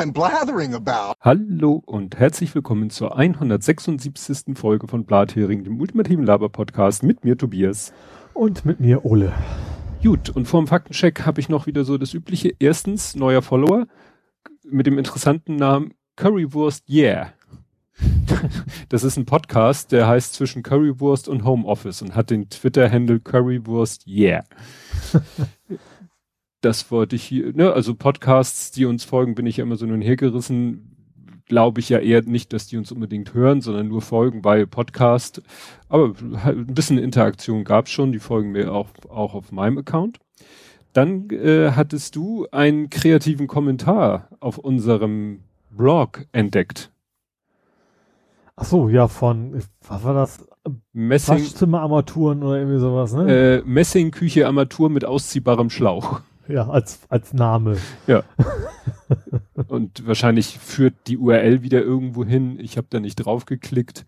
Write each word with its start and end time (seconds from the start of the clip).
I'm 0.00 0.14
blathering 0.14 0.72
about. 0.72 1.12
Hallo 1.20 1.82
und 1.84 2.18
herzlich 2.18 2.54
willkommen 2.54 2.88
zur 2.88 3.18
176. 3.18 4.56
Folge 4.56 4.88
von 4.88 5.04
Blathering, 5.04 5.62
dem 5.62 5.78
ultimativen 5.78 6.24
Laber-Podcast 6.24 7.02
mit 7.02 7.22
mir 7.22 7.36
Tobias. 7.36 7.92
Und 8.32 8.64
mit 8.64 8.80
mir 8.80 9.04
Ole. 9.04 9.30
Gut, 10.02 10.30
und 10.30 10.46
vor 10.46 10.62
dem 10.62 10.68
Faktencheck 10.68 11.26
habe 11.26 11.38
ich 11.38 11.50
noch 11.50 11.66
wieder 11.66 11.84
so 11.84 11.98
das 11.98 12.14
übliche. 12.14 12.54
Erstens, 12.58 13.14
neuer 13.14 13.42
Follower 13.42 13.88
mit 14.64 14.86
dem 14.86 14.96
interessanten 14.96 15.56
Namen 15.56 15.92
Currywurst 16.16 16.88
Yeah. 16.88 17.34
Das 18.88 19.04
ist 19.04 19.18
ein 19.18 19.26
Podcast, 19.26 19.92
der 19.92 20.08
heißt 20.08 20.32
zwischen 20.32 20.62
Currywurst 20.62 21.28
und 21.28 21.44
Homeoffice 21.44 22.00
und 22.00 22.14
hat 22.14 22.30
den 22.30 22.48
Twitter-Handle 22.48 23.20
Currywurst 23.20 24.06
Yeah. 24.06 24.44
Das 26.60 26.90
wollte 26.90 27.16
ich 27.16 27.22
hier, 27.22 27.52
ne, 27.54 27.72
also 27.72 27.94
Podcasts, 27.94 28.70
die 28.70 28.84
uns 28.84 29.04
folgen, 29.04 29.34
bin 29.34 29.46
ich 29.46 29.56
ja 29.58 29.64
immer 29.64 29.76
so 29.76 29.86
nun 29.86 30.02
hergerissen. 30.02 30.86
Glaube 31.46 31.80
ich 31.80 31.88
ja 31.88 31.98
eher 31.98 32.22
nicht, 32.22 32.52
dass 32.52 32.68
die 32.68 32.76
uns 32.76 32.92
unbedingt 32.92 33.34
hören, 33.34 33.60
sondern 33.60 33.88
nur 33.88 34.02
folgen, 34.02 34.44
weil 34.44 34.66
Podcast. 34.66 35.42
Aber 35.88 36.12
ein 36.44 36.66
bisschen 36.66 36.98
Interaktion 36.98 37.64
gab's 37.64 37.90
schon, 37.90 38.12
die 38.12 38.20
folgen 38.20 38.52
mir 38.52 38.72
auch, 38.72 38.88
auch 39.08 39.34
auf 39.34 39.50
meinem 39.50 39.78
Account. 39.78 40.18
Dann 40.92 41.28
äh, 41.30 41.72
hattest 41.72 42.14
du 42.14 42.46
einen 42.52 42.90
kreativen 42.90 43.46
Kommentar 43.46 44.28
auf 44.38 44.58
unserem 44.58 45.40
Blog 45.70 46.26
entdeckt. 46.32 46.90
Ach 48.56 48.64
so, 48.64 48.88
ja, 48.88 49.08
von, 49.08 49.60
was 49.88 50.04
war 50.04 50.14
das? 50.14 50.46
Messing, 50.92 51.36
Waschzimmerarmaturen 51.36 52.42
oder 52.42 52.58
irgendwie 52.58 52.78
sowas, 52.78 53.14
ne? 53.14 53.60
äh, 53.60 53.62
Messingküche 53.64 54.46
Armatur 54.46 54.90
mit 54.90 55.06
ausziehbarem 55.06 55.70
Schlauch. 55.70 56.20
Ja, 56.50 56.68
als, 56.68 57.00
als 57.08 57.32
Name. 57.32 57.76
Ja. 58.06 58.22
Und 59.68 60.06
wahrscheinlich 60.06 60.58
führt 60.58 60.94
die 61.06 61.18
URL 61.18 61.62
wieder 61.62 61.80
irgendwo 61.82 62.24
hin. 62.24 62.58
Ich 62.60 62.76
habe 62.76 62.86
da 62.90 63.00
nicht 63.00 63.16
drauf 63.16 63.46
geklickt. 63.46 64.04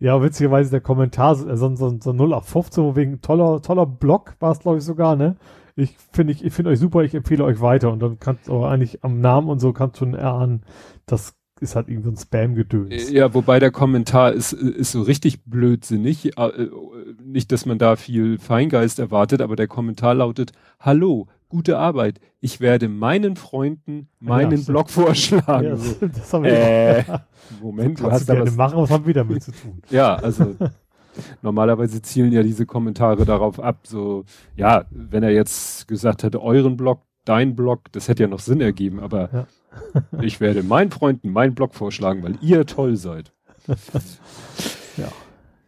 Ja, 0.00 0.22
witzigerweise 0.22 0.70
der 0.70 0.80
Kommentar, 0.80 1.34
so, 1.34 1.54
so, 1.56 1.74
so, 1.74 1.98
so 2.00 2.12
0 2.12 2.32
auf 2.32 2.46
15, 2.46 2.94
wegen 2.94 3.20
toller, 3.20 3.60
toller 3.62 3.86
Blog 3.86 4.36
war 4.38 4.52
es, 4.52 4.60
glaube 4.60 4.78
ich, 4.78 4.84
sogar, 4.84 5.16
ne? 5.16 5.36
Ich 5.74 5.96
finde 6.12 6.32
ich, 6.32 6.44
ich 6.44 6.52
finde 6.52 6.70
euch 6.70 6.78
super, 6.78 7.02
ich 7.02 7.14
empfehle 7.14 7.44
euch 7.44 7.60
weiter. 7.60 7.92
Und 7.92 8.00
dann 8.00 8.18
kannst 8.18 8.48
du 8.48 8.64
eigentlich 8.64 9.04
am 9.04 9.20
Namen 9.20 9.48
und 9.48 9.60
so 9.60 9.72
kannst 9.72 9.96
du 9.96 10.04
schon 10.04 10.14
erahnen, 10.14 10.62
das 11.06 11.34
ist 11.60 11.74
halt 11.74 11.88
irgendwie 11.88 12.04
so 12.04 12.10
ein 12.10 12.16
Spam-Gedöns. 12.16 13.10
Ja, 13.10 13.34
wobei 13.34 13.58
der 13.58 13.70
Kommentar 13.70 14.32
ist, 14.32 14.52
ist 14.52 14.92
so 14.92 15.02
richtig 15.02 15.44
blödsinnig. 15.44 16.36
Äh, 16.38 16.68
Nicht, 17.24 17.52
dass 17.52 17.66
man 17.66 17.78
da 17.78 17.96
viel 17.96 18.38
Feingeist 18.38 18.98
erwartet, 18.98 19.40
aber 19.40 19.56
der 19.56 19.68
Kommentar 19.68 20.14
lautet, 20.14 20.52
Hallo, 20.80 21.26
gute 21.48 21.78
Arbeit. 21.78 22.20
Ich 22.40 22.60
werde 22.60 22.88
meinen 22.88 23.36
Freunden 23.36 24.08
meinen 24.20 24.58
Ja, 24.60 24.66
Blog 24.66 24.90
vorschlagen. 24.90 25.64
Ja, 25.68 25.76
So, 25.76 26.06
das, 26.06 26.32
haben 26.32 26.44
wir 26.44 26.52
äh, 26.52 27.04
Moment, 27.62 27.98
du 27.98 28.02
kannst 28.04 28.20
hast 28.20 28.28
du 28.28 28.32
gerne 28.34 28.50
was. 28.50 28.56
machen, 28.56 28.78
was 28.82 28.90
haben 28.90 29.06
wir 29.06 29.14
damit 29.14 29.42
zu 29.42 29.52
tun? 29.52 29.80
Ja, 29.90 30.16
also 30.16 30.54
normalerweise 31.42 32.00
zielen 32.02 32.32
ja 32.32 32.42
diese 32.42 32.66
Kommentare 32.66 33.24
darauf 33.24 33.58
ab, 33.60 33.78
so, 33.84 34.24
ja, 34.56 34.84
wenn 34.90 35.22
er 35.22 35.30
jetzt 35.30 35.88
gesagt 35.88 36.22
hätte, 36.22 36.42
euren 36.42 36.76
Blog, 36.76 37.02
dein 37.24 37.56
Blog, 37.56 37.90
das 37.92 38.08
hätte 38.08 38.22
ja 38.22 38.28
noch 38.28 38.40
Sinn 38.40 38.60
ergeben, 38.60 39.00
aber 39.00 39.30
Ja. 39.32 39.46
ich 40.22 40.40
werde 40.40 40.62
meinen 40.62 40.90
Freunden 40.90 41.30
meinen 41.30 41.54
Blog 41.54 41.74
vorschlagen, 41.74 42.22
weil 42.22 42.36
ihr 42.40 42.66
toll 42.66 42.96
seid. 42.96 43.32
Ja. 44.96 45.08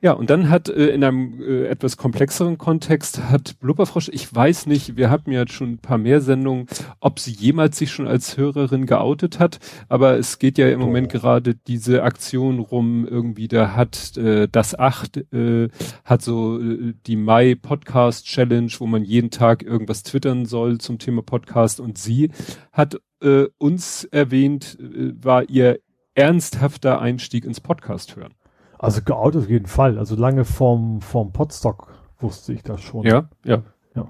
Ja, 0.03 0.13
und 0.13 0.31
dann 0.31 0.49
hat 0.49 0.71
äh, 0.71 0.89
in 0.89 1.05
einem 1.05 1.43
äh, 1.43 1.67
etwas 1.67 1.99
komplexeren 1.99 2.57
Kontext 2.57 3.23
hat 3.31 3.59
Blubberfrosch, 3.61 4.09
ich 4.09 4.35
weiß 4.35 4.65
nicht, 4.65 4.97
wir 4.97 5.11
hatten 5.11 5.31
ja 5.31 5.47
schon 5.47 5.73
ein 5.73 5.79
paar 5.79 5.99
mehr 5.99 6.23
Sendungen, 6.23 6.67
ob 7.01 7.19
sie 7.19 7.33
jemals 7.33 7.77
sich 7.77 7.93
schon 7.93 8.09
als 8.09 8.39
Hörerin 8.39 8.87
geoutet 8.87 9.39
hat, 9.39 9.59
aber 9.89 10.17
es 10.17 10.39
geht 10.39 10.57
ja 10.57 10.69
im. 10.69 10.81
Moment 10.81 11.11
gerade 11.11 11.55
diese 11.55 12.03
Aktion 12.03 12.59
rum, 12.59 13.07
irgendwie, 13.07 13.49
da 13.49 13.77
hat 13.77 14.17
äh, 14.17 14.49
das 14.51 14.79
Acht, 14.79 15.19
äh, 15.33 15.69
hat 16.05 16.23
so 16.23 16.59
äh, 16.59 16.95
die 17.07 17.17
Mai 17.17 17.55
Podcast 17.55 18.25
Challenge, 18.25 18.73
wo 18.79 18.87
man 18.87 19.05
jeden 19.05 19.31
Tag 19.31 19.63
irgendwas 19.63 20.03
twittern 20.03 20.47
soll 20.47 20.79
zum 20.79 20.99
Thema 20.99 21.21
Podcast 21.23 21.79
und 21.79 21.99
sie 21.99 22.31
hat 22.73 22.99
äh, 23.23 23.45
uns 23.59 24.05
erwähnt, 24.05 24.79
äh, 24.81 25.13
war 25.23 25.51
ihr 25.51 25.81
ernsthafter 26.15 27.01
Einstieg 27.01 27.45
ins 27.45 27.61
Podcast 27.61 28.17
hören. 28.17 28.35
Also 28.83 29.03
geoutet 29.03 29.43
auf 29.43 29.51
jeden 29.51 29.67
Fall. 29.67 29.99
Also 29.99 30.17
lange 30.17 30.47
vorm, 30.47 31.03
vorm 31.03 31.33
Podstock 31.33 31.93
wusste 32.19 32.55
ich 32.55 32.63
das 32.63 32.81
schon. 32.81 33.05
Ja, 33.05 33.29
ja. 33.45 33.63
Ja. 33.95 34.09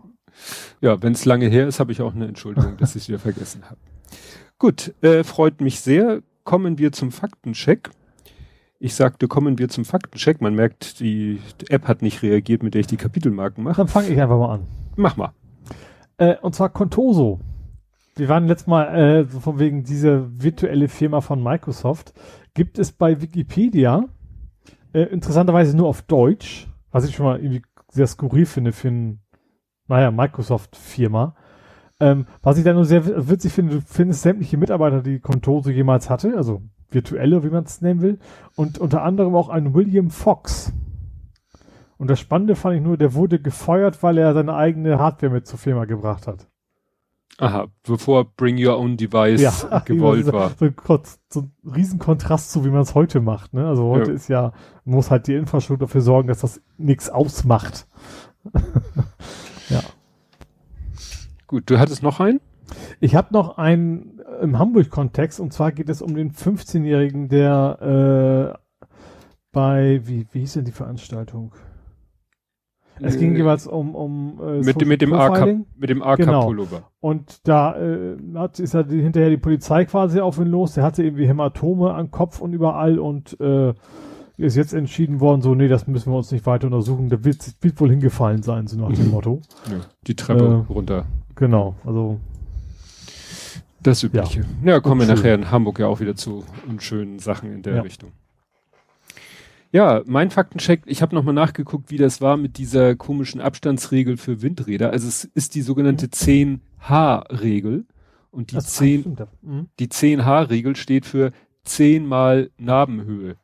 Ja, 0.80 1.02
wenn 1.02 1.12
es 1.12 1.24
lange 1.24 1.48
her 1.48 1.66
ist, 1.66 1.80
habe 1.80 1.90
ich 1.90 2.00
auch 2.00 2.14
eine 2.14 2.28
Entschuldigung, 2.28 2.76
dass 2.76 2.94
ich 2.94 3.02
es 3.02 3.08
wieder 3.08 3.18
vergessen 3.18 3.64
habe. 3.64 3.80
Gut, 4.58 4.94
äh, 5.02 5.24
freut 5.24 5.60
mich 5.60 5.80
sehr. 5.80 6.22
Kommen 6.44 6.78
wir 6.78 6.92
zum 6.92 7.10
Faktencheck. 7.10 7.90
Ich 8.78 8.94
sagte, 8.94 9.26
kommen 9.26 9.58
wir 9.58 9.68
zum 9.68 9.84
Faktencheck. 9.84 10.40
Man 10.40 10.54
merkt, 10.54 11.00
die 11.00 11.40
App 11.68 11.88
hat 11.88 12.00
nicht 12.00 12.22
reagiert, 12.22 12.62
mit 12.62 12.74
der 12.74 12.82
ich 12.82 12.86
die 12.86 12.96
Kapitelmarken 12.96 13.64
mache. 13.64 13.76
Dann 13.76 13.88
fange 13.88 14.08
ich 14.08 14.20
einfach 14.20 14.38
mal 14.38 14.54
an. 14.54 14.66
Mach 14.94 15.16
mal. 15.16 15.32
Äh, 16.16 16.36
und 16.42 16.54
zwar 16.54 16.68
Contoso. 16.68 17.40
Wir 18.14 18.28
waren 18.28 18.46
letztes 18.46 18.68
Mal 18.68 18.94
äh, 18.94 19.24
von 19.24 19.58
wegen 19.58 19.82
dieser 19.82 20.28
virtuelle 20.40 20.86
Firma 20.86 21.20
von 21.22 21.42
Microsoft. 21.42 22.12
Gibt 22.54 22.78
es 22.78 22.92
bei 22.92 23.20
Wikipedia 23.20 24.04
äh, 24.92 25.02
interessanterweise 25.04 25.76
nur 25.76 25.88
auf 25.88 26.02
Deutsch, 26.02 26.68
was 26.90 27.04
ich 27.04 27.14
schon 27.14 27.26
mal 27.26 27.40
irgendwie 27.40 27.62
sehr 27.90 28.06
skurril 28.06 28.46
finde 28.46 28.72
für 28.72 28.88
ein, 28.88 29.20
naja, 29.88 30.10
Microsoft-Firma. 30.10 31.34
Ähm, 32.00 32.26
was 32.42 32.56
ich 32.56 32.64
da 32.64 32.72
nur 32.72 32.84
sehr 32.84 33.28
witzig 33.28 33.52
finde, 33.52 33.74
du 33.74 33.80
findest 33.82 34.22
sämtliche 34.22 34.56
Mitarbeiter, 34.56 35.02
die 35.02 35.20
Contoso 35.20 35.70
jemals 35.70 36.08
hatte, 36.08 36.36
also 36.36 36.62
virtuelle, 36.90 37.44
wie 37.44 37.50
man 37.50 37.64
es 37.64 37.82
nennen 37.82 38.00
will, 38.00 38.18
und 38.56 38.78
unter 38.78 39.02
anderem 39.02 39.34
auch 39.34 39.48
ein 39.48 39.74
William 39.74 40.10
Fox. 40.10 40.72
Und 41.98 42.08
das 42.08 42.18
Spannende 42.18 42.56
fand 42.56 42.76
ich 42.76 42.82
nur, 42.82 42.96
der 42.96 43.14
wurde 43.14 43.40
gefeuert, 43.40 44.02
weil 44.02 44.16
er 44.16 44.32
seine 44.32 44.54
eigene 44.54 44.98
Hardware 44.98 45.32
mit 45.32 45.46
zur 45.46 45.58
Firma 45.58 45.84
gebracht 45.84 46.26
hat. 46.26 46.49
Aha, 47.38 47.68
bevor 47.84 48.24
Bring 48.24 48.58
Your 48.62 48.76
Own 48.78 48.96
Device 48.96 49.66
gewollt 49.86 50.26
so, 50.26 50.32
war. 50.32 50.50
So, 50.58 51.00
so 51.28 51.40
ein 51.40 51.52
Riesenkontrast 51.64 52.50
zu, 52.50 52.64
wie 52.64 52.70
man 52.70 52.82
es 52.82 52.94
heute 52.94 53.20
macht. 53.20 53.54
Ne? 53.54 53.66
Also 53.66 53.84
heute 53.88 54.10
Ja. 54.10 54.16
ist 54.16 54.28
ja, 54.28 54.52
man 54.84 54.96
muss 54.96 55.10
halt 55.10 55.26
die 55.26 55.34
Infrastruktur 55.34 55.86
dafür 55.86 56.02
sorgen, 56.02 56.28
dass 56.28 56.40
das 56.40 56.60
nichts 56.76 57.08
ausmacht. 57.08 57.86
ja. 59.70 59.80
Gut, 61.46 61.70
du 61.70 61.78
hattest 61.78 62.02
noch 62.02 62.20
einen? 62.20 62.40
Ich 63.00 63.14
habe 63.14 63.32
noch 63.32 63.58
einen 63.58 64.20
äh, 64.20 64.42
im 64.42 64.58
Hamburg-Kontext 64.58 65.40
und 65.40 65.52
zwar 65.52 65.72
geht 65.72 65.88
es 65.88 66.02
um 66.02 66.14
den 66.14 66.32
15-Jährigen, 66.32 67.28
der 67.28 68.54
äh, 68.54 68.86
bei, 69.52 70.00
wie, 70.04 70.26
wie 70.32 70.40
hieß 70.40 70.54
denn 70.54 70.64
die 70.64 70.72
Veranstaltung? 70.72 71.52
Es 73.02 73.18
ging 73.18 73.34
Äh, 73.34 73.38
jeweils 73.38 73.66
um, 73.66 73.94
um 73.94 74.40
äh, 74.42 74.60
mit, 74.64 74.84
mit 74.86 75.00
dem 75.02 75.12
AK, 75.14 75.58
mit 75.78 75.90
dem 75.90 76.02
AK 76.02 76.18
Genau. 76.18 76.44
Pullover. 76.46 76.82
Und 77.00 77.46
da 77.48 77.76
äh, 77.76 78.16
hat, 78.34 78.58
ist 78.58 78.74
ja 78.74 78.82
die, 78.82 79.00
hinterher 79.00 79.30
die 79.30 79.36
Polizei 79.36 79.84
quasi 79.84 80.20
auf 80.20 80.38
ihn 80.38 80.46
los. 80.46 80.74
Der 80.74 80.84
hatte 80.84 81.02
irgendwie 81.02 81.26
Hämatome 81.26 81.94
am 81.94 82.10
Kopf 82.10 82.40
und 82.40 82.52
überall 82.52 82.98
und 82.98 83.38
äh, 83.40 83.72
ist 84.36 84.56
jetzt 84.56 84.72
entschieden 84.72 85.20
worden, 85.20 85.42
so, 85.42 85.54
nee, 85.54 85.68
das 85.68 85.86
müssen 85.86 86.10
wir 86.12 86.16
uns 86.16 86.30
nicht 86.32 86.46
weiter 86.46 86.66
untersuchen. 86.66 87.08
Der 87.10 87.24
wird, 87.24 87.38
wird 87.60 87.78
wohl 87.80 87.90
hingefallen 87.90 88.42
sein, 88.42 88.66
so 88.66 88.78
nach 88.78 88.90
dem 88.92 89.10
Motto. 89.10 89.40
Ja, 89.70 89.76
die 90.06 90.16
Treppe 90.16 90.64
Äh, 90.68 90.72
runter. 90.72 91.04
Genau, 91.34 91.74
also 91.84 92.18
Das 93.82 94.02
Übliche. 94.02 94.42
Ja, 94.64 94.80
kommen 94.80 95.00
wir 95.00 95.14
nachher 95.14 95.34
in 95.34 95.50
Hamburg 95.50 95.78
ja 95.78 95.86
auch 95.88 96.00
wieder 96.00 96.14
zu 96.16 96.44
unschönen 96.68 97.18
Sachen 97.18 97.52
in 97.52 97.62
der 97.62 97.76
Ja. 97.76 97.82
Richtung. 97.82 98.12
Ja, 99.72 100.02
mein 100.06 100.30
Faktencheck, 100.30 100.82
ich 100.86 101.00
habe 101.00 101.14
nochmal 101.14 101.34
nachgeguckt, 101.34 101.90
wie 101.90 101.96
das 101.96 102.20
war 102.20 102.36
mit 102.36 102.58
dieser 102.58 102.96
komischen 102.96 103.40
Abstandsregel 103.40 104.16
für 104.16 104.42
Windräder. 104.42 104.90
Also 104.90 105.06
es 105.06 105.24
ist 105.24 105.54
die 105.54 105.62
sogenannte 105.62 106.06
10H-Regel. 106.06 107.86
Und 108.32 108.50
die, 108.50 108.56
das 108.56 108.74
10, 108.74 109.00
stimmt, 109.00 109.20
ja. 109.20 109.28
Mhm. 109.42 109.68
die 109.78 109.88
10H-Regel 109.88 110.76
steht 110.76 111.06
für 111.06 111.32
10 111.64 112.06
mal 112.06 112.50
Nabenhöhe. 112.58 113.36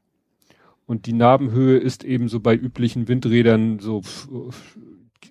Und 0.87 1.07
die 1.07 1.13
Nabenhöhe 1.13 1.79
ist 1.79 2.05
eben 2.05 2.29
so 2.29 2.41
bei 2.41 2.55
üblichen 2.55 3.09
Windrädern 3.09 3.81
so, 3.81 4.03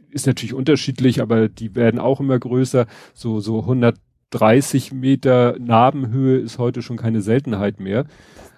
ist 0.10 0.28
natürlich 0.28 0.54
unterschiedlich, 0.54 1.22
aber 1.22 1.48
die 1.48 1.76
werden 1.76 2.00
auch 2.00 2.20
immer 2.20 2.38
größer. 2.38 2.88
So, 3.14 3.40
so 3.40 3.62
130 3.62 4.92
Meter 4.92 5.58
Nabenhöhe 5.60 6.38
ist 6.38 6.58
heute 6.58 6.82
schon 6.82 6.98
keine 6.98 7.22
Seltenheit 7.22 7.80
mehr. 7.80 8.06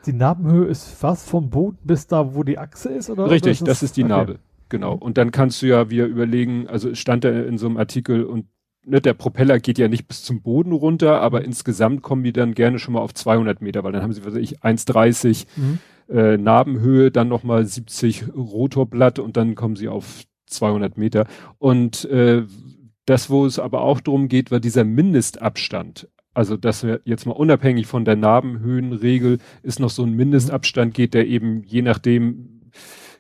Die 0.06 0.14
Narbenhöhe 0.14 0.66
ist 0.66 1.02
was 1.02 1.28
vom 1.28 1.50
Boden 1.50 1.80
bis 1.84 2.08
da, 2.08 2.34
wo 2.36 2.44
die 2.44 2.58
Achse 2.58 2.90
ist? 2.90 3.10
Oder, 3.10 3.30
Richtig, 3.30 3.62
oder 3.62 3.70
das 3.72 3.84
ist 3.84 3.98
die 3.98 4.04
okay. 4.04 4.10
Narbe. 4.10 4.40
Genau. 4.70 4.96
Mhm. 4.96 5.02
Und 5.02 5.18
dann 5.18 5.32
kannst 5.32 5.62
du 5.62 5.66
ja 5.68 5.90
wieder 5.90 6.06
überlegen, 6.06 6.68
also 6.68 6.90
es 6.90 7.00
stand 7.00 7.24
da 7.24 7.30
in 7.30 7.58
so 7.58 7.68
einem 7.68 7.78
Artikel 7.78 8.24
und 8.24 8.46
ne, 8.86 9.02
der 9.02 9.14
Propeller 9.14 9.60
geht 9.60 9.78
ja 9.78 9.88
nicht 9.88 10.08
bis 10.08 10.24
zum 10.24 10.42
Boden 10.42 10.72
runter, 10.72 11.22
aber 11.22 11.44
insgesamt 11.44 12.02
kommen 12.02 12.24
die 12.24 12.34
dann 12.34 12.54
gerne 12.54 12.80
schon 12.80 12.94
mal 12.94 13.02
auf 13.02 13.14
200 13.14 13.62
Meter, 13.62 13.84
weil 13.84 13.92
dann 13.92 14.02
haben 14.02 14.14
sie, 14.14 14.26
was 14.26 14.34
weiß 14.34 14.42
ich, 14.42 14.62
1,30 14.62 15.46
Mhm. 15.56 15.80
äh, 16.10 16.38
Narbenhöhe, 16.38 17.12
dann 17.12 17.28
nochmal 17.28 17.66
70 17.66 18.36
Rotorblatt 18.36 19.20
und 19.20 19.38
dann 19.38 19.56
kommen 19.56 19.76
sie 19.76 19.90
auf 19.90 20.24
200 20.48 20.98
Meter. 20.98 21.28
Und 21.58 22.06
äh, 22.06 22.44
das, 23.06 23.30
wo 23.30 23.46
es 23.46 23.60
aber 23.60 23.82
auch 23.82 24.02
drum 24.02 24.28
geht, 24.28 24.52
war 24.52 24.60
dieser 24.60 24.84
Mindestabstand. 24.84 26.10
Also, 26.38 26.56
dass 26.56 26.84
wir 26.84 27.02
jetzt 27.04 27.26
mal 27.26 27.32
unabhängig 27.32 27.88
von 27.88 28.06
der 28.06 28.16
Narbenhöhenregel 28.16 29.40
ist 29.64 29.80
noch 29.80 29.90
so 29.90 30.04
ein 30.04 30.14
Mindestabstand 30.14 30.94
geht, 30.94 31.16
der 31.16 31.26
eben 31.26 31.64
je 31.64 31.82
nachdem, 31.82 32.70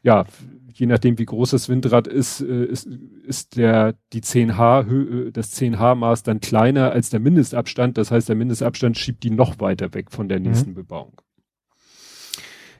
ja, 0.03 0.25
je 0.71 0.85
nachdem 0.85 1.17
wie 1.17 1.25
groß 1.25 1.49
das 1.49 1.67
Windrad 1.67 2.05
ist, 2.05 2.41
äh, 2.41 2.65
ist, 2.65 2.85
ist 2.85 3.57
der, 3.57 3.95
die 4.13 4.21
10H, 4.21 4.85
Höhe, 4.85 5.31
das 5.31 5.51
10H 5.59 5.95
Maß 5.95 6.21
dann 6.21 6.41
kleiner 6.41 6.91
als 6.91 7.09
der 7.09 7.19
Mindestabstand. 7.19 7.97
Das 7.97 8.11
heißt, 8.11 8.29
der 8.29 8.35
Mindestabstand 8.35 8.99
schiebt 8.99 9.23
die 9.23 9.31
noch 9.31 9.59
weiter 9.59 9.95
weg 9.95 10.11
von 10.11 10.29
der 10.29 10.39
nächsten 10.39 10.69
mhm. 10.69 10.75
Bebauung. 10.75 11.19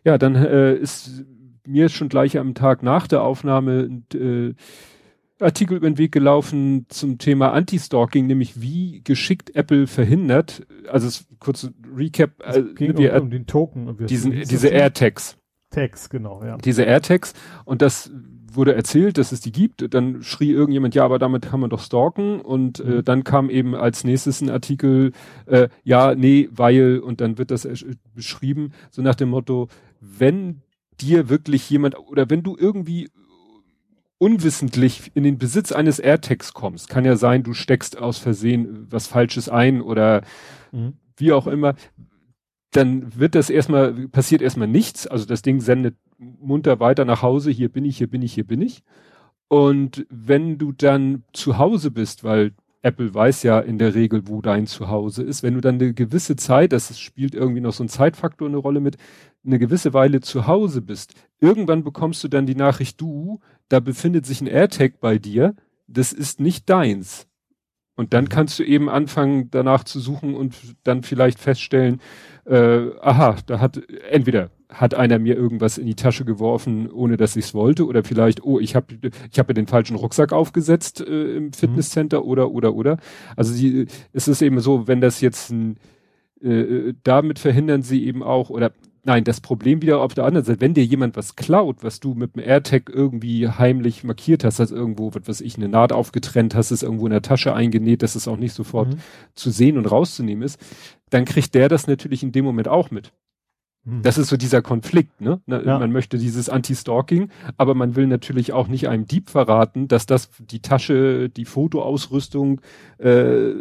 Ja, 0.03 0.19
dann 0.19 0.35
äh, 0.35 0.75
ist 0.75 1.25
mir 1.65 1.89
schon 1.89 2.09
gleich 2.09 2.37
am 2.37 2.53
Tag 2.53 2.83
nach 2.83 3.07
der 3.07 3.23
Aufnahme 3.23 4.03
äh, 4.13 4.53
Artikel 5.39 5.77
über 5.77 5.89
den 5.89 5.97
Weg 5.97 6.11
gelaufen 6.11 6.85
zum 6.89 7.17
Thema 7.17 7.51
Anti-Stalking, 7.51 8.25
nämlich 8.25 8.61
wie 8.61 9.01
geschickt 9.03 9.55
Apple 9.55 9.87
verhindert, 9.87 10.65
also 10.89 11.07
es, 11.07 11.25
kurz 11.39 11.69
Recap, 11.95 12.31
es 12.43 12.57
äh, 12.57 12.63
ging 12.73 12.97
wir, 12.97 13.13
um, 13.15 13.23
um, 13.23 13.29
den 13.29 13.45
Token. 13.45 14.07
Diesen, 14.07 14.31
diese 14.31 14.69
AirTags. 14.69 15.37
Tags, 15.69 16.09
genau, 16.09 16.43
ja. 16.43 16.57
Diese 16.57 16.83
AirTags 16.83 17.33
und 17.65 17.81
das 17.81 18.11
wurde 18.51 18.73
erzählt, 18.73 19.17
dass 19.17 19.31
es 19.31 19.41
die 19.41 19.51
gibt, 19.51 19.93
dann 19.93 20.23
schrie 20.23 20.51
irgendjemand, 20.51 20.95
ja, 20.95 21.05
aber 21.05 21.19
damit 21.19 21.43
kann 21.43 21.59
man 21.59 21.69
doch 21.69 21.81
stalken 21.81 22.41
und 22.41 22.79
äh, 22.79 22.83
mhm. 22.83 22.99
äh, 22.99 23.03
dann 23.03 23.23
kam 23.23 23.49
eben 23.49 23.75
als 23.75 24.03
nächstes 24.03 24.41
ein 24.41 24.49
Artikel, 24.49 25.11
äh, 25.45 25.69
ja, 25.83 26.15
nee, 26.15 26.49
weil 26.51 26.99
und 26.99 27.21
dann 27.21 27.37
wird 27.37 27.51
das 27.51 27.67
beschrieben, 28.15 28.71
so 28.89 29.01
nach 29.01 29.15
dem 29.15 29.29
Motto, 29.29 29.67
wenn 30.01 30.61
dir 30.99 31.29
wirklich 31.29 31.69
jemand 31.69 31.97
oder 31.99 32.29
wenn 32.29 32.41
du 32.43 32.57
irgendwie 32.59 33.09
unwissentlich 34.19 35.11
in 35.13 35.23
den 35.23 35.37
Besitz 35.37 35.71
eines 35.71 35.99
AirTags 35.99 36.53
kommst, 36.53 36.89
kann 36.89 37.05
ja 37.05 37.15
sein, 37.15 37.43
du 37.43 37.53
steckst 37.53 37.97
aus 37.97 38.17
Versehen 38.17 38.87
was 38.89 39.07
Falsches 39.07 39.49
ein 39.49 39.81
oder 39.81 40.21
mhm. 40.71 40.93
wie 41.17 41.33
auch 41.33 41.47
immer, 41.47 41.75
dann 42.71 43.17
wird 43.17 43.35
das 43.35 43.49
erstmal, 43.49 43.93
passiert 44.09 44.41
erstmal 44.41 44.67
nichts. 44.67 45.07
Also 45.07 45.25
das 45.25 45.41
Ding 45.41 45.61
sendet 45.61 45.95
munter 46.17 46.79
weiter 46.79 47.05
nach 47.05 47.21
Hause, 47.21 47.51
hier 47.51 47.69
bin 47.69 47.85
ich, 47.85 47.97
hier 47.97 48.09
bin 48.09 48.21
ich, 48.21 48.33
hier 48.33 48.45
bin 48.45 48.61
ich. 48.61 48.83
Und 49.47 50.05
wenn 50.09 50.57
du 50.57 50.73
dann 50.73 51.23
zu 51.31 51.57
Hause 51.57 51.91
bist, 51.91 52.23
weil 52.23 52.51
Apple 52.81 53.13
weiß 53.13 53.43
ja 53.43 53.59
in 53.59 53.77
der 53.77 53.95
Regel, 53.95 54.27
wo 54.27 54.41
dein 54.41 54.67
Zuhause 54.67 55.23
ist, 55.23 55.43
wenn 55.43 55.55
du 55.55 55.61
dann 55.61 55.75
eine 55.75 55.93
gewisse 55.93 56.35
Zeit, 56.35 56.73
das 56.73 56.99
spielt 56.99 57.33
irgendwie 57.33 57.61
noch 57.61 57.73
so 57.73 57.83
ein 57.83 57.89
Zeitfaktor 57.89 58.47
eine 58.47 58.57
Rolle 58.57 58.79
mit, 58.79 58.97
eine 59.45 59.59
gewisse 59.59 59.93
Weile 59.93 60.21
zu 60.21 60.47
Hause 60.47 60.81
bist, 60.81 61.13
irgendwann 61.39 61.83
bekommst 61.83 62.23
du 62.23 62.27
dann 62.27 62.45
die 62.45 62.55
Nachricht, 62.55 62.99
du, 63.01 63.39
da 63.69 63.79
befindet 63.79 64.25
sich 64.25 64.41
ein 64.41 64.47
AirTag 64.47 64.99
bei 64.99 65.17
dir, 65.17 65.55
das 65.87 66.13
ist 66.13 66.39
nicht 66.39 66.69
deins. 66.69 67.27
Und 67.95 68.13
dann 68.13 68.29
kannst 68.29 68.59
du 68.59 68.63
eben 68.63 68.89
anfangen, 68.89 69.49
danach 69.49 69.83
zu 69.83 69.99
suchen 69.99 70.35
und 70.35 70.55
dann 70.83 71.01
vielleicht 71.01 71.39
feststellen, 71.39 71.99
äh, 72.45 72.89
aha, 73.01 73.37
da 73.47 73.59
hat 73.59 73.81
entweder 74.11 74.51
hat 74.69 74.93
einer 74.93 75.17
mir 75.17 75.35
irgendwas 75.35 75.77
in 75.77 75.87
die 75.87 75.95
Tasche 75.95 76.25
geworfen, 76.25 76.91
ohne 76.91 77.17
dass 77.17 77.35
ich 77.35 77.45
es 77.45 77.53
wollte, 77.53 77.87
oder 77.87 78.03
vielleicht, 78.03 78.43
oh, 78.43 78.59
ich 78.59 78.75
habe 78.75 78.99
ich 79.31 79.39
hab 79.39 79.47
mir 79.47 79.53
den 79.53 79.67
falschen 79.67 79.95
Rucksack 79.95 80.33
aufgesetzt 80.33 81.01
äh, 81.01 81.37
im 81.37 81.45
mhm. 81.45 81.53
Fitnesscenter 81.53 82.19
mhm. 82.21 82.27
oder 82.27 82.51
oder 82.51 82.75
oder. 82.75 82.97
Also 83.35 83.53
sie, 83.53 83.87
es 84.13 84.27
ist 84.27 84.41
eben 84.41 84.59
so, 84.59 84.87
wenn 84.87 85.01
das 85.01 85.21
jetzt 85.21 85.51
ein, 85.51 85.77
äh, 86.41 86.93
damit 87.03 87.39
verhindern 87.39 87.81
sie 87.81 88.05
eben 88.05 88.21
auch 88.21 88.49
oder 88.49 88.71
Nein, 89.07 89.23
das 89.23 89.39
Problem 89.39 89.81
wieder 89.81 90.01
auf 90.01 90.13
der 90.15 90.25
anderen 90.25 90.45
Seite, 90.45 90.59
wenn 90.59 90.73
dir 90.73 90.83
jemand 90.83 91.15
was 91.15 91.37
klaut, 91.37 91.77
was 91.81 92.01
du 92.01 92.13
mit 92.13 92.35
dem 92.35 92.43
AirTag 92.43 92.89
irgendwie 92.93 93.47
heimlich 93.47 94.03
markiert 94.03 94.43
hast, 94.43 94.59
dass 94.59 94.69
irgendwo, 94.69 95.15
was 95.15 95.25
weiß 95.25 95.39
ich, 95.39 95.55
eine 95.55 95.69
Naht 95.69 95.93
aufgetrennt 95.93 96.53
hast, 96.55 96.71
es 96.71 96.83
irgendwo 96.83 97.05
in 97.05 97.13
der 97.13 97.21
Tasche 97.21 97.53
eingenäht, 97.53 98.03
dass 98.03 98.15
es 98.15 98.27
auch 98.27 98.35
nicht 98.35 98.51
sofort 98.51 98.95
mhm. 98.95 98.99
zu 99.33 99.49
sehen 99.49 99.77
und 99.77 99.89
rauszunehmen 99.89 100.43
ist, 100.43 100.59
dann 101.09 101.23
kriegt 101.23 101.55
der 101.55 101.69
das 101.69 101.87
natürlich 101.87 102.21
in 102.21 102.33
dem 102.33 102.43
Moment 102.43 102.67
auch 102.67 102.91
mit. 102.91 103.13
Mhm. 103.85 104.01
Das 104.01 104.17
ist 104.17 104.27
so 104.27 104.35
dieser 104.35 104.61
Konflikt, 104.61 105.21
ne? 105.21 105.39
Ja. 105.47 105.79
Man 105.79 105.93
möchte 105.93 106.17
dieses 106.17 106.49
Anti-Stalking, 106.49 107.29
aber 107.55 107.75
man 107.75 107.95
will 107.95 108.07
natürlich 108.07 108.51
auch 108.51 108.67
nicht 108.67 108.89
einem 108.89 109.07
Dieb 109.07 109.29
verraten, 109.29 109.87
dass 109.87 110.05
das 110.05 110.31
die 110.37 110.61
Tasche, 110.61 111.29
die 111.29 111.45
Fotoausrüstung, 111.45 112.59
äh, 112.97 113.51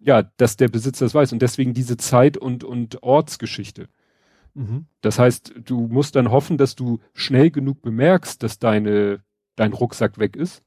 ja, 0.00 0.22
dass 0.36 0.56
der 0.56 0.68
Besitzer 0.68 1.06
das 1.06 1.16
weiß 1.16 1.32
und 1.32 1.42
deswegen 1.42 1.74
diese 1.74 1.96
Zeit- 1.96 2.36
und, 2.36 2.62
und 2.62 3.02
Ortsgeschichte. 3.02 3.88
Mhm. 4.54 4.86
Das 5.00 5.18
heißt, 5.18 5.54
du 5.64 5.86
musst 5.88 6.16
dann 6.16 6.30
hoffen, 6.30 6.58
dass 6.58 6.74
du 6.74 7.00
schnell 7.14 7.50
genug 7.50 7.82
bemerkst, 7.82 8.42
dass 8.42 8.58
deine, 8.58 9.20
dein 9.56 9.72
Rucksack 9.72 10.18
weg 10.18 10.36
ist, 10.36 10.62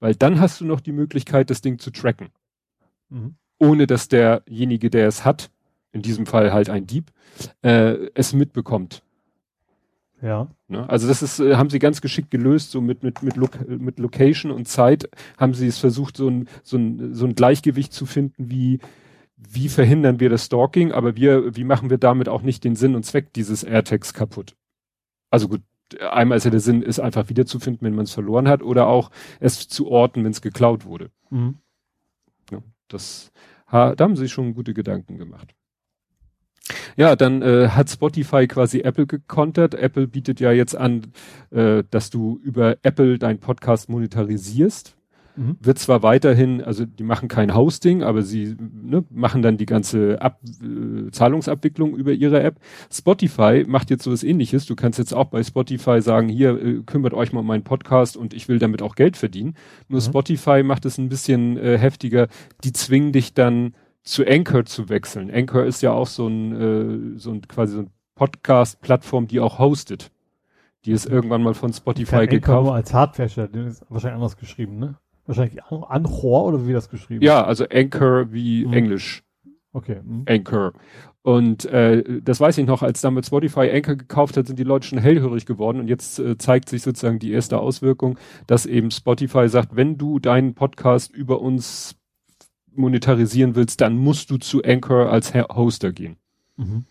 weil 0.00 0.14
dann 0.14 0.40
hast 0.40 0.60
du 0.60 0.64
noch 0.64 0.80
die 0.80 0.92
Möglichkeit, 0.92 1.50
das 1.50 1.60
Ding 1.60 1.78
zu 1.78 1.90
tracken. 1.90 2.28
Mhm. 3.08 3.36
Ohne 3.58 3.86
dass 3.86 4.08
derjenige, 4.08 4.90
der 4.90 5.08
es 5.08 5.24
hat, 5.24 5.50
in 5.92 6.02
diesem 6.02 6.26
Fall 6.26 6.52
halt 6.52 6.68
ein 6.68 6.86
Dieb, 6.86 7.10
äh, 7.62 8.10
es 8.14 8.32
mitbekommt. 8.32 9.02
Ja. 10.22 10.48
Ne? 10.68 10.88
Also 10.88 11.08
das 11.08 11.22
ist, 11.22 11.40
äh, 11.40 11.56
haben 11.56 11.70
sie 11.70 11.78
ganz 11.78 12.00
geschickt 12.00 12.30
gelöst, 12.30 12.70
so 12.70 12.80
mit, 12.80 13.02
mit, 13.02 13.22
mit, 13.22 13.36
Lo 13.36 13.48
mit 13.66 13.98
Location 13.98 14.50
und 14.50 14.66
Zeit 14.66 15.08
haben 15.38 15.54
sie 15.54 15.66
es 15.66 15.78
versucht, 15.78 16.16
so 16.16 16.28
ein, 16.28 16.48
so 16.62 16.76
ein, 16.76 17.14
so 17.14 17.26
ein 17.26 17.34
Gleichgewicht 17.34 17.92
zu 17.92 18.06
finden, 18.06 18.50
wie 18.50 18.80
wie 19.36 19.68
verhindern 19.68 20.20
wir 20.20 20.30
das 20.30 20.46
Stalking, 20.46 20.92
aber 20.92 21.16
wir, 21.16 21.56
wie 21.56 21.64
machen 21.64 21.90
wir 21.90 21.98
damit 21.98 22.28
auch 22.28 22.42
nicht 22.42 22.64
den 22.64 22.74
Sinn 22.74 22.94
und 22.94 23.04
Zweck 23.04 23.32
dieses 23.34 23.62
AirTags 23.62 24.14
kaputt? 24.14 24.56
Also 25.30 25.48
gut, 25.48 25.62
einmal 26.00 26.38
ist 26.38 26.44
ja 26.44 26.50
der 26.50 26.60
Sinn, 26.60 26.82
es 26.82 26.98
einfach 26.98 27.28
wiederzufinden, 27.28 27.86
wenn 27.86 27.94
man 27.94 28.04
es 28.04 28.12
verloren 28.12 28.48
hat, 28.48 28.62
oder 28.62 28.86
auch 28.86 29.10
es 29.40 29.68
zu 29.68 29.88
orten, 29.88 30.24
wenn 30.24 30.32
es 30.32 30.42
geklaut 30.42 30.84
wurde. 30.84 31.10
Mhm. 31.30 31.58
Ja, 32.50 32.62
das, 32.88 33.30
da 33.70 33.96
haben 33.98 34.16
sie 34.16 34.28
schon 34.28 34.54
gute 34.54 34.74
Gedanken 34.74 35.18
gemacht. 35.18 35.54
Ja, 36.96 37.14
dann 37.14 37.42
äh, 37.42 37.68
hat 37.68 37.90
Spotify 37.90 38.48
quasi 38.48 38.80
Apple 38.80 39.06
gekontert. 39.06 39.74
Apple 39.74 40.08
bietet 40.08 40.40
ja 40.40 40.50
jetzt 40.50 40.74
an, 40.74 41.12
äh, 41.50 41.84
dass 41.90 42.10
du 42.10 42.40
über 42.42 42.78
Apple 42.82 43.18
deinen 43.18 43.38
Podcast 43.38 43.88
monetarisierst. 43.88 44.96
Mhm. 45.36 45.56
Wird 45.60 45.78
zwar 45.78 46.02
weiterhin, 46.02 46.62
also 46.62 46.86
die 46.86 47.02
machen 47.02 47.28
kein 47.28 47.54
Hosting, 47.54 48.02
aber 48.02 48.22
sie 48.22 48.56
ne, 48.58 49.04
machen 49.10 49.42
dann 49.42 49.58
die 49.58 49.66
ganze 49.66 50.20
Ab 50.22 50.40
äh, 50.62 51.10
Zahlungsabwicklung 51.10 51.94
über 51.94 52.12
ihre 52.12 52.42
App. 52.42 52.58
Spotify 52.90 53.64
macht 53.66 53.90
jetzt 53.90 54.04
sowas 54.04 54.22
ähnliches. 54.22 54.66
Du 54.66 54.74
kannst 54.74 54.98
jetzt 54.98 55.12
auch 55.12 55.26
bei 55.26 55.42
Spotify 55.42 56.00
sagen, 56.00 56.28
hier 56.28 56.60
äh, 56.60 56.82
kümmert 56.86 57.12
euch 57.12 57.32
mal 57.32 57.40
um 57.40 57.46
meinen 57.46 57.64
Podcast 57.64 58.16
und 58.16 58.32
ich 58.32 58.48
will 58.48 58.58
damit 58.58 58.80
auch 58.80 58.94
Geld 58.94 59.16
verdienen. 59.16 59.54
Nur 59.88 60.00
mhm. 60.00 60.04
Spotify 60.04 60.62
macht 60.62 60.86
es 60.86 60.96
ein 60.96 61.08
bisschen 61.08 61.58
äh, 61.58 61.76
heftiger. 61.76 62.28
Die 62.64 62.72
zwingen 62.72 63.12
dich 63.12 63.34
dann 63.34 63.74
zu 64.02 64.24
Anchor 64.26 64.64
zu 64.64 64.88
wechseln. 64.88 65.30
Anchor 65.30 65.64
ist 65.64 65.82
ja 65.82 65.92
auch 65.92 66.06
so 66.06 66.28
ein, 66.28 67.14
äh, 67.14 67.18
so 67.18 67.32
ein 67.32 67.42
quasi 67.42 67.74
so 67.74 67.80
ein 67.80 67.90
Podcast-Plattform, 68.14 69.26
die 69.26 69.40
auch 69.40 69.58
hostet. 69.58 70.10
Die 70.86 70.92
ist 70.92 71.04
irgendwann 71.04 71.42
mal 71.42 71.54
von 71.54 71.72
Spotify 71.72 72.26
gekauft. 72.26 72.48
Anchor 72.48 72.62
nur 72.62 72.74
als 72.74 72.94
Hardware, 72.94 73.28
wahrscheinlich 73.88 74.14
anders 74.14 74.36
geschrieben, 74.36 74.78
ne? 74.78 74.94
Wahrscheinlich 75.26 75.62
Anchor 75.64 76.44
oder 76.44 76.66
wie 76.66 76.72
das 76.72 76.88
geschrieben? 76.88 77.24
Ja, 77.24 77.44
also 77.44 77.66
Anchor 77.68 78.32
wie 78.32 78.64
mhm. 78.64 78.72
Englisch. 78.72 79.24
Okay. 79.72 80.00
Mhm. 80.02 80.24
Anchor. 80.26 80.72
Und 81.22 81.64
äh, 81.64 82.20
das 82.22 82.38
weiß 82.38 82.56
ich 82.58 82.66
noch, 82.66 82.82
als 82.82 83.00
damals 83.00 83.26
Spotify 83.26 83.68
Anchor 83.72 83.96
gekauft 83.96 84.36
hat, 84.36 84.46
sind 84.46 84.58
die 84.60 84.64
Leute 84.64 84.86
schon 84.86 84.98
hellhörig 84.98 85.44
geworden 85.44 85.80
und 85.80 85.88
jetzt 85.88 86.20
äh, 86.20 86.38
zeigt 86.38 86.68
sich 86.68 86.82
sozusagen 86.82 87.18
die 87.18 87.32
erste 87.32 87.58
Auswirkung, 87.58 88.16
dass 88.46 88.64
eben 88.64 88.92
Spotify 88.92 89.48
sagt, 89.48 89.74
wenn 89.74 89.98
du 89.98 90.20
deinen 90.20 90.54
Podcast 90.54 91.12
über 91.12 91.40
uns 91.40 91.96
monetarisieren 92.72 93.56
willst, 93.56 93.80
dann 93.80 93.96
musst 93.96 94.30
du 94.30 94.36
zu 94.36 94.62
Anchor 94.62 95.10
als 95.10 95.34
Hoster 95.34 95.92
gehen. 95.92 96.16
Mhm. 96.56 96.84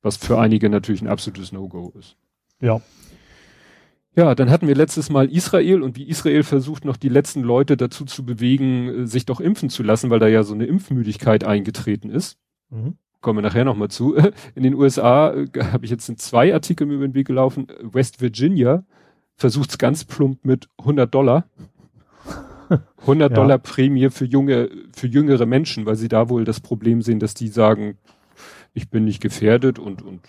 Was 0.00 0.16
für 0.16 0.38
einige 0.38 0.70
natürlich 0.70 1.02
ein 1.02 1.08
absolutes 1.08 1.52
No-Go 1.52 1.92
ist. 1.98 2.16
Ja. 2.60 2.80
Ja, 4.14 4.34
dann 4.34 4.50
hatten 4.50 4.68
wir 4.68 4.74
letztes 4.74 5.08
Mal 5.08 5.30
Israel 5.30 5.82
und 5.82 5.96
wie 5.96 6.06
Israel 6.06 6.42
versucht 6.42 6.84
noch 6.84 6.98
die 6.98 7.08
letzten 7.08 7.42
Leute 7.42 7.78
dazu 7.78 8.04
zu 8.04 8.24
bewegen, 8.24 8.88
äh, 8.88 9.06
sich 9.06 9.24
doch 9.24 9.40
impfen 9.40 9.70
zu 9.70 9.82
lassen, 9.82 10.10
weil 10.10 10.18
da 10.18 10.28
ja 10.28 10.42
so 10.42 10.54
eine 10.54 10.66
Impfmüdigkeit 10.66 11.44
eingetreten 11.44 12.10
ist. 12.10 12.36
Mhm. 12.70 12.96
Kommen 13.22 13.38
wir 13.38 13.42
nachher 13.42 13.64
nochmal 13.64 13.88
zu. 13.88 14.14
In 14.54 14.62
den 14.64 14.74
USA 14.74 15.32
äh, 15.32 15.46
habe 15.72 15.84
ich 15.84 15.90
jetzt 15.90 16.08
in 16.08 16.18
zwei 16.18 16.52
Artikeln 16.52 16.90
über 16.90 17.06
den 17.06 17.14
Weg 17.14 17.26
gelaufen. 17.26 17.68
West 17.80 18.20
Virginia 18.20 18.84
versucht 19.36 19.70
es 19.70 19.78
ganz 19.78 20.04
plump 20.04 20.44
mit 20.44 20.68
100 20.78 21.12
Dollar. 21.12 21.46
100 22.98 23.30
ja. 23.30 23.34
Dollar 23.34 23.58
Prämie 23.58 24.10
für 24.10 24.26
junge, 24.26 24.70
für 24.94 25.06
jüngere 25.06 25.46
Menschen, 25.46 25.86
weil 25.86 25.96
sie 25.96 26.08
da 26.08 26.28
wohl 26.28 26.44
das 26.44 26.60
Problem 26.60 27.00
sehen, 27.00 27.18
dass 27.18 27.32
die 27.32 27.48
sagen, 27.48 27.96
ich 28.74 28.90
bin 28.90 29.04
nicht 29.04 29.22
gefährdet 29.22 29.78
und, 29.78 30.02
und? 30.02 30.20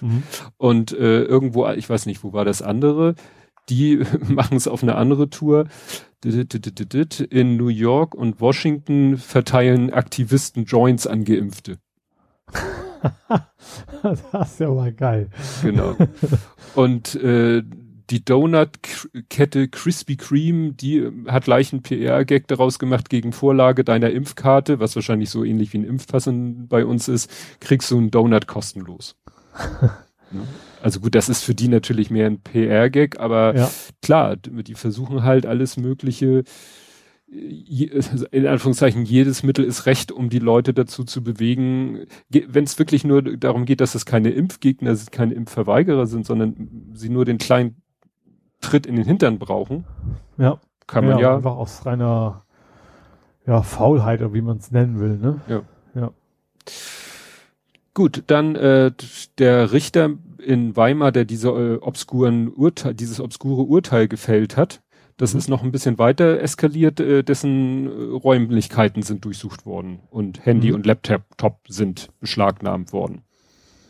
Mhm. 0.00 0.22
Und 0.56 0.92
äh, 0.92 1.22
irgendwo, 1.22 1.66
ich 1.68 1.88
weiß 1.88 2.06
nicht, 2.06 2.22
wo 2.22 2.32
war 2.32 2.44
das 2.44 2.62
andere, 2.62 3.14
die 3.68 4.02
machen 4.28 4.56
es 4.56 4.68
auf 4.68 4.82
eine 4.82 4.96
andere 4.96 5.30
Tour. 5.30 5.66
In 6.24 7.56
New 7.56 7.68
York 7.68 8.14
und 8.14 8.40
Washington 8.40 9.18
verteilen 9.18 9.92
Aktivisten 9.92 10.64
Joints 10.64 11.06
an 11.06 11.24
Geimpfte. 11.24 11.78
das 14.32 14.52
ist 14.52 14.60
ja 14.60 14.70
mal 14.70 14.92
geil. 14.92 15.28
Genau. 15.62 15.96
Und 16.74 17.14
äh, 17.16 17.62
die 18.10 18.24
Donut-Kette 18.24 19.68
Krispy 19.68 20.16
Kreme, 20.16 20.72
die 20.72 20.98
äh, 20.98 21.12
hat 21.26 21.44
gleich 21.44 21.72
einen 21.72 21.82
PR-Gag 21.82 22.46
daraus 22.48 22.78
gemacht 22.78 23.08
gegen 23.08 23.32
Vorlage 23.32 23.84
deiner 23.84 24.10
Impfkarte, 24.10 24.78
was 24.78 24.94
wahrscheinlich 24.94 25.30
so 25.30 25.44
ähnlich 25.44 25.72
wie 25.72 25.78
ein 25.78 25.84
Impfpassen 25.84 26.68
bei 26.68 26.84
uns 26.84 27.08
ist, 27.08 27.30
kriegst 27.60 27.90
du 27.90 27.98
einen 27.98 28.10
Donut 28.10 28.46
kostenlos. 28.46 29.16
Also 30.82 31.00
gut, 31.00 31.14
das 31.14 31.30
ist 31.30 31.42
für 31.44 31.54
die 31.54 31.68
natürlich 31.68 32.10
mehr 32.10 32.26
ein 32.26 32.40
PR-Gag, 32.40 33.18
aber 33.18 33.56
ja. 33.56 33.70
klar, 34.02 34.36
die 34.36 34.74
versuchen 34.74 35.22
halt 35.22 35.46
alles 35.46 35.78
Mögliche, 35.78 36.44
in 37.26 38.46
Anführungszeichen, 38.46 39.04
jedes 39.04 39.42
Mittel 39.42 39.64
ist 39.64 39.86
recht, 39.86 40.12
um 40.12 40.28
die 40.28 40.38
Leute 40.38 40.74
dazu 40.74 41.04
zu 41.04 41.24
bewegen, 41.24 42.04
wenn 42.28 42.64
es 42.64 42.78
wirklich 42.78 43.02
nur 43.04 43.22
darum 43.22 43.64
geht, 43.64 43.80
dass 43.80 43.94
es 43.94 44.04
keine 44.04 44.30
Impfgegner 44.30 44.94
sind, 44.94 45.10
keine 45.10 45.34
Impfverweigerer 45.34 46.06
sind, 46.06 46.26
sondern 46.26 46.92
sie 46.92 47.08
nur 47.08 47.24
den 47.24 47.38
kleinen 47.38 47.82
Tritt 48.60 48.86
in 48.86 48.96
den 48.96 49.04
Hintern 49.04 49.38
brauchen. 49.38 49.84
Ja. 50.36 50.60
Kann 50.86 51.06
man 51.06 51.18
ja. 51.18 51.30
ja 51.30 51.36
einfach 51.36 51.56
aus 51.56 51.86
reiner 51.86 52.44
ja, 53.46 53.62
Faulheit 53.62 54.20
oder 54.20 54.34
wie 54.34 54.42
man 54.42 54.58
es 54.58 54.70
nennen 54.70 55.00
will, 55.00 55.16
ne? 55.16 55.40
Ja. 55.48 55.62
Ja. 55.94 56.10
Gut, 57.94 58.24
dann 58.26 58.56
äh, 58.56 58.90
der 59.38 59.72
Richter 59.72 60.10
in 60.44 60.76
Weimar, 60.76 61.12
der 61.12 61.24
diese 61.24 61.48
äh, 61.50 61.76
obskuren 61.76 62.48
Urteil, 62.48 62.92
dieses 62.92 63.20
obskure 63.20 63.62
Urteil 63.62 64.08
gefällt 64.08 64.56
hat, 64.56 64.82
das 65.16 65.32
mhm. 65.32 65.38
ist 65.38 65.48
noch 65.48 65.62
ein 65.62 65.70
bisschen 65.70 65.96
weiter 65.98 66.40
eskaliert, 66.40 66.98
äh, 66.98 67.22
dessen 67.22 67.86
äh, 67.86 68.16
Räumlichkeiten 68.16 69.02
sind 69.02 69.24
durchsucht 69.24 69.64
worden 69.64 70.00
und 70.10 70.44
Handy 70.44 70.70
mhm. 70.70 70.74
und 70.74 70.86
Laptop 70.86 71.58
sind 71.68 72.10
beschlagnahmt 72.20 72.92
worden. 72.92 73.22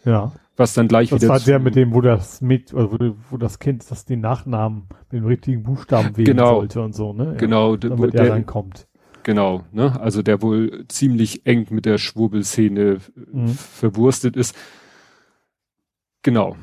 Ja. 0.05 0.33
Was 0.57 0.75
dann 0.75 0.87
gleich 0.87 1.09
das 1.09 1.23
wieder. 1.23 1.33
Das 1.33 1.43
war 1.43 1.47
der 1.47 1.59
mit 1.59 1.75
dem, 1.75 1.95
wo 1.95 2.01
das 2.01 2.41
mit, 2.41 2.75
oder 2.75 2.93
wo, 2.93 3.17
wo 3.31 3.37
das 3.39 3.59
Kind, 3.59 3.91
das 3.91 4.05
den 4.05 4.21
Nachnamen 4.21 4.87
mit 5.11 5.23
dem 5.23 5.27
richtigen 5.27 5.63
Buchstaben 5.63 6.17
wählen 6.17 6.27
genau. 6.27 6.57
sollte 6.57 6.83
und 6.83 6.95
so, 6.95 7.13
ne? 7.13 7.25
Ja. 7.25 7.33
Genau, 7.33 7.77
damit 7.77 8.13
der, 8.13 8.25
der 8.25 8.33
reinkommt. 8.35 8.87
Genau, 9.25 9.65
ne? 9.73 9.99
Also 10.01 10.23
der 10.23 10.43
wohl 10.43 10.85
ziemlich 10.89 11.47
eng 11.47 11.67
mit 11.71 11.87
der 11.87 11.97
Schwurbelszene 11.99 12.99
mhm. 13.33 13.49
verwurstet 13.49 14.37
ist. 14.37 14.55
Genau. 16.23 16.57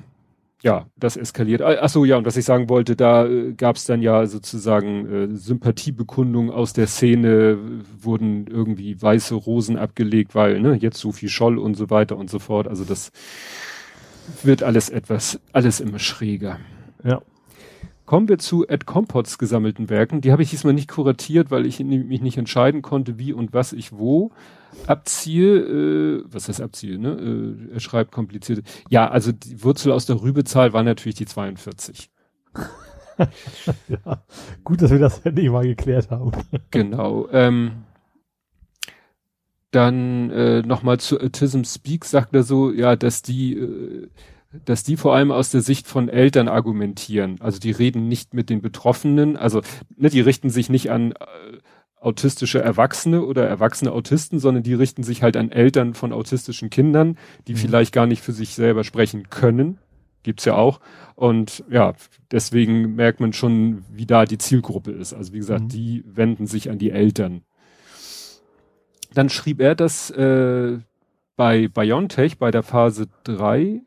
Ja, 0.63 0.85
das 0.95 1.17
eskaliert. 1.17 1.63
Ach 1.63 1.89
so, 1.89 2.05
ja, 2.05 2.17
und 2.17 2.25
was 2.25 2.37
ich 2.37 2.45
sagen 2.45 2.69
wollte, 2.69 2.95
da 2.95 3.25
äh, 3.25 3.53
gab 3.53 3.77
es 3.77 3.85
dann 3.85 4.03
ja 4.03 4.27
sozusagen 4.27 5.05
äh, 5.11 5.35
Sympathiebekundungen 5.35 6.51
aus 6.51 6.73
der 6.73 6.85
Szene, 6.85 7.57
wurden 7.99 8.45
irgendwie 8.45 9.01
weiße 9.01 9.33
Rosen 9.33 9.75
abgelegt, 9.75 10.35
weil 10.35 10.59
ne, 10.59 10.75
jetzt 10.75 10.99
so 10.99 11.11
viel 11.11 11.29
Scholl 11.29 11.57
und 11.57 11.73
so 11.73 11.89
weiter 11.89 12.15
und 12.15 12.29
so 12.29 12.37
fort. 12.37 12.67
Also 12.67 12.83
das 12.83 13.11
wird 14.43 14.61
alles 14.61 14.89
etwas, 14.89 15.39
alles 15.51 15.79
immer 15.79 15.97
schräger. 15.97 16.59
Ja. 17.03 17.23
Kommen 18.05 18.27
wir 18.27 18.39
zu 18.39 18.67
Ed 18.67 18.85
Compots 18.85 19.37
gesammelten 19.37 19.89
Werken. 19.89 20.21
Die 20.21 20.31
habe 20.31 20.43
ich 20.43 20.49
diesmal 20.49 20.73
nicht 20.73 20.89
kuratiert, 20.89 21.51
weil 21.51 21.65
ich 21.65 21.79
mich 21.79 22.21
nicht 22.21 22.37
entscheiden 22.37 22.81
konnte, 22.81 23.17
wie 23.17 23.33
und 23.33 23.53
was 23.53 23.73
ich 23.73 23.93
wo 23.93 24.31
abziehe. 24.87 25.57
Äh, 25.57 26.23
was 26.25 26.49
heißt 26.49 26.61
abziehe, 26.61 26.97
ne? 26.99 27.11
Äh, 27.69 27.73
er 27.75 27.79
schreibt 27.79 28.11
komplizierte. 28.11 28.63
Ja, 28.89 29.09
also 29.09 29.31
die 29.31 29.63
Wurzel 29.63 29.91
aus 29.91 30.05
der 30.05 30.21
Rübezahl 30.21 30.73
war 30.73 30.83
natürlich 30.83 31.15
die 31.15 31.25
42. 31.25 32.09
ja, 33.87 34.23
gut, 34.63 34.81
dass 34.81 34.91
wir 34.91 34.99
das 34.99 35.19
endlich 35.19 35.49
mal 35.49 35.65
geklärt 35.65 36.09
haben. 36.09 36.31
genau. 36.71 37.27
Ähm, 37.31 37.83
dann 39.71 40.29
äh, 40.31 40.61
nochmal 40.63 40.99
zu 40.99 41.19
Autism 41.19 41.63
Speak 41.63 42.03
sagt 42.03 42.35
er 42.35 42.43
so, 42.43 42.71
ja, 42.71 42.95
dass 42.95 43.21
die 43.21 43.53
äh, 43.53 44.09
dass 44.65 44.83
die 44.83 44.97
vor 44.97 45.15
allem 45.15 45.31
aus 45.31 45.49
der 45.49 45.61
Sicht 45.61 45.87
von 45.87 46.09
Eltern 46.09 46.47
argumentieren. 46.47 47.37
Also 47.39 47.59
die 47.59 47.71
reden 47.71 48.07
nicht 48.07 48.33
mit 48.33 48.49
den 48.49 48.61
Betroffenen, 48.61 49.37
also 49.37 49.61
ne, 49.95 50.09
die 50.09 50.21
richten 50.21 50.49
sich 50.49 50.69
nicht 50.69 50.91
an 50.91 51.13
äh, 51.13 51.15
autistische 52.01 52.59
Erwachsene 52.61 53.23
oder 53.23 53.47
erwachsene 53.47 53.91
Autisten, 53.91 54.39
sondern 54.39 54.63
die 54.63 54.73
richten 54.73 55.03
sich 55.03 55.21
halt 55.21 55.37
an 55.37 55.51
Eltern 55.51 55.93
von 55.93 56.11
autistischen 56.11 56.69
Kindern, 56.69 57.17
die 57.47 57.53
mhm. 57.53 57.57
vielleicht 57.57 57.93
gar 57.93 58.07
nicht 58.07 58.21
für 58.21 58.33
sich 58.33 58.55
selber 58.55 58.83
sprechen 58.83 59.29
können. 59.29 59.77
Gibt's 60.23 60.45
ja 60.45 60.55
auch. 60.55 60.79
Und 61.15 61.63
ja, 61.69 61.93
deswegen 62.31 62.95
merkt 62.95 63.19
man 63.19 63.33
schon, 63.33 63.83
wie 63.91 64.05
da 64.05 64.25
die 64.25 64.37
Zielgruppe 64.37 64.91
ist. 64.91 65.13
Also 65.13 65.33
wie 65.33 65.39
gesagt, 65.39 65.63
mhm. 65.63 65.69
die 65.69 66.03
wenden 66.05 66.47
sich 66.47 66.69
an 66.69 66.79
die 66.79 66.91
Eltern. 66.91 67.43
Dann 69.13 69.29
schrieb 69.29 69.59
er 69.61 69.75
das 69.75 70.09
äh, 70.11 70.79
bei 71.35 71.67
BioNTech, 71.67 72.37
bei 72.37 72.51
der 72.51 72.63
Phase 72.63 73.07
3, 73.23 73.81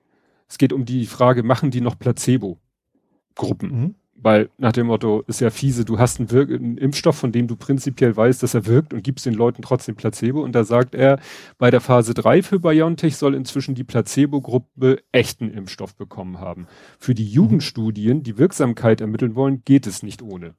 es 0.48 0.58
geht 0.58 0.72
um 0.72 0.84
die 0.84 1.06
Frage, 1.06 1.42
machen 1.42 1.70
die 1.70 1.80
noch 1.80 1.98
Placebo-Gruppen? 1.98 3.70
Mhm. 3.70 3.94
Weil 4.16 4.48
nach 4.58 4.72
dem 4.72 4.86
Motto 4.86 5.22
ist 5.26 5.40
ja 5.40 5.50
fiese, 5.50 5.84
du 5.84 5.98
hast 5.98 6.18
einen, 6.18 6.30
Wirk 6.30 6.48
einen 6.48 6.78
Impfstoff, 6.78 7.16
von 7.16 7.32
dem 7.32 7.46
du 7.46 7.56
prinzipiell 7.56 8.16
weißt, 8.16 8.42
dass 8.42 8.54
er 8.54 8.64
wirkt 8.64 8.94
und 8.94 9.02
gibst 9.02 9.26
den 9.26 9.34
Leuten 9.34 9.60
trotzdem 9.60 9.96
Placebo. 9.96 10.40
Und 10.42 10.52
da 10.52 10.64
sagt 10.64 10.94
er, 10.94 11.18
bei 11.58 11.70
der 11.70 11.80
Phase 11.80 12.14
3 12.14 12.42
für 12.42 12.60
BioNTech 12.60 13.16
soll 13.16 13.34
inzwischen 13.34 13.74
die 13.74 13.84
Placebo-Gruppe 13.84 15.02
echten 15.12 15.50
Impfstoff 15.50 15.96
bekommen 15.96 16.38
haben. 16.38 16.68
Für 16.98 17.14
die 17.14 17.28
Jugendstudien, 17.28 18.22
die 18.22 18.38
Wirksamkeit 18.38 19.00
ermitteln 19.00 19.34
wollen, 19.34 19.62
geht 19.64 19.86
es 19.86 20.02
nicht 20.02 20.22
ohne. 20.22 20.54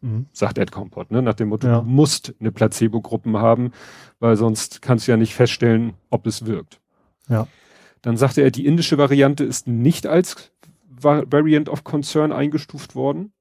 Mhm. 0.00 0.26
Sagt 0.32 0.58
Ed 0.58 0.72
Compot, 0.72 1.10
ne? 1.10 1.22
Nach 1.22 1.34
dem 1.34 1.48
Motto, 1.48 1.66
ja. 1.66 1.80
du 1.80 1.86
musst 1.86 2.34
eine 2.40 2.52
Placebo-Gruppen 2.52 3.36
haben, 3.36 3.72
weil 4.18 4.36
sonst 4.36 4.82
kannst 4.82 5.06
du 5.06 5.12
ja 5.12 5.16
nicht 5.16 5.34
feststellen, 5.34 5.92
ob 6.10 6.26
es 6.26 6.46
wirkt. 6.46 6.80
Ja. 7.28 7.46
Dann 8.04 8.18
sagte 8.18 8.42
er, 8.42 8.50
die 8.50 8.66
indische 8.66 8.98
Variante 8.98 9.44
ist 9.44 9.66
nicht 9.66 10.06
als 10.06 10.52
Variant 11.00 11.70
of 11.70 11.84
Concern 11.84 12.32
eingestuft 12.32 12.94
worden. 12.94 13.32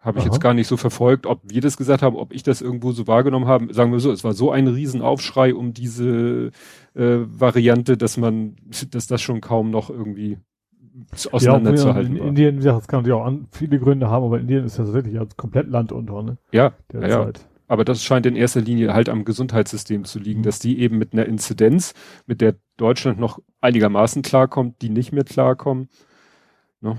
Habe 0.00 0.18
ich 0.18 0.24
Aha. 0.24 0.32
jetzt 0.32 0.40
gar 0.40 0.54
nicht 0.54 0.66
so 0.66 0.76
verfolgt, 0.76 1.26
ob 1.26 1.40
wir 1.44 1.60
das 1.60 1.76
gesagt 1.76 2.02
haben, 2.02 2.16
ob 2.16 2.32
ich 2.32 2.42
das 2.42 2.62
irgendwo 2.62 2.92
so 2.92 3.06
wahrgenommen 3.06 3.46
habe. 3.46 3.72
Sagen 3.72 3.92
wir 3.92 4.00
so, 4.00 4.10
es 4.10 4.24
war 4.24 4.32
so 4.32 4.50
ein 4.50 4.66
Riesenaufschrei 4.68 5.54
um 5.54 5.74
diese 5.74 6.50
äh, 6.94 7.18
Variante, 7.26 7.98
dass 7.98 8.16
man, 8.16 8.56
dass 8.90 9.06
das 9.06 9.20
schon 9.20 9.42
kaum 9.42 9.70
noch 9.70 9.90
irgendwie 9.90 10.38
auseinanderzuhalten 11.30 12.16
ja, 12.16 12.22
in, 12.22 12.28
Indien, 12.28 12.62
ja, 12.62 12.72
das 12.72 12.88
kann 12.88 13.00
natürlich 13.00 13.20
auch 13.20 13.26
an, 13.26 13.48
viele 13.52 13.78
Gründe 13.78 14.08
haben, 14.08 14.24
aber 14.24 14.40
Indien 14.40 14.64
ist 14.64 14.78
ja 14.78 14.84
tatsächlich 14.84 15.18
als 15.18 15.36
komplett 15.36 15.68
Land 15.68 15.92
unter, 15.92 16.22
ne? 16.22 16.36
Ja, 16.52 16.72
ja. 16.92 17.30
Aber 17.68 17.84
das 17.84 18.02
scheint 18.02 18.26
in 18.26 18.34
erster 18.34 18.60
Linie 18.60 18.92
halt 18.92 19.08
am 19.08 19.24
Gesundheitssystem 19.24 20.04
zu 20.04 20.18
liegen, 20.18 20.40
mhm. 20.40 20.44
dass 20.44 20.58
die 20.58 20.80
eben 20.80 20.98
mit 20.98 21.12
einer 21.12 21.26
Inzidenz, 21.26 21.94
mit 22.26 22.40
der 22.40 22.56
Deutschland 22.80 23.18
noch 23.18 23.40
einigermaßen 23.60 24.22
klarkommt, 24.22 24.82
die 24.82 24.90
nicht 24.90 25.12
mehr 25.12 25.24
klarkommen. 25.24 25.88
Ne? 26.80 26.98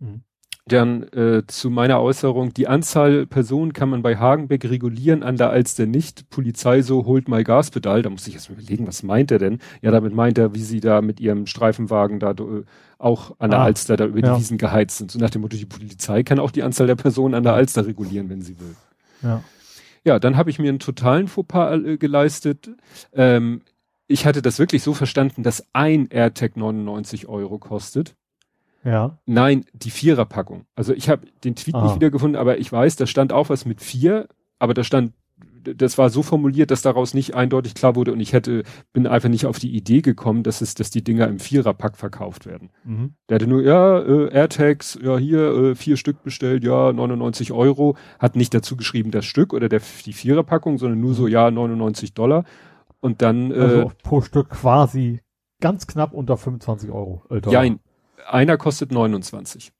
Mhm. 0.00 0.22
Dann 0.66 1.02
äh, 1.08 1.42
zu 1.48 1.70
meiner 1.70 2.00
Äußerung, 2.00 2.54
die 2.54 2.68
Anzahl 2.68 3.26
Personen 3.26 3.72
kann 3.72 3.88
man 3.88 4.02
bei 4.02 4.16
Hagenbeck 4.16 4.64
regulieren, 4.64 5.24
an 5.24 5.36
der 5.36 5.50
Alster 5.50 5.86
nicht. 5.86 6.30
Polizei 6.30 6.82
so, 6.82 7.04
holt 7.04 7.28
mal 7.28 7.42
Gaspedal. 7.42 8.02
Da 8.02 8.10
muss 8.10 8.28
ich 8.28 8.34
jetzt 8.34 8.48
mal 8.48 8.56
überlegen, 8.56 8.86
was 8.86 9.02
meint 9.02 9.32
er 9.32 9.40
denn? 9.40 9.58
Ja, 9.80 9.90
damit 9.90 10.14
meint 10.14 10.38
er, 10.38 10.54
wie 10.54 10.62
sie 10.62 10.78
da 10.78 11.02
mit 11.02 11.18
ihrem 11.18 11.46
Streifenwagen 11.46 12.20
da 12.20 12.30
äh, 12.30 12.64
auch 12.98 13.34
an 13.40 13.50
der 13.50 13.58
ah, 13.58 13.64
Alster 13.64 13.96
da 13.96 14.06
über 14.06 14.20
ja. 14.20 14.34
die 14.34 14.40
Wiesen 14.40 14.56
geheizt 14.56 14.98
sind. 14.98 15.10
So 15.10 15.18
nach 15.18 15.30
dem 15.30 15.42
Motto, 15.42 15.56
die 15.56 15.66
Polizei 15.66 16.22
kann 16.22 16.38
auch 16.38 16.52
die 16.52 16.62
Anzahl 16.62 16.86
der 16.86 16.94
Personen 16.94 17.34
an 17.34 17.42
der 17.42 17.54
Alster 17.54 17.84
regulieren, 17.84 18.30
wenn 18.30 18.42
sie 18.42 18.60
will. 18.60 18.76
Ja. 19.22 19.42
Ja, 20.04 20.18
dann 20.18 20.36
habe 20.36 20.50
ich 20.50 20.58
mir 20.58 20.68
einen 20.68 20.80
totalen 20.80 21.28
Fauxpas 21.28 21.80
äh, 21.82 21.96
geleistet. 21.96 22.70
Ähm, 23.12 23.62
ich 24.12 24.26
hatte 24.26 24.42
das 24.42 24.58
wirklich 24.58 24.82
so 24.82 24.94
verstanden, 24.94 25.42
dass 25.42 25.66
ein 25.72 26.08
AirTag 26.08 26.56
99 26.56 27.28
Euro 27.28 27.58
kostet. 27.58 28.14
Ja. 28.84 29.18
Nein, 29.26 29.64
die 29.72 29.90
Viererpackung. 29.90 30.66
Also 30.74 30.92
ich 30.92 31.08
habe 31.08 31.26
den 31.44 31.54
Tweet 31.54 31.74
ah. 31.74 31.84
nicht 31.84 31.96
wiedergefunden, 31.96 32.40
aber 32.40 32.58
ich 32.58 32.70
weiß, 32.70 32.96
da 32.96 33.06
stand 33.06 33.32
auch 33.32 33.48
was 33.48 33.64
mit 33.64 33.80
vier, 33.80 34.28
aber 34.58 34.74
da 34.74 34.84
stand 34.84 35.12
das 35.64 35.98
war 35.98 36.10
so 36.10 36.22
formuliert, 36.22 36.70
dass 36.70 36.82
daraus 36.82 37.14
nicht 37.14 37.34
eindeutig 37.34 37.74
klar 37.74 37.94
wurde 37.94 38.12
und 38.12 38.20
ich 38.20 38.32
hätte, 38.32 38.64
bin 38.92 39.06
einfach 39.06 39.28
nicht 39.28 39.46
auf 39.46 39.58
die 39.58 39.74
Idee 39.74 40.00
gekommen, 40.00 40.42
dass 40.42 40.60
es, 40.60 40.74
dass 40.74 40.90
die 40.90 41.04
Dinger 41.04 41.28
im 41.28 41.38
Viererpack 41.38 41.96
verkauft 41.96 42.46
werden. 42.46 42.70
Mhm. 42.84 43.14
Der 43.28 43.36
hatte 43.36 43.46
nur, 43.46 43.62
ja, 43.62 44.00
äh, 44.00 44.28
AirTags, 44.32 44.98
ja, 45.02 45.18
hier, 45.18 45.40
äh, 45.40 45.74
vier 45.74 45.96
Stück 45.96 46.22
bestellt, 46.22 46.64
ja, 46.64 46.92
99 46.92 47.52
Euro, 47.52 47.96
hat 48.18 48.36
nicht 48.36 48.52
dazu 48.54 48.76
geschrieben, 48.76 49.10
das 49.10 49.24
Stück 49.24 49.52
oder 49.52 49.68
der, 49.68 49.80
die 50.04 50.12
Viererpackung, 50.12 50.78
sondern 50.78 51.00
nur 51.00 51.14
so, 51.14 51.22
mhm. 51.24 51.28
ja, 51.28 51.50
99 51.50 52.14
Dollar. 52.14 52.44
Und 53.02 53.20
dann, 53.20 53.50
äh, 53.50 53.54
also 53.54 53.92
pro 54.02 54.20
Stück 54.22 54.48
quasi 54.48 55.20
ganz 55.60 55.86
knapp 55.86 56.14
unter 56.14 56.36
25 56.36 56.90
Euro. 56.90 57.22
Äh, 57.30 57.40
ja, 57.50 57.76
einer 58.28 58.56
kostet 58.56 58.92
29. 58.92 59.72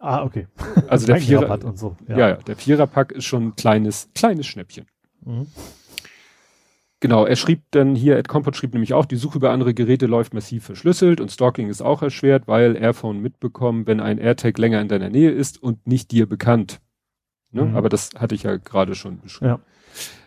Ah, 0.00 0.24
okay. 0.24 0.48
Also 0.88 1.06
der 1.06 1.20
Vierer 1.20 1.64
und 1.64 1.78
so. 1.78 1.96
Ja. 2.08 2.18
ja, 2.18 2.28
ja, 2.30 2.36
der 2.36 2.56
Viererpack 2.56 3.12
ist 3.12 3.24
schon 3.24 3.48
ein 3.48 3.56
kleines, 3.56 4.10
kleines 4.14 4.46
Schnäppchen. 4.46 4.86
Mhm. 5.24 5.46
Genau, 6.98 7.26
er 7.26 7.36
schrieb 7.36 7.62
dann 7.70 7.94
hier, 7.94 8.16
Ed 8.16 8.28
Compot 8.28 8.56
schrieb 8.56 8.72
nämlich 8.72 8.94
auch, 8.94 9.04
die 9.04 9.16
Suche 9.16 9.38
über 9.38 9.50
andere 9.50 9.72
Geräte 9.72 10.06
läuft 10.06 10.34
massiv 10.34 10.64
verschlüsselt 10.64 11.20
und 11.20 11.30
Stalking 11.30 11.68
ist 11.68 11.80
auch 11.80 12.02
erschwert, 12.02 12.48
weil 12.48 12.76
Airphone 12.76 13.20
mitbekommen, 13.20 13.86
wenn 13.86 14.00
ein 14.00 14.18
AirTag 14.18 14.58
länger 14.58 14.80
in 14.80 14.88
deiner 14.88 15.10
Nähe 15.10 15.30
ist 15.30 15.62
und 15.62 15.86
nicht 15.86 16.10
dir 16.10 16.26
bekannt. 16.26 16.80
Ne? 17.50 17.66
Mhm. 17.66 17.76
Aber 17.76 17.88
das 17.88 18.10
hatte 18.16 18.34
ich 18.34 18.42
ja 18.42 18.56
gerade 18.56 18.94
schon 18.94 19.20
beschrieben. 19.20 19.50
Ja. 19.50 19.60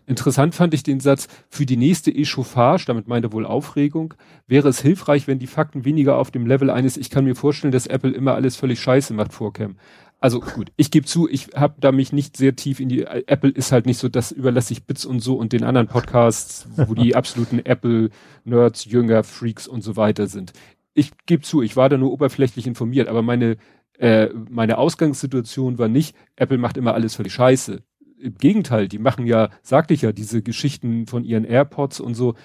Interessant 0.07 0.55
fand 0.55 0.73
ich 0.73 0.83
den 0.83 1.01
Satz, 1.01 1.27
für 1.49 1.65
die 1.65 1.75
nächste 1.75 2.15
Echauffage, 2.15 2.85
damit 2.87 3.09
meinte 3.09 3.33
wohl 3.33 3.45
Aufregung, 3.45 4.13
wäre 4.47 4.69
es 4.69 4.81
hilfreich, 4.81 5.27
wenn 5.27 5.37
die 5.37 5.47
Fakten 5.47 5.83
weniger 5.83 6.17
auf 6.17 6.31
dem 6.31 6.47
Level 6.47 6.69
eines, 6.69 6.95
ich 6.95 7.09
kann 7.09 7.25
mir 7.25 7.35
vorstellen, 7.35 7.73
dass 7.73 7.87
Apple 7.87 8.11
immer 8.11 8.33
alles 8.33 8.55
völlig 8.55 8.79
scheiße 8.79 9.13
macht, 9.13 9.33
vorkämen. 9.33 9.77
Also 10.21 10.39
gut, 10.39 10.71
ich 10.77 10.91
gebe 10.91 11.05
zu, 11.05 11.29
ich 11.29 11.49
habe 11.55 11.75
da 11.81 11.91
mich 11.91 12.13
nicht 12.13 12.37
sehr 12.37 12.55
tief 12.55 12.79
in 12.79 12.87
die, 12.87 13.03
Apple 13.03 13.49
ist 13.49 13.73
halt 13.73 13.85
nicht 13.85 13.97
so, 13.97 14.07
das 14.07 14.31
überlasse 14.31 14.71
ich 14.71 14.85
Bits 14.85 15.05
und 15.05 15.19
so 15.19 15.35
und 15.35 15.51
den 15.51 15.65
anderen 15.65 15.87
Podcasts, 15.87 16.69
wo 16.77 16.95
die 16.95 17.13
absoluten 17.13 17.59
Apple-Nerds, 17.59 18.85
Jünger, 18.85 19.25
Freaks 19.25 19.67
und 19.67 19.81
so 19.81 19.97
weiter 19.97 20.27
sind. 20.27 20.53
Ich 20.93 21.11
gebe 21.25 21.43
zu, 21.43 21.61
ich 21.61 21.75
war 21.75 21.89
da 21.89 21.97
nur 21.97 22.13
oberflächlich 22.13 22.65
informiert, 22.65 23.09
aber 23.09 23.21
meine, 23.23 23.57
äh, 23.99 24.29
meine 24.49 24.77
Ausgangssituation 24.77 25.77
war 25.77 25.89
nicht, 25.89 26.15
Apple 26.37 26.57
macht 26.57 26.77
immer 26.77 26.93
alles 26.93 27.15
völlig 27.15 27.33
scheiße 27.33 27.83
im 28.19 28.35
Gegenteil, 28.35 28.87
die 28.87 28.99
machen 28.99 29.25
ja, 29.25 29.49
sagte 29.61 29.93
ich 29.93 30.01
ja, 30.01 30.11
diese 30.11 30.41
Geschichten 30.41 31.07
von 31.07 31.23
ihren 31.23 31.45
AirPods 31.45 31.99
und 31.99 32.15
so. 32.15 32.35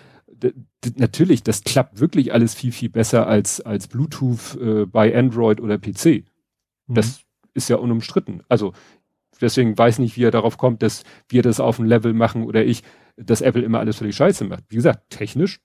Natürlich, 0.97 1.43
das 1.43 1.63
klappt 1.65 2.01
wirklich 2.01 2.33
alles 2.33 2.55
viel, 2.55 2.73
viel 2.73 2.89
besser 2.89 3.27
als, 3.27 3.61
als 3.61 3.89
Bluetooth 3.89 4.59
äh, 4.61 4.87
bei 4.87 5.17
Android 5.17 5.61
oder 5.61 5.79
PC. 5.79 6.25
Mhm. 6.87 6.95
Das 6.95 7.21
ist 7.55 7.69
ja 7.69 7.77
unumstritten. 7.77 8.43
Also 8.49 8.73
deswegen 9.41 9.77
weiß 9.77 9.99
nicht, 9.99 10.17
wie 10.17 10.25
er 10.25 10.31
darauf 10.31 10.59
kommt, 10.59 10.83
dass 10.83 11.05
wir 11.29 11.43
das 11.43 11.61
auf 11.61 11.77
dem 11.77 11.85
Level 11.85 12.13
machen 12.13 12.45
oder 12.45 12.65
ich, 12.65 12.83
dass 13.17 13.41
Apple 13.41 13.63
immer 13.63 13.81
alles 13.81 13.99
völlig 13.99 14.17
scheiße 14.17 14.45
macht. 14.45 14.65
Wie 14.69 14.77
gesagt, 14.77 15.11
technisch. 15.11 15.61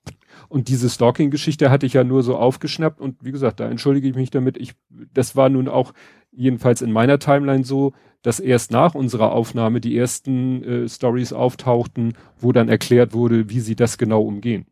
Und 0.49 0.67
diese 0.67 0.89
Stalking-Geschichte 0.89 1.69
hatte 1.69 1.85
ich 1.85 1.93
ja 1.93 2.03
nur 2.03 2.23
so 2.23 2.37
aufgeschnappt 2.37 2.99
und 2.99 3.23
wie 3.23 3.31
gesagt, 3.31 3.59
da 3.59 3.69
entschuldige 3.69 4.07
ich 4.07 4.15
mich 4.15 4.29
damit. 4.29 4.57
Ich, 4.57 4.73
das 5.13 5.35
war 5.35 5.49
nun 5.49 5.67
auch 5.67 5.93
jedenfalls 6.31 6.81
in 6.81 6.91
meiner 6.91 7.19
Timeline 7.19 7.63
so, 7.63 7.93
dass 8.21 8.39
erst 8.39 8.71
nach 8.71 8.95
unserer 8.95 9.31
Aufnahme 9.31 9.81
die 9.81 9.97
ersten 9.97 10.63
äh, 10.63 10.89
Stories 10.89 11.33
auftauchten, 11.33 12.13
wo 12.39 12.51
dann 12.51 12.69
erklärt 12.69 13.13
wurde, 13.13 13.50
wie 13.50 13.59
sie 13.59 13.75
das 13.75 13.97
genau 13.97 14.21
umgehen. 14.21 14.65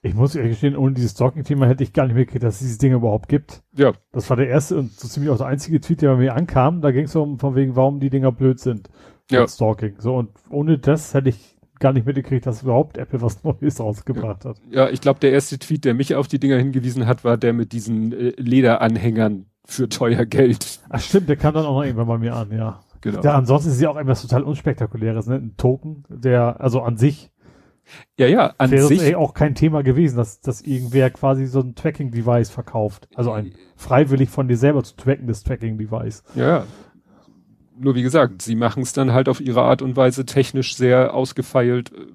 Ich 0.00 0.14
muss 0.14 0.36
ehrlich 0.36 0.52
gestehen, 0.52 0.76
ohne 0.76 0.94
dieses 0.94 1.12
Stalking-Thema 1.12 1.66
hätte 1.66 1.82
ich 1.82 1.92
gar 1.92 2.06
nicht 2.06 2.14
mitgekriegt, 2.14 2.44
dass 2.44 2.54
es 2.54 2.60
dieses 2.60 2.78
Ding 2.78 2.92
überhaupt 2.92 3.28
gibt. 3.28 3.62
Ja. 3.76 3.92
Das 4.12 4.30
war 4.30 4.36
der 4.36 4.48
erste 4.48 4.76
und 4.76 4.92
so 4.92 5.08
ziemlich 5.08 5.30
auch 5.30 5.38
der 5.38 5.48
einzige 5.48 5.80
Tweet, 5.80 6.02
der 6.02 6.12
bei 6.12 6.18
mir 6.18 6.34
ankam. 6.34 6.80
Da 6.80 6.92
ging 6.92 7.06
es 7.06 7.16
um 7.16 7.38
von 7.38 7.56
wegen, 7.56 7.74
warum 7.74 7.98
die 7.98 8.10
Dinger 8.10 8.30
blöd 8.30 8.60
sind. 8.60 8.88
Ja. 9.30 9.46
Stalking. 9.48 9.96
So, 9.98 10.14
und 10.14 10.30
ohne 10.50 10.78
das 10.78 11.14
hätte 11.14 11.30
ich 11.30 11.56
gar 11.80 11.92
nicht 11.92 12.06
mitgekriegt, 12.06 12.46
dass 12.46 12.62
überhaupt 12.62 12.96
Apple 12.96 13.20
was 13.22 13.42
Neues 13.44 13.80
rausgebracht 13.80 14.44
ja. 14.44 14.50
hat. 14.50 14.60
Ja, 14.70 14.88
ich 14.88 15.00
glaube, 15.00 15.20
der 15.20 15.32
erste 15.32 15.58
Tweet, 15.58 15.84
der 15.84 15.94
mich 15.94 16.14
auf 16.14 16.28
die 16.28 16.38
Dinger 16.38 16.58
hingewiesen 16.58 17.06
hat, 17.06 17.24
war 17.24 17.36
der 17.36 17.52
mit 17.52 17.72
diesen 17.72 18.12
äh, 18.12 18.32
Lederanhängern 18.36 19.46
für 19.68 19.88
teuer 19.88 20.24
Geld. 20.24 20.80
Ach 20.88 21.00
stimmt, 21.00 21.28
der 21.28 21.36
kam 21.36 21.54
dann 21.54 21.66
auch 21.66 21.74
noch 21.74 21.84
irgendwann 21.84 22.08
bei 22.08 22.18
mir 22.18 22.34
an, 22.34 22.50
ja. 22.50 22.80
Genau. 23.00 23.20
Ja, 23.22 23.34
ansonsten 23.34 23.70
ist 23.70 23.80
ja 23.80 23.90
auch 23.90 23.96
etwas 23.96 24.22
total 24.22 24.42
unspektakuläres, 24.42 25.26
ne? 25.26 25.36
Ein 25.36 25.56
Token, 25.56 26.04
der, 26.08 26.60
also 26.60 26.82
an 26.82 26.96
sich. 26.96 27.30
Ja, 28.18 28.26
ja, 28.26 28.54
an 28.58 28.70
wäre 28.70 28.86
sich. 28.86 29.00
Wäre 29.02 29.18
auch 29.18 29.34
kein 29.34 29.54
Thema 29.54 29.82
gewesen, 29.82 30.16
dass, 30.16 30.40
dass 30.40 30.62
irgendwer 30.62 31.10
quasi 31.10 31.46
so 31.46 31.60
ein 31.60 31.74
Tracking-Device 31.74 32.50
verkauft. 32.50 33.08
Also 33.14 33.30
ein 33.30 33.52
freiwillig 33.76 34.30
von 34.30 34.48
dir 34.48 34.56
selber 34.56 34.82
zu 34.82 34.96
trackendes 34.96 35.44
Tracking-Device. 35.44 36.24
Ja, 36.34 36.48
ja. 36.48 36.64
Nur 37.78 37.94
wie 37.94 38.02
gesagt, 38.02 38.42
sie 38.42 38.56
machen 38.56 38.82
es 38.82 38.92
dann 38.92 39.12
halt 39.12 39.28
auf 39.28 39.40
ihre 39.40 39.62
Art 39.62 39.82
und 39.82 39.96
Weise 39.96 40.26
technisch 40.26 40.74
sehr 40.74 41.14
ausgefeilt 41.14 41.92
äh, 41.92 42.06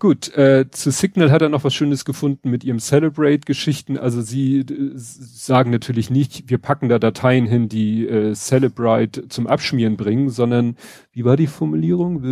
Gut, 0.00 0.32
äh, 0.36 0.70
zu 0.70 0.92
Signal 0.92 1.32
hat 1.32 1.42
er 1.42 1.48
noch 1.48 1.64
was 1.64 1.74
Schönes 1.74 2.04
gefunden 2.04 2.50
mit 2.50 2.62
ihrem 2.62 2.78
Celebrate-Geschichten. 2.78 3.98
Also 3.98 4.22
sie 4.22 4.60
äh, 4.60 4.92
sagen 4.94 5.72
natürlich 5.72 6.08
nicht, 6.08 6.48
wir 6.48 6.58
packen 6.58 6.88
da 6.88 7.00
Dateien 7.00 7.46
hin, 7.46 7.68
die 7.68 8.06
äh, 8.06 8.32
Celebrate 8.34 9.26
zum 9.26 9.48
Abschmieren 9.48 9.96
bringen, 9.96 10.30
sondern 10.30 10.76
wie 11.10 11.24
war 11.24 11.36
die 11.36 11.48
Formulierung? 11.48 12.22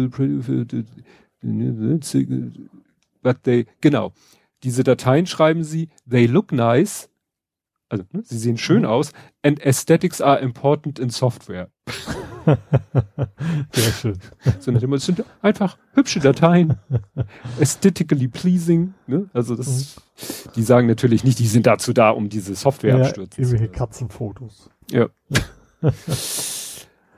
But 3.23 3.43
they, 3.43 3.67
genau. 3.81 4.13
Diese 4.63 4.85
Dateien 4.85 5.27
schreiben 5.27 5.65
sie, 5.65 5.89
they 6.09 6.27
look 6.27 6.53
nice, 6.53 7.11
also 7.89 8.05
ne, 8.13 8.23
sie 8.25 8.39
sehen 8.39 8.59
schön 8.59 8.83
mhm. 8.83 8.89
aus, 8.89 9.13
and 9.43 9.65
aesthetics 9.65 10.21
are 10.21 10.41
important 10.41 10.99
in 10.99 11.11
software. 11.11 11.71
Sehr 13.73 13.93
schön. 13.93 14.19
Sondern 14.61 14.93
es 14.93 15.07
sind 15.07 15.25
einfach 15.43 15.79
hübsche 15.95 16.21
Dateien, 16.21 16.79
aesthetically 17.61 18.29
pleasing. 18.29 18.95
Ne? 19.07 19.29
Also 19.33 19.57
das, 19.57 19.97
mhm. 19.97 20.53
die 20.57 20.63
sagen 20.63 20.87
natürlich 20.87 21.25
nicht, 21.25 21.39
die 21.39 21.47
sind 21.47 21.67
dazu 21.67 21.93
da, 21.93 22.11
um 22.11 22.29
diese 22.29 22.55
Software 22.55 22.99
ja, 22.99 23.05
abstürzen. 23.05 23.43
Irgendwelche 23.43 23.69
Katzenfotos. 23.69 24.71
Ja. 24.91 25.09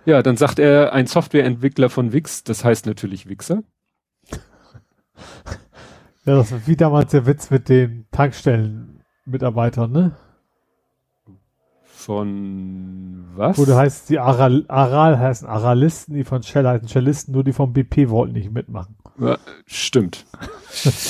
ja, 0.07 0.23
dann 0.23 0.37
sagt 0.37 0.59
er, 0.59 0.93
ein 0.93 1.07
Softwareentwickler 1.07 1.91
von 1.91 2.13
Wix, 2.13 2.45
das 2.45 2.65
heißt 2.65 2.87
natürlich 2.87 3.29
Wixer. 3.29 3.63
Ja, 6.25 6.37
das 6.37 6.53
ist 6.53 6.69
wie 6.69 6.77
damals 6.77 7.13
der 7.13 7.25
Witz 7.27 7.51
mit 7.51 7.69
den 7.71 8.07
Tankstellenmitarbeitern, 8.11 9.91
ne? 9.91 10.17
Von 11.99 13.25
was? 13.35 13.59
Wo 13.59 13.65
du 13.65 13.75
heißt, 13.75 14.09
die 14.09 14.21
Aral, 14.21 14.65
Aral 14.69 15.19
heißen 15.19 15.49
Aralisten, 15.49 16.15
die 16.15 16.23
von 16.23 16.43
Shell 16.45 16.67
heißen 16.67 16.89
Shellisten, 16.89 17.35
nur 17.35 17.43
die 17.43 17.53
vom 17.53 17.73
BP 17.73 18.09
wollten 18.09 18.35
nicht 18.35 18.53
mitmachen. 18.53 18.95
Ja, 19.19 19.37
stimmt. 19.67 20.25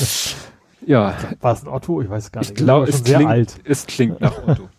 ja. 0.85 1.13
War 1.41 1.53
es 1.53 1.61
ein 1.61 1.67
Otto? 1.67 2.01
Ich 2.01 2.09
weiß 2.09 2.31
gar 2.31 2.41
nicht. 2.41 2.51
Ich 2.51 2.55
glaube, 2.55 2.89
es, 2.89 3.03
klingt, 3.03 3.59
es 3.63 3.85
klingt 3.85 4.19
nach 4.19 4.35
Otto. 4.47 4.67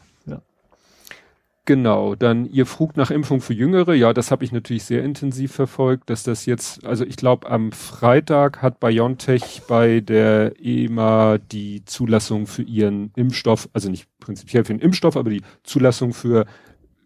Genau, 1.66 2.14
dann 2.14 2.46
ihr 2.46 2.64
frug 2.64 2.96
nach 2.96 3.10
Impfung 3.10 3.40
für 3.40 3.52
Jüngere. 3.52 3.94
Ja, 3.94 4.12
das 4.12 4.30
habe 4.30 4.44
ich 4.44 4.50
natürlich 4.50 4.84
sehr 4.84 5.04
intensiv 5.04 5.52
verfolgt, 5.52 6.08
dass 6.08 6.22
das 6.22 6.46
jetzt, 6.46 6.84
also 6.84 7.04
ich 7.04 7.16
glaube, 7.16 7.50
am 7.50 7.72
Freitag 7.72 8.62
hat 8.62 8.80
BioNTech 8.80 9.62
bei 9.68 10.00
der 10.00 10.54
EMA 10.58 11.38
die 11.38 11.84
Zulassung 11.84 12.46
für 12.46 12.62
ihren 12.62 13.12
Impfstoff, 13.14 13.68
also 13.72 13.90
nicht 13.90 14.08
prinzipiell 14.18 14.64
für 14.64 14.72
den 14.72 14.80
Impfstoff, 14.80 15.16
aber 15.16 15.30
die 15.30 15.42
Zulassung 15.62 16.14
für 16.14 16.46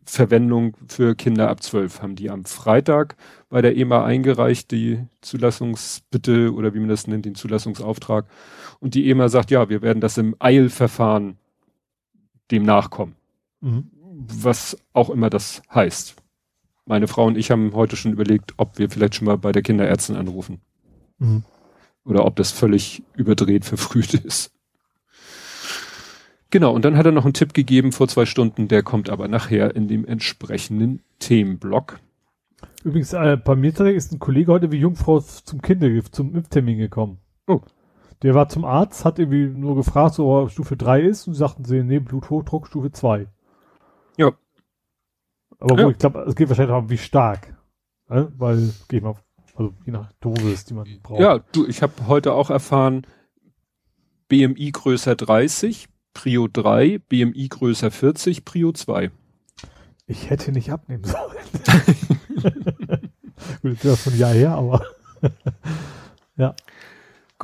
Verwendung 0.06 0.76
für 0.86 1.14
Kinder 1.14 1.48
ab 1.48 1.62
zwölf 1.62 2.02
haben 2.02 2.14
die 2.14 2.30
am 2.30 2.44
Freitag 2.44 3.16
bei 3.48 3.60
der 3.60 3.76
EMA 3.76 4.04
eingereicht, 4.04 4.70
die 4.70 5.00
Zulassungsbitte 5.20 6.52
oder 6.52 6.74
wie 6.74 6.78
man 6.78 6.88
das 6.88 7.06
nennt, 7.06 7.24
den 7.24 7.34
Zulassungsauftrag. 7.34 8.26
Und 8.80 8.94
die 8.94 9.10
EMA 9.10 9.28
sagt, 9.28 9.50
ja, 9.50 9.68
wir 9.68 9.82
werden 9.82 10.00
das 10.00 10.16
im 10.16 10.36
Eilverfahren 10.38 11.38
dem 12.50 12.62
nachkommen. 12.62 13.16
Mhm 13.60 13.93
was 14.14 14.76
auch 14.92 15.10
immer 15.10 15.30
das 15.30 15.62
heißt. 15.74 16.16
Meine 16.86 17.08
Frau 17.08 17.26
und 17.26 17.38
ich 17.38 17.50
haben 17.50 17.72
heute 17.74 17.96
schon 17.96 18.12
überlegt, 18.12 18.54
ob 18.56 18.78
wir 18.78 18.90
vielleicht 18.90 19.14
schon 19.14 19.26
mal 19.26 19.38
bei 19.38 19.52
der 19.52 19.62
Kinderärztin 19.62 20.16
anrufen. 20.16 20.60
Mhm. 21.18 21.44
Oder 22.04 22.26
ob 22.26 22.36
das 22.36 22.52
völlig 22.52 23.02
überdreht, 23.14 23.64
verfrüht 23.64 24.14
ist. 24.14 24.52
Genau, 26.50 26.72
und 26.72 26.84
dann 26.84 26.96
hat 26.96 27.06
er 27.06 27.12
noch 27.12 27.24
einen 27.24 27.34
Tipp 27.34 27.54
gegeben 27.54 27.90
vor 27.90 28.06
zwei 28.06 28.26
Stunden, 28.26 28.68
der 28.68 28.82
kommt 28.82 29.10
aber 29.10 29.26
nachher 29.26 29.74
in 29.74 29.88
dem 29.88 30.04
entsprechenden 30.04 31.00
Themenblock. 31.18 31.98
Übrigens, 32.84 33.12
äh, 33.12 33.36
bei 33.42 33.56
mir 33.56 33.76
ist 33.80 34.12
ein 34.12 34.18
Kollege 34.18 34.52
heute 34.52 34.70
wie 34.70 34.76
Jungfrau 34.76 35.20
zum 35.20 35.62
Kindergift, 35.62 36.14
zum 36.14 36.34
Impftermin 36.34 36.78
gekommen. 36.78 37.18
Oh. 37.46 37.60
Der 38.22 38.34
war 38.34 38.48
zum 38.48 38.64
Arzt, 38.64 39.04
hat 39.04 39.18
irgendwie 39.18 39.48
nur 39.48 39.74
gefragt, 39.74 40.14
so, 40.14 40.32
ob 40.32 40.50
Stufe 40.50 40.76
3 40.76 41.00
ist 41.00 41.26
und 41.26 41.34
sagten 41.34 41.64
sie, 41.64 41.82
nee, 41.82 41.98
Bluthochdruck 41.98 42.68
Stufe 42.68 42.92
2. 42.92 43.26
Ja. 44.16 44.32
Aber 45.58 45.80
ja. 45.80 45.88
ich 45.88 45.98
glaube, 45.98 46.20
es 46.20 46.34
geht 46.34 46.48
wahrscheinlich 46.48 46.74
auch 46.74 46.88
wie 46.88 46.98
stark. 46.98 47.54
Ne? 48.08 48.32
Weil, 48.36 48.72
geht 48.88 49.02
mal, 49.02 49.14
also 49.54 49.72
je 49.84 49.92
nach 49.92 50.12
Dosis, 50.20 50.64
die 50.64 50.74
man 50.74 50.86
braucht. 51.02 51.20
Ja, 51.20 51.38
du, 51.52 51.66
ich 51.66 51.82
habe 51.82 52.06
heute 52.06 52.32
auch 52.32 52.50
erfahren, 52.50 53.06
BMI 54.28 54.72
größer 54.72 55.14
30, 55.14 55.88
Prio 56.12 56.48
3, 56.48 56.98
BMI 57.08 57.48
größer 57.48 57.90
40, 57.90 58.44
Prio 58.44 58.72
2. 58.72 59.10
Ich 60.06 60.28
hätte 60.30 60.52
nicht 60.52 60.70
abnehmen 60.70 61.04
sollen. 61.04 61.36
Gut, 63.62 63.72
das 63.72 63.84
ist 63.84 63.84
ja 63.84 63.96
schon 63.96 64.12
ein 64.12 64.18
Jahr 64.18 64.32
her, 64.32 64.52
aber 64.52 64.84
ja. 66.36 66.54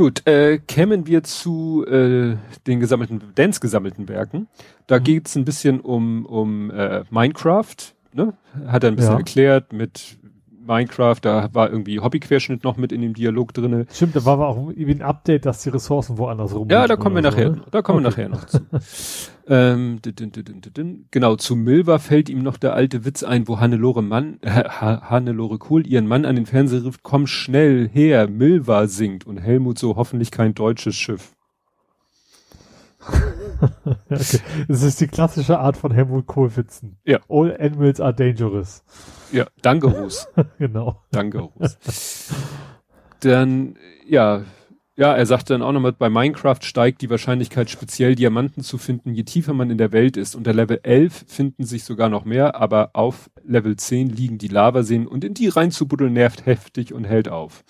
Gut, 0.00 0.26
äh, 0.26 0.56
kämen 0.56 1.06
wir 1.06 1.24
zu 1.24 1.84
äh, 1.86 2.34
den 2.66 2.80
gesammelten, 2.80 3.20
Dance 3.34 3.60
gesammelten 3.60 4.08
Werken. 4.08 4.48
Da 4.86 4.98
mhm. 4.98 5.04
geht's 5.04 5.36
ein 5.36 5.44
bisschen 5.44 5.78
um, 5.78 6.24
um 6.24 6.70
äh, 6.70 7.04
Minecraft, 7.10 7.76
ne? 8.14 8.32
Hat 8.66 8.82
er 8.82 8.92
ein 8.92 8.96
bisschen 8.96 9.12
ja. 9.12 9.18
erklärt 9.18 9.74
mit 9.74 10.16
Minecraft, 10.66 11.18
da 11.20 11.48
war 11.52 11.70
irgendwie 11.70 12.00
Hobbyquerschnitt 12.00 12.64
noch 12.64 12.76
mit 12.76 12.92
in 12.92 13.00
dem 13.00 13.14
Dialog 13.14 13.54
drinne. 13.54 13.86
Stimmt, 13.92 14.16
da 14.16 14.24
war 14.24 14.34
aber 14.34 14.48
auch 14.48 14.68
irgendwie 14.68 14.94
ein 14.94 15.02
Update, 15.02 15.46
dass 15.46 15.62
die 15.62 15.70
Ressourcen 15.70 16.18
woanders 16.18 16.54
rum 16.54 16.68
Ja, 16.68 16.86
da 16.86 16.96
kommen 16.96 17.14
wir 17.14 17.22
nachher, 17.22 17.50
ne? 17.50 17.62
da 17.70 17.82
kommen 17.82 18.04
okay. 18.04 18.18
wir 18.18 18.28
nachher 18.28 18.40
noch 18.40 18.46
zu. 18.46 18.60
ähm, 19.48 20.00
genau, 21.10 21.36
zu 21.36 21.56
Milva 21.56 21.98
fällt 21.98 22.28
ihm 22.28 22.42
noch 22.42 22.56
der 22.56 22.74
alte 22.74 23.04
Witz 23.04 23.22
ein, 23.22 23.48
wo 23.48 23.58
Hannelore 23.58 24.02
Mann, 24.02 24.38
äh, 24.42 24.50
Hannelore 24.50 25.58
Kohl 25.58 25.86
ihren 25.86 26.06
Mann 26.06 26.24
an 26.24 26.36
den 26.36 26.46
Fernseher 26.46 26.84
rief, 26.84 27.02
komm 27.02 27.26
schnell 27.26 27.88
her, 27.88 28.28
Milva 28.28 28.86
singt 28.86 29.26
und 29.26 29.38
Helmut 29.38 29.78
so 29.78 29.96
hoffentlich 29.96 30.30
kein 30.30 30.54
deutsches 30.54 30.94
Schiff. 30.96 31.32
okay. 34.10 34.40
Das 34.68 34.82
ist 34.82 35.00
die 35.00 35.06
klassische 35.06 35.58
Art 35.58 35.76
von 35.76 35.92
Helmut 35.92 36.26
Kohl-Witzen. 36.26 36.98
Ja. 37.04 37.18
All 37.28 37.56
animals 37.58 38.00
are 38.00 38.14
dangerous. 38.14 38.82
Ja, 39.32 39.46
Dangerus. 39.62 40.28
genau. 40.58 41.02
Dangerus. 41.10 42.30
Dann, 43.20 43.76
ja, 44.06 44.42
ja, 44.96 45.14
er 45.14 45.24
sagte 45.24 45.54
dann 45.54 45.62
auch 45.62 45.72
nochmal, 45.72 45.92
bei 45.92 46.10
Minecraft 46.10 46.58
steigt 46.62 47.00
die 47.00 47.08
Wahrscheinlichkeit, 47.08 47.70
speziell 47.70 48.16
Diamanten 48.16 48.62
zu 48.62 48.76
finden, 48.76 49.14
je 49.14 49.22
tiefer 49.22 49.54
man 49.54 49.70
in 49.70 49.78
der 49.78 49.92
Welt 49.92 50.16
ist. 50.16 50.34
Unter 50.34 50.52
Level 50.52 50.80
11 50.82 51.24
finden 51.26 51.64
sich 51.64 51.84
sogar 51.84 52.08
noch 52.08 52.24
mehr, 52.24 52.56
aber 52.56 52.90
auf 52.92 53.30
Level 53.42 53.76
10 53.76 54.10
liegen 54.10 54.38
die 54.38 54.48
Lavaseen 54.48 55.06
und 55.06 55.24
in 55.24 55.34
die 55.34 55.48
reinzubuddeln 55.48 56.12
nervt 56.12 56.44
heftig 56.44 56.92
und 56.92 57.04
hält 57.04 57.28
auf. 57.28 57.64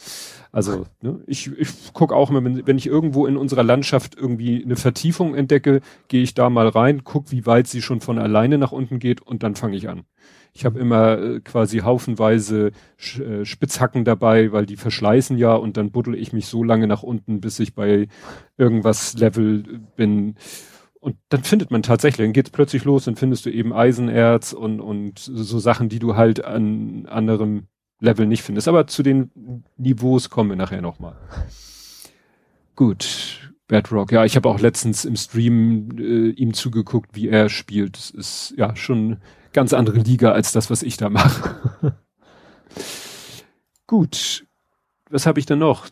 Also, 0.51 0.87
ne, 1.03 1.21
ich, 1.27 1.53
ich 1.57 1.93
gucke 1.93 2.17
auch 2.17 2.31
immer, 2.31 2.43
wenn, 2.43 2.67
wenn 2.67 2.79
ich 2.79 2.87
irgendwo 2.87 3.27
in 3.27 3.37
unserer 3.37 3.63
Landschaft 3.63 4.17
irgendwie 4.17 4.65
eine 4.65 4.77
Vertiefung 4.77 5.35
entdecke, 5.35 5.83
gehe 6.09 6.23
ich 6.23 6.35
da 6.35 6.51
mal 6.51 6.69
rein, 6.69 7.03
guck, 7.05 7.31
wie 7.31 7.47
weit 7.47 7.69
sie 7.69 7.83
schon 7.83 8.01
von 8.01 8.19
alleine 8.19 8.59
nach 8.59 8.73
unten 8.73 8.99
geht 8.99 9.21
und 9.21 9.45
dann 9.45 9.55
fange 9.55 9.77
ich 9.77 9.89
an. 9.89 10.03
Ich 10.53 10.65
habe 10.65 10.79
immer 10.79 11.19
äh, 11.19 11.41
quasi 11.41 11.79
haufenweise 11.79 12.73
Sch 12.97 13.21
äh, 13.21 13.45
Spitzhacken 13.45 14.05
dabei, 14.05 14.53
weil 14.53 14.67
die 14.67 14.77
verschleißen 14.77 15.39
ja 15.39 15.55
und 15.55 15.77
dann 15.77 15.91
buddel 15.91 16.15
ich 16.15 16.33
mich 16.33 16.47
so 16.47 16.65
lange 16.65 16.87
nach 16.87 17.03
unten, 17.03 17.41
bis 17.41 17.61
ich 17.61 17.75
bei 17.75 18.09
irgendwas 18.57 19.15
Level 19.15 19.81
bin. 19.97 20.35
Und 20.99 21.17
dann 21.31 21.45
findet 21.45 21.71
man 21.71 21.83
tatsächlich, 21.83 22.27
dann 22.27 22.33
geht's 22.33 22.51
plötzlich 22.51 22.85
los, 22.85 23.05
dann 23.05 23.17
findest 23.17 23.47
du 23.47 23.51
eben 23.51 23.73
Eisenerz 23.73 24.53
und, 24.53 24.81
und 24.81 25.19
so 25.19 25.59
Sachen, 25.59 25.89
die 25.89 25.99
du 25.99 26.17
halt 26.17 26.45
an 26.45 27.07
anderem 27.07 27.69
Level 28.01 28.27
nicht 28.27 28.43
findest. 28.43 28.69
Aber 28.69 28.87
zu 28.87 29.03
den 29.03 29.65
Niveaus 29.77 30.31
kommen 30.31 30.51
wir 30.51 30.57
nachher 30.57 30.83
nochmal. 30.83 31.17
Gut, 32.77 33.53
Bedrock. 33.67 34.11
Ja, 34.11 34.25
ich 34.25 34.37
habe 34.37 34.49
auch 34.49 34.61
letztens 34.61 35.05
im 35.05 35.17
Stream 35.17 35.91
äh, 35.99 36.31
ihm 36.31 36.55
zugeguckt, 36.55 37.15
wie 37.15 37.29
er 37.29 37.49
spielt. 37.49 37.97
Das 37.97 38.11
ist 38.11 38.55
ja 38.57 38.75
schon 38.75 39.19
ganz 39.53 39.73
andere 39.73 39.99
Liga 39.99 40.33
als 40.33 40.53
das, 40.53 40.71
was 40.71 40.83
ich 40.83 40.97
da 40.97 41.11
mache. 41.11 41.57
Gut. 43.87 44.45
Was 45.13 45.27
habe 45.27 45.41
ich 45.41 45.47
denn 45.47 45.59
noch? 45.59 45.89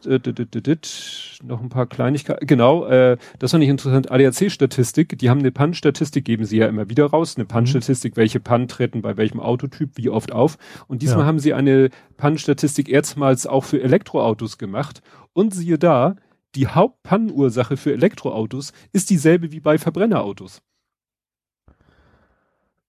Noch 1.42 1.60
ein 1.60 1.68
paar 1.70 1.86
Kleinigkeiten. 1.86 2.46
Genau, 2.46 2.86
äh, 2.86 3.16
das 3.40 3.50
fand 3.50 3.64
ich 3.64 3.70
interessant. 3.70 4.12
ADAC-Statistik, 4.12 5.18
die 5.18 5.28
haben 5.28 5.40
eine 5.40 5.50
Pan-Statistik, 5.50 6.24
geben 6.24 6.44
sie 6.44 6.58
ja 6.58 6.68
immer 6.68 6.88
wieder 6.88 7.06
raus. 7.06 7.34
Eine 7.36 7.44
Pan-Statistik, 7.44 8.16
welche 8.16 8.38
Pan 8.38 8.68
treten 8.68 9.02
bei 9.02 9.16
welchem 9.16 9.40
Autotyp, 9.40 9.90
wie 9.96 10.08
oft 10.08 10.30
auf. 10.30 10.56
Und 10.86 11.02
diesmal 11.02 11.20
Ja. 11.22 11.26
haben 11.26 11.40
sie 11.40 11.52
eine 11.52 11.90
Pan-Statistik 12.16 12.88
erstmals 12.88 13.48
auch 13.48 13.64
für 13.64 13.82
Elektroautos 13.82 14.56
gemacht. 14.56 15.02
Und 15.32 15.52
siehe 15.52 15.78
da, 15.78 16.14
die 16.54 16.68
Haupt-Pan-Ursache 16.68 17.76
für 17.76 17.92
Elektroautos 17.92 18.72
ist 18.92 19.10
dieselbe 19.10 19.50
wie 19.50 19.60
bei 19.60 19.78
Verbrennerautos. 19.78 20.62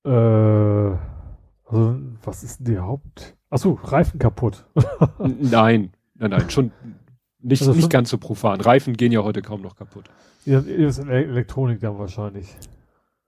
Äh, 0.05 0.09
also, 0.09 1.99
was 2.23 2.43
ist 2.43 2.59
denn 2.59 2.65
die 2.75 2.79
Haupt... 2.79 3.35
Achso, 3.51 3.79
Reifen 3.83 4.19
kaputt. 4.19 4.65
Nein, 5.17 5.91
nein, 6.15 6.29
nein, 6.29 6.49
schon 6.51 6.71
nicht, 7.41 7.61
Also 7.61 7.73
nicht 7.73 7.89
ganz 7.89 8.09
so 8.09 8.17
profan. 8.19 8.61
Reifen 8.61 8.93
gehen 8.95 9.11
ja 9.11 9.23
heute 9.23 9.41
kaum 9.41 9.61
noch 9.61 9.75
kaputt. 9.75 10.05
Ja, 10.45 10.59
das 10.61 10.67
ist 10.99 10.99
Ele- 10.99 11.25
Elektronik 11.25 11.79
dann 11.79 11.97
wahrscheinlich. 11.97 12.55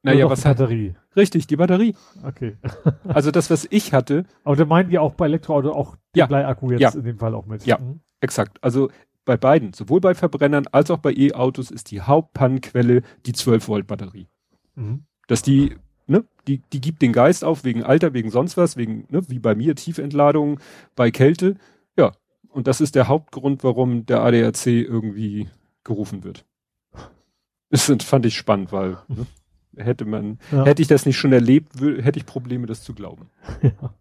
Naja, 0.04 0.30
was 0.30 0.42
die 0.42 0.48
hat, 0.48 0.58
Batterie. 0.58 0.96
richtig, 1.16 1.48
die 1.48 1.56
Batterie. 1.56 1.96
Okay. 2.24 2.58
Also 3.08 3.32
das, 3.32 3.50
was 3.50 3.68
ich 3.70 3.94
hatte, 3.94 4.26
Aber 4.44 4.56
da 4.56 4.66
meinen 4.66 4.90
die 4.90 5.00
auch 5.00 5.14
bei 5.16 5.26
Elektroauto 5.26 5.72
auch 5.72 5.96
den 6.16 6.20
Ja. 6.20 6.26
Bleiakku 6.28 6.72
jetzt 6.72 6.82
Ja. 6.82 6.90
in 6.92 7.04
dem 7.04 7.18
Fall 7.18 7.34
auch 7.36 7.46
mit. 7.48 7.66
Ja. 7.66 7.78
Mhm. 7.80 8.02
exakt, 8.20 8.64
also 8.64 8.90
bei 9.26 9.38
beiden, 9.38 9.74
sowohl 9.74 10.02
bei 10.02 10.14
Verbrennern 10.16 10.66
als 10.72 10.90
auch 10.92 10.98
bei 10.98 11.14
E-Autos 11.14 11.70
ist 11.72 11.90
die 11.92 12.02
Hauptpannenquelle 12.02 13.02
die 13.26 13.34
12 13.34 13.68
Volt 13.68 13.88
Batterie. 13.88 14.28
Mhm. 14.76 15.06
Dass 15.28 15.42
die, 15.42 15.76
ne, 16.12 16.24
die, 16.47 16.60
die 16.74 16.82
gibt 16.82 17.02
den 17.02 17.13
Geist 17.13 17.43
auf 17.43 17.63
wegen 17.63 17.84
Alter, 17.84 18.13
wegen 18.13 18.30
sonst 18.30 18.58
was, 18.58 18.78
wegen, 18.78 19.06
ne, 19.10 19.21
wie 19.30 19.39
bei 19.39 19.56
mir, 19.56 19.76
Tiefentladung, 19.76 20.60
bei 20.95 21.10
Kälte. 21.12 21.56
Ja, 21.97 22.12
und 22.50 22.67
das 22.67 22.82
ist 22.82 22.95
der 22.95 23.08
Hauptgrund, 23.08 23.63
warum 23.63 24.06
der 24.06 24.21
ADAC 24.21 24.67
irgendwie 24.67 25.50
gerufen 25.84 26.24
wird. 26.24 26.45
Das 27.69 27.86
sind- 27.86 28.04
fand 28.04 28.26
ich 28.26 28.36
spannend, 28.36 28.71
weil 28.71 28.97
ne, 29.08 29.26
hätte 29.78 30.06
man, 30.06 30.39
Ja. 30.52 30.65
hätte 30.65 30.82
ich 30.82 30.88
das 30.88 31.06
nicht 31.06 31.17
schon 31.17 31.32
erlebt, 31.34 31.80
hätte 31.80 32.19
ich 32.19 32.26
Probleme, 32.26 32.67
das 32.67 32.84
zu 32.84 32.93
glauben. 32.93 33.30
Ja. 33.63 33.93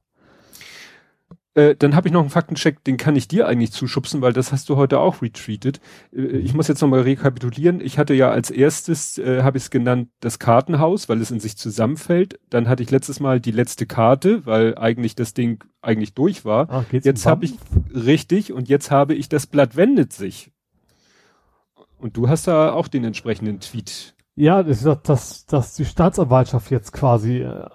Äh, 1.54 1.74
dann 1.76 1.96
habe 1.96 2.06
ich 2.06 2.12
noch 2.12 2.20
einen 2.20 2.30
Faktencheck, 2.30 2.84
den 2.84 2.96
kann 2.96 3.16
ich 3.16 3.26
dir 3.26 3.48
eigentlich 3.48 3.72
zuschubsen, 3.72 4.20
weil 4.22 4.32
das 4.32 4.52
hast 4.52 4.68
du 4.68 4.76
heute 4.76 5.00
auch 5.00 5.20
retweetet. 5.20 5.80
Äh, 6.14 6.38
ich 6.38 6.54
muss 6.54 6.68
jetzt 6.68 6.80
nochmal 6.80 7.00
rekapitulieren. 7.00 7.80
Ich 7.80 7.98
hatte 7.98 8.14
ja 8.14 8.30
als 8.30 8.50
erstes, 8.50 9.18
äh, 9.18 9.42
habe 9.42 9.58
ich 9.58 9.64
es 9.64 9.70
genannt, 9.70 10.08
das 10.20 10.38
Kartenhaus, 10.38 11.08
weil 11.08 11.20
es 11.20 11.30
in 11.30 11.40
sich 11.40 11.56
zusammenfällt. 11.56 12.38
Dann 12.50 12.68
hatte 12.68 12.82
ich 12.82 12.90
letztes 12.90 13.18
Mal 13.18 13.40
die 13.40 13.50
letzte 13.50 13.86
Karte, 13.86 14.46
weil 14.46 14.78
eigentlich 14.78 15.16
das 15.16 15.34
Ding 15.34 15.64
eigentlich 15.82 16.14
durch 16.14 16.44
war. 16.44 16.84
Geht's 16.90 17.06
Jetzt 17.06 17.26
habe 17.26 17.44
ich 17.44 17.54
richtig 17.92 18.52
und 18.52 18.68
jetzt 18.68 18.90
habe 18.92 19.14
ich 19.14 19.28
das 19.28 19.46
Blatt 19.46 19.76
wendet 19.76 20.12
sich. 20.12 20.52
Und 21.98 22.16
du 22.16 22.28
hast 22.28 22.46
da 22.46 22.72
auch 22.72 22.88
den 22.88 23.04
entsprechenden 23.04 23.60
Tweet. 23.60 24.14
Ja, 24.40 24.62
das 24.62 24.82
dass, 25.02 25.44
dass 25.44 25.74
die 25.74 25.84
Staatsanwaltschaft 25.84 26.70
jetzt 26.70 26.92
quasi 26.92 27.40
äh, 27.40 27.68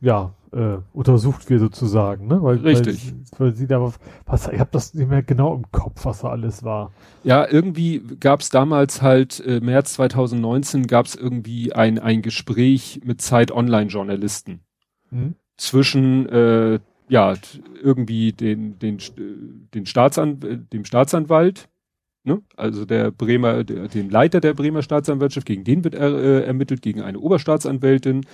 ja 0.00 0.34
äh, 0.52 0.76
untersucht 0.92 1.48
wird 1.48 1.60
sozusagen, 1.60 2.26
ne? 2.26 2.42
Weil, 2.42 2.58
Richtig. 2.58 3.12
Weil, 3.38 3.48
weil 3.48 3.54
sie 3.54 3.66
da 3.66 3.80
was, 4.26 4.48
ich 4.48 4.60
habe 4.60 4.68
das 4.70 4.92
nicht 4.92 5.08
mehr 5.08 5.22
genau 5.22 5.54
im 5.54 5.70
Kopf, 5.72 6.04
was 6.04 6.20
da 6.20 6.28
alles 6.28 6.62
war. 6.62 6.92
Ja, 7.22 7.48
irgendwie 7.50 8.02
gab 8.20 8.40
es 8.40 8.50
damals 8.50 9.00
halt, 9.00 9.40
äh, 9.46 9.60
März 9.60 9.94
2019 9.94 10.86
gab 10.86 11.06
es 11.06 11.14
irgendwie 11.14 11.72
ein, 11.72 11.98
ein 11.98 12.20
Gespräch 12.20 13.00
mit 13.04 13.22
Zeit 13.22 13.50
Online-Journalisten 13.50 14.60
Mhm. 15.10 15.36
zwischen 15.56 16.28
äh, 16.28 16.80
ja 17.08 17.34
irgendwie 17.82 18.32
den 18.32 18.78
den 18.78 18.98
den 19.74 19.86
Staatsan 19.86 20.66
dem 20.72 20.84
Staatsanwalt 20.84 21.68
ne? 22.24 22.42
also 22.56 22.84
der 22.84 23.10
Bremer 23.10 23.64
der, 23.64 23.88
dem 23.88 24.10
Leiter 24.10 24.40
der 24.40 24.54
Bremer 24.54 24.82
Staatsanwaltschaft 24.82 25.46
gegen 25.46 25.64
den 25.64 25.84
wird 25.84 25.94
er, 25.94 26.12
äh, 26.12 26.44
ermittelt 26.44 26.82
gegen 26.82 27.00
eine 27.02 27.18
Oberstaatsanwältin 27.18 28.26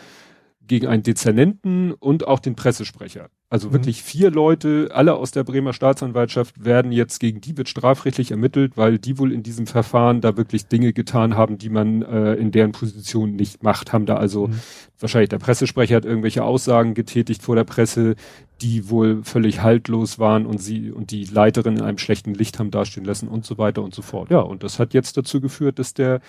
gegen 0.67 0.87
einen 0.87 1.03
Dezernenten 1.03 1.93
und 1.93 2.27
auch 2.27 2.39
den 2.39 2.55
Pressesprecher 2.55 3.29
also 3.51 3.69
Mhm. 3.69 3.73
wirklich 3.75 4.03
vier 4.03 4.31
Leute 4.31 4.89
alle 4.95 5.15
aus 5.17 5.33
der 5.33 5.45
Bremer 5.45 5.73
Staatsanwaltschaft 5.75 6.65
werden 6.65 6.93
jetzt 6.93 7.19
gegen 7.19 7.41
die 7.41 7.57
wird 7.59 7.69
strafrechtlich 7.69 8.31
ermittelt 8.31 8.77
weil 8.77 8.99
die 8.99 9.19
wohl 9.19 9.33
in 9.33 9.43
diesem 9.43 9.67
Verfahren 9.67 10.21
da 10.21 10.37
wirklich 10.37 10.67
Dinge 10.69 10.93
getan 10.93 11.37
haben 11.37 11.59
die 11.59 11.69
man 11.69 12.03
äh, 12.03 12.35
in 12.35 12.53
deren 12.53 12.73
Position 12.73 13.35
nicht 13.37 13.63
macht 13.63 13.93
haben 13.93 14.07
da 14.07 14.17
also 14.17 14.47
Mhm. 14.47 14.61
wahrscheinlich 14.99 15.29
der 15.31 15.39
Pressesprecher 15.41 15.97
hat 15.97 16.05
irgendwelche 16.05 16.45
Aussagen 16.45 16.95
getätigt 16.95 17.43
vor 17.43 17.57
der 17.57 17.65
Presse, 17.65 18.15
die 18.63 18.89
wohl 18.91 19.23
völlig 19.25 19.63
haltlos 19.63 20.19
waren 20.19 20.47
und 20.47 20.59
sie 20.59 20.91
und 20.93 21.11
die 21.11 21.25
Leiterin 21.25 21.77
in 21.77 21.83
einem 21.83 21.99
schlechten 21.99 22.35
Licht 22.35 22.59
haben 22.59 22.71
dastehen 22.71 23.05
lassen 23.07 23.27
und 23.29 23.45
so 23.47 23.59
weiter 23.59 23.83
und 23.83 23.95
so 23.95 24.03
fort. 24.03 24.31
Ja, 24.31 24.41
und 24.41 24.63
das 24.63 24.79
hat 24.79 24.95
jetzt 24.95 25.17
dazu 25.17 25.41
geführt, 25.41 25.79
dass 25.79 25.93
der 25.95 26.21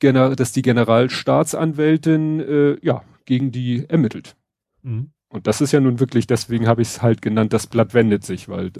dass 0.00 0.50
die 0.52 0.62
Generalstaatsanwältin 0.62 2.40
äh, 2.40 2.76
ja 2.82 3.02
gegen 3.24 3.52
die 3.52 3.84
ermittelt. 3.88 4.34
Mhm. 4.82 5.10
Und 5.32 5.46
das 5.46 5.60
ist 5.62 5.72
ja 5.72 5.80
nun 5.80 5.98
wirklich, 5.98 6.26
deswegen 6.26 6.68
habe 6.68 6.82
ich 6.82 6.88
es 6.88 7.02
halt 7.02 7.22
genannt, 7.22 7.52
das 7.54 7.66
Blatt 7.66 7.94
wendet 7.94 8.24
sich, 8.24 8.48
weil 8.48 8.66
äh, 8.66 8.70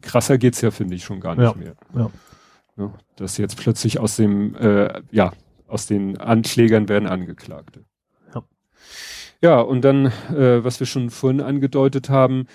krasser 0.00 0.38
geht's 0.38 0.60
ja, 0.62 0.70
finde 0.70 0.94
ich, 0.94 1.04
schon 1.04 1.20
gar 1.20 1.34
nicht 1.34 1.44
Ja, 1.44 1.54
mehr. 1.54 1.74
ja. 1.94 2.10
Ne, 2.76 2.92
dass 3.16 3.36
jetzt 3.36 3.56
plötzlich 3.58 3.98
aus 4.00 4.16
dem, 4.16 4.54
äh, 4.56 5.02
ja, 5.10 5.32
aus 5.66 5.86
den 5.86 6.16
Anklägern 6.16 6.88
werden 6.88 7.08
Angeklagte. 7.08 7.84
Ja. 8.34 8.42
Ja, 9.42 9.60
und 9.60 9.82
dann, 9.82 10.06
äh, 10.06 10.64
was 10.64 10.80
wir 10.80 10.86
schon 10.86 11.10
vorhin 11.10 11.40
angedeutet 11.40 12.08
haben, 12.08 12.46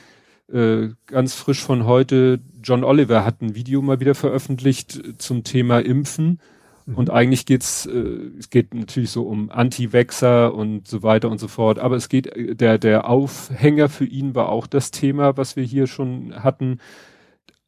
äh, 0.52 0.90
ganz 1.08 1.36
frisch 1.36 1.62
von 1.62 1.86
heute, 1.86 2.40
John 2.64 2.84
Oliver 2.84 3.24
hat 3.26 3.42
ein 3.42 3.54
Video 3.56 3.82
mal 3.82 4.00
wieder 4.00 4.16
veröffentlicht 4.16 5.22
zum 5.22 5.44
Thema 5.44 5.80
Impfen. 5.80 6.40
Mhm. 6.86 6.96
Und 6.96 7.10
eigentlich 7.10 7.46
geht's, 7.46 7.86
äh, 7.86 8.32
es 8.38 8.50
geht 8.50 8.74
natürlich 8.74 9.10
so 9.12 9.24
um 9.24 9.50
Anti-Vaxxer 9.50 10.54
und 10.54 10.88
so 10.88 11.04
weiter 11.04 11.30
und 11.30 11.40
so 11.40 11.48
fort. 11.48 11.80
Aber 11.80 11.96
es 11.96 12.10
geht, 12.10 12.28
äh, 12.28 12.56
der, 12.56 12.78
der 12.78 13.10
Aufhänger 13.10 13.90
für 13.90 14.06
ihn 14.06 14.36
war 14.36 14.50
auch 14.50 14.68
das 14.68 14.92
Thema, 14.92 15.38
was 15.38 15.56
wir 15.56 15.64
hier 15.64 15.88
schon 15.88 16.34
hatten. 16.44 16.80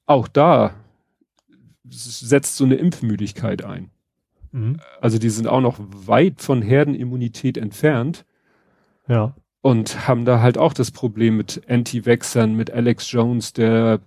Auch 0.05 0.27
da 0.27 0.73
setzt 1.87 2.57
so 2.57 2.65
eine 2.65 2.75
Impfmüdigkeit 2.75 3.63
ein. 3.63 3.89
Mhm. 4.51 4.79
Also 5.01 5.19
die 5.19 5.29
sind 5.29 5.47
auch 5.47 5.61
noch 5.61 5.79
weit 5.79 6.41
von 6.41 6.61
Herdenimmunität 6.61 7.57
entfernt 7.57 8.25
Ja. 9.07 9.35
und 9.61 10.07
haben 10.07 10.25
da 10.25 10.41
halt 10.41 10.57
auch 10.57 10.73
das 10.73 10.91
Problem 10.91 11.37
mit 11.37 11.61
Anti-Vaxxern, 11.67 12.55
mit 12.55 12.71
Alex 12.71 13.11
Jones, 13.11 13.53
der 13.53 13.99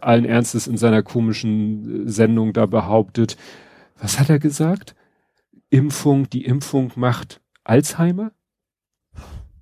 allen 0.00 0.24
Ernstes 0.24 0.66
in 0.66 0.76
seiner 0.76 1.02
komischen 1.02 2.06
äh, 2.06 2.10
Sendung 2.10 2.52
da 2.52 2.66
behauptet. 2.66 3.36
Was 4.00 4.18
hat 4.18 4.30
er 4.30 4.38
gesagt? 4.38 4.94
Impfung, 5.68 6.28
die 6.30 6.44
Impfung 6.44 6.92
macht 6.96 7.40
Alzheimer? 7.64 8.32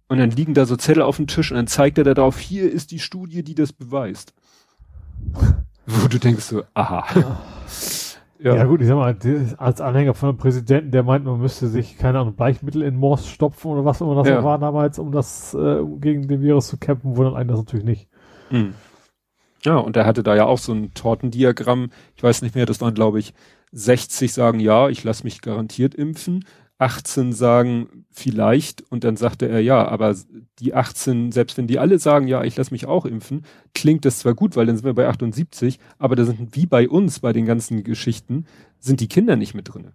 Und 0.09 0.18
dann 0.18 0.31
liegen 0.31 0.55
da 0.55 0.64
so 0.64 0.77
Zettel 0.77 1.03
auf 1.03 1.16
dem 1.16 1.27
Tisch 1.27 1.51
und 1.51 1.57
dann 1.57 1.66
zeigt 1.66 1.98
er 1.98 2.05
da 2.05 2.14
drauf, 2.14 2.38
hier 2.38 2.70
ist 2.70 2.90
die 2.92 2.98
Studie, 2.98 3.42
die 3.42 3.55
das 3.55 3.72
beweist. 3.72 4.33
Wo 5.87 6.09
du 6.09 6.18
denkst 6.18 6.44
so, 6.44 6.62
aha. 6.74 7.05
Ja. 8.40 8.55
ja 8.55 8.64
gut, 8.66 8.81
ich 8.81 8.87
sag 8.87 8.94
mal, 8.94 9.16
als 9.57 9.81
Anhänger 9.81 10.14
von 10.14 10.29
einem 10.29 10.38
Präsidenten, 10.38 10.92
der 10.92 11.03
meint, 11.03 11.24
man 11.24 11.40
müsste 11.40 11.66
sich, 11.66 11.98
keine 11.98 12.20
Ahnung, 12.20 12.37
Bleichmittel 12.37 12.83
in 12.83 12.94
Morse 12.94 13.29
stopfen 13.29 13.68
oder 13.68 13.85
was 13.85 14.01
immer 14.01 14.14
das 14.14 14.29
ja. 14.29 14.44
war 14.44 14.61
damals, 14.61 15.01
um 15.01 15.11
das 15.11 15.55
äh, 15.55 15.83
gegen 15.98 16.29
den 16.29 16.40
Virus 16.40 16.68
zu 16.68 16.77
kämpfen, 16.77 17.16
wundert 17.16 17.35
einen 17.35 17.48
das 17.48 17.59
natürlich 17.59 17.85
nicht. 17.85 18.09
Mhm. 18.51 18.74
Ja, 19.64 19.79
und 19.79 19.96
er 19.96 20.07
hatte 20.07 20.22
da 20.22 20.37
ja 20.37 20.44
auch 20.44 20.59
so 20.59 20.72
ein 20.72 20.94
Tortendiagramm, 20.94 21.90
ich 22.14 22.22
weiß 22.22 22.42
nicht 22.42 22.55
mehr, 22.55 22.64
das 22.64 22.81
waren 22.81 22.94
glaube 22.94 23.18
ich 23.18 23.35
60 23.72 24.33
sagen 24.33 24.61
ja, 24.61 24.88
ich 24.88 25.04
lasse 25.04 25.24
mich 25.24 25.40
garantiert 25.40 25.94
impfen, 25.94 26.44
18 26.78 27.33
sagen 27.33 28.04
vielleicht 28.11 28.83
und 28.90 29.02
dann 29.02 29.16
sagte 29.16 29.48
er 29.48 29.61
ja, 29.61 29.87
aber 29.87 30.14
die 30.61 30.74
18, 30.74 31.33
selbst 31.33 31.59
wenn 31.59 31.66
die 31.66 31.78
alle 31.78 31.98
sagen 31.98 32.28
ja, 32.28 32.44
ich 32.44 32.57
lasse 32.57 32.72
mich 32.72 32.87
auch 32.87 33.04
impfen, 33.04 33.44
klingt 33.74 34.04
das 34.04 34.20
zwar 34.20 34.35
gut, 34.35 34.54
weil 34.54 34.66
dann 34.66 34.76
sind 34.76 34.87
wir 34.87 34.94
bei 34.94 35.09
78, 35.09 35.81
aber 35.98 36.14
da 36.14 36.24
sind 36.24 36.54
wie 36.54 36.66
bei 36.66 36.88
uns 36.88 37.18
bei 37.18 37.33
den 37.33 37.46
ganzen 37.46 37.83
Geschichten 37.83 38.46
sind 38.78 39.00
die 39.00 39.09
Kinder 39.09 39.35
nicht 39.35 39.54
mit 39.54 39.72
drin. 39.74 39.92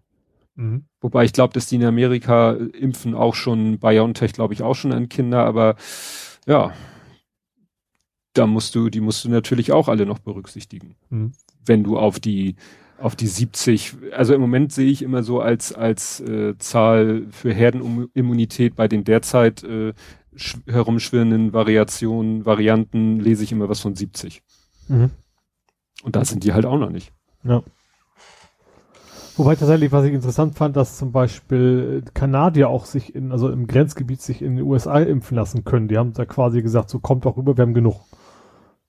Mhm. 0.55 0.83
Wobei 0.99 1.23
ich 1.23 1.33
glaube, 1.33 1.53
dass 1.53 1.67
die 1.67 1.75
in 1.75 1.85
Amerika 1.85 2.51
impfen 2.51 3.15
auch 3.15 3.35
schon 3.35 3.79
BioNTech 3.79 4.33
glaube 4.33 4.53
ich 4.53 4.61
auch 4.61 4.75
schon 4.75 4.91
an 4.91 5.07
Kinder, 5.07 5.45
aber 5.45 5.77
ja, 6.45 6.73
da 8.33 8.45
musst 8.45 8.75
du, 8.75 8.89
die 8.89 8.99
musst 8.99 9.23
du 9.23 9.29
natürlich 9.29 9.71
auch 9.71 9.87
alle 9.87 10.05
noch 10.05 10.19
berücksichtigen. 10.19 10.95
Mhm. 11.09 11.31
Wenn 11.65 11.83
du 11.83 11.97
auf 11.97 12.19
die 12.19 12.55
auf 13.03 13.17
die 13.17 13.27
70, 13.27 13.95
also 14.13 14.33
im 14.33 14.39
Moment 14.39 14.71
sehe 14.71 14.89
ich 14.89 15.01
immer 15.01 15.23
so 15.23 15.41
als, 15.41 15.73
als 15.73 16.21
äh, 16.21 16.57
Zahl 16.57 17.23
für 17.31 17.53
Herdenimmunität 17.53 18.77
bei 18.77 18.87
den 18.87 19.03
derzeit 19.03 19.61
äh, 19.63 19.93
herumschwirrenden 20.67 21.51
Variationen, 21.51 22.45
Varianten, 22.45 23.19
lese 23.19 23.43
ich 23.43 23.51
immer 23.51 23.67
was 23.67 23.81
von 23.81 23.93
70. 23.93 24.41
Mhm. 24.87 25.11
Und 26.03 26.15
da 26.15 26.23
sind 26.23 26.45
die 26.45 26.53
halt 26.53 26.65
auch 26.65 26.79
noch 26.79 26.89
nicht. 26.89 27.11
Ja. 27.43 27.61
Wobei 29.35 29.55
tatsächlich, 29.55 29.91
was 29.91 30.05
ich 30.05 30.13
interessant 30.13 30.55
fand, 30.55 30.77
dass 30.77 30.97
zum 30.97 31.11
Beispiel 31.11 32.03
Kanadier 32.13 32.69
auch 32.69 32.85
sich 32.85 33.13
in, 33.13 33.33
also 33.33 33.49
im 33.49 33.67
Grenzgebiet 33.67 34.21
sich 34.21 34.41
in 34.41 34.55
den 34.55 34.65
USA 34.65 34.99
impfen 34.99 35.35
lassen 35.35 35.65
können. 35.65 35.89
Die 35.89 35.97
haben 35.97 36.13
da 36.13 36.23
quasi 36.25 36.61
gesagt, 36.61 36.89
so 36.89 36.99
kommt 36.99 37.25
doch 37.25 37.35
rüber, 37.35 37.57
wir 37.57 37.63
haben 37.63 37.73
genug. 37.73 37.99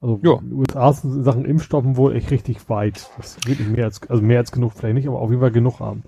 Also 0.05 0.21
ja. 0.23 0.38
in 0.38 0.51
den 0.51 0.59
USA 0.59 0.93
sind 0.93 1.25
Sachen 1.25 1.47
Impfstoffen 1.47 1.97
wohl 1.97 2.14
echt 2.14 2.31
richtig 2.31 2.69
weit. 2.69 3.09
Das 3.17 3.38
geht 3.40 3.59
nicht 3.59 3.71
mehr 3.71 3.87
als, 3.87 4.03
also 4.03 4.23
mehr 4.23 4.38
als 4.38 4.53
genug 4.53 4.75
vielleicht 4.75 4.97
nicht, 4.97 5.09
aber 5.09 5.19
auf 5.19 5.31
jeden 5.31 5.40
Fall 5.40 5.51
genug 5.51 5.81
haben. 5.81 6.03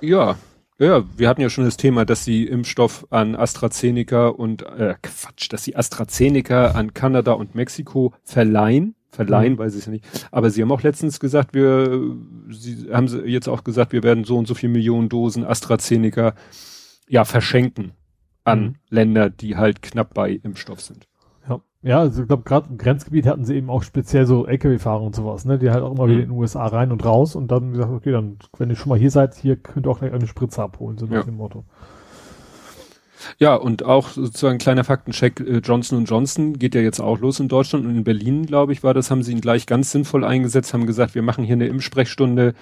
Ja, 0.00 0.36
ja, 0.78 1.04
wir 1.18 1.28
hatten 1.28 1.42
ja 1.42 1.50
schon 1.50 1.66
das 1.66 1.76
Thema, 1.76 2.06
dass 2.06 2.24
sie 2.24 2.46
Impfstoff 2.46 3.06
an 3.10 3.36
AstraZeneca 3.36 4.28
und 4.28 4.62
äh, 4.62 4.94
Quatsch, 5.02 5.52
dass 5.52 5.64
sie 5.64 5.76
AstraZeneca 5.76 6.70
an 6.70 6.94
Kanada 6.94 7.32
und 7.32 7.54
Mexiko 7.54 8.14
verleihen. 8.24 8.94
Verleihen, 9.10 9.52
mhm. 9.52 9.58
weiß 9.58 9.76
ich 9.76 9.84
ja 9.84 9.92
nicht. 9.92 10.06
Aber 10.30 10.48
sie 10.48 10.62
haben 10.62 10.72
auch 10.72 10.82
letztens 10.82 11.20
gesagt, 11.20 11.52
wir, 11.52 12.00
sie 12.48 12.88
haben 12.90 13.06
jetzt 13.26 13.48
auch 13.48 13.64
gesagt, 13.64 13.92
wir 13.92 14.02
werden 14.02 14.24
so 14.24 14.38
und 14.38 14.48
so 14.48 14.54
viel 14.54 14.70
Millionen 14.70 15.10
Dosen 15.10 15.44
AstraZeneca 15.44 16.34
ja 17.06 17.26
verschenken 17.26 17.92
an 18.44 18.62
mhm. 18.62 18.74
Länder, 18.88 19.28
die 19.28 19.56
halt 19.56 19.82
knapp 19.82 20.14
bei 20.14 20.40
Impfstoff 20.42 20.80
sind. 20.80 21.06
Ja, 21.82 21.98
also 21.98 22.22
ich 22.22 22.28
glaube, 22.28 22.44
gerade 22.44 22.68
im 22.70 22.78
Grenzgebiet 22.78 23.26
hatten 23.26 23.44
sie 23.44 23.56
eben 23.56 23.68
auch 23.68 23.82
speziell 23.82 24.24
so 24.24 24.46
LKW-Fahrer 24.46 25.02
und 25.02 25.16
sowas, 25.16 25.44
ne? 25.44 25.58
Die 25.58 25.70
halt 25.70 25.82
auch 25.82 25.92
immer 25.92 26.06
mhm. 26.06 26.10
wieder 26.10 26.22
in 26.22 26.28
den 26.28 26.38
USA 26.38 26.66
rein 26.66 26.92
und 26.92 27.04
raus 27.04 27.34
und 27.34 27.50
dann 27.50 27.72
gesagt, 27.72 27.90
okay, 27.90 28.12
dann, 28.12 28.38
wenn 28.56 28.70
ihr 28.70 28.76
schon 28.76 28.90
mal 28.90 28.98
hier 28.98 29.10
seid, 29.10 29.34
hier 29.34 29.56
könnt 29.56 29.86
ihr 29.86 29.90
auch 29.90 29.98
gleich 29.98 30.12
eine 30.12 30.28
Spritze 30.28 30.62
abholen, 30.62 30.96
so 30.96 31.06
nach 31.06 31.24
dem 31.24 31.36
Motto. 31.36 31.64
Ja, 33.38 33.54
und 33.54 33.84
auch 33.84 34.10
sozusagen 34.10 34.58
kleiner 34.58 34.84
Faktencheck, 34.84 35.40
äh, 35.40 35.58
Johnson 35.58 36.04
Johnson 36.04 36.58
geht 36.58 36.74
ja 36.74 36.80
jetzt 36.80 37.00
auch 37.00 37.18
los 37.18 37.40
in 37.40 37.48
Deutschland 37.48 37.84
und 37.84 37.96
in 37.96 38.04
Berlin, 38.04 38.46
glaube 38.46 38.72
ich, 38.72 38.82
war 38.82 38.94
das, 38.94 39.10
haben 39.10 39.22
sie 39.22 39.32
ihn 39.32 39.40
gleich 39.40 39.66
ganz 39.66 39.90
sinnvoll 39.90 40.24
eingesetzt, 40.24 40.74
haben 40.74 40.86
gesagt, 40.86 41.14
wir 41.14 41.22
machen 41.22 41.44
hier 41.44 41.54
eine 41.54 41.66
Impfsprechstunde. 41.66 42.54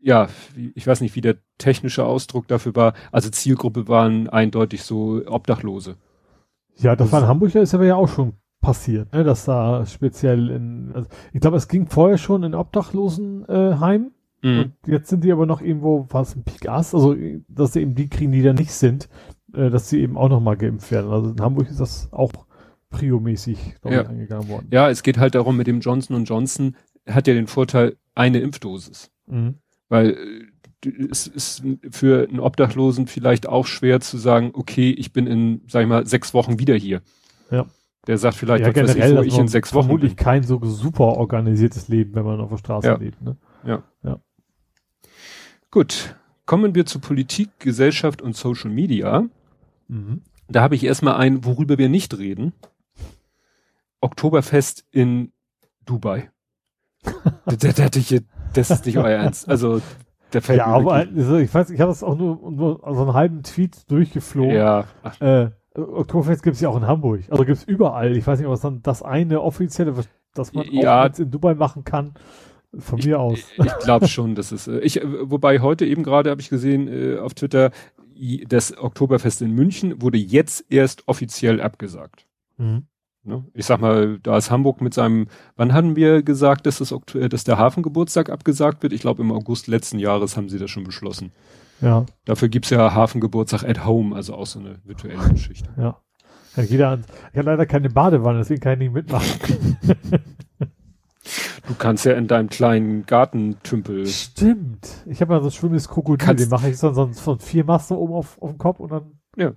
Ja, 0.00 0.28
ich 0.74 0.86
weiß 0.86 1.00
nicht, 1.00 1.16
wie 1.16 1.22
der 1.22 1.36
technische 1.56 2.04
Ausdruck 2.04 2.46
dafür 2.46 2.76
war. 2.76 2.92
Also 3.10 3.30
Zielgruppe 3.30 3.88
waren 3.88 4.28
eindeutig 4.28 4.82
so 4.82 5.22
Obdachlose. 5.26 5.96
Ja, 6.76 6.96
das, 6.96 7.06
das 7.06 7.12
war 7.12 7.22
in 7.22 7.28
Hamburg, 7.28 7.52
da 7.52 7.60
ist 7.60 7.74
aber 7.74 7.84
ja 7.84 7.96
auch 7.96 8.08
schon 8.08 8.34
passiert, 8.60 9.12
ne, 9.12 9.24
dass 9.24 9.44
da 9.44 9.84
speziell 9.84 10.48
in, 10.50 10.90
also 10.94 11.08
ich 11.32 11.40
glaube, 11.40 11.58
es 11.58 11.68
ging 11.68 11.86
vorher 11.86 12.16
schon 12.16 12.42
in 12.44 12.54
Obdachlosenheim 12.54 14.10
äh, 14.42 14.46
mhm. 14.46 14.58
und 14.58 14.72
jetzt 14.86 15.10
sind 15.10 15.22
die 15.22 15.32
aber 15.32 15.44
noch 15.44 15.60
irgendwo, 15.60 16.06
was 16.08 16.34
ein 16.34 16.44
Pigas, 16.44 16.94
also 16.94 17.14
dass 17.48 17.74
sie 17.74 17.82
eben 17.82 17.94
die 17.94 18.08
kriegen, 18.08 18.32
die 18.32 18.42
da 18.42 18.54
nicht 18.54 18.72
sind, 18.72 19.08
äh, 19.54 19.68
dass 19.68 19.90
sie 19.90 20.00
eben 20.00 20.16
auch 20.16 20.30
nochmal 20.30 20.56
geimpft 20.56 20.90
werden. 20.90 21.10
Also 21.10 21.30
in 21.30 21.40
Hamburg 21.40 21.68
ist 21.68 21.80
das 21.80 22.08
auch 22.10 22.32
priomäßig 22.88 23.76
ja. 23.84 24.02
angegangen 24.02 24.48
worden. 24.48 24.68
Ja, 24.70 24.88
es 24.88 25.02
geht 25.02 25.18
halt 25.18 25.34
darum, 25.34 25.56
mit 25.56 25.66
dem 25.66 25.80
Johnson 25.80 26.24
Johnson 26.24 26.76
hat 27.06 27.26
ja 27.26 27.34
den 27.34 27.48
Vorteil, 27.48 27.96
eine 28.14 28.38
Impfdosis. 28.38 29.10
Mhm. 29.26 29.56
Weil 29.88 30.10
äh, 30.10 30.16
es 30.86 31.26
ist 31.26 31.62
für 31.90 32.28
einen 32.28 32.40
Obdachlosen 32.40 33.06
vielleicht 33.06 33.46
auch 33.48 33.66
schwer 33.66 34.00
zu 34.00 34.18
sagen, 34.18 34.50
okay, 34.54 34.90
ich 34.90 35.12
bin 35.12 35.26
in, 35.26 35.62
sag 35.68 35.82
ich 35.82 35.88
mal, 35.88 36.06
sechs 36.06 36.34
Wochen 36.34 36.58
wieder 36.58 36.74
hier. 36.74 37.02
Ja. 37.50 37.66
Der 38.06 38.18
sagt 38.18 38.36
vielleicht, 38.36 38.64
ja, 38.64 38.72
generell, 38.72 39.12
ich, 39.12 39.18
wo 39.18 39.22
ich 39.22 39.38
in 39.38 39.48
sechs 39.48 39.72
Wochen 39.72 39.86
vermutlich 39.86 40.16
bin. 40.16 40.24
kein 40.24 40.42
so 40.42 40.60
super 40.64 41.16
organisiertes 41.16 41.88
Leben, 41.88 42.14
wenn 42.14 42.24
man 42.24 42.40
auf 42.40 42.50
der 42.50 42.58
Straße 42.58 42.86
ja. 42.86 42.96
lebt. 42.96 43.22
Ne? 43.22 43.36
Ja. 43.64 43.82
ja. 44.02 44.20
Gut, 45.70 46.14
kommen 46.46 46.74
wir 46.74 46.86
zu 46.86 46.98
Politik, 46.98 47.48
Gesellschaft 47.58 48.20
und 48.20 48.36
Social 48.36 48.70
Media. 48.70 49.24
Mhm. 49.88 50.22
Da 50.48 50.60
habe 50.60 50.74
ich 50.74 50.84
erstmal 50.84 51.16
ein, 51.16 51.44
worüber 51.44 51.78
wir 51.78 51.88
nicht 51.88 52.18
reden. 52.18 52.52
Oktoberfest 54.00 54.84
in 54.90 55.32
Dubai. 55.86 56.30
das, 57.46 57.58
das, 57.58 57.74
das, 57.74 58.14
das 58.52 58.70
ist 58.70 58.86
nicht 58.86 58.98
euer 58.98 59.08
Ernst. 59.08 59.48
Also 59.48 59.80
der 60.34 60.42
fällt 60.42 60.58
Ja, 60.58 60.66
aber 60.66 60.94
also, 60.94 61.36
ich 61.36 61.52
weiß, 61.52 61.70
ich 61.70 61.80
habe 61.80 61.90
das 61.90 62.02
auch 62.02 62.16
nur, 62.16 62.50
nur 62.50 62.80
so 62.84 63.02
einen 63.02 63.14
halben 63.14 63.42
Tweet 63.42 63.90
durchgeflogen. 63.90 64.54
Ja. 64.54 64.84
Äh, 65.20 65.50
Oktoberfest 65.74 66.42
gibt 66.42 66.54
es 66.54 66.60
ja 66.60 66.68
auch 66.68 66.76
in 66.76 66.86
Hamburg. 66.86 67.22
Also 67.30 67.44
gibt 67.44 67.58
es 67.58 67.64
überall. 67.64 68.16
Ich 68.16 68.26
weiß 68.26 68.38
nicht, 68.38 68.48
was 68.48 68.60
dann 68.60 68.82
das 68.82 69.02
eine 69.02 69.42
offizielle, 69.42 69.96
was, 69.96 70.08
das 70.34 70.52
man 70.52 70.66
ja, 70.70 71.06
auch 71.06 71.18
in 71.18 71.30
Dubai 71.30 71.54
machen 71.54 71.84
kann. 71.84 72.14
Von 72.78 72.98
ich, 72.98 73.06
mir 73.06 73.20
aus. 73.20 73.38
Ich 73.58 73.78
glaube 73.78 74.08
schon, 74.08 74.34
das 74.34 74.52
ist. 74.52 74.68
Äh, 74.68 74.80
ich, 74.80 75.00
äh, 75.00 75.30
wobei 75.30 75.60
heute 75.60 75.86
eben 75.86 76.02
gerade 76.02 76.30
habe 76.30 76.40
ich 76.40 76.48
gesehen 76.48 76.88
äh, 76.88 77.18
auf 77.18 77.34
Twitter, 77.34 77.70
das 78.46 78.76
Oktoberfest 78.76 79.42
in 79.42 79.52
München 79.52 80.00
wurde 80.00 80.18
jetzt 80.18 80.64
erst 80.70 81.08
offiziell 81.08 81.60
abgesagt. 81.60 82.26
Mhm. 82.56 82.86
Ne? 83.24 83.44
Ich 83.54 83.66
sag 83.66 83.80
mal, 83.80 84.18
da 84.22 84.36
ist 84.36 84.50
Hamburg 84.50 84.80
mit 84.80 84.92
seinem, 84.92 85.28
wann 85.56 85.72
hatten 85.72 85.96
wir 85.96 86.22
gesagt, 86.22 86.66
dass, 86.66 86.78
das, 86.78 86.92
äh, 87.14 87.28
dass 87.28 87.44
der 87.44 87.58
Hafengeburtstag 87.58 88.30
abgesagt 88.30 88.82
wird? 88.82 88.92
Ich 88.92 89.00
glaube, 89.00 89.22
im 89.22 89.32
August 89.32 89.66
letzten 89.66 89.98
Jahres 89.98 90.36
haben 90.36 90.48
sie 90.48 90.58
das 90.58 90.70
schon 90.70 90.84
beschlossen. 90.84 91.32
Ja. 91.80 92.04
Dafür 92.24 92.48
gibt's 92.48 92.70
ja 92.70 92.94
Hafengeburtstag 92.94 93.64
at 93.64 93.84
home, 93.84 94.14
also 94.14 94.34
auch 94.34 94.46
so 94.46 94.58
eine 94.58 94.76
virtuelle 94.84 95.28
Geschichte. 95.30 95.70
Ja. 95.76 95.96
ja 96.56 96.62
jeder, 96.62 97.00
ich 97.32 97.38
habe 97.38 97.50
leider 97.50 97.66
keine 97.66 97.90
Badewanne, 97.90 98.38
deswegen 98.38 98.60
kann 98.60 98.74
ich 98.74 98.78
nicht 98.78 98.94
mitmachen. 98.94 99.78
Du 101.66 101.74
kannst 101.78 102.04
ja 102.04 102.12
in 102.12 102.26
deinem 102.26 102.50
kleinen 102.50 103.06
Gartentümpel. 103.06 104.06
Stimmt. 104.06 104.86
Ich 105.06 105.22
habe 105.22 105.32
ja 105.32 105.40
so 105.40 105.46
ein 105.46 105.50
schwimmendes 105.50 105.88
Krokodil, 105.88 106.34
den 106.34 106.50
mache 106.50 106.68
ich 106.68 106.78
so, 106.78 106.92
so, 106.92 107.10
so 107.12 107.36
vier 107.36 107.64
Master 107.64 107.96
oben 107.96 108.12
auf, 108.12 108.40
auf 108.42 108.50
dem 108.50 108.58
Kopf 108.58 108.80
und 108.80 108.92
dann. 108.92 109.18
Ja. 109.36 109.52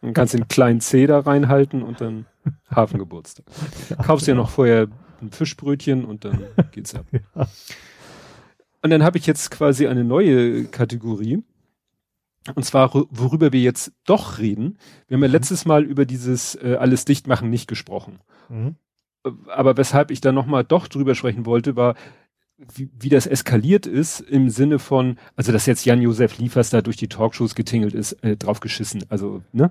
Dann 0.00 0.14
kannst 0.14 0.34
du 0.34 0.38
den 0.38 0.48
kleinen 0.48 0.80
C 0.80 1.06
da 1.06 1.18
reinhalten 1.20 1.82
und 1.82 2.00
dann 2.00 2.26
Hafengeburtstag. 2.70 3.46
Ja, 3.90 3.96
Kaufst 3.96 4.26
dir 4.26 4.32
genau. 4.32 4.44
noch 4.44 4.50
vorher 4.50 4.88
ein 5.20 5.30
Fischbrötchen 5.30 6.04
und 6.04 6.24
dann 6.24 6.44
geht's 6.72 6.94
ab. 6.94 7.06
Ja. 7.10 7.48
Und 8.82 8.90
dann 8.90 9.02
habe 9.02 9.18
ich 9.18 9.26
jetzt 9.26 9.50
quasi 9.50 9.88
eine 9.88 10.04
neue 10.04 10.64
Kategorie. 10.66 11.42
Und 12.54 12.64
zwar, 12.64 12.94
worüber 12.94 13.52
wir 13.52 13.60
jetzt 13.60 13.92
doch 14.06 14.38
reden. 14.38 14.78
Wir 15.06 15.16
haben 15.16 15.22
ja 15.22 15.28
mhm. 15.28 15.32
letztes 15.32 15.64
Mal 15.64 15.84
über 15.84 16.06
dieses 16.06 16.54
äh, 16.54 16.76
alles 16.78 17.04
dicht 17.04 17.26
machen 17.26 17.50
nicht 17.50 17.68
gesprochen. 17.68 18.20
Mhm. 18.48 18.76
Aber 19.48 19.76
weshalb 19.76 20.10
ich 20.10 20.20
da 20.20 20.32
nochmal 20.32 20.64
doch 20.64 20.86
drüber 20.86 21.14
sprechen 21.14 21.44
wollte, 21.44 21.76
war, 21.76 21.94
wie, 22.58 22.88
wie 22.98 23.08
das 23.08 23.26
eskaliert 23.26 23.86
ist 23.86 24.20
im 24.20 24.50
Sinne 24.50 24.78
von, 24.78 25.16
also 25.36 25.52
dass 25.52 25.66
jetzt 25.66 25.84
Jan-Josef 25.84 26.38
Liefers 26.38 26.70
da 26.70 26.82
durch 26.82 26.96
die 26.96 27.08
Talkshows 27.08 27.54
getingelt 27.54 27.94
ist, 27.94 28.12
äh, 28.24 28.36
drauf 28.36 28.60
geschissen. 28.60 29.04
Also, 29.08 29.42
ne? 29.52 29.70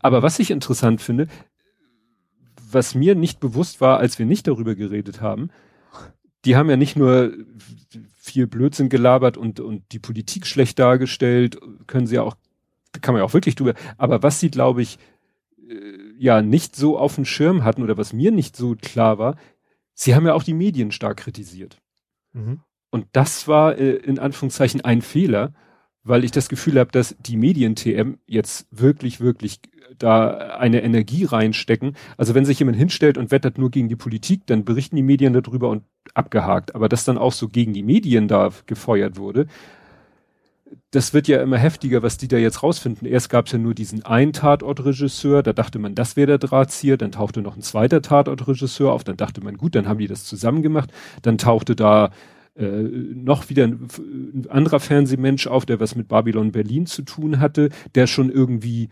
Aber 0.00 0.22
was 0.22 0.38
ich 0.38 0.50
interessant 0.50 1.02
finde, 1.02 1.26
was 2.70 2.94
mir 2.94 3.14
nicht 3.14 3.40
bewusst 3.40 3.80
war, 3.80 3.98
als 3.98 4.18
wir 4.18 4.26
nicht 4.26 4.46
darüber 4.46 4.74
geredet 4.74 5.20
haben, 5.20 5.50
die 6.44 6.54
haben 6.54 6.70
ja 6.70 6.76
nicht 6.76 6.96
nur 6.96 7.32
viel 8.16 8.46
Blödsinn 8.46 8.88
gelabert 8.88 9.36
und, 9.36 9.58
und 9.58 9.82
die 9.90 9.98
Politik 9.98 10.46
schlecht 10.46 10.78
dargestellt, 10.78 11.58
können 11.86 12.06
sie 12.06 12.16
ja 12.16 12.22
auch, 12.22 12.36
kann 13.00 13.14
man 13.14 13.20
ja 13.20 13.24
auch 13.24 13.34
wirklich 13.34 13.56
drüber, 13.56 13.74
aber 13.96 14.22
was 14.22 14.38
sie, 14.38 14.50
glaube 14.50 14.82
ich, 14.82 14.98
äh, 15.68 15.74
ja 16.18 16.40
nicht 16.40 16.76
so 16.76 16.98
auf 16.98 17.16
dem 17.16 17.24
Schirm 17.24 17.64
hatten 17.64 17.82
oder 17.82 17.96
was 17.96 18.12
mir 18.12 18.30
nicht 18.30 18.54
so 18.56 18.76
klar 18.76 19.18
war, 19.18 19.36
sie 19.94 20.14
haben 20.14 20.26
ja 20.26 20.34
auch 20.34 20.44
die 20.44 20.54
Medien 20.54 20.92
stark 20.92 21.16
kritisiert. 21.18 21.78
Mhm. 22.38 22.60
Und 22.90 23.06
das 23.12 23.48
war 23.48 23.76
äh, 23.76 23.96
in 23.96 24.18
Anführungszeichen 24.18 24.80
ein 24.82 25.02
Fehler, 25.02 25.52
weil 26.04 26.24
ich 26.24 26.30
das 26.30 26.48
Gefühl 26.48 26.78
habe, 26.78 26.90
dass 26.90 27.16
die 27.18 27.36
Medien-TM 27.36 28.18
jetzt 28.26 28.66
wirklich, 28.70 29.20
wirklich 29.20 29.60
da 29.98 30.30
eine 30.58 30.82
Energie 30.82 31.24
reinstecken. 31.24 31.96
Also 32.16 32.34
wenn 32.34 32.44
sich 32.44 32.58
jemand 32.58 32.76
hinstellt 32.78 33.18
und 33.18 33.30
wettert 33.30 33.58
nur 33.58 33.70
gegen 33.70 33.88
die 33.88 33.96
Politik, 33.96 34.46
dann 34.46 34.64
berichten 34.64 34.96
die 34.96 35.02
Medien 35.02 35.32
darüber 35.32 35.68
und 35.68 35.84
abgehakt. 36.14 36.74
Aber 36.74 36.88
dass 36.88 37.04
dann 37.04 37.18
auch 37.18 37.32
so 37.32 37.48
gegen 37.48 37.72
die 37.72 37.82
Medien 37.82 38.28
da 38.28 38.50
gefeuert 38.66 39.16
wurde, 39.16 39.46
das 40.90 41.12
wird 41.12 41.28
ja 41.28 41.42
immer 41.42 41.58
heftiger, 41.58 42.02
was 42.02 42.16
die 42.16 42.28
da 42.28 42.36
jetzt 42.36 42.62
rausfinden. 42.62 43.06
Erst 43.06 43.30
gab 43.30 43.46
es 43.46 43.52
ja 43.52 43.58
nur 43.58 43.74
diesen 43.74 44.04
einen 44.04 44.32
Tatortregisseur, 44.32 45.42
da 45.42 45.52
dachte 45.52 45.78
man, 45.78 45.94
das 45.94 46.16
wäre 46.16 46.26
der 46.26 46.38
Drahtzieher, 46.38 46.96
dann 46.96 47.12
tauchte 47.12 47.42
noch 47.42 47.56
ein 47.56 47.62
zweiter 47.62 48.02
Tatortregisseur 48.02 48.92
auf, 48.92 49.04
dann 49.04 49.16
dachte 49.16 49.42
man, 49.42 49.56
gut, 49.56 49.74
dann 49.74 49.88
haben 49.88 49.98
die 49.98 50.06
das 50.06 50.24
zusammen 50.24 50.62
gemacht, 50.62 50.90
dann 51.22 51.38
tauchte 51.38 51.76
da 51.76 52.10
äh, 52.56 52.64
noch 52.64 53.50
wieder 53.50 53.64
ein, 53.64 53.88
ein 53.98 54.46
anderer 54.48 54.80
Fernsehmensch 54.80 55.46
auf, 55.46 55.66
der 55.66 55.80
was 55.80 55.94
mit 55.94 56.08
Babylon 56.08 56.52
Berlin 56.52 56.86
zu 56.86 57.02
tun 57.02 57.38
hatte, 57.38 57.68
der 57.94 58.06
schon 58.06 58.30
irgendwie 58.30 58.88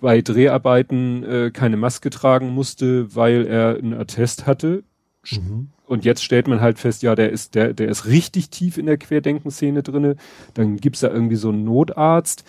bei 0.00 0.20
Dreharbeiten 0.20 1.24
äh, 1.24 1.50
keine 1.52 1.76
Maske 1.76 2.10
tragen 2.10 2.50
musste, 2.50 3.14
weil 3.14 3.46
er 3.46 3.76
einen 3.76 3.94
Attest 3.94 4.46
hatte. 4.46 4.84
Mhm. 5.30 5.70
Und 5.86 6.04
jetzt 6.04 6.22
stellt 6.22 6.48
man 6.48 6.60
halt 6.60 6.78
fest, 6.78 7.02
ja, 7.02 7.14
der 7.14 7.30
ist, 7.30 7.54
der, 7.54 7.72
der 7.72 7.88
ist 7.88 8.06
richtig 8.06 8.50
tief 8.50 8.78
in 8.78 8.86
der 8.86 8.98
Querdenkenszene 8.98 9.82
drinne. 9.82 10.16
Dann 10.54 10.76
gibt's 10.76 11.00
da 11.00 11.08
irgendwie 11.08 11.36
so 11.36 11.48
einen 11.48 11.64
Notarzt, 11.64 12.44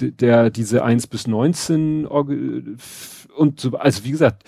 der 0.00 0.50
diese 0.50 0.84
1 0.84 1.06
bis 1.06 1.26
19 1.26 2.06
und 2.06 3.60
so, 3.60 3.76
also 3.76 4.04
wie 4.04 4.10
gesagt, 4.10 4.44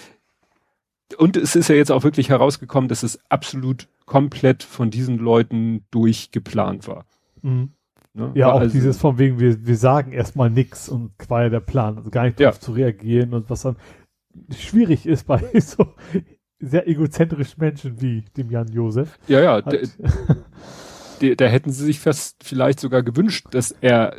und 1.19 1.37
es 1.37 1.55
ist 1.55 1.69
ja 1.69 1.77
jetzt 1.77 1.93
auch 1.93 2.03
wirklich 2.03 2.31
herausgekommen, 2.31 2.89
dass 2.89 3.03
es 3.03 3.21
absolut 3.31 3.89
komplett 4.07 4.63
von 4.63 4.91
diesen 4.91 5.19
Leuten 5.19 5.85
durchgeplant 5.91 6.89
war. 6.89 7.07
Mhm. 7.43 7.71
Ne? 8.13 8.33
Ja, 8.35 8.47
war 8.47 8.55
auch 8.55 8.61
also, 8.61 8.73
dieses 8.73 8.97
von 8.97 9.19
wegen, 9.19 9.39
wir, 9.39 9.67
wir 9.67 9.77
sagen 9.77 10.13
erstmal 10.13 10.51
nix 10.51 10.89
und 10.89 11.13
ja 11.29 11.49
der 11.49 11.61
Plan, 11.61 11.99
also 11.99 12.11
gar 12.11 12.25
nicht 12.25 12.41
darauf 12.41 12.57
ja. 12.57 12.61
zu 12.61 12.73
reagieren 12.73 13.35
und 13.35 13.51
was 13.51 13.63
dann 13.63 13.77
schwierig 14.57 15.07
ist 15.07 15.27
bei 15.27 15.43
so 15.61 15.95
sehr 16.59 16.89
egozentrischen 16.89 17.61
Menschen 17.61 18.01
wie 18.01 18.25
dem 18.37 18.51
Jan 18.51 18.69
Josef. 18.69 19.19
Ja, 19.29 19.41
ja, 19.41 19.63
halt. 19.65 19.91
da 21.37 21.47
hätten 21.47 21.71
sie 21.71 21.85
sich 21.85 22.01
fast 22.01 22.43
vielleicht 22.43 22.81
sogar 22.81 23.03
gewünscht, 23.03 23.47
dass 23.51 23.75
er 23.81 24.17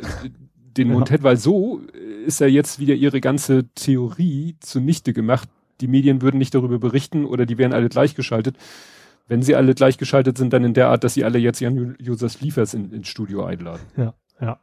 den 0.76 0.88
Mund 0.88 1.08
ja. 1.08 1.14
hätte, 1.14 1.24
weil 1.24 1.36
so 1.36 1.80
ist 2.24 2.40
ja 2.40 2.46
jetzt 2.46 2.78
wieder 2.78 2.94
ihre 2.94 3.20
ganze 3.20 3.68
Theorie 3.74 4.56
zunichte 4.60 5.12
gemacht. 5.12 5.48
Die 5.80 5.88
Medien 5.88 6.22
würden 6.22 6.38
nicht 6.38 6.54
darüber 6.54 6.78
berichten 6.78 7.24
oder 7.24 7.46
die 7.46 7.58
wären 7.58 7.72
alle 7.72 7.88
gleichgeschaltet. 7.88 8.56
Wenn 9.26 9.42
sie 9.42 9.54
alle 9.54 9.74
gleichgeschaltet 9.74 10.38
sind, 10.38 10.52
dann 10.52 10.64
in 10.64 10.74
der 10.74 10.88
Art, 10.88 11.04
dass 11.04 11.14
sie 11.14 11.24
alle 11.24 11.38
jetzt 11.38 11.60
Jan 11.60 11.96
Josef 12.00 12.40
Liefers 12.40 12.74
in, 12.74 12.92
ins 12.92 13.08
Studio 13.08 13.44
einladen. 13.44 13.82
Ja, 13.96 14.14
ja. 14.40 14.60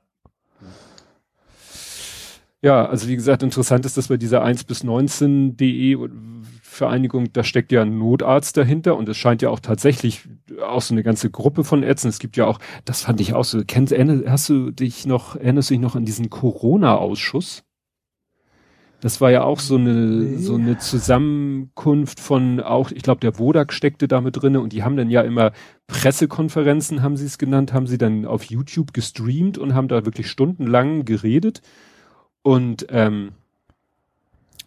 Ja, 2.61 2.83
also 2.87 3.07
wie 3.07 3.15
gesagt, 3.15 3.43
interessant 3.43 3.85
ist, 3.85 3.95
dass 3.95 4.07
bei 4.07 4.17
dieser 4.17 4.41
1 4.41 4.63
bis 4.63 4.83
19.de 4.83 5.97
Vereinigung, 6.75 7.31
da 7.33 7.43
steckt 7.43 7.71
ja 7.71 7.81
ein 7.81 7.97
Notarzt 7.97 8.57
dahinter 8.57 8.95
und 8.97 9.09
es 9.09 9.17
scheint 9.17 9.41
ja 9.41 9.49
auch 9.49 9.59
tatsächlich 9.59 10.27
auch 10.61 10.81
so 10.81 10.93
eine 10.93 11.03
ganze 11.03 11.31
Gruppe 11.31 11.63
von 11.63 11.83
Ärzten. 11.83 12.09
Es 12.09 12.19
gibt 12.19 12.37
ja 12.37 12.45
auch, 12.45 12.59
das 12.83 13.01
fand 13.01 13.19
ich 13.21 13.33
auch 13.33 13.45
so, 13.45 13.61
kennst, 13.65 13.93
hast 13.93 14.49
du 14.49 14.71
dich 14.71 15.05
noch, 15.05 15.35
erinnerst 15.35 15.69
du 15.69 15.73
dich 15.73 15.81
noch 15.81 15.95
an 15.95 16.05
diesen 16.05 16.29
Corona-Ausschuss? 16.29 17.63
Das 19.01 19.21
war 19.21 19.29
ja 19.29 19.43
auch 19.43 19.59
so 19.59 19.75
eine, 19.75 20.39
so 20.39 20.55
eine 20.55 20.77
Zusammenkunft 20.77 22.19
von 22.19 22.59
auch, 22.59 22.91
ich 22.91 23.03
glaube, 23.03 23.19
der 23.19 23.37
Wodak 23.37 23.71
steckte 23.71 24.07
da 24.07 24.19
mit 24.21 24.41
drinne 24.41 24.61
und 24.61 24.73
die 24.73 24.83
haben 24.83 24.97
dann 24.97 25.09
ja 25.09 25.21
immer 25.21 25.51
Pressekonferenzen, 25.87 27.03
haben 27.03 27.15
sie 27.15 27.25
es 27.25 27.37
genannt, 27.37 27.71
haben 27.71 27.87
sie 27.87 27.97
dann 27.97 28.25
auf 28.25 28.45
YouTube 28.45 28.93
gestreamt 28.93 29.57
und 29.57 29.75
haben 29.75 29.89
da 29.89 30.05
wirklich 30.05 30.29
stundenlang 30.29 31.05
geredet. 31.05 31.61
Und, 32.41 32.87
ähm, 32.89 33.33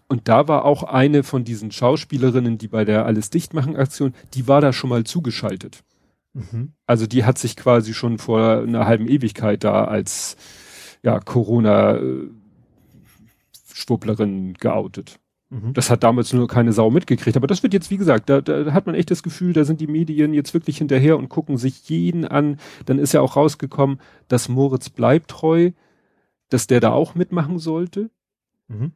und 0.09 0.27
da 0.29 0.49
war 0.49 0.65
auch 0.65 0.83
eine 0.83 1.23
von 1.23 1.45
diesen 1.45 1.71
Schauspielerinnen, 1.71 2.57
die 2.59 2.69
bei 2.69 2.85
der 2.85 3.05
Alles 3.05 3.31
dichtmachen 3.31 3.77
Aktion, 3.77 4.15
die 4.35 4.49
war 4.49 4.61
da 4.61 4.73
schon 4.73 4.91
mal 4.91 5.05
zugeschaltet. 5.05 5.85
Mhm. 6.33 6.73
Also 6.87 7.07
die 7.07 7.25
hat 7.25 7.39
sich 7.39 7.57
quasi 7.57 7.93
schon 7.93 8.19
vor 8.19 8.63
einer 8.63 8.87
halben 8.87 9.07
Ewigkeit 9.07 9.65
da 9.65 9.85
als 9.85 10.37
ja, 11.03 11.21
Corona 11.21 11.97
äh, 11.97 12.29
geoutet. 14.59 15.21
Mhm. 15.51 15.73
Das 15.73 15.89
hat 15.91 16.03
damals 16.03 16.33
nur 16.33 16.49
keine 16.49 16.73
Sau 16.73 16.91
mitgekriegt. 16.91 17.37
Aber 17.37 17.47
das 17.47 17.63
wird 17.63 17.73
jetzt, 17.73 17.91
wie 17.91 17.97
gesagt, 17.97 18.29
da, 18.29 18.41
da 18.41 18.73
hat 18.73 18.87
man 18.87 18.95
echt 18.95 19.11
das 19.11 19.23
Gefühl, 19.23 19.53
da 19.53 19.65
sind 19.65 19.81
die 19.81 19.87
Medien 19.87 20.35
jetzt 20.35 20.53
wirklich 20.55 20.79
hinterher 20.79 21.17
und 21.17 21.29
gucken 21.29 21.57
sich 21.57 21.89
jeden 21.89 22.25
an. 22.25 22.59
Dann 22.87 22.99
ist 22.99 23.13
ja 23.13 23.21
auch 23.21 23.37
rausgekommen, 23.37 24.01
dass 24.29 24.49
Moritz 24.49 24.91
bleibt 24.91 25.31
treu, 25.31 25.71
dass 26.49 26.67
der 26.67 26.81
da 26.81 26.93
auch 26.93 27.15
mitmachen 27.15 27.59
sollte. 27.59 28.11
Mhm. 28.69 28.93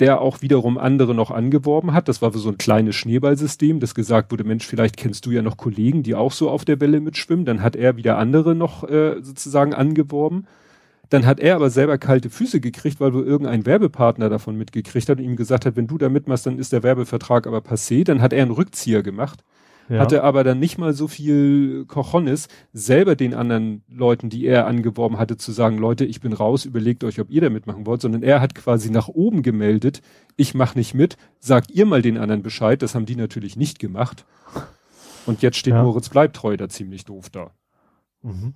Der 0.00 0.20
auch 0.20 0.42
wiederum 0.42 0.78
andere 0.78 1.14
noch 1.14 1.30
angeworben 1.30 1.92
hat. 1.92 2.08
Das 2.08 2.22
war 2.22 2.32
so 2.32 2.48
ein 2.48 2.58
kleines 2.58 2.94
Schneeballsystem, 2.94 3.80
das 3.80 3.94
gesagt 3.94 4.30
wurde, 4.30 4.44
Mensch, 4.44 4.66
vielleicht 4.66 4.96
kennst 4.96 5.26
du 5.26 5.32
ja 5.32 5.42
noch 5.42 5.56
Kollegen, 5.56 6.02
die 6.02 6.14
auch 6.14 6.32
so 6.32 6.50
auf 6.50 6.64
der 6.64 6.80
Welle 6.80 7.00
mitschwimmen. 7.00 7.44
Dann 7.44 7.62
hat 7.62 7.74
er 7.74 7.96
wieder 7.96 8.16
andere 8.18 8.54
noch 8.54 8.88
äh, 8.88 9.16
sozusagen 9.22 9.74
angeworben. 9.74 10.46
Dann 11.10 11.24
hat 11.24 11.40
er 11.40 11.56
aber 11.56 11.70
selber 11.70 11.96
kalte 11.98 12.30
Füße 12.30 12.60
gekriegt, 12.60 13.00
weil 13.00 13.14
wohl 13.14 13.24
irgendein 13.24 13.64
Werbepartner 13.64 14.28
davon 14.28 14.56
mitgekriegt 14.56 15.08
hat 15.08 15.18
und 15.18 15.24
ihm 15.24 15.36
gesagt 15.36 15.64
hat, 15.64 15.74
wenn 15.76 15.86
du 15.86 15.96
da 15.96 16.08
mitmachst, 16.08 16.46
dann 16.46 16.58
ist 16.58 16.72
der 16.72 16.82
Werbevertrag 16.82 17.46
aber 17.46 17.58
passé. 17.58 18.04
Dann 18.04 18.20
hat 18.20 18.32
er 18.32 18.42
einen 18.42 18.50
Rückzieher 18.50 19.02
gemacht. 19.02 19.42
Ja. 19.88 20.00
Hatte 20.00 20.22
aber 20.22 20.44
dann 20.44 20.58
nicht 20.58 20.76
mal 20.76 20.92
so 20.92 21.08
viel 21.08 21.86
Kochonis, 21.86 22.48
selber 22.72 23.16
den 23.16 23.32
anderen 23.32 23.82
Leuten, 23.88 24.28
die 24.28 24.44
er 24.46 24.66
angeworben 24.66 25.18
hatte, 25.18 25.38
zu 25.38 25.50
sagen, 25.50 25.78
Leute, 25.78 26.04
ich 26.04 26.20
bin 26.20 26.34
raus, 26.34 26.66
überlegt 26.66 27.04
euch, 27.04 27.20
ob 27.20 27.30
ihr 27.30 27.40
da 27.40 27.48
mitmachen 27.48 27.86
wollt, 27.86 28.02
sondern 28.02 28.22
er 28.22 28.40
hat 28.40 28.54
quasi 28.54 28.90
nach 28.90 29.08
oben 29.08 29.42
gemeldet, 29.42 30.02
ich 30.36 30.54
mach 30.54 30.74
nicht 30.74 30.94
mit, 30.94 31.16
sagt 31.38 31.70
ihr 31.70 31.86
mal 31.86 32.02
den 32.02 32.18
anderen 32.18 32.42
Bescheid, 32.42 32.82
das 32.82 32.94
haben 32.94 33.06
die 33.06 33.16
natürlich 33.16 33.56
nicht 33.56 33.78
gemacht. 33.78 34.26
Und 35.24 35.42
jetzt 35.42 35.56
steht 35.56 35.74
ja. 35.74 35.82
Moritz 35.82 36.08
bleibt 36.08 36.36
treu 36.36 36.56
da 36.56 36.68
ziemlich 36.68 37.04
doof 37.04 37.30
da. 37.30 37.50
Mhm. 38.22 38.54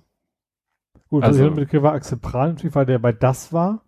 Gut, 1.09 1.23
also, 1.23 1.43
also 1.43 1.55
mit 1.55 1.73
war 1.73 1.93
Axel 1.93 2.17
Prahl 2.17 2.49
natürlich, 2.49 2.75
weil 2.75 2.85
der 2.85 2.99
bei 2.99 3.11
das 3.11 3.53
war. 3.53 3.83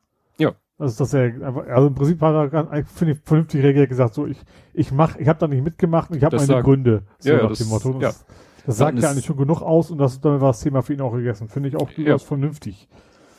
Also 0.78 1.04
dass 1.04 1.14
er 1.14 1.42
also 1.70 1.88
im 1.88 1.96
Prinzip 1.96 2.22
hat 2.22 2.54
er 2.54 2.86
finde 2.86 3.14
ich 3.14 3.20
vernünftig 3.24 3.64
reagiert 3.64 3.90
gesagt, 3.90 4.14
so 4.14 4.28
ich 4.28 4.38
ich 4.74 4.92
mach, 4.92 5.16
ich 5.16 5.28
habe 5.28 5.40
da 5.40 5.48
nicht 5.48 5.64
mitgemacht 5.64 6.12
und 6.12 6.18
ich 6.18 6.24
habe 6.24 6.36
meine 6.36 6.48
sagt, 6.48 6.66
Gründe. 6.66 7.04
So 7.20 7.30
ja, 7.30 7.42
nach 7.42 7.50
das, 7.50 7.60
dem 7.60 7.70
Motto. 7.70 7.92
Ja. 7.94 8.10
Das, 8.10 8.26
das 8.66 8.78
sagt 8.78 9.00
ja 9.00 9.10
eigentlich 9.10 9.26
schon 9.26 9.38
genug 9.38 9.62
aus 9.62 9.90
und 9.90 10.00
das 10.00 10.20
dann 10.20 10.42
war 10.42 10.50
das 10.50 10.60
Thema 10.60 10.82
für 10.82 10.94
ihn 10.94 11.02
auch 11.02 11.14
gegessen. 11.14 11.48
Finde 11.48 11.70
ich 11.70 11.76
auch 11.78 11.90
durchaus 11.92 12.22
ja. 12.24 12.28
vernünftig. 12.28 12.90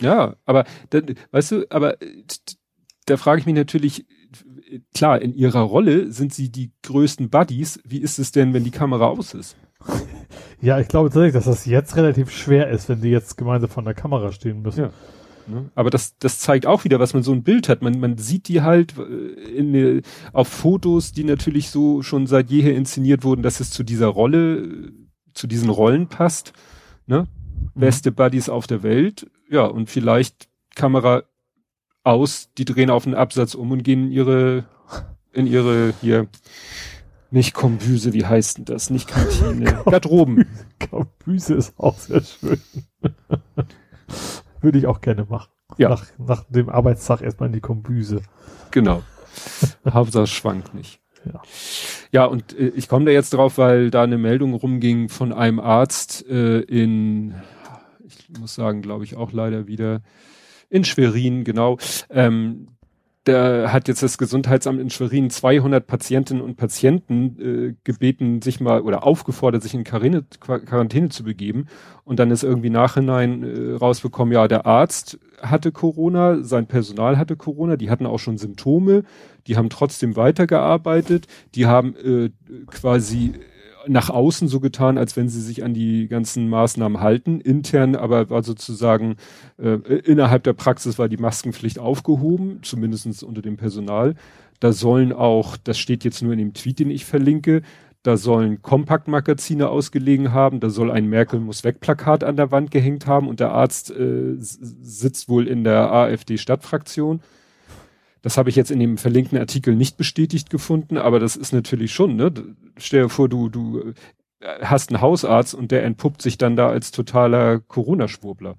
Ja, 0.01 0.37
aber 0.45 0.65
dann, 0.91 1.15
weißt 1.31 1.53
du, 1.53 1.67
aber 1.71 1.97
da 3.07 3.17
frage 3.17 3.41
ich 3.41 3.47
mich 3.47 3.55
natürlich, 3.55 4.07
klar, 4.95 5.21
in 5.21 5.35
ihrer 5.35 5.61
Rolle 5.61 6.13
sind 6.13 6.35
sie 6.35 6.51
die 6.51 6.73
größten 6.83 7.31
Buddies. 7.31 7.81
Wie 7.85 8.01
ist 8.01 8.19
es 8.19 8.33
denn, 8.33 8.53
wenn 8.55 8.65
die 8.65 8.71
Kamera 8.71 9.07
aus 9.07 9.35
ist? 9.35 9.57
Ja, 10.63 10.81
ich 10.81 10.89
glaube 10.89 11.11
tatsächlich, 11.11 11.35
dass 11.35 11.45
das 11.45 11.67
jetzt 11.67 11.97
relativ 11.97 12.31
schwer 12.31 12.71
ist, 12.71 12.89
wenn 12.89 13.03
die 13.03 13.11
jetzt 13.11 13.37
gemeinsam 13.37 13.69
vor 13.69 13.83
der 13.83 13.93
Kamera 13.93 14.33
stehen 14.33 14.63
müssen. 14.63 14.85
Ja. 14.85 14.91
Ne? 15.47 15.71
Aber 15.75 15.91
das, 15.91 16.17
das 16.19 16.41
zeigt 16.41 16.67
auch 16.67 16.85
wieder, 16.85 16.99
was 16.99 17.15
man 17.15 17.23
so 17.23 17.33
ein 17.33 17.43
Bild 17.43 17.69
hat. 17.69 17.83
Man, 17.83 18.01
man 18.01 18.19
sieht 18.19 18.49
die 18.49 18.63
halt 18.63 18.95
äh, 18.99 19.03
in, 19.03 20.03
auf 20.33 20.49
Fotos, 20.49 21.13
die 21.13 21.25
natürlich 21.25 21.71
so 21.71 22.03
schon 22.03 22.27
seit 22.27 22.51
jeher 22.51 22.75
inszeniert 22.75 23.25
wurden, 23.25 23.43
dass 23.43 23.61
es 23.61 23.71
zu 23.71 23.83
dieser 23.83 24.09
Rolle, 24.09 24.93
zu 25.35 25.47
diesen 25.47 25.71
Rollen 25.71 26.09
passt. 26.09 26.53
Ne? 27.07 27.29
Mhm. 27.75 27.81
Beste 27.81 28.13
Buddies 28.13 28.49
auf 28.49 28.67
der 28.67 28.83
Welt. 28.83 29.31
Ja, 29.49 29.65
und 29.65 29.91
vielleicht 29.91 30.49
Kamera 30.75 31.23
aus, 32.03 32.51
die 32.57 32.65
drehen 32.65 32.91
auf 32.91 33.05
den 33.05 33.15
Absatz 33.15 33.55
um 33.55 33.71
und 33.71 33.83
gehen 33.83 34.07
in 34.07 34.13
ihre, 34.13 34.65
in 35.33 35.47
ihre, 35.47 35.93
hier, 36.01 36.29
nicht 37.31 37.55
Kombüse, 37.55 38.13
wie 38.13 38.25
heißt 38.25 38.59
denn 38.59 38.65
das? 38.65 38.91
Nicht 38.91 39.09
Kantine. 39.09 39.83
Garderoben. 39.85 40.47
Kombüse 40.91 41.55
ist 41.55 41.79
auch 41.79 41.99
sehr 41.99 42.23
schön. 42.23 42.61
Würde 44.67 44.79
ich 44.79 44.87
auch 44.89 45.01
gerne 45.01 45.25
machen. 45.29 45.49
Ja. 45.79 45.91
Nach, 45.91 46.05
nach 46.19 46.43
dem 46.49 46.69
Arbeitstag 46.69 47.23
erstmal 47.23 47.47
in 47.47 47.53
die 47.53 47.61
Kombüse. 47.61 48.21
Genau. 48.73 49.05
Hauptsache 49.89 50.27
schwankt 50.27 50.75
nicht. 50.75 50.99
Ja. 51.25 51.41
Ja, 52.11 52.25
und 52.25 52.59
äh, 52.59 52.73
ich 52.75 52.89
komme 52.89 53.05
da 53.05 53.13
jetzt 53.13 53.33
drauf, 53.33 53.59
weil 53.59 53.93
da 53.93 54.03
eine 54.03 54.19
Meldung 54.19 54.55
rumging 54.55 55.09
von 55.09 55.33
einem 55.33 55.61
Arzt 55.61 56.27
äh, 56.29 56.63
in, 56.63 57.37
ich 58.05 58.29
muss 58.41 58.57
sagen, 58.57 58.83
glaube 58.83 59.05
ich 59.05 59.15
auch 59.15 59.31
leider 59.31 59.69
wieder 59.69 60.03
in 60.69 60.83
Schwerin, 60.83 61.45
genau, 61.45 61.79
ähm, 62.11 62.67
da 63.27 63.73
hat 63.73 63.89
jetzt 63.89 64.05
das 64.05 64.19
Gesundheitsamt 64.19 64.81
in 64.81 64.89
Schwerin 64.89 65.31
200 65.31 65.85
Patientinnen 65.85 66.43
und 66.43 66.57
Patienten 66.57 67.41
äh, 67.41 67.75
gebeten, 67.83 68.41
sich 68.41 68.61
mal 68.61 68.83
oder 68.83 69.05
aufgefordert, 69.05 69.65
sich 69.65 69.75
in 69.75 69.83
Quarantäne, 69.83 70.25
Quarantäne 70.39 71.09
zu 71.09 71.25
begeben. 71.25 71.67
Und 72.05 72.21
dann 72.21 72.31
ist 72.31 72.45
irgendwie 72.45 72.71
nachhinein 72.71 73.43
äh, 73.43 73.75
rausbekommen, 73.75 74.33
ja, 74.33 74.47
der 74.47 74.65
Arzt 74.65 75.19
hatte 75.43 75.73
Corona, 75.73 76.45
sein 76.45 76.67
Personal 76.67 77.19
hatte 77.19 77.35
Corona, 77.37 77.77
die 77.77 77.91
hatten 77.91 78.07
auch 78.07 78.19
schon 78.19 78.39
Symptome, 78.39 79.03
die 79.49 79.57
haben 79.57 79.71
trotzdem 79.71 80.15
weitergearbeitet, 80.15 81.27
die 81.57 81.67
haben 81.67 81.97
äh, 81.97 82.31
quasi 82.69 83.35
nach 83.89 84.11
außen 84.11 84.49
so 84.49 84.61
getan, 84.61 84.99
als 84.99 85.17
wenn 85.17 85.29
sie 85.29 85.41
sich 85.41 85.65
an 85.65 85.75
die 85.75 86.09
ganzen 86.09 86.49
Maßnahmen 86.49 87.01
halten. 87.01 87.41
Intern 87.41 87.95
aber 87.97 88.31
war 88.31 88.43
sozusagen 88.43 89.17
äh, 89.59 89.79
innerhalb 90.05 90.45
der 90.45 90.53
Praxis 90.53 90.99
war 90.99 91.09
die 91.09 91.17
Maskenpflicht 91.17 91.79
aufgehoben, 91.79 92.61
zumindestens 92.63 93.23
unter 93.23 93.43
dem 93.43 93.57
Personal. 93.57 94.15
Da 94.61 94.73
sollen 94.73 95.13
auch, 95.13 95.57
das 95.57 95.79
steht 95.79 96.05
jetzt 96.05 96.23
nur 96.23 96.33
in 96.33 96.39
dem 96.39 96.55
Tweet, 96.55 96.79
den 96.79 96.91
ich 96.91 97.05
verlinke, 97.05 97.63
da 98.03 98.17
sollen 98.17 98.63
Kompaktmagazine 98.63 99.69
ausgelegen 99.69 100.33
haben, 100.33 100.61
da 100.61 100.71
soll 100.71 100.93
ein 100.93 101.09
Merkel 101.09 101.41
muss 101.41 101.65
weg 101.65 101.81
Plakat 101.81 102.23
an 102.23 102.37
der 102.37 102.53
Wand 102.53 102.71
gehängt 102.71 103.07
haben 103.09 103.29
und 103.29 103.41
der 103.41 103.51
Arzt 103.51 103.91
äh, 103.91 104.37
sitzt 104.39 105.29
wohl 105.29 105.49
in 105.49 105.65
der 105.65 105.93
AfD 105.93 106.39
Stadtfraktion. 106.39 107.21
Das 108.27 108.37
habe 108.37 108.51
ich 108.51 108.57
jetzt 108.57 108.73
in 108.73 108.81
dem 108.81 108.99
verlinkten 108.99 109.39
Artikel 109.39 109.77
nicht 109.77 109.97
bestätigt 109.97 110.51
gefunden, 110.51 110.99
aber 110.99 111.21
das 111.21 111.37
ist 111.37 111.53
natürlich 111.53 111.95
schon, 111.95 112.17
ne? 112.17 112.33
Stell 112.77 113.05
dir 113.05 113.09
vor, 113.09 113.29
du, 113.29 113.49
du 113.49 113.93
äh, 114.41 114.65
hast 114.65 114.91
einen 114.91 115.01
Hausarzt 115.01 115.55
und 115.55 115.71
der 115.71 115.85
entpuppt 115.85 116.23
sich 116.23 116.37
dann 116.37 116.57
da 116.57 116.69
als 116.69 116.91
totaler 116.91 117.61
Corona-Schwurbler. 117.61 118.57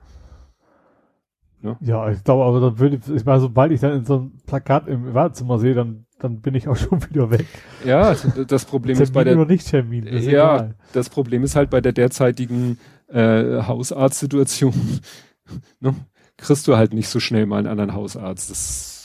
Ne? 1.61 1.75
Ja, 1.81 2.09
ich 2.09 2.23
glaube, 2.23 2.45
aber 2.45 2.61
dann 2.61 2.79
würde 2.79 3.01
ich 3.13 3.25
mal, 3.25 3.41
sobald 3.41 3.73
ich 3.73 3.81
dann 3.81 3.91
in 3.91 4.05
so 4.05 4.15
einem 4.15 4.37
Plakat 4.45 4.87
im 4.87 5.13
Wartezimmer 5.13 5.59
sehe, 5.59 5.73
dann, 5.73 6.05
dann 6.17 6.39
bin 6.39 6.55
ich 6.55 6.69
auch 6.69 6.77
schon 6.77 7.03
wieder 7.09 7.29
weg. 7.29 7.47
Ja, 7.83 8.15
das 8.47 8.63
Problem 8.63 9.01
ist 9.01 9.11
bei 9.11 9.25
der. 9.25 9.35
nicht 9.35 9.67
Termin, 9.67 10.07
ja, 10.07 10.13
egal. 10.13 10.75
das 10.93 11.09
Problem 11.09 11.43
ist 11.43 11.57
halt 11.57 11.69
bei 11.69 11.81
der 11.81 11.91
derzeitigen 11.91 12.79
äh, 13.09 13.63
Hausarztsituation, 13.63 15.01
ne? 15.81 15.93
kriegst 16.37 16.69
du 16.69 16.77
halt 16.77 16.93
nicht 16.93 17.09
so 17.09 17.19
schnell 17.19 17.45
mal 17.47 17.57
einen 17.57 17.67
anderen 17.67 17.93
Hausarzt. 17.93 18.49
Das 18.49 18.59
ist 18.61 18.96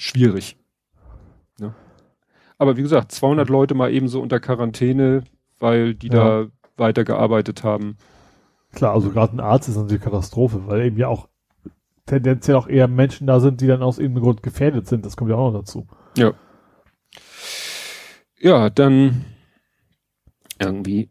schwierig. 0.00 0.56
Ne? 1.58 1.74
Aber 2.58 2.76
wie 2.76 2.82
gesagt, 2.82 3.12
200 3.12 3.48
Leute 3.48 3.74
mal 3.74 3.92
eben 3.92 4.08
so 4.08 4.20
unter 4.20 4.40
Quarantäne, 4.40 5.24
weil 5.58 5.94
die 5.94 6.08
ja. 6.08 6.14
da 6.42 6.46
weitergearbeitet 6.76 7.62
haben. 7.64 7.96
Klar, 8.72 8.94
also 8.94 9.10
gerade 9.10 9.36
ein 9.36 9.40
Arzt 9.40 9.68
ist 9.68 9.76
natürlich 9.76 10.02
Katastrophe, 10.02 10.66
weil 10.66 10.86
eben 10.86 10.96
ja 10.96 11.08
auch 11.08 11.28
tendenziell 12.06 12.56
auch 12.56 12.68
eher 12.68 12.88
Menschen 12.88 13.26
da 13.26 13.40
sind, 13.40 13.60
die 13.60 13.66
dann 13.66 13.82
aus 13.82 13.98
irgendeinem 13.98 14.24
Grund 14.24 14.42
gefährdet 14.42 14.86
sind. 14.86 15.04
Das 15.04 15.16
kommt 15.16 15.30
ja 15.30 15.36
auch 15.36 15.52
noch 15.52 15.60
dazu. 15.60 15.86
Ja. 16.16 16.32
Ja, 18.38 18.70
dann 18.70 19.26
irgendwie 20.58 21.10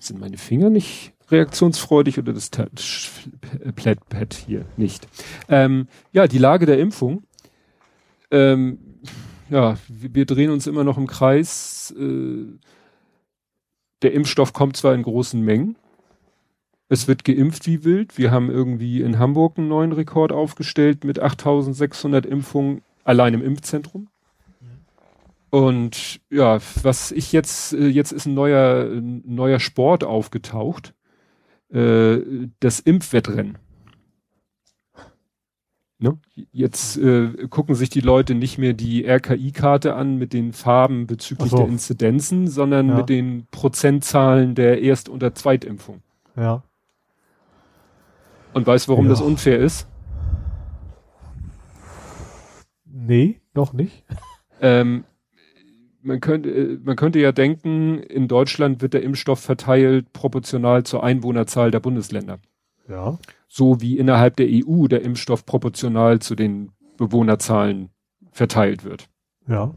sind 0.00 0.20
meine 0.20 0.36
Finger 0.36 0.70
nicht 0.70 1.14
reaktionsfreudig 1.30 2.18
oder 2.18 2.32
das 2.32 2.50
Pad 2.50 4.34
hier 4.34 4.64
nicht. 4.76 5.06
Ähm, 5.48 5.88
ja, 6.12 6.26
die 6.26 6.38
Lage 6.38 6.66
der 6.66 6.78
Impfung. 6.78 7.24
Ähm, 8.30 8.78
ja, 9.50 9.76
wir, 9.88 10.26
drehen 10.26 10.50
uns 10.50 10.66
immer 10.66 10.84
noch 10.84 10.98
im 10.98 11.06
Kreis. 11.06 11.94
Äh, 11.98 12.58
der 14.02 14.12
Impfstoff 14.12 14.52
kommt 14.52 14.76
zwar 14.76 14.94
in 14.94 15.02
großen 15.02 15.40
Mengen, 15.40 15.76
es 16.88 17.06
wird 17.06 17.24
geimpft 17.24 17.66
wie 17.66 17.84
wild. 17.84 18.16
Wir 18.16 18.30
haben 18.30 18.50
irgendwie 18.50 19.02
in 19.02 19.18
Hamburg 19.18 19.58
einen 19.58 19.68
neuen 19.68 19.92
Rekord 19.92 20.32
aufgestellt 20.32 21.04
mit 21.04 21.20
8600 21.20 22.24
Impfungen 22.24 22.82
allein 23.04 23.34
im 23.34 23.42
Impfzentrum. 23.42 24.08
Und 25.50 26.20
ja, 26.30 26.58
was 26.82 27.12
ich 27.12 27.32
jetzt, 27.32 27.72
äh, 27.74 27.86
jetzt 27.86 28.12
ist 28.12 28.26
ein 28.26 28.34
neuer, 28.34 28.90
ein 28.90 29.22
neuer 29.26 29.60
Sport 29.60 30.04
aufgetaucht. 30.04 30.94
Äh, 31.70 32.18
das 32.60 32.80
Impfwettrennen. 32.80 33.58
Ne? 36.00 36.16
Jetzt 36.52 36.96
äh, 36.96 37.48
gucken 37.48 37.74
sich 37.74 37.90
die 37.90 38.00
Leute 38.00 38.36
nicht 38.36 38.56
mehr 38.56 38.72
die 38.72 39.04
RKI-Karte 39.04 39.94
an 39.94 40.16
mit 40.16 40.32
den 40.32 40.52
Farben 40.52 41.08
bezüglich 41.08 41.50
so. 41.50 41.56
der 41.56 41.66
Inzidenzen, 41.66 42.46
sondern 42.46 42.88
ja. 42.88 42.96
mit 42.96 43.08
den 43.08 43.48
Prozentzahlen 43.50 44.54
der 44.54 44.80
Erst- 44.80 45.08
oder 45.08 45.34
Zweitimpfung. 45.34 46.02
Ja. 46.36 46.62
Und 48.52 48.66
weißt 48.66 48.86
du, 48.86 48.92
warum 48.92 49.06
ja. 49.06 49.10
das 49.10 49.20
unfair 49.20 49.58
ist? 49.58 49.88
Nee, 52.84 53.40
noch 53.54 53.72
nicht. 53.72 54.04
Ähm, 54.60 55.04
man 56.02 56.20
könnte, 56.20 56.50
äh, 56.50 56.78
man 56.82 56.96
könnte 56.96 57.18
ja 57.18 57.32
denken, 57.32 57.98
in 57.98 58.28
Deutschland 58.28 58.82
wird 58.82 58.94
der 58.94 59.02
Impfstoff 59.02 59.40
verteilt 59.40 60.12
proportional 60.12 60.84
zur 60.84 61.02
Einwohnerzahl 61.02 61.70
der 61.70 61.80
Bundesländer. 61.80 62.38
Ja. 62.88 63.18
So 63.48 63.80
wie 63.80 63.98
innerhalb 63.98 64.36
der 64.36 64.46
EU 64.48 64.86
der 64.86 65.02
Impfstoff 65.02 65.46
proportional 65.46 66.20
zu 66.20 66.34
den 66.34 66.72
Bewohnerzahlen 66.96 67.90
verteilt 68.30 68.84
wird. 68.84 69.08
Ja 69.48 69.74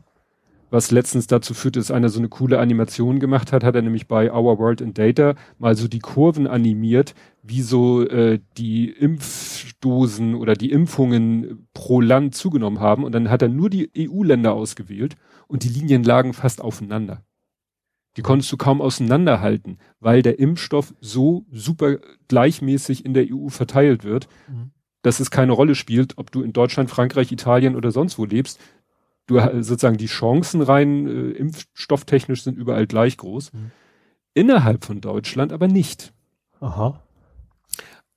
was 0.71 0.89
letztens 0.89 1.27
dazu 1.27 1.53
führte, 1.53 1.79
dass 1.79 1.91
einer 1.91 2.09
so 2.09 2.19
eine 2.19 2.29
coole 2.29 2.57
Animation 2.59 3.19
gemacht 3.19 3.51
hat, 3.51 3.63
hat 3.63 3.75
er 3.75 3.81
nämlich 3.81 4.07
bei 4.07 4.33
Our 4.33 4.57
World 4.57 4.79
in 4.79 4.93
Data 4.93 5.35
mal 5.59 5.75
so 5.75 5.87
die 5.89 5.99
Kurven 5.99 6.47
animiert, 6.47 7.13
wie 7.43 7.61
so 7.61 8.07
äh, 8.07 8.39
die 8.57 8.89
Impfdosen 8.89 10.33
oder 10.33 10.53
die 10.53 10.71
Impfungen 10.71 11.67
pro 11.73 11.99
Land 11.99 12.35
zugenommen 12.35 12.79
haben. 12.79 13.03
Und 13.03 13.11
dann 13.11 13.29
hat 13.29 13.41
er 13.41 13.49
nur 13.49 13.69
die 13.69 13.91
EU-Länder 13.95 14.53
ausgewählt 14.53 15.17
und 15.47 15.63
die 15.63 15.69
Linien 15.69 16.03
lagen 16.03 16.33
fast 16.33 16.61
aufeinander. 16.61 17.21
Die 18.17 18.21
konntest 18.21 18.51
du 18.51 18.57
kaum 18.57 18.81
auseinanderhalten, 18.81 19.77
weil 19.99 20.21
der 20.21 20.37
Impfstoff 20.39 20.93
so 20.99 21.45
super 21.51 21.97
gleichmäßig 22.27 23.05
in 23.05 23.13
der 23.13 23.27
EU 23.31 23.47
verteilt 23.47 24.03
wird, 24.03 24.27
mhm. 24.49 24.71
dass 25.01 25.19
es 25.19 25.31
keine 25.31 25.53
Rolle 25.53 25.75
spielt, 25.75 26.17
ob 26.17 26.31
du 26.31 26.41
in 26.41 26.51
Deutschland, 26.51 26.89
Frankreich, 26.89 27.31
Italien 27.31 27.75
oder 27.75 27.91
sonst 27.91 28.17
wo 28.17 28.25
lebst 28.25 28.59
du 29.31 29.39
sozusagen 29.63 29.97
die 29.97 30.07
Chancen 30.07 30.61
rein 30.61 31.07
äh, 31.07 31.31
impfstofftechnisch 31.31 32.43
sind 32.43 32.57
überall 32.57 32.87
gleich 32.87 33.17
groß. 33.17 33.53
Mhm. 33.53 33.71
Innerhalb 34.33 34.85
von 34.85 35.01
Deutschland 35.01 35.53
aber 35.53 35.67
nicht. 35.67 36.13
Aha. 36.59 37.01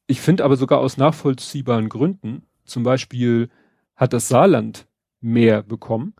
Ich 0.07 0.21
finde 0.21 0.45
aber 0.45 0.57
sogar 0.57 0.81
aus 0.81 0.97
nachvollziehbaren 0.97 1.89
Gründen, 1.89 2.43
zum 2.65 2.83
Beispiel 2.83 3.49
hat 3.97 4.13
das 4.13 4.29
Saarland 4.29 4.87
mehr 5.21 5.63
bekommen. 5.63 6.15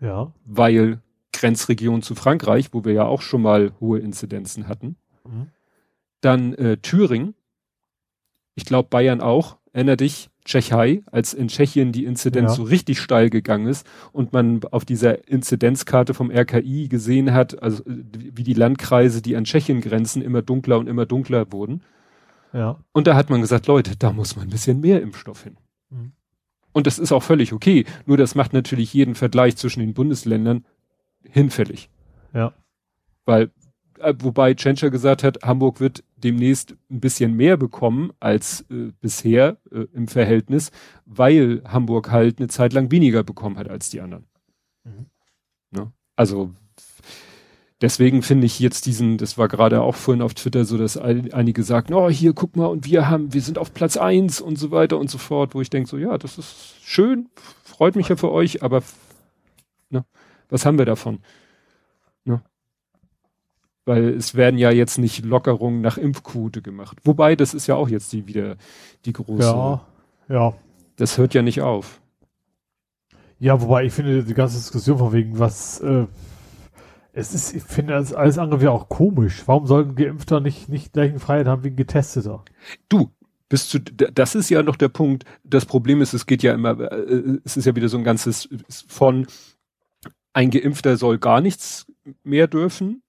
Ja. 0.00 0.32
Weil 0.44 1.02
Grenzregion 1.38 2.02
zu 2.02 2.14
Frankreich, 2.14 2.68
wo 2.72 2.84
wir 2.84 2.92
ja 2.92 3.04
auch 3.04 3.22
schon 3.22 3.42
mal 3.42 3.72
hohe 3.80 3.98
Inzidenzen 3.98 4.68
hatten. 4.68 4.96
Mhm. 5.24 5.48
Dann 6.20 6.54
äh, 6.54 6.76
Thüringen. 6.78 7.34
Ich 8.54 8.64
glaube 8.64 8.88
Bayern 8.88 9.20
auch. 9.20 9.58
Erinner 9.72 9.96
dich, 9.96 10.30
Tschechei, 10.46 11.02
als 11.10 11.34
in 11.34 11.48
Tschechien 11.48 11.92
die 11.92 12.06
Inzidenz 12.06 12.52
ja. 12.52 12.56
so 12.56 12.62
richtig 12.62 12.98
steil 12.98 13.28
gegangen 13.28 13.66
ist 13.66 13.86
und 14.12 14.32
man 14.32 14.62
auf 14.70 14.86
dieser 14.86 15.28
Inzidenzkarte 15.28 16.14
vom 16.14 16.30
RKI 16.30 16.88
gesehen 16.88 17.34
hat, 17.34 17.62
also 17.62 17.82
wie 17.84 18.42
die 18.42 18.54
Landkreise, 18.54 19.20
die 19.20 19.36
an 19.36 19.44
Tschechien 19.44 19.82
grenzen, 19.82 20.22
immer 20.22 20.40
dunkler 20.40 20.78
und 20.78 20.86
immer 20.86 21.04
dunkler 21.04 21.52
wurden. 21.52 21.82
Ja. 22.52 22.78
Und 22.92 23.06
da 23.06 23.16
hat 23.16 23.28
man 23.28 23.42
gesagt, 23.42 23.66
Leute, 23.66 23.96
da 23.98 24.12
muss 24.12 24.36
man 24.36 24.46
ein 24.46 24.50
bisschen 24.50 24.80
mehr 24.80 25.02
Impfstoff 25.02 25.42
hin. 25.42 25.58
Mhm. 25.90 26.12
Und 26.72 26.86
das 26.86 26.98
ist 26.98 27.12
auch 27.12 27.22
völlig 27.22 27.52
okay. 27.52 27.84
Nur 28.06 28.16
das 28.16 28.34
macht 28.34 28.52
natürlich 28.52 28.94
jeden 28.94 29.14
Vergleich 29.14 29.56
zwischen 29.56 29.80
den 29.80 29.94
Bundesländern 29.94 30.64
hinfällig. 31.30 31.90
Ja. 32.32 32.52
Weil 33.24 33.50
äh, 33.98 34.14
wobei 34.18 34.54
Tschentscher 34.54 34.90
gesagt 34.90 35.22
hat, 35.22 35.42
Hamburg 35.42 35.80
wird 35.80 36.04
demnächst 36.16 36.76
ein 36.90 37.00
bisschen 37.00 37.34
mehr 37.34 37.56
bekommen 37.56 38.12
als 38.20 38.62
äh, 38.70 38.92
bisher 39.00 39.58
äh, 39.70 39.86
im 39.92 40.08
Verhältnis, 40.08 40.70
weil 41.04 41.62
Hamburg 41.66 42.10
halt 42.10 42.38
eine 42.38 42.48
Zeit 42.48 42.72
lang 42.72 42.90
weniger 42.90 43.22
bekommen 43.22 43.58
hat 43.58 43.68
als 43.68 43.90
die 43.90 44.00
anderen. 44.00 44.26
Mhm. 44.84 45.06
Ne? 45.70 45.92
Also 46.14 46.50
deswegen 47.80 48.22
finde 48.22 48.46
ich 48.46 48.58
jetzt 48.60 48.86
diesen, 48.86 49.18
das 49.18 49.36
war 49.38 49.48
gerade 49.48 49.82
auch 49.82 49.94
vorhin 49.94 50.22
auf 50.22 50.34
Twitter 50.34 50.64
so, 50.64 50.78
dass 50.78 50.96
ein, 50.96 51.32
einige 51.32 51.62
sagten, 51.62 51.94
oh 51.94 52.08
hier, 52.08 52.32
guck 52.32 52.56
mal, 52.56 52.66
und 52.66 52.86
wir 52.86 53.08
haben, 53.08 53.32
wir 53.32 53.42
sind 53.42 53.58
auf 53.58 53.74
Platz 53.74 53.96
eins 53.96 54.40
und 54.40 54.56
so 54.58 54.70
weiter 54.70 54.98
und 54.98 55.10
so 55.10 55.18
fort, 55.18 55.54
wo 55.54 55.60
ich 55.60 55.70
denke 55.70 55.88
so, 55.88 55.98
ja, 55.98 56.16
das 56.18 56.38
ist 56.38 56.76
schön, 56.82 57.28
freut 57.64 57.96
mich 57.96 58.08
ja 58.08 58.16
für 58.16 58.32
euch, 58.32 58.62
aber 58.62 58.82
was 60.48 60.66
haben 60.66 60.78
wir 60.78 60.86
davon? 60.86 61.20
weil 63.86 64.08
es 64.08 64.34
werden 64.34 64.58
ja 64.58 64.70
jetzt 64.70 64.98
nicht 64.98 65.24
Lockerungen 65.24 65.80
nach 65.80 65.96
Impfquote 65.96 66.60
gemacht. 66.60 66.98
Wobei, 67.04 67.36
das 67.36 67.54
ist 67.54 67.68
ja 67.68 67.76
auch 67.76 67.88
jetzt 67.88 68.12
die 68.12 68.26
wieder 68.26 68.56
die 69.04 69.12
große. 69.12 69.42
Ja, 69.42 69.86
ja. 70.28 70.54
Das 70.96 71.16
hört 71.16 71.34
ja 71.34 71.42
nicht 71.42 71.62
auf. 71.62 72.02
Ja, 73.38 73.60
wobei 73.60 73.84
ich 73.84 73.92
finde 73.92 74.24
die 74.24 74.34
ganze 74.34 74.56
Diskussion 74.56 74.98
von 74.98 75.12
wegen, 75.12 75.38
was 75.38 75.80
äh, 75.80 76.06
es 77.12 77.32
ist, 77.32 77.54
ich 77.54 77.62
finde 77.62 77.94
das 77.94 78.12
alles 78.12 78.38
andere 78.38 78.60
wäre 78.60 78.72
auch 78.72 78.88
komisch. 78.88 79.44
Warum 79.46 79.66
sollten 79.66 79.94
Geimpfter 79.94 80.40
nicht 80.40 80.68
nicht 80.68 80.92
gleichen 80.92 81.20
Freiheit 81.20 81.46
haben 81.46 81.62
wie 81.62 81.68
ein 81.68 81.76
Getesteter? 81.76 82.44
Du, 82.88 83.10
bist 83.48 83.72
du, 83.72 83.78
das 83.78 84.34
ist 84.34 84.50
ja 84.50 84.62
noch 84.62 84.76
der 84.76 84.88
Punkt. 84.88 85.24
Das 85.44 85.64
Problem 85.64 86.00
ist, 86.00 86.12
es 86.12 86.26
geht 86.26 86.42
ja 86.42 86.54
immer, 86.54 86.80
äh, 86.80 87.38
es 87.44 87.56
ist 87.56 87.66
ja 87.66 87.76
wieder 87.76 87.88
so 87.88 87.98
ein 87.98 88.04
ganzes 88.04 88.48
von 88.88 89.26
ein 90.36 90.50
Geimpfter 90.50 90.98
soll 90.98 91.16
gar 91.16 91.40
nichts 91.40 91.86
mehr 92.22 92.46
dürfen 92.46 93.02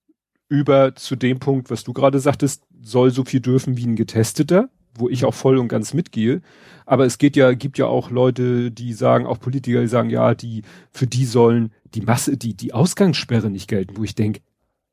über 0.48 0.96
zu 0.96 1.18
dem 1.18 1.40
Punkt, 1.40 1.70
was 1.70 1.84
du 1.84 1.92
gerade 1.92 2.22
sagtest, 2.22 2.64
soll 2.82 3.12
so 3.12 3.26
viel 3.26 3.42
dürfen 3.42 3.76
wie 3.76 3.86
ein 3.86 3.98
Getesteter, 3.98 4.70
wo 4.96 5.10
ich 5.10 5.26
auch 5.26 5.34
voll 5.34 5.58
und 5.58 5.68
ganz 5.68 5.94
mitgehe. 5.94 6.42
Aber 6.86 7.06
es 7.06 7.18
geht 7.18 7.36
ja, 7.36 7.52
gibt 7.52 7.78
ja 7.78 7.86
auch 7.86 8.12
Leute, 8.12 8.72
die 8.72 8.94
sagen, 8.94 9.26
auch 9.26 9.42
Politiker, 9.42 9.82
die 9.82 9.90
sagen, 9.90 10.10
ja, 10.10 10.36
die, 10.36 10.62
für 10.90 11.06
die 11.06 11.26
sollen 11.26 11.74
die 11.96 12.00
Masse, 12.00 12.38
die, 12.38 12.54
die 12.54 12.74
Ausgangssperre 12.74 13.50
nicht 13.50 13.68
gelten, 13.68 13.98
wo 13.98 14.06
ich 14.06 14.16
denke, 14.16 14.40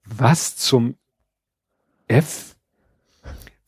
Was 0.05 0.57
zum 0.57 0.97
F? 2.09 2.57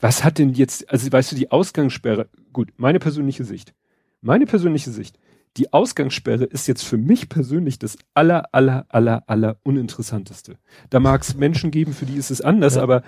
Was 0.00 0.24
hat 0.24 0.38
denn 0.38 0.54
jetzt, 0.54 0.90
also 0.90 1.10
weißt 1.12 1.30
du, 1.30 1.36
die 1.36 1.52
Ausgangssperre, 1.52 2.28
gut, 2.52 2.72
meine 2.78 2.98
persönliche 2.98 3.44
Sicht. 3.44 3.74
Meine 4.22 4.44
persönliche 4.44 4.90
Sicht. 4.90 5.20
Die 5.57 5.72
Ausgangssperre 5.72 6.44
ist 6.44 6.66
jetzt 6.66 6.84
für 6.84 6.98
mich 6.98 7.28
persönlich 7.28 7.78
das 7.78 7.96
aller, 8.14 8.52
aller, 8.52 8.84
aller, 8.88 9.24
aller 9.26 9.57
uninteressanteste. 9.62 10.59
Da 10.90 11.00
mag 11.00 11.22
es 11.22 11.34
Menschen 11.34 11.70
geben, 11.70 11.94
für 11.94 12.04
die 12.07 12.16
ist 12.16 12.30
es 12.30 12.40
anders, 12.40 12.74
Ja. 12.74 12.82
aber 12.82 13.02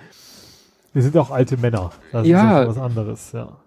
Wir 0.93 1.03
sind 1.03 1.15
auch 1.17 1.29
alte 1.29 1.55
Männer. 1.57 1.91
Das 2.11 2.25
Ja. 2.25 2.63
ist 2.63 2.69
was 2.69 2.77
anderes, 2.79 3.31
ja. 3.31 3.59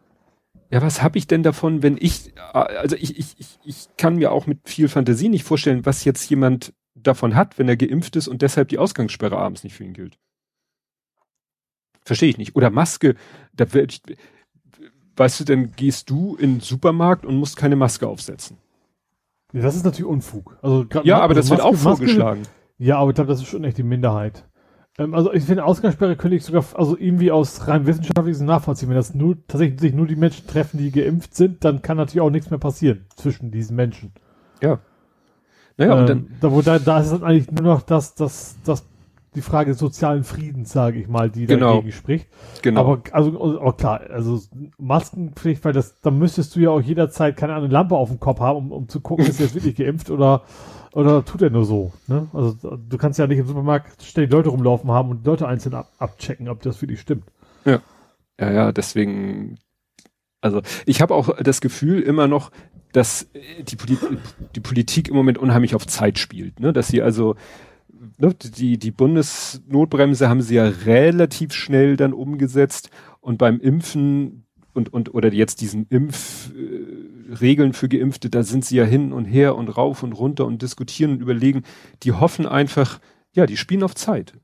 Ja, 0.71 0.83
was 0.83 1.03
habe 1.03 1.19
ich 1.19 1.27
denn 1.29 1.43
davon, 1.45 1.83
wenn 1.83 1.97
ich, 2.01 2.33
also 2.53 2.97
ich, 2.97 3.17
ich, 3.19 3.37
ich, 3.39 3.59
ich 3.63 3.89
kann 3.97 4.17
mir 4.17 4.33
auch 4.33 4.47
mit 4.47 4.69
viel 4.69 4.89
Fantasie 4.89 5.29
nicht 5.29 5.45
vorstellen, 5.45 5.87
was 5.87 6.05
jetzt 6.05 6.29
jemand 6.31 6.73
davon 6.95 7.37
hat, 7.37 7.59
wenn 7.59 7.69
er 7.69 7.77
geimpft 7.77 8.17
ist 8.17 8.27
und 8.27 8.43
deshalb 8.43 8.69
die 8.69 8.79
Ausgangssperre 8.79 9.37
abends 9.37 9.63
nicht 9.65 9.75
für 9.77 9.85
ihn 9.85 9.93
gilt. 9.93 10.19
Verstehe 12.05 12.31
ich 12.31 12.39
nicht. 12.39 12.57
Oder 12.57 12.71
Maske, 12.71 13.15
da 13.53 13.67
ich, 13.75 14.03
weißt 15.17 15.41
du, 15.41 15.45
dann 15.45 15.73
gehst 15.73 16.11
du 16.11 16.35
in 16.37 16.55
den 16.55 16.61
Supermarkt 16.61 17.25
und 17.25 17.37
musst 17.37 17.57
keine 17.57 17.77
Maske 17.77 18.09
aufsetzen. 18.09 18.57
Ja, 19.53 19.63
Das 19.63 19.77
ist 19.77 19.85
natürlich 19.85 20.11
Unfug. 20.11 20.57
Also, 20.63 20.87
Ja, 21.05 21.17
aber 21.21 21.35
also 21.37 21.41
das 21.41 21.51
wird 21.51 21.61
auch 21.61 21.73
Maske- 21.73 21.85
Maske- 21.85 21.97
vorgeschlagen. 21.97 22.43
Ja, 22.79 22.99
aber 22.99 23.11
ich 23.11 23.15
glaube, 23.15 23.29
das 23.29 23.41
ist 23.41 23.47
schon 23.49 23.65
echt 23.65 23.79
die 23.79 23.83
Minderheit. 23.83 24.45
Ähm, 24.99 25.15
also 25.15 25.33
ich 25.33 25.45
finde, 25.45 25.65
Ausgangssperre 25.65 26.17
könnte 26.17 26.37
ich 26.37 26.45
sogar, 26.45 26.65
also 26.75 26.97
irgendwie 26.99 27.31
aus 27.31 27.67
rein 27.69 27.87
wissenschaftlichen 27.87 28.45
nachvollziehen. 28.47 28.89
Wenn 28.89 28.97
das 28.97 29.15
nur 29.15 29.37
tatsächlich 29.47 29.81
sich 29.81 29.95
nur 29.95 30.07
die 30.07 30.17
Menschen 30.17 30.47
treffen, 30.47 30.79
die 30.79 30.91
geimpft 30.91 31.35
sind, 31.35 31.65
dann 31.65 31.81
kann 31.83 31.97
natürlich 31.97 32.21
auch 32.21 32.31
nichts 32.31 32.51
mehr 32.51 32.59
passieren 32.59 33.07
zwischen 33.17 33.51
diesen 33.51 33.77
Menschen. 33.77 34.13
Ja. 34.63 34.81
Naja, 35.79 35.95
und 35.95 36.01
ähm, 36.01 36.07
dann, 36.07 36.27
da, 36.41 36.53
wo 36.53 36.61
da, 36.61 36.79
da 36.79 37.01
ist 37.01 37.13
es 37.13 37.23
eigentlich 37.23 37.51
nur 37.51 37.63
noch 37.75 37.83
das, 37.83 38.15
das, 38.15 38.57
das, 38.65 38.85
die 39.35 39.41
Frage 39.41 39.71
des 39.71 39.79
sozialen 39.79 40.25
Friedens, 40.25 40.73
sage 40.73 41.01
ich 41.01 41.09
mal, 41.09 41.31
die 41.31 41.47
Genau. 41.47 41.77
dagegen 41.77 41.93
spricht. 41.93 42.29
genau. 42.63 42.81
Aber 42.81 43.03
also, 43.13 43.59
aber 43.61 43.73
klar, 43.75 44.01
also 44.11 44.41
Maskenpflicht, 44.79 45.65
weil 45.65 45.73
das, 45.73 46.01
da 46.01 46.11
müsstest 46.11 46.55
du 46.55 46.61
ja 46.61 46.71
auch 46.71 46.81
jederzeit 46.81 47.37
keine 47.37 47.55
Ahnung, 47.55 47.71
Lampe 47.71 47.97
auf 47.97 48.09
dem 48.11 48.21
Kopf 48.21 48.41
haben, 48.41 48.59
um, 48.59 48.73
um 48.73 48.89
zu 48.89 49.01
gucken, 49.01 49.27
ist 49.27 49.41
er 49.41 49.47
jetzt 49.47 49.55
wirklich 49.55 49.77
geimpft 49.77 50.11
oder 50.11 50.43
oder 50.95 51.25
tut 51.25 51.41
er 51.41 51.51
nur 51.51 51.65
so. 51.65 51.93
Ne? 52.07 52.29
Also 52.35 52.77
du 52.77 52.99
kannst 52.99 53.19
ja 53.19 53.27
nicht 53.27 53.39
im 53.39 53.47
Supermarkt 53.47 54.03
ständig 54.03 54.31
Leute 54.31 54.51
rumlaufen 54.51 54.91
haben 54.91 55.09
und 55.11 55.27
Leute 55.27 55.49
einzeln 55.49 55.75
ab, 55.75 55.91
abchecken, 55.99 56.49
ob 56.49 56.61
das 56.61 56.77
für 56.77 56.87
dich 56.87 57.01
stimmt. 57.01 57.25
Ja, 57.65 57.81
ja, 58.51 58.73
deswegen, 58.73 59.59
also 60.41 60.63
ich 60.85 61.01
habe 61.01 61.15
auch 61.15 61.37
das 61.43 61.61
Gefühl 61.61 62.01
immer 62.01 62.27
noch, 62.27 62.51
dass 62.93 63.29
äh, 63.35 63.63
die, 63.63 63.77
Poli 63.77 63.97
die 64.55 64.61
Politik 64.61 65.09
im 65.09 65.15
Moment 65.17 65.39
unheimlich 65.39 65.75
auf 65.75 65.87
Zeit 65.87 66.19
spielt, 66.19 66.61
ne? 66.61 66.73
Dass 66.73 66.89
sie 66.89 67.03
also 67.03 67.37
ne, 68.19 68.35
die, 68.35 68.79
die 68.79 68.91
Bundesnotbremse 68.91 70.29
haben 70.29 70.43
sie 70.43 70.57
ja 70.57 70.67
relativ 70.67 71.53
schnell 71.53 71.97
dann 71.97 72.13
umgesetzt 72.13 72.91
und 73.21 73.39
beim 73.39 73.61
Impfen 73.61 74.45
und, 74.75 74.93
und 74.93 75.15
oder 75.15 75.33
jetzt 75.33 75.61
diesen 75.61 75.87
Impfregeln 75.89 77.71
äh, 77.71 77.75
für 77.75 77.89
Geimpfte, 77.89 78.31
da 78.31 78.43
sind 78.43 78.65
sie 78.65 78.77
ja 78.77 78.85
hin 78.85 79.13
und 79.13 79.27
her 79.27 79.57
und 79.57 79.69
rauf 79.69 80.03
und 80.03 80.13
runter 80.13 80.47
und 80.47 80.63
diskutieren 80.63 81.13
und 81.13 81.21
überlegen, 81.21 81.63
die 82.03 82.13
hoffen 82.13 82.47
einfach, 82.47 83.01
ja, 83.35 83.47
die 83.47 83.57
spielen 83.57 83.83
auf 83.83 83.95
Zeit. 83.95 84.35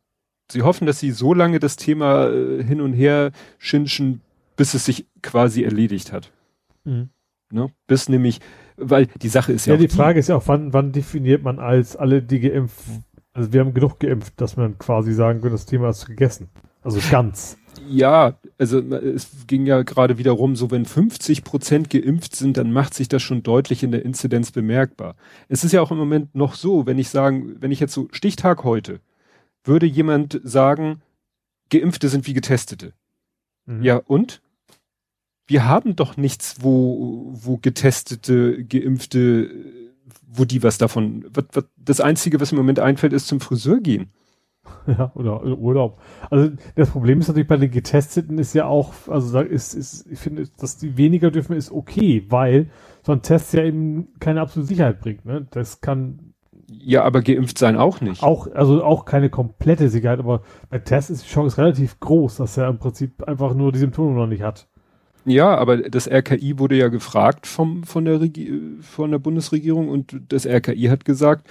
Sie 0.51 0.63
hoffen, 0.63 0.87
dass 0.87 1.01
sie 1.01 1.11
so 1.11 1.35
lange 1.35 1.61
das 1.61 1.77
Thema 1.77 2.29
äh, 2.29 2.63
hin 2.63 2.81
und 2.81 2.93
her 2.93 3.33
schinschen, 3.59 4.21
bis 4.57 4.75
es 4.75 4.85
sich 4.85 5.07
quasi 5.23 5.63
erledigt 5.63 6.13
hat. 6.13 6.33
Ne? 7.51 7.71
Bis 7.87 8.09
nämlich, 8.09 8.41
weil 8.77 9.07
die 9.07 9.29
Sache 9.29 9.53
ist 9.53 9.67
ja, 9.67 9.75
Ja, 9.75 9.81
die 9.81 9.89
Frage 9.89 10.21
ist 10.21 10.29
ja 10.29 10.37
auch, 10.37 10.47
wann, 10.47 10.73
wann 10.73 10.93
definiert 10.93 11.43
man 11.43 11.59
als 11.59 11.97
alle, 11.97 12.23
die 12.23 12.41
geimpft, 12.41 12.85
also 13.39 13.53
wir 13.53 13.61
haben 13.61 13.73
genug 13.73 14.01
geimpft, 14.01 14.35
dass 14.41 14.57
man 14.57 14.79
quasi 14.79 15.13
sagen 15.13 15.41
kann, 15.41 15.53
das 15.53 15.65
Thema 15.65 15.91
ist 15.91 16.07
gegessen. 16.07 16.49
Also 16.83 16.99
ganz. 17.11 17.57
Ja, 17.89 18.37
also 18.59 18.81
es 18.81 19.47
ging 19.47 19.65
ja 19.65 19.83
gerade 19.83 20.19
wieder 20.19 20.33
rum, 20.33 20.57
so 20.57 20.71
wenn 20.73 20.85
50 20.85 21.45
Prozent 21.45 21.91
geimpft 21.91 22.35
sind, 22.35 22.57
dann 22.57 22.73
macht 22.73 22.95
sich 22.95 23.09
das 23.09 23.23
schon 23.23 23.45
deutlich 23.45 23.85
in 23.85 23.93
der 23.93 24.05
Inzidenz 24.05 24.51
bemerkbar. 24.51 25.15
Es 25.49 25.63
ist 25.63 25.73
ja 25.73 25.81
auch 25.81 25.93
im 25.93 25.99
Moment 25.99 26.35
noch 26.35 26.55
so, 26.55 26.87
wenn 26.87 26.99
ich 26.99 27.09
sagen, 27.11 27.57
wenn 27.61 27.71
ich 27.71 27.79
jetzt 27.79 27.95
so 27.95 28.09
Stichtag 28.11 28.65
heute, 28.65 29.01
würde 29.63 29.87
jemand 29.87 30.41
sagen, 30.43 31.01
Geimpfte 31.71 32.09
sind 32.09 32.27
wie 32.27 32.35
Getestete. 32.35 32.93
Mhm. 33.67 33.83
Ja, 33.83 33.97
und? 33.99 34.43
Wir 35.47 35.67
haben 35.67 35.97
doch 35.97 36.17
nichts, 36.17 36.57
wo, 36.61 37.31
wo 37.33 37.57
getestete, 37.57 38.65
geimpfte, 38.65 39.51
wo 40.31 40.45
die 40.45 40.63
was 40.63 40.79
davon, 40.79 41.25
was, 41.33 41.45
was, 41.53 41.65
das 41.77 42.01
einzige, 42.01 42.41
was 42.41 42.53
im 42.53 42.59
Moment 42.59 42.81
einfällt, 42.81 43.13
ist 43.13 43.27
zum 43.29 43.41
Friseur 43.41 43.81
gehen. 43.81 44.11
Ja, 44.87 45.13
oder 45.15 45.43
Urlaub. 45.45 45.99
Also 46.31 46.51
das 46.75 46.91
Problem 46.91 47.21
ist 47.21 47.29
natürlich 47.29 47.49
bei 47.49 47.57
den 47.57 47.71
Getesteten 47.71 48.39
ist 48.39 48.55
ja 48.55 48.67
auch, 48.67 48.93
also 49.07 49.33
da 49.33 49.41
ist, 49.41 49.75
ist, 49.75 50.07
ich 50.11 50.19
finde, 50.19 50.47
dass 50.59 50.77
die 50.77 50.97
weniger 50.99 51.31
dürfen, 51.31 51.57
ist 51.57 51.71
okay, 51.73 52.27
weil 52.29 52.71
so 53.03 53.13
ein 53.13 53.23
Test 53.23 53.55
ja 53.55 53.63
eben 53.65 54.09
keine 54.21 54.41
absolute 54.43 54.69
Sicherheit 54.69 55.01
bringt. 55.01 55.25
Ne? 55.25 55.47
Das 55.51 55.81
kann 55.81 56.35
Ja, 56.71 57.05
aber 57.05 57.23
geimpft 57.23 57.57
sein 57.59 57.77
auch 57.77 58.01
nicht. 58.03 58.23
auch, 58.23 58.47
also 58.53 58.83
auch 58.85 59.05
keine 59.07 59.31
komplette 59.31 59.89
Sicherheit, 59.89 60.19
aber 60.19 60.43
bei 60.69 60.79
Test 60.79 61.11
ist 61.11 61.25
die 61.25 61.31
Chance 61.31 61.57
relativ 61.59 61.99
groß, 62.01 62.37
dass 62.37 62.57
er 62.59 62.69
im 62.69 62.79
Prinzip 62.79 63.23
einfach 63.25 63.55
nur 63.55 63.73
die 63.73 63.79
Symptome 63.79 64.15
noch 64.15 64.27
nicht 64.27 64.43
hat. 64.43 64.69
Ja, 65.29 65.57
aber 65.57 65.77
das 65.77 66.09
RKI 66.09 66.59
wurde 66.59 66.77
ja 66.77 66.89
gefragt 66.89 67.47
vom, 67.47 67.85
von, 67.85 68.05
der 68.05 68.21
Regi 68.21 68.79
von 68.81 69.11
der 69.11 69.19
Bundesregierung 69.19 69.89
und 69.89 70.17
das 70.29 70.47
RKI 70.47 70.85
hat 70.85 71.05
gesagt, 71.05 71.49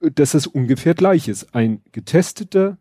dass 0.00 0.34
es 0.34 0.46
ungefähr 0.46 0.94
gleich 0.94 1.28
ist. 1.28 1.54
Ein 1.54 1.80
Getesteter 1.92 2.76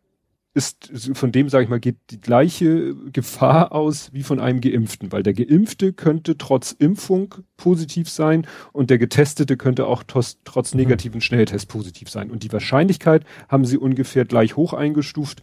ist, 0.54 0.92
von 1.16 1.32
dem, 1.32 1.50
sage 1.50 1.64
ich 1.64 1.70
mal, 1.70 1.80
geht 1.80 1.98
die 2.12 2.22
gleiche 2.22 2.94
Gefahr 3.12 3.72
aus 3.72 4.14
wie 4.14 4.22
von 4.24 4.40
einem 4.40 4.62
Geimpften, 4.62 5.12
weil 5.12 5.24
der 5.24 5.34
Geimpfte 5.34 5.94
könnte 5.94 6.38
trotz 6.38 6.72
Impfung 6.74 7.34
positiv 7.58 8.10
sein 8.10 8.46
und 8.72 8.90
der 8.90 9.00
Getestete 9.00 9.58
könnte 9.58 9.88
auch 9.88 10.04
tos, 10.04 10.38
trotz 10.44 10.74
Mhm. 10.74 10.82
negativen 10.82 11.22
Schnelltest 11.22 11.70
positiv 11.70 12.10
sein. 12.10 12.30
Und 12.30 12.44
die 12.44 12.52
Wahrscheinlichkeit 12.52 13.24
haben 13.48 13.66
sie 13.66 13.78
ungefähr 13.78 14.26
gleich 14.26 14.56
hoch 14.56 14.74
eingestuft. 14.74 15.42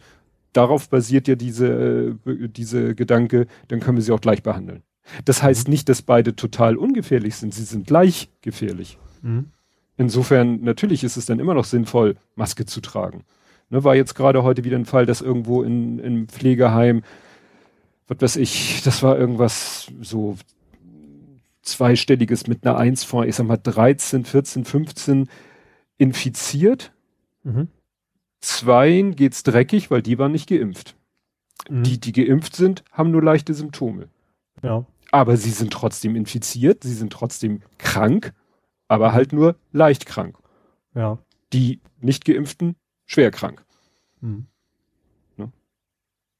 Darauf 0.53 0.89
basiert 0.89 1.27
ja 1.27 1.35
diese, 1.35 2.17
äh, 2.25 2.47
diese 2.49 2.95
Gedanke, 2.95 3.47
dann 3.67 3.79
können 3.79 3.97
wir 3.97 4.03
sie 4.03 4.11
auch 4.11 4.21
gleich 4.21 4.43
behandeln. 4.43 4.83
Das 5.25 5.41
heißt 5.41 5.67
nicht, 5.67 5.89
dass 5.89 6.01
beide 6.01 6.35
total 6.35 6.77
ungefährlich 6.77 7.35
sind. 7.35 7.53
Sie 7.53 7.63
sind 7.63 7.87
gleich 7.87 8.29
gefährlich. 8.41 8.97
Insofern, 9.97 10.61
natürlich 10.61 11.03
ist 11.03 11.17
es 11.17 11.25
dann 11.25 11.39
immer 11.39 11.53
noch 11.53 11.65
sinnvoll, 11.65 12.15
Maske 12.35 12.65
zu 12.65 12.81
tragen. 12.81 13.23
Ne, 13.69 13.83
war 13.83 13.95
jetzt 13.95 14.15
gerade 14.15 14.43
heute 14.43 14.63
wieder 14.63 14.77
ein 14.77 14.85
Fall, 14.85 15.05
dass 15.05 15.21
irgendwo 15.21 15.63
in, 15.63 15.99
im 15.99 16.27
Pflegeheim, 16.27 17.03
was 18.07 18.17
weiß 18.21 18.35
ich, 18.37 18.81
das 18.83 19.03
war 19.03 19.17
irgendwas 19.17 19.87
so 20.01 20.37
zweistelliges 21.61 22.47
mit 22.47 22.65
einer 22.65 22.77
Eins 22.77 23.03
vor, 23.03 23.25
ich 23.25 23.35
sag 23.35 23.47
mal 23.47 23.57
13, 23.57 24.25
14, 24.25 24.65
15 24.65 25.29
infiziert. 25.97 26.91
Mhm. 27.43 27.67
Zweien 28.41 29.15
geht's 29.15 29.43
dreckig, 29.43 29.91
weil 29.91 30.01
die 30.01 30.17
waren 30.17 30.31
nicht 30.31 30.49
geimpft. 30.49 30.95
Mhm. 31.69 31.83
Die, 31.83 31.99
die 31.99 32.11
geimpft 32.11 32.55
sind, 32.55 32.83
haben 32.91 33.11
nur 33.11 33.23
leichte 33.23 33.53
Symptome. 33.53 34.09
ja. 34.63 34.85
Aber 35.13 35.35
sie 35.35 35.51
sind 35.51 35.73
trotzdem 35.73 36.15
infiziert, 36.15 36.83
sie 36.83 36.93
sind 36.93 37.11
trotzdem 37.11 37.63
krank, 37.77 38.33
aber 38.87 39.11
halt 39.11 39.33
nur 39.33 39.57
leicht 39.73 40.05
krank. 40.05 40.37
Ja. 40.95 41.19
Die 41.51 41.81
nicht 41.99 42.23
geimpften 42.23 42.77
schwer 43.05 43.29
krank. 43.29 43.65
Mhm. 44.21 44.47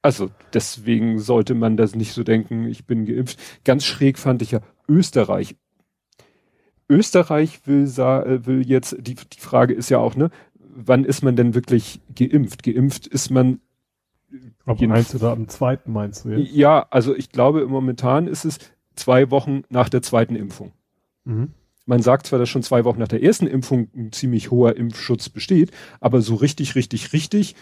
Also 0.01 0.31
deswegen 0.53 1.19
sollte 1.19 1.53
man 1.53 1.77
das 1.77 1.95
nicht 1.95 2.13
so 2.13 2.23
denken, 2.23 2.65
ich 2.65 2.85
bin 2.85 3.05
geimpft. 3.05 3.39
Ganz 3.63 3.85
schräg 3.85 4.17
fand 4.17 4.41
ich 4.41 4.51
ja 4.51 4.61
Österreich. 4.87 5.55
Österreich 6.89 7.65
will, 7.67 7.83
äh, 7.83 8.45
will 8.45 8.67
jetzt, 8.67 8.95
die, 8.99 9.15
die 9.15 9.39
Frage 9.39 9.73
ist 9.73 9.89
ja 9.89 9.99
auch, 9.99 10.15
ne, 10.15 10.29
wann 10.75 11.05
ist 11.05 11.23
man 11.23 11.35
denn 11.35 11.53
wirklich 11.53 12.01
geimpft? 12.15 12.63
Geimpft 12.63 13.07
ist 13.07 13.29
man, 13.29 13.59
Ab 14.65 14.81
eins 14.81 15.13
oder 15.13 15.31
am 15.31 15.47
zweiten 15.47 15.91
meinst 15.91 16.25
du 16.25 16.29
jetzt? 16.29 16.53
ja, 16.53 16.85
also 16.89 17.15
ich 17.15 17.29
glaube 17.31 17.67
momentan 17.67 18.27
ist 18.27 18.45
es 18.45 18.59
zwei 18.95 19.29
Wochen 19.31 19.63
nach 19.69 19.89
der 19.89 20.01
zweiten 20.01 20.35
Impfung. 20.35 20.71
Mhm. 21.25 21.49
Man 21.85 22.01
sagt 22.01 22.27
zwar, 22.27 22.39
dass 22.39 22.49
schon 22.49 22.63
zwei 22.63 22.85
Wochen 22.85 22.99
nach 22.99 23.07
der 23.07 23.23
ersten 23.23 23.47
Impfung 23.47 23.89
ein 23.95 24.11
ziemlich 24.11 24.51
hoher 24.51 24.77
Impfschutz 24.77 25.29
besteht, 25.29 25.71
aber 25.99 26.21
so 26.21 26.35
richtig, 26.35 26.75
richtig, 26.75 27.11
richtig 27.11 27.55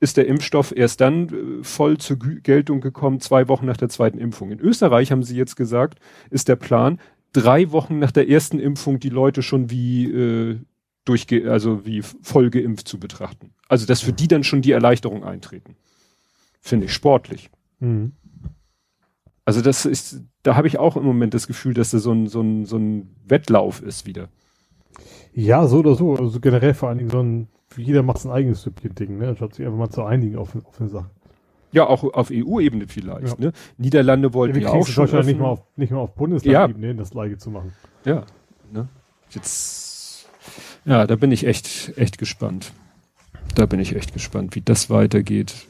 ist 0.00 0.16
der 0.16 0.26
Impfstoff 0.26 0.72
erst 0.76 1.00
dann 1.00 1.28
äh, 1.28 1.64
voll 1.64 1.98
zur 1.98 2.18
Geltung 2.18 2.80
gekommen, 2.80 3.20
zwei 3.20 3.48
Wochen 3.48 3.66
nach 3.66 3.76
der 3.76 3.88
zweiten 3.88 4.18
Impfung. 4.18 4.50
In 4.50 4.60
Österreich 4.60 5.10
haben 5.10 5.22
sie 5.22 5.36
jetzt 5.36 5.56
gesagt, 5.56 5.98
ist 6.30 6.48
der 6.48 6.56
Plan, 6.56 7.00
drei 7.32 7.72
Wochen 7.72 7.98
nach 7.98 8.12
der 8.12 8.28
ersten 8.28 8.58
Impfung 8.58 9.00
die 9.00 9.08
Leute 9.08 9.42
schon 9.42 9.70
wie 9.70 10.10
äh, 10.10 10.58
durchge 11.04 11.50
also 11.50 11.84
wie 11.84 12.02
voll 12.02 12.50
geimpft 12.50 12.88
zu 12.88 12.98
betrachten. 12.98 13.52
Also 13.68 13.86
dass 13.86 14.00
für 14.00 14.12
die 14.12 14.28
dann 14.28 14.44
schon 14.44 14.62
die 14.62 14.72
Erleichterung 14.72 15.24
eintreten. 15.24 15.76
Finde 16.60 16.86
ich 16.86 16.92
sportlich. 16.92 17.50
Mhm. 17.80 18.12
Also 19.44 19.60
das 19.60 19.84
ist, 19.84 20.22
da 20.42 20.56
habe 20.56 20.66
ich 20.66 20.78
auch 20.78 20.96
im 20.96 21.04
Moment 21.04 21.34
das 21.34 21.46
Gefühl, 21.46 21.74
dass 21.74 21.90
da 21.90 21.98
so 21.98 22.12
ein, 22.12 22.26
so 22.26 22.40
ein, 22.40 22.64
so 22.64 22.78
ein 22.78 23.14
Wettlauf 23.26 23.82
ist 23.82 24.06
wieder. 24.06 24.28
Ja, 25.34 25.66
so 25.66 25.78
oder 25.78 25.94
so. 25.94 26.16
Also 26.16 26.40
generell 26.40 26.72
vor 26.72 26.88
allen 26.88 26.98
Dingen 26.98 27.10
so 27.10 27.20
ein, 27.20 27.48
jeder 27.76 28.02
macht 28.02 28.18
sein 28.18 28.32
eigenes 28.32 28.62
Süppchen-Ding, 28.62 29.18
ne? 29.18 29.28
Anstatt 29.28 29.54
sich 29.54 29.66
einfach 29.66 29.78
mal 29.78 29.90
zu 29.90 30.04
einigen 30.04 30.36
auf, 30.36 30.54
auf 30.54 30.80
eine 30.80 30.88
Sache. 30.88 31.10
Ja, 31.72 31.88
auch 31.88 32.04
auf 32.14 32.30
EU-Ebene 32.32 32.86
vielleicht. 32.86 33.40
Ja. 33.40 33.46
Ne? 33.46 33.52
Niederlande 33.78 34.32
wollten 34.32 34.60
ja, 34.60 34.68
ja 34.68 34.70
auch 34.70 34.86
schon 34.86 35.26
nicht 35.26 35.40
mal 35.40 35.48
auf, 35.48 35.64
nicht 35.74 35.90
mal 35.90 35.98
auf 35.98 36.14
Bundesland-Ebene 36.14 36.86
ja. 36.86 36.92
das 36.94 37.10
gleiche 37.10 37.36
zu 37.36 37.50
machen. 37.50 37.72
Ja. 38.04 38.24
Ne? 38.72 38.88
Jetzt, 39.30 39.83
ja, 40.84 41.06
da 41.06 41.16
bin 41.16 41.32
ich 41.32 41.46
echt, 41.46 41.92
echt 41.96 42.18
gespannt. 42.18 42.72
Da 43.54 43.66
bin 43.66 43.80
ich 43.80 43.94
echt 43.94 44.12
gespannt, 44.12 44.54
wie 44.54 44.60
das 44.60 44.90
weitergeht. 44.90 45.66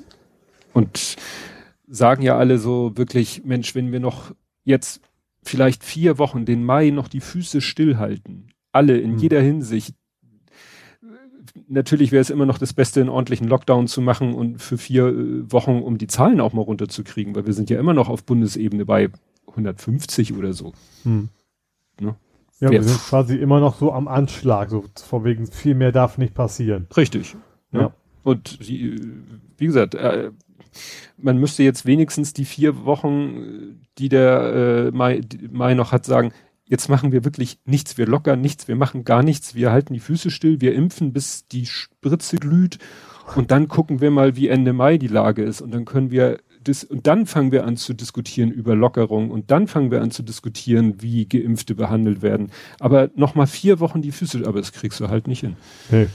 Und 0.72 1.16
sagen 1.86 2.22
ja 2.22 2.36
alle 2.36 2.58
so 2.58 2.96
wirklich, 2.96 3.44
Mensch, 3.44 3.74
wenn 3.74 3.92
wir 3.92 4.00
noch 4.00 4.34
jetzt 4.64 5.00
vielleicht 5.42 5.84
vier 5.84 6.18
Wochen 6.18 6.44
den 6.44 6.64
Mai 6.64 6.90
noch 6.90 7.08
die 7.08 7.20
Füße 7.20 7.60
stillhalten, 7.60 8.48
alle 8.72 8.98
in 8.98 9.12
hm. 9.12 9.18
jeder 9.18 9.40
Hinsicht, 9.40 9.94
natürlich 11.68 12.12
wäre 12.12 12.22
es 12.22 12.30
immer 12.30 12.46
noch 12.46 12.58
das 12.58 12.72
Beste, 12.72 13.00
einen 13.00 13.10
ordentlichen 13.10 13.46
Lockdown 13.46 13.86
zu 13.86 14.00
machen 14.00 14.34
und 14.34 14.60
für 14.60 14.78
vier 14.78 15.06
äh, 15.06 15.52
Wochen, 15.52 15.82
um 15.82 15.98
die 15.98 16.06
Zahlen 16.06 16.40
auch 16.40 16.52
mal 16.52 16.62
runterzukriegen, 16.62 17.34
weil 17.34 17.46
wir 17.46 17.52
sind 17.52 17.70
ja 17.70 17.78
immer 17.78 17.94
noch 17.94 18.08
auf 18.08 18.24
Bundesebene 18.24 18.84
bei 18.84 19.10
150 19.48 20.32
oder 20.34 20.52
so. 20.52 20.72
Hm. 21.04 21.28
Ne? 22.00 22.16
Ja, 22.60 22.70
wir 22.70 22.82
sind 22.82 22.98
quasi 22.98 23.36
immer 23.36 23.60
noch 23.60 23.76
so 23.78 23.92
am 23.92 24.08
Anschlag, 24.08 24.70
so 24.70 24.84
von 24.94 25.24
wegen 25.24 25.46
viel 25.46 25.74
mehr 25.74 25.92
darf 25.92 26.18
nicht 26.18 26.34
passieren. 26.34 26.86
Richtig. 26.96 27.36
Ne? 27.72 27.80
Ja. 27.80 27.94
Und 28.22 28.58
wie 28.60 29.66
gesagt, 29.66 29.94
äh, 29.94 30.30
man 31.16 31.38
müsste 31.38 31.62
jetzt 31.62 31.84
wenigstens 31.86 32.32
die 32.32 32.44
vier 32.44 32.84
Wochen, 32.84 33.80
die 33.98 34.08
der 34.08 34.90
äh, 34.90 34.90
Mai, 34.96 35.20
Mai 35.50 35.74
noch 35.74 35.92
hat, 35.92 36.04
sagen, 36.04 36.32
jetzt 36.66 36.88
machen 36.88 37.12
wir 37.12 37.24
wirklich 37.24 37.58
nichts, 37.64 37.98
wir 37.98 38.06
lockern 38.06 38.40
nichts, 38.40 38.68
wir 38.68 38.76
machen 38.76 39.04
gar 39.04 39.22
nichts, 39.22 39.54
wir 39.54 39.70
halten 39.70 39.92
die 39.92 40.00
Füße 40.00 40.30
still, 40.30 40.60
wir 40.60 40.74
impfen, 40.74 41.12
bis 41.12 41.46
die 41.48 41.66
Spritze 41.66 42.36
glüht 42.36 42.78
und 43.36 43.50
dann 43.50 43.68
gucken 43.68 44.00
wir 44.00 44.10
mal, 44.10 44.36
wie 44.36 44.48
Ende 44.48 44.72
Mai 44.72 44.98
die 44.98 45.08
Lage 45.08 45.42
ist 45.42 45.60
und 45.60 45.72
dann 45.74 45.84
können 45.84 46.10
wir 46.10 46.38
das, 46.68 46.84
und 46.84 47.06
dann 47.06 47.26
fangen 47.26 47.52
wir 47.52 47.64
an 47.64 47.76
zu 47.76 47.94
diskutieren 47.94 48.50
über 48.50 48.74
Lockerung 48.74 49.30
und 49.30 49.50
dann 49.50 49.68
fangen 49.68 49.90
wir 49.90 50.02
an 50.02 50.10
zu 50.10 50.22
diskutieren, 50.22 51.00
wie 51.00 51.26
Geimpfte 51.26 51.74
behandelt 51.74 52.22
werden. 52.22 52.50
Aber 52.80 53.10
nochmal 53.14 53.46
vier 53.46 53.80
Wochen 53.80 54.02
die 54.02 54.12
Füße, 54.12 54.42
aber 54.46 54.60
das 54.60 54.72
kriegst 54.72 55.00
du 55.00 55.08
halt 55.08 55.28
nicht 55.28 55.40
hin. 55.40 55.56
Nee. 55.90 56.08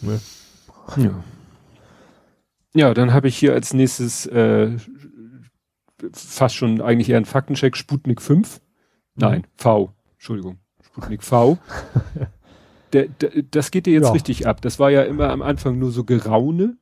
nee. 0.00 0.18
Ja. 0.96 1.24
Ja, 2.74 2.94
dann 2.94 3.12
habe 3.12 3.28
ich 3.28 3.36
hier 3.36 3.52
als 3.52 3.74
nächstes 3.74 4.26
äh, 4.26 4.70
fast 6.12 6.54
schon 6.54 6.80
eigentlich 6.80 7.10
eher 7.10 7.18
ein 7.18 7.26
Faktencheck, 7.26 7.76
Sputnik 7.76 8.22
5. 8.22 8.60
Nein, 9.14 9.40
mhm. 9.40 9.44
V. 9.56 9.94
Entschuldigung. 10.14 10.58
Sputnik 10.82 11.22
V. 11.22 11.58
der, 12.92 13.08
der, 13.08 13.42
das 13.50 13.70
geht 13.70 13.86
dir 13.86 13.92
jetzt 13.92 14.06
ja. 14.06 14.12
richtig 14.12 14.46
ab. 14.46 14.62
Das 14.62 14.78
war 14.78 14.90
ja 14.90 15.02
immer 15.02 15.30
am 15.30 15.42
Anfang 15.42 15.78
nur 15.78 15.90
so 15.90 16.04
Geraune. 16.04 16.76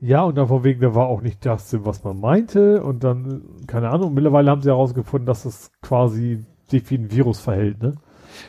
Ja, 0.00 0.22
und 0.22 0.36
dann 0.38 0.48
von 0.48 0.64
wegen, 0.64 0.80
der 0.80 0.94
war 0.94 1.08
auch 1.08 1.20
nicht 1.20 1.44
das, 1.44 1.76
was 1.84 2.02
man 2.04 2.18
meinte. 2.20 2.82
Und 2.82 3.04
dann, 3.04 3.42
keine 3.66 3.90
Ahnung, 3.90 4.14
mittlerweile 4.14 4.50
haben 4.50 4.62
sie 4.62 4.70
herausgefunden, 4.70 5.26
dass 5.26 5.42
das 5.42 5.70
quasi 5.82 6.44
sich 6.68 6.88
wie 6.90 6.96
ein 6.96 7.10
Virus 7.10 7.40
verhält, 7.40 7.82
ne? 7.82 7.94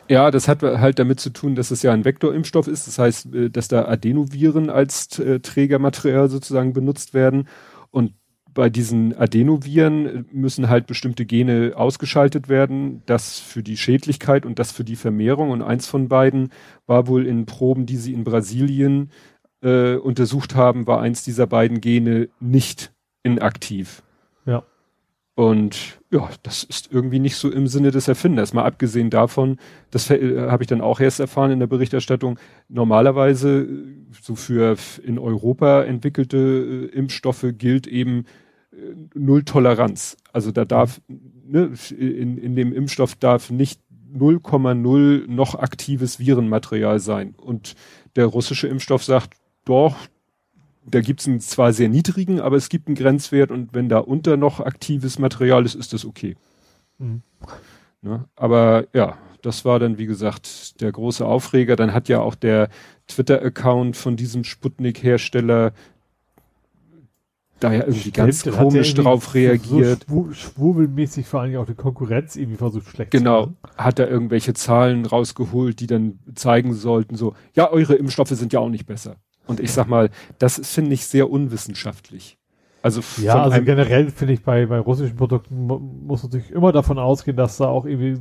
Ja, 0.08 0.30
das 0.30 0.48
hat 0.48 0.62
halt 0.62 0.98
damit 1.00 1.20
zu 1.20 1.30
tun, 1.30 1.56
dass 1.56 1.70
es 1.72 1.82
ja 1.82 1.92
ein 1.92 2.04
Vektorimpfstoff 2.04 2.68
ist. 2.68 2.86
Das 2.86 2.98
heißt, 2.98 3.34
äh, 3.34 3.50
dass 3.50 3.68
da 3.68 3.86
Adenoviren 3.86 4.70
als 4.70 5.18
äh, 5.18 5.40
Trägermaterial 5.40 6.28
sozusagen 6.28 6.72
benutzt 6.72 7.14
werden. 7.14 7.48
Und 7.90 8.14
bei 8.54 8.70
diesen 8.70 9.16
Adenoviren 9.16 10.26
müssen 10.30 10.68
halt 10.68 10.86
bestimmte 10.86 11.24
Gene 11.24 11.72
ausgeschaltet 11.74 12.48
werden, 12.48 13.02
das 13.06 13.38
für 13.38 13.62
die 13.62 13.76
Schädlichkeit 13.76 14.44
und 14.46 14.58
das 14.58 14.72
für 14.72 14.84
die 14.84 14.96
Vermehrung. 14.96 15.50
Und 15.50 15.62
eins 15.62 15.86
von 15.86 16.08
beiden 16.08 16.50
war 16.86 17.06
wohl 17.06 17.26
in 17.26 17.46
Proben, 17.46 17.86
die 17.86 17.96
sie 17.96 18.12
in 18.12 18.24
Brasilien 18.24 19.10
äh, 19.62 19.94
untersucht 19.96 20.54
haben, 20.54 20.86
war 20.86 21.00
eins 21.00 21.24
dieser 21.24 21.46
beiden 21.46 21.80
Gene 21.80 22.28
nicht 22.40 22.92
inaktiv. 23.22 24.02
Ja. 24.44 24.64
Und 25.34 25.98
ja, 26.10 26.28
das 26.42 26.62
ist 26.62 26.92
irgendwie 26.92 27.18
nicht 27.18 27.36
so 27.36 27.50
im 27.50 27.66
Sinne 27.66 27.90
des 27.90 28.06
Erfinders. 28.06 28.52
Mal 28.52 28.64
abgesehen 28.64 29.08
davon, 29.08 29.58
das 29.90 30.10
äh, 30.10 30.48
habe 30.50 30.62
ich 30.62 30.66
dann 30.66 30.82
auch 30.82 31.00
erst 31.00 31.20
erfahren 31.20 31.50
in 31.50 31.58
der 31.58 31.66
Berichterstattung, 31.66 32.38
normalerweise 32.68 33.62
äh, 33.62 34.04
so 34.20 34.34
für 34.34 34.76
in 35.02 35.18
Europa 35.18 35.84
entwickelte 35.84 36.36
äh, 36.92 36.96
Impfstoffe 36.96 37.46
gilt 37.56 37.86
eben 37.86 38.26
äh, 38.72 38.76
Null 39.14 39.44
Toleranz. 39.44 40.18
Also 40.32 40.52
da 40.52 40.66
darf, 40.66 41.00
ne, 41.08 41.72
in, 41.96 42.36
in 42.36 42.54
dem 42.54 42.74
Impfstoff 42.74 43.14
darf 43.14 43.50
nicht 43.50 43.80
0,0 44.14 45.26
noch 45.28 45.54
aktives 45.54 46.18
Virenmaterial 46.18 46.98
sein. 46.98 47.34
Und 47.38 47.74
der 48.16 48.26
russische 48.26 48.68
Impfstoff 48.68 49.02
sagt, 49.02 49.34
doch, 49.64 49.96
da 50.84 51.00
gibt 51.00 51.20
es 51.20 51.28
einen 51.28 51.40
zwar 51.40 51.72
sehr 51.72 51.88
niedrigen, 51.88 52.40
aber 52.40 52.56
es 52.56 52.68
gibt 52.68 52.88
einen 52.88 52.96
Grenzwert 52.96 53.50
und 53.50 53.74
wenn 53.74 53.88
da 53.88 53.98
unter 53.98 54.36
noch 54.36 54.60
aktives 54.60 55.18
Material 55.18 55.64
ist, 55.64 55.74
ist 55.74 55.92
das 55.92 56.04
okay. 56.04 56.36
Mhm. 56.98 57.22
Ne? 58.02 58.24
Aber 58.34 58.86
ja, 58.92 59.16
das 59.42 59.64
war 59.64 59.78
dann, 59.78 59.98
wie 59.98 60.06
gesagt, 60.06 60.80
der 60.80 60.92
große 60.92 61.24
Aufreger. 61.24 61.76
Dann 61.76 61.92
hat 61.92 62.08
ja 62.08 62.20
auch 62.20 62.34
der 62.34 62.68
Twitter-Account 63.08 63.96
von 63.96 64.16
diesem 64.16 64.44
Sputnik-Hersteller 64.44 65.72
da 67.60 67.72
ja 67.72 67.84
irgendwie 67.86 68.10
ganz 68.10 68.40
Stimmt, 68.40 68.56
komisch 68.56 68.94
drauf 68.94 69.34
reagiert. 69.34 70.06
So 70.08 70.32
schwurbelmäßig 70.32 71.26
vor 71.26 71.42
allem 71.42 71.56
auch 71.56 71.66
die 71.66 71.74
Konkurrenz 71.74 72.34
irgendwie 72.34 72.56
versucht 72.56 72.88
schlecht 72.88 73.12
genau, 73.12 73.44
zu 73.44 73.50
machen. 73.50 73.56
Genau, 73.62 73.84
hat 73.84 73.98
er 74.00 74.10
irgendwelche 74.10 74.54
Zahlen 74.54 75.06
rausgeholt, 75.06 75.78
die 75.78 75.86
dann 75.86 76.18
zeigen 76.34 76.74
sollten, 76.74 77.14
so, 77.16 77.34
ja, 77.54 77.70
eure 77.70 77.94
Impfstoffe 77.94 78.30
sind 78.30 78.52
ja 78.52 78.58
auch 78.58 78.68
nicht 78.68 78.86
besser. 78.86 79.16
Und 79.46 79.60
ich 79.60 79.72
sag 79.72 79.88
mal, 79.88 80.10
das 80.38 80.60
finde 80.64 80.94
ich 80.94 81.06
sehr 81.06 81.30
unwissenschaftlich. 81.30 82.38
Also 82.82 83.00
ja, 83.22 83.42
also 83.42 83.62
generell 83.62 84.10
finde 84.10 84.34
ich 84.34 84.42
bei, 84.42 84.66
bei 84.66 84.78
russischen 84.78 85.16
Produkten 85.16 85.66
muss 86.06 86.24
natürlich 86.24 86.50
immer 86.50 86.72
davon 86.72 86.98
ausgehen, 86.98 87.36
dass 87.36 87.58
da 87.58 87.66
auch 87.66 87.86
irgendwie, 87.86 88.18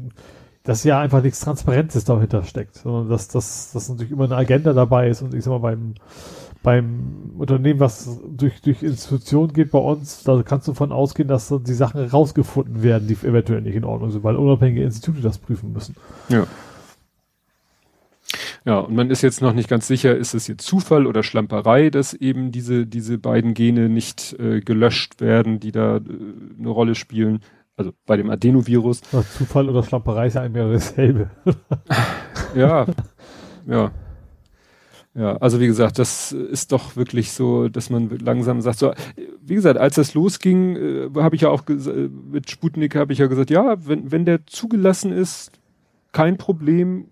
dass 0.63 0.83
ja 0.83 0.99
einfach 0.99 1.23
nichts 1.23 1.39
Transparentes 1.39 2.05
dahinter 2.05 2.43
steckt, 2.43 2.75
sondern 2.75 3.09
dass, 3.09 3.27
dass, 3.27 3.71
dass 3.71 3.89
natürlich 3.89 4.11
immer 4.11 4.25
eine 4.25 4.35
Agenda 4.35 4.73
dabei 4.73 5.09
ist 5.09 5.23
und 5.23 5.33
ich 5.33 5.43
sag 5.43 5.51
mal 5.51 5.57
beim, 5.57 5.95
beim 6.61 7.31
Unternehmen, 7.39 7.79
was 7.79 8.19
durch, 8.29 8.61
durch 8.61 8.83
Institutionen 8.83 9.51
geht 9.51 9.71
bei 9.71 9.79
uns, 9.79 10.23
da 10.23 10.43
kannst 10.43 10.67
du 10.67 10.73
davon 10.73 10.91
ausgehen, 10.91 11.27
dass 11.27 11.51
die 11.65 11.73
Sachen 11.73 12.05
rausgefunden 12.05 12.83
werden, 12.83 13.07
die 13.07 13.15
eventuell 13.25 13.61
nicht 13.61 13.75
in 13.75 13.83
Ordnung 13.83 14.11
sind, 14.11 14.23
weil 14.23 14.35
unabhängige 14.35 14.83
Institute 14.83 15.21
das 15.21 15.39
prüfen 15.39 15.73
müssen. 15.73 15.95
Ja. 16.29 16.45
Ja, 18.63 18.79
und 18.79 18.95
man 18.95 19.09
ist 19.09 19.23
jetzt 19.23 19.41
noch 19.41 19.53
nicht 19.53 19.69
ganz 19.69 19.87
sicher, 19.87 20.15
ist 20.15 20.35
es 20.35 20.47
jetzt 20.47 20.65
Zufall 20.65 21.07
oder 21.07 21.23
Schlamperei, 21.23 21.89
dass 21.89 22.13
eben 22.13 22.51
diese, 22.51 22.85
diese 22.85 23.17
beiden 23.17 23.55
Gene 23.55 23.89
nicht 23.89 24.33
äh, 24.39 24.61
gelöscht 24.61 25.19
werden, 25.19 25.59
die 25.59 25.71
da 25.71 25.97
äh, 25.97 26.01
eine 26.59 26.69
Rolle 26.69 26.93
spielen. 26.93 27.39
Also 27.75 27.91
bei 28.05 28.17
dem 28.17 28.29
Adenovirus. 28.29 29.01
Ja, 29.11 29.23
Zufall 29.23 29.67
oder 29.67 29.81
Schlamperei 29.81 30.27
ist 30.27 30.35
ja 30.35 30.43
eigentlich 30.43 30.73
dasselbe. 30.73 31.31
ja, 32.55 32.85
ja. 33.65 33.91
Ja, 35.13 35.35
also 35.37 35.59
wie 35.59 35.67
gesagt, 35.67 35.99
das 35.99 36.31
ist 36.31 36.71
doch 36.71 36.95
wirklich 36.95 37.33
so, 37.33 37.67
dass 37.67 37.89
man 37.89 38.09
langsam 38.19 38.61
sagt, 38.61 38.79
so, 38.79 38.93
wie 39.41 39.55
gesagt, 39.55 39.77
als 39.77 39.95
das 39.95 40.13
losging, 40.13 40.75
äh, 40.77 41.09
habe 41.15 41.35
ich 41.35 41.41
ja 41.41 41.49
auch 41.49 41.63
mit 41.67 42.49
Sputnik 42.49 42.95
habe 42.95 43.11
ich 43.11 43.19
ja 43.19 43.27
gesagt, 43.27 43.49
ja, 43.49 43.75
wenn, 43.85 44.11
wenn 44.11 44.23
der 44.23 44.45
zugelassen 44.45 45.11
ist, 45.11 45.51
kein 46.13 46.37
Problem, 46.37 47.07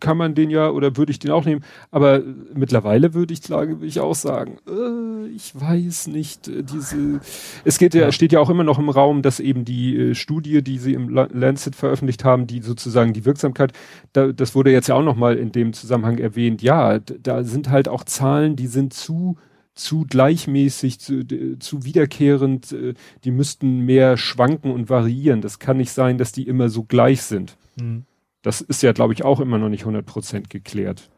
kann 0.00 0.16
man 0.16 0.34
den 0.34 0.50
ja 0.50 0.70
oder 0.70 0.96
würde 0.96 1.12
ich 1.12 1.18
den 1.18 1.30
auch 1.30 1.44
nehmen. 1.44 1.62
Aber 1.90 2.22
mittlerweile 2.54 3.14
würde 3.14 3.32
ich 3.32 3.48
würde 3.48 3.86
ich 3.86 4.00
auch 4.00 4.14
sagen, 4.14 4.58
äh, 4.68 5.28
ich 5.28 5.52
weiß 5.54 6.08
nicht, 6.08 6.48
äh, 6.48 6.62
diese, 6.62 7.20
es 7.64 7.78
geht 7.78 7.94
ja, 7.94 8.10
steht 8.12 8.32
ja 8.32 8.40
auch 8.40 8.50
immer 8.50 8.64
noch 8.64 8.78
im 8.78 8.88
Raum, 8.88 9.22
dass 9.22 9.40
eben 9.40 9.64
die 9.64 9.96
äh, 9.96 10.14
Studie, 10.14 10.62
die 10.62 10.78
sie 10.78 10.94
im 10.94 11.08
Lancet 11.08 11.74
veröffentlicht 11.76 12.24
haben, 12.24 12.46
die 12.46 12.60
sozusagen 12.60 13.12
die 13.12 13.24
Wirksamkeit, 13.24 13.72
da, 14.12 14.32
das 14.32 14.54
wurde 14.54 14.70
jetzt 14.70 14.88
ja 14.88 14.94
auch 14.94 15.02
nochmal 15.02 15.36
in 15.36 15.52
dem 15.52 15.72
Zusammenhang 15.72 16.18
erwähnt. 16.18 16.62
Ja, 16.62 16.98
da 16.98 17.44
sind 17.44 17.70
halt 17.70 17.88
auch 17.88 18.04
Zahlen, 18.04 18.56
die 18.56 18.66
sind 18.66 18.92
zu, 18.92 19.36
zu 19.74 20.06
gleichmäßig, 20.08 20.98
zu, 21.00 21.24
zu 21.58 21.84
wiederkehrend, 21.84 22.72
äh, 22.72 22.94
die 23.24 23.30
müssten 23.30 23.80
mehr 23.80 24.16
schwanken 24.16 24.70
und 24.70 24.88
variieren. 24.88 25.42
Das 25.42 25.58
kann 25.58 25.76
nicht 25.76 25.92
sein, 25.92 26.18
dass 26.18 26.32
die 26.32 26.48
immer 26.48 26.68
so 26.68 26.82
gleich 26.82 27.22
sind. 27.22 27.56
Mhm. 27.80 28.04
Das 28.46 28.60
ist 28.60 28.80
ja, 28.84 28.92
glaube 28.92 29.12
ich, 29.12 29.24
auch 29.24 29.40
immer 29.40 29.58
noch 29.58 29.68
nicht 29.68 29.86
100% 29.86 30.48
geklärt. 30.48 31.10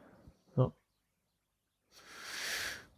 Ja. 0.57 0.73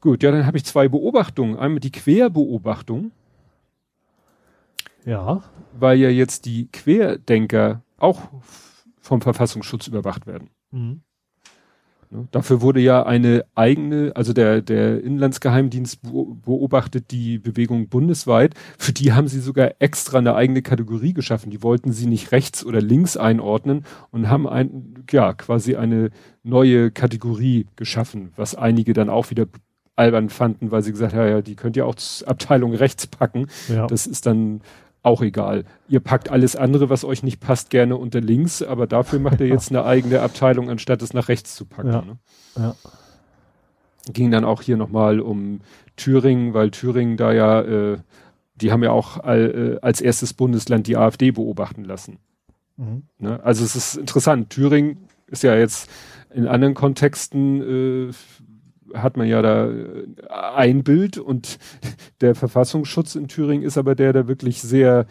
Gut, 0.01 0.23
ja, 0.23 0.31
dann 0.31 0.47
habe 0.47 0.57
ich 0.57 0.65
zwei 0.65 0.87
Beobachtungen. 0.87 1.57
Einmal 1.57 1.81
die 1.81 1.91
Querbeobachtung. 1.91 3.11
Ja. 5.05 5.43
Weil 5.73 5.99
ja 5.99 6.11
jetzt 6.11 6.45
die 6.45 6.69
Querdenker 6.69 7.83
auch 7.99 8.29
vom 9.01 9.21
Verfassungsschutz 9.21 9.89
überwacht 9.89 10.29
werden. 10.29 10.51
Mhm. 10.71 11.03
Ne? 12.11 12.29
Dafür 12.31 12.61
wurde 12.61 12.81
ja 12.81 13.05
eine 13.05 13.45
eigene, 13.55 14.13
also 14.15 14.33
der, 14.33 14.63
der 14.63 15.03
Inlandsgeheimdienst 15.03 16.01
beobachtet 16.03 17.11
die 17.11 17.39
Bewegung 17.39 17.89
bundesweit. 17.89 18.55
Für 18.79 18.93
die 18.93 19.13
haben 19.13 19.29
sie 19.29 19.41
sogar 19.41 19.73
extra 19.79 20.19
eine 20.19 20.35
eigene 20.35 20.63
Kategorie 20.63 21.15
geschaffen. 21.15 21.51
Die 21.51 21.63
wollten 21.63 21.93
sie 21.93 22.07
nicht 22.07 22.33
rechts 22.33 22.65
oder 22.65 22.81
links 22.81 23.17
einordnen 23.17 23.85
und 24.11 24.29
haben 24.29 24.49
ein, 24.49 25.05
ja, 25.11 25.33
quasi 25.33 25.77
eine 25.77 26.11
neue 26.43 26.91
Kategorie 26.91 27.67
geschaffen, 27.77 28.33
was 28.37 28.55
einige 28.55 28.93
dann 28.93 29.09
auch 29.09 29.31
wieder 29.31 29.47
albern 29.97 30.31
fanden, 30.31 30.71
weil 30.71 30.83
sie 30.83 30.93
gesagt 30.93 31.15
haben, 31.15 31.29
ja, 31.29 31.43
die 31.43 31.57
könnt 31.57 31.77
ihr 31.77 31.87
auch 31.87 31.95
Abteilung 32.27 32.75
rechts 32.75 33.07
packen. 33.07 33.47
Ja. 33.69 33.87
Das 33.87 34.07
ist 34.07 34.27
dann 34.27 34.63
auch 35.03 35.23
egal. 35.23 35.65
Ihr 35.89 36.01
packt 36.01 36.31
alles 36.31 36.57
andere, 36.57 36.91
was 36.91 37.05
euch 37.05 37.23
nicht 37.23 37.41
passt, 37.41 37.71
gerne 37.71 37.97
unter 37.97 38.21
links, 38.21 38.63
aber 38.63 38.87
dafür 38.87 39.19
macht 39.19 39.41
ihr 39.41 39.49
jetzt 39.49 39.71
eine 39.71 39.85
eigene 39.85 40.21
Abteilung, 40.21 40.69
anstatt 40.69 41.03
es 41.03 41.15
nach 41.15 41.29
rechts 41.29 41.55
zu 41.55 41.65
packen. 41.65 41.89
Ja. 41.89 42.03
Ne? 42.03 42.19
ja. 42.57 42.75
Ging 44.13 44.31
dann 44.31 44.45
auch 44.45 44.63
hier 44.63 44.77
nochmal 44.77 45.21
um 45.21 45.61
Thüringen, 45.97 46.55
weil 46.55 46.71
Thüringen 46.71 47.17
da 47.17 47.33
ja, 47.33 47.61
äh, 47.63 47.99
die 48.57 48.73
haben 48.73 48.83
ja 48.83 48.91
auch 48.91 49.19
all, 49.19 49.79
äh, 49.81 49.85
als 49.85 50.01
erstes 50.01 50.35
Bundesland 50.35 50.87
die 50.87 50.97
AfD 50.97 51.31
beobachten 51.31 51.85
lassen. 51.85 52.19
Mhm. 52.77 53.05
Ne? 53.19 53.43
Also 53.43 53.65
es 53.65 53.77
ist 53.77 53.97
interessant. 53.97 54.51
Thüringen 54.51 55.09
ist 55.27 55.43
ja 55.43 55.55
jetzt 55.55 55.89
in 56.33 56.47
anderen 56.47 56.75
Kontexten 56.75 58.09
äh, 58.09 58.13
hat 58.95 59.17
man 59.17 59.29
ja 59.29 59.43
da 59.43 59.71
äh, 59.71 60.07
ein 60.55 60.83
Bild 60.85 61.19
und 61.19 61.59
der 62.21 62.35
Verfassungsschutz 62.35 63.15
in 63.15 63.29
Thüringen 63.29 63.65
ist 63.65 63.79
aber 63.79 63.95
der, 63.95 64.13
der 64.13 64.29
wirklich 64.29 64.61
sehr 64.61 65.07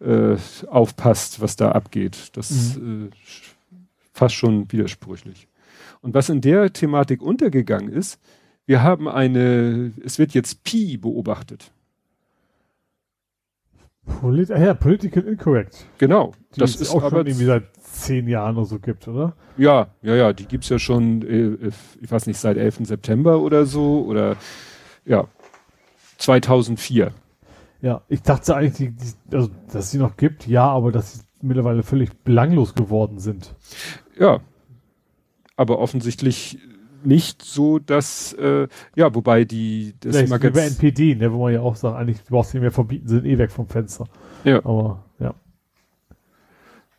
äh, 0.00 0.36
aufpasst, 0.66 1.40
was 1.40 1.56
da 1.56 1.72
abgeht. 1.72 2.30
Das 2.34 2.76
mhm. 2.76 3.10
äh, 3.12 3.80
fast 4.12 4.34
schon 4.34 4.70
widersprüchlich. 4.70 5.48
Und 6.00 6.14
was 6.14 6.28
in 6.28 6.40
der 6.40 6.72
Thematik 6.72 7.22
untergegangen 7.22 7.92
ist, 7.92 8.18
wir 8.66 8.82
haben 8.82 9.08
eine, 9.08 9.92
es 10.04 10.18
wird 10.18 10.34
jetzt 10.34 10.64
Pi 10.64 10.96
beobachtet. 10.96 11.72
Polit 14.04 14.50
ah 14.50 14.58
ja, 14.58 14.74
Political 14.74 15.22
Incorrect. 15.24 15.86
Genau. 15.98 16.32
Die 16.54 16.60
das 16.60 16.76
ist 16.76 16.90
auch 16.90 17.08
schon 17.08 17.26
irgendwie 17.26 17.44
seit 17.44 17.64
zehn 17.80 18.26
Jahren 18.26 18.56
oder 18.56 18.66
so 18.66 18.78
gibt, 18.78 19.06
oder? 19.06 19.34
Ja, 19.56 19.88
ja, 20.02 20.14
ja, 20.14 20.32
die 20.32 20.46
gibt's 20.46 20.68
ja 20.68 20.78
schon, 20.78 21.22
äh, 21.22 21.70
ich 22.00 22.10
weiß 22.10 22.26
nicht, 22.26 22.38
seit 22.38 22.56
11. 22.56 22.80
September 22.86 23.40
oder 23.40 23.64
so, 23.64 24.04
oder 24.04 24.36
ja, 25.04 25.28
2004. 26.18 27.12
Ja, 27.80 28.02
ich 28.08 28.22
dachte 28.22 28.56
eigentlich, 28.56 28.76
die, 28.76 28.90
die, 28.90 29.36
also, 29.36 29.50
dass 29.72 29.90
sie 29.90 29.98
noch 29.98 30.16
gibt, 30.16 30.46
ja, 30.46 30.66
aber 30.66 30.92
dass 30.92 31.14
sie 31.14 31.20
mittlerweile 31.40 31.82
völlig 31.82 32.12
belanglos 32.24 32.74
geworden 32.74 33.18
sind. 33.18 33.54
Ja, 34.18 34.40
aber 35.56 35.78
offensichtlich 35.78 36.58
nicht 37.04 37.42
so, 37.42 37.78
dass, 37.78 38.32
äh, 38.34 38.68
ja, 38.96 39.14
wobei 39.14 39.44
die, 39.44 39.94
das 40.00 40.16
Vielleicht 40.16 40.30
Magazin... 40.30 40.50
Über 40.50 40.62
NPD, 40.62 41.14
ne, 41.16 41.32
wo 41.32 41.44
man 41.44 41.52
ja 41.52 41.60
auch 41.60 41.76
sagt, 41.76 41.96
eigentlich, 41.96 42.18
du 42.22 42.30
brauchst 42.30 42.54
nicht 42.54 42.62
mehr 42.62 42.70
verbieten, 42.70 43.08
sind 43.08 43.24
eh 43.24 43.38
weg 43.38 43.50
vom 43.50 43.66
Fenster. 43.66 44.06
Ja. 44.44 44.58
Aber, 44.64 45.04
ja. 45.18 45.34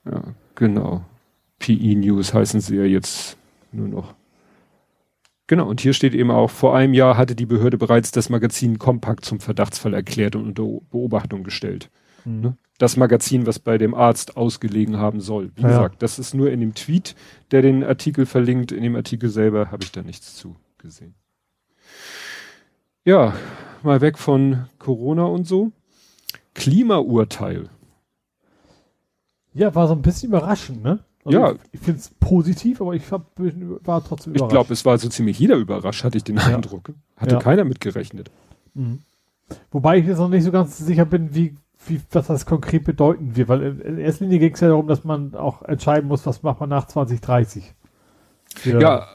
Ja, 0.05 0.23
genau. 0.55 1.05
PE 1.59 1.95
News 1.95 2.33
heißen 2.33 2.61
sie 2.61 2.75
ja 2.75 2.83
jetzt 2.83 3.37
nur 3.71 3.87
noch. 3.87 4.13
Genau, 5.47 5.67
und 5.67 5.81
hier 5.81 5.93
steht 5.93 6.13
eben 6.13 6.31
auch, 6.31 6.49
vor 6.49 6.75
einem 6.75 6.93
Jahr 6.93 7.17
hatte 7.17 7.35
die 7.35 7.45
Behörde 7.45 7.77
bereits 7.77 8.11
das 8.11 8.29
Magazin 8.29 8.79
Kompakt 8.79 9.25
zum 9.25 9.39
Verdachtsfall 9.39 9.93
erklärt 9.93 10.35
und 10.35 10.57
unter 10.57 10.85
Beobachtung 10.89 11.43
gestellt. 11.43 11.89
Mhm. 12.25 12.53
Das 12.77 12.97
Magazin, 12.97 13.45
was 13.45 13.59
bei 13.59 13.77
dem 13.77 13.93
Arzt 13.93 14.35
ausgelegen 14.35 14.97
haben 14.97 15.21
soll. 15.21 15.51
Wie 15.55 15.61
ja. 15.61 15.67
gesagt, 15.69 16.01
das 16.01 16.19
ist 16.19 16.33
nur 16.33 16.51
in 16.51 16.59
dem 16.59 16.73
Tweet, 16.73 17.15
der 17.51 17.61
den 17.61 17.83
Artikel 17.83 18.25
verlinkt. 18.25 18.71
In 18.71 18.83
dem 18.83 18.95
Artikel 18.95 19.29
selber 19.29 19.71
habe 19.71 19.83
ich 19.83 19.91
da 19.91 20.01
nichts 20.01 20.35
zu 20.35 20.55
gesehen. 20.79 21.13
Ja, 23.05 23.33
mal 23.83 24.01
weg 24.01 24.17
von 24.17 24.65
Corona 24.79 25.25
und 25.25 25.45
so. 25.45 25.71
Klimaurteil. 26.55 27.69
Ja, 29.53 29.73
war 29.75 29.87
so 29.87 29.93
ein 29.93 30.01
bisschen 30.01 30.29
überraschend, 30.29 30.83
ne? 30.83 30.99
Also 31.25 31.39
ja. 31.39 31.51
Ich, 31.51 31.59
ich 31.73 31.79
finde 31.79 31.99
es 31.99 32.09
positiv, 32.19 32.81
aber 32.81 32.95
ich 32.95 33.11
hab, 33.11 33.31
war 33.37 34.03
trotzdem 34.03 34.33
überrascht. 34.33 34.51
Ich 34.51 34.53
glaube, 34.53 34.73
es 34.73 34.85
war 34.85 34.97
so 34.97 35.09
ziemlich 35.09 35.39
jeder 35.39 35.55
überrascht, 35.55 36.03
hatte 36.03 36.17
ich 36.17 36.23
den 36.23 36.37
ja. 36.37 36.43
Eindruck. 36.43 36.93
Hatte 37.15 37.35
ja. 37.35 37.39
keiner 37.39 37.63
mitgerechnet. 37.63 38.31
Mhm. 38.73 38.99
Wobei 39.71 39.99
ich 39.99 40.05
jetzt 40.05 40.17
noch 40.17 40.29
nicht 40.29 40.43
so 40.43 40.51
ganz 40.51 40.77
sicher 40.77 41.05
bin, 41.05 41.35
wie, 41.35 41.55
wie 41.87 42.01
was 42.11 42.27
das 42.27 42.45
konkret 42.45 42.83
bedeuten 42.83 43.35
wird, 43.35 43.49
weil 43.49 43.79
in 43.81 43.97
erster 43.97 44.25
Linie 44.25 44.39
ging 44.39 44.53
es 44.53 44.59
ja 44.59 44.69
darum, 44.69 44.87
dass 44.87 45.03
man 45.03 45.35
auch 45.35 45.61
entscheiden 45.63 46.07
muss, 46.07 46.25
was 46.25 46.43
macht 46.43 46.59
man 46.59 46.69
nach 46.69 46.87
2030. 46.87 47.73
Für 48.55 48.81
ja. 48.81 49.07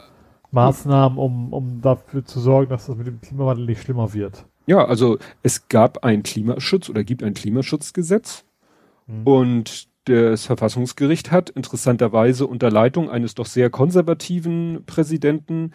Maßnahmen, 0.51 1.17
um, 1.17 1.53
um 1.53 1.81
dafür 1.81 2.25
zu 2.25 2.39
sorgen, 2.39 2.69
dass 2.69 2.87
das 2.87 2.95
mit 2.95 3.07
dem 3.07 3.21
Klimawandel 3.21 3.65
nicht 3.65 3.81
schlimmer 3.81 4.13
wird. 4.13 4.45
Ja, 4.65 4.85
also 4.85 5.17
es 5.41 5.67
gab 5.67 6.03
ein 6.03 6.23
Klimaschutz 6.23 6.89
oder 6.89 7.03
gibt 7.03 7.23
ein 7.23 7.33
Klimaschutzgesetz 7.33 8.45
mhm. 9.07 9.23
und 9.25 9.89
das 10.05 10.45
Verfassungsgericht 10.45 11.31
hat 11.31 11.49
interessanterweise 11.49 12.47
unter 12.47 12.71
Leitung 12.71 13.09
eines 13.09 13.35
doch 13.35 13.45
sehr 13.45 13.69
konservativen 13.69 14.83
Präsidenten, 14.85 15.71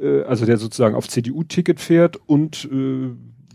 äh, 0.00 0.22
also 0.22 0.46
der 0.46 0.58
sozusagen 0.58 0.94
auf 0.94 1.08
CDU-Ticket 1.08 1.80
fährt 1.80 2.16
und 2.26 2.68
äh, 2.70 3.10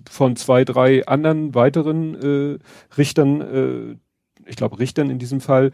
von 0.09 0.35
zwei, 0.35 0.65
drei 0.65 1.05
anderen 1.05 1.55
weiteren 1.55 2.15
äh, 2.15 2.59
Richtern, 2.97 3.41
äh, 3.41 3.95
ich 4.49 4.55
glaube 4.55 4.79
Richtern 4.79 5.09
in 5.09 5.19
diesem 5.19 5.41
Fall, 5.41 5.71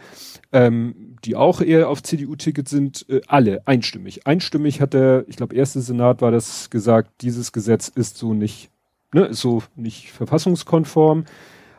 ähm, 0.51 1.15
die 1.25 1.35
auch 1.35 1.61
eher 1.61 1.89
auf 1.89 2.03
CDU-Ticket 2.03 2.67
sind, 2.67 3.05
äh, 3.09 3.21
alle 3.27 3.65
einstimmig. 3.67 4.27
Einstimmig 4.27 4.81
hat 4.81 4.93
der, 4.93 5.25
ich 5.27 5.37
glaube, 5.37 5.55
erste 5.55 5.81
Senat 5.81 6.21
war 6.21 6.31
das 6.31 6.69
gesagt, 6.69 7.21
dieses 7.21 7.51
Gesetz 7.51 7.87
ist 7.87 8.17
so 8.17 8.33
nicht, 8.33 8.69
ne, 9.13 9.25
ist 9.25 9.41
so 9.41 9.63
nicht 9.75 10.11
verfassungskonform. 10.11 11.25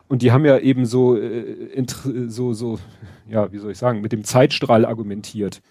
Und 0.09 0.23
die 0.23 0.33
haben 0.33 0.45
ja 0.45 0.59
eben 0.59 0.87
so, 0.87 1.17
äh, 1.17 1.85
so, 2.27 2.53
so, 2.53 2.81
ja, 3.29 3.53
wie 3.53 3.59
soll 3.59 3.71
ich 3.71 3.79
sagen, 3.79 4.01
mit 4.01 4.11
dem 4.11 4.25
Zeitstrahl 4.25 4.85
argumentiert, 4.85 5.63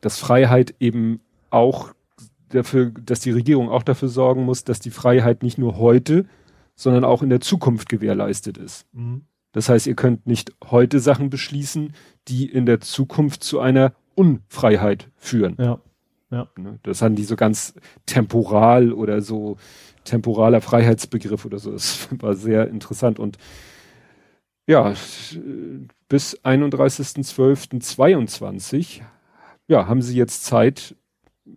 dass 0.00 0.18
Freiheit 0.18 0.76
eben 0.78 1.20
auch 1.50 1.92
dafür, 2.54 2.92
dass 3.04 3.20
die 3.20 3.30
Regierung 3.30 3.68
auch 3.68 3.82
dafür 3.82 4.08
sorgen 4.08 4.44
muss, 4.44 4.64
dass 4.64 4.80
die 4.80 4.90
Freiheit 4.90 5.42
nicht 5.42 5.58
nur 5.58 5.76
heute, 5.78 6.26
sondern 6.74 7.04
auch 7.04 7.22
in 7.22 7.30
der 7.30 7.40
Zukunft 7.40 7.88
gewährleistet 7.88 8.58
ist. 8.58 8.86
Mhm. 8.92 9.22
Das 9.52 9.68
heißt, 9.68 9.86
ihr 9.86 9.94
könnt 9.94 10.26
nicht 10.26 10.52
heute 10.64 10.98
Sachen 10.98 11.30
beschließen, 11.30 11.94
die 12.26 12.46
in 12.46 12.66
der 12.66 12.80
Zukunft 12.80 13.44
zu 13.44 13.60
einer 13.60 13.94
Unfreiheit 14.14 15.10
führen. 15.16 15.54
Ja. 15.58 15.78
Ja. 16.30 16.48
Ne, 16.56 16.80
das 16.82 17.02
haben 17.02 17.14
die 17.14 17.24
so 17.24 17.36
ganz 17.36 17.74
temporal 18.06 18.92
oder 18.92 19.20
so 19.20 19.56
temporaler 20.02 20.60
Freiheitsbegriff 20.60 21.44
oder 21.44 21.60
so. 21.60 21.70
Das 21.70 22.08
war 22.20 22.34
sehr 22.34 22.66
interessant 22.68 23.20
und 23.20 23.38
ja, 24.66 24.94
bis 26.08 26.42
31.12.22 26.42 29.02
ja, 29.68 29.86
haben 29.86 30.02
sie 30.02 30.16
jetzt 30.16 30.44
Zeit, 30.44 30.96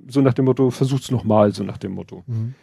so 0.08 0.22
nach 0.22 0.34
dem 0.34 0.46
Motto, 0.46 0.70
versucht's 0.70 1.12
nochmal, 1.12 1.54
so 1.54 1.64
nach 1.64 1.78
dem 1.78 1.94
Motto. 1.94 2.24
Mhm. 2.28 2.56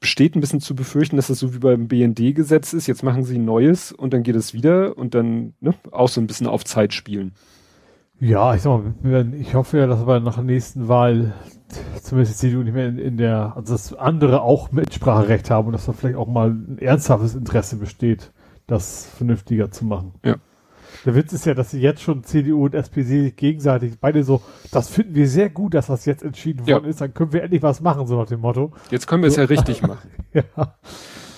Besteht 0.00 0.34
ein 0.34 0.40
bisschen 0.40 0.60
zu 0.60 0.74
befürchten, 0.74 1.16
dass 1.16 1.26
das 1.26 1.38
so 1.38 1.54
wie 1.54 1.58
beim 1.58 1.86
BND-Gesetz 1.86 2.72
ist, 2.72 2.86
jetzt 2.86 3.02
machen 3.02 3.22
sie 3.22 3.36
ein 3.36 3.44
neues 3.44 3.92
und 3.92 4.14
dann 4.14 4.22
geht 4.22 4.36
es 4.36 4.54
wieder 4.54 4.96
und 4.96 5.14
dann 5.14 5.54
ne, 5.60 5.74
auch 5.90 6.08
so 6.08 6.20
ein 6.20 6.26
bisschen 6.26 6.46
auf 6.46 6.64
Zeit 6.64 6.94
spielen. 6.94 7.32
Ja, 8.18 8.54
ich 8.54 8.62
sag 8.62 8.82
mal, 9.02 9.34
ich 9.34 9.54
hoffe 9.54 9.78
ja, 9.78 9.86
dass 9.86 10.06
wir 10.06 10.20
nach 10.20 10.34
der 10.34 10.44
nächsten 10.44 10.88
Wahl 10.88 11.34
zumindest 12.02 12.34
die 12.34 12.48
CDU 12.48 12.62
nicht 12.62 12.74
mehr 12.74 12.88
in, 12.88 12.98
in, 12.98 13.16
der, 13.16 13.54
also 13.56 13.72
dass 13.72 13.94
andere 13.94 14.42
auch 14.42 14.72
Mitspracherecht 14.72 15.50
haben 15.50 15.68
und 15.68 15.72
dass 15.72 15.86
da 15.86 15.92
vielleicht 15.92 16.16
auch 16.16 16.26
mal 16.26 16.50
ein 16.50 16.78
ernsthaftes 16.78 17.34
Interesse 17.34 17.76
besteht, 17.76 18.32
das 18.66 19.06
vernünftiger 19.06 19.70
zu 19.70 19.84
machen. 19.84 20.12
Ja. 20.24 20.36
Der 21.04 21.14
Witz 21.14 21.32
ist 21.32 21.46
ja, 21.46 21.54
dass 21.54 21.70
sie 21.70 21.80
jetzt 21.80 22.02
schon 22.02 22.24
CDU 22.24 22.64
und 22.64 22.74
SPD 22.74 23.22
sich 23.22 23.36
gegenseitig 23.36 23.94
beide 24.00 24.24
so, 24.24 24.42
das 24.70 24.88
finden 24.88 25.14
wir 25.14 25.28
sehr 25.28 25.50
gut, 25.50 25.74
dass 25.74 25.86
das 25.86 26.04
jetzt 26.04 26.22
entschieden 26.22 26.66
worden 26.66 26.84
ja. 26.84 26.90
ist, 26.90 27.00
dann 27.00 27.14
können 27.14 27.32
wir 27.32 27.42
endlich 27.42 27.62
was 27.62 27.80
machen, 27.80 28.06
so 28.06 28.18
nach 28.18 28.28
dem 28.28 28.40
Motto. 28.40 28.72
Jetzt 28.90 29.06
können 29.06 29.22
wir 29.22 29.30
so. 29.30 29.40
es 29.40 29.48
ja 29.48 29.56
richtig 29.56 29.82
machen. 29.82 30.10
ja. 30.32 30.44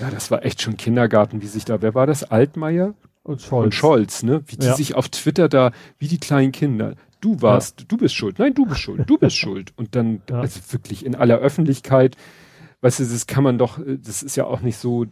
Ja, 0.00 0.10
das 0.10 0.30
war 0.30 0.44
echt 0.44 0.60
schon 0.60 0.76
Kindergarten, 0.76 1.42
wie 1.42 1.46
sich 1.46 1.64
da, 1.64 1.80
wer 1.80 1.94
war 1.94 2.06
das? 2.06 2.24
Altmaier? 2.24 2.94
Und 3.22 3.40
Scholz. 3.40 3.64
Und 3.66 3.74
Scholz, 3.74 4.22
ne? 4.24 4.42
Wie 4.46 4.56
die 4.56 4.66
ja. 4.66 4.74
sich 4.74 4.96
auf 4.96 5.08
Twitter 5.08 5.48
da, 5.48 5.70
wie 5.98 6.08
die 6.08 6.18
kleinen 6.18 6.50
Kinder. 6.50 6.94
Du 7.20 7.40
warst, 7.40 7.80
ja. 7.80 7.86
du 7.88 7.96
bist 7.96 8.16
schuld. 8.16 8.38
Nein, 8.38 8.52
du 8.52 8.66
bist 8.66 8.80
schuld. 8.80 9.08
Du 9.08 9.16
bist 9.16 9.36
schuld. 9.38 9.72
Und 9.76 9.94
dann, 9.94 10.22
also 10.30 10.60
wirklich 10.72 11.06
in 11.06 11.14
aller 11.14 11.38
Öffentlichkeit, 11.38 12.16
weißt 12.80 12.98
du, 12.98 13.04
das 13.04 13.26
kann 13.26 13.44
man 13.44 13.58
doch, 13.58 13.78
das 13.86 14.22
ist 14.24 14.36
ja 14.36 14.44
auch 14.44 14.60
nicht 14.60 14.76
so, 14.76 15.06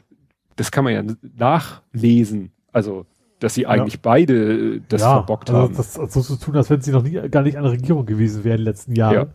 das 0.56 0.72
kann 0.72 0.84
man 0.84 0.92
ja 0.92 1.04
nachlesen. 1.36 2.50
Also, 2.72 3.06
dass 3.40 3.54
sie 3.54 3.66
eigentlich 3.66 3.94
ja. 3.94 4.00
beide 4.02 4.76
äh, 4.76 4.80
das 4.88 5.02
verbockt 5.02 5.50
also 5.50 5.62
haben. 5.62 5.76
Das, 5.76 5.94
das 5.94 6.12
so 6.12 6.20
zu 6.20 6.36
tun, 6.36 6.56
als 6.56 6.70
wenn 6.70 6.80
sie 6.80 6.92
noch 6.92 7.02
nie, 7.02 7.14
gar 7.28 7.42
nicht 7.42 7.56
an 7.56 7.64
der 7.64 7.72
Regierung 7.72 8.06
gewesen 8.06 8.44
wären 8.44 8.58
in 8.58 8.64
den 8.64 8.66
letzten 8.66 8.94
Jahren. 8.94 9.30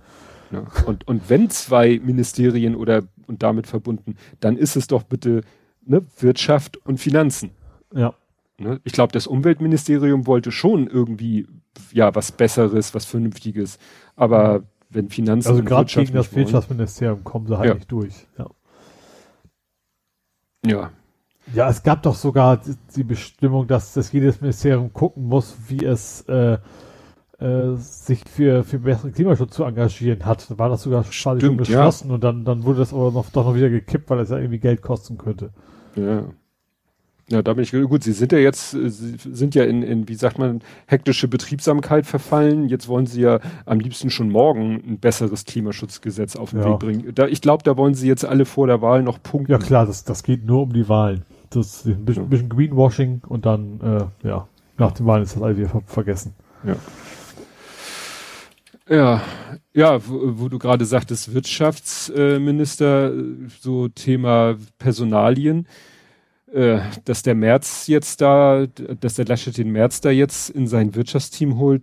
Ja. 0.52 0.64
Und, 0.86 1.08
und 1.08 1.30
wenn 1.30 1.50
zwei 1.50 2.00
Ministerien 2.02 2.76
oder 2.76 3.04
und 3.28 3.44
damit 3.44 3.68
verbunden, 3.68 4.16
dann 4.40 4.56
ist 4.56 4.76
es 4.76 4.88
doch 4.88 5.04
bitte 5.04 5.42
ne, 5.86 6.04
Wirtschaft 6.20 6.78
und 6.86 7.00
Finanzen. 7.00 7.52
Ja. 7.94 8.14
Ne? 8.58 8.80
Ich 8.84 8.94
glaube, 8.94 9.12
das 9.12 9.28
Umweltministerium 9.28 10.28
wollte 10.28 10.52
schon 10.52 10.88
irgendwie 10.88 11.48
ja 11.92 12.14
was 12.16 12.32
Besseres, 12.32 12.94
was 12.94 13.06
Vernünftiges. 13.06 13.80
Aber 14.16 14.64
wenn 14.90 15.10
Finanzen 15.10 15.50
Also 15.50 15.64
gerade 15.64 15.92
gegen 15.92 16.14
das 16.14 16.32
wollen. 16.32 16.46
Wirtschaftsministerium 16.46 17.24
kommen 17.24 17.48
sie 17.48 17.58
halt 17.58 17.68
Ja. 17.68 17.74
nicht 17.74 17.92
durch. 17.92 18.28
Ja. 18.38 18.48
Ja, 20.66 20.92
Ja, 21.54 21.70
es 21.70 21.84
gab 21.84 22.04
doch 22.04 22.16
sogar 22.16 22.60
die, 22.96 23.04
Bestimmung, 23.04 23.68
dass, 23.68 23.94
dass 23.94 24.12
jedes 24.12 24.42
Ministerium 24.42 24.92
gucken 24.92 25.26
muss, 25.26 25.56
wie 25.68 25.86
es 25.86 26.22
äh, 26.22 26.58
äh, 27.40 27.76
sich 27.76 28.24
für, 28.28 28.64
für 28.64 28.80
besseren 28.80 29.14
Klimaschutz 29.14 29.56
zu 29.56 29.64
engagieren 29.64 30.26
hat. 30.26 30.50
Da 30.50 30.58
war 30.58 30.70
das 30.70 30.82
sogar 30.84 31.04
quasi 31.04 31.14
schon 31.14 31.40
Stimmt, 31.40 31.52
ja. 31.52 31.58
beschlossen 31.58 32.12
und 32.12 32.24
dann, 32.24 32.46
dann 32.46 32.64
wurde 32.64 32.80
das 32.80 32.94
aber 32.94 33.12
noch, 33.12 33.30
doch 33.30 33.46
noch 33.46 33.56
wieder 33.56 33.70
gekippt, 33.70 34.10
weil 34.10 34.20
es 34.20 34.30
ja 34.30 34.38
irgendwie 34.38 34.60
Geld 34.60 34.82
kosten 34.82 35.18
könnte. 35.18 35.52
ja. 35.96 36.24
Ja, 37.28 37.42
da 37.42 37.54
bin 37.54 37.64
ich 37.64 37.72
gut. 37.72 38.04
Sie 38.04 38.12
sind 38.12 38.32
ja 38.32 38.38
jetzt, 38.38 38.70
Sie 38.70 39.18
sind 39.18 39.56
ja 39.56 39.64
in, 39.64 39.82
in, 39.82 40.08
wie 40.08 40.14
sagt 40.14 40.38
man, 40.38 40.62
hektische 40.86 41.28
Betriebsamkeit 41.28 42.06
verfallen. 42.06 42.70
Jetzt 42.70 42.88
wollen 42.88 43.08
Sie 43.08 43.22
ja 43.22 43.40
am 43.66 43.80
liebsten 43.80 44.12
schon 44.12 44.30
morgen 44.30 44.76
ein 44.76 45.00
besseres 45.00 45.46
Klimaschutzgesetz 45.46 46.36
auf 46.36 46.52
den 46.52 46.60
Ja. 46.60 46.70
Weg 46.74 46.80
bringen. 46.80 47.16
Da, 47.16 47.26
ich 47.26 47.42
glaube, 47.42 47.64
da 47.64 47.78
wollen 47.78 47.96
Sie 47.96 48.08
jetzt 48.08 48.26
alle 48.26 48.46
vor 48.46 48.68
der 48.68 48.84
Wahl 48.84 49.02
noch 49.02 49.24
punkten. 49.24 49.52
Ja 49.52 49.58
klar, 49.58 49.88
das, 49.88 50.04
das 50.04 50.22
geht 50.22 50.46
nur 50.46 50.62
um 50.62 50.74
die 50.74 50.88
Wahlen. 50.88 51.24
Das 51.56 51.86
ein 51.86 52.06
bisschen, 52.06 52.30
bisschen 52.30 52.50
Greenwashing 52.50 53.22
und 53.28 53.46
dann, 53.46 53.80
äh, 53.82 54.28
ja, 54.28 54.48
nach 54.78 54.92
den 54.92 55.06
Wahlen 55.06 55.24
ist 55.24 55.36
das 55.36 55.42
alles 55.42 55.58
wieder 55.58 55.70
ver 55.70 55.82
vergessen. 55.86 56.34
Ja. 56.64 56.76
Ja, 58.88 59.22
ja, 59.74 60.08
wo, 60.08 60.40
wo 60.40 60.50
du 60.50 60.60
gerade 60.60 60.86
sagtest, 60.86 61.34
Wirtschaftsminister, 61.34 63.14
äh, 63.14 63.24
so 63.60 63.88
Thema 63.88 64.58
Personalien, 64.78 65.68
äh, 66.54 66.80
dass 67.04 67.24
der 67.24 67.34
März 67.34 67.88
jetzt 67.88 68.22
da, 68.22 68.68
dass 68.68 69.16
der 69.16 69.26
Laschet 69.26 69.58
den 69.58 69.72
März 69.72 70.02
da 70.02 70.12
jetzt 70.12 70.52
in 70.52 70.68
sein 70.68 70.94
Wirtschaftsteam 70.94 71.58
holt, 71.58 71.82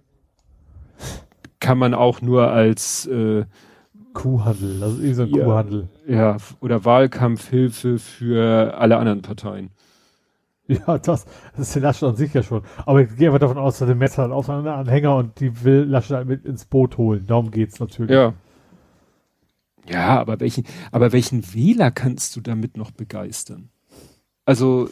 kann 1.59 1.79
man 1.79 1.95
auch 1.95 2.21
nur 2.21 2.51
als 2.51 3.07
äh, 3.07 3.45
Kuhhandel, 4.15 4.81
das 4.81 4.93
ist 4.95 4.99
irgendwie 5.01 5.15
so 5.15 5.23
ein 5.23 5.29
Ja. 5.35 5.45
Kuhhandel. 5.45 5.89
ja 6.07 6.37
oder 6.61 6.85
Wahlkampfhilfe 6.85 7.99
für 7.99 8.75
alle 8.79 8.97
anderen 8.99 9.23
Parteien. 9.23 9.71
Ja, 10.69 10.97
das, 10.97 11.27
das 11.57 11.67
ist 11.69 11.75
der 11.75 11.83
Laschet 11.83 12.09
an 12.09 12.17
sich 12.17 12.33
ja 12.33 12.43
schon. 12.43 12.63
Aber 12.87 13.03
ich 13.03 13.15
gehe 13.17 13.29
einfach 13.29 13.41
davon 13.41 13.59
aus, 13.59 13.79
dass 13.79 13.87
der 13.87 13.97
Metz 13.97 14.17
hat 14.17 14.31
auch 14.31 14.45
so 14.45 14.53
einen 14.53 14.69
Anhänger 14.69 15.17
und 15.17 15.39
die 15.41 15.65
will 15.65 15.83
Laschet 15.83 16.17
halt 16.17 16.29
mit 16.29 16.45
ins 16.47 16.65
Boot 16.65 16.97
holen. 16.99 17.27
Darum 17.27 17.51
geht's 17.51 17.81
natürlich. 17.81 18.13
Ja. 18.13 18.33
Ja, 19.89 20.21
aber 20.21 20.39
welchen, 20.41 20.65
aber 20.93 21.13
welchen 21.13 21.53
Wähler 21.53 21.91
kannst 21.91 22.37
du 22.37 22.41
damit 22.41 22.77
noch 22.77 22.93
begeistern? 22.93 23.71
Also, 24.45 24.89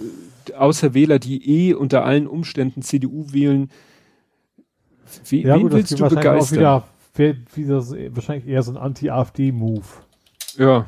außer 0.57 0.93
Wähler, 0.95 1.18
die 1.21 1.68
eh 1.68 1.75
unter 1.75 2.05
allen 2.05 2.27
Umständen 2.27 2.83
CDU 2.83 3.27
wählen, 3.33 3.71
we, 5.29 5.37
Ja, 5.37 5.55
wen 5.55 5.62
gut, 5.62 5.73
willst 5.73 5.93
du 5.99 6.09
begeistern? 6.09 6.83
Wär, 7.14 7.34
wahrscheinlich 8.14 8.46
eher 8.46 8.62
so 8.62 8.72
ein 8.72 8.76
Anti-AfD-Move. 8.76 9.84
Ja, 10.56 10.86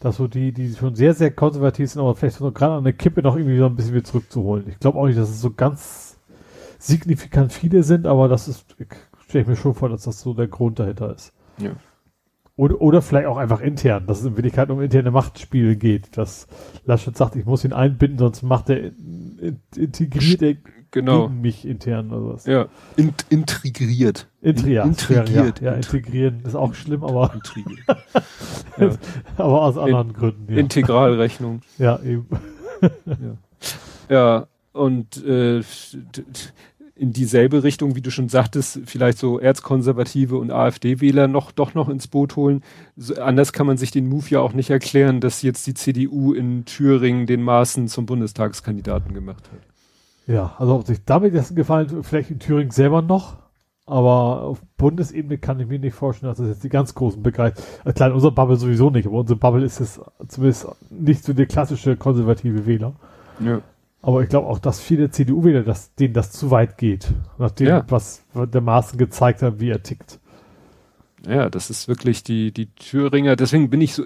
Dass 0.00 0.16
so 0.16 0.28
die, 0.28 0.52
die 0.52 0.74
schon 0.74 0.94
sehr, 0.94 1.14
sehr 1.14 1.30
konservativ 1.30 1.90
sind, 1.90 2.00
aber 2.00 2.14
vielleicht 2.14 2.36
so 2.36 2.50
gerade 2.52 2.74
an 2.74 2.84
der 2.84 2.92
Kippe 2.92 3.22
noch 3.22 3.36
irgendwie 3.36 3.58
so 3.58 3.66
ein 3.66 3.76
bisschen 3.76 3.94
wieder 3.94 4.04
zurückzuholen. 4.04 4.68
Ich 4.68 4.78
glaube 4.78 4.98
auch 4.98 5.06
nicht, 5.06 5.18
dass 5.18 5.28
es 5.30 5.40
so 5.40 5.50
ganz 5.52 6.16
signifikant 6.78 7.52
viele 7.52 7.82
sind, 7.82 8.06
aber 8.06 8.28
das 8.28 8.48
ist, 8.48 8.76
stelle 9.28 9.42
ich 9.42 9.48
mir 9.48 9.56
schon 9.56 9.74
vor, 9.74 9.88
dass 9.88 10.04
das 10.04 10.20
so 10.20 10.32
der 10.34 10.48
Grund 10.48 10.78
dahinter 10.78 11.14
ist. 11.14 11.32
ja. 11.58 11.72
Oder, 12.56 12.78
oder 12.82 13.00
vielleicht 13.00 13.26
auch 13.26 13.38
einfach 13.38 13.62
intern, 13.62 14.06
dass 14.06 14.20
es 14.20 14.26
in 14.26 14.36
Wirklichkeit 14.36 14.68
um 14.68 14.82
interne 14.82 15.10
Machtspiele 15.10 15.76
geht. 15.76 16.18
Dass 16.18 16.46
Laschet 16.84 17.16
sagt, 17.16 17.34
ich 17.36 17.46
muss 17.46 17.64
ihn 17.64 17.72
einbinden, 17.72 18.18
sonst 18.18 18.42
macht 18.42 18.68
er 18.68 18.80
in, 18.80 19.38
in, 19.40 19.60
integriert 19.76 20.42
er 20.42 20.56
Genau. 20.92 21.28
gegen 21.28 21.40
mich 21.40 21.66
intern 21.66 22.10
oder 22.10 22.34
was. 22.34 22.46
Ja, 22.46 22.66
Int 22.96 23.24
integriert. 23.28 24.26
Intri 24.42 24.74
ja, 24.74 24.84
Intrigiert. 24.84 25.60
Ja, 25.60 25.70
ja, 25.70 25.76
integrieren 25.76 26.42
ist 26.44 26.54
auch 26.54 26.74
schlimm, 26.74 27.04
aber, 27.04 27.32
Intrigiert. 27.34 27.86
ja. 28.78 28.90
aber 29.36 29.62
aus 29.62 29.78
anderen 29.78 30.12
Gründen. 30.12 30.52
Ja, 30.52 30.58
Integralrechnung. 30.58 31.62
ja 31.78 32.00
eben. 32.02 32.26
Ja, 34.08 34.46
und 34.72 35.24
äh, 35.24 35.62
in 37.00 37.14
dieselbe 37.14 37.62
Richtung, 37.62 37.96
wie 37.96 38.02
du 38.02 38.10
schon 38.10 38.28
sagtest, 38.28 38.80
vielleicht 38.84 39.16
so 39.16 39.38
Erzkonservative 39.38 40.36
und 40.36 40.50
AfD-Wähler 40.50 41.28
noch 41.28 41.50
doch 41.50 41.72
noch 41.72 41.88
ins 41.88 42.08
Boot 42.08 42.36
holen. 42.36 42.62
So, 42.96 43.14
anders 43.14 43.54
kann 43.54 43.66
man 43.66 43.78
sich 43.78 43.90
den 43.90 44.06
Move 44.06 44.26
ja 44.28 44.40
auch 44.40 44.52
nicht 44.52 44.68
erklären, 44.68 45.20
dass 45.20 45.40
jetzt 45.40 45.66
die 45.66 45.72
CDU 45.72 46.34
in 46.34 46.66
Thüringen 46.66 47.26
den 47.26 47.42
Maaßen 47.42 47.88
zum 47.88 48.04
Bundestagskandidaten 48.04 49.14
gemacht 49.14 49.50
hat. 49.50 49.69
Ja, 50.26 50.54
also 50.58 50.76
ob 50.76 50.86
sich 50.86 51.04
damit 51.04 51.34
das 51.34 51.54
gefallen, 51.54 52.02
vielleicht 52.02 52.30
in 52.30 52.38
Thüringen 52.38 52.70
selber 52.70 53.02
noch, 53.02 53.36
aber 53.86 54.42
auf 54.42 54.60
Bundesebene 54.76 55.38
kann 55.38 55.58
ich 55.58 55.66
mir 55.66 55.80
nicht 55.80 55.94
vorstellen, 55.94 56.30
dass 56.30 56.38
das 56.38 56.46
jetzt 56.48 56.62
die 56.64 56.68
ganz 56.68 56.94
großen 56.94 57.22
begeistert. 57.22 57.64
Äh, 57.84 57.92
klar, 57.92 58.10
in 58.10 58.14
unserer 58.14 58.30
Bubble 58.30 58.56
sowieso 58.56 58.90
nicht, 58.90 59.06
aber 59.06 59.18
unsere 59.18 59.38
Bubble 59.38 59.64
ist 59.64 59.80
es 59.80 60.00
zumindest 60.28 60.68
nicht 60.90 61.24
so 61.24 61.32
der 61.32 61.46
klassische 61.46 61.96
konservative 61.96 62.66
Wähler. 62.66 62.92
Ja. 63.44 63.60
Aber 64.02 64.22
ich 64.22 64.28
glaube 64.28 64.46
auch, 64.46 64.60
dass 64.60 64.80
viele 64.80 65.10
CDU-Wähler, 65.10 65.62
dass 65.62 65.94
denen 65.96 66.14
das 66.14 66.30
zu 66.30 66.50
weit 66.52 66.78
geht. 66.78 67.12
Nachdem, 67.36 67.66
Ja. 67.66 67.84
was 67.88 68.22
der 68.34 68.60
Maaßen 68.60 68.98
gezeigt 68.98 69.42
hat, 69.42 69.58
wie 69.60 69.70
er 69.70 69.82
tickt. 69.82 70.19
Ja, 71.28 71.50
das 71.50 71.68
ist 71.68 71.86
wirklich 71.86 72.22
die, 72.22 72.50
die 72.50 72.66
Thüringer, 72.74 73.36
deswegen 73.36 73.68
bin 73.68 73.82
ich 73.82 73.92
so, 73.94 74.04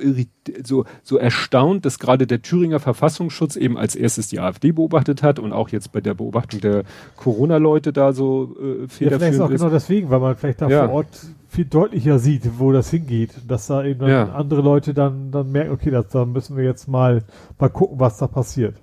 so, 0.64 0.84
so 1.04 1.16
erstaunt, 1.16 1.84
dass 1.84 2.00
gerade 2.00 2.26
der 2.26 2.42
Thüringer 2.42 2.80
Verfassungsschutz 2.80 3.54
eben 3.54 3.78
als 3.78 3.94
erstes 3.94 4.26
die 4.28 4.40
AfD 4.40 4.72
beobachtet 4.72 5.22
hat 5.22 5.38
und 5.38 5.52
auch 5.52 5.68
jetzt 5.68 5.92
bei 5.92 6.00
der 6.00 6.14
Beobachtung 6.14 6.60
der 6.60 6.82
Corona-Leute 7.16 7.92
da 7.92 8.12
so 8.12 8.56
äh, 8.60 8.80
Ja, 8.82 8.86
vielleicht 8.88 9.12
ist 9.12 9.20
auch 9.40 9.48
federführend 9.48 9.50
genau 9.58 9.70
deswegen, 9.70 10.10
weil 10.10 10.18
man 10.18 10.34
vielleicht 10.36 10.60
da 10.60 10.68
Ja. 10.68 10.86
vor 10.88 10.94
Ort 10.96 11.26
viel 11.48 11.66
deutlicher 11.66 12.18
sieht, 12.18 12.58
wo 12.58 12.72
das 12.72 12.90
hingeht. 12.90 13.30
Dass 13.46 13.68
da 13.68 13.84
eben 13.84 14.00
dann 14.00 14.08
Ja. 14.10 14.32
andere 14.32 14.60
Leute 14.60 14.92
dann, 14.92 15.30
dann 15.30 15.52
merken, 15.52 15.70
okay, 15.70 15.90
das, 15.92 16.08
da 16.08 16.24
müssen 16.24 16.56
wir 16.56 16.64
jetzt 16.64 16.88
mal, 16.88 17.22
mal 17.60 17.68
gucken, 17.70 18.00
was 18.00 18.18
da 18.18 18.26
passiert. 18.26 18.74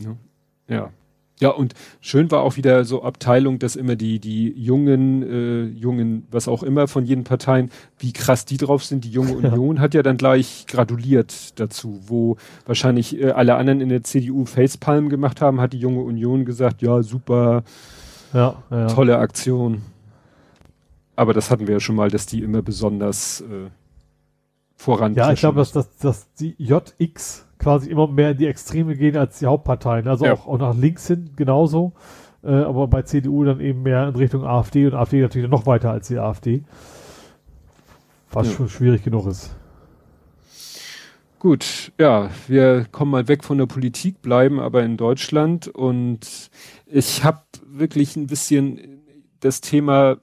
Ja. 0.00 0.16
Ja, 0.68 0.90
und 1.46 1.74
schön 2.00 2.30
war 2.30 2.42
auch 2.42 2.56
wieder 2.56 2.84
so 2.84 3.02
Abteilung, 3.02 3.58
dass 3.60 3.76
immer 3.76 3.94
die, 3.94 4.18
die 4.18 4.50
jungen, 4.50 5.22
äh, 5.22 5.64
jungen, 5.66 6.26
was 6.30 6.48
auch 6.48 6.64
immer 6.64 6.88
von 6.88 7.04
jeden 7.04 7.22
Parteien, 7.24 7.70
wie 7.98 8.12
krass 8.12 8.44
die 8.44 8.56
drauf 8.56 8.84
sind. 8.84 9.04
Die 9.04 9.10
junge 9.10 9.36
Union 9.36 9.80
hat 9.80 9.94
ja 9.94 10.02
dann 10.02 10.16
gleich 10.16 10.66
gratuliert 10.66 11.58
dazu, 11.60 12.00
wo 12.06 12.36
wahrscheinlich 12.66 13.20
äh, 13.20 13.30
alle 13.30 13.54
anderen 13.54 13.80
in 13.80 13.88
der 13.88 14.02
CDU 14.02 14.46
Facepalm 14.46 15.08
gemacht 15.08 15.40
haben, 15.40 15.60
hat 15.60 15.72
die 15.72 15.78
junge 15.78 16.00
Union 16.00 16.44
gesagt, 16.44 16.82
ja, 16.82 17.02
super, 17.02 17.62
Ja, 18.32 18.62
ja. 18.70 18.86
tolle 18.88 19.18
Aktion. 19.18 19.82
Aber 21.14 21.34
das 21.34 21.50
hatten 21.50 21.66
wir 21.66 21.74
ja 21.74 21.80
schon 21.80 21.96
mal, 21.96 22.10
dass 22.10 22.26
die 22.26 22.42
immer 22.42 22.62
besonders 22.62 23.40
äh, 23.42 23.70
voran. 24.76 25.14
Ja, 25.14 25.32
ich 25.32 25.40
glaube, 25.40 25.58
dass, 25.58 25.72
dass, 25.72 25.96
dass 25.98 26.32
die 26.34 26.54
JX 26.58 27.47
quasi 27.58 27.90
immer 27.90 28.06
mehr 28.06 28.32
in 28.32 28.38
die 28.38 28.46
Extreme 28.46 28.94
gehen 28.96 29.16
als 29.16 29.38
die 29.38 29.46
Hauptparteien. 29.46 30.06
Also 30.08 30.26
Ja. 30.26 30.34
auch, 30.34 30.46
auch 30.46 30.58
nach 30.58 30.76
links 30.76 31.06
hin 31.06 31.30
genauso. 31.36 31.92
Äh, 32.42 32.50
aber 32.52 32.86
bei 32.86 33.02
CDU 33.02 33.44
dann 33.44 33.60
eben 33.60 33.82
mehr 33.82 34.08
in 34.08 34.14
Richtung 34.14 34.44
AfD 34.44 34.86
und 34.86 34.94
AfD 34.94 35.20
natürlich 35.20 35.50
noch 35.50 35.66
weiter 35.66 35.90
als 35.90 36.08
die 36.08 36.18
AfD. 36.18 36.62
Was 38.30 38.46
Ja. 38.48 38.52
schon 38.54 38.68
schwierig 38.68 39.02
genug 39.02 39.26
ist. 39.26 39.54
Gut, 41.40 41.92
ja, 41.98 42.30
wir 42.48 42.86
kommen 42.90 43.12
mal 43.12 43.28
weg 43.28 43.44
von 43.44 43.58
der 43.58 43.66
Politik, 43.66 44.22
bleiben 44.22 44.58
aber 44.58 44.82
in 44.82 44.96
Deutschland 44.96 45.68
und 45.68 46.50
ich 46.86 47.22
habe 47.22 47.42
wirklich 47.64 48.16
ein 48.16 48.26
bisschen 48.26 49.02
das 49.38 49.60
Thema, 49.60 50.16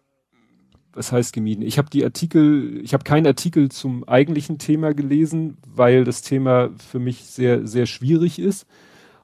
was 0.95 1.11
heißt 1.11 1.33
gemieden? 1.33 1.63
Ich 1.63 1.77
habe 1.77 1.89
die 1.89 2.03
Artikel, 2.03 2.81
ich 2.83 2.93
habe 2.93 3.03
keinen 3.03 3.27
Artikel 3.27 3.69
zum 3.69 4.07
eigentlichen 4.07 4.57
Thema 4.57 4.93
gelesen, 4.93 5.57
weil 5.67 6.03
das 6.05 6.21
Thema 6.21 6.69
für 6.89 6.99
mich 6.99 7.25
sehr, 7.25 7.67
sehr 7.67 7.85
schwierig 7.85 8.39
ist. 8.39 8.65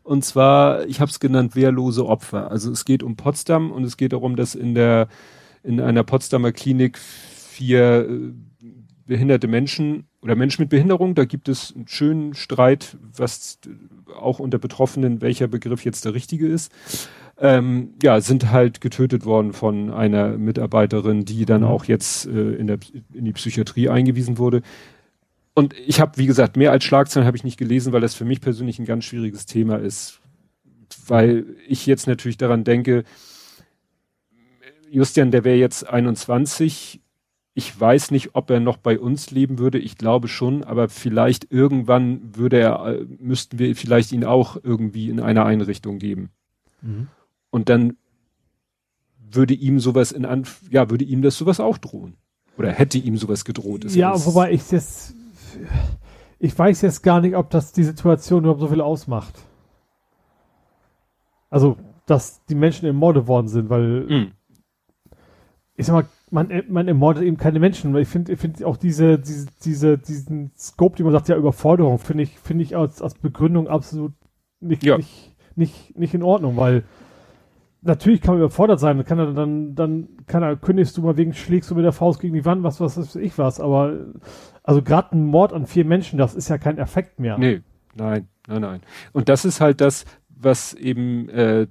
Und 0.03 0.25
zwar, 0.25 0.85
ich 0.85 0.99
habe 0.99 1.09
es 1.09 1.19
genannt, 1.19 1.55
wehrlose 1.55 2.05
Opfer. 2.05 2.51
Also 2.51 2.71
es 2.71 2.85
geht 2.85 3.03
um 3.03 3.15
Potsdam 3.15 3.71
und 3.71 3.83
es 3.83 3.97
geht 3.97 4.13
darum, 4.13 4.35
dass 4.35 4.55
in 4.55 4.75
der 4.75 5.07
in 5.63 5.79
einer 5.79 6.03
Potsdamer 6.03 6.51
Klinik 6.51 6.97
vier 6.97 8.09
äh, 8.09 8.33
behinderte 9.05 9.47
Menschen 9.47 10.07
oder 10.21 10.35
Menschen 10.35 10.63
mit 10.63 10.69
Behinderung, 10.69 11.15
da 11.15 11.25
gibt 11.25 11.49
es 11.49 11.73
einen 11.75 11.87
schönen 11.87 12.33
Streit, 12.33 12.97
was 13.15 13.59
auch 14.19 14.39
unter 14.39 14.57
Betroffenen, 14.57 15.21
welcher 15.21 15.47
Begriff 15.47 15.85
jetzt 15.85 16.05
der 16.05 16.13
richtige 16.13 16.47
ist. 16.47 16.71
Ähm, 17.43 17.95
ja, 18.03 18.21
sind 18.21 18.51
halt 18.51 18.81
getötet 18.81 19.25
worden 19.25 19.51
von 19.53 19.91
einer 19.91 20.37
Mitarbeiterin, 20.37 21.25
die 21.25 21.45
dann 21.45 21.61
Mhm. 21.61 21.67
auch 21.67 21.85
jetzt 21.85 22.27
äh, 22.27 22.51
in, 22.53 22.67
der, 22.67 22.77
in 23.13 23.25
die 23.25 23.33
Psychiatrie 23.33 23.89
eingewiesen 23.89 24.37
wurde. 24.37 24.61
Und 25.55 25.73
ich 25.73 25.99
habe, 25.99 26.17
wie 26.17 26.27
gesagt, 26.27 26.55
mehr 26.55 26.71
als 26.71 26.83
Schlagzeilen 26.83 27.25
habe 27.25 27.35
ich 27.35 27.43
nicht 27.43 27.57
gelesen, 27.57 27.93
weil 27.93 28.01
das 28.01 28.13
für 28.13 28.25
mich 28.25 28.41
persönlich 28.41 28.77
ein 28.77 28.85
ganz 28.85 29.05
schwieriges 29.05 29.47
Thema 29.47 29.77
ist. 29.77 30.21
Weil 31.07 31.45
ich 31.67 31.87
jetzt 31.87 32.05
natürlich 32.05 32.37
daran 32.37 32.63
denke, 32.63 33.03
Justian, 34.91 35.31
der 35.31 35.43
wäre 35.43 35.57
jetzt 35.57 35.89
21. 35.89 37.01
Ich 37.53 37.79
weiß 37.79 38.11
nicht, 38.11 38.29
ob 38.33 38.49
er 38.49 38.59
noch 38.59 38.77
bei 38.77 38.99
uns 38.99 39.31
leben 39.31 39.57
würde. 39.57 39.79
Ich 39.79 39.97
glaube 39.97 40.27
schon, 40.27 40.63
aber 40.63 40.89
vielleicht 40.89 41.51
irgendwann 41.51 42.35
würde 42.35 42.59
er, 42.59 42.85
äh, 42.85 43.05
müssten 43.19 43.57
wir 43.57 43.75
vielleicht 43.75 44.11
ihn 44.11 44.25
auch 44.25 44.57
irgendwie 44.61 45.09
in 45.09 45.19
einer 45.19 45.45
Einrichtung 45.45 45.97
geben. 45.97 46.29
Und 47.51 47.69
dann 47.69 47.97
würde 49.17 49.53
ihm 49.53 49.79
sowas 49.79 50.11
in 50.11 50.25
Anf 50.25 50.61
ja, 50.71 50.89
würde 50.89 51.05
ihm 51.05 51.21
das 51.21 51.37
sowas 51.37 51.59
auch 51.59 51.77
drohen. 51.77 52.17
Oder 52.57 52.71
hätte 52.71 52.97
ihm 52.97 53.17
sowas 53.17 53.45
gedroht. 53.45 53.85
Ist 53.85 53.95
ja, 53.95 54.13
wobei 54.25 54.51
ich 54.51 54.71
jetzt, 54.71 55.15
ich 56.39 56.57
weiß 56.57 56.81
jetzt 56.81 57.01
gar 57.01 57.21
nicht, 57.21 57.35
ob 57.35 57.49
das 57.49 57.71
die 57.71 57.83
Situation 57.83 58.39
überhaupt 58.39 58.61
so 58.61 58.67
viel 58.67 58.81
ausmacht. 58.81 59.33
Also, 61.49 61.77
dass 62.05 62.43
die 62.45 62.55
Menschen 62.55 62.85
ermordet 62.85 63.27
worden 63.27 63.47
sind, 63.47 63.69
weil, 63.69 64.01
mm. 64.01 64.31
ich 65.75 65.85
sag 65.85 65.93
mal, 65.93 66.05
man, 66.29 66.63
man 66.69 66.87
ermordet 66.87 67.23
eben 67.23 67.37
keine 67.37 67.59
Menschen. 67.59 67.95
Ich 67.97 68.07
finde 68.07 68.33
ich 68.33 68.39
finde 68.39 68.65
auch 68.65 68.77
diese, 68.77 69.19
diese, 69.19 69.47
diese, 69.63 69.97
diesen 69.97 70.51
Scope, 70.57 70.95
die 70.95 71.03
man 71.03 71.11
sagt, 71.11 71.29
ja, 71.29 71.35
Überforderung, 71.35 71.99
finde 71.99 72.23
ich, 72.23 72.39
finde 72.39 72.63
ich 72.63 72.75
als, 72.75 73.01
als 73.01 73.15
Begründung 73.15 73.67
absolut 73.67 74.13
nicht, 74.59 74.83
ja. 74.83 74.97
nicht, 74.97 75.35
nicht, 75.55 75.97
nicht 75.97 76.13
in 76.13 76.23
Ordnung, 76.23 76.57
weil 76.57 76.83
natürlich 77.81 78.21
kann 78.21 78.35
man 78.35 78.43
überfordert 78.43 78.79
sein, 78.79 79.03
kann 79.05 79.19
er 79.19 79.33
dann, 79.33 79.75
dann 79.75 80.09
kann 80.27 80.43
er, 80.43 80.55
kündigst 80.55 80.97
du 80.97 81.01
mal 81.01 81.17
wegen, 81.17 81.33
schlägst 81.33 81.71
du 81.71 81.75
mit 81.75 81.83
der 81.83 81.91
Faust 81.91 82.19
gegen 82.19 82.33
die 82.33 82.45
Wand, 82.45 82.63
was, 82.63 82.79
was, 82.79 82.97
was 82.97 83.15
ich 83.15 83.37
was, 83.37 83.59
aber, 83.59 83.97
also 84.63 84.81
gerade 84.81 85.15
ein 85.15 85.25
Mord 85.25 85.53
an 85.53 85.65
vier 85.65 85.85
Menschen, 85.85 86.17
das 86.17 86.35
ist 86.35 86.49
ja 86.49 86.57
kein 86.57 86.77
Effekt 86.77 87.19
mehr. 87.19 87.37
Nee, 87.37 87.61
nein, 87.95 88.27
nein, 88.47 88.61
nein. 88.61 88.81
Und 89.13 89.29
das 89.29 89.45
ist 89.45 89.61
halt 89.61 89.81
das, 89.81 90.05
was 90.29 90.73
eben, 90.73 91.29
äh, 91.29 91.67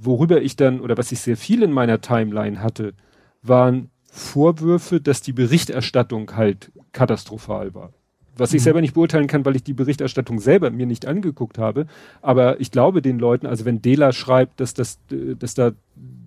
worüber 0.00 0.42
ich 0.42 0.56
dann, 0.56 0.80
oder 0.80 0.98
was 0.98 1.12
ich 1.12 1.20
sehr 1.20 1.36
viel 1.36 1.62
in 1.62 1.72
meiner 1.72 2.00
Timeline 2.00 2.60
hatte, 2.60 2.94
waren 3.42 3.90
Vorwürfe, 4.10 5.00
dass 5.00 5.22
die 5.22 5.32
Berichterstattung 5.32 6.36
halt 6.36 6.72
katastrophal 6.92 7.74
war 7.74 7.92
was 8.36 8.52
ich 8.52 8.60
mhm. 8.60 8.64
selber 8.64 8.80
nicht 8.80 8.94
beurteilen 8.94 9.26
kann, 9.26 9.44
weil 9.44 9.56
ich 9.56 9.64
die 9.64 9.74
Berichterstattung 9.74 10.40
selber 10.40 10.70
mir 10.70 10.86
nicht 10.86 11.06
angeguckt 11.06 11.58
habe. 11.58 11.86
Aber 12.22 12.60
ich 12.60 12.70
glaube 12.70 13.02
den 13.02 13.18
Leuten, 13.18 13.46
also 13.46 13.64
wenn 13.64 13.82
Dela 13.82 14.12
schreibt, 14.12 14.60
dass 14.60 14.74
das, 14.74 14.98
dass 15.08 15.54
da 15.54 15.72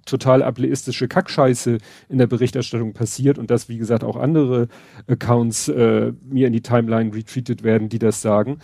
total 0.06 0.42
ableistische 0.42 1.08
Kackscheiße 1.08 1.78
in 2.10 2.18
der 2.18 2.28
Berichterstattung 2.28 2.94
passiert 2.94 3.38
und 3.38 3.52
dass, 3.52 3.70
wie 3.70 3.78
gesagt, 3.78 4.04
auch 4.04 4.16
andere 4.16 4.70
Accounts 5.08 5.68
äh, 5.68 6.14
mir 6.24 6.48
in 6.48 6.54
die 6.54 6.62
Timeline 6.62 7.14
retweetet 7.14 7.64
werden, 7.64 7.90
die 7.90 8.00
das 8.00 8.22
sagen. 8.22 8.60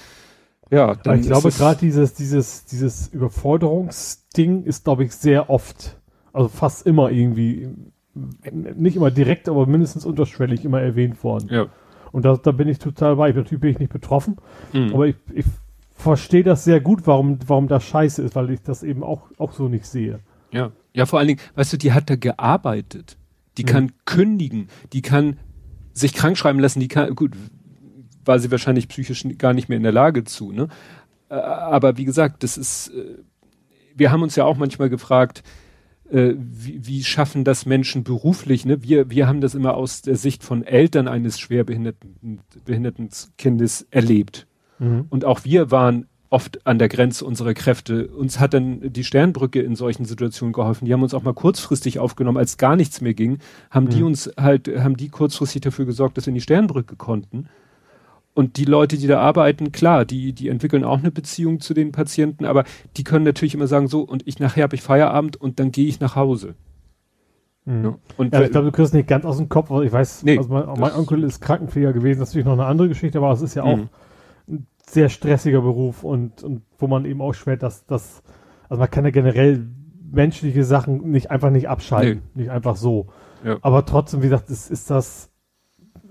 Ja, 0.72 0.96
dann 0.96 1.20
ich 1.20 1.28
glaube 1.28 1.52
gerade 1.52 1.80
dieses, 1.80 2.14
dieses, 2.14 2.66
dieses 2.66 3.08
Überforderungsding 3.10 4.64
ist, 4.64 4.86
glaube 4.86 5.04
ich, 5.04 5.14
sehr 5.14 5.50
oft, 5.50 5.98
also 6.32 6.48
fast 6.48 6.88
immer 6.88 7.12
irgendwie, 7.12 7.70
nicht 8.52 8.96
immer 8.96 9.12
direkt, 9.12 9.50
aber 9.50 9.68
mindestens 9.68 10.06
unterschwellig 10.06 10.66
immer 10.66 10.82
erwähnt 10.82 11.24
worden. 11.24 11.50
Ja. 11.52 11.68
Und 12.14 12.24
da, 12.24 12.38
da 12.38 12.52
bin 12.52 12.70
ich 12.70 12.80
total 12.80 13.18
bei. 13.18 13.32
Natürlich 13.32 13.60
bin 13.60 13.72
ich 13.72 13.80
nicht 13.80 13.92
betroffen, 13.92 14.38
mhm. 14.72 14.94
aber 14.94 15.08
ich, 15.08 15.16
ich 15.34 15.46
verstehe 15.96 16.44
das 16.44 16.64
sehr 16.64 16.80
gut, 16.80 17.06
warum, 17.06 17.40
warum 17.48 17.68
das 17.68 17.84
scheiße 17.84 18.22
ist, 18.22 18.36
weil 18.36 18.52
ich 18.52 18.62
das 18.62 18.84
eben 18.84 19.04
auch, 19.04 19.24
auch 19.38 19.52
so 19.52 19.68
nicht 19.68 19.86
sehe. 19.86 20.20
Ja. 20.52 20.72
Ja, 20.94 21.08
vor 21.08 21.18
allen 21.18 21.30
Dingen, 21.30 21.42
weißt 21.56 21.74
du, 21.74 21.78
die 21.78 21.92
hat 21.92 22.10
da 22.12 22.16
gearbeitet. 22.16 23.18
Die 23.58 23.64
mhm. 23.64 23.68
kann 23.68 23.92
kündigen, 24.06 24.70
die 24.94 25.02
kann 25.02 25.38
sich 25.92 26.14
krank 26.14 26.38
schreiben 26.38 26.60
lassen, 26.60 26.80
die 26.80 26.88
kann, 26.88 27.16
gut, 27.16 27.34
war 28.26 28.38
sie 28.38 28.52
wahrscheinlich 28.52 28.88
psychisch 28.88 29.26
gar 29.40 29.54
nicht 29.54 29.70
mehr 29.70 29.78
in 29.78 29.84
der 29.84 29.92
Lage 29.92 30.24
zu, 30.24 30.52
ne? 30.52 30.68
Äh, 31.30 31.36
aber 31.36 31.98
wie 31.98 32.06
gesagt, 32.06 32.44
das 32.44 32.58
ist, 32.58 32.90
äh, 32.90 33.18
wir 33.96 34.12
haben 34.12 34.22
uns 34.22 34.36
ja 34.36 34.46
auch 34.46 34.58
manchmal 34.58 34.90
gefragt, 34.90 35.44
äh, 36.10 36.34
wie, 36.38 36.86
wie 36.86 37.04
schaffen 37.04 37.44
das 37.44 37.66
Menschen 37.66 38.04
beruflich? 38.04 38.66
Ne? 38.66 38.84
Wir, 38.84 39.10
wir 39.10 39.28
haben 39.28 39.42
das 39.42 39.56
immer 39.56 39.76
aus 39.76 40.02
der 40.02 40.16
Sicht 40.16 40.44
von 40.44 40.64
Eltern 40.64 41.08
eines 41.08 41.40
schwerbehinderten 41.40 42.40
behinderten 42.66 43.10
Kindes 43.38 43.88
erlebt. 43.92 44.48
Mhm. 44.80 45.06
Und 45.10 45.26
auch 45.26 45.44
wir 45.44 45.72
waren 45.72 46.08
oft 46.30 46.66
an 46.66 46.80
der 46.80 46.90
Grenze 46.90 47.26
unserer 47.26 47.54
Kräfte. 47.54 48.08
Uns 48.08 48.40
hat 48.40 48.56
dann 48.56 48.92
die 48.92 49.04
Sternbrücke 49.04 49.62
in 49.62 49.76
solchen 49.76 50.04
Situationen 50.04 50.52
geholfen. 50.52 50.86
Die 50.86 50.94
haben 50.94 51.04
uns 51.04 51.14
auch 51.14 51.22
mal 51.22 51.36
kurzfristig 51.36 52.00
aufgenommen, 52.00 52.40
als 52.40 52.58
gar 52.58 52.76
nichts 52.76 53.02
mehr 53.02 53.14
ging, 53.14 53.38
haben 53.70 53.86
mhm. 53.86 53.90
die 53.90 54.04
uns 54.04 54.32
halt, 54.36 54.68
haben 54.68 54.98
die 54.98 55.10
kurzfristig 55.10 55.62
dafür 55.62 55.86
gesorgt, 55.86 56.18
dass 56.18 56.26
wir 56.26 56.32
in 56.32 56.36
die 56.36 56.42
Sternbrücke 56.42 56.96
konnten. 56.96 57.48
Und 58.36 58.58
die 58.58 58.66
Leute, 58.66 58.98
die 58.98 59.06
da 59.06 59.20
arbeiten, 59.20 59.72
klar, 59.72 60.06
die, 60.06 60.34
die 60.34 60.50
entwickeln 60.50 60.84
auch 60.84 60.98
eine 60.98 61.12
Beziehung 61.12 61.60
zu 61.60 61.76
den 61.76 61.92
Patienten, 61.92 62.46
aber 62.46 62.64
die 62.98 63.04
können 63.04 63.26
natürlich 63.26 63.54
immer 63.54 63.68
sagen, 63.68 63.88
so, 63.88 64.02
und 64.02 64.28
ich 64.28 64.40
nachher 64.40 64.64
habe 64.64 64.76
ich 64.76 64.82
Feierabend 64.82 65.38
und 65.38 65.60
dann 65.60 65.72
gehe 65.72 65.86
ich 65.86 66.00
nach 66.00 66.16
Hause. 66.16 66.56
Mhm. 67.66 67.84
Ja, 67.84 67.98
und 68.18 68.34
ja, 68.34 68.42
ich 68.42 68.52
glaube, 68.52 68.66
du 68.66 68.72
kriegst 68.72 68.94
nicht 68.94 69.08
ganz 69.08 69.26
aus 69.26 69.38
dem 69.38 69.50
Kopf, 69.50 69.70
weil 69.70 69.86
ich 69.86 69.92
weiß, 69.92 70.24
nee, 70.24 70.38
also 70.38 70.50
mein, 70.50 70.66
mein, 70.80 70.94
Onkel 70.94 71.24
ist 71.24 71.42
Krankenpfleger 71.42 71.94
gewesen, 71.94 72.20
das 72.20 72.30
ist 72.30 72.34
natürlich 72.34 72.46
noch 72.46 72.54
eine 72.54 72.66
andere 72.66 72.90
Geschichte, 72.90 73.20
aber 73.20 73.32
es 73.32 73.42
ist 73.42 73.54
ja 73.54 73.64
auch 73.64 73.78
mhm. 73.78 73.90
ein 74.48 74.68
sehr 74.86 75.10
stressiger 75.10 75.62
Beruf 75.62 76.04
und, 76.04 76.44
und 76.44 76.64
wo 76.80 76.88
man 76.88 77.06
eben 77.06 77.22
auch 77.22 77.34
schwer, 77.34 77.58
dass 77.58 77.86
das, 77.86 78.24
also 78.68 78.80
man 78.80 78.90
kann 78.90 79.06
ja 79.06 79.12
generell 79.12 79.68
menschliche 80.12 80.64
Sachen 80.64 81.12
nicht 81.12 81.32
einfach 81.32 81.52
nicht 81.52 81.70
abschalten, 81.70 82.24
nee. 82.34 82.44
nicht 82.44 82.52
einfach 82.52 82.76
so. 82.76 83.08
Ja. 83.44 83.58
Aber 83.62 83.86
trotzdem, 83.86 84.22
wie 84.22 84.30
gesagt, 84.30 84.50
ist, 84.50 84.72
ist 84.72 84.90
das 84.90 85.30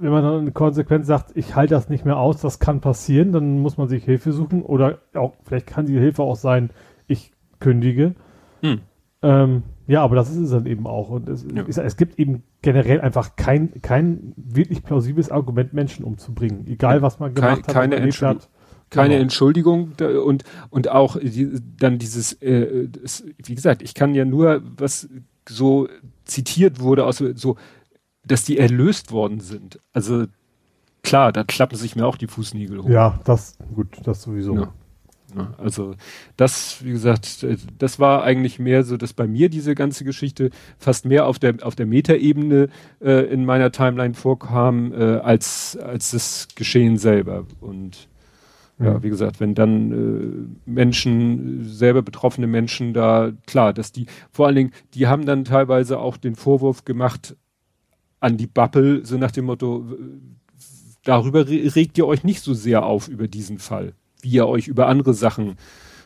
wenn 0.02 0.10
man 0.10 0.22
dann 0.22 0.54
konsequent 0.54 1.06
sagt, 1.06 1.32
ich 1.34 1.54
halte 1.54 1.74
das 1.74 1.88
nicht 1.88 2.04
mehr 2.04 2.18
aus, 2.18 2.40
das 2.40 2.58
kann 2.58 2.80
passieren, 2.80 3.32
dann 3.32 3.60
muss 3.60 3.76
man 3.76 3.88
sich 3.88 4.04
Hilfe 4.04 4.32
suchen 4.32 4.62
oder 4.62 4.98
auch, 5.14 5.34
vielleicht 5.44 5.66
kann 5.66 5.86
die 5.86 5.98
Hilfe 5.98 6.22
auch 6.22 6.36
sein, 6.36 6.70
ich 7.06 7.32
kündige. 7.60 8.14
Hm. 8.60 8.80
Ähm, 9.22 9.62
ja, 9.86 10.02
aber 10.02 10.16
das 10.16 10.30
ist 10.30 10.38
es 10.38 10.50
dann 10.50 10.66
eben 10.66 10.86
auch. 10.86 11.10
Und 11.10 11.28
es, 11.28 11.46
ja. 11.54 11.62
ist, 11.62 11.78
es 11.78 11.96
gibt 11.96 12.18
eben 12.18 12.42
generell 12.60 13.00
einfach 13.00 13.36
kein, 13.36 13.80
kein 13.82 14.32
wirklich 14.36 14.82
plausibles 14.82 15.30
Argument, 15.30 15.72
Menschen 15.72 16.04
umzubringen. 16.04 16.66
Egal, 16.66 17.02
was 17.02 17.20
man 17.20 17.34
gemacht 17.34 17.66
kein, 17.66 17.74
hat. 17.74 17.74
Keine, 17.74 17.96
Entschuldigung, 17.96 18.42
hat. 18.42 18.50
keine 18.90 19.08
genau. 19.10 19.22
Entschuldigung 19.22 19.92
und, 20.24 20.44
und 20.70 20.88
auch 20.88 21.16
die, 21.18 21.60
dann 21.78 21.98
dieses, 21.98 22.32
äh, 22.42 22.88
das, 22.88 23.24
wie 23.44 23.54
gesagt, 23.54 23.82
ich 23.82 23.94
kann 23.94 24.14
ja 24.14 24.24
nur, 24.24 24.62
was 24.76 25.08
so 25.48 25.88
zitiert 26.24 26.80
wurde 26.80 27.04
aus 27.04 27.18
so 27.34 27.56
dass 28.26 28.44
die 28.44 28.58
erlöst 28.58 29.12
worden 29.12 29.40
sind. 29.40 29.80
Also 29.92 30.26
klar, 31.02 31.32
da 31.32 31.44
klappen 31.44 31.76
sich 31.76 31.96
mir 31.96 32.06
auch 32.06 32.16
die 32.16 32.26
Fußnägel 32.26 32.82
hoch. 32.82 32.88
Ja, 32.88 33.20
das, 33.24 33.58
gut, 33.74 33.98
das 34.04 34.22
sowieso. 34.22 34.56
Ja. 34.56 34.72
Ja, 35.34 35.54
also 35.56 35.94
das, 36.36 36.84
wie 36.84 36.90
gesagt, 36.90 37.46
das 37.78 37.98
war 37.98 38.22
eigentlich 38.22 38.58
mehr 38.58 38.84
so, 38.84 38.98
dass 38.98 39.14
bei 39.14 39.26
mir 39.26 39.48
diese 39.48 39.74
ganze 39.74 40.04
Geschichte 40.04 40.50
fast 40.76 41.06
mehr 41.06 41.26
auf 41.26 41.38
der 41.38 41.54
auf 41.62 41.74
der 41.74 41.86
Metaebene 41.86 42.68
äh, 43.00 43.32
in 43.32 43.46
meiner 43.46 43.72
Timeline 43.72 44.12
vorkam 44.12 44.92
äh, 44.92 45.16
als 45.20 45.78
als 45.78 46.10
das 46.10 46.48
Geschehen 46.54 46.98
selber. 46.98 47.46
Und 47.60 48.08
ja, 48.78 48.94
mhm. 48.94 49.02
wie 49.02 49.08
gesagt, 49.08 49.40
wenn 49.40 49.54
dann 49.54 49.92
äh, 49.92 50.70
Menschen, 50.70 51.64
selber 51.64 52.02
betroffene 52.02 52.46
Menschen 52.46 52.92
da, 52.92 53.32
klar, 53.46 53.72
dass 53.72 53.92
die, 53.92 54.06
vor 54.30 54.46
allen 54.46 54.56
Dingen, 54.56 54.72
die 54.94 55.06
haben 55.06 55.24
dann 55.24 55.44
teilweise 55.44 55.98
auch 55.98 56.16
den 56.16 56.34
Vorwurf 56.34 56.84
gemacht, 56.84 57.36
an 58.22 58.36
die 58.36 58.46
Bubble, 58.46 59.04
so 59.04 59.18
nach 59.18 59.32
dem 59.32 59.46
Motto, 59.46 59.84
darüber 61.04 61.46
regt 61.48 61.98
ihr 61.98 62.06
euch 62.06 62.24
nicht 62.24 62.42
so 62.42 62.54
sehr 62.54 62.86
auf 62.86 63.08
über 63.08 63.26
diesen 63.28 63.58
Fall, 63.58 63.94
wie 64.20 64.30
ihr 64.30 64.46
euch 64.46 64.68
über 64.68 64.86
andere 64.86 65.12
Sachen. 65.12 65.56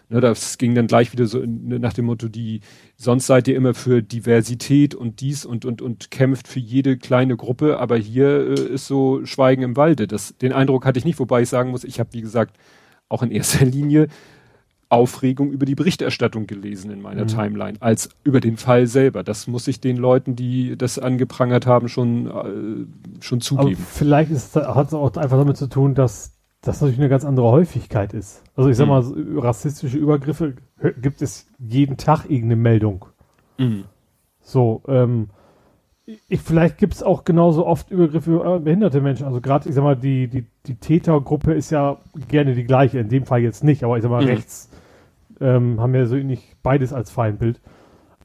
Ne, 0.09 0.21
das 0.21 0.57
ging 0.57 0.75
dann 0.75 0.87
gleich 0.87 1.13
wieder 1.13 1.27
so 1.27 1.43
nach 1.45 1.93
dem 1.93 2.07
Motto, 2.07 2.29
die, 2.29 2.61
sonst 2.97 3.27
seid 3.27 3.49
ihr 3.49 3.57
immer 3.57 3.75
für 3.75 4.03
Diversität 4.03 4.95
und 4.95 5.21
dies 5.21 5.45
und, 5.45 5.65
und, 5.65 5.83
und 5.83 6.13
kämpft 6.13 6.47
für 6.47 6.61
jede 6.61 6.97
kleine 6.97 7.37
Gruppe, 7.37 7.79
aber 7.81 7.97
hier 7.97 8.57
äh, 8.57 8.75
ist 8.75 8.87
so 8.87 9.27
Schweigen 9.27 9.63
im 9.63 9.77
Walde. 9.77 10.07
Das, 10.07 10.37
den 10.39 10.53
Eindruck 10.53 10.87
hatte 10.87 11.01
ich 11.01 11.05
nicht, 11.05 11.19
wobei 11.19 11.43
ich 11.43 11.49
sagen 11.49 11.71
muss, 11.71 11.83
ich 11.83 11.99
habe, 11.99 12.11
wie 12.13 12.21
gesagt, 12.21 12.57
auch 13.09 13.23
in 13.25 13.33
erster 13.33 13.65
Linie 13.67 14.07
Aufregung 14.89 15.51
über 15.51 15.67
die 15.67 15.75
Berichterstattung 15.75 16.47
gelesen 16.47 16.91
in 16.91 17.03
meiner 17.03 17.23
mhm. 17.23 17.29
Timeline, 17.29 17.77
als 17.81 18.09
über 18.23 18.41
den 18.41 18.57
Fall 18.57 18.87
selber. 18.87 19.25
Das 19.25 19.47
muss 19.47 19.67
ich 19.67 19.81
den 19.81 19.97
Leuten, 19.97 20.37
die 20.37 20.77
das 20.77 20.99
angeprangert 20.99 21.67
haben, 21.67 21.89
schon, 21.89 22.27
äh, 22.27 23.23
schon 23.23 23.41
zugeben. 23.41 23.75
Aber 23.75 23.87
vielleicht 23.93 24.31
hat 24.31 24.87
es 24.89 24.95
auch 24.95 25.17
einfach 25.17 25.39
damit 25.39 25.57
zu 25.57 25.69
tun, 25.69 25.95
dass 25.95 26.33
das 26.61 26.81
natürlich 26.81 27.01
eine 27.01 27.09
ganz 27.09 27.25
andere 27.25 27.51
Häufigkeit 27.51 28.13
ist. 28.13 28.43
Also 28.55 28.71
ich 28.71 28.77
sag 28.77 28.87
mhm. 28.87 28.91
mal, 28.91 29.41
rassistische 29.41 29.99
Übergriffe 29.99 30.55
gibt 31.01 31.21
es 31.23 31.47
jeden 31.59 31.97
Tag 31.97 32.25
irgendeine 32.25 32.57
Meldung. 32.57 33.07
Mhm. 33.59 33.85
So, 34.41 34.83
ähm, 34.87 35.29
ich, 36.29 36.41
vielleicht 36.41 36.79
gibt 36.79 36.95
es 36.95 37.03
auch 37.03 37.25
genauso 37.25 37.67
oft 37.67 37.91
Übergriffe 37.91 38.33
über 38.33 38.61
behinderte 38.61 39.01
Menschen. 39.01 39.27
Also 39.27 39.41
gerade, 39.41 39.69
ich 39.69 39.75
sag 39.75 39.83
mal, 39.83 39.97
die, 39.97 40.29
die, 40.29 40.47
die 40.67 40.77
Tätergruppe 40.77 41.53
ist 41.53 41.71
ja 41.71 41.99
gerne 42.29 42.55
die 42.55 42.63
gleiche, 42.63 43.01
in 43.01 43.09
dem 43.09 43.27
Fall 43.27 43.41
jetzt 43.41 43.65
nicht, 43.65 43.83
aber 43.83 43.97
ich 43.97 44.03
sag 44.03 44.11
mal, 44.11 44.23
mhm. 44.23 44.29
rechts 44.29 44.71
ähm, 45.41 45.81
haben 45.81 45.95
ja 45.95 46.07
so 46.07 46.17
nicht 46.17 46.63
beides 46.63 46.93
als 46.93 47.11
Feindbild. 47.11 47.61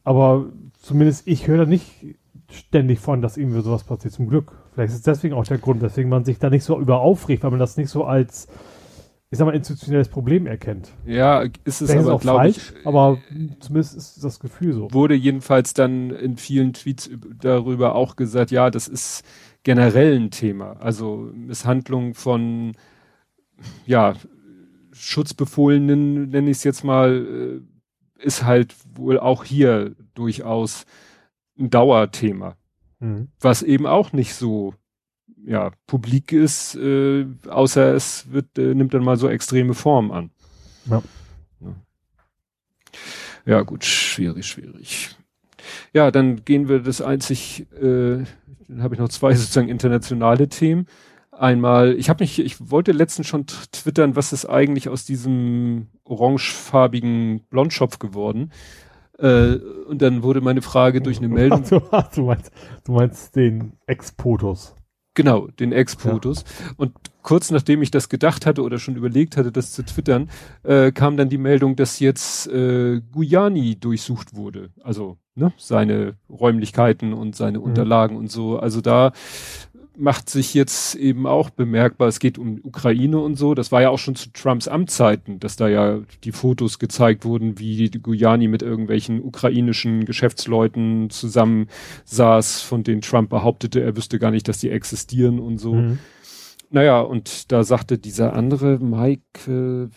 Aber 0.03 0.45
zumindest 0.79 1.27
ich 1.27 1.47
höre 1.47 1.59
da 1.59 1.65
nicht 1.65 2.17
ständig 2.49 2.99
von, 2.99 3.21
dass 3.21 3.37
irgendwie 3.37 3.61
sowas 3.61 3.83
passiert, 3.83 4.13
zum 4.13 4.27
Glück. 4.27 4.51
Vielleicht 4.73 4.91
ist 4.91 4.99
es 4.99 5.03
deswegen 5.03 5.33
auch 5.33 5.45
der 5.45 5.57
Grund, 5.57 5.81
weswegen 5.81 6.09
man 6.09 6.25
sich 6.25 6.39
da 6.39 6.49
nicht 6.49 6.63
so 6.63 6.79
über 6.79 7.01
aufregt, 7.01 7.43
weil 7.43 7.51
man 7.51 7.59
das 7.59 7.77
nicht 7.77 7.89
so 7.89 8.05
als, 8.05 8.47
ich 9.29 9.37
sag 9.37 9.45
mal, 9.45 9.55
institutionelles 9.55 10.09
Problem 10.09 10.47
erkennt. 10.47 10.91
Ja, 11.05 11.41
ist 11.41 11.81
es 11.81 11.91
Vielleicht 11.91 12.07
aber, 12.07 12.19
glaube 12.19 12.49
ich. 12.49 12.73
Aber 12.85 13.17
zumindest 13.59 13.95
ist 13.95 14.23
das 14.23 14.39
Gefühl 14.39 14.73
so. 14.73 14.91
Wurde 14.91 15.15
jedenfalls 15.15 15.73
dann 15.73 16.11
in 16.11 16.37
vielen 16.37 16.73
Tweets 16.73 17.09
darüber 17.39 17.95
auch 17.95 18.15
gesagt, 18.15 18.51
ja, 18.51 18.69
das 18.69 18.87
ist 18.87 19.23
generell 19.63 20.17
ein 20.17 20.31
Thema. 20.31 20.77
Also 20.79 21.29
Misshandlung 21.33 22.13
von, 22.13 22.73
ja, 23.85 24.13
Schutzbefohlenen, 25.01 26.29
nenne 26.29 26.51
ich 26.51 26.57
es 26.57 26.63
jetzt 26.63 26.83
mal, 26.83 27.61
äh, 28.19 28.23
ist 28.23 28.43
halt 28.43 28.75
wohl 28.93 29.19
auch 29.19 29.43
hier 29.43 29.95
durchaus 30.13 30.85
ein 31.57 31.69
Dauerthema. 31.69 32.55
Mhm. 32.99 33.29
Was 33.39 33.63
eben 33.63 33.87
auch 33.87 34.13
nicht 34.13 34.35
so 34.35 34.75
ja, 35.43 35.71
publik 35.87 36.31
ist, 36.31 36.75
äh, 36.75 37.25
außer 37.49 37.95
es 37.95 38.31
wird, 38.31 38.57
äh, 38.59 38.75
nimmt 38.75 38.93
dann 38.93 39.03
mal 39.03 39.17
so 39.17 39.27
extreme 39.27 39.73
Form 39.73 40.11
an. 40.11 40.29
Ja. 40.85 41.01
Ja, 43.43 43.61
gut, 43.61 43.83
schwierig, 43.83 44.45
schwierig. 44.45 45.15
Ja, 45.93 46.11
dann 46.11 46.45
gehen 46.45 46.69
wir 46.69 46.79
das 46.79 47.01
einzig, 47.01 47.65
äh, 47.73 48.23
dann 48.67 48.83
habe 48.83 48.93
ich 48.93 48.99
noch 48.99 49.09
zwei 49.09 49.33
sozusagen 49.33 49.67
internationale 49.67 50.47
Themen. 50.47 50.85
Einmal, 51.41 51.95
ich 51.97 52.07
habe 52.07 52.23
mich, 52.23 52.37
ich 52.37 52.69
wollte 52.69 52.91
letztens 52.91 53.25
schon 53.25 53.47
twittern, 53.47 54.15
was 54.15 54.31
ist 54.31 54.45
eigentlich 54.45 54.89
aus 54.89 55.05
diesem 55.05 55.87
orangefarbigen 56.03 57.47
Blondschopf 57.49 57.97
geworden. 57.97 58.51
Äh, 59.17 59.55
und 59.87 60.03
dann 60.03 60.21
wurde 60.21 60.41
meine 60.41 60.61
Frage 60.61 61.01
durch 61.01 61.17
eine 61.17 61.27
Meldung. 61.29 61.63
Du, 61.67 61.81
du, 62.13 62.21
meinst, 62.21 62.51
du 62.85 62.91
meinst 62.91 63.35
den 63.35 63.73
Ex-Potus. 63.87 64.75
Genau, 65.15 65.47
den 65.47 65.71
Ex-Potus. 65.71 66.43
Ja. 66.43 66.73
Und 66.77 66.93
kurz 67.23 67.49
nachdem 67.49 67.81
ich 67.81 67.89
das 67.89 68.07
gedacht 68.07 68.45
hatte 68.45 68.61
oder 68.61 68.77
schon 68.77 68.95
überlegt 68.95 69.35
hatte, 69.35 69.51
das 69.51 69.71
zu 69.71 69.83
twittern, 69.83 70.29
äh, 70.61 70.91
kam 70.91 71.17
dann 71.17 71.29
die 71.29 71.39
Meldung, 71.39 71.75
dass 71.75 71.99
jetzt 71.99 72.47
äh, 72.49 73.01
Guyani 73.11 73.79
durchsucht 73.79 74.35
wurde. 74.35 74.69
Also 74.83 75.17
ne, 75.35 75.51
seine 75.57 76.17
Räumlichkeiten 76.29 77.13
und 77.13 77.35
seine 77.35 77.59
mhm. 77.59 77.65
Unterlagen 77.65 78.15
und 78.15 78.31
so. 78.31 78.59
Also 78.59 78.79
da 78.79 79.11
macht 79.97 80.29
sich 80.29 80.53
jetzt 80.53 80.95
eben 80.95 81.27
auch 81.27 81.49
bemerkbar, 81.49 82.07
es 82.07 82.19
geht 82.19 82.37
um 82.37 82.59
Ukraine 82.63 83.19
und 83.19 83.35
so. 83.35 83.53
Das 83.53 83.71
war 83.71 83.81
ja 83.81 83.89
auch 83.89 83.99
schon 83.99 84.15
zu 84.15 84.31
Trumps 84.31 84.67
Amtszeiten, 84.67 85.39
dass 85.39 85.57
da 85.57 85.67
ja 85.67 85.99
die 86.23 86.31
Fotos 86.31 86.79
gezeigt 86.79 87.25
wurden, 87.25 87.59
wie 87.59 87.89
die 87.89 88.01
Guyani 88.01 88.47
mit 88.47 88.61
irgendwelchen 88.61 89.21
ukrainischen 89.21 90.05
Geschäftsleuten 90.05 91.09
zusammen 91.09 91.67
saß, 92.05 92.61
von 92.61 92.83
denen 92.83 93.01
Trump 93.01 93.29
behauptete, 93.29 93.81
er 93.81 93.97
wüsste 93.97 94.17
gar 94.17 94.31
nicht, 94.31 94.47
dass 94.47 94.59
die 94.59 94.69
existieren 94.69 95.39
und 95.39 95.57
so. 95.57 95.73
Mhm. 95.73 95.99
Naja, 96.69 97.01
und 97.01 97.51
da 97.51 97.63
sagte 97.63 97.97
dieser 97.97 98.33
andere 98.33 98.79
Mike, 98.79 99.51
äh, 99.51 99.89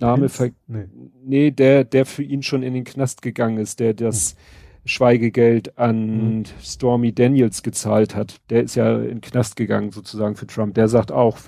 Name, 0.00 0.28
nee. 0.68 0.84
nee, 1.24 1.50
der, 1.50 1.82
der 1.84 2.06
für 2.06 2.22
ihn 2.22 2.42
schon 2.42 2.62
in 2.62 2.74
den 2.74 2.84
Knast 2.84 3.20
gegangen 3.20 3.58
ist, 3.58 3.80
der 3.80 3.94
das 3.94 4.34
mhm 4.34 4.67
Schweigegeld 4.84 5.78
an 5.78 6.38
mhm. 6.38 6.44
Stormy 6.62 7.12
Daniels 7.12 7.62
gezahlt 7.62 8.14
hat. 8.14 8.36
Der 8.50 8.62
ist 8.62 8.74
ja 8.74 8.98
in 8.98 9.08
den 9.08 9.20
Knast 9.20 9.56
gegangen 9.56 9.90
sozusagen 9.90 10.36
für 10.36 10.46
Trump. 10.46 10.74
Der 10.74 10.88
sagt 10.88 11.12
auch, 11.12 11.38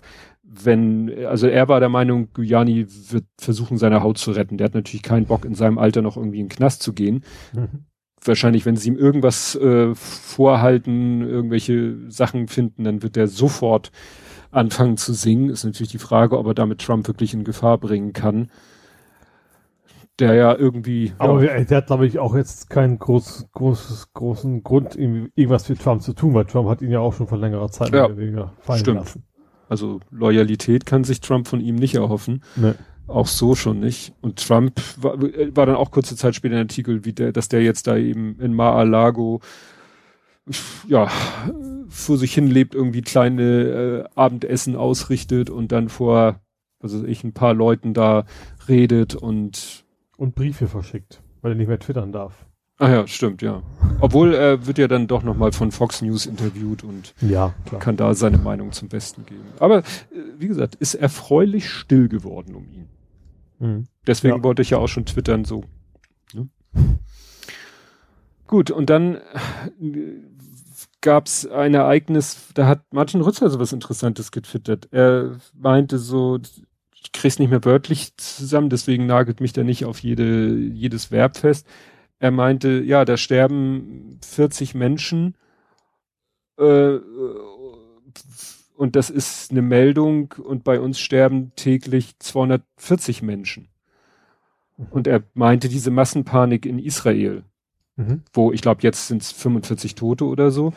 wenn, 0.43 1.24
also 1.26 1.47
er 1.47 1.68
war 1.68 1.81
der 1.81 1.89
Meinung, 1.89 2.28
Giuliani 2.35 2.87
wird 3.11 3.24
versuchen, 3.39 3.78
seine 3.78 4.03
Haut 4.03 4.18
zu 4.18 4.33
retten. 4.33 4.59
Der 4.59 4.66
hat 4.66 4.74
natürlich 4.74 5.03
keinen 5.03 5.26
Bock, 5.26 5.45
in 5.45 5.55
seinem 5.55 5.78
Alter 5.78 6.03
noch 6.03 6.16
irgendwie 6.16 6.41
in 6.41 6.47
den 6.47 6.57
Knast 6.57 6.83
zu 6.83 6.93
gehen. 6.93 7.24
Mhm. 7.53 7.85
Wahrscheinlich, 8.22 8.66
wenn 8.66 8.76
sie 8.76 8.89
ihm 8.89 8.97
irgendwas 8.97 9.55
äh, 9.55 9.95
vorhalten, 9.95 11.22
irgendwelche 11.22 12.11
Sachen 12.11 12.49
finden, 12.49 12.85
dann 12.85 13.03
wird 13.03 13.16
er 13.16 13.28
sofort 13.28 13.93
anfangen 14.51 14.97
zu 14.97 15.14
singen. 15.14 15.49
Ist 15.49 15.64
natürlich 15.64 15.93
die 15.93 15.99
Frage, 15.99 16.37
ob 16.37 16.47
er 16.47 16.55
damit 16.55 16.81
Trump 16.81 17.07
wirklich 17.07 17.33
in 17.33 17.45
Gefahr 17.45 17.78
bringen 17.78 18.12
kann 18.12 18.51
der 20.21 20.35
ja 20.35 20.55
irgendwie. 20.55 21.12
Aber 21.18 21.43
ja. 21.43 21.62
der 21.62 21.79
hat, 21.79 21.87
glaube 21.87 22.07
ich, 22.07 22.18
auch 22.18 22.35
jetzt 22.35 22.71
keinen 22.71 22.99
groß, 22.99 23.49
großes, 23.53 24.12
großen 24.12 24.62
Grund, 24.62 24.97
irgendwas 24.97 25.66
für 25.66 25.77
Trump 25.77 26.03
zu 26.03 26.12
tun, 26.12 26.35
weil 26.35 26.45
Trump 26.45 26.68
hat 26.68 26.83
ihn 26.83 26.91
ja 26.91 27.01
auch 27.01 27.14
schon 27.14 27.27
vor 27.27 27.39
längerer 27.39 27.71
Zeit 27.71 27.93
ja, 27.93 28.09
fallen 28.61 28.81
stimmt. 28.81 28.99
lassen. 28.99 29.25
Also 29.68 30.01
Loyalität 30.11 30.85
kann 30.85 31.05
sich 31.05 31.21
Trump 31.21 31.47
von 31.47 31.61
ihm 31.61 31.77
nicht 31.77 31.95
erhoffen. 31.95 32.43
Nee. 32.57 32.73
Auch 33.07 33.27
so 33.27 33.55
schon 33.55 33.81
nicht. 33.81 34.12
Und 34.21 34.45
Trump 34.45 34.81
war, 35.01 35.21
war 35.21 35.66
dann 35.66 35.77
auch 35.77 35.91
kurze 35.91 36.16
Zeit 36.16 36.35
später 36.35 36.57
ein 36.57 36.62
Artikel, 36.62 37.05
wie 37.05 37.12
der, 37.12 37.33
dass 37.33 37.49
der 37.49 37.62
jetzt 37.62 37.87
da 37.87 37.97
eben 37.97 38.39
in 38.41 38.55
Mar-a-Lago 38.55 39.41
ja, 40.89 41.09
vor 41.89 42.16
sich 42.16 42.35
hin 42.35 42.47
lebt, 42.47 42.75
irgendwie 42.75 43.03
kleine 43.03 43.43
äh, 43.43 44.05
Abendessen 44.14 44.77
ausrichtet 44.77 45.51
und 45.51 45.73
dann 45.73 45.89
vor, 45.89 46.41
also 46.81 47.05
ich, 47.05 47.25
ein 47.25 47.33
paar 47.33 47.55
Leuten 47.55 47.95
da 47.95 48.25
redet 48.68 49.14
und 49.14 49.85
und 50.21 50.35
Briefe 50.35 50.68
verschickt, 50.68 51.23
weil 51.41 51.53
er 51.53 51.55
nicht 51.55 51.68
mehr 51.68 51.79
twittern 51.79 52.12
darf. 52.12 52.47
Ah 52.79 52.91
ja, 52.91 53.07
stimmt, 53.07 53.43
ja. 53.43 53.62
Obwohl 54.01 54.35
er 54.35 54.53
äh, 54.53 54.66
wird 54.66 54.79
ja 54.79 54.87
dann 54.87 55.07
doch 55.07 55.23
nochmal 55.23 55.53
von 55.53 55.71
Fox 55.71 56.03
News 56.03 56.27
interviewt 56.27 56.85
und 56.85 57.14
ja, 57.21 57.55
kann 57.79 57.97
da 57.97 58.14
seine 58.14 58.39
Meinung 58.39 58.73
zum 58.73 58.89
Besten 58.89 59.25
geben. 59.27 59.45
Aber 59.59 59.79
äh, 59.79 59.83
wie 60.39 60.49
gesagt, 60.49 60.75
ist 60.77 60.95
erfreulich 60.95 61.68
still 61.71 62.09
geworden 62.09 62.55
um 62.55 62.68
ihn. 62.71 62.89
Mhm. 63.59 63.85
Deswegen 64.07 64.37
ja. 64.37 64.45
wollte 64.45 64.62
ich 64.62 64.71
ja 64.71 64.79
auch 64.79 64.89
schon 64.89 65.07
twittern 65.07 65.45
so. 65.45 65.64
Ne? 66.35 66.49
Gut, 68.47 68.71
und 68.71 68.91
dann 68.91 69.16
äh, 69.16 69.21
gab 71.01 71.27
es 71.27 71.47
ein 71.47 71.73
Ereignis, 71.73 72.49
da 72.55 72.66
hat 72.66 72.83
Martin 72.93 73.23
Rützer 73.23 73.49
so 73.49 73.59
was 73.59 73.73
Interessantes 73.73 74.33
getwittert. 74.33 74.89
Er 74.91 75.37
meinte 75.55 75.99
so, 75.99 76.39
ich 77.03 77.12
krieg's 77.12 77.38
nicht 77.38 77.51
mehr 77.51 77.64
wörtlich 77.64 78.16
zusammen, 78.16 78.70
deswegen 78.70 79.07
nagelt 79.07 79.40
mich 79.40 79.53
da 79.53 79.62
nicht 79.62 79.84
auf 79.84 80.01
jede, 80.01 80.55
jedes 80.55 81.11
Verb 81.11 81.36
fest. 81.36 81.66
Er 82.18 82.30
meinte, 82.30 82.82
ja, 82.82 83.05
da 83.05 83.16
sterben 83.16 84.18
40 84.22 84.74
Menschen 84.74 85.34
äh, 86.59 86.98
und 88.76 88.96
das 88.96 89.11
ist 89.11 89.51
eine 89.51 89.62
Meldung 89.62 90.34
und 90.42 90.64
bei 90.64 90.80
uns 90.80 90.98
sterben 91.01 91.53
täglich 91.57 92.18
240 92.18 93.22
Menschen. 93.22 93.68
Und 94.90 95.07
er 95.07 95.22
meinte 95.34 95.68
diese 95.68 95.90
Massenpanik 95.90 96.64
in 96.64 96.78
Israel, 96.78 97.44
mhm. 97.96 98.22
wo 98.32 98.53
ich 98.53 98.62
glaube, 98.62 98.80
jetzt 98.82 99.09
sind 99.09 99.20
es 99.20 99.32
45 99.32 99.94
Tote 99.94 100.24
oder 100.24 100.51
so. 100.51 100.72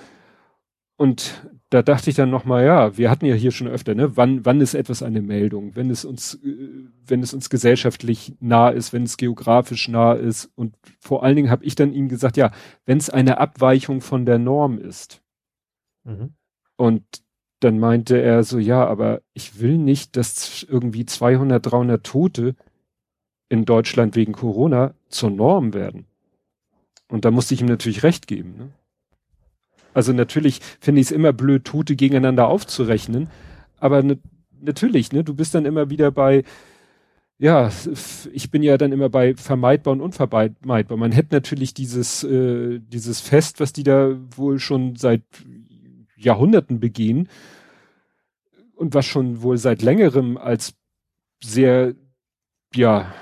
Und 0.97 1.49
da 1.74 1.82
dachte 1.82 2.11
ich 2.11 2.15
dann 2.15 2.30
nochmal, 2.30 2.63
ja, 2.65 2.97
wir 2.97 3.09
hatten 3.09 3.26
ja 3.26 3.34
hier 3.34 3.49
schon 3.49 3.67
öfter, 3.67 3.95
ne, 3.95 4.15
wann, 4.15 4.45
wann 4.45 4.61
ist 4.61 4.76
etwas 4.76 5.01
eine 5.01 5.24
Meldung? 5.24 5.76
Wenn 5.76 5.89
es 5.89 6.05
uns, 6.05 6.36
äh, 6.36 6.86
wenn 7.07 7.24
es 7.24 7.34
uns 7.34 7.49
gesellschaftlich 7.49 8.36
nah 8.39 8.69
ist, 8.69 8.93
wenn 8.93 9.03
es 9.03 9.17
geografisch 9.17 9.88
nah 9.88 10.13
ist 10.13 10.51
und 10.55 10.76
vor 10.99 11.24
allen 11.24 11.36
Dingen 11.36 11.49
habe 11.49 11.65
ich 11.65 11.74
dann 11.74 11.91
ihm 11.91 12.09
gesagt, 12.09 12.38
ja, 12.38 12.51
wenn 12.86 12.99
es 12.99 13.09
eine 13.09 13.39
Abweichung 13.39 14.01
von 14.01 14.28
der 14.28 14.38
Norm 14.38 14.78
ist. 14.78 15.24
Mhm. 16.03 16.36
Und 16.76 17.03
dann 17.59 17.80
meinte 17.80 18.21
er 18.21 18.43
so, 18.43 18.59
ja, 18.59 18.86
aber 18.86 19.21
ich 19.34 19.59
will 19.59 19.80
nicht, 19.80 20.15
dass 20.15 20.63
irgendwie 20.69 21.07
200, 21.07 21.65
300 21.71 22.05
Tote 22.05 22.55
in 23.49 23.65
Deutschland 23.65 24.15
wegen 24.15 24.34
Corona 24.34 24.93
zur 25.09 25.32
Norm 25.32 25.74
werden. 25.74 26.05
Und 27.07 27.26
da 27.26 27.32
musste 27.32 27.55
ich 27.55 27.61
ihm 27.61 27.67
natürlich 27.67 28.03
recht 28.03 28.28
geben, 28.28 28.57
ne? 28.57 28.69
Also 29.94 30.14
natürlich 30.14 30.60
finde 30.80 31.02
ich 31.02 31.08
es 31.08 31.12
immer 31.12 31.34
blöd, 31.34 31.66
Tote 31.66 31.96
gegeneinander 31.96 32.48
aufzurechnen. 32.48 33.30
Aber 33.80 34.02
ne, 34.04 34.20
natürlich, 34.62 35.12
ne, 35.12 35.24
du 35.24 35.34
bist 35.34 35.56
dann 35.56 35.66
immer 35.66 35.89
wieder 35.89 36.12
bei, 36.12 36.44
ja, 37.38 37.70
ich 38.32 38.52
bin 38.52 38.64
ja 38.64 38.78
dann 38.78 38.91
immer 38.91 39.10
bei 39.10 39.36
vermeidbar 39.36 39.94
und 39.94 40.02
unvermeidbar. 40.02 40.98
Man 40.98 41.12
hätte 41.12 41.36
natürlich 41.36 41.74
dieses, 41.74 42.24
äh, 42.24 42.80
dieses 42.80 43.20
Fest, 43.20 43.60
was 43.60 43.74
die 43.74 43.84
da 43.84 44.16
wohl 44.36 44.60
schon 44.60 44.96
seit 44.96 45.24
Jahrhunderten 46.16 46.80
begehen 46.80 47.28
und 48.76 48.94
was 48.94 49.06
schon 49.06 49.41
wohl 49.41 49.58
seit 49.58 49.82
längerem 49.82 50.38
als 50.38 50.74
sehr, 51.44 51.96
ja, 52.74 53.14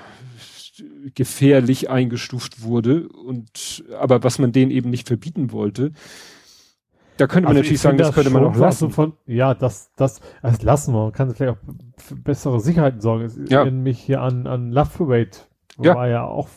gefährlich 1.14 1.90
eingestuft 1.90 2.62
wurde 2.62 3.08
und 3.08 3.84
aber 3.98 4.22
was 4.22 4.38
man 4.38 4.52
denen 4.52 4.70
eben 4.70 4.90
nicht 4.90 5.08
verbieten 5.08 5.52
wollte, 5.52 5.92
da 7.22 7.28
könnte 7.28 7.46
man 7.46 7.56
also 7.56 7.60
natürlich 7.60 7.80
sagen, 7.80 7.98
das, 7.98 8.08
das 8.08 8.14
könnte 8.16 8.30
man 8.30 8.44
auch 8.44 8.56
lassen. 8.56 8.90
Von, 8.90 9.12
ja, 9.26 9.54
das, 9.54 9.92
das, 9.94 10.20
das 10.42 10.60
lassen 10.62 10.92
wir. 10.92 11.04
Man 11.04 11.12
kann 11.12 11.30
vielleicht 11.30 11.56
auch 11.56 11.62
für 11.98 12.16
bessere 12.16 12.58
Sicherheiten 12.58 13.00
sorgen. 13.00 13.26
Ich 13.44 13.50
ja. 13.50 13.60
erinnere 13.60 13.82
mich 13.82 14.00
hier 14.00 14.20
an, 14.22 14.48
an 14.48 14.72
Love 14.72 14.90
Parade. 14.98 15.30
Ja. 15.80 15.94
War 15.94 16.08
ja 16.08 16.24
auch, 16.24 16.48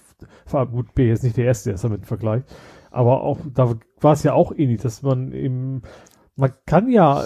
war 0.50 0.66
gut, 0.66 0.96
B 0.96 1.12
ist 1.12 1.24
nicht 1.24 1.38
der 1.38 1.46
erste, 1.46 1.70
der 1.70 1.76
ist 1.76 1.84
damit 1.84 2.08
vergleicht. 2.08 2.46
Aber 2.90 3.22
auch, 3.22 3.38
da 3.54 3.76
war 4.02 4.14
es 4.14 4.24
ja 4.24 4.34
auch 4.34 4.52
ähnlich, 4.56 4.82
dass 4.82 5.04
man 5.04 5.34
eben, 5.34 5.84
man 6.36 6.52
kann 6.66 6.90
ja, 6.90 7.26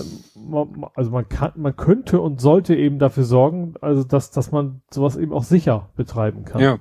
also 0.96 1.12
man 1.12 1.30
kann, 1.30 1.54
man 1.56 1.78
könnte 1.78 2.20
und 2.20 2.42
sollte 2.42 2.76
eben 2.76 3.00
dafür 3.00 3.24
sorgen, 3.24 3.76
also 3.80 4.04
dass, 4.04 4.32
dass 4.32 4.52
man 4.52 4.82
sowas 4.92 5.16
eben 5.16 5.32
auch 5.32 5.44
sicher 5.44 5.92
betreiben 5.96 6.44
kann. 6.44 6.62
Ja. 6.62 6.78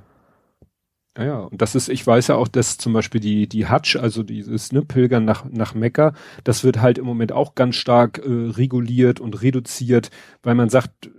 Ja, 1.18 1.24
ja, 1.24 1.38
und 1.40 1.60
das 1.60 1.74
ist, 1.74 1.88
ich 1.88 2.06
weiß 2.06 2.28
ja 2.28 2.36
auch, 2.36 2.46
dass 2.46 2.78
zum 2.78 2.92
Beispiel 2.92 3.20
die, 3.20 3.48
die 3.48 3.66
Hatsch, 3.66 3.96
also 3.96 4.22
dieses 4.22 4.70
ne, 4.70 4.82
Pilgern 4.82 5.24
nach, 5.24 5.44
nach 5.50 5.74
Mekka, 5.74 6.14
das 6.44 6.62
wird 6.62 6.80
halt 6.80 6.96
im 6.96 7.06
Moment 7.06 7.32
auch 7.32 7.56
ganz 7.56 7.74
stark 7.74 8.18
äh, 8.18 8.30
reguliert 8.30 9.18
und 9.18 9.42
reduziert, 9.42 10.10
weil 10.44 10.54
man 10.54 10.68
sagt, 10.68 11.10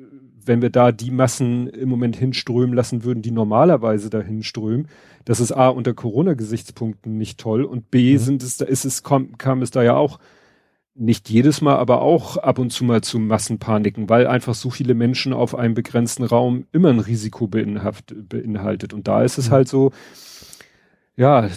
wenn 0.46 0.62
wir 0.62 0.70
da 0.70 0.94
die 0.94 1.12
Massen 1.12 1.68
im 1.68 1.90
Moment 1.90 2.16
hinströmen 2.16 2.74
lassen 2.74 3.04
würden, 3.04 3.22
die 3.22 3.32
normalerweise 3.32 4.10
dahin 4.10 4.42
strömen, 4.42 4.88
das 5.26 5.42
ist 5.42 5.52
A 5.52 5.68
unter 5.68 5.94
Corona-Gesichtspunkten 5.94 7.18
nicht 7.18 7.38
toll 7.38 7.66
und 7.66 7.92
B 7.92 8.14
mhm. 8.14 8.20
sind 8.20 8.44
es, 8.44 8.56
da 8.56 8.66
ist 8.66 8.86
es, 8.86 9.04
kam, 9.04 9.38
kam 9.38 9.62
es 9.62 9.70
da 9.70 9.84
ja 9.84 9.96
auch 9.96 10.20
nicht 11.00 11.30
jedes 11.30 11.62
Mal, 11.62 11.78
aber 11.78 12.02
auch 12.02 12.38
ab 12.38 12.60
und 12.60 12.72
zu 12.72 12.84
mal 12.84 13.02
zu 13.02 13.20
Massenpaniken, 13.20 14.10
weil 14.10 14.28
einfach 14.28 14.54
so 14.54 14.70
viele 14.70 14.94
Menschen 14.94 15.34
auf 15.34 15.56
einem 15.56 15.74
begrenzten 15.74 16.24
Raum 16.24 16.66
immer 16.72 16.90
ein 16.90 17.00
Risiko 17.00 17.48
beinhaltet. 17.48 18.94
Und 18.94 19.08
da 19.08 19.24
ist 19.24 19.38
es 19.38 19.50
mhm. 19.50 19.54
halt 19.54 19.68
so, 19.70 19.92
ja, 21.16 21.50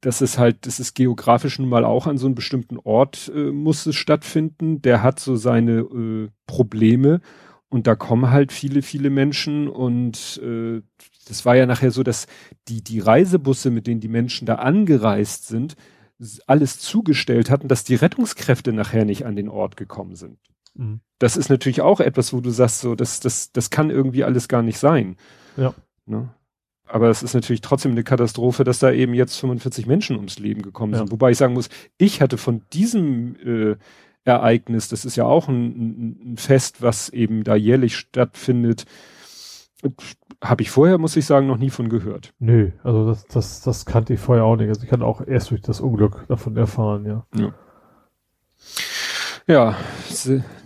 das 0.00 0.20
ist 0.20 0.38
halt, 0.38 0.66
das 0.66 0.80
ist 0.80 0.94
geografisch 0.94 1.58
nun 1.58 1.68
mal 1.68 1.84
auch 1.84 2.06
an 2.06 2.18
so 2.18 2.26
einem 2.26 2.34
bestimmten 2.34 2.76
Ort 2.78 3.32
äh, 3.34 3.50
muss 3.50 3.86
es 3.86 3.96
stattfinden. 3.96 4.82
Der 4.82 5.02
hat 5.02 5.18
so 5.18 5.36
seine 5.36 5.80
äh, 5.80 6.28
Probleme 6.46 7.20
und 7.70 7.86
da 7.86 7.94
kommen 7.94 8.30
halt 8.30 8.52
viele, 8.52 8.82
viele 8.82 9.10
Menschen 9.10 9.68
und 9.68 10.40
äh, 10.44 10.82
das 11.26 11.46
war 11.46 11.56
ja 11.56 11.64
nachher 11.64 11.90
so, 11.90 12.02
dass 12.02 12.26
die, 12.68 12.84
die 12.84 13.00
Reisebusse, 13.00 13.70
mit 13.70 13.86
denen 13.86 14.00
die 14.00 14.08
Menschen 14.08 14.44
da 14.46 14.56
angereist 14.56 15.48
sind, 15.48 15.74
alles 16.46 16.78
zugestellt 16.78 17.50
hatten, 17.50 17.68
dass 17.68 17.84
die 17.84 17.94
Rettungskräfte 17.94 18.72
nachher 18.72 19.04
nicht 19.04 19.26
an 19.26 19.36
den 19.36 19.48
Ort 19.48 19.76
gekommen 19.76 20.14
sind. 20.14 20.38
Mhm. 20.74 21.00
Das 21.18 21.36
ist 21.36 21.48
natürlich 21.48 21.80
auch 21.80 22.00
etwas, 22.00 22.32
wo 22.32 22.40
du 22.40 22.50
sagst, 22.50 22.80
so, 22.80 22.94
das, 22.94 23.20
das, 23.20 23.52
das 23.52 23.70
kann 23.70 23.90
irgendwie 23.90 24.24
alles 24.24 24.48
gar 24.48 24.62
nicht 24.62 24.78
sein. 24.78 25.16
Ja. 25.56 25.74
Ne? 26.06 26.28
Aber 26.86 27.08
es 27.08 27.22
ist 27.22 27.34
natürlich 27.34 27.62
trotzdem 27.62 27.92
eine 27.92 28.04
Katastrophe, 28.04 28.62
dass 28.64 28.78
da 28.78 28.92
eben 28.92 29.14
jetzt 29.14 29.36
45 29.36 29.86
Menschen 29.86 30.16
ums 30.16 30.38
Leben 30.38 30.62
gekommen 30.62 30.92
ja. 30.92 30.98
sind. 30.98 31.10
Wobei 31.10 31.30
ich 31.30 31.38
sagen 31.38 31.54
muss, 31.54 31.68
ich 31.98 32.20
hatte 32.20 32.36
von 32.36 32.62
diesem 32.72 33.36
äh, 33.36 33.76
Ereignis, 34.24 34.88
das 34.88 35.04
ist 35.04 35.16
ja 35.16 35.24
auch 35.24 35.48
ein, 35.48 36.32
ein 36.32 36.36
Fest, 36.36 36.82
was 36.82 37.08
eben 37.08 37.44
da 37.44 37.54
jährlich 37.54 37.96
stattfindet, 37.96 38.84
habe 40.44 40.62
ich 40.62 40.70
vorher, 40.70 40.98
muss 40.98 41.16
ich 41.16 41.26
sagen, 41.26 41.46
noch 41.46 41.56
nie 41.56 41.70
von 41.70 41.88
gehört. 41.88 42.34
Nö, 42.38 42.70
also 42.82 43.06
das, 43.06 43.26
das, 43.26 43.60
das 43.62 43.86
kannte 43.86 44.14
ich 44.14 44.20
vorher 44.20 44.44
auch 44.44 44.56
nicht. 44.56 44.68
Also 44.68 44.82
ich 44.84 44.92
hatte 44.92 45.04
auch 45.04 45.26
erst 45.26 45.50
durch 45.50 45.62
das 45.62 45.80
Unglück 45.80 46.26
davon 46.28 46.56
erfahren, 46.56 47.06
ja. 47.06 47.26
Ja, 47.34 47.54
ja 49.46 49.76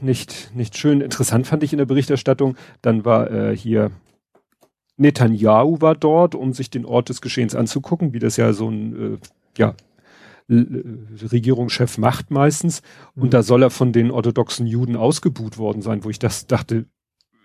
nicht, 0.00 0.50
nicht 0.54 0.76
schön. 0.76 1.00
Interessant 1.00 1.46
fand 1.46 1.62
ich 1.62 1.72
in 1.72 1.78
der 1.78 1.86
Berichterstattung, 1.86 2.56
dann 2.82 3.04
war 3.04 3.30
äh, 3.30 3.56
hier 3.56 3.90
Netanyahu 4.96 5.80
war 5.80 5.94
dort, 5.94 6.34
um 6.34 6.52
sich 6.52 6.70
den 6.70 6.84
Ort 6.84 7.08
des 7.08 7.20
Geschehens 7.20 7.54
anzugucken, 7.54 8.12
wie 8.12 8.18
das 8.18 8.36
ja 8.36 8.52
so 8.52 8.68
ein 8.68 9.14
äh, 9.14 9.18
ja, 9.56 9.74
Regierungschef 10.50 11.98
macht 11.98 12.30
meistens. 12.30 12.82
Und 13.14 13.26
mhm. 13.26 13.30
da 13.30 13.42
soll 13.42 13.62
er 13.62 13.70
von 13.70 13.92
den 13.92 14.10
orthodoxen 14.10 14.66
Juden 14.66 14.96
ausgebuht 14.96 15.56
worden 15.56 15.82
sein, 15.82 16.04
wo 16.04 16.10
ich 16.10 16.18
das 16.18 16.46
dachte, 16.48 16.86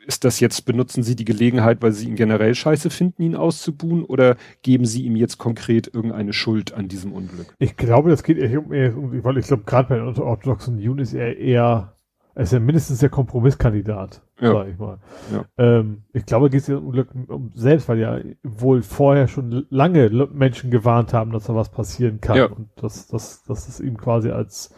ist 0.06 0.24
das 0.24 0.40
jetzt, 0.40 0.66
benutzen 0.66 1.04
Sie 1.04 1.16
die 1.16 1.26
Gelegenheit, 1.26 1.82
weil 1.82 1.92
Sie 1.92 2.08
ihn 2.08 2.16
generell 2.16 2.56
scheiße 2.56 2.90
finden, 2.90 3.24
ihn 3.24 3.36
auszubuhen, 3.36 4.04
oder 4.04 4.36
geben 4.62 4.86
Sie 4.86 5.04
ihm 5.04 5.16
jetzt 5.16 5.38
konkret 5.38 5.94
irgendeine 5.94 6.34
Schuld 6.34 6.74
an 6.74 6.88
diesem 6.88 7.14
Unglück? 7.14 7.54
Ich 7.60 7.78
glaube, 7.78 8.10
das 8.10 8.24
geht 8.24 8.38
eher 8.38 8.60
um, 8.60 9.24
weil 9.24 9.38
ich 9.38 9.48
glaube, 9.48 9.64
gerade 9.64 9.90
bei 9.90 9.96
den 9.98 10.08
orthodoxen 10.08 10.80
Juden 10.80 11.00
ist 11.00 11.14
er 11.14 11.38
eher, 11.38 11.96
er 12.36 12.44
ist 12.44 12.54
ja 12.54 12.60
mindestens 12.60 13.00
der 13.00 13.10
Kompromisskandidat, 13.10 14.22
ja. 14.40 14.52
sag 14.52 14.68
ich 14.68 14.78
mal. 14.78 15.00
Ja. 15.32 15.46
Ähm, 15.58 16.04
ich 16.14 16.26
glaube, 16.26 16.50
geht 16.50 16.62
es 16.62 16.70
um 16.70 16.88
Unglück 16.88 17.10
um 17.28 17.52
selbst, 17.54 17.88
weil 17.88 18.00
ja 18.00 18.20
wohl 18.44 18.82
vorher 18.82 19.28
schon 19.28 19.66
lange 19.70 20.10
Menschen 20.34 20.72
gewarnt 20.72 21.14
haben, 21.14 21.32
dass 21.32 21.46
da 21.46 21.56
was 21.56 21.70
passieren 21.70 22.22
kann 22.22 22.38
ja. 22.38 22.46
und 22.46 22.70
dass, 22.76 23.08
dass, 23.08 23.44
dass 23.44 23.68
es 23.68 23.80
ihm 23.80 23.98
quasi 23.98 24.32
als 24.32 24.74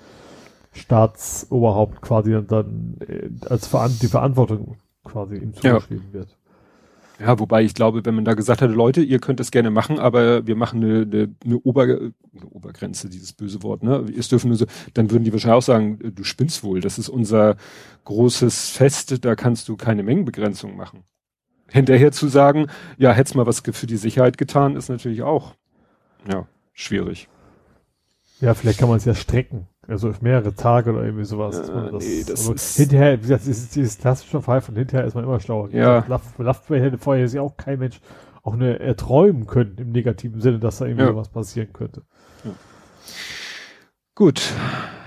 Staatsoberhaupt 0.73 2.01
quasi 2.01 2.37
dann 2.45 2.97
äh, 3.07 3.29
als 3.47 3.71
die 4.01 4.07
Verantwortung 4.07 4.75
quasi 5.05 5.37
ihm 5.37 5.53
zugeschrieben 5.53 6.07
ja. 6.07 6.13
wird. 6.13 6.37
Ja, 7.19 7.39
wobei 7.39 7.63
ich 7.63 7.73
glaube, 7.73 8.05
wenn 8.05 8.15
man 8.15 8.25
da 8.25 8.33
gesagt 8.33 8.61
hätte, 8.61 8.73
Leute, 8.73 9.01
ihr 9.01 9.19
könnt 9.19 9.39
es 9.39 9.51
gerne 9.51 9.71
machen, 9.71 9.99
aber 9.99 10.45
wir 10.45 10.55
machen 10.55 10.83
eine, 10.83 11.01
eine, 11.03 11.35
eine, 11.45 11.59
Ober, 11.59 11.83
eine 11.83 12.13
Obergrenze, 12.49 13.09
dieses 13.09 13.31
böse 13.31 13.63
Wort, 13.63 13.83
ne? 13.83 14.05
Es 14.17 14.27
dürfen 14.27 14.49
nur 14.49 14.57
so, 14.57 14.65
dann 14.93 15.11
würden 15.11 15.23
die 15.23 15.31
wahrscheinlich 15.31 15.57
auch 15.57 15.61
sagen, 15.61 15.99
du 16.13 16.23
spinnst 16.25 16.63
wohl, 16.63 16.81
das 16.81 16.97
ist 16.97 17.07
unser 17.07 17.55
großes 18.03 18.71
Fest, 18.71 19.23
da 19.23 19.35
kannst 19.35 19.69
du 19.69 19.77
keine 19.77 20.03
Mengenbegrenzung 20.03 20.75
machen. 20.75 21.03
Hinterher 21.69 22.11
zu 22.11 22.27
sagen, 22.27 22.67
ja, 22.97 23.13
hätt's 23.13 23.33
mal 23.33 23.45
was 23.45 23.61
für 23.61 23.87
die 23.87 23.97
Sicherheit 23.97 24.37
getan, 24.37 24.75
ist 24.75 24.89
natürlich 24.89 25.23
auch, 25.23 25.55
ja, 26.29 26.47
schwierig. 26.73 27.29
Ja, 28.41 28.53
vielleicht 28.53 28.79
kann 28.79 28.89
man 28.89 28.97
es 28.97 29.05
ja 29.05 29.15
strecken. 29.15 29.67
Also 29.87 30.09
auf 30.09 30.21
mehrere 30.21 30.53
Tage 30.55 30.91
oder 30.91 31.03
irgendwie 31.03 31.25
sowas. 31.25 31.67
Ja, 31.67 31.89
das, 31.89 32.03
nee, 32.03 32.23
das 32.27 32.49
ist 32.49 32.77
hinterher, 32.77 33.17
wie 33.17 33.21
gesagt, 33.21 33.47
ist 33.47 33.75
dieses 33.75 33.97
klassische 33.99 34.41
Fall 34.41 34.61
von 34.61 34.75
hinterher 34.75 35.05
ist 35.05 35.13
man 35.13 35.23
immer 35.23 35.39
schlauer. 35.39 35.69
Ja. 35.71 36.05
Loveplay 36.37 36.81
hätte 36.81 36.97
vorher 36.97 37.27
sich 37.27 37.39
auch 37.39 37.55
kein 37.55 37.79
Mensch 37.79 37.99
auch 38.41 38.53
eine 38.53 38.79
erträumen 38.79 39.47
können 39.47 39.75
im 39.77 39.91
negativen 39.91 40.41
Sinne, 40.41 40.59
dass 40.59 40.77
da 40.77 40.85
irgendwie 40.85 41.05
ja. 41.05 41.11
sowas 41.11 41.29
passieren 41.29 41.73
könnte. 41.73 42.03
Ja. 42.43 42.51
Gut. 44.13 44.41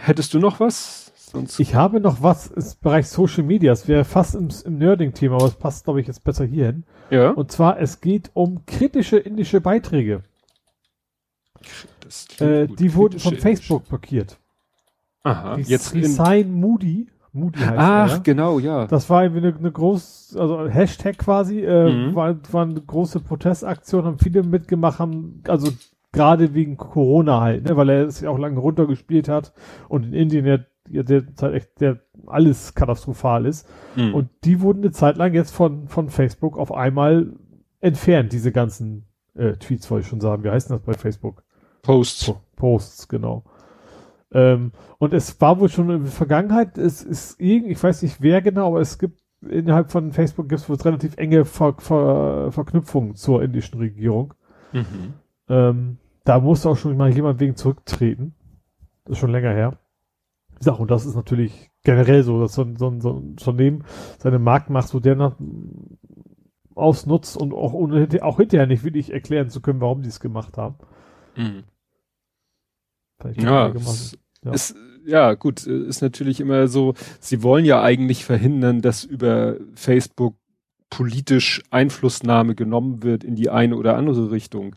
Hättest 0.00 0.34
du 0.34 0.38
noch 0.38 0.60
was? 0.60 1.12
Sonst 1.14 1.60
ich 1.60 1.74
habe 1.74 2.00
noch 2.00 2.22
was 2.22 2.48
im 2.48 2.64
Bereich 2.80 3.08
Social 3.08 3.42
Media. 3.42 3.72
Es 3.72 3.86
wäre 3.86 4.04
fast 4.04 4.34
im, 4.34 4.48
im 4.64 4.78
Nerding-Thema, 4.78 5.36
aber 5.36 5.46
es 5.46 5.54
passt, 5.54 5.84
glaube 5.84 6.00
ich, 6.00 6.06
jetzt 6.06 6.24
besser 6.24 6.44
hierhin. 6.44 6.84
Ja. 7.10 7.30
Und 7.30 7.52
zwar, 7.52 7.78
es 7.80 8.00
geht 8.00 8.30
um 8.34 8.64
kritische 8.64 9.18
indische 9.18 9.60
Beiträge. 9.60 10.22
Äh, 12.38 12.66
die 12.66 12.94
wurden 12.94 13.18
von 13.18 13.36
Facebook 13.36 13.88
blockiert. 13.88 14.38
Aha, 15.28 15.56
die 15.56 15.62
jetzt 15.62 15.94
Resign 15.94 16.52
Moody. 16.52 17.08
Moody 17.32 17.58
heißt 17.60 17.74
Ach, 17.76 18.12
er, 18.12 18.20
genau, 18.20 18.58
ja. 18.58 18.86
Das 18.86 19.08
war 19.10 19.22
irgendwie 19.22 19.46
eine, 19.46 19.56
eine 19.56 19.70
groß, 19.70 20.36
also 20.38 20.66
Hashtag 20.68 21.18
quasi, 21.18 21.60
äh, 21.60 21.90
mhm. 21.90 22.14
war, 22.14 22.36
war 22.52 22.62
eine 22.62 22.80
große 22.80 23.20
Protestaktion, 23.20 24.04
haben 24.04 24.18
viele 24.18 24.42
mitgemacht, 24.42 24.98
haben, 24.98 25.42
also 25.46 25.70
gerade 26.12 26.54
wegen 26.54 26.76
Corona 26.76 27.40
halt, 27.40 27.64
ne, 27.64 27.76
weil 27.76 27.90
er 27.90 28.06
es 28.06 28.20
ja 28.20 28.30
auch 28.30 28.38
lange 28.38 28.58
runtergespielt 28.58 29.28
hat 29.28 29.52
und 29.88 30.04
in 30.04 30.12
Indien 30.14 30.46
ja, 30.46 30.58
ja 30.90 31.02
derzeit 31.02 31.52
echt 31.54 31.80
der 31.80 32.00
alles 32.26 32.74
katastrophal 32.74 33.46
ist. 33.46 33.68
Mhm. 33.96 34.14
Und 34.14 34.30
die 34.44 34.60
wurden 34.60 34.82
eine 34.82 34.92
Zeit 34.92 35.16
lang 35.16 35.34
jetzt 35.34 35.54
von, 35.54 35.88
von 35.88 36.08
Facebook 36.08 36.58
auf 36.58 36.72
einmal 36.72 37.32
entfernt, 37.80 38.32
diese 38.32 38.52
ganzen 38.52 39.06
äh, 39.34 39.52
Tweets, 39.52 39.90
wollte 39.90 40.04
ich 40.04 40.08
schon 40.08 40.20
sagen. 40.20 40.44
Wie 40.44 40.50
heißt 40.50 40.70
das 40.70 40.80
bei 40.80 40.94
Facebook? 40.94 41.42
Posts. 41.82 42.34
Posts, 42.56 43.08
genau. 43.08 43.44
Ähm, 44.32 44.72
und 44.98 45.14
es 45.14 45.40
war 45.40 45.58
wohl 45.58 45.68
schon 45.68 45.90
in 45.90 46.02
der 46.02 46.12
Vergangenheit, 46.12 46.76
es 46.76 47.02
ist 47.02 47.40
irgendwie, 47.40 47.72
ich 47.72 47.82
weiß 47.82 48.02
nicht 48.02 48.20
wer 48.20 48.42
genau, 48.42 48.68
aber 48.68 48.80
es 48.80 48.98
gibt 48.98 49.20
innerhalb 49.40 49.90
von 49.90 50.12
Facebook 50.12 50.48
gibt 50.48 50.68
es 50.68 50.84
relativ 50.84 51.16
enge 51.16 51.44
Ver 51.44 51.74
Ver 51.78 52.50
Verknüpfungen 52.52 53.14
zur 53.14 53.42
indischen 53.42 53.78
Regierung. 53.78 54.34
Mhm. 54.72 55.14
Ähm, 55.48 55.98
da 56.24 56.40
musste 56.40 56.68
auch 56.68 56.76
schon 56.76 56.96
mal 56.96 57.10
jemand 57.10 57.40
wegen 57.40 57.56
zurücktreten. 57.56 58.34
Das 59.04 59.12
ist 59.12 59.18
schon 59.18 59.30
länger 59.30 59.52
her. 59.52 59.78
Sag, 60.60 60.78
und 60.80 60.90
das 60.90 61.06
ist 61.06 61.14
natürlich 61.14 61.70
generell 61.84 62.22
so, 62.22 62.40
dass 62.40 62.54
so, 62.54 62.64
so, 62.76 63.00
so 63.00 63.10
ein 63.10 63.30
Unternehmen 63.30 63.84
seine 64.18 64.38
Marktmacht 64.38 64.88
so 64.88 65.00
der 65.00 65.36
ausnutzt 66.74 67.36
und 67.36 67.54
auch, 67.54 67.72
ohne, 67.72 68.08
auch 68.22 68.36
hinterher 68.36 68.66
nicht 68.66 68.84
wirklich 68.84 69.12
erklären 69.12 69.50
zu 69.50 69.60
können, 69.60 69.80
warum 69.80 70.02
die 70.02 70.08
es 70.08 70.20
gemacht 70.20 70.58
haben. 70.58 70.76
Mhm. 71.36 71.64
Ja, 73.36 73.68
es, 73.68 74.18
ja. 74.44 74.52
Ist, 74.52 74.76
ja, 75.06 75.34
gut, 75.34 75.66
ist 75.66 76.02
natürlich 76.02 76.40
immer 76.40 76.68
so, 76.68 76.94
sie 77.20 77.42
wollen 77.42 77.64
ja 77.64 77.82
eigentlich 77.82 78.24
verhindern, 78.24 78.82
dass 78.82 79.04
über 79.04 79.56
Facebook 79.74 80.36
politisch 80.90 81.62
Einflussnahme 81.70 82.54
genommen 82.54 83.02
wird 83.02 83.24
in 83.24 83.34
die 83.34 83.50
eine 83.50 83.76
oder 83.76 83.96
andere 83.96 84.30
Richtung. 84.30 84.76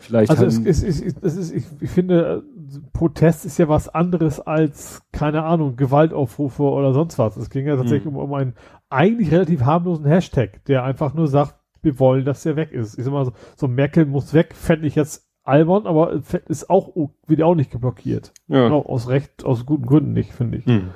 Vielleicht 0.00 0.30
also 0.30 0.44
es, 0.44 0.58
es, 0.58 0.82
es, 0.82 1.14
es 1.22 1.36
ist, 1.36 1.50
ich, 1.54 1.64
ich 1.80 1.90
finde, 1.90 2.44
Protest 2.92 3.46
ist 3.46 3.58
ja 3.58 3.68
was 3.68 3.88
anderes 3.88 4.38
als, 4.38 5.02
keine 5.12 5.44
Ahnung, 5.44 5.76
Gewaltaufrufe 5.76 6.62
oder 6.62 6.92
sonst 6.92 7.18
was. 7.18 7.36
Es 7.38 7.48
ging 7.48 7.66
ja 7.66 7.76
tatsächlich 7.76 8.04
hm. 8.04 8.16
um, 8.16 8.24
um 8.24 8.34
einen 8.34 8.54
eigentlich 8.90 9.32
relativ 9.32 9.62
harmlosen 9.62 10.04
Hashtag, 10.04 10.62
der 10.66 10.84
einfach 10.84 11.14
nur 11.14 11.26
sagt, 11.26 11.54
wir 11.82 11.98
wollen, 11.98 12.24
dass 12.24 12.42
der 12.42 12.56
weg 12.56 12.72
ist. 12.72 12.98
Ich 12.98 13.04
sag 13.04 13.12
mal 13.12 13.24
so, 13.24 13.32
so 13.56 13.66
Merkel 13.66 14.04
muss 14.04 14.34
weg, 14.34 14.54
fände 14.54 14.86
ich 14.86 14.94
jetzt 14.94 15.26
albern, 15.44 15.86
aber 15.86 16.20
ist 16.48 16.70
auch, 16.70 16.90
wird 17.26 17.42
auch 17.42 17.54
nicht 17.54 17.70
geblockiert. 17.70 18.32
Ja. 18.48 18.70
Auch 18.70 18.86
aus 18.86 19.08
Recht, 19.08 19.44
aus 19.44 19.66
guten 19.66 19.86
Gründen 19.86 20.12
nicht, 20.12 20.32
finde 20.32 20.58
ich. 20.58 20.66
Hm. 20.66 20.90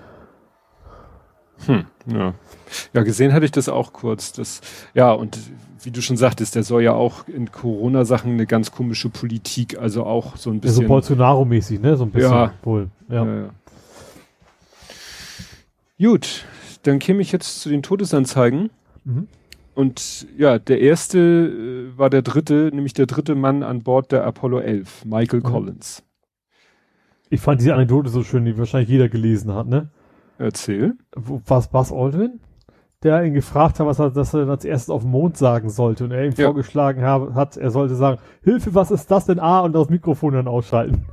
Hm, 1.66 1.86
ja. 2.06 2.34
ja, 2.92 3.02
gesehen 3.02 3.32
hatte 3.32 3.44
ich 3.44 3.50
das 3.50 3.68
auch 3.68 3.92
kurz. 3.92 4.32
Das, 4.32 4.60
ja, 4.94 5.12
und 5.12 5.38
wie 5.82 5.90
du 5.90 6.00
schon 6.00 6.16
sagtest, 6.16 6.54
der 6.54 6.62
soll 6.62 6.82
ja 6.82 6.92
auch 6.92 7.26
in 7.26 7.50
Corona-Sachen 7.50 8.32
eine 8.32 8.46
ganz 8.46 8.70
komische 8.70 9.08
Politik, 9.08 9.78
also 9.78 10.04
auch 10.04 10.36
so 10.36 10.50
ein 10.50 10.60
bisschen. 10.60 10.82
Ja, 10.82 10.88
so 10.88 10.94
Bolsonaro-mäßig, 10.94 11.80
ne? 11.80 11.96
So 11.96 12.04
ein 12.04 12.10
bisschen 12.10 12.32
ja. 12.32 12.52
wohl. 12.62 12.90
Ja. 13.08 13.24
ja, 13.24 13.36
ja. 13.36 13.50
Gut, 16.00 16.44
dann 16.84 17.00
käme 17.00 17.22
ich 17.22 17.32
jetzt 17.32 17.60
zu 17.60 17.68
den 17.68 17.82
Todesanzeigen. 17.82 18.70
Mhm. 19.04 19.26
Und 19.78 20.26
ja, 20.36 20.58
der 20.58 20.80
erste 20.80 21.18
äh, 21.20 21.96
war 21.96 22.10
der 22.10 22.22
dritte, 22.22 22.72
nämlich 22.74 22.94
der 22.94 23.06
dritte 23.06 23.36
Mann 23.36 23.62
an 23.62 23.84
Bord 23.84 24.10
der 24.10 24.26
Apollo 24.26 24.58
11, 24.58 25.04
Michael 25.04 25.38
mhm. 25.38 25.44
Collins. 25.44 26.02
Ich 27.30 27.40
fand 27.40 27.60
diese 27.60 27.74
Anekdote 27.74 28.08
so 28.08 28.24
schön, 28.24 28.44
die 28.44 28.58
wahrscheinlich 28.58 28.88
jeder 28.88 29.08
gelesen 29.08 29.54
hat, 29.54 29.68
ne? 29.68 29.90
Erzähl. 30.36 30.94
Was 31.14 31.68
Buzz 31.68 31.92
Aldrin? 31.92 32.40
Der 33.04 33.22
ihn 33.22 33.34
gefragt 33.34 33.78
hat, 33.78 33.86
was 33.86 34.00
er, 34.00 34.10
dass 34.10 34.34
er 34.34 34.48
als 34.48 34.64
erstes 34.64 34.90
auf 34.90 35.02
dem 35.02 35.12
Mond 35.12 35.36
sagen 35.36 35.70
sollte 35.70 36.02
und 36.02 36.10
er 36.10 36.24
ihm 36.24 36.34
ja. 36.36 36.46
vorgeschlagen 36.46 37.02
habe, 37.02 37.36
hat, 37.36 37.56
er 37.56 37.70
sollte 37.70 37.94
sagen, 37.94 38.20
Hilfe, 38.42 38.74
was 38.74 38.90
ist 38.90 39.08
das 39.12 39.26
denn? 39.26 39.38
Ah, 39.38 39.60
und 39.60 39.74
das 39.74 39.90
Mikrofon 39.90 40.34
dann 40.34 40.48
ausschalten. 40.48 41.04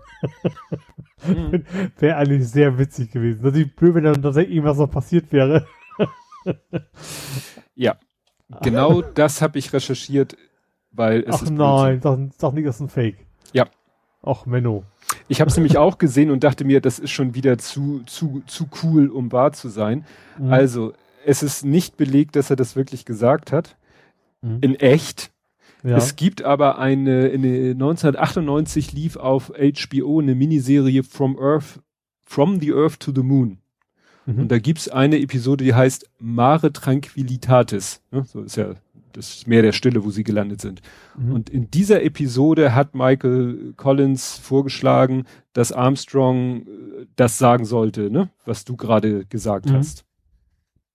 mhm. 1.28 1.66
Wäre 2.00 2.18
eigentlich 2.18 2.50
sehr 2.50 2.80
witzig 2.80 3.12
gewesen. 3.12 3.44
Das 3.44 3.56
ist 3.56 3.76
blöd, 3.76 3.94
wenn 3.94 4.06
dann 4.06 4.24
tatsächlich 4.24 4.56
irgendwas 4.56 4.80
noch 4.80 4.90
passiert 4.90 5.32
wäre. 5.32 5.68
ja, 7.76 7.96
Genau 8.62 9.02
das 9.02 9.42
habe 9.42 9.58
ich 9.58 9.74
recherchiert, 9.74 10.38
weil 10.92 11.22
es 11.22 11.36
Ach 11.36 11.42
ist 11.44 11.52
nein, 11.52 12.00
sag, 12.02 12.20
sag 12.38 12.54
nicht, 12.54 12.68
das 12.68 12.76
ist 12.76 12.82
ein 12.82 12.90
Fake. 12.90 13.26
Ja. 13.54 13.66
Ach, 14.22 14.46
Menno. 14.46 14.84
Ich 15.28 15.40
habe 15.40 15.50
es 15.50 15.56
nämlich 15.58 15.78
auch 15.78 15.98
gesehen 15.98 16.32
und 16.32 16.44
dachte 16.44 16.66
mir, 16.66 16.82
das 16.82 17.00
ist 17.00 17.12
schon 17.12 17.36
wieder 17.36 17.58
zu, 17.58 18.02
zu, 18.06 18.44
zu 18.48 18.68
cool, 18.84 19.10
um 19.10 19.32
wahr 19.32 19.54
zu 19.54 19.70
sein. 19.70 20.06
Mhm. 20.38 20.52
Also, 20.52 20.94
es 21.26 21.44
ist 21.44 21.66
nicht 21.66 21.98
belegt, 21.98 22.36
dass 22.36 22.50
er 22.50 22.56
das 22.56 22.76
wirklich 22.76 23.06
gesagt 23.06 23.52
hat. 23.52 23.78
Mhm. 24.42 24.60
In 24.62 24.76
echt. 24.76 25.32
Ja. 25.84 25.98
Es 25.98 26.16
gibt 26.16 26.44
aber 26.44 26.80
eine, 26.80 27.28
in 27.28 27.44
1998 27.44 28.94
lief 28.94 29.18
auf 29.18 29.52
HBO 29.56 30.20
eine 30.20 30.34
Miniserie 30.34 31.04
From 31.04 31.38
Earth, 31.40 31.80
From 32.24 32.60
the 32.60 32.74
Earth 32.74 33.00
to 33.00 33.12
the 33.14 33.22
Moon. 33.22 33.60
Mhm. 34.26 34.40
Und 34.40 34.52
da 34.52 34.60
gibt's 34.60 34.90
eine 34.90 35.20
Episode, 35.20 35.64
die 35.64 35.74
heißt 35.74 36.10
Mare 36.20 36.74
Tranquillitatis. 36.74 38.02
Ja, 38.12 38.24
so 38.24 38.42
ist 38.42 38.58
ja 38.58 38.76
das 39.14 39.48
Meer 39.48 39.62
der 39.62 39.72
Stille, 39.72 40.04
wo 40.04 40.10
sie 40.10 40.24
gelandet 40.24 40.62
sind. 40.62 40.82
Mhm. 41.18 41.34
Und 41.34 41.50
in 41.50 41.72
dieser 41.72 42.04
Episode 42.04 42.76
hat 42.76 42.96
Michael 42.96 43.74
Collins 43.78 44.38
vorgeschlagen, 44.38 45.26
dass 45.54 45.72
Armstrong 45.72 46.62
äh, 46.62 47.06
das 47.16 47.38
sagen 47.38 47.66
sollte, 47.66 48.10
ne, 48.10 48.30
was 48.46 48.66
du 48.66 48.76
gerade 48.76 49.26
gesagt 49.26 49.68
mhm. 49.68 49.76
hast. 49.76 50.06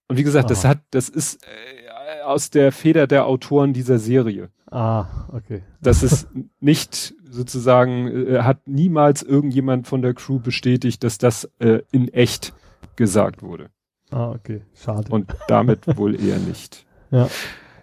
Und 0.09 0.17
wie 0.17 0.25
gesagt, 0.25 0.51
das 0.51 0.65
hat, 0.65 0.81
das 0.91 1.09
ist 1.09 1.45
äh, 1.45 2.23
aus 2.23 2.51
der 2.51 2.73
Feder 2.73 3.07
der 3.07 3.27
Autoren 3.27 3.73
dieser 3.73 3.99
Serie. 3.99 4.51
Ah, 4.71 5.07
okay. 5.33 5.63
Das 5.81 6.03
ist 6.03 6.29
nicht 6.61 7.15
sozusagen, 7.31 8.09
äh, 8.09 8.43
hat 8.43 8.67
niemals 8.67 9.23
irgendjemand 9.23 9.87
von 9.87 10.03
der 10.03 10.15
Crew 10.15 10.41
bestätigt, 10.41 11.05
dass 11.05 11.19
das 11.19 11.49
äh, 11.61 11.83
in 11.93 12.09
echt 12.09 12.53
gesagt 12.97 13.43
wurde. 13.43 13.71
Ah, 14.11 14.31
okay. 14.31 14.63
Schade. 14.75 15.11
Und 15.11 15.35
damit 15.49 15.97
wohl 15.97 16.15
eher 16.21 16.39
nicht. 16.39 16.87
Ja. 17.13 17.29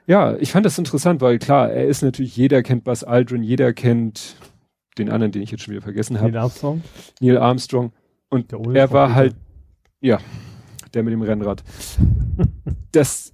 Ja, 0.06 0.38
ich 0.38 0.54
fand 0.54 0.66
das 0.66 0.78
interessant, 0.78 1.20
weil 1.20 1.38
klar, 1.38 1.70
er 1.70 1.86
ist 1.86 2.02
natürlich, 2.02 2.38
jeder 2.38 2.64
kennt 2.64 2.86
Buzz 2.86 3.04
Aldrin, 3.04 3.44
jeder 3.44 3.74
kennt 3.74 4.38
den 4.98 5.10
anderen, 5.10 5.34
den 5.34 5.42
ich 5.42 5.52
jetzt 5.52 5.64
schon 5.64 5.74
wieder 5.74 5.82
vergessen 5.82 6.18
habe. 6.18 6.32
Neil 6.32 6.42
Armstrong. 6.44 6.82
Neil 7.20 7.38
Armstrong. 7.38 7.92
Und 8.30 8.54
er 8.54 8.90
war 8.92 9.14
halt, 9.14 9.36
ja, 10.00 10.20
der 10.94 11.04
mit 11.04 11.12
dem 11.12 11.22
Rennrad. 11.24 11.62
dass 12.94 13.34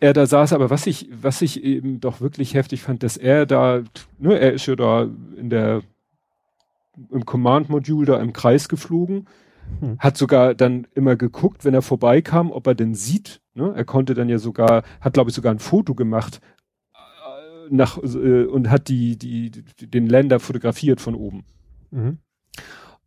er 0.00 0.12
da 0.12 0.26
saß, 0.26 0.52
aber 0.52 0.70
was 0.70 0.86
ich, 0.86 1.08
was 1.10 1.40
ich 1.42 1.62
eben 1.62 2.00
doch 2.00 2.20
wirklich 2.20 2.54
heftig 2.54 2.82
fand, 2.82 3.04
dass 3.04 3.16
er 3.16 3.46
da, 3.46 3.82
ne, 4.18 4.38
er 4.38 4.52
ist 4.52 4.66
ja 4.66 4.76
da 4.76 5.08
in 5.36 5.50
der, 5.50 5.82
im 7.10 7.24
Command-Modul 7.24 8.06
da 8.06 8.18
im 8.18 8.32
Kreis 8.32 8.68
geflogen 8.68 9.26
hm. 9.80 9.98
Hat 9.98 10.16
sogar 10.16 10.54
dann 10.54 10.86
immer 10.94 11.16
geguckt, 11.16 11.64
wenn 11.64 11.74
er 11.74 11.82
vorbeikam, 11.82 12.50
ob 12.50 12.66
er 12.66 12.74
denn 12.74 12.94
sieht. 12.94 13.40
Ne? 13.54 13.72
Er 13.74 13.84
konnte 13.84 14.14
dann 14.14 14.28
ja 14.28 14.38
sogar, 14.38 14.82
hat 15.00 15.14
glaube 15.14 15.30
ich 15.30 15.36
sogar 15.36 15.52
ein 15.52 15.58
Foto 15.58 15.94
gemacht 15.94 16.40
äh, 16.94 17.74
nach, 17.74 17.98
äh, 17.98 18.44
und 18.44 18.70
hat 18.70 18.88
die, 18.88 19.16
die, 19.16 19.50
den 19.50 20.06
Länder 20.06 20.40
fotografiert 20.40 21.00
von 21.00 21.14
oben. 21.14 21.44
Mhm. 21.90 22.18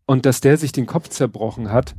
Und 0.06 0.26
dass 0.26 0.42
der 0.42 0.58
sich 0.58 0.72
den 0.72 0.86
Kopf 0.86 1.10
zerbrochen 1.10 1.72
hat, 1.72 1.96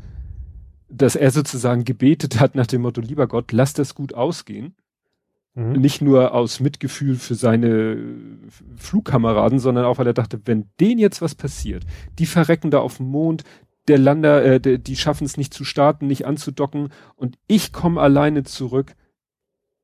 dass 0.89 1.17
er 1.17 1.31
sozusagen 1.31 1.85
gebetet 1.85 2.41
hat 2.41 2.55
nach 2.55 2.67
dem 2.67 2.83
Motto, 2.83 3.01
lieber 3.01 3.27
Gott, 3.27 3.53
lass 3.53 3.73
das 3.73 3.95
gut 3.95 4.15
ausgehen. 4.15 4.75
Mhm. 5.55 5.73
Nicht 5.73 6.03
nur 6.03 6.35
aus 6.35 6.61
Mitgefühl 6.61 7.17
für 7.17 7.35
seine 7.35 7.97
Flugkameraden, 8.77 9.59
sondern 9.59 9.85
auch, 9.85 9.99
weil 9.99 10.07
er 10.07 10.15
dachte, 10.15 10.41
wenn 10.45 10.71
denen 10.81 10.99
jetzt 10.99 11.21
was 11.21 11.35
passiert, 11.35 11.85
die 12.19 12.27
verrecken 12.27 12.71
da 12.71 12.81
auf 12.81 12.99
dem 12.99 13.07
Mond, 13.07 13.45
der 13.89 13.99
Lander, 13.99 14.45
äh, 14.45 14.61
der, 14.61 14.79
die 14.79 14.97
schaffen 14.97 15.25
es 15.25 15.37
nicht 15.37 15.53
zu 15.55 15.65
starten, 15.65 16.07
nicht 16.07 16.27
anzudocken 16.27 16.91
und 17.17 17.39
ich 17.47 17.73
komme 17.73 18.01
alleine 18.01 18.45
zurück, 18.45 18.95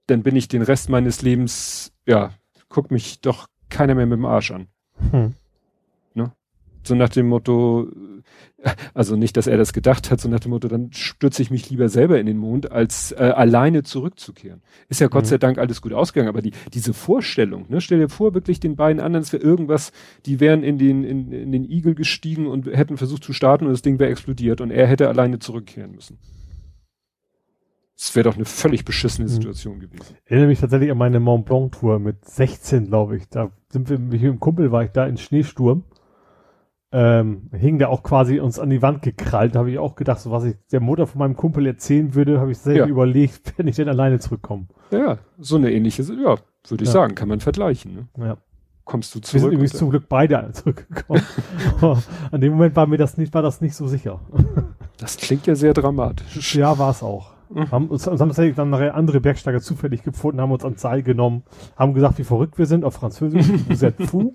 dann 0.07 0.23
bin 0.23 0.37
ich 0.37 0.49
den 0.49 0.63
Rest 0.63 0.89
meines 0.89 1.23
Lebens, 1.23 1.93
ja, 2.07 2.33
guck 2.69 2.91
mich 2.91 3.21
doch 3.21 3.49
keiner 3.69 3.95
mehr 3.95 4.07
mit 4.07 4.19
dem 4.19 4.25
Arsch 4.25 4.51
an. 4.51 4.69
Hm. 5.11 5.35
Ne? 6.15 6.33
So 6.83 6.95
nach 6.95 7.11
dem 7.11 7.29
Motto, 7.29 7.89
also 8.95 9.17
nicht, 9.17 9.37
dass 9.37 9.47
er 9.47 9.57
das 9.57 9.73
gedacht 9.73 10.11
hat, 10.11 10.21
so 10.21 10.29
nach 10.29 10.41
dem 10.41 10.51
Motto, 10.51 10.69
dann 10.69 10.93
stürze 10.93 11.43
ich 11.43 11.51
mich 11.51 11.71
lieber 11.71 11.89
selber 11.89 12.19
in 12.19 12.27
den 12.27 12.39
Mond, 12.39 12.73
als 12.73 13.13
äh, 13.13 13.17
alleine 13.17 13.85
zurückzukehren. 13.85 14.63
Ist 14.89 15.01
ja 15.01 15.09
Gott 15.09 15.25
mhm. 15.25 15.29
sei 15.29 15.39
Dank 15.39 15.59
alles 15.59 15.81
gut 15.81 15.93
ausgegangen, 15.93 16.29
aber 16.29 16.43
die, 16.43 16.53
diese 16.73 16.93
Vorstellung, 16.93 17.67
ne, 17.69 17.81
stell 17.81 17.99
dir 17.99 18.09
vor, 18.09 18.35
wirklich 18.35 18.59
den 18.59 18.77
beiden 18.77 19.01
anderen, 19.01 19.23
es 19.23 19.33
wäre 19.33 19.43
irgendwas, 19.43 19.93
die 20.27 20.41
wären 20.41 20.63
in 20.63 20.79
den, 20.79 21.05
in, 21.05 21.33
in 21.33 21.53
den 21.53 21.65
Igel 21.65 21.95
gestiegen 21.95 22.47
und 22.47 22.67
hätten 22.67 22.97
versucht 22.97 23.23
zu 23.23 23.33
starten 23.33 23.67
und 23.67 23.73
das 23.73 23.83
Ding 23.83 23.99
wäre 23.99 24.11
explodiert 24.11 24.61
und 24.61 24.71
er 24.71 24.87
hätte 24.87 25.09
alleine 25.09 25.39
zurückkehren 25.39 25.93
müssen. 25.93 26.19
Das 27.97 28.15
wäre 28.15 28.25
doch 28.25 28.37
eine 28.37 28.45
völlig 28.45 28.85
beschissene 28.85 29.29
mhm. 29.29 29.33
Situation 29.33 29.77
mhm. 29.77 29.81
gewesen. 29.81 30.17
Ich 30.25 30.31
erinnere 30.31 30.49
mich 30.49 30.61
tatsächlich 30.61 30.91
an 30.91 30.99
meine 30.99 31.21
Mont 31.21 31.47
Blanc 31.47 31.73
Tour 31.73 31.99
mit 31.99 32.25
16, 32.25 32.87
glaube 32.87 33.17
ich. 33.17 33.29
Da 33.29 33.51
sind 33.71 33.89
wir, 33.89 33.99
mit 33.99 34.23
dem 34.23 34.41
Kumpel 34.41 34.73
war 34.73 34.85
ich 34.85 34.91
da 34.91 35.07
in 35.07 35.17
Schneesturm 35.17 35.85
ähm, 36.91 37.51
hing 37.53 37.79
der 37.79 37.91
auch 37.91 38.03
quasi 38.03 38.41
uns 38.41 38.59
an 38.59 38.71
die 38.71 38.81
Wand 38.81 39.03
gekrallt. 39.03 39.55
Da 39.55 39.61
habe 39.61 39.71
ich 39.71 39.79
auch 39.79 39.95
gedacht, 39.95 40.21
so 40.21 40.31
was 40.31 40.45
ich 40.45 40.57
der 40.73 40.81
Mutter 40.81 41.07
von 41.07 41.19
meinem 41.19 41.37
Kumpel 41.37 41.67
erzählen 41.67 42.15
würde, 42.15 42.41
habe 42.41 42.51
ich 42.51 42.59
selber 42.59 42.81
ja. 42.81 42.87
überlegt, 42.87 43.55
wenn 43.59 43.69
ich 43.69 43.77
denn 43.77 43.89
alleine 43.89 44.19
zurückkomme. 44.19 44.67
Ja, 44.91 45.19
so 45.39 45.57
eine 45.57 45.71
ähnliche, 45.71 46.03
ja, 46.03 46.37
würde 46.69 46.85
ich 46.85 46.89
ja. 46.89 46.93
sagen, 46.93 47.15
kann 47.15 47.29
man 47.29 47.41
vergleichen. 47.41 48.09
Ne? 48.17 48.27
Ja. 48.27 48.37
Kommst 48.85 49.15
du 49.15 49.21
zurück? 49.21 49.35
Wir 49.35 49.41
sind 49.41 49.53
übrigens 49.53 49.73
zum 49.75 49.91
Glück 49.91 50.09
beide 50.09 50.51
zurückgekommen. 50.53 51.23
an 52.31 52.41
dem 52.41 52.53
Moment 52.53 52.75
war 52.75 52.87
mir 52.87 52.97
das 52.97 53.19
nicht, 53.19 53.35
war 53.35 53.43
das 53.43 53.61
nicht 53.61 53.75
so 53.75 53.87
sicher. 53.87 54.21
das 54.97 55.19
klingt 55.19 55.47
ja 55.47 55.55
sehr 55.55 55.75
dramatisch. 55.75 56.55
Ja, 56.55 56.79
war 56.79 56.91
es 56.93 57.03
auch. 57.03 57.38
Mhm. 57.51 57.71
Haben 57.71 57.89
uns, 57.89 58.05
tatsächlich 58.05 58.57
dann 58.57 58.71
nachher 58.71 58.95
andere 58.95 59.21
Bergsteiger 59.21 59.61
zufällig 59.61 60.03
gefunden, 60.03 60.41
haben 60.41 60.53
uns 60.53 60.65
an 60.65 60.77
Seil 60.77 61.03
genommen, 61.03 61.45
haben 61.77 61.95
gesagt, 61.95 62.19
wie 62.19 62.25
verrückt 62.25 62.59
wir 62.59 62.67
sind 62.67 62.85
auf 62.85 62.95
Französisch, 62.95 63.47
vous 63.69 63.83
êtes 63.83 64.07
fou, 64.07 64.33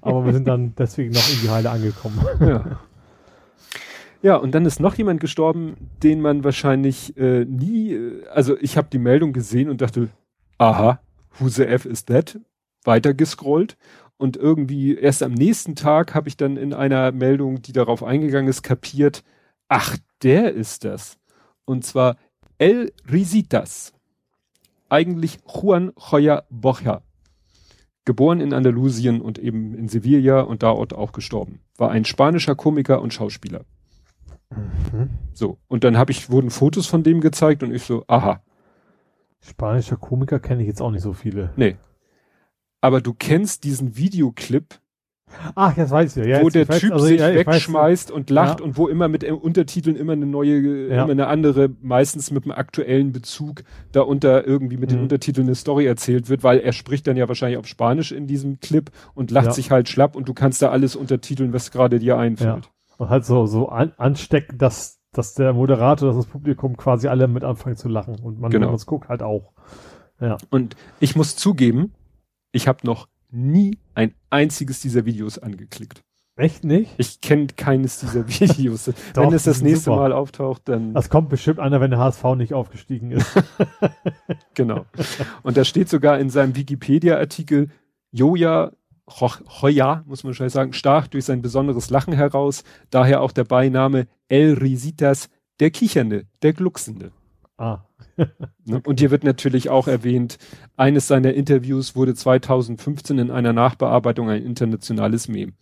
aber 0.00 0.24
wir 0.24 0.32
sind 0.32 0.46
dann 0.46 0.74
deswegen 0.76 1.12
noch 1.12 1.28
in 1.28 1.40
die 1.42 1.50
Heile 1.50 1.70
angekommen. 1.70 2.20
Ja. 2.40 2.64
Ja, 4.22 4.36
und 4.36 4.54
dann 4.54 4.64
ist 4.64 4.78
noch 4.78 4.94
jemand 4.94 5.20
gestorben, 5.20 5.90
den 6.04 6.20
man 6.20 6.44
wahrscheinlich 6.44 7.16
äh, 7.16 7.44
nie, 7.44 7.92
äh, 7.92 8.24
also 8.28 8.56
ich 8.60 8.76
habe 8.76 8.86
die 8.92 9.00
Meldung 9.00 9.32
gesehen 9.32 9.68
und 9.68 9.80
dachte, 9.80 10.10
aha, 10.58 11.00
who 11.40 11.48
the 11.48 11.64
F 11.64 11.84
is 11.86 12.04
that? 12.04 12.38
Weiter 12.84 13.14
gescrollt 13.14 13.76
und 14.16 14.36
irgendwie 14.36 14.94
erst 14.94 15.24
am 15.24 15.32
nächsten 15.32 15.74
Tag 15.74 16.14
habe 16.14 16.28
ich 16.28 16.36
dann 16.36 16.56
in 16.56 16.72
einer 16.72 17.10
Meldung, 17.10 17.62
die 17.62 17.72
darauf 17.72 18.04
eingegangen 18.04 18.48
ist, 18.48 18.62
kapiert, 18.62 19.24
ach, 19.68 19.96
der 20.22 20.54
ist 20.54 20.84
das. 20.84 21.18
Und 21.64 21.84
zwar 21.84 22.16
El 22.58 22.92
Risitas, 23.10 23.92
eigentlich 24.88 25.38
Juan 25.46 25.92
Joya 25.96 26.44
Borja, 26.50 27.02
geboren 28.04 28.40
in 28.40 28.52
Andalusien 28.52 29.20
und 29.20 29.38
eben 29.38 29.74
in 29.74 29.88
Sevilla 29.88 30.42
und 30.42 30.62
dort 30.62 30.92
auch 30.92 31.12
gestorben, 31.12 31.60
war 31.76 31.90
ein 31.90 32.04
spanischer 32.04 32.54
Komiker 32.54 33.00
und 33.00 33.14
Schauspieler. 33.14 33.64
Mhm. 34.50 35.10
So, 35.32 35.58
und 35.68 35.84
dann 35.84 35.96
habe 35.96 36.12
ich, 36.12 36.30
wurden 36.30 36.50
Fotos 36.50 36.86
von 36.86 37.02
dem 37.02 37.20
gezeigt 37.20 37.62
und 37.62 37.74
ich 37.74 37.84
so, 37.84 38.04
aha. 38.06 38.42
Spanischer 39.40 39.96
Komiker 39.96 40.38
kenne 40.38 40.62
ich 40.62 40.68
jetzt 40.68 40.82
auch 40.82 40.90
nicht 40.90 41.02
so 41.02 41.12
viele. 41.12 41.52
Nee. 41.56 41.76
Aber 42.80 43.00
du 43.00 43.14
kennst 43.14 43.64
diesen 43.64 43.96
Videoclip, 43.96 44.80
Ach, 45.54 45.76
jetzt 45.76 45.90
weiß 45.90 46.16
ich 46.16 46.26
ja. 46.26 46.42
Wo 46.42 46.48
der 46.48 46.68
Typ 46.68 46.92
also, 46.92 47.06
sich 47.06 47.20
ja, 47.20 47.34
wegschmeißt 47.34 48.10
und 48.10 48.30
lacht 48.30 48.60
ja. 48.60 48.64
und 48.64 48.76
wo 48.76 48.88
immer 48.88 49.08
mit 49.08 49.24
Untertiteln 49.24 49.96
immer 49.96 50.12
eine 50.12 50.26
neue, 50.26 50.88
ja. 50.88 51.02
immer 51.02 51.12
eine 51.12 51.26
andere, 51.26 51.70
meistens 51.80 52.30
mit 52.30 52.44
einem 52.44 52.52
aktuellen 52.52 53.12
Bezug 53.12 53.64
darunter 53.92 54.46
irgendwie 54.46 54.76
mit 54.76 54.90
mhm. 54.90 54.96
den 54.96 55.02
Untertiteln 55.02 55.46
eine 55.46 55.54
Story 55.54 55.86
erzählt 55.86 56.28
wird, 56.28 56.42
weil 56.44 56.60
er 56.60 56.72
spricht 56.72 57.06
dann 57.06 57.16
ja 57.16 57.28
wahrscheinlich 57.28 57.58
auf 57.58 57.66
Spanisch 57.66 58.12
in 58.12 58.26
diesem 58.26 58.60
Clip 58.60 58.90
und 59.14 59.30
lacht 59.30 59.54
sich 59.54 59.70
halt 59.70 59.88
schlapp 59.88 60.16
und 60.16 60.28
du 60.28 60.34
kannst 60.34 60.62
da 60.62 60.70
alles 60.70 60.96
untertiteln, 60.96 61.52
was 61.52 61.70
gerade 61.70 61.98
dir 61.98 62.18
einfällt. 62.18 62.70
Und 62.98 63.08
halt 63.08 63.24
so, 63.24 63.46
so 63.46 63.68
an, 63.68 63.92
anstecken, 63.96 64.58
dass, 64.58 65.00
dass 65.12 65.34
der 65.34 65.52
Moderator, 65.52 66.08
dass 66.08 66.16
das 66.16 66.26
Publikum 66.26 66.76
quasi 66.76 67.08
alle 67.08 67.26
mit 67.26 67.44
anfangen 67.44 67.76
zu 67.76 67.88
lachen 67.88 68.16
und 68.22 68.38
man, 68.38 68.50
genau. 68.50 68.72
es 68.74 68.86
guckt, 68.86 69.08
halt 69.08 69.22
auch. 69.22 69.52
Ja. 70.20 70.36
Und 70.50 70.76
ich 71.00 71.16
muss 71.16 71.34
zugeben, 71.34 71.94
ich 72.52 72.68
habe 72.68 72.78
noch 72.84 73.08
nie 73.30 73.78
ein 73.94 74.14
einziges 74.32 74.80
dieser 74.80 75.04
Videos 75.04 75.38
angeklickt. 75.38 76.02
Echt 76.36 76.64
nicht? 76.64 76.90
Ich 76.96 77.20
kenne 77.20 77.48
keines 77.48 78.00
dieser 78.00 78.26
Videos. 78.28 78.90
Doch, 79.14 79.22
wenn 79.22 79.34
es 79.34 79.44
das 79.44 79.60
nächste 79.60 79.84
super. 79.84 79.96
Mal 79.96 80.12
auftaucht, 80.12 80.62
dann. 80.64 80.94
Das 80.94 81.10
kommt 81.10 81.28
bestimmt 81.28 81.60
einer, 81.60 81.80
wenn 81.80 81.90
der 81.90 82.00
HSV 82.00 82.24
nicht 82.36 82.54
aufgestiegen 82.54 83.10
ist. 83.10 83.30
genau. 84.54 84.86
Und 85.42 85.56
da 85.56 85.64
steht 85.64 85.88
sogar 85.88 86.18
in 86.18 86.30
seinem 86.30 86.56
Wikipedia-Artikel, 86.56 87.68
Joja, 88.10 88.72
Hoya, 89.62 90.04
muss 90.06 90.24
man 90.24 90.32
schon 90.32 90.48
sagen, 90.48 90.72
stach 90.72 91.06
durch 91.06 91.26
sein 91.26 91.42
besonderes 91.42 91.90
Lachen 91.90 92.14
heraus, 92.14 92.64
daher 92.90 93.20
auch 93.20 93.32
der 93.32 93.44
Beiname 93.44 94.06
El 94.28 94.54
Risitas, 94.54 95.28
der 95.60 95.70
Kichernde, 95.70 96.24
der 96.42 96.54
Glucksende. 96.54 97.12
Ah. 97.58 97.80
Ne? 98.64 98.80
Und 98.86 99.00
hier 99.00 99.10
wird 99.10 99.24
natürlich 99.24 99.70
auch 99.70 99.88
erwähnt, 99.88 100.38
eines 100.76 101.08
seiner 101.08 101.34
Interviews 101.34 101.96
wurde 101.96 102.14
2015 102.14 103.18
in 103.18 103.30
einer 103.32 103.52
Nachbearbeitung 103.52 104.30
ein 104.30 104.44
internationales 104.44 105.26
Meme. 105.26 105.52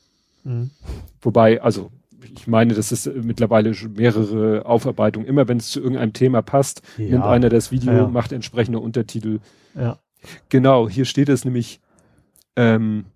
Mhm. 0.45 0.71
Wobei, 1.23 1.63
also 1.63 1.91
ich 2.35 2.47
meine, 2.47 2.75
das 2.75 2.93
ist 2.93 3.07
mittlerweile 3.07 3.75
schon 3.75 3.95
mehrere 3.95 4.67
Aufarbeitungen. 4.67 5.29
Immer 5.29 5.49
wenn 5.49 5.59
es 5.59 5.71
zu 5.71 5.81
irgendeinem 5.81 6.13
Thema 6.13 6.43
passt, 6.43 6.83
ja. 6.99 7.07
nimmt 7.07 7.25
einer 7.25 7.49
das 7.49 7.73
Video, 7.73 7.93
ja. 7.93 8.09
macht 8.09 8.33
entsprechende 8.33 8.79
Untertitel. 8.79 9.41
Ja. 9.75 9.99
Genau, 10.49 10.89
hier 10.89 11.07
steht 11.07 11.29
es 11.29 11.45
nämlich, 11.45 11.81
ähm, 12.57 13.07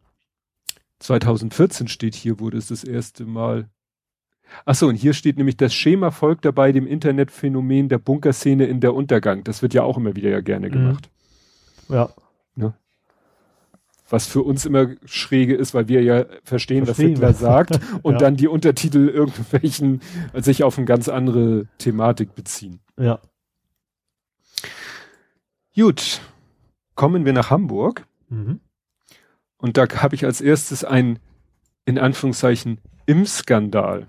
2014 1.00 1.88
steht 1.88 2.14
hier, 2.14 2.40
wurde 2.40 2.56
es 2.56 2.68
das 2.68 2.84
erste 2.84 3.24
Mal. 3.24 3.68
Ach 4.64 4.74
so, 4.74 4.88
und 4.88 4.94
hier 4.96 5.12
steht 5.14 5.36
nämlich, 5.36 5.56
das 5.56 5.74
Schema 5.74 6.10
folgt 6.10 6.44
dabei 6.44 6.72
dem 6.72 6.86
Internetphänomen 6.86 7.88
der 7.88 7.98
Bunkerszene 7.98 8.66
in 8.66 8.80
der 8.80 8.94
Untergang. 8.94 9.44
Das 9.44 9.62
wird 9.62 9.74
ja 9.74 9.82
auch 9.82 9.96
immer 9.96 10.14
wieder 10.16 10.30
ja 10.30 10.40
gerne 10.40 10.68
Mhm. 10.68 10.72
gemacht. 10.72 11.10
Ja. 11.88 12.10
Was 14.10 14.26
für 14.26 14.42
uns 14.42 14.66
immer 14.66 14.94
schräge 15.06 15.54
ist, 15.54 15.72
weil 15.72 15.88
wir 15.88 16.02
ja 16.02 16.26
verstehen, 16.44 16.82
was 16.82 16.88
Verstehen 16.96 17.08
Hitler 17.14 17.28
wir. 17.28 17.34
sagt 17.34 17.80
und 18.02 18.12
Ja. 18.12 18.18
dann 18.18 18.36
die 18.36 18.48
Untertitel 18.48 19.08
irgendwelchen 19.08 20.02
sich 20.34 20.62
auf 20.62 20.76
eine 20.76 20.84
ganz 20.84 21.08
andere 21.08 21.66
Thematik 21.78 22.34
beziehen. 22.34 22.80
Ja. 22.98 23.18
Gut, 25.74 26.20
kommen 26.94 27.24
wir 27.24 27.32
nach 27.32 27.50
Hamburg 27.50 28.06
Mhm. 28.28 28.60
und 29.56 29.76
da 29.76 29.86
habe 29.88 30.14
ich 30.14 30.24
als 30.24 30.40
erstes 30.40 30.84
ein, 30.84 31.18
in 31.86 31.98
Anführungszeichen, 31.98 32.78
Impfskandal. 33.06 34.06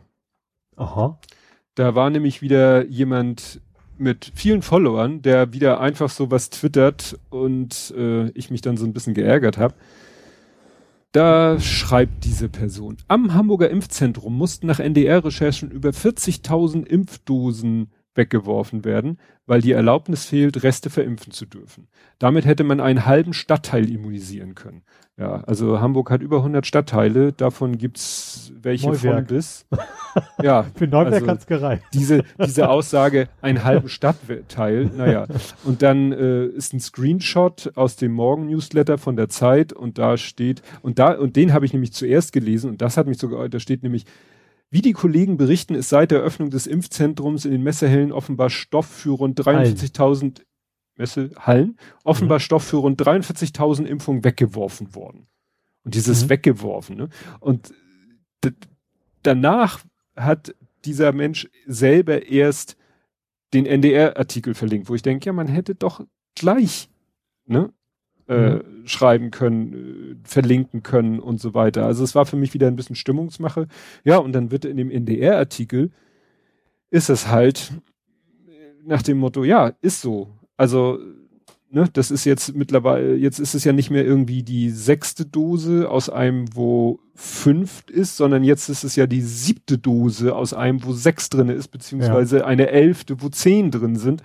Aha. 0.76 1.20
Da 1.76 1.96
war 1.96 2.10
nämlich 2.10 2.42
wieder 2.42 2.86
jemand 2.86 3.62
mit 3.98 4.32
vielen 4.36 4.62
Followern, 4.62 5.22
der 5.22 5.54
wieder 5.54 5.80
einfach 5.80 6.10
so 6.10 6.32
was 6.32 6.50
twittert 6.50 7.18
und 7.30 7.94
äh, 7.98 8.30
ich 8.32 8.52
mich 8.52 8.62
dann 8.62 8.78
so 8.78 8.86
ein 8.86 8.94
bisschen 8.94 9.14
geärgert 9.14 9.58
habe. 9.58 9.76
Da 11.12 11.60
schreibt 11.62 12.26
diese 12.26 12.50
Person, 12.50 12.98
am 13.08 13.34
Hamburger 13.34 13.70
Impfzentrum 13.70 14.38
mussten 14.38 14.68
nach 14.68 14.80
NDR-Recherchen 14.80 15.72
über 15.72 15.92
40.000 15.92 16.86
Impfdosen 16.86 17.90
weggeworfen 18.16 18.84
werden, 18.86 19.20
weil 19.46 19.62
die 19.62 19.74
Erlaubnis 19.74 20.26
fehlt, 20.26 20.64
Reste 20.64 20.90
verimpfen 20.90 21.32
zu 21.32 21.46
dürfen. 21.46 21.88
Damit 22.18 22.46
hätte 22.46 22.64
man 22.64 22.80
einen 22.80 23.06
halben 23.06 23.34
Stadtteil 23.34 23.90
immunisieren 23.90 24.56
können. 24.56 24.84
Ja, 25.18 25.44
also 25.46 25.80
Hamburg 25.80 26.12
hat 26.12 26.22
über 26.22 26.38
100 26.38 26.66
Stadtteile, 26.66 27.32
davon 27.32 27.78
gibt's 27.78 28.52
welche 28.62 28.94
von 28.94 28.96
Neuwerk. 28.98 29.28
bis. 29.28 29.66
Ja, 30.42 30.66
Für 30.76 30.88
Neuwerk 30.88 31.14
Also- 31.16 31.28
hat's 31.28 31.46
gereicht. 31.48 31.84
diese, 31.94 32.24
diese 32.46 32.70
Aussage, 32.70 33.28
einen 33.42 33.64
halben 33.64 33.88
Stadtteil, 33.90 34.86
naja. 34.96 35.26
Und 35.64 35.82
dann 35.82 36.12
äh, 36.14 36.46
ist 36.48 36.74
ein 36.74 36.80
Screenshot 36.80 37.72
aus 37.76 37.96
dem 37.98 38.12
Morgen-Newsletter 38.14 38.98
von 38.98 39.16
der 39.18 39.30
Zeit 39.30 39.72
und 39.74 39.98
da 39.98 40.18
steht, 40.18 40.62
und 40.82 41.00
da, 41.00 41.14
und 41.14 41.36
den 41.36 41.54
habe 41.54 41.66
ich 41.66 41.74
nämlich 41.74 41.94
zuerst 41.94 42.32
gelesen 42.34 42.70
und 42.70 42.82
das 42.82 42.98
hat 42.98 43.08
mich 43.08 43.18
sogar, 43.18 43.48
da 43.50 43.60
steht 43.60 43.84
nämlich, 43.84 44.06
wie 44.76 44.82
die 44.82 44.92
Kollegen 44.92 45.38
berichten, 45.38 45.74
ist 45.74 45.88
seit 45.88 46.12
der 46.12 46.20
Eröffnung 46.20 46.50
des 46.50 46.68
Impfzentrums 46.68 47.46
in 47.46 47.52
den 47.52 47.64
Messehallen 47.64 48.12
offenbar 48.12 48.50
Stoff 48.50 48.86
für 48.88 49.12
rund 49.12 49.40
43.000 49.40 50.42
Messehallen, 50.98 51.78
offenbar 52.04 52.42
Stoff 52.42 52.66
für 52.66 52.76
rund 52.78 53.02
43.000 53.02 53.86
Impfungen 53.86 54.26
weggeworfen 54.26 54.94
worden. 54.94 55.28
Und 55.86 55.96
dieses 55.96 56.26
Mhm. 56.26 56.30
weggeworfen, 56.30 56.98
ne? 56.98 57.10
Und 57.40 57.74
danach 59.24 59.80
hat 60.18 60.54
dieser 60.84 61.14
Mensch 61.14 61.48
selber 61.66 62.28
erst 62.28 62.76
den 63.54 63.66
NDR-Artikel 63.66 64.56
verlinkt, 64.56 64.90
wo 64.90 64.96
ich 64.96 65.04
denke, 65.04 65.28
ja, 65.28 65.32
man 65.32 65.48
hätte 65.48 65.76
doch 65.76 66.06
gleich 66.36 66.90
ne, 67.46 67.72
äh, 68.28 68.60
schreiben 68.86 69.32
können, 69.32 69.74
äh, 69.74 70.28
verlinken 70.28 70.84
können 70.84 71.20
und 71.20 71.40
so 71.40 71.54
weiter. 71.54 71.86
Also 71.86 72.04
es 72.04 72.16
war 72.16 72.26
für 72.26 72.38
mich 72.38 72.54
wieder 72.54 72.68
ein 72.68 72.76
bisschen 72.76 72.96
Stimmungsmache. 72.96 73.68
Ja, 74.04 74.18
und 74.18 74.34
dann 74.34 74.52
wird 74.52 74.66
in 74.66 74.78
dem 74.78 74.92
NDR-Artikel 74.92 75.92
ist 76.90 77.10
es 77.10 77.28
halt 77.28 77.72
nach 78.86 79.02
dem 79.02 79.18
Motto, 79.18 79.44
ja, 79.44 79.74
ist 79.82 80.02
so. 80.02 80.30
Also 80.58 81.00
ne, 81.76 81.90
das 81.92 82.10
ist 82.10 82.26
jetzt 82.26 82.56
mittlerweile, 82.56 83.16
jetzt 83.16 83.40
ist 83.40 83.54
es 83.54 83.64
ja 83.64 83.74
nicht 83.74 83.92
mehr 83.92 84.06
irgendwie 84.06 84.44
die 84.44 84.70
sechste 84.70 85.26
Dose 85.26 85.90
aus 85.90 86.10
einem, 86.10 86.46
wo 86.56 87.00
fünf 87.14 87.84
ist, 87.90 88.18
sondern 88.18 88.44
jetzt 88.44 88.70
ist 88.70 88.84
es 88.84 88.96
ja 88.96 89.08
die 89.08 89.22
siebte 89.22 89.78
Dose 89.78 90.36
aus 90.36 90.54
einem, 90.54 90.84
wo 90.84 90.94
sechs 90.94 91.30
drin 91.30 91.50
ist, 91.50 91.68
beziehungsweise 91.70 92.46
eine 92.46 92.70
elfte, 92.70 93.22
wo 93.22 93.30
zehn 93.30 93.72
drin 93.72 93.96
sind. 93.96 94.24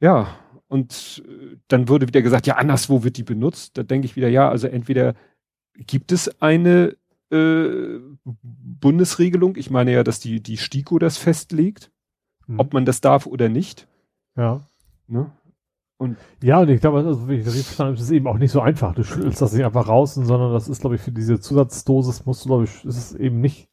Ja, 0.00 0.28
und 0.72 1.22
äh, 1.28 1.56
dann 1.68 1.88
wurde 1.88 2.08
wieder 2.08 2.22
gesagt, 2.22 2.46
ja, 2.46 2.56
anderswo 2.56 3.04
wird 3.04 3.16
die 3.16 3.22
benutzt. 3.22 3.76
Da 3.78 3.82
denke 3.82 4.06
ich 4.06 4.16
wieder, 4.16 4.28
ja, 4.28 4.48
also 4.48 4.66
entweder 4.66 5.14
gibt 5.76 6.10
es 6.12 6.40
eine 6.42 6.96
äh, 7.30 7.98
Bundesregelung, 8.42 9.56
ich 9.56 9.70
meine 9.70 9.92
ja, 9.92 10.02
dass 10.04 10.20
die, 10.20 10.42
die 10.42 10.56
STIKO 10.56 10.98
das 10.98 11.16
festlegt, 11.18 11.90
Mhm. 12.48 12.58
ob 12.58 12.72
man 12.74 12.84
das 12.84 13.00
darf 13.00 13.26
oder 13.26 13.48
nicht. 13.48 13.86
ja. 14.36 14.60
Ne? 15.06 15.30
Ja, 16.42 16.58
und 16.60 16.68
ich 16.70 16.80
glaube, 16.80 16.98
also, 16.98 17.28
wie 17.28 17.34
ich 17.34 17.44
das 17.44 17.52
richtig 17.54 17.66
verstanden 17.68 17.90
habe, 17.92 17.98
ist 17.98 18.06
es 18.06 18.10
eben 18.10 18.26
auch 18.26 18.38
nicht 18.38 18.50
so 18.50 18.60
einfach. 18.60 18.92
Du 18.94 19.04
schüttelst 19.04 19.40
das 19.40 19.52
nicht 19.52 19.64
einfach 19.64 19.86
raus, 19.86 20.14
sondern 20.14 20.52
das 20.52 20.68
ist, 20.68 20.80
glaube 20.80 20.96
ich, 20.96 21.00
für 21.00 21.12
diese 21.12 21.38
Zusatzdosis 21.38 22.26
musst 22.26 22.44
du, 22.44 22.48
glaube 22.48 22.64
ich, 22.64 22.84
ist 22.84 22.96
es 22.96 23.14
eben 23.14 23.40
nicht. 23.40 23.68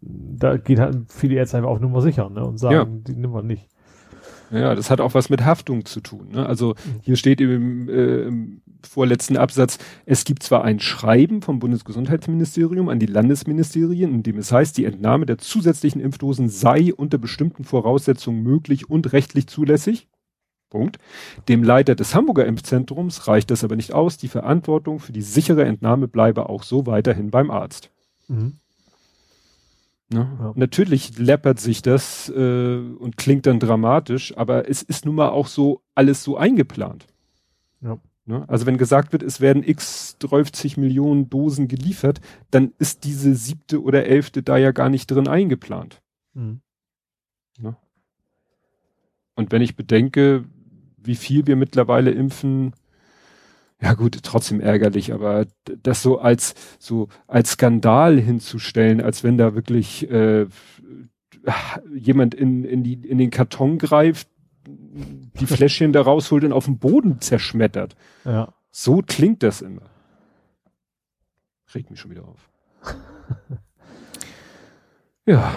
Da 0.00 0.56
geht 0.56 0.78
halt 0.78 1.12
viele 1.12 1.34
Ärzte 1.34 1.58
einfach 1.58 1.68
auf 1.68 1.80
Nummer 1.80 2.00
sicher, 2.00 2.30
ne? 2.30 2.42
Und 2.46 2.56
sagen, 2.56 2.74
Ja. 2.74 2.84
die 2.86 3.14
nimmt 3.14 3.34
man 3.34 3.46
nicht. 3.46 3.68
Ja, 4.50 4.74
das 4.74 4.90
hat 4.90 5.00
auch 5.00 5.14
was 5.14 5.30
mit 5.30 5.44
Haftung 5.44 5.84
zu 5.84 6.00
tun. 6.00 6.30
Ne? 6.32 6.44
Also 6.44 6.74
hier 7.02 7.16
steht 7.16 7.40
im, 7.40 7.88
äh, 7.88 8.22
im 8.22 8.62
vorletzten 8.82 9.36
Absatz, 9.36 9.78
es 10.06 10.24
gibt 10.24 10.42
zwar 10.42 10.64
ein 10.64 10.80
Schreiben 10.80 11.42
vom 11.42 11.58
Bundesgesundheitsministerium 11.60 12.88
an 12.88 12.98
die 12.98 13.06
Landesministerien, 13.06 14.12
in 14.12 14.22
dem 14.22 14.38
es 14.38 14.50
heißt, 14.50 14.76
die 14.76 14.86
Entnahme 14.86 15.26
der 15.26 15.38
zusätzlichen 15.38 16.00
Impfdosen 16.00 16.48
sei 16.48 16.92
unter 16.92 17.18
bestimmten 17.18 17.64
Voraussetzungen 17.64 18.42
möglich 18.42 18.90
und 18.90 19.12
rechtlich 19.12 19.46
zulässig. 19.46 20.08
Punkt. 20.70 20.98
Dem 21.48 21.64
Leiter 21.64 21.96
des 21.96 22.14
Hamburger 22.14 22.46
Impfzentrums 22.46 23.26
reicht 23.26 23.50
das 23.50 23.64
aber 23.64 23.76
nicht 23.76 23.92
aus. 23.92 24.16
Die 24.16 24.28
Verantwortung 24.28 25.00
für 25.00 25.12
die 25.12 25.22
sichere 25.22 25.64
Entnahme 25.64 26.06
bleibe 26.06 26.48
auch 26.48 26.62
so 26.62 26.86
weiterhin 26.86 27.30
beim 27.30 27.50
Arzt. 27.50 27.90
Mhm. 28.28 28.59
Ne? 30.12 30.28
Ja. 30.40 30.52
Natürlich 30.56 31.18
läppert 31.18 31.60
sich 31.60 31.82
das 31.82 32.28
äh, 32.28 32.76
und 32.78 33.16
klingt 33.16 33.46
dann 33.46 33.60
dramatisch, 33.60 34.36
aber 34.36 34.68
es 34.68 34.82
ist 34.82 35.06
nun 35.06 35.14
mal 35.14 35.28
auch 35.28 35.46
so 35.46 35.82
alles 35.94 36.24
so 36.24 36.36
eingeplant. 36.36 37.06
Ja. 37.80 37.98
Ne? 38.26 38.44
Also 38.48 38.66
wenn 38.66 38.76
gesagt 38.76 39.12
wird, 39.12 39.22
es 39.22 39.40
werden 39.40 39.62
x 39.62 40.16
30 40.18 40.76
Millionen 40.76 41.30
Dosen 41.30 41.68
geliefert, 41.68 42.20
dann 42.50 42.72
ist 42.78 43.04
diese 43.04 43.34
siebte 43.34 43.82
oder 43.82 44.06
elfte 44.06 44.42
da 44.42 44.56
ja 44.56 44.72
gar 44.72 44.88
nicht 44.88 45.10
drin 45.10 45.28
eingeplant. 45.28 46.02
Mhm. 46.34 46.60
Und 49.40 49.52
wenn 49.52 49.62
ich 49.62 49.74
bedenke, 49.74 50.44
wie 50.98 51.14
viel 51.14 51.46
wir 51.46 51.56
mittlerweile 51.56 52.10
impfen, 52.10 52.74
ja 53.82 53.94
gut, 53.94 54.18
trotzdem 54.22 54.60
ärgerlich, 54.60 55.12
aber 55.12 55.46
das 55.64 56.02
so 56.02 56.18
als 56.18 56.54
so 56.78 57.08
als 57.26 57.52
Skandal 57.52 58.18
hinzustellen, 58.18 59.00
als 59.00 59.24
wenn 59.24 59.38
da 59.38 59.54
wirklich 59.54 60.10
äh, 60.10 60.46
jemand 61.94 62.34
in, 62.34 62.64
in, 62.64 62.82
die, 62.82 62.94
in 62.94 63.18
den 63.18 63.30
Karton 63.30 63.78
greift, 63.78 64.28
die 64.66 65.46
Fläschchen 65.46 65.92
da 65.92 66.02
rausholt 66.02 66.44
und 66.44 66.52
auf 66.52 66.66
den 66.66 66.78
Boden 66.78 67.20
zerschmettert. 67.20 67.96
Ja. 68.24 68.52
So 68.70 69.02
klingt 69.06 69.42
das 69.42 69.62
immer. 69.62 69.82
Regt 71.74 71.90
mich 71.90 72.00
schon 72.00 72.10
wieder 72.10 72.26
auf. 72.26 72.50
ja, 75.26 75.54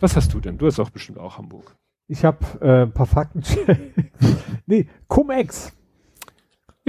was 0.00 0.16
hast 0.16 0.32
du 0.32 0.40
denn? 0.40 0.58
Du 0.58 0.66
hast 0.66 0.80
auch 0.80 0.90
bestimmt 0.90 1.18
auch 1.18 1.38
Hamburg. 1.38 1.76
Ich 2.08 2.24
habe 2.24 2.38
äh, 2.60 2.82
ein 2.82 2.92
paar 2.92 3.06
Fakten. 3.06 3.42
nee, 4.66 4.88
Cum-Ex. 5.06 5.72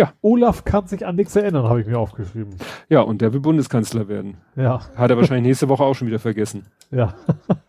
Ja. 0.02 0.14
Olaf 0.22 0.64
kann 0.66 0.88
sich 0.88 1.06
an 1.06 1.16
nichts 1.16 1.36
erinnern, 1.36 1.66
habe 1.70 1.82
ich 1.82 1.88
mir 1.88 2.00
aufgeschrieben. 2.00 2.56
Ja, 2.90 3.02
und 3.02 3.22
der 3.22 3.34
will 3.34 3.40
Bundeskanzler 3.40 4.08
werden. 4.08 4.38
Ja, 4.56 4.80
Hat 4.96 5.12
er 5.12 5.18
wahrscheinlich 5.18 5.46
nächste 5.48 5.70
Woche 5.70 5.84
auch 5.84 5.94
schon 5.94 6.08
wieder 6.08 6.20
vergessen. 6.20 6.66
ja. 6.90 7.14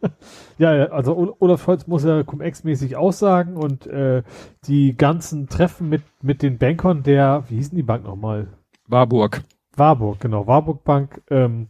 ja, 0.58 0.70
also 0.86 1.14
Ol- 1.16 1.34
Olaf 1.40 1.62
Scholz 1.64 1.86
muss 1.86 2.04
ja 2.04 2.22
Cum-Ex-mäßig 2.22 2.96
aussagen 2.96 3.56
und 3.56 3.86
äh, 3.86 4.22
die 4.66 4.96
ganzen 4.96 5.48
Treffen 5.48 5.88
mit, 5.88 6.02
mit 6.22 6.42
den 6.42 6.58
Bankern 6.58 7.02
der, 7.02 7.44
wie 7.48 7.56
hießen 7.56 7.76
die 7.76 7.82
Bank 7.82 8.04
nochmal? 8.04 8.48
Warburg. 8.88 9.42
Warburg, 9.76 10.20
genau, 10.20 10.46
Warburg 10.46 10.84
Bank, 10.84 11.22
ähm, 11.30 11.68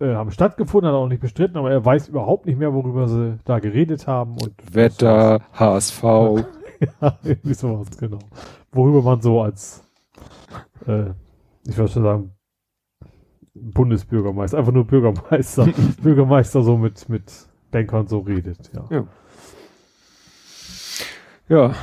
äh, 0.00 0.14
haben 0.14 0.30
stattgefunden, 0.32 0.88
hat 0.88 0.94
er 0.94 0.98
auch 0.98 1.08
nicht 1.08 1.20
bestritten, 1.22 1.56
aber 1.56 1.70
er 1.70 1.84
weiß 1.84 2.08
überhaupt 2.08 2.46
nicht 2.46 2.58
mehr, 2.58 2.72
worüber 2.74 3.06
sie 3.08 3.38
da 3.44 3.58
geredet 3.60 4.06
haben 4.06 4.32
und 4.42 4.54
Wetter, 4.74 5.40
HSV. 5.52 6.02
Ja, 6.82 7.18
irgendwie 7.24 7.54
sowas, 7.54 7.88
genau. 7.98 8.18
Worüber 8.72 9.02
man 9.02 9.20
so 9.20 9.40
als, 9.40 9.82
äh, 10.86 11.10
ich 11.66 11.76
würde 11.76 11.92
schon 11.92 12.02
sagen, 12.02 12.32
Bundesbürgermeister, 13.54 14.58
einfach 14.58 14.72
nur 14.72 14.86
Bürgermeister, 14.86 15.66
Bürgermeister 16.02 16.62
so 16.62 16.76
mit, 16.76 17.08
mit 17.08 17.30
Bankern 17.70 18.08
so 18.08 18.20
redet, 18.20 18.70
ja. 18.74 18.84
Ja. 18.90 19.06
Ja, 21.48 21.74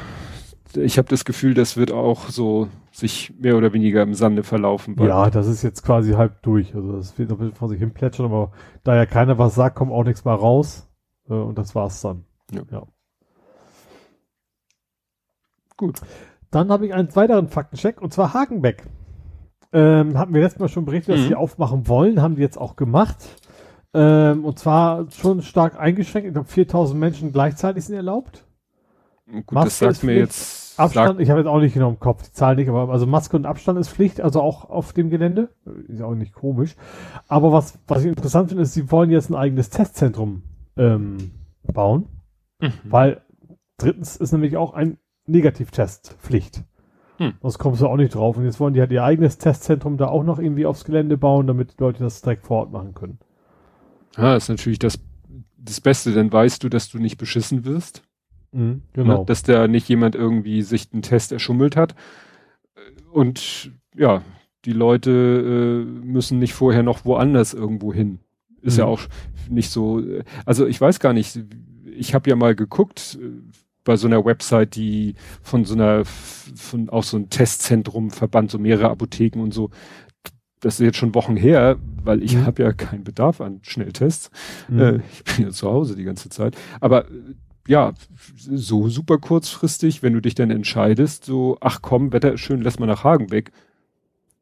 ich 0.75 0.97
habe 0.97 1.07
das 1.07 1.25
Gefühl, 1.25 1.53
das 1.53 1.77
wird 1.77 1.91
auch 1.91 2.29
so 2.29 2.69
sich 2.91 3.33
mehr 3.39 3.55
oder 3.55 3.71
weniger 3.73 4.01
im 4.01 4.13
Sande 4.13 4.43
verlaufen. 4.43 4.95
Ja, 4.99 5.29
das 5.29 5.47
ist 5.47 5.61
jetzt 5.63 5.83
quasi 5.83 6.13
halb 6.13 6.41
durch, 6.41 6.75
also 6.75 6.93
das 6.93 7.17
wird 7.17 7.29
noch 7.29 7.37
ein 7.37 7.39
bisschen 7.39 7.55
vor 7.55 7.69
sich 7.69 7.79
hin 7.79 7.93
plätschern, 7.93 8.25
aber 8.25 8.51
da 8.83 8.95
ja 8.95 9.05
keiner 9.05 9.37
was 9.37 9.55
sagt, 9.55 9.75
kommt 9.75 9.91
auch 9.91 10.03
nichts 10.03 10.25
mehr 10.25 10.33
raus, 10.33 10.89
äh, 11.29 11.33
und 11.33 11.57
das 11.57 11.75
war's 11.75 12.01
dann. 12.01 12.25
Ja. 12.51 12.63
ja. 12.71 12.87
Gut. 15.79 16.01
Dann 16.51 16.69
habe 16.71 16.85
ich 16.85 16.93
einen 16.93 17.15
weiteren 17.15 17.47
Faktencheck, 17.47 18.01
und 18.01 18.11
zwar 18.13 18.33
Hagenbeck. 18.33 18.83
Ähm, 19.71 20.17
hatten 20.17 20.33
wir 20.33 20.41
letztes 20.41 20.59
Mal 20.59 20.67
schon 20.67 20.83
berichtet, 20.83 21.15
dass 21.15 21.21
Mhm. 21.23 21.27
sie 21.29 21.35
aufmachen 21.35 21.87
wollen, 21.87 22.21
haben 22.21 22.35
die 22.35 22.41
jetzt 22.41 22.57
auch 22.57 22.75
gemacht. 22.75 23.17
Ähm, 23.93 24.43
und 24.43 24.59
zwar 24.59 25.09
schon 25.11 25.41
stark 25.41 25.79
eingeschränkt. 25.79 26.27
Ich 26.27 26.33
glaube, 26.33 26.49
4000 26.49 26.99
Menschen 26.99 27.31
gleichzeitig 27.31 27.85
sind 27.85 27.95
erlaubt. 27.95 28.45
Gut, 29.31 29.51
Maske 29.51 29.65
das 29.67 29.79
sagt 29.79 29.91
ist 29.93 30.03
mir 30.03 30.11
Pflicht. 30.13 30.25
jetzt. 30.27 30.79
Abstand, 30.79 31.07
Sagt, 31.07 31.19
ich 31.21 31.29
habe 31.29 31.39
jetzt 31.41 31.47
auch 31.47 31.59
nicht 31.59 31.73
genau 31.73 31.89
im 31.89 31.99
Kopf, 31.99 32.23
die 32.23 32.31
Zahl 32.31 32.55
nicht, 32.55 32.67
aber 32.69 32.89
also 32.89 33.05
Maske 33.05 33.35
und 33.37 33.45
Abstand 33.45 33.77
ist 33.79 33.89
Pflicht, 33.89 34.21
also 34.21 34.41
auch 34.41 34.69
auf 34.69 34.93
dem 34.93 35.09
Gelände. 35.09 35.49
Ist 35.87 35.99
ja 35.99 36.05
auch 36.05 36.15
nicht 36.15 36.33
komisch. 36.33 36.75
Aber 37.27 37.51
was, 37.51 37.77
was 37.87 38.01
ich 38.03 38.07
interessant 38.09 38.49
finde, 38.49 38.63
ist, 38.63 38.73
sie 38.73 38.89
wollen 38.91 39.11
jetzt 39.11 39.29
ein 39.29 39.35
eigenes 39.35 39.69
Testzentrum 39.69 40.43
ähm, 40.77 41.31
bauen, 41.63 42.07
Mhm. 42.61 42.73
weil 42.85 43.21
drittens 43.77 44.15
ist 44.17 44.31
nämlich 44.31 44.55
auch 44.57 44.73
ein 44.73 44.97
Negativtest 45.29 46.15
Pflicht. 46.19 46.63
Hm. 47.17 47.33
Sonst 47.41 47.57
kommst 47.57 47.81
du 47.81 47.87
auch 47.87 47.97
nicht 47.97 48.15
drauf. 48.15 48.37
Und 48.37 48.45
jetzt 48.45 48.59
wollen 48.59 48.73
die 48.73 48.79
halt 48.79 48.91
ihr 48.91 49.03
eigenes 49.03 49.37
Testzentrum 49.37 49.97
da 49.97 50.07
auch 50.07 50.23
noch 50.23 50.39
irgendwie 50.39 50.65
aufs 50.65 50.85
Gelände 50.85 51.17
bauen, 51.17 51.47
damit 51.47 51.73
die 51.73 51.81
Leute 51.83 52.03
das 52.03 52.21
direkt 52.21 52.45
vor 52.45 52.59
Ort 52.59 52.71
machen 52.71 52.93
können. 52.93 53.19
Ja, 54.17 54.35
ist 54.35 54.49
natürlich 54.49 54.79
das, 54.79 54.99
das 55.57 55.81
Beste, 55.81 56.13
dann 56.13 56.31
weißt 56.31 56.63
du, 56.63 56.69
dass 56.69 56.89
du 56.89 56.97
nicht 56.97 57.17
beschissen 57.17 57.65
wirst. 57.65 58.03
Mhm, 58.51 58.81
genau. 58.93 59.19
Ne? 59.19 59.25
Dass 59.25 59.43
da 59.43 59.67
nicht 59.67 59.87
jemand 59.89 60.15
irgendwie 60.15 60.61
sich 60.61 60.87
einen 60.93 61.01
Test 61.01 61.31
erschummelt 61.31 61.75
hat. 61.75 61.93
Und 63.11 63.71
ja, 63.95 64.21
die 64.65 64.73
Leute 64.73 65.11
äh, 65.11 66.05
müssen 66.05 66.39
nicht 66.39 66.53
vorher 66.53 66.83
noch 66.83 67.05
woanders 67.05 67.53
irgendwo 67.53 67.93
hin. 67.93 68.19
Ist 68.61 68.77
ja 68.77 68.85
Mhm. 68.85 68.91
auch 68.91 69.01
nicht 69.49 69.69
so. 69.69 70.01
Also 70.45 70.67
ich 70.67 70.79
weiß 70.79 70.99
gar 70.99 71.13
nicht. 71.13 71.39
Ich 71.85 72.13
habe 72.13 72.29
ja 72.29 72.35
mal 72.35 72.55
geguckt 72.55 73.17
bei 73.89 73.95
so 73.97 74.05
einer 74.05 74.23
Website, 74.23 74.75
die 74.75 75.15
von 75.41 75.65
so 75.65 75.73
einer 75.73 76.05
von 76.05 76.89
auch 76.89 77.03
so 77.03 77.17
ein 77.17 77.31
Testzentrum 77.31 78.11
verband, 78.11 78.51
so 78.51 78.59
mehrere 78.59 78.91
Apotheken 78.91 79.41
und 79.41 79.51
so. 79.51 79.71
Das 80.59 80.75
ist 80.79 80.85
jetzt 80.85 80.97
schon 80.97 81.15
Wochen 81.15 81.35
her, 81.35 81.77
weil 82.03 82.21
ich 82.21 82.35
Mhm. 82.35 82.45
habe 82.45 82.61
ja 82.61 82.71
keinen 82.71 83.03
Bedarf 83.03 83.41
an 83.41 83.61
Schnelltests. 83.63 84.29
Mhm. 84.67 84.79
Äh, 84.79 84.95
ich 85.11 85.23
bin 85.23 85.45
ja 85.45 85.51
zu 85.51 85.69
Hause 85.71 85.95
die 85.95 86.03
ganze 86.03 86.29
Zeit. 86.29 86.55
Aber 86.81 87.05
äh, 87.05 87.33
ja, 87.67 87.93
so 88.37 88.89
super 88.89 89.17
kurzfristig, 89.17 90.03
wenn 90.03 90.13
du 90.13 90.21
dich 90.21 90.35
dann 90.35 90.51
entscheidest, 90.51 91.25
so, 91.25 91.57
ach 91.61 91.81
komm, 91.81 92.13
Wetter 92.13 92.33
ist 92.33 92.41
schön, 92.41 92.61
lass 92.61 92.77
mal 92.77 92.85
nach 92.85 93.03
Hagen 93.03 93.31
weg. 93.31 93.51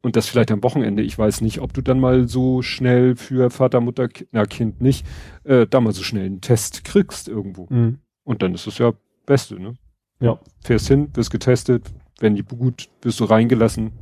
Und 0.02 0.14
das 0.16 0.28
vielleicht 0.28 0.50
am 0.50 0.62
Wochenende. 0.62 1.02
Ich 1.02 1.18
weiß 1.18 1.40
nicht, 1.40 1.60
ob 1.60 1.72
du 1.72 1.80
dann 1.80 2.00
mal 2.00 2.28
so 2.28 2.60
schnell 2.60 3.16
für 3.16 3.48
Vater, 3.50 3.80
Mutter, 3.80 4.08
na 4.30 4.44
Kind 4.44 4.82
nicht, 4.82 5.06
äh, 5.44 5.66
da 5.66 5.80
mal 5.80 5.92
so 5.94 6.02
schnell 6.02 6.26
einen 6.26 6.40
Test 6.42 6.84
kriegst 6.84 7.28
irgendwo. 7.28 7.66
Mhm. 7.70 7.98
Und 8.24 8.42
dann 8.42 8.52
ist 8.54 8.66
es 8.66 8.76
ja 8.78 8.92
Beste, 9.28 9.60
ne? 9.60 9.74
Ja, 10.20 10.40
Fährst 10.64 10.88
hin, 10.88 11.10
wirst 11.14 11.30
getestet, 11.30 11.92
wenn 12.18 12.34
die 12.34 12.42
gut, 12.42 12.88
wirst 13.02 13.20
du 13.20 13.24
reingelassen 13.24 13.92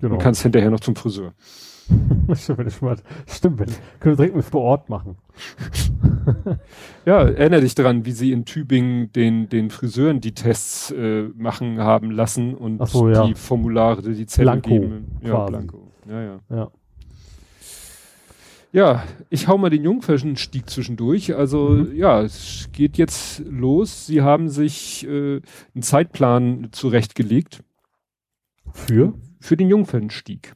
genau. 0.00 0.14
und 0.14 0.20
kannst 0.20 0.42
hinterher 0.42 0.70
noch 0.70 0.80
zum 0.80 0.96
Friseur. 0.96 1.34
Stimmt, 2.34 2.72
stimmt, 3.28 3.58
wenn, 3.60 3.68
können 4.00 4.12
wir 4.12 4.16
direkt 4.16 4.34
mit 4.34 4.44
vor 4.44 4.62
Ort 4.62 4.88
machen. 4.88 5.16
Ja, 7.04 7.22
erinnere 7.22 7.60
dich 7.60 7.76
daran, 7.76 8.04
wie 8.04 8.10
sie 8.10 8.32
in 8.32 8.44
Tübingen 8.44 9.12
den, 9.12 9.48
den 9.48 9.70
Friseuren 9.70 10.20
die 10.20 10.32
Tests 10.32 10.90
äh, 10.90 11.28
machen 11.36 11.78
haben 11.78 12.10
lassen 12.10 12.56
und 12.56 12.84
so, 12.88 13.08
ja. 13.08 13.24
die 13.28 13.34
Formulare, 13.34 14.02
die 14.02 14.26
Zettel 14.26 14.46
Blanko, 14.46 14.70
geben. 14.70 15.18
Ja, 15.22 15.30
quasi. 15.30 15.50
Blanko. 15.52 15.92
Ja, 16.08 16.22
ja. 16.22 16.40
Ja. 16.50 16.70
Ja, 18.76 19.02
ich 19.30 19.48
hau 19.48 19.56
mal 19.56 19.70
den 19.70 19.84
Jungfernstieg 19.84 20.68
zwischendurch. 20.68 21.34
Also 21.34 21.70
Mhm. 21.70 21.96
ja, 21.96 22.20
es 22.20 22.68
geht 22.72 22.98
jetzt 22.98 23.38
los. 23.46 24.06
Sie 24.06 24.20
haben 24.20 24.50
sich 24.50 25.06
äh, 25.06 25.40
einen 25.74 25.82
Zeitplan 25.82 26.68
zurechtgelegt 26.72 27.64
Für? 28.72 29.14
für 29.40 29.56
den 29.56 29.70
Jungfernstieg. 29.70 30.54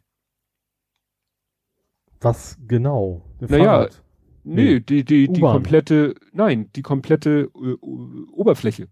Was 2.20 2.58
genau? 2.68 3.22
Naja. 3.40 3.88
Nee, 4.44 4.64
Nee. 4.74 4.80
die, 4.80 5.02
die, 5.02 5.28
die 5.32 5.40
komplette, 5.40 6.14
nein, 6.32 6.68
die 6.76 6.82
komplette 6.82 7.50
äh, 7.54 7.72
Oberfläche. 7.80 8.88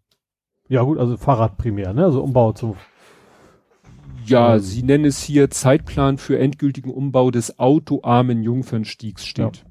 Ja 0.70 0.82
gut, 0.84 0.96
also 0.96 1.18
Fahrrad 1.18 1.59
primär, 1.59 1.92
ne? 1.92 2.05
Also 2.05 2.22
Umbau 2.22 2.52
zu. 2.52 2.76
Ja, 4.28 4.55
Ähm. 4.55 4.60
sie 4.60 4.82
nennen 4.82 5.05
es 5.05 5.22
hier 5.22 5.50
Zeitplan 5.50 6.18
für 6.18 6.38
endgültigen 6.38 6.90
Umbau 6.90 7.30
des 7.30 7.59
autoarmen 7.59 8.42
Jungfernstiegs 8.42 9.26
steht. 9.26 9.64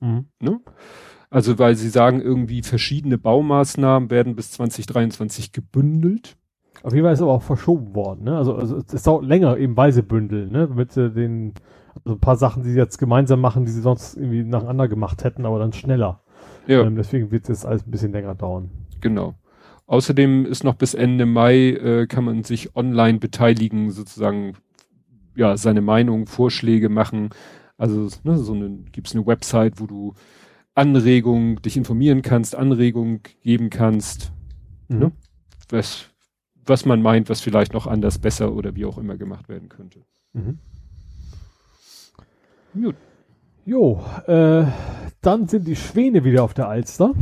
Mhm. 0.00 0.26
Ne? 0.40 0.60
Also 1.30 1.58
weil 1.58 1.76
sie 1.76 1.88
sagen, 1.90 2.20
irgendwie 2.20 2.62
verschiedene 2.62 3.18
Baumaßnahmen 3.18 4.10
werden 4.10 4.34
bis 4.34 4.50
2023 4.52 5.52
gebündelt. 5.52 6.36
Auf 6.82 6.92
jeden 6.94 7.04
Fall 7.04 7.12
ist 7.12 7.18
es 7.18 7.22
aber 7.22 7.32
auch 7.34 7.42
verschoben 7.42 7.94
worden, 7.94 8.24
ne? 8.24 8.36
Also, 8.38 8.54
also 8.56 8.78
es 8.78 9.02
dauert 9.02 9.24
länger, 9.24 9.58
eben 9.58 9.76
weil 9.76 9.92
sie 9.92 10.02
bündeln, 10.02 10.50
ne? 10.50 10.66
Mit 10.66 10.96
äh, 10.96 11.10
den 11.10 11.52
also 12.04 12.16
ein 12.16 12.20
paar 12.20 12.36
Sachen, 12.36 12.62
die 12.62 12.70
sie 12.70 12.78
jetzt 12.78 12.96
gemeinsam 12.98 13.40
machen, 13.40 13.64
die 13.66 13.70
sie 13.70 13.82
sonst 13.82 14.16
irgendwie 14.16 14.42
nacheinander 14.44 14.88
gemacht 14.88 15.22
hätten, 15.22 15.44
aber 15.44 15.58
dann 15.58 15.72
schneller. 15.74 16.22
Ja, 16.66 16.80
Ähm, 16.82 16.96
deswegen 16.96 17.30
wird 17.30 17.42
es 17.44 17.48
jetzt 17.48 17.66
alles 17.66 17.86
ein 17.86 17.90
bisschen 17.90 18.12
länger 18.12 18.34
dauern. 18.34 18.70
genau. 19.00 19.34
Außerdem 19.90 20.46
ist 20.46 20.62
noch 20.62 20.74
bis 20.76 20.94
Ende 20.94 21.26
Mai, 21.26 21.70
äh, 21.70 22.06
kann 22.06 22.22
man 22.22 22.44
sich 22.44 22.76
online 22.76 23.18
beteiligen, 23.18 23.90
sozusagen, 23.90 24.52
ja, 25.34 25.56
seine 25.56 25.80
Meinung, 25.80 26.28
Vorschläge 26.28 26.88
machen. 26.88 27.30
Also 27.76 28.08
ne, 28.22 28.38
so 28.38 28.52
eine, 28.52 28.70
gibt's 28.92 29.16
eine 29.16 29.26
Website, 29.26 29.80
wo 29.80 29.86
du 29.88 30.14
Anregungen, 30.76 31.56
dich 31.56 31.76
informieren 31.76 32.22
kannst, 32.22 32.54
Anregungen 32.54 33.18
geben 33.42 33.68
kannst, 33.68 34.30
Mhm. 34.88 35.02
Ja. 35.02 35.10
was, 35.70 36.06
was 36.66 36.84
man 36.84 37.02
meint, 37.02 37.28
was 37.28 37.40
vielleicht 37.40 37.72
noch 37.72 37.88
anders, 37.88 38.20
besser 38.20 38.52
oder 38.54 38.76
wie 38.76 38.84
auch 38.84 38.96
immer 38.96 39.16
gemacht 39.16 39.48
werden 39.48 39.68
könnte. 39.68 40.04
Mhm. 40.34 40.58
Gut. 42.80 42.94
Jo, 43.66 44.04
äh, 44.28 44.66
dann 45.20 45.48
sind 45.48 45.66
die 45.66 45.74
Schwäne 45.74 46.22
wieder 46.22 46.44
auf 46.44 46.54
der 46.54 46.68
Alster. 46.68 47.12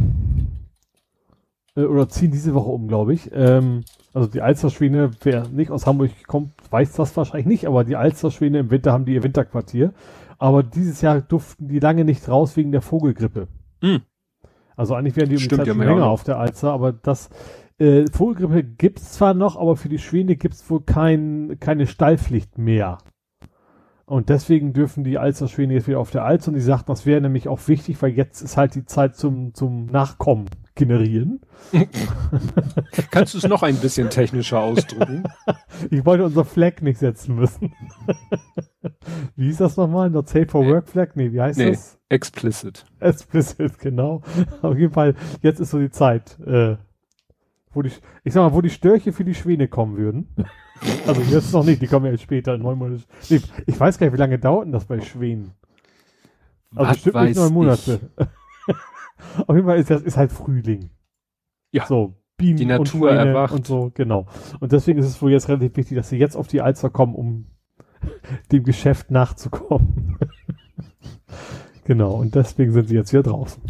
Äh, 1.78 1.84
oder 1.84 2.08
ziehen 2.08 2.30
diese 2.30 2.54
Woche 2.54 2.70
um, 2.70 2.88
glaube 2.88 3.14
ich. 3.14 3.30
Ähm, 3.32 3.84
also 4.12 4.28
die 4.28 4.42
Alsterschwäne, 4.42 5.12
wer 5.22 5.48
nicht 5.48 5.70
aus 5.70 5.86
Hamburg 5.86 6.10
kommt, 6.26 6.52
weiß 6.70 6.92
das 6.94 7.16
wahrscheinlich 7.16 7.46
nicht, 7.46 7.66
aber 7.66 7.84
die 7.84 7.96
Alsterschwäne 7.96 8.58
im 8.58 8.70
Winter 8.70 8.92
haben 8.92 9.04
die 9.04 9.14
ihr 9.14 9.22
Winterquartier. 9.22 9.92
Aber 10.38 10.62
dieses 10.62 11.00
Jahr 11.00 11.20
durften 11.20 11.68
die 11.68 11.80
lange 11.80 12.04
nicht 12.04 12.28
raus 12.28 12.56
wegen 12.56 12.72
der 12.72 12.82
Vogelgrippe. 12.82 13.48
Hm. 13.80 14.02
Also 14.76 14.94
eigentlich 14.94 15.16
wären 15.16 15.28
die 15.28 15.36
um 15.36 15.38
die 15.38 15.44
Stimmt, 15.44 15.58
Zeit 15.58 15.66
die 15.66 15.70
schon 15.70 15.80
haben 15.80 15.88
ja 15.88 15.94
länger 15.94 16.06
auf 16.06 16.24
der 16.24 16.38
Alster, 16.38 16.72
aber 16.72 16.92
das 16.92 17.30
äh, 17.78 18.04
Vogelgrippe 18.12 18.62
gibt's 18.62 19.12
zwar 19.12 19.34
noch, 19.34 19.56
aber 19.56 19.76
für 19.76 19.88
die 19.88 19.98
Schwäne 19.98 20.36
gibt's 20.36 20.68
wohl 20.70 20.82
kein, 20.82 21.56
keine 21.60 21.86
Stallpflicht 21.86 22.58
mehr. 22.58 22.98
Und 24.08 24.30
deswegen 24.30 24.72
dürfen 24.72 25.04
die 25.04 25.18
Alsterschwäne 25.18 25.74
jetzt 25.74 25.86
wieder 25.86 26.00
auf 26.00 26.10
der 26.10 26.24
Alster 26.24 26.48
und 26.48 26.54
die 26.54 26.62
sagten, 26.62 26.86
das 26.90 27.04
wäre 27.04 27.20
nämlich 27.20 27.46
auch 27.46 27.60
wichtig, 27.68 28.00
weil 28.00 28.12
jetzt 28.12 28.40
ist 28.40 28.56
halt 28.56 28.74
die 28.74 28.86
Zeit 28.86 29.16
zum, 29.16 29.52
zum 29.52 29.84
Nachkommen 29.84 30.46
generieren. 30.74 31.42
Kannst 33.10 33.34
du 33.34 33.38
es 33.38 33.46
noch 33.46 33.62
ein 33.62 33.76
bisschen 33.76 34.08
technischer 34.08 34.60
ausdrücken? 34.60 35.24
Ich 35.90 36.04
wollte 36.04 36.24
unser 36.24 36.44
Flag 36.44 36.80
nicht 36.80 36.98
setzen 36.98 37.36
müssen. 37.36 37.72
wie 39.36 39.44
hieß 39.46 39.58
das 39.58 39.76
nochmal? 39.76 40.10
Not 40.10 40.28
safe 40.28 40.46
for 40.48 40.66
work 40.66 40.88
Flag? 40.88 41.10
Nee, 41.14 41.32
wie 41.32 41.40
heißt 41.40 41.58
Nee. 41.58 41.70
das? 41.70 41.98
Explicit. 42.08 42.84
Explicit, 42.98 43.78
genau. 43.78 44.22
Auf 44.62 44.76
jeden 44.76 44.92
Fall, 44.92 45.14
jetzt 45.42 45.60
ist 45.60 45.70
so 45.70 45.78
die 45.78 45.90
Zeit, 45.90 46.38
äh, 46.40 46.76
wo 47.78 47.82
die, 47.82 47.92
ich 48.24 48.32
sag 48.32 48.42
mal, 48.42 48.52
wo 48.52 48.60
die 48.60 48.70
Störche 48.70 49.12
für 49.12 49.24
die 49.24 49.34
Schwäne 49.34 49.68
kommen 49.68 49.96
würden. 49.96 50.34
Also 51.06 51.22
jetzt 51.22 51.52
noch 51.52 51.64
nicht, 51.64 51.80
die 51.80 51.86
kommen 51.86 52.06
ja 52.06 52.12
erst 52.12 52.24
später, 52.24 52.58
neun 52.58 52.76
Monate. 52.76 53.04
Nee, 53.30 53.40
ich 53.66 53.78
weiß 53.78 53.98
gar 53.98 54.06
nicht, 54.06 54.14
wie 54.14 54.18
lange 54.18 54.38
dauert 54.38 54.66
denn 54.66 54.72
das 54.72 54.84
bei 54.84 55.00
Schwänen? 55.00 55.52
Also 56.74 56.90
Was 56.90 56.96
bestimmt 56.96 57.24
nicht 57.24 57.36
neun? 57.36 57.52
Monate. 57.52 58.00
Auf 59.46 59.54
jeden 59.54 59.66
Fall 59.66 59.78
ist 59.78 59.90
das 59.90 60.02
ist 60.02 60.16
halt 60.16 60.32
Frühling. 60.32 60.90
Ja. 61.70 61.86
So, 61.86 62.14
Bienen 62.36 62.56
Die 62.56 62.62
und 62.64 62.68
Natur 62.70 63.10
Schwäne 63.10 63.28
erwacht. 63.30 63.54
und 63.54 63.66
so, 63.66 63.92
genau. 63.94 64.26
Und 64.58 64.72
deswegen 64.72 64.98
ist 64.98 65.06
es 65.06 65.22
wohl 65.22 65.30
jetzt 65.30 65.48
relativ 65.48 65.76
wichtig, 65.76 65.96
dass 65.96 66.08
sie 66.08 66.18
jetzt 66.18 66.36
auf 66.36 66.48
die 66.48 66.60
Alster 66.60 66.90
kommen, 66.90 67.14
um 67.14 67.46
dem 68.52 68.64
Geschäft 68.64 69.12
nachzukommen. 69.12 70.18
genau, 71.84 72.14
und 72.14 72.34
deswegen 72.34 72.72
sind 72.72 72.88
sie 72.88 72.96
jetzt 72.96 73.10
hier 73.10 73.22
draußen. 73.22 73.62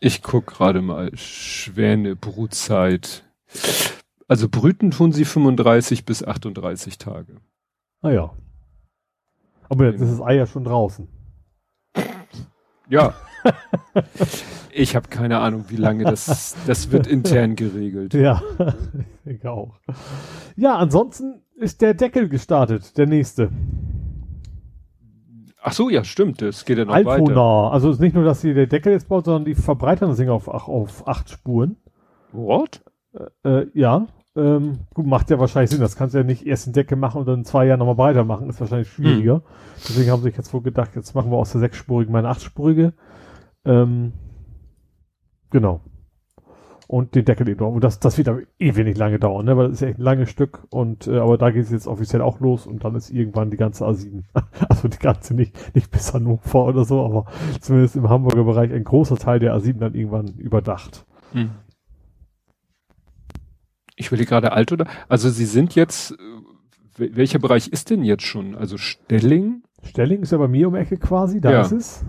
Ich 0.00 0.22
guck 0.22 0.46
gerade 0.46 0.80
mal. 0.80 1.14
Schwäne, 1.14 2.16
Brutzeit. 2.16 3.22
Also 4.26 4.48
brüten 4.48 4.90
tun 4.90 5.12
sie 5.12 5.26
35 5.26 6.06
bis 6.06 6.24
38 6.24 6.96
Tage. 6.96 7.36
Naja. 8.00 8.32
Aber 9.68 9.84
jetzt 9.84 10.00
ist 10.00 10.12
das 10.12 10.22
Ei 10.22 10.36
ja 10.36 10.46
schon 10.46 10.64
draußen. 10.64 11.06
Ja. 12.88 13.14
ich 14.72 14.96
habe 14.96 15.08
keine 15.08 15.38
Ahnung, 15.38 15.66
wie 15.68 15.76
lange 15.76 16.04
das, 16.04 16.56
das 16.66 16.90
wird 16.90 17.06
intern 17.06 17.54
geregelt. 17.54 18.14
Ja, 18.14 18.42
ich 18.58 19.22
denke 19.24 19.50
auch. 19.50 19.78
Ja, 20.56 20.76
ansonsten 20.76 21.42
ist 21.56 21.82
der 21.82 21.92
Deckel 21.94 22.28
gestartet, 22.28 22.96
der 22.96 23.06
nächste. 23.06 23.50
Ach 25.62 25.72
so, 25.72 25.90
ja, 25.90 26.04
stimmt, 26.04 26.40
das 26.40 26.64
geht 26.64 26.78
ja 26.78 26.84
noch 26.86 26.94
weiter. 26.94 27.10
Alfona. 27.10 27.68
Also 27.70 27.90
es 27.90 27.96
ist 27.96 28.00
nicht 28.00 28.14
nur, 28.14 28.24
dass 28.24 28.40
sie 28.40 28.54
der 28.54 28.66
Deckel 28.66 28.92
jetzt 28.92 29.08
baut, 29.08 29.26
sondern 29.26 29.44
die 29.44 29.54
verbreitern 29.54 30.08
das 30.08 30.18
Ding 30.18 30.28
auf, 30.30 30.52
ach, 30.52 30.68
auf 30.68 31.06
acht 31.06 31.28
Spuren. 31.28 31.76
What? 32.32 32.82
Äh, 33.44 33.66
ja, 33.74 34.06
Ähm, 34.36 34.78
gut, 34.94 35.06
macht 35.06 35.28
ja 35.30 35.38
wahrscheinlich 35.40 35.70
Sinn. 35.70 35.80
Das 35.80 35.96
kannst 35.96 36.14
du 36.14 36.18
ja 36.18 36.24
nicht 36.24 36.46
erst 36.46 36.68
in 36.68 36.72
Decke 36.72 36.94
machen 36.94 37.18
und 37.18 37.26
dann 37.26 37.40
in 37.40 37.44
zwei 37.44 37.66
Jahren 37.66 37.80
nochmal 37.80 37.98
weitermachen. 37.98 38.48
Ist 38.48 38.60
wahrscheinlich 38.60 38.88
schwieriger. 38.88 39.34
Hm. 39.34 39.42
Deswegen 39.76 40.10
haben 40.10 40.20
sie 40.22 40.28
sich 40.28 40.36
jetzt 40.36 40.54
wohl 40.54 40.62
gedacht, 40.62 40.92
jetzt 40.94 41.14
machen 41.14 41.30
wir 41.32 41.36
aus 41.36 41.50
der 41.52 41.60
sechsspurigen 41.60 42.12
mal 42.12 42.20
eine 42.20 42.28
achtspurige. 42.28 42.94
Ähm, 43.64 44.12
genau. 45.50 45.80
Und 46.90 47.14
den 47.14 47.24
Deckel 47.24 47.48
eben 47.48 47.60
drauf. 47.60 47.72
Und 47.72 47.84
das, 47.84 48.00
das 48.00 48.18
wird 48.18 48.28
aber 48.28 48.40
eh 48.58 48.74
wenig 48.74 48.96
lange 48.96 49.20
dauern, 49.20 49.46
ne? 49.46 49.56
Weil 49.56 49.68
das 49.68 49.74
ist 49.74 49.80
ja 49.82 49.88
echt 49.88 50.00
ein 50.00 50.02
langes 50.02 50.28
Stück. 50.28 50.66
Und 50.70 51.06
äh, 51.06 51.18
aber 51.18 51.38
da 51.38 51.50
geht 51.50 51.62
es 51.62 51.70
jetzt 51.70 51.86
offiziell 51.86 52.20
auch 52.20 52.40
los 52.40 52.66
und 52.66 52.82
dann 52.82 52.96
ist 52.96 53.10
irgendwann 53.10 53.50
die 53.50 53.56
ganze 53.56 53.84
A7. 53.84 54.24
also 54.68 54.88
die 54.88 54.98
ganze 54.98 55.34
nicht, 55.34 55.54
nicht 55.76 55.92
bis 55.92 56.12
Hannover 56.12 56.66
oder 56.66 56.84
so, 56.84 57.04
aber 57.04 57.26
zumindest 57.60 57.94
im 57.94 58.08
Hamburger 58.08 58.42
Bereich 58.42 58.72
ein 58.72 58.82
großer 58.82 59.16
Teil 59.18 59.38
der 59.38 59.54
A7 59.54 59.78
dann 59.78 59.94
irgendwann 59.94 60.34
überdacht. 60.38 61.06
Hm 61.32 61.50
ich 64.00 64.10
will 64.10 64.24
gerade 64.24 64.52
alt 64.52 64.72
oder? 64.72 64.86
Also 65.08 65.28
Sie 65.28 65.44
sind 65.44 65.74
jetzt, 65.74 66.16
welcher 66.96 67.38
Bereich 67.38 67.68
ist 67.68 67.90
denn 67.90 68.02
jetzt 68.02 68.24
schon? 68.24 68.54
Also 68.54 68.78
Stelling? 68.78 69.62
Stelling 69.84 70.22
ist 70.22 70.32
ja 70.32 70.38
bei 70.38 70.48
mir 70.48 70.68
um 70.68 70.74
Ecke 70.74 70.96
quasi, 70.96 71.40
da 71.40 71.52
ja. 71.52 71.60
ist 71.60 71.72
es. 71.72 72.04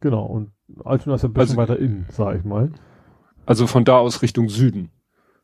Genau, 0.00 0.24
und 0.24 0.52
Altona 0.84 1.16
ist 1.16 1.24
ein 1.24 1.34
bisschen 1.34 1.58
also, 1.58 1.72
weiter 1.72 1.78
innen, 1.78 2.06
sag 2.10 2.38
ich 2.38 2.44
mal. 2.44 2.72
Also 3.48 3.66
von 3.66 3.86
da 3.86 3.96
aus 3.96 4.20
Richtung 4.20 4.50
Süden. 4.50 4.90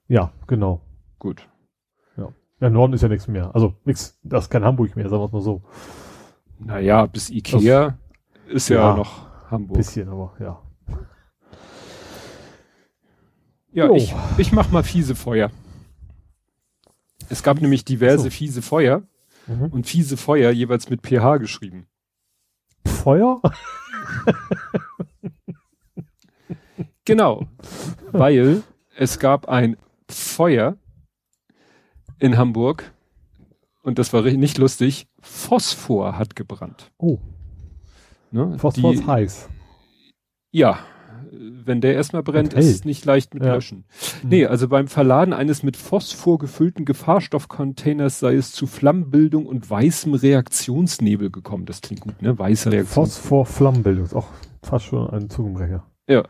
Ja, 0.08 0.30
genau. 0.46 0.82
Gut. 1.18 1.48
Ja. 2.18 2.34
Ja, 2.60 2.68
Norden 2.68 2.92
ist 2.92 3.00
ja 3.00 3.08
nichts 3.08 3.28
mehr. 3.28 3.54
Also 3.54 3.76
nichts, 3.86 4.20
das 4.22 4.44
ist 4.44 4.50
kein 4.50 4.62
Hamburg 4.62 4.94
mehr, 4.94 5.08
sagen 5.08 5.22
wir 5.22 5.26
es 5.26 5.32
mal 5.32 5.40
so. 5.40 5.62
Naja, 6.58 7.06
bis 7.06 7.30
Ikea 7.30 7.96
das, 8.44 8.54
ist 8.54 8.68
ja, 8.68 8.90
ja, 8.90 8.96
noch 8.96 9.50
Hamburg. 9.50 9.78
Bisschen, 9.78 10.10
aber 10.10 10.34
ja. 10.38 10.62
Ja, 13.72 13.90
ich, 13.92 14.14
ich 14.36 14.52
mach 14.52 14.70
mal 14.70 14.82
fiese 14.82 15.14
Feuer. 15.14 15.50
Es 17.30 17.42
gab 17.42 17.58
nämlich 17.62 17.86
diverse 17.86 18.24
so. 18.24 18.30
fiese 18.30 18.60
Feuer 18.60 19.04
mhm. 19.46 19.68
und 19.68 19.86
fiese 19.86 20.18
Feuer 20.18 20.50
jeweils 20.50 20.90
mit 20.90 21.00
pH 21.00 21.38
geschrieben. 21.38 21.86
Feuer? 22.84 23.40
genau, 27.04 27.46
weil 28.12 28.62
es 28.96 29.18
gab 29.18 29.48
ein 29.48 29.76
Feuer 30.08 30.76
in 32.18 32.36
Hamburg 32.36 32.92
und 33.82 33.98
das 33.98 34.12
war 34.12 34.22
nicht 34.22 34.58
lustig. 34.58 35.06
Phosphor 35.20 36.18
hat 36.18 36.36
gebrannt. 36.36 36.90
Oh. 36.98 37.18
Ne? 38.30 38.58
Phosphor 38.58 38.92
Die, 38.92 38.98
ist 38.98 39.06
heiß. 39.06 39.48
Ja, 40.50 40.78
wenn 41.30 41.80
der 41.80 41.94
erstmal 41.94 42.22
brennt, 42.22 42.54
ist 42.54 42.66
es 42.66 42.84
nicht 42.84 43.04
leicht 43.04 43.34
mit 43.34 43.44
ja. 43.44 43.54
Löschen. 43.54 43.84
Mhm. 44.22 44.28
Nee, 44.28 44.46
also 44.46 44.68
beim 44.68 44.88
Verladen 44.88 45.32
eines 45.32 45.62
mit 45.62 45.76
Phosphor 45.76 46.38
gefüllten 46.38 46.84
Gefahrstoffcontainers 46.84 48.20
sei 48.20 48.34
es 48.34 48.52
zu 48.52 48.66
Flammenbildung 48.66 49.46
und 49.46 49.68
weißem 49.68 50.14
Reaktionsnebel 50.14 51.30
gekommen. 51.30 51.66
Das 51.66 51.80
klingt 51.80 52.02
gut, 52.02 52.20
ne? 52.22 52.38
Weiße 52.38 52.70
Reaktion. 52.72 53.06
Phosphor-Flammenbildung 53.06 54.04
ist 54.04 54.14
auch 54.14 54.28
fast 54.62 54.86
schon 54.86 55.10
ein 55.10 55.28
Zungenbrecher. 55.28 55.84
Ja. 56.08 56.24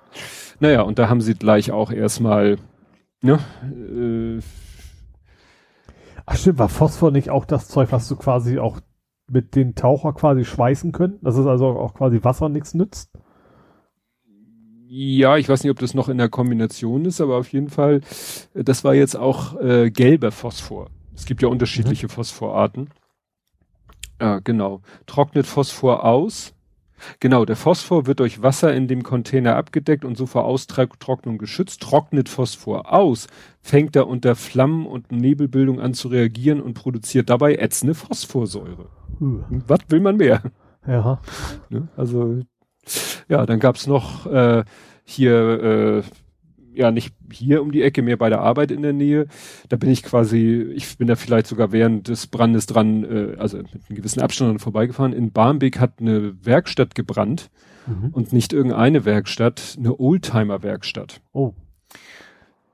Naja, 0.61 0.83
und 0.83 0.99
da 0.99 1.09
haben 1.09 1.21
sie 1.21 1.35
gleich 1.35 1.73
auch 1.73 1.91
erstmal, 1.91 2.59
ne, 3.23 3.39
äh, 3.63 4.41
Ach 6.27 6.37
stimmt, 6.37 6.59
war 6.59 6.69
Phosphor 6.69 7.11
nicht 7.11 7.31
auch 7.31 7.45
das 7.45 7.69
Zeug, 7.69 7.93
was 7.93 8.09
du 8.09 8.17
quasi 8.17 8.59
auch 8.59 8.81
mit 9.29 9.55
den 9.55 9.75
Taucher 9.75 10.13
quasi 10.13 10.45
schweißen 10.45 10.93
können? 10.93 11.19
Dass 11.23 11.37
es 11.37 11.47
also 11.47 11.67
auch 11.67 11.95
quasi 11.95 12.23
Wasser 12.23 12.49
nichts 12.49 12.75
nützt? 12.75 13.11
Ja, 14.87 15.37
ich 15.37 15.49
weiß 15.49 15.63
nicht, 15.63 15.71
ob 15.71 15.79
das 15.79 15.95
noch 15.95 16.09
in 16.09 16.19
der 16.19 16.29
Kombination 16.29 17.05
ist, 17.05 17.21
aber 17.21 17.37
auf 17.39 17.53
jeden 17.53 17.69
Fall, 17.69 18.01
äh, 18.55 18.65
das 18.65 18.85
war 18.85 18.95
jetzt 18.95 19.17
auch 19.17 19.61
äh, 19.61 19.91
gelber 19.91 20.31
Phosphor. 20.31 20.91
Es 21.15 21.27
gibt 21.27 21.43
ja 21.43 21.49
unterschiedliche 21.49 22.07
mhm. 22.07 22.11
Phosphorarten. 22.11 22.91
Ja, 24.21 24.39
genau. 24.39 24.81
Trocknet 25.07 25.47
Phosphor 25.47 26.05
aus. 26.05 26.55
Genau, 27.21 27.45
der 27.45 27.57
Phosphor 27.57 28.07
wird 28.07 28.21
durch 28.21 28.43
Wasser 28.43 28.75
in 28.75 28.89
dem 28.89 29.03
Container 29.03 29.57
abgedeckt 29.57 30.05
und 30.05 30.17
so 30.17 30.27
vor 30.27 30.45
Austrocknung 30.45 31.39
geschützt. 31.39 31.83
Trocknet 31.83 32.29
Phosphor 32.29 32.93
aus, 32.93 33.27
fängt 33.61 33.97
er 33.97 34.09
unter 34.09 34.35
Flammen 34.35 34.87
und 34.87 35.13
Nebelbildung 35.13 35.81
an 35.81 35.95
zu 35.95 36.09
reagieren 36.09 36.61
und 36.61 36.75
produziert 36.75 37.31
dabei 37.31 37.57
ätzende 37.57 37.95
Phosphorsäure. 37.95 38.89
Mhm. 39.19 39.63
Was 39.67 39.81
will 39.89 40.01
man 40.01 40.17
mehr? 40.17 40.43
Ja. 40.87 41.21
Ne? 41.71 41.89
Also 41.97 42.41
ja, 43.29 43.47
dann 43.47 43.61
gab's 43.61 43.87
noch 43.87 44.27
äh, 44.27 44.65
hier, 45.05 46.03
äh, 46.03 46.03
ja 46.75 46.91
nicht 46.91 47.15
hier 47.31 47.63
um 47.63 47.73
die 47.73 47.83
Ecke, 47.83 48.03
mehr 48.03 48.17
bei 48.17 48.29
der 48.29 48.41
Arbeit 48.41 48.71
in 48.71 48.83
der 48.83 48.93
Nähe. 48.93 49.27
Da 49.69 49.77
bin 49.77 49.91
ich 49.91 50.03
quasi, 50.03 50.73
ich 50.75 50.99
bin 50.99 51.09
da 51.09 51.17
vielleicht 51.17 51.47
sogar 51.47 51.73
während 51.73 52.09
des 52.09 52.27
Brandes 52.27 52.67
dran, 52.67 53.05
äh, 53.05 53.37
also 53.39 53.59
mit 53.59 53.73
einem 53.73 53.97
gewissen 53.97 54.21
Abstand 54.21 54.61
vorbeigefahren. 54.61 55.13
In 55.13 55.33
Barmbek 55.33 55.79
hat 55.79 56.01
eine 56.01 56.35
Werkstatt 56.45 56.95
gebrannt 56.95 57.51
mhm. 57.87 58.11
und 58.13 58.33
nicht 58.33 58.53
irgendeine 58.53 59.05
Werkstatt, 59.05 59.77
eine 59.79 59.99
Oldtimer-Werkstatt. 59.99 61.21
Oh. 61.33 61.53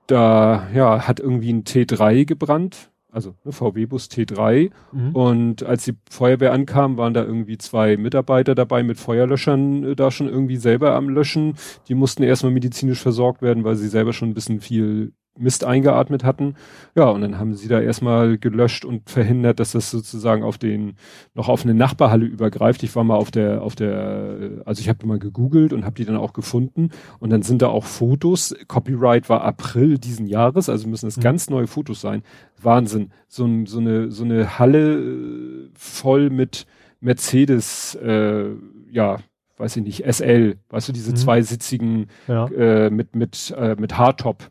Da 0.07 0.69
ja 0.75 1.07
hat 1.07 1.21
irgendwie 1.21 1.53
ein 1.53 1.65
T3 1.65 2.25
gebrannt 2.25 2.91
also 3.13 3.35
ne, 3.45 3.53
VW-Bus 3.53 4.09
T3. 4.09 4.71
Mhm. 4.93 5.15
Und 5.15 5.63
als 5.63 5.85
die 5.85 5.95
Feuerwehr 6.11 6.53
ankam, 6.53 6.97
waren 6.97 7.15
da 7.15 7.25
irgendwie 7.25 7.59
zwei 7.59 7.97
Mitarbeiter 7.97 8.55
dabei 8.55 8.83
mit 8.83 8.99
Feuerlöschern 8.99 9.85
äh, 9.85 9.97
da 9.97 10.11
schon 10.11 10.29
irgendwie 10.29 10.57
selber 10.57 10.95
am 10.95 11.09
Löschen. 11.09 11.55
Die 11.89 11.95
mussten 11.95 12.23
erstmal 12.23 12.53
medizinisch 12.53 13.01
versorgt 13.01 13.43
werden, 13.43 13.65
weil 13.65 13.77
sie 13.77 13.89
selber 13.89 14.13
schon 14.13 14.31
ein 14.31 14.35
bisschen 14.35 14.61
viel 14.61 15.13
Mist 15.39 15.65
eingeatmet 15.65 16.25
hatten. 16.25 16.55
Ja, 16.95 17.05
und 17.05 17.23
dann 17.23 17.39
haben 17.39 17.55
sie 17.55 17.69
da 17.69 17.81
erstmal 17.81 18.37
gelöscht 18.37 18.85
und 18.85 19.09
verhindert, 19.09 19.61
dass 19.61 19.73
das 19.73 19.91
sozusagen 19.91 20.43
auf 20.43 20.59
den, 20.59 20.97
noch 21.35 21.49
auf 21.49 21.63
eine 21.65 21.75
Nachbarhalle 21.75 22.27
übergreift. 22.27 22.83
Ich 22.83 22.95
war 22.95 23.05
mal 23.05 23.17
auf 23.17 23.31
der, 23.31 23.63
auf 23.63 23.75
der, 23.75 24.63
also 24.67 24.81
ich 24.81 24.89
habe 24.89 25.07
mal 25.07 25.19
gegoogelt 25.19 25.73
und 25.73 25.85
habe 25.85 25.95
die 25.95 26.05
dann 26.05 26.17
auch 26.17 26.33
gefunden. 26.33 26.91
Und 27.21 27.31
dann 27.31 27.43
sind 27.43 27.63
da 27.63 27.69
auch 27.69 27.85
Fotos. 27.85 28.55
Copyright 28.69 29.29
war 29.29 29.43
April 29.43 29.99
diesen 29.99 30.27
Jahres, 30.27 30.69
also 30.69 30.89
müssen 30.89 31.07
es 31.07 31.17
mhm. 31.17 31.23
ganz 31.23 31.49
neue 31.49 31.67
Fotos 31.67 32.01
sein. 32.01 32.23
Wahnsinn. 32.61 33.11
So, 33.29 33.47
ein, 33.47 33.67
so 33.67 33.79
eine, 33.79 34.11
so 34.11 34.25
eine 34.25 34.59
Halle 34.59 34.99
äh, 34.99 35.71
voll 35.75 36.31
mit 36.31 36.67
Mercedes, 37.01 37.95
äh, 37.95 38.51
ja, 38.91 39.19
weiß 39.57 39.77
ich 39.77 39.85
nicht, 39.85 40.05
SL, 40.05 40.57
weißt 40.69 40.89
du, 40.89 40.93
diese 40.93 41.13
mhm. 41.13 41.17
zweisitzigen 41.17 42.07
ja. 42.29 42.47
äh, 42.49 42.91
mit, 42.91 43.15
mit, 43.15 43.55
äh, 43.57 43.77
mit 43.79 43.97
Hardtop 43.97 44.51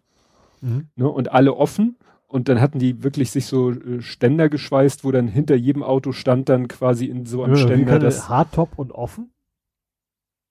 Mhm. 0.61 0.87
Ne, 0.95 1.07
und 1.07 1.31
alle 1.31 1.55
offen. 1.55 1.97
Und 2.27 2.47
dann 2.47 2.61
hatten 2.61 2.77
die 2.77 3.03
wirklich 3.03 3.31
sich 3.31 3.47
so 3.47 3.71
äh, 3.71 4.01
Ständer 4.01 4.49
geschweißt, 4.49 5.03
wo 5.03 5.11
dann 5.11 5.27
hinter 5.27 5.55
jedem 5.55 5.81
Auto 5.81 6.11
stand 6.11 6.47
dann 6.47 6.67
quasi 6.67 7.05
in 7.05 7.25
so 7.25 7.43
einem 7.43 7.55
ja, 7.55 7.61
Ständer 7.61 7.97
das. 7.97 8.29
Hardtop 8.29 8.77
und 8.77 8.91
offen? 8.91 9.31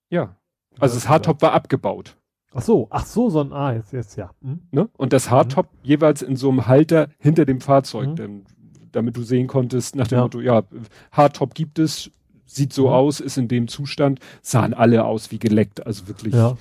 Ja. 0.09 0.35
Also 0.77 0.95
das, 0.95 1.07
Hardtop 1.07 1.41
war 1.41 1.53
abgebaut. 1.53 2.17
Ach 2.53 2.61
so, 2.61 2.87
ach 2.89 3.05
so, 3.05 3.29
so 3.29 3.41
ein, 3.41 3.53
ah, 3.53 3.73
jetzt, 3.73 3.93
jetzt 3.93 4.17
ja. 4.17 4.31
Mhm. 4.41 4.59
Ne? 4.71 4.89
Und 4.97 5.13
das 5.13 5.29
Hardtop 5.29 5.67
mhm. 5.71 5.79
jeweils 5.83 6.21
in 6.21 6.35
so 6.35 6.49
einem 6.49 6.67
Halter 6.67 7.07
hinter 7.17 7.45
dem 7.45 7.61
Fahrzeug, 7.61 8.09
mhm. 8.09 8.15
denn, 8.15 8.45
damit 8.91 9.15
du 9.15 9.21
sehen 9.21 9.47
konntest, 9.47 9.95
nach 9.95 10.07
dem 10.07 10.17
ja. 10.17 10.23
Motto, 10.23 10.41
ja, 10.41 10.63
Hardtop 11.11 11.53
gibt 11.53 11.79
es, 11.79 12.11
sieht 12.45 12.73
so 12.73 12.87
mhm. 12.87 12.93
aus, 12.93 13.19
ist 13.21 13.37
in 13.37 13.47
dem 13.47 13.69
Zustand, 13.69 14.19
sahen 14.41 14.73
alle 14.73 15.05
aus 15.05 15.31
wie 15.31 15.39
geleckt, 15.39 15.85
also 15.85 16.09
wirklich. 16.09 16.33
Ja 16.33 16.57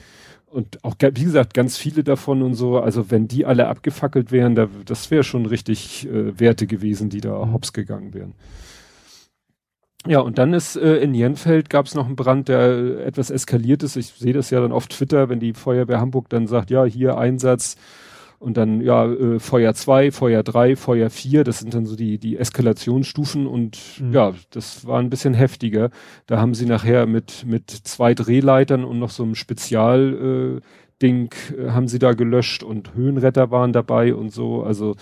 und 0.51 0.83
auch, 0.85 0.95
wie 1.01 1.25
gesagt, 1.25 1.55
ganz 1.55 1.77
viele 1.77 2.05
davon 2.05 2.43
und 2.43 2.55
so, 2.55 2.79
also 2.79 3.11
wenn 3.11 3.29
die 3.29 3.45
alle 3.45 3.69
abgefackelt 3.69 4.33
wären, 4.33 4.55
da, 4.55 4.69
das 4.85 5.11
wäre 5.11 5.25
schon 5.25 5.47
richtig 5.47 6.07
äh, 6.09 6.39
Werte 6.39 6.67
gewesen, 6.67 7.11
die 7.11 7.21
da 7.21 7.45
mhm. 7.45 7.53
hops 7.53 7.73
gegangen 7.73 8.15
wären. 8.15 8.35
Ja, 10.07 10.21
und 10.21 10.39
dann 10.39 10.55
ist 10.55 10.77
äh, 10.77 10.97
in 10.97 11.13
Jenfeld 11.13 11.69
gab 11.69 11.87
es 11.87 11.95
noch 11.95 12.07
einen 12.07 12.17
Brand, 12.17 12.49
der 12.49 12.61
äh, 12.61 13.03
etwas 13.03 13.31
eskaliert 13.31 13.83
ist. 13.83 13.97
Ich 13.97 14.07
sehe 14.07 14.33
das 14.33 14.51
ja 14.51 14.61
dann 14.61 14.73
auf 14.73 14.87
Twitter, 14.87 15.29
wenn 15.29 15.41
die 15.41 15.53
Feuerwehr 15.53 16.01
Hamburg 16.01 16.29
dann 16.29 16.47
sagt, 16.47 16.71
ja, 16.71 16.85
hier 16.85 17.19
Einsatz 17.19 17.77
und 18.39 18.57
dann, 18.57 18.81
ja, 18.81 19.05
äh, 19.07 19.41
Feuer 19.41 19.75
2, 19.75 20.13
Feuer 20.13 20.43
3, 20.43 20.77
Feuer 20.77 21.11
4, 21.11 21.43
das 21.45 21.59
sind 21.59 21.75
dann 21.75 21.87
so 21.87 21.97
die, 21.97 22.19
die 22.19 22.37
Eskalationsstufen 22.37 23.47
und 23.47 23.79
mhm. 24.01 24.13
ja, 24.13 24.33
das 24.51 24.87
war 24.87 25.01
ein 25.01 25.11
bisschen 25.11 25.35
heftiger. 25.35 25.91
Da 26.27 26.39
haben 26.39 26.55
sie 26.55 26.67
nachher 26.67 27.07
mit, 27.07 27.45
mit 27.47 27.71
zwei 27.71 28.15
Drehleitern 28.15 28.85
und 28.85 28.99
noch 28.99 29.11
so 29.11 29.25
einem 29.25 29.35
Spezial, 29.35 30.61
äh, 30.61 30.61
Ding, 31.03 31.35
äh, 31.57 31.71
haben 31.71 31.89
sie 31.89 31.99
da 31.99 32.13
gelöscht 32.13 32.63
und 32.63 32.95
Höhenretter 32.95 33.51
waren 33.51 33.73
dabei 33.73 34.15
und 34.15 34.31
so. 34.31 34.63
Also 34.63 34.95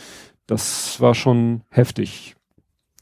das 0.46 1.00
war 1.00 1.14
schon 1.14 1.62
heftig. 1.68 2.36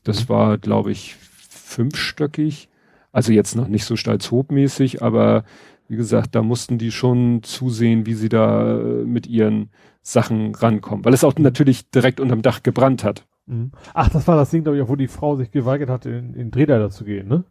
Das 0.02 0.24
mhm. 0.24 0.28
war, 0.30 0.58
glaube 0.58 0.90
ich, 0.90 1.16
fünfstöckig. 1.48 2.68
Also 3.12 3.32
jetzt 3.32 3.54
noch 3.54 3.68
nicht 3.68 3.84
so 3.84 3.94
steilshobmäßig, 3.94 5.02
aber 5.02 5.44
wie 5.86 5.96
gesagt, 5.96 6.34
da 6.34 6.42
mussten 6.42 6.78
die 6.78 6.90
schon 6.90 7.42
zusehen, 7.42 8.06
wie 8.06 8.14
sie 8.14 8.28
da 8.28 8.80
äh, 8.80 9.04
mit 9.04 9.26
ihren 9.26 9.70
Sachen 10.04 10.54
rankommen, 10.54 11.04
weil 11.04 11.14
es 11.14 11.24
auch 11.24 11.34
natürlich 11.36 11.90
direkt 11.90 12.20
unterm 12.20 12.42
Dach 12.42 12.62
gebrannt 12.62 13.02
hat. 13.02 13.26
Mhm. 13.46 13.72
Ach, 13.94 14.10
das 14.10 14.28
war 14.28 14.36
das 14.36 14.50
Ding, 14.50 14.62
glaube 14.62 14.78
ich, 14.78 14.88
wo 14.88 14.96
die 14.96 15.08
Frau 15.08 15.36
sich 15.36 15.50
geweigert 15.50 15.88
hat, 15.88 16.06
in, 16.06 16.34
in 16.34 16.50
Drehleiter 16.50 16.90
zu 16.90 17.04
gehen, 17.04 17.26
ne? 17.26 17.44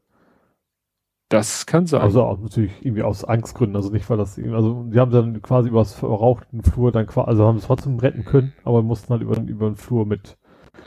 Das 1.29 1.65
kann 1.65 1.87
sein. 1.87 2.01
Also 2.01 2.21
auch 2.21 2.39
natürlich 2.39 2.71
irgendwie 2.81 3.01
aus 3.01 3.23
Angstgründen, 3.23 3.75
also 3.75 3.89
nicht, 3.89 4.07
weil 4.07 4.17
das, 4.17 4.37
also 4.37 4.83
die 4.83 4.99
haben 4.99 5.11
dann 5.11 5.41
quasi 5.41 5.69
übers 5.69 5.93
verrauchten 5.93 6.61
Flur 6.61 6.91
dann 6.91 7.07
quasi, 7.07 7.27
also 7.27 7.47
haben 7.47 7.57
es 7.57 7.65
trotzdem 7.65 7.97
retten 7.97 8.23
können, 8.23 8.53
aber 8.63 8.83
mussten 8.83 9.09
halt 9.09 9.23
über, 9.23 9.41
über 9.41 9.71
den 9.71 9.75
Flur 9.75 10.05
mit. 10.05 10.37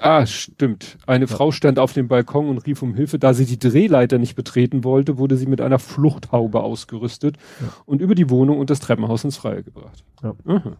Ah, 0.00 0.24
stimmt. 0.24 0.98
Eine 1.06 1.24
ja. 1.24 1.34
Frau 1.34 1.50
stand 1.50 1.80
auf 1.80 1.94
dem 1.94 2.06
Balkon 2.06 2.48
und 2.48 2.58
rief 2.64 2.82
um 2.82 2.94
Hilfe. 2.94 3.18
Da 3.18 3.34
sie 3.34 3.46
die 3.46 3.58
Drehleiter 3.58 4.18
nicht 4.18 4.36
betreten 4.36 4.84
wollte, 4.84 5.18
wurde 5.18 5.36
sie 5.36 5.46
mit 5.46 5.60
einer 5.60 5.78
Fluchthaube 5.78 6.60
ausgerüstet 6.60 7.38
ja. 7.60 7.68
und 7.86 8.00
über 8.00 8.14
die 8.14 8.30
Wohnung 8.30 8.58
und 8.58 8.70
das 8.70 8.78
Treppenhaus 8.78 9.24
ins 9.24 9.36
Freie 9.36 9.64
gebracht. 9.64 10.04
Ja. 10.22 10.34
Aha. 10.44 10.76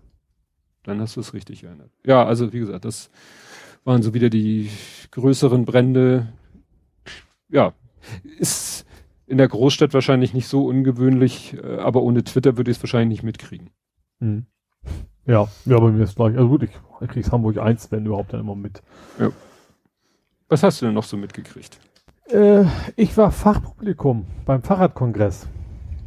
Dann 0.87 1.01
hast 1.01 1.17
du 1.17 1.21
es 1.21 1.35
richtig 1.35 1.65
erinnert. 1.65 1.91
Ja, 2.05 2.25
also 2.25 2.53
wie 2.53 2.61
gesagt, 2.61 2.85
das 2.85 3.11
waren 3.85 4.03
so 4.03 4.15
wieder 4.15 4.31
die 4.31 4.71
größeren 5.11 5.65
Brände. 5.65 6.33
Ja, 7.49 7.75
ist 8.39 8.87
in 9.27 9.39
der 9.39 9.49
Großstadt 9.49 9.93
wahrscheinlich 9.95 10.33
nicht 10.33 10.47
so 10.47 10.65
ungewöhnlich, 10.67 11.57
äh, 11.63 11.79
aber 11.79 12.03
ohne 12.03 12.23
Twitter 12.23 12.57
würde 12.57 12.71
ich 12.71 12.77
es 12.77 12.83
wahrscheinlich 12.83 13.19
nicht 13.19 13.25
mitkriegen. 13.25 13.71
Mhm. 14.21 14.47
Ja, 15.27 15.49
ja, 15.65 15.81
bei 15.81 15.91
mir 15.91 16.05
ist 16.05 16.15
gleich. 16.15 16.37
Also 16.37 16.49
gut, 16.49 16.63
ich, 16.63 16.71
ich 17.01 17.09
krieg's 17.09 17.33
Hamburg 17.33 17.59
1, 17.59 17.91
wenn 17.91 18.07
überhaupt 18.07 18.33
dann 18.33 18.41
immer 18.41 18.55
mit. 18.55 18.81
Ja. 19.19 19.33
Was 20.49 20.63
hast 20.63 20.81
du 20.81 20.87
denn 20.87 20.95
noch 20.95 21.03
so 21.03 21.17
mitgekriegt? 21.17 21.81
Äh, 22.29 22.65
ich 22.95 23.17
war 23.17 23.33
Fachpublikum 23.33 24.25
beim 24.45 24.63
Fahrradkongress. 24.63 25.49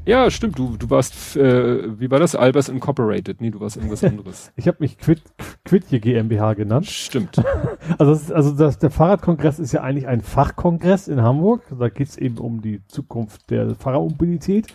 Ja, 0.09 0.31
stimmt. 0.31 0.57
Du, 0.57 0.75
du 0.75 0.89
warst, 0.89 1.37
äh, 1.37 1.99
wie 1.99 2.09
war 2.09 2.17
das? 2.17 2.33
Albers 2.35 2.67
Incorporated. 2.67 3.41
Nee, 3.41 3.51
du 3.51 3.59
warst 3.59 3.77
irgendwas 3.77 4.03
anderes. 4.03 4.51
ich 4.55 4.67
habe 4.67 4.77
mich 4.79 4.97
Quit, 4.97 5.21
Quitje 5.65 5.99
GmbH 5.99 6.55
genannt. 6.55 6.87
Stimmt. 6.87 7.37
also 7.99 8.13
das, 8.13 8.31
also 8.31 8.51
das, 8.53 8.79
der 8.79 8.89
Fahrradkongress 8.89 9.59
ist 9.59 9.71
ja 9.71 9.81
eigentlich 9.81 10.07
ein 10.07 10.21
Fachkongress 10.21 11.09
in 11.09 11.21
Hamburg. 11.21 11.61
Da 11.77 11.89
geht 11.89 12.07
es 12.07 12.17
eben 12.17 12.39
um 12.39 12.63
die 12.63 12.81
Zukunft 12.87 13.51
der 13.51 13.75
Fahrradmobilität. 13.75 14.73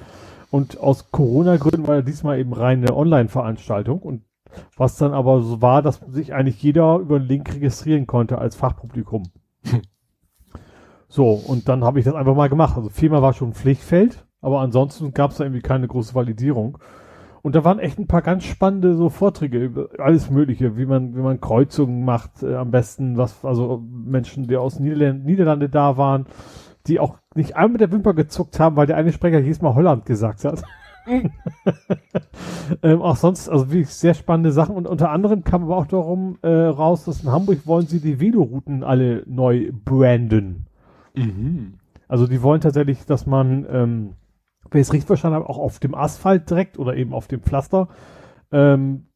Und 0.52 0.78
aus 0.78 1.10
Corona-Gründen 1.10 1.88
war 1.88 1.96
ja 1.96 2.02
diesmal 2.02 2.38
eben 2.38 2.52
reine 2.52 2.94
Online-Veranstaltung. 2.94 4.02
Und 4.02 4.22
was 4.76 4.98
dann 4.98 5.14
aber 5.14 5.42
so 5.42 5.60
war, 5.60 5.82
dass 5.82 5.96
sich 6.10 6.32
eigentlich 6.32 6.62
jeder 6.62 6.98
über 6.98 7.16
einen 7.16 7.26
Link 7.26 7.52
registrieren 7.52 8.06
konnte 8.06 8.38
als 8.38 8.54
Fachpublikum. 8.54 9.24
so, 11.08 11.32
und 11.32 11.68
dann 11.68 11.82
habe 11.82 11.98
ich 11.98 12.04
das 12.04 12.14
einfach 12.14 12.36
mal 12.36 12.48
gemacht. 12.48 12.76
Also 12.76 12.88
viermal 12.88 13.20
war 13.20 13.32
schon 13.32 13.52
Pflichtfeld 13.52 14.23
aber 14.44 14.60
ansonsten 14.60 15.14
gab 15.14 15.30
es 15.30 15.38
da 15.38 15.44
irgendwie 15.44 15.62
keine 15.62 15.88
große 15.88 16.14
Validierung. 16.14 16.76
Und 17.40 17.54
da 17.54 17.64
waren 17.64 17.78
echt 17.78 17.98
ein 17.98 18.06
paar 18.06 18.20
ganz 18.20 18.44
spannende 18.44 18.94
so 18.94 19.08
Vorträge 19.08 19.58
über 19.58 19.88
alles 19.98 20.30
Mögliche, 20.30 20.76
wie 20.76 20.84
man, 20.84 21.16
wie 21.16 21.20
man 21.20 21.40
Kreuzungen 21.40 22.04
macht, 22.04 22.42
äh, 22.42 22.54
am 22.54 22.70
besten, 22.70 23.16
was, 23.16 23.42
also 23.44 23.82
Menschen, 23.90 24.46
die 24.46 24.56
aus 24.56 24.78
Niederland 24.78 25.24
Niederlande 25.24 25.68
da 25.70 25.96
waren, 25.96 26.26
die 26.86 27.00
auch 27.00 27.16
nicht 27.34 27.56
einmal 27.56 27.72
mit 27.72 27.80
der 27.80 27.92
Wimper 27.92 28.12
gezuckt 28.12 28.60
haben, 28.60 28.76
weil 28.76 28.86
der 28.86 28.96
eine 28.96 29.12
Sprecher 29.12 29.40
jedes 29.40 29.62
Mal 29.62 29.74
Holland 29.74 30.04
gesagt 30.04 30.44
hat. 30.44 30.62
ähm, 32.82 33.02
auch 33.02 33.16
sonst, 33.16 33.48
also 33.48 33.70
wirklich 33.70 33.88
sehr 33.88 34.14
spannende 34.14 34.52
Sachen. 34.52 34.76
Und 34.76 34.86
unter 34.86 35.10
anderem 35.10 35.42
kam 35.42 35.64
aber 35.64 35.76
auch 35.76 35.86
darum 35.86 36.38
äh, 36.42 36.48
raus, 36.48 37.04
dass 37.04 37.22
in 37.22 37.32
Hamburg 37.32 37.66
wollen 37.66 37.86
sie 37.86 38.00
die 38.00 38.20
Velorouten 38.20 38.84
alle 38.84 39.22
neu 39.26 39.70
branden. 39.84 40.66
Mhm. 41.14 41.74
Also 42.08 42.26
die 42.26 42.42
wollen 42.42 42.60
tatsächlich, 42.60 43.06
dass 43.06 43.26
man 43.26 43.66
ähm, 43.70 44.10
wenn 44.70 44.80
ich 44.80 44.88
es 44.88 44.92
richtig 44.92 45.06
verstanden 45.06 45.36
habe, 45.36 45.48
auch 45.48 45.58
auf 45.58 45.78
dem 45.78 45.94
Asphalt 45.94 46.48
direkt 46.50 46.78
oder 46.78 46.96
eben 46.96 47.12
auf 47.12 47.28
dem 47.28 47.42
Pflaster 47.42 47.88
ähm, 48.52 49.06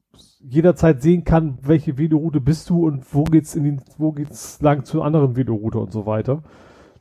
jederzeit 0.40 1.02
sehen 1.02 1.24
kann, 1.24 1.58
welche 1.62 1.98
Veloroute 1.98 2.40
bist 2.40 2.70
du 2.70 2.86
und 2.86 3.12
wo 3.12 3.24
geht's 3.24 3.54
in 3.54 3.64
den, 3.64 3.82
wo 3.96 4.12
geht's 4.12 4.60
lang 4.60 4.84
zur 4.84 5.04
anderen 5.04 5.36
Veloroute 5.36 5.78
und 5.78 5.92
so 5.92 6.06
weiter. 6.06 6.42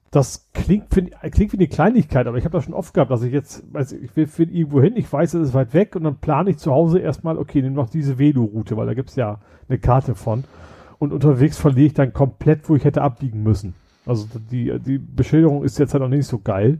Das 0.09 0.49
klingt, 0.53 0.93
find, 0.93 1.11
klingt 1.31 1.51
wie 1.51 1.57
eine 1.57 1.67
Kleinigkeit, 1.67 2.27
aber 2.27 2.37
ich 2.37 2.45
habe 2.45 2.53
das 2.53 2.63
schon 2.63 2.73
oft 2.73 2.93
gehabt, 2.93 3.11
dass 3.11 3.23
ich 3.23 3.33
jetzt, 3.33 3.63
weiß 3.73 3.91
ich 3.91 4.15
will, 4.15 4.27
will 4.37 4.55
irgendwo 4.55 4.81
hin, 4.81 4.95
ich 4.95 5.11
weiß, 5.11 5.33
es 5.35 5.49
ist 5.49 5.53
weit 5.53 5.73
weg 5.73 5.95
und 5.95 6.03
dann 6.03 6.17
plane 6.17 6.51
ich 6.51 6.57
zu 6.57 6.71
Hause 6.71 6.99
erstmal, 6.99 7.37
okay, 7.37 7.61
nimm 7.61 7.73
noch 7.73 7.89
diese 7.89 8.17
Veloroute, 8.17 8.77
weil 8.77 8.87
da 8.87 8.93
gibt's 8.93 9.15
ja 9.15 9.39
eine 9.67 9.79
Karte 9.79 10.15
von. 10.15 10.45
Und 10.97 11.13
unterwegs 11.13 11.57
verliere 11.57 11.87
ich 11.87 11.93
dann 11.93 12.13
komplett, 12.13 12.69
wo 12.69 12.75
ich 12.75 12.85
hätte 12.85 13.01
abbiegen 13.01 13.43
müssen. 13.43 13.75
Also 14.05 14.25
die, 14.49 14.79
die 14.79 14.97
Beschilderung 14.97 15.63
ist 15.63 15.77
jetzt 15.77 15.93
halt 15.93 16.01
auch 16.01 16.07
nicht 16.07 16.25
so 16.25 16.39
geil. 16.39 16.79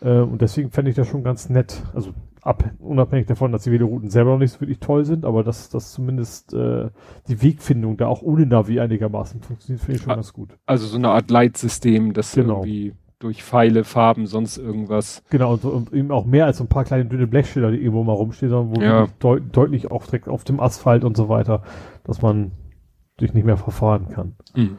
Äh, 0.00 0.20
und 0.20 0.40
deswegen 0.40 0.70
fände 0.70 0.90
ich 0.90 0.96
das 0.96 1.08
schon 1.08 1.22
ganz 1.22 1.48
nett. 1.48 1.82
Also 1.94 2.12
ab, 2.42 2.64
unabhängig 2.78 3.26
davon, 3.26 3.52
dass 3.52 3.64
die 3.64 3.72
Velorouten 3.72 4.10
selber 4.10 4.32
noch 4.32 4.38
nicht 4.38 4.52
so 4.52 4.60
wirklich 4.60 4.80
toll 4.80 5.04
sind, 5.04 5.24
aber 5.24 5.44
dass, 5.44 5.68
dass 5.68 5.92
zumindest 5.92 6.54
äh, 6.54 6.88
die 7.28 7.42
Wegfindung 7.42 7.96
da 7.96 8.06
auch 8.06 8.22
ohne 8.22 8.46
Navi 8.46 8.80
einigermaßen 8.80 9.42
funktioniert, 9.42 9.84
finde 9.84 9.96
ich 9.96 10.02
schon 10.02 10.14
ganz 10.14 10.32
gut. 10.32 10.56
Also 10.66 10.86
so 10.86 10.96
eine 10.96 11.10
Art 11.10 11.30
Leitsystem, 11.30 12.12
das 12.12 12.32
genau. 12.32 12.58
irgendwie 12.58 12.94
durch 13.18 13.44
Pfeile, 13.44 13.84
Farben, 13.84 14.26
sonst 14.26 14.56
irgendwas. 14.56 15.22
Genau, 15.28 15.52
und, 15.52 15.64
und, 15.64 15.92
eben 15.92 16.10
auch 16.10 16.24
mehr 16.24 16.46
als 16.46 16.56
so 16.56 16.64
ein 16.64 16.68
paar 16.68 16.84
kleine 16.84 17.04
dünne 17.04 17.26
Blechschilder, 17.26 17.70
die 17.70 17.76
irgendwo 17.76 18.02
mal 18.02 18.14
rumstehen, 18.14 18.50
sondern 18.50 18.76
wo 18.76 18.82
ja. 18.82 19.08
deut 19.18 19.42
deutlich 19.52 19.90
auch 19.90 20.06
direkt 20.06 20.28
auf 20.28 20.44
dem 20.44 20.58
Asphalt 20.58 21.04
und 21.04 21.18
so 21.18 21.28
weiter, 21.28 21.62
dass 22.04 22.22
man 22.22 22.52
sich 23.20 23.34
nicht 23.34 23.44
mehr 23.44 23.58
verfahren 23.58 24.08
kann. 24.08 24.36
Mhm. 24.56 24.78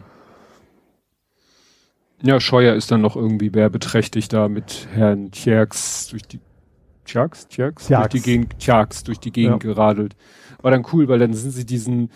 Ja, 2.24 2.40
Scheuer 2.40 2.76
ist 2.76 2.92
dann 2.92 3.02
noch 3.02 3.16
irgendwie 3.16 3.54
werbeträchtig 3.54 4.28
da 4.28 4.48
mit 4.48 4.88
Herrn 4.94 5.32
Tjerks 5.32 6.10
durch 6.10 6.24
die 6.24 6.40
Tjerks? 7.06 7.48
Tjerks? 7.48 7.88
Durch 7.88 8.08
die 8.08 8.22
Gegend, 8.22 8.60
Tjerks 8.60 9.04
durch 9.04 9.20
die 9.20 9.32
Gegend 9.32 9.64
ja. 9.64 9.70
geradelt. 9.74 10.16
War 10.62 10.72
dann 10.72 10.86
cool, 10.92 11.08
weil 11.08 11.20
dann 11.20 11.34
sind 11.34 11.52
sie 11.52 11.66
diesen 11.66 12.10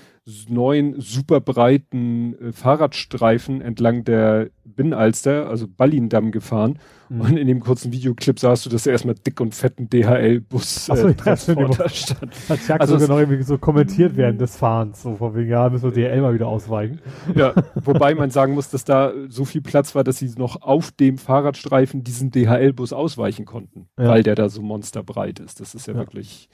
neuen, 0.50 1.00
super 1.00 1.40
breiten 1.40 2.36
äh, 2.40 2.52
Fahrradstreifen 2.52 3.62
entlang 3.62 4.04
der 4.04 4.50
Binnenalster, 4.64 5.48
also 5.48 5.68
Ballindamm 5.68 6.32
gefahren. 6.32 6.80
Mhm. 7.10 7.22
Und 7.22 7.38
in 7.38 7.48
dem 7.48 7.60
kurzen 7.60 7.92
Videoclip 7.92 8.40
sahst 8.40 8.66
du, 8.66 8.72
dass 8.72 8.88
er 8.88 8.94
erstmal 8.94 9.14
dick 9.14 9.40
und 9.40 9.54
fetten 9.54 9.88
DHL-Bus 9.88 10.90
äh, 10.90 11.14
Transporter 11.14 11.88
stand. 11.90 12.34
Hat 12.50 12.60
Jack 12.68 12.82
also 12.82 12.98
sogar 12.98 13.16
noch 13.16 13.20
irgendwie 13.20 13.44
so 13.44 13.60
kommentiert 13.60 14.18
während 14.18 14.42
des 14.42 14.56
Fahrens, 14.56 15.04
so 15.04 15.16
von 15.16 15.36
wegen, 15.36 15.52
ja, 15.52 15.70
müssen 15.70 15.96
wir 15.96 16.10
DHL 16.10 16.22
mal 16.22 16.34
wieder 16.34 16.48
ausweichen. 16.48 17.00
Ja, 17.36 17.54
wobei 17.76 18.16
man 18.16 18.32
sagen 18.32 18.56
muss, 18.56 18.72
dass 18.72 18.84
da 18.84 19.14
so 19.30 19.46
viel 19.46 19.62
Platz 19.62 19.94
war, 19.94 20.04
dass 20.04 20.18
sie 20.18 20.32
noch 20.38 20.64
auf 20.64 20.92
dem 20.92 21.20
Fahrradstreifen 21.20 22.04
diesen 22.04 22.32
DHL-Bus 22.32 22.94
ausweichen 22.94 23.46
konnten, 23.46 23.88
ja. 24.00 24.08
weil 24.08 24.24
der 24.24 24.34
da 24.34 24.50
so 24.50 24.64
monsterbreit 24.64 25.40
ist. 25.40 25.60
Das 25.60 25.76
ist 25.76 25.86
ja, 25.86 25.94
ja. 25.94 26.00
wirklich 26.00 26.50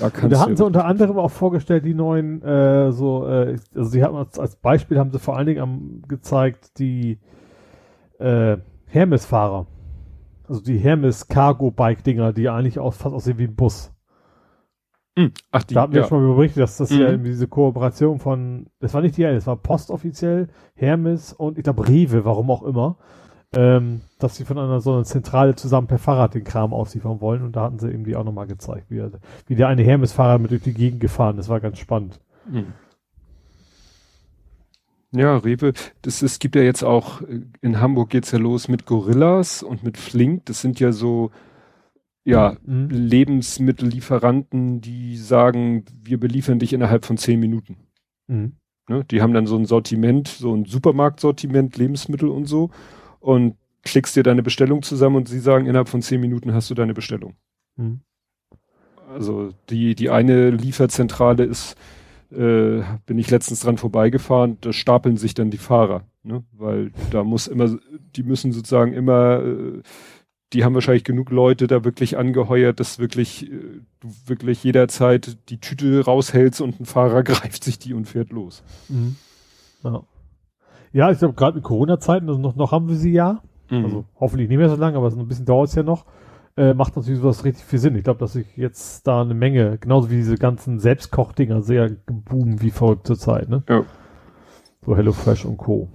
da, 0.00 0.10
da 0.10 0.40
hatten 0.40 0.56
sie 0.56 0.64
unter 0.64 0.84
anderem 0.84 1.18
auch 1.18 1.30
vorgestellt, 1.30 1.84
die 1.84 1.94
neuen, 1.94 2.42
äh, 2.42 2.92
so, 2.92 3.26
äh, 3.26 3.56
also 3.74 3.90
sie 3.90 4.02
haben 4.02 4.16
als, 4.16 4.38
als 4.38 4.56
Beispiel 4.56 4.98
haben 4.98 5.10
sie 5.10 5.18
vor 5.18 5.36
allen 5.36 5.46
Dingen 5.46 5.60
am, 5.60 6.02
gezeigt, 6.08 6.78
die 6.78 7.18
äh, 8.18 8.56
Hermes-Fahrer. 8.86 9.66
Also 10.48 10.62
die 10.62 10.78
Hermes 10.78 11.28
Cargo-Bike-Dinger, 11.28 12.32
die 12.32 12.48
eigentlich 12.48 12.78
auch 12.78 12.92
fast 12.92 13.14
aussehen 13.14 13.38
wie 13.38 13.44
ein 13.44 13.56
Bus. 13.56 13.92
Mhm. 15.16 15.32
Ach, 15.52 15.62
die, 15.62 15.74
da 15.74 15.82
hatten 15.82 15.92
wir 15.92 16.02
ja. 16.02 16.06
schon 16.08 16.26
mal 16.26 16.34
berichtet, 16.34 16.62
dass 16.62 16.76
das 16.76 16.90
mhm. 16.90 17.00
ja 17.00 17.16
diese 17.16 17.48
Kooperation 17.48 18.18
von, 18.18 18.66
das 18.80 18.92
war 18.94 19.00
nicht 19.00 19.16
die, 19.16 19.22
das 19.22 19.46
war 19.46 19.56
postoffiziell, 19.56 20.48
Hermes 20.74 21.32
und 21.32 21.56
ich 21.56 21.64
glaube 21.64 21.88
Rewe, 21.88 22.24
warum 22.24 22.50
auch 22.50 22.62
immer 22.62 22.98
ähm, 23.56 24.00
dass 24.18 24.36
sie 24.36 24.44
von 24.44 24.58
einer 24.58 24.80
so 24.80 24.92
einer 24.92 25.04
Zentrale 25.04 25.54
zusammen 25.54 25.86
per 25.86 25.98
Fahrrad 25.98 26.34
den 26.34 26.44
Kram 26.44 26.72
ausliefern 26.72 27.20
wollen. 27.20 27.42
Und 27.42 27.56
da 27.56 27.62
hatten 27.62 27.78
sie 27.78 27.90
eben 27.90 28.04
die 28.04 28.16
auch 28.16 28.24
nochmal 28.24 28.46
gezeigt, 28.46 28.90
wie, 28.90 29.02
wie 29.46 29.54
der 29.54 29.68
eine 29.68 29.82
Hermes-Fahrer 29.82 30.38
mit 30.38 30.50
durch 30.50 30.62
die 30.62 30.74
Gegend 30.74 31.00
gefahren 31.00 31.38
ist. 31.38 31.48
War 31.48 31.60
ganz 31.60 31.78
spannend. 31.78 32.20
Hm. 32.50 32.72
Ja, 35.12 35.36
Rewe, 35.36 35.72
das, 36.02 36.22
es 36.22 36.40
gibt 36.40 36.56
ja 36.56 36.62
jetzt 36.62 36.82
auch, 36.82 37.22
in 37.60 37.80
Hamburg 37.80 38.10
geht's 38.10 38.32
ja 38.32 38.38
los 38.38 38.66
mit 38.66 38.84
Gorillas 38.84 39.62
und 39.62 39.84
mit 39.84 39.96
Flink. 39.96 40.46
Das 40.46 40.60
sind 40.60 40.80
ja 40.80 40.90
so, 40.90 41.30
ja, 42.24 42.56
mhm. 42.64 42.88
Lebensmittellieferanten, 42.88 44.80
die 44.80 45.16
sagen, 45.16 45.84
wir 46.02 46.18
beliefern 46.18 46.58
dich 46.58 46.72
innerhalb 46.72 47.04
von 47.04 47.16
zehn 47.16 47.38
Minuten. 47.38 47.76
Mhm. 48.26 48.56
Ne? 48.88 49.04
Die 49.04 49.22
haben 49.22 49.34
dann 49.34 49.46
so 49.46 49.56
ein 49.56 49.66
Sortiment, 49.66 50.26
so 50.26 50.54
ein 50.54 50.64
Supermarktsortiment, 50.64 51.76
Lebensmittel 51.76 52.28
und 52.28 52.46
so 52.46 52.70
und 53.24 53.56
klickst 53.84 54.16
dir 54.16 54.22
deine 54.22 54.42
Bestellung 54.42 54.82
zusammen 54.82 55.16
und 55.16 55.28
sie 55.28 55.40
sagen, 55.40 55.66
innerhalb 55.66 55.88
von 55.88 56.02
zehn 56.02 56.20
Minuten 56.20 56.52
hast 56.52 56.68
du 56.70 56.74
deine 56.74 56.94
Bestellung. 56.94 57.34
Mhm. 57.76 58.00
Also 59.12 59.52
die, 59.70 59.94
die 59.94 60.10
eine 60.10 60.50
Lieferzentrale 60.50 61.44
ist, 61.44 61.76
äh, 62.30 62.82
bin 63.06 63.18
ich 63.18 63.30
letztens 63.30 63.60
dran 63.60 63.78
vorbeigefahren, 63.78 64.58
da 64.60 64.72
stapeln 64.72 65.16
sich 65.16 65.34
dann 65.34 65.50
die 65.50 65.58
Fahrer, 65.58 66.04
ne? 66.22 66.42
weil 66.52 66.90
da 67.10 67.24
muss 67.24 67.46
immer, 67.46 67.78
die 68.16 68.22
müssen 68.22 68.52
sozusagen 68.52 68.92
immer, 68.92 69.42
äh, 69.42 69.82
die 70.52 70.64
haben 70.64 70.74
wahrscheinlich 70.74 71.04
genug 71.04 71.30
Leute 71.30 71.66
da 71.66 71.84
wirklich 71.84 72.18
angeheuert, 72.18 72.80
dass 72.80 72.98
wirklich, 72.98 73.50
äh, 73.50 73.80
du 74.00 74.08
wirklich 74.26 74.64
jederzeit 74.64 75.38
die 75.48 75.58
Tüte 75.58 76.04
raushältst 76.04 76.60
und 76.60 76.80
ein 76.80 76.86
Fahrer 76.86 77.22
greift 77.24 77.64
sich 77.64 77.78
die 77.78 77.94
und 77.94 78.06
fährt 78.06 78.30
los. 78.30 78.62
Mhm. 78.88 79.16
Ja. 79.82 80.02
Ja, 80.94 81.10
ich 81.10 81.18
glaube, 81.18 81.34
gerade 81.34 81.58
in 81.58 81.62
Corona-Zeiten, 81.64 82.28
also 82.28 82.40
noch, 82.40 82.54
noch 82.56 82.72
haben 82.72 82.88
wir 82.88 82.94
sie 82.94 83.12
ja. 83.12 83.42
Mhm. 83.68 83.84
Also 83.84 84.04
hoffentlich 84.18 84.48
nicht 84.48 84.58
mehr 84.58 84.68
so 84.70 84.76
lange, 84.76 84.96
aber 84.96 85.10
so 85.10 85.18
ein 85.18 85.26
bisschen 85.28 85.44
dauert 85.44 85.68
es 85.68 85.74
ja 85.74 85.82
noch. 85.82 86.06
Äh, 86.56 86.72
macht 86.72 86.94
natürlich 86.94 87.20
sowas 87.20 87.44
richtig 87.44 87.64
viel 87.64 87.80
Sinn. 87.80 87.96
Ich 87.96 88.04
glaube, 88.04 88.20
dass 88.20 88.36
ich 88.36 88.46
jetzt 88.56 89.04
da 89.08 89.20
eine 89.22 89.34
Menge, 89.34 89.76
genauso 89.78 90.08
wie 90.08 90.14
diese 90.16 90.36
ganzen 90.36 90.78
Selbstkochdinger, 90.78 91.62
sehr 91.62 91.90
geboomen 91.90 92.62
wie 92.62 92.70
verrückt 92.70 93.08
zur 93.08 93.18
Zeit, 93.18 93.48
ne? 93.48 93.64
Ja. 93.68 93.82
So 94.86 94.96
HelloFresh 94.96 95.46
und 95.46 95.56
Co. 95.56 95.88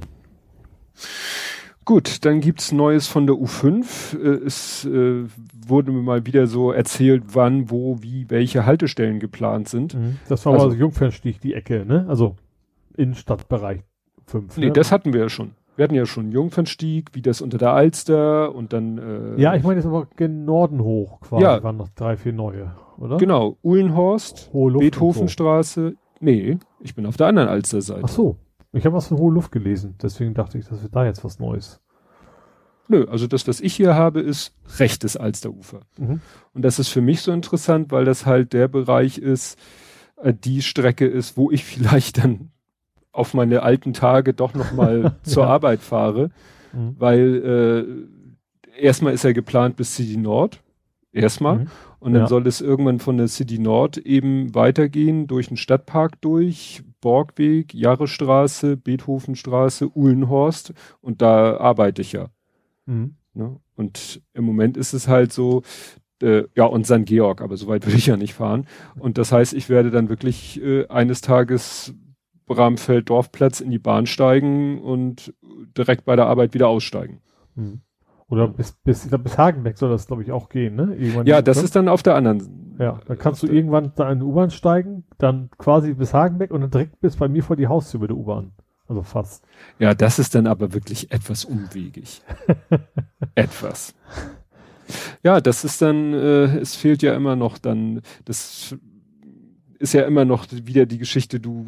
Gut, 1.85 2.25
dann 2.25 2.39
gibt's 2.41 2.71
Neues 2.71 3.07
von 3.07 3.25
der 3.25 3.35
U5. 3.37 4.15
Äh, 4.21 4.45
es 4.45 4.85
äh, 4.85 5.23
wurde 5.65 5.91
mir 5.91 6.01
mal 6.01 6.25
wieder 6.25 6.45
so 6.45 6.71
erzählt, 6.71 7.23
wann, 7.33 7.71
wo, 7.71 8.03
wie, 8.03 8.29
welche 8.29 8.65
Haltestellen 8.65 9.19
geplant 9.19 9.69
sind. 9.69 9.93
Mhm. 9.95 10.17
Das 10.27 10.45
war 10.45 10.53
Also- 10.53 10.65
also 10.67 10.77
Jungfernstich, 10.77 11.39
die 11.39 11.53
Ecke, 11.53 11.85
ne? 11.85 12.05
Also 12.09 12.35
Innenstadtbereich 12.97 13.79
5. 14.29 14.57
Nee, 14.57 14.67
ne? 14.67 14.71
das 14.71 14.91
hatten 14.91 15.13
wir 15.13 15.21
ja 15.21 15.29
schon. 15.29 15.51
Wir 15.75 15.83
hatten 15.83 15.95
ja 15.95 16.05
schon 16.05 16.31
Jungfernstieg, 16.31 17.11
wie 17.13 17.21
das 17.21 17.41
unter 17.41 17.57
der 17.57 17.71
Alster 17.71 18.53
und 18.53 18.73
dann 18.73 18.97
äh, 18.97 19.41
ja, 19.41 19.55
ich 19.55 19.63
meine 19.63 19.75
jetzt 19.75 19.85
aber 19.85 20.07
gen 20.17 20.43
Norden 20.43 20.83
hoch 20.83 21.21
quasi. 21.21 21.43
Ja. 21.43 21.63
Waren 21.63 21.77
noch 21.77 21.89
drei, 21.89 22.17
vier 22.17 22.33
neue, 22.33 22.71
oder? 22.97 23.17
genau, 23.17 23.57
Uhlenhorst, 23.63 24.51
Beethovenstraße. 24.51 25.95
Nee, 26.19 26.57
ich 26.81 26.95
bin 26.95 27.05
auf 27.05 27.15
der 27.15 27.27
anderen 27.27 27.47
Alsterseite. 27.47 28.01
Ach 28.03 28.09
so. 28.09 28.37
Ich 28.71 28.85
habe 28.85 28.95
was 28.95 29.07
von 29.07 29.17
Hohe 29.17 29.33
Luft 29.33 29.51
gelesen. 29.51 29.95
Deswegen 30.01 30.33
dachte 30.33 30.57
ich, 30.57 30.67
dass 30.67 30.81
wir 30.81 30.89
da 30.89 31.05
jetzt 31.05 31.23
was 31.23 31.39
Neues. 31.39 31.81
Nö, 32.87 33.05
also 33.09 33.27
das, 33.27 33.47
was 33.47 33.61
ich 33.61 33.75
hier 33.75 33.95
habe, 33.95 34.19
ist 34.19 34.53
rechtes 34.79 35.15
Alsterufer. 35.15 35.81
Mhm. 35.97 36.21
Und 36.53 36.61
das 36.63 36.79
ist 36.79 36.89
für 36.89 37.01
mich 37.01 37.21
so 37.21 37.31
interessant, 37.31 37.91
weil 37.91 38.03
das 38.03 38.25
halt 38.25 38.53
der 38.53 38.67
Bereich 38.67 39.17
ist, 39.17 39.57
äh, 40.17 40.33
die 40.33 40.61
Strecke 40.61 41.05
ist, 41.05 41.37
wo 41.37 41.51
ich 41.51 41.63
vielleicht 41.65 42.17
dann 42.17 42.51
auf 43.11 43.33
meine 43.33 43.63
alten 43.63 43.93
Tage 43.93 44.33
doch 44.33 44.53
noch 44.53 44.71
mal 44.73 45.15
zur 45.23 45.43
Ja. 45.43 45.49
Arbeit 45.49 45.79
fahre, 45.81 46.29
Mhm. 46.73 46.95
weil 46.99 48.07
äh, 48.77 48.81
erstmal 48.81 49.13
ist 49.13 49.23
er 49.25 49.33
geplant 49.33 49.75
bis 49.75 49.95
City 49.95 50.17
Nord, 50.17 50.61
erstmal, 51.11 51.59
Mhm. 51.59 51.67
und 51.99 52.13
dann 52.13 52.23
Ja. 52.23 52.27
soll 52.27 52.45
es 52.47 52.61
irgendwann 52.61 52.99
von 52.99 53.17
der 53.17 53.27
City 53.27 53.57
Nord 53.59 53.97
eben 53.97 54.53
weitergehen 54.53 55.25
durch 55.27 55.47
den 55.47 55.57
Stadtpark 55.57 56.21
durch, 56.21 56.83
Borgweg, 57.01 57.73
Jahrestraße, 57.73 58.77
Beethovenstraße, 58.77 59.89
Uhlenhorst 59.95 60.73
und 61.01 61.21
da 61.21 61.57
arbeite 61.57 62.01
ich 62.01 62.11
ja. 62.11 62.27
Mhm. 62.85 63.15
Ne? 63.33 63.55
Und 63.75 64.21
im 64.33 64.43
Moment 64.43 64.75
ist 64.77 64.93
es 64.93 65.07
halt 65.07 65.31
so, 65.31 65.63
äh, 66.21 66.43
ja, 66.55 66.65
und 66.65 66.85
St. 66.85 67.05
Georg, 67.05 67.41
aber 67.41 67.55
so 67.57 67.67
weit 67.67 67.87
will 67.87 67.95
ich 67.95 68.07
ja 68.07 68.17
nicht 68.17 68.33
fahren. 68.33 68.67
Und 68.99 69.17
das 69.17 69.31
heißt, 69.31 69.53
ich 69.53 69.69
werde 69.69 69.89
dann 69.91 70.09
wirklich 70.09 70.61
äh, 70.61 70.85
eines 70.87 71.21
Tages 71.21 71.93
Bramfeld 72.49 73.09
Dorfplatz 73.09 73.61
in 73.61 73.71
die 73.71 73.79
Bahn 73.79 74.07
steigen 74.07 74.81
und 74.81 75.33
direkt 75.77 76.03
bei 76.03 76.17
der 76.17 76.25
Arbeit 76.25 76.53
wieder 76.53 76.67
aussteigen. 76.67 77.21
Mhm. 77.55 77.81
Oder 78.27 78.47
bis, 78.47 78.73
bis, 78.83 79.03
ich 79.05 79.09
glaub, 79.09 79.23
bis 79.23 79.37
Hagenbeck 79.37 79.77
soll 79.77 79.89
das, 79.89 80.07
glaube 80.07 80.23
ich, 80.23 80.31
auch 80.31 80.49
gehen, 80.49 80.75
ne? 80.75 80.95
Irgendwann 80.95 81.25
Ja, 81.25 81.41
das 81.41 81.59
U5. 81.59 81.63
ist 81.63 81.75
dann 81.75 81.87
auf 81.87 82.03
der 82.03 82.15
anderen. 82.15 82.75
Ja, 82.77 82.99
dann 83.07 83.17
kannst 83.17 83.41
du 83.43 83.47
irgendwann 83.47 83.93
da 83.95 84.11
in 84.11 84.19
die 84.19 84.25
U-Bahn 84.25 84.51
steigen, 84.51 85.03
dann 85.17 85.49
quasi 85.57 85.93
bis 85.93 86.13
Hagenbeck 86.13 86.51
und 86.51 86.61
dann 86.61 86.71
direkt 86.71 86.99
bis 87.01 87.15
bei 87.15 87.27
mir 87.27 87.43
vor 87.43 87.55
die 87.55 87.67
Haustür 87.67 87.99
mit 87.99 88.09
der 88.09 88.17
U-Bahn. 88.17 88.51
Also 88.87 89.03
fast. 89.03 89.45
Ja, 89.77 89.93
das 89.93 90.19
ist 90.19 90.33
dann 90.35 90.47
aber 90.47 90.73
wirklich 90.73 91.11
etwas 91.11 91.45
umwegig. 91.45 92.21
etwas. 93.35 93.95
Ja, 95.23 95.41
das 95.41 95.63
ist 95.63 95.81
dann, 95.81 96.13
äh, 96.13 96.57
es 96.57 96.75
fehlt 96.75 97.03
ja 97.03 97.15
immer 97.15 97.35
noch 97.35 97.57
dann, 97.57 98.01
das 98.25 98.75
ist 99.79 99.93
ja 99.93 100.03
immer 100.03 100.25
noch 100.25 100.45
wieder 100.51 100.85
die 100.85 100.97
Geschichte, 100.97 101.39
du 101.39 101.67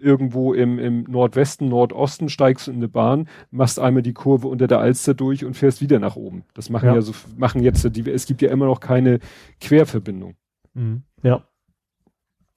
irgendwo 0.00 0.54
im, 0.54 0.78
im 0.78 1.02
Nordwesten, 1.04 1.68
Nordosten 1.68 2.28
steigst 2.28 2.66
du 2.66 2.70
in 2.70 2.76
eine 2.78 2.88
Bahn, 2.88 3.28
machst 3.50 3.78
einmal 3.78 4.02
die 4.02 4.12
Kurve 4.14 4.48
unter 4.48 4.66
der 4.66 4.78
Alster 4.80 5.14
durch 5.14 5.44
und 5.44 5.54
fährst 5.54 5.80
wieder 5.80 5.98
nach 5.98 6.16
oben. 6.16 6.44
Das 6.54 6.70
machen 6.70 6.86
ja, 6.86 6.94
Ja. 6.94 7.00
so, 7.02 7.12
machen 7.36 7.62
jetzt, 7.62 7.84
die, 7.96 8.08
es 8.10 8.26
gibt 8.26 8.42
ja 8.42 8.50
immer 8.50 8.66
noch 8.66 8.80
keine 8.80 9.18
Querverbindung. 9.60 10.34
Mhm. 10.74 11.02
Ja. 11.22 11.44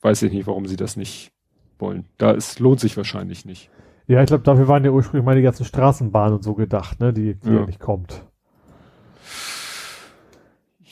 Weiß 0.02 0.22
ich 0.24 0.32
nicht, 0.32 0.48
warum 0.48 0.66
sie 0.68 0.76
das 0.78 0.96
nicht 0.98 1.32
wollen. 1.80 2.06
Da 2.18 2.32
ist, 2.32 2.60
lohnt 2.60 2.80
sich 2.80 2.96
wahrscheinlich 2.98 3.46
nicht. 3.46 3.70
Ja, 4.08 4.20
ich 4.22 4.28
glaube, 4.28 4.44
dafür 4.44 4.68
waren 4.68 4.84
ja 4.84 4.92
ursprünglich 4.92 5.26
mal 5.26 5.36
die 5.36 5.42
ganzen 5.42 5.66
Straßenbahnen 5.66 6.36
und 6.38 6.44
so 6.44 6.54
gedacht, 6.56 7.00
ne, 7.00 7.14
die, 7.14 7.36
die 7.36 7.48
ja. 7.50 7.56
Ja. 7.62 7.66
nicht 7.66 7.80
kommt. 7.80 8.26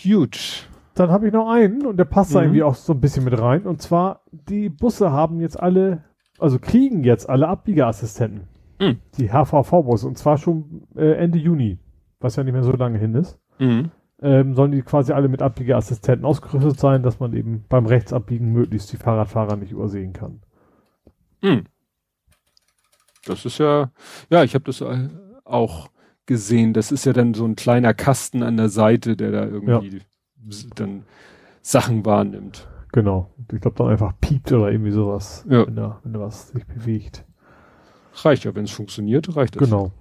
Gut. 0.04 0.68
Dann 0.96 1.12
habe 1.12 1.28
ich 1.28 1.34
noch 1.34 1.50
einen 1.50 1.86
und 1.86 1.98
der 1.98 2.06
passt 2.06 2.34
da 2.36 2.40
Mhm. 2.40 2.46
irgendwie 2.46 2.64
auch 2.64 2.76
so 2.76 2.94
ein 2.94 3.00
bisschen 3.02 3.24
mit 3.24 3.38
rein. 3.40 3.64
Und 3.64 3.82
zwar, 3.82 4.22
die 4.32 4.70
Busse 4.70 5.12
haben 5.12 5.40
jetzt 5.40 5.60
alle, 5.60 6.04
also 6.40 6.60
kriegen 6.60 7.04
jetzt 7.04 7.30
alle 7.30 7.48
Abbiegeassistenten. 7.48 8.48
Mhm. 8.80 9.00
Die 9.18 9.30
HVV-Busse. 9.32 10.08
Und 10.08 10.18
zwar 10.18 10.38
schon 10.38 10.84
äh, 10.96 11.14
Ende 11.14 11.38
Juni, 11.38 11.78
was 12.20 12.36
ja 12.36 12.44
nicht 12.44 12.54
mehr 12.54 12.64
so 12.64 12.72
lange 12.72 12.98
hin 12.98 13.16
ist. 13.16 13.38
Mhm. 13.60 13.92
Ähm, 14.22 14.54
sollen 14.54 14.72
die 14.72 14.82
quasi 14.82 15.14
alle 15.14 15.28
mit 15.30 15.42
Abbiegeassistenten 15.42 16.26
ausgerüstet 16.26 16.80
sein, 16.80 17.04
dass 17.04 17.20
man 17.20 17.34
eben 17.34 17.64
beim 17.70 17.86
Rechtsabbiegen 17.86 18.52
möglichst 18.52 18.92
die 18.92 18.98
Fahrradfahrer 18.98 19.56
nicht 19.56 19.72
übersehen 19.72 20.12
kann. 20.14 20.42
Hm. 21.42 21.64
Das 23.26 23.46
ist 23.46 23.58
ja, 23.60 23.92
ja, 24.30 24.44
ich 24.44 24.56
habe 24.56 24.66
das 24.66 24.82
äh, 24.82 25.08
auch 25.46 25.90
gesehen. 26.26 26.74
Das 26.74 26.92
ist 26.92 27.06
ja 27.06 27.14
dann 27.14 27.34
so 27.34 27.46
ein 27.46 27.56
kleiner 27.56 27.94
Kasten 27.94 28.44
an 28.44 28.58
der 28.58 28.70
Seite, 28.70 29.16
der 29.16 29.32
da 29.32 29.46
irgendwie 29.46 30.02
s- 30.50 30.68
dann 30.76 31.04
Sachen 31.62 32.06
wahrnimmt. 32.06 32.68
Genau. 32.92 33.30
Ich 33.52 33.62
glaube, 33.62 33.78
dann 33.78 33.88
einfach 33.90 34.14
piept 34.20 34.52
oder 34.52 34.72
irgendwie 34.72 34.92
sowas, 34.92 35.46
Ja. 35.50 35.66
wenn, 35.68 35.76
da, 35.76 36.00
wenn 36.04 36.14
da 36.14 36.20
was 36.20 36.50
sich 36.50 36.66
bewegt. 36.66 37.26
Reicht 38.24 38.44
ja, 38.44 38.56
wenn 38.56 38.66
es 38.66 38.72
funktioniert, 38.72 39.36
reicht 39.36 39.56
das. 39.56 39.64
Genau. 39.70 39.92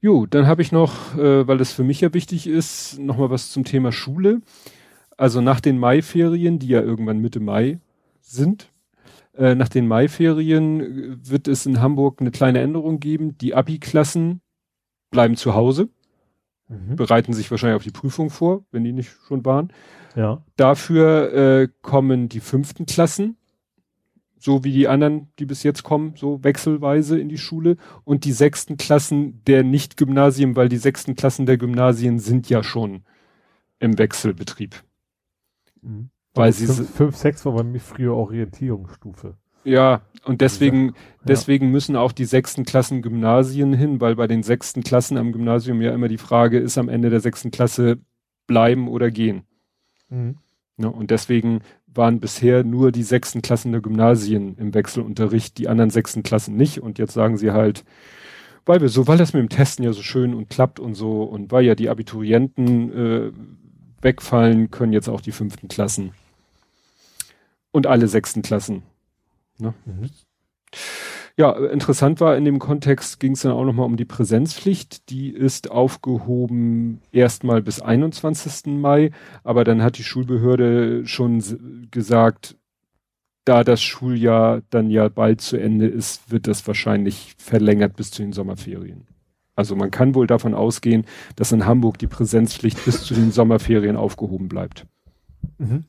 Jo, 0.00 0.26
dann 0.26 0.46
habe 0.46 0.62
ich 0.62 0.70
noch, 0.70 1.16
äh, 1.18 1.48
weil 1.48 1.58
das 1.58 1.72
für 1.72 1.82
mich 1.82 2.00
ja 2.00 2.14
wichtig 2.14 2.46
ist, 2.46 3.00
noch 3.00 3.16
mal 3.18 3.30
was 3.30 3.50
zum 3.50 3.64
Thema 3.64 3.90
Schule. 3.90 4.42
Also 5.16 5.40
nach 5.40 5.58
den 5.60 5.76
Maiferien, 5.76 6.60
die 6.60 6.68
ja 6.68 6.80
irgendwann 6.80 7.18
Mitte 7.18 7.40
Mai 7.40 7.80
sind, 8.20 8.70
äh, 9.36 9.56
nach 9.56 9.68
den 9.68 9.88
Maiferien 9.88 10.80
äh, 10.80 11.16
wird 11.28 11.48
es 11.48 11.66
in 11.66 11.80
Hamburg 11.80 12.20
eine 12.20 12.30
kleine 12.30 12.60
Änderung 12.60 13.00
geben. 13.00 13.36
Die 13.38 13.56
Abi-Klassen 13.56 14.40
bleiben 15.10 15.34
zu 15.34 15.54
Hause, 15.54 15.88
Mhm. 16.68 16.94
bereiten 16.94 17.32
sich 17.32 17.50
wahrscheinlich 17.50 17.76
auf 17.76 17.82
die 17.82 17.90
Prüfung 17.90 18.30
vor, 18.30 18.64
wenn 18.70 18.84
die 18.84 18.92
nicht 18.92 19.10
schon 19.26 19.44
waren. 19.44 19.72
Ja. 20.14 20.42
Dafür 20.56 21.32
äh, 21.32 21.68
kommen 21.82 22.28
die 22.28 22.40
fünften 22.40 22.86
Klassen, 22.86 23.36
so 24.38 24.64
wie 24.64 24.72
die 24.72 24.88
anderen, 24.88 25.28
die 25.38 25.46
bis 25.46 25.62
jetzt 25.62 25.82
kommen, 25.82 26.14
so 26.16 26.42
wechselweise 26.44 27.18
in 27.18 27.28
die 27.28 27.38
Schule. 27.38 27.76
Und 28.04 28.24
die 28.24 28.32
sechsten 28.32 28.76
Klassen 28.76 29.42
der 29.44 29.64
Nicht-Gymnasien, 29.64 30.56
weil 30.56 30.68
die 30.68 30.76
sechsten 30.76 31.14
Klassen 31.14 31.46
der 31.46 31.58
Gymnasien 31.58 32.18
sind 32.18 32.48
ja 32.48 32.62
schon 32.62 33.02
im 33.78 33.98
Wechselbetrieb. 33.98 34.82
Mhm. 35.82 36.10
Weil 36.34 36.46
Also 36.46 36.66
sie 36.66 36.72
fünf, 36.72 36.94
fünf, 36.94 37.16
sechs 37.16 37.44
war 37.44 37.52
bei 37.52 37.64
mir 37.64 37.80
früher 37.80 38.14
Orientierungsstufe. 38.14 39.36
Ja, 39.64 40.02
und 40.24 40.40
deswegen, 40.40 40.94
deswegen 41.24 41.70
müssen 41.70 41.96
auch 41.96 42.12
die 42.12 42.24
sechsten 42.24 42.64
Klassen 42.64 43.02
Gymnasien 43.02 43.74
hin, 43.74 44.00
weil 44.00 44.16
bei 44.16 44.26
den 44.26 44.42
sechsten 44.42 44.82
Klassen 44.82 45.18
am 45.18 45.32
Gymnasium 45.32 45.82
ja 45.82 45.92
immer 45.92 46.08
die 46.08 46.18
Frage 46.18 46.58
ist, 46.58 46.78
am 46.78 46.88
Ende 46.88 47.10
der 47.10 47.20
sechsten 47.20 47.50
Klasse 47.50 47.98
bleiben 48.46 48.88
oder 48.88 49.10
gehen. 49.10 49.42
Mhm. 50.08 50.36
Ne? 50.76 50.90
Und 50.90 51.10
deswegen 51.10 51.60
waren 51.86 52.20
bisher 52.20 52.64
nur 52.64 52.92
die 52.92 53.02
sechsten 53.02 53.42
Klassen 53.42 53.72
der 53.72 53.80
Gymnasien 53.80 54.56
im 54.56 54.74
Wechselunterricht, 54.74 55.58
die 55.58 55.68
anderen 55.68 55.90
sechsten 55.90 56.22
Klassen 56.22 56.56
nicht. 56.56 56.80
Und 56.80 56.98
jetzt 56.98 57.12
sagen 57.12 57.36
sie 57.36 57.50
halt, 57.50 57.84
weil 58.64 58.80
wir 58.80 58.88
so, 58.88 59.06
weil 59.06 59.18
das 59.18 59.32
mit 59.32 59.42
dem 59.42 59.48
Testen 59.48 59.84
ja 59.84 59.92
so 59.92 60.02
schön 60.02 60.34
und 60.34 60.50
klappt 60.50 60.78
und 60.78 60.94
so 60.94 61.22
und 61.22 61.50
weil 61.50 61.64
ja 61.64 61.74
die 61.74 61.88
Abiturienten 61.88 62.92
äh, 62.92 63.32
wegfallen, 64.00 64.70
können 64.70 64.92
jetzt 64.92 65.08
auch 65.08 65.20
die 65.20 65.32
fünften 65.32 65.68
Klassen 65.68 66.12
und 67.72 67.86
alle 67.86 68.08
sechsten 68.08 68.42
Klassen. 68.42 68.82
Ne? 69.58 69.74
Mhm. 69.86 70.10
Ja, 71.38 71.52
interessant 71.52 72.20
war 72.20 72.36
in 72.36 72.44
dem 72.44 72.58
Kontext 72.58 73.20
ging 73.20 73.32
es 73.32 73.42
dann 73.42 73.52
auch 73.52 73.64
nochmal 73.64 73.86
um 73.86 73.96
die 73.96 74.04
Präsenzpflicht. 74.04 75.08
Die 75.08 75.30
ist 75.30 75.70
aufgehoben 75.70 77.00
erstmal 77.12 77.62
bis 77.62 77.80
21. 77.80 78.66
Mai, 78.66 79.12
aber 79.44 79.62
dann 79.62 79.80
hat 79.80 79.98
die 79.98 80.02
Schulbehörde 80.02 81.06
schon 81.06 81.40
gesagt, 81.92 82.56
da 83.44 83.62
das 83.62 83.80
Schuljahr 83.80 84.62
dann 84.70 84.90
ja 84.90 85.08
bald 85.08 85.40
zu 85.40 85.56
Ende 85.56 85.86
ist, 85.86 86.28
wird 86.28 86.48
das 86.48 86.66
wahrscheinlich 86.66 87.36
verlängert 87.38 87.94
bis 87.94 88.10
zu 88.10 88.22
den 88.22 88.32
Sommerferien. 88.32 89.06
Also 89.54 89.76
man 89.76 89.92
kann 89.92 90.16
wohl 90.16 90.26
davon 90.26 90.54
ausgehen, 90.54 91.06
dass 91.36 91.52
in 91.52 91.66
Hamburg 91.66 91.98
die 91.98 92.08
Präsenzpflicht 92.08 92.84
bis 92.84 93.04
zu 93.04 93.14
den 93.14 93.30
Sommerferien 93.30 93.96
aufgehoben 93.96 94.48
bleibt. 94.48 94.86
Mhm. 95.58 95.84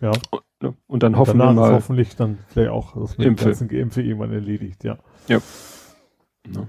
Ja. 0.00 0.12
Ne? 0.60 0.74
Und 0.86 1.02
dann 1.02 1.16
hoffen 1.16 1.38
wir 1.38 1.50
ist 1.50 1.56
mal. 1.56 1.72
hoffentlich 1.72 2.16
dann 2.16 2.38
vielleicht 2.48 2.70
auch 2.70 2.94
das 2.94 3.18
mit 3.18 3.26
Impfe. 3.26 3.46
ganzen 3.46 3.68
Geimpfe 3.68 4.02
irgendwann 4.02 4.32
erledigt, 4.32 4.84
ja. 4.84 4.98
Ne? 6.46 6.68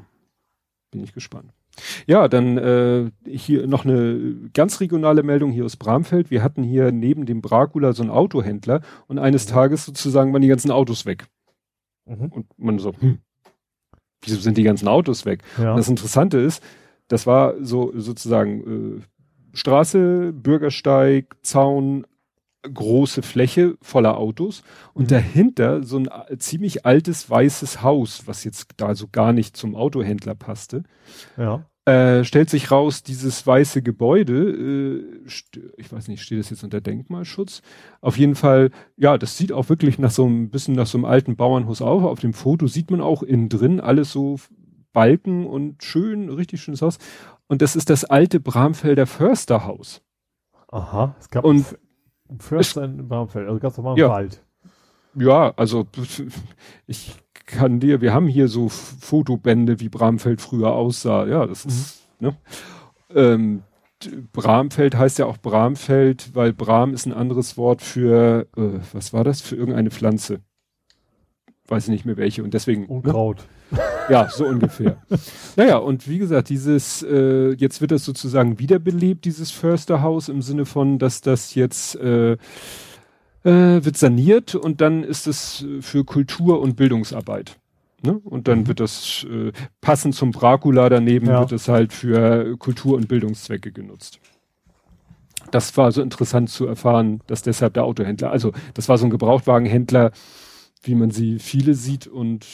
Bin 0.92 1.04
ich 1.04 1.14
gespannt. 1.14 1.52
Ja, 2.08 2.28
dann 2.28 2.58
äh, 2.58 3.12
hier 3.28 3.68
noch 3.68 3.86
eine 3.86 4.50
ganz 4.54 4.80
regionale 4.80 5.24
Meldung 5.24 5.52
hier 5.52 5.66
aus 5.66 5.76
Bramfeld. 5.76 6.32
Wir 6.32 6.42
hatten 6.42 6.64
hier 6.64 6.92
neben 6.92 7.26
dem 7.26 7.42
Bracula 7.42 7.94
so 7.94 8.04
einen 8.04 8.12
Autohändler 8.12 8.82
und 9.08 9.20
eines 9.20 9.46
Tages 9.46 9.86
sozusagen 9.86 10.32
waren 10.32 10.42
die 10.42 10.48
ganzen 10.48 10.72
Autos 10.72 11.06
weg. 11.06 11.28
Mhm. 12.06 12.28
Und 12.28 12.48
man 12.58 12.80
so, 12.80 12.94
hm, 12.98 13.20
wieso 14.22 14.40
sind 14.40 14.58
die 14.58 14.64
ganzen 14.64 14.88
Autos 14.88 15.26
weg? 15.26 15.44
Ja. 15.58 15.72
Und 15.72 15.78
das 15.78 15.90
Interessante 15.90 16.38
ist, 16.38 16.64
das 17.08 17.28
war 17.28 17.56
so 17.62 17.92
sozusagen 17.96 18.98
äh, 18.98 19.02
Straße, 19.54 20.34
Bürgersteig, 20.34 21.36
Zaun, 21.42 22.06
große 22.70 23.22
Fläche 23.22 23.78
voller 23.82 24.18
Autos 24.18 24.64
und 24.94 25.04
Mhm. 25.04 25.08
dahinter 25.16 25.84
so 25.84 25.98
ein 25.98 26.12
a- 26.12 26.26
ziemlich 26.38 26.86
altes 26.86 27.30
weißes 27.30 27.82
Haus, 27.82 28.24
was 28.26 28.44
jetzt 28.44 28.68
da 28.78 28.96
so 28.96 29.08
gar 29.12 29.34
nicht 29.34 29.56
zum 29.58 29.76
Autohändler 29.76 30.36
passte. 30.36 30.84
Ja. 31.38 31.66
Äh, 31.88 32.24
stellt 32.24 32.50
sich 32.50 32.72
raus, 32.72 33.04
dieses 33.04 33.46
weiße 33.46 33.84
Gebäude, 33.84 34.34
äh, 34.50 35.28
ich 35.78 35.92
weiß 35.92 36.08
nicht, 36.08 36.24
steht 36.24 36.40
das 36.40 36.50
jetzt 36.50 36.64
unter 36.64 36.82
Denkmalschutz? 36.82 37.62
Auf 38.02 38.18
jeden 38.18 38.34
Fall, 38.34 38.72
ja, 38.98 39.20
das 39.20 39.38
sieht 39.38 39.52
auch 39.52 39.70
wirklich 39.70 40.00
nach 40.00 40.10
so 40.10 40.26
ein 40.26 40.50
bisschen 40.50 40.74
nach 40.74 40.88
so 40.88 40.98
einem 40.98 41.06
alten 41.06 41.36
Bauernhaus 41.36 41.84
auf. 41.84 42.04
Auf 42.04 42.20
dem 42.20 42.34
Foto 42.34 42.66
sieht 42.66 42.90
man 42.90 43.02
auch 43.02 43.22
innen 43.22 43.50
drin 43.50 43.80
alles 43.80 44.12
so 44.12 44.38
Balken 44.94 45.46
und 45.46 45.84
schön, 45.84 46.30
richtig 46.30 46.62
schönes 46.62 46.82
Haus. 46.82 46.98
Und 47.48 47.62
das 47.62 47.76
ist 47.76 47.92
das 47.92 48.04
alte 48.04 48.40
Bramfelder 48.40 49.06
Försterhaus. 49.06 50.02
Aha. 50.70 51.16
Es 51.20 51.30
gab 51.30 51.44
Und- 51.46 51.78
Förster 52.40 52.84
in 52.84 53.08
Bramfeld, 53.08 53.48
also 53.48 53.60
ganz 53.60 53.78
normal 53.78 53.94
im 53.94 54.00
Ja. 54.00 54.10
Wald. 54.10 54.44
Ja, 55.16 55.54
also 55.56 55.88
ich 56.88 57.16
kann 57.46 57.80
dir, 57.80 58.02
wir 58.02 58.14
haben 58.14 58.28
hier 58.28 58.48
so 58.48 58.70
Fotobände, 58.70 59.80
wie 59.80 59.90
Bramfeld 59.90 60.42
früher 60.42 60.74
aussah. 60.74 61.26
Ja, 61.28 61.46
das 61.46 61.66
ist, 61.66 62.08
ne? 62.20 62.36
Ähm, 63.14 63.64
Bramfeld 64.34 64.96
heißt 64.96 65.20
ja 65.20 65.26
auch 65.26 65.38
Bramfeld, 65.38 66.36
weil 66.36 66.54
Bram 66.54 66.94
ist 66.94 67.06
ein 67.06 67.14
anderes 67.14 67.58
Wort 67.58 67.82
für, 67.82 68.48
äh, 68.58 68.80
was 68.94 69.14
war 69.14 69.24
das, 69.24 69.42
für 69.42 69.56
irgendeine 69.56 69.92
Pflanze. 69.92 70.42
Weiß 71.68 71.86
ich 71.86 71.90
nicht 71.90 72.06
mehr 72.06 72.18
welche 72.18 72.44
und 72.44 72.54
deswegen, 72.54 72.82
ne? 72.84 72.88
Unkraut. 72.90 73.38
ja, 74.10 74.30
so 74.30 74.46
ungefähr. 74.46 74.98
naja, 75.56 75.78
und 75.78 76.08
wie 76.08 76.20
gesagt, 76.20 76.50
dieses, 76.50 77.02
äh, 77.02 77.54
jetzt 77.54 77.82
wird 77.82 77.92
das 77.92 78.06
sozusagen 78.06 78.60
wiederbelebt, 78.60 79.26
dieses 79.26 79.50
Försterhaus, 79.50 80.30
im 80.30 80.44
Sinne 80.44 80.66
von, 80.66 81.00
dass 81.00 81.22
das 81.22 81.56
jetzt 81.56 81.96
äh, 81.96 82.34
äh, 82.34 82.38
wird 83.44 83.98
saniert 83.98 84.54
und 84.54 84.82
dann 84.82 85.04
ist 85.04 85.26
es 85.26 85.66
für 85.82 86.04
Kultur- 86.04 86.62
und 86.62 86.76
Bildungsarbeit. 86.76 87.58
Ne? 88.04 88.20
Und 88.24 88.48
dann 88.48 88.68
wird 88.68 88.80
das 88.80 89.26
äh, 89.28 89.52
passend 89.82 90.14
zum 90.14 90.32
Dracula 90.32 90.90
daneben 90.90 91.28
Ja. 91.28 91.40
wird 91.40 91.52
es 91.52 91.68
halt 91.68 91.92
für 91.94 92.58
Kultur- 92.58 92.98
und 92.98 93.08
Bildungszwecke 93.08 93.72
genutzt. 93.72 94.20
Das 95.52 95.76
war 95.78 95.92
so 95.92 96.02
interessant 96.02 96.50
zu 96.50 96.66
erfahren, 96.68 97.22
dass 97.28 97.42
deshalb 97.42 97.74
der 97.76 97.86
Autohändler, 97.86 98.32
also 98.32 98.52
das 98.74 98.90
war 98.90 98.98
so 98.98 99.06
ein 99.06 99.12
Gebrauchtwagenhändler, 99.12 100.12
wie 100.86 100.96
man 100.96 101.12
sie 101.12 101.40
viele 101.40 101.74
sieht 101.74 102.08
und 102.08 102.46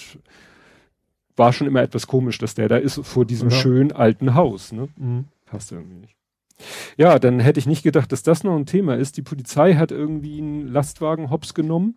war 1.37 1.53
schon 1.53 1.67
immer 1.67 1.81
etwas 1.81 2.07
komisch, 2.07 2.37
dass 2.37 2.55
der 2.55 2.67
da 2.67 2.77
ist 2.77 2.99
vor 3.05 3.25
diesem 3.25 3.49
Ja. 3.49 3.55
schönen 3.55 3.91
alten 3.91 4.35
Haus. 4.35 4.71
Ne? 4.71 4.89
Mhm. 4.97 5.25
Passt 5.45 5.71
irgendwie 5.71 5.97
nicht. 5.97 6.15
Ja, 6.97 7.17
dann 7.17 7.39
hätte 7.39 7.59
ich 7.59 7.65
nicht 7.65 7.81
gedacht, 7.83 8.11
dass 8.11 8.21
das 8.23 8.43
noch 8.43 8.55
ein 8.55 8.65
Thema 8.67 8.95
ist. 8.95 9.17
Die 9.17 9.21
Polizei 9.23 9.73
hat 9.75 9.91
irgendwie 9.91 10.37
einen 10.39 10.67
Lastwagen 10.67 11.31
hops 11.31 11.53
genommen. 11.53 11.95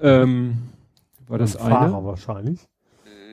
Ähm, 0.00 0.58
war 1.26 1.38
das 1.38 1.56
Ein 1.56 1.70
Fahrer 1.70 1.96
eine? 1.98 2.04
wahrscheinlich. 2.06 2.60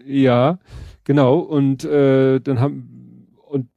Ja, 0.06 0.60
genau. 1.04 1.40
Und 1.40 1.84
äh, 1.84 2.40
dann 2.40 2.60
haben 2.62 3.28
und 3.48 3.68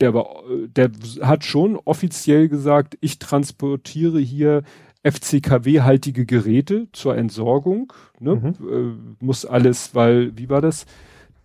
der 0.00 0.14
war, 0.14 0.42
der 0.68 0.90
hat 1.22 1.44
schon 1.44 1.76
offiziell 1.84 2.48
gesagt, 2.48 2.96
ich 3.02 3.18
transportiere 3.18 4.18
hier 4.20 4.62
FCKW-haltige 5.10 6.26
Geräte 6.26 6.88
zur 6.92 7.16
Entsorgung. 7.16 7.92
Ne? 8.20 8.54
Äh, 8.60 9.24
muss 9.24 9.44
alles, 9.44 9.94
weil, 9.94 10.36
wie 10.36 10.48
war 10.48 10.60
das? 10.60 10.86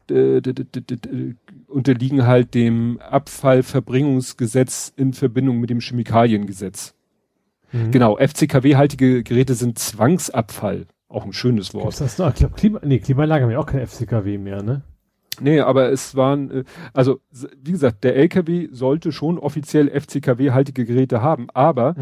D- 0.10 0.42
unterliegen 1.68 2.28
halt 2.28 2.54
dem 2.54 3.00
Abfallverbringungsgesetz 3.00 4.94
in 4.96 5.14
Verbindung 5.14 5.60
mit 5.60 5.70
dem 5.70 5.80
Chemikaliengesetz. 5.80 6.94
Mhm. 7.72 7.92
Genau, 7.92 8.18
FCKW-haltige 8.18 9.24
Geräte 9.24 9.56
sind 9.56 9.80
Zwangsabfall. 9.80 10.86
Auch 11.10 11.26
ein 11.26 11.34
schönes 11.34 11.74
Wort. 11.74 11.84
Gibt's 11.86 12.00
das 12.00 12.18
noch? 12.18 12.30
Ich 12.30 12.36
glaube, 12.36 12.56
Klima, 12.56 12.80
nee, 12.84 13.00
Klimaanlage 13.00 13.44
haben 13.46 13.52
ja 13.52 13.60
auch 13.60 13.66
kein 13.66 13.86
FCKW 13.86 14.38
mehr, 14.38 14.62
ne? 14.64 14.82
Nee, 15.40 15.62
aber 15.62 15.92
es 15.92 16.16
waren, 16.16 16.52
äh, 16.52 16.64
also 16.94 17.20
wie 17.64 17.72
gesagt, 17.72 18.04
der 18.04 18.16
LKW 18.16 18.68
sollte 18.72 19.12
schon 19.12 19.40
offiziell 19.40 19.90
FCKW-haltige 19.90 20.86
Geräte 20.86 21.22
haben, 21.22 21.48
aber 21.54 21.96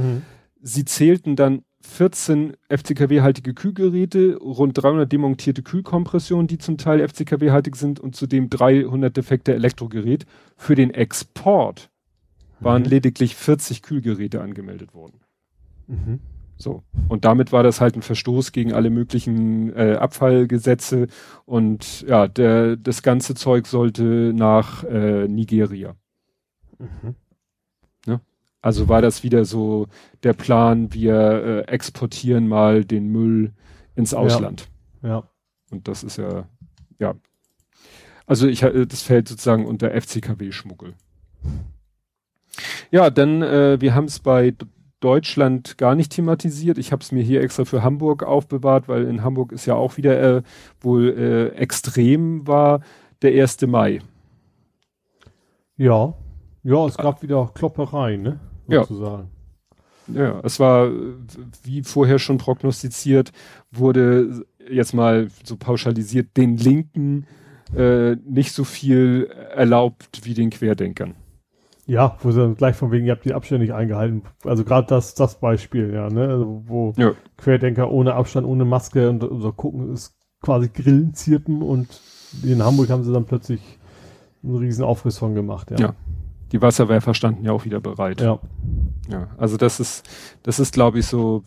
sie 0.62 0.86
zählten 0.86 1.36
dann 1.36 1.64
14 1.82 2.54
FCKW-haltige 2.70 3.54
Kühlgeräte, 3.54 4.38
rund 4.38 4.82
300 4.82 5.12
demontierte 5.12 5.64
Kühlkompressionen, 5.64 6.48
die 6.48 6.60
zum 6.60 6.78
Teil 6.78 7.08
FCKW-haltig 7.08 7.76
sind 7.76 8.00
und 8.00 8.16
zudem 8.16 8.50
300 8.50 9.16
defekte 9.16 9.54
Elektrogerät. 9.54 10.26
Für 10.56 10.76
den 10.76 10.92
Export 10.92 11.90
waren 12.60 12.84
Mhm. 12.84 12.90
lediglich 12.90 13.36
40 13.36 13.82
Kühlgeräte 13.82 14.42
angemeldet 14.42 14.94
worden. 14.94 15.22
Mhm. 15.88 16.20
So. 16.58 16.84
Und 17.10 17.26
damit 17.26 17.52
war 17.52 17.64
das 17.64 17.82
halt 17.82 17.96
ein 17.96 18.04
Verstoß 18.04 18.52
gegen 18.52 18.74
alle 18.74 18.92
möglichen 18.92 19.76
äh, 19.76 19.96
Abfallgesetze 20.00 21.08
und 21.46 22.04
ja, 22.08 22.28
der, 22.28 22.76
das 22.78 23.02
ganze 23.02 23.34
Zeug 23.34 23.66
sollte 23.66 24.32
nach 24.36 24.84
äh, 24.84 25.28
Nigeria. 25.28 25.96
Mhm. 26.78 27.16
Also 28.62 28.88
war 28.88 29.02
das 29.02 29.24
wieder 29.24 29.44
so 29.46 29.88
der 30.24 30.34
Plan, 30.34 30.94
wir 30.94 31.16
äh, 31.16 31.72
exportieren 31.72 32.48
mal 32.48 32.86
den 32.86 33.08
Müll 33.08 33.54
ins 33.96 34.14
Ausland. 34.14 34.70
Ja. 35.02 35.24
Und 35.72 35.88
das 35.88 36.04
ist 36.04 36.18
ja, 36.18 36.46
ja. 37.00 37.16
Also 38.28 38.48
ich, 38.48 38.62
äh, 38.62 38.86
das 38.86 39.02
fällt 39.02 39.28
sozusagen 39.28 39.66
unter 39.66 39.90
FCKW-Schmuggel. 39.90 40.94
Ja, 42.92 43.10
dann, 43.10 43.42
äh, 43.42 43.82
wir 43.82 43.96
haben 43.96 44.06
es 44.06 44.20
bei 44.20 44.54
Deutschland 45.00 45.80
gar 45.80 45.96
nicht 45.96 46.12
thematisiert. 46.12 46.78
Ich 46.78 46.92
habe 46.92 47.02
es 47.02 47.12
mir 47.12 47.24
hier 47.24 47.42
extra 47.42 47.66
für 47.66 47.84
Hamburg 47.84 48.22
aufbewahrt, 48.22 48.88
weil 48.88 49.06
in 49.06 49.24
Hamburg 49.24 49.52
ist 49.52 49.66
ja 49.66 49.74
auch 49.74 49.98
wieder 49.98 50.38
äh, 50.38 50.42
wohl 50.80 51.10
äh, 51.10 51.48
extrem 51.56 52.46
war 52.48 52.82
der 53.24 53.42
1. 53.42 53.62
Mai. 53.62 54.02
Ja. 55.78 56.14
Ja, 56.64 56.86
es 56.86 56.98
gab 56.98 57.24
wieder 57.24 57.50
Klopperei, 57.56 58.18
ne? 58.18 58.40
Ja. 58.72 58.82
Sozusagen. 58.82 59.30
Ja, 60.08 60.40
es 60.44 60.60
war, 60.60 60.90
wie 61.64 61.84
vorher 61.84 62.20
schon 62.20 62.38
prognostiziert, 62.38 63.32
wurde 63.72 64.46
jetzt 64.70 64.94
mal 64.94 65.28
so 65.44 65.56
pauschalisiert 65.58 66.36
den 66.38 66.58
Linken 66.58 67.28
äh, 67.76 68.16
nicht 68.26 68.52
so 68.52 68.64
viel 68.64 69.30
erlaubt 69.56 70.22
wie 70.24 70.34
den 70.34 70.50
Querdenkern. 70.50 71.16
Ja, 71.86 72.18
wo 72.22 72.32
sie 72.32 72.40
dann 72.40 72.56
gleich 72.56 72.76
von 72.76 72.92
wegen, 72.92 73.06
ihr 73.06 73.14
habt 73.14 73.26
die 73.26 73.34
Abstände 73.34 73.64
nicht 73.64 73.74
eingehalten. 73.74 74.24
Also 74.44 74.64
gerade 74.64 74.88
das, 74.88 75.16
das 75.16 75.40
Beispiel, 75.40 75.94
ja, 75.94 76.10
ne? 76.10 76.28
Also 76.28 76.64
wo 76.68 76.94
Ja. 76.98 77.14
Querdenker 77.38 77.92
ohne 77.92 78.14
Abstand, 78.14 78.46
ohne 78.48 78.66
Maske 78.66 79.10
und 79.10 79.24
unser 79.24 79.52
Gucken 79.52 79.94
ist 79.94 80.16
quasi 80.42 80.70
Grillen 80.70 81.14
zirpen 81.14 81.62
und 81.62 81.88
in 82.44 82.64
Hamburg 82.64 82.90
haben 82.90 83.04
sie 83.04 83.14
dann 83.14 83.26
plötzlich 83.26 83.62
einen 84.44 84.58
riesen 84.58 84.84
Aufriss 84.84 85.18
von 85.18 85.36
gemacht, 85.36 85.72
ja. 85.72 85.78
Ja. 85.78 85.96
Die 86.52 86.62
Wasserwerfer 86.62 87.14
standen 87.14 87.46
ja 87.46 87.52
auch 87.52 87.66
wieder 87.66 87.80
bereit. 87.80 88.22
Ja. 88.22 88.40
Ja, 89.10 89.30
also 89.38 89.58
das 89.58 89.80
ist, 89.80 90.08
das 90.44 90.60
ist, 90.60 90.74
glaube 90.74 91.00
ich, 91.00 91.06
so, 91.06 91.44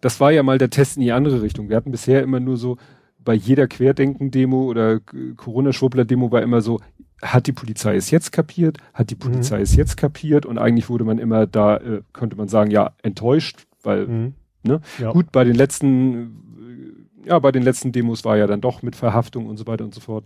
das 0.00 0.20
war 0.20 0.32
ja 0.32 0.42
mal 0.42 0.58
der 0.58 0.70
Test 0.70 0.96
in 0.96 1.02
die 1.02 1.12
andere 1.12 1.42
Richtung. 1.42 1.68
Wir 1.68 1.76
hatten 1.76 1.90
bisher 1.90 2.22
immer 2.22 2.40
nur 2.40 2.56
so, 2.56 2.76
bei 3.18 3.34
jeder 3.34 3.66
Querdenken-Demo 3.66 4.64
oder 4.64 5.00
Corona-Schwurbler-Demo 5.36 6.32
war 6.32 6.42
immer 6.42 6.60
so, 6.60 6.80
hat 7.20 7.46
die 7.46 7.52
Polizei 7.52 7.96
es 7.96 8.10
jetzt 8.10 8.32
kapiert? 8.32 8.78
Hat 8.94 9.10
die 9.10 9.16
Polizei 9.16 9.60
es 9.60 9.76
jetzt 9.76 9.96
kapiert? 9.96 10.46
Und 10.46 10.56
eigentlich 10.56 10.88
wurde 10.88 11.04
man 11.04 11.18
immer 11.18 11.46
da, 11.46 11.76
äh, 11.76 12.02
könnte 12.12 12.36
man 12.36 12.48
sagen, 12.48 12.70
ja, 12.70 12.92
enttäuscht, 13.02 13.66
weil 13.82 14.06
Mhm. 14.06 14.34
Ne? 14.62 14.80
Ja. 14.98 15.12
Gut, 15.12 15.32
bei 15.32 15.44
den 15.44 15.54
letzten, 15.54 17.14
ja, 17.24 17.38
bei 17.38 17.52
den 17.52 17.62
letzten 17.62 17.92
Demos 17.92 18.24
war 18.24 18.36
ja 18.36 18.46
dann 18.46 18.60
doch 18.60 18.82
mit 18.82 18.96
Verhaftung 18.96 19.46
und 19.46 19.56
so 19.56 19.66
weiter 19.66 19.84
und 19.84 19.94
so 19.94 20.00
fort. 20.00 20.24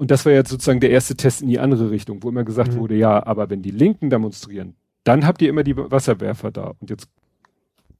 Und 0.00 0.10
das 0.10 0.24
war 0.24 0.32
jetzt 0.32 0.48
sozusagen 0.48 0.80
der 0.80 0.88
erste 0.88 1.14
Test 1.14 1.42
in 1.42 1.48
die 1.48 1.58
andere 1.58 1.90
Richtung, 1.90 2.22
wo 2.22 2.30
immer 2.30 2.42
gesagt 2.42 2.72
Mhm. 2.72 2.78
wurde, 2.78 2.94
ja, 2.96 3.26
aber 3.26 3.50
wenn 3.50 3.60
die 3.60 3.70
Linken 3.70 4.08
demonstrieren, 4.08 4.74
dann 5.04 5.26
habt 5.26 5.42
ihr 5.42 5.50
immer 5.50 5.62
die 5.62 5.76
Wasserwerfer 5.76 6.50
da. 6.50 6.72
Und 6.80 6.88
jetzt 6.88 7.06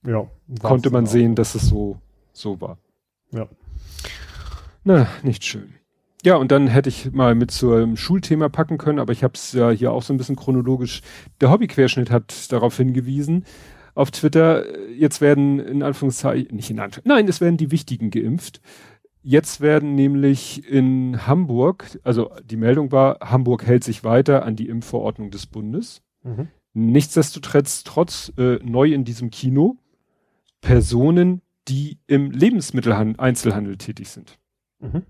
Ja. 0.06 0.26
konnte 0.62 0.88
man 0.88 1.04
War's 1.04 1.12
sehen, 1.12 1.26
dann 1.26 1.34
dass 1.34 1.54
es 1.54 1.68
so, 1.68 1.98
so 2.32 2.58
war. 2.58 2.78
auch. 3.34 3.36
Ja. 3.36 3.48
Na, 4.82 5.08
nicht 5.22 5.44
schön. 5.44 5.74
Ja, 6.24 6.36
und 6.36 6.50
dann 6.50 6.68
hätte 6.68 6.88
ich 6.88 7.12
mal 7.12 7.34
mit 7.34 7.50
zum 7.50 7.98
Schulthema 7.98 8.48
packen 8.48 8.78
können, 8.78 8.98
aber 8.98 9.12
ich 9.12 9.22
habe 9.22 9.34
es 9.34 9.52
ja 9.52 9.68
hier 9.68 9.92
auch 9.92 10.02
so 10.02 10.14
ein 10.14 10.16
bisschen 10.16 10.36
chronologisch. 10.36 11.02
Der 11.42 11.50
Hobbyquerschnitt 11.50 12.10
hat 12.10 12.50
darauf 12.50 12.78
hingewiesen 12.78 13.44
auf 13.94 14.10
Twitter, 14.10 14.66
äh, 14.66 14.92
jetzt 14.94 15.20
werden 15.20 15.58
in 15.58 15.82
Anführungszeichen, 15.82 16.56
nicht 16.56 16.70
in 16.70 16.78
Anführungszeichen, 16.78 17.08
nein, 17.08 17.28
es 17.28 17.42
werden 17.42 17.58
die 17.58 17.70
Wichtigen 17.70 18.10
geimpft. 18.10 18.62
Jetzt 19.22 19.60
werden 19.60 19.94
nämlich 19.94 20.66
in 20.66 21.26
Hamburg, 21.26 21.98
also 22.04 22.30
die 22.44 22.56
Meldung 22.56 22.90
war, 22.90 23.18
Hamburg 23.20 23.66
hält 23.66 23.84
sich 23.84 24.02
weiter 24.02 24.44
an 24.44 24.56
die 24.56 24.68
Impfverordnung 24.68 25.30
des 25.30 25.46
Bundes. 25.46 26.02
Mhm. 26.22 26.48
Nichtsdestotrotz, 26.72 27.84
trotz 27.84 28.32
äh, 28.38 28.58
neu 28.62 28.92
in 28.92 29.04
diesem 29.04 29.30
Kino, 29.30 29.76
Personen, 30.60 31.42
die 31.68 31.98
im 32.06 32.30
Lebensmitteleinzelhandel 32.30 33.76
tätig 33.76 34.08
sind. 34.08 34.38
Mhm. 34.78 35.02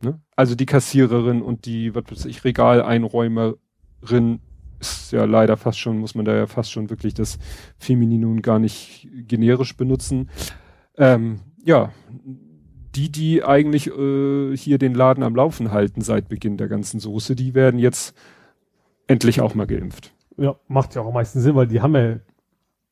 Ne? 0.00 0.20
Also 0.34 0.54
die 0.54 0.66
Kassiererin 0.66 1.42
und 1.42 1.66
die, 1.66 1.94
was 1.94 2.04
weiß 2.10 2.24
ich, 2.26 2.44
Regaleinräumerin 2.44 4.40
ist 4.80 5.12
ja 5.12 5.24
leider 5.24 5.56
fast 5.56 5.78
schon, 5.78 5.98
muss 5.98 6.14
man 6.14 6.24
da 6.24 6.34
ja 6.34 6.46
fast 6.46 6.72
schon 6.72 6.90
wirklich 6.90 7.14
das 7.14 7.38
Femininum 7.78 8.42
gar 8.42 8.58
nicht 8.58 9.08
generisch 9.12 9.76
benutzen. 9.76 10.30
Ähm, 10.96 11.40
ja, 11.64 11.92
die, 12.94 13.10
die 13.10 13.44
eigentlich 13.44 13.88
äh, 13.88 14.56
hier 14.56 14.78
den 14.78 14.94
Laden 14.94 15.22
am 15.22 15.34
Laufen 15.34 15.72
halten 15.72 16.00
seit 16.00 16.28
Beginn 16.28 16.56
der 16.56 16.68
ganzen 16.68 17.00
Soße, 17.00 17.34
die 17.34 17.54
werden 17.54 17.78
jetzt 17.78 18.14
endlich 19.06 19.40
auch 19.40 19.54
mal 19.54 19.66
geimpft. 19.66 20.12
Ja, 20.36 20.56
macht 20.68 20.94
ja 20.94 21.02
auch 21.02 21.08
am 21.08 21.14
meisten 21.14 21.40
Sinn, 21.40 21.54
weil 21.54 21.66
die 21.66 21.80
haben 21.80 21.94
ja 21.94 22.16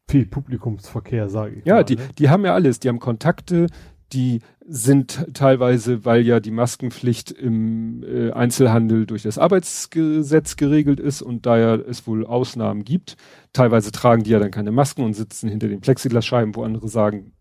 viel 0.08 0.26
Publikumsverkehr, 0.26 1.28
sage 1.28 1.56
ich. 1.56 1.64
Ja, 1.64 1.76
mal, 1.76 1.84
die, 1.84 1.96
ne? 1.96 2.02
die 2.18 2.28
haben 2.28 2.44
ja 2.44 2.54
alles. 2.54 2.80
Die 2.80 2.88
haben 2.88 2.98
Kontakte, 2.98 3.66
die 4.12 4.40
sind 4.66 5.26
teilweise, 5.34 6.04
weil 6.04 6.22
ja 6.26 6.40
die 6.40 6.50
Maskenpflicht 6.50 7.30
im 7.30 8.02
äh, 8.02 8.32
Einzelhandel 8.32 9.06
durch 9.06 9.22
das 9.22 9.38
Arbeitsgesetz 9.38 10.56
geregelt 10.56 11.00
ist 11.00 11.22
und 11.22 11.46
da 11.46 11.58
ja 11.58 11.74
es 11.76 12.06
wohl 12.06 12.26
Ausnahmen 12.26 12.84
gibt. 12.84 13.16
Teilweise 13.52 13.92
tragen 13.92 14.22
die 14.22 14.30
ja 14.30 14.38
dann 14.38 14.50
keine 14.50 14.72
Masken 14.72 15.02
und 15.02 15.14
sitzen 15.14 15.48
hinter 15.48 15.68
den 15.68 15.80
Plexiglasscheiben, 15.80 16.54
wo 16.54 16.64
andere 16.64 16.88
sagen, 16.88 17.32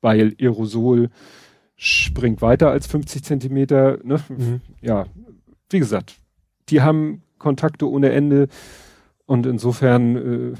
weil 0.00 0.34
Aerosol 0.40 1.10
springt 1.84 2.40
weiter 2.42 2.70
als 2.70 2.86
50 2.86 3.24
Zentimeter. 3.24 3.98
Ne? 4.04 4.20
Mhm. 4.28 4.60
Ja, 4.80 5.06
wie 5.68 5.80
gesagt, 5.80 6.14
die 6.68 6.80
haben 6.80 7.22
Kontakte 7.38 7.90
ohne 7.90 8.10
Ende 8.10 8.46
und 9.26 9.46
insofern 9.46 10.16
äh, 10.16 10.52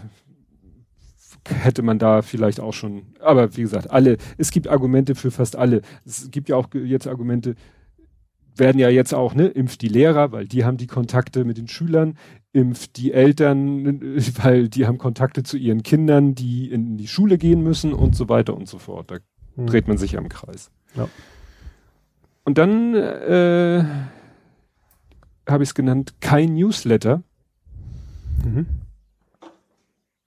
hätte 1.48 1.82
man 1.82 2.00
da 2.00 2.22
vielleicht 2.22 2.58
auch 2.58 2.72
schon, 2.72 3.14
aber 3.20 3.56
wie 3.56 3.62
gesagt, 3.62 3.92
alle, 3.92 4.16
es 4.36 4.50
gibt 4.50 4.66
Argumente 4.66 5.14
für 5.14 5.30
fast 5.30 5.54
alle. 5.54 5.82
Es 6.04 6.28
gibt 6.32 6.48
ja 6.48 6.56
auch 6.56 6.66
jetzt 6.74 7.06
Argumente, 7.06 7.54
werden 8.56 8.80
ja 8.80 8.88
jetzt 8.88 9.14
auch, 9.14 9.36
ne, 9.36 9.46
impft 9.46 9.82
die 9.82 9.88
Lehrer, 9.88 10.32
weil 10.32 10.48
die 10.48 10.64
haben 10.64 10.76
die 10.76 10.88
Kontakte 10.88 11.44
mit 11.44 11.56
den 11.56 11.68
Schülern, 11.68 12.18
impft 12.52 12.96
die 12.96 13.12
Eltern, 13.12 14.00
weil 14.42 14.68
die 14.68 14.88
haben 14.88 14.98
Kontakte 14.98 15.44
zu 15.44 15.56
ihren 15.56 15.84
Kindern, 15.84 16.34
die 16.34 16.68
in 16.68 16.96
die 16.96 17.06
Schule 17.06 17.38
gehen 17.38 17.62
müssen 17.62 17.92
und 17.92 18.16
so 18.16 18.28
weiter 18.28 18.56
und 18.56 18.66
so 18.66 18.78
fort. 18.78 19.12
Da 19.12 19.18
hm. 19.54 19.66
dreht 19.68 19.86
man 19.86 19.98
sich 19.98 20.18
am 20.18 20.28
Kreis. 20.28 20.72
Ja. 20.94 21.08
Und 22.44 22.58
dann 22.58 22.94
äh, 22.94 23.84
habe 25.48 25.62
ich 25.62 25.70
es 25.70 25.74
genannt, 25.74 26.14
kein 26.20 26.54
Newsletter. 26.54 27.22
Mhm. 28.44 28.66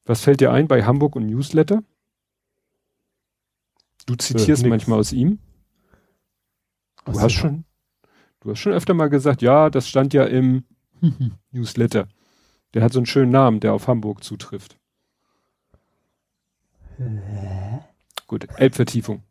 Was 0.05 0.21
fällt 0.21 0.39
dir 0.39 0.51
ein 0.51 0.67
bei 0.67 0.83
Hamburg 0.83 1.15
und 1.15 1.25
Newsletter? 1.25 1.83
Du 4.05 4.13
äh, 4.13 4.17
zitierst 4.17 4.63
äh, 4.63 4.67
manchmal 4.67 4.99
aus 4.99 5.11
ihm. 5.11 5.39
Du 7.05 7.13
Was 7.13 7.23
hast 7.23 7.33
schon, 7.33 7.65
du 8.39 8.51
hast 8.51 8.59
schon 8.59 8.73
öfter 8.73 8.93
mal 8.93 9.09
gesagt, 9.09 9.41
ja, 9.41 9.69
das 9.69 9.87
stand 9.87 10.13
ja 10.13 10.25
im 10.25 10.63
Newsletter. 11.51 12.07
Der 12.73 12.83
hat 12.83 12.93
so 12.93 12.99
einen 12.99 13.05
schönen 13.05 13.31
Namen, 13.31 13.59
der 13.59 13.73
auf 13.73 13.87
Hamburg 13.87 14.23
zutrifft. 14.23 14.77
Gut, 18.27 18.47
Elbvertiefung. 18.57 19.23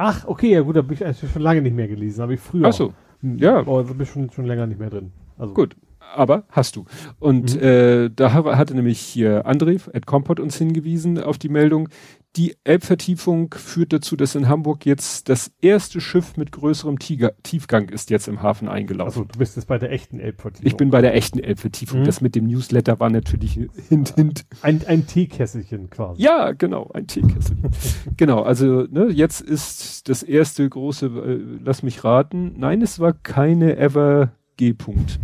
Ach, 0.00 0.24
okay, 0.28 0.52
ja 0.52 0.60
gut, 0.60 0.76
da 0.76 0.82
bin 0.82 0.94
ich 0.94 1.04
eigentlich 1.04 1.28
schon 1.32 1.42
lange 1.42 1.60
nicht 1.60 1.74
mehr 1.74 1.88
gelesen, 1.88 2.22
habe 2.22 2.34
ich 2.34 2.40
früher. 2.40 2.68
Ach 2.68 2.72
so, 2.72 2.92
ja. 3.20 3.56
Aber 3.56 3.82
da 3.82 3.92
bin 3.92 4.02
ich 4.02 4.08
schon, 4.08 4.30
schon 4.30 4.44
länger 4.44 4.64
nicht 4.68 4.78
mehr 4.78 4.90
drin. 4.90 5.10
Also. 5.36 5.54
Gut, 5.54 5.74
aber 6.14 6.44
hast 6.50 6.76
du. 6.76 6.84
Und 7.18 7.56
mhm. 7.56 7.62
äh, 7.62 8.08
da 8.14 8.32
hatte 8.32 8.76
nämlich 8.76 9.00
hier 9.00 9.44
André 9.44 9.80
at 9.92 10.06
Compot 10.06 10.38
uns 10.38 10.56
hingewiesen 10.56 11.20
auf 11.20 11.36
die 11.36 11.48
Meldung. 11.48 11.88
Die 12.36 12.56
Elbvertiefung 12.62 13.52
führt 13.54 13.92
dazu, 13.92 14.14
dass 14.14 14.34
in 14.34 14.48
Hamburg 14.48 14.84
jetzt 14.84 15.28
das 15.28 15.50
erste 15.60 16.00
Schiff 16.00 16.36
mit 16.36 16.52
größerem 16.52 16.98
Tiger 16.98 17.32
Tiefgang 17.42 17.88
ist 17.88 18.10
jetzt 18.10 18.28
im 18.28 18.42
Hafen 18.42 18.68
eingelaufen. 18.68 19.22
Also 19.22 19.24
du 19.24 19.38
bist 19.38 19.56
jetzt 19.56 19.66
bei 19.66 19.78
der 19.78 19.90
echten 19.90 20.20
Elbvertiefung. 20.20 20.66
Ich 20.66 20.76
bin 20.76 20.90
bei 20.90 21.00
der 21.00 21.14
echten 21.14 21.38
Elbvertiefung. 21.38 22.00
Mhm. 22.00 22.04
Das 22.04 22.20
mit 22.20 22.34
dem 22.34 22.46
Newsletter 22.46 23.00
war 23.00 23.10
natürlich 23.10 23.58
hint, 23.88 24.14
hint. 24.14 24.44
Ein, 24.62 24.82
ein 24.86 25.06
Teekesselchen 25.06 25.90
quasi. 25.90 26.22
Ja, 26.22 26.52
genau, 26.52 26.90
ein 26.92 27.06
Teekesselchen. 27.06 27.70
genau, 28.16 28.42
also 28.42 28.82
ne, 28.82 29.08
jetzt 29.08 29.40
ist 29.40 30.08
das 30.08 30.22
erste 30.22 30.68
große, 30.68 31.06
äh, 31.06 31.58
lass 31.64 31.82
mich 31.82 32.04
raten. 32.04 32.54
Nein, 32.58 32.82
es 32.82 33.00
war 33.00 33.14
keine 33.14 33.78
Ever 33.78 34.32
G-Punkt. 34.58 35.18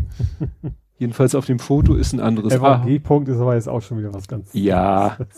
Jedenfalls 0.99 1.35
auf 1.35 1.45
dem 1.45 1.59
Foto 1.59 1.95
ist 1.95 2.13
ein 2.13 2.21
anderes 2.21 2.55
Ever 2.55 2.83
G-Punkt 2.87 3.29
ist 3.29 3.39
aber 3.39 3.55
jetzt 3.55 3.69
auch 3.69 3.83
schon 3.83 3.99
wieder 3.99 4.15
was 4.15 4.27
ganz. 4.27 4.51
Ja. 4.55 5.19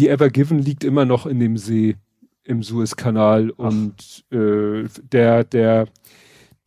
Die 0.00 0.08
Ever 0.08 0.30
Given 0.30 0.58
liegt 0.58 0.82
immer 0.82 1.04
noch 1.04 1.26
in 1.26 1.38
dem 1.38 1.58
See 1.58 1.96
im 2.42 2.62
Suezkanal 2.62 3.50
und 3.50 4.24
äh, 4.32 4.88
der 5.12 5.44
der 5.44 5.88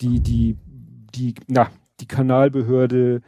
die 0.02 0.20
die 0.20 0.56
die 1.16 1.34
na 1.48 1.72
die 2.00 2.08
Kanalbehörde 2.08 3.22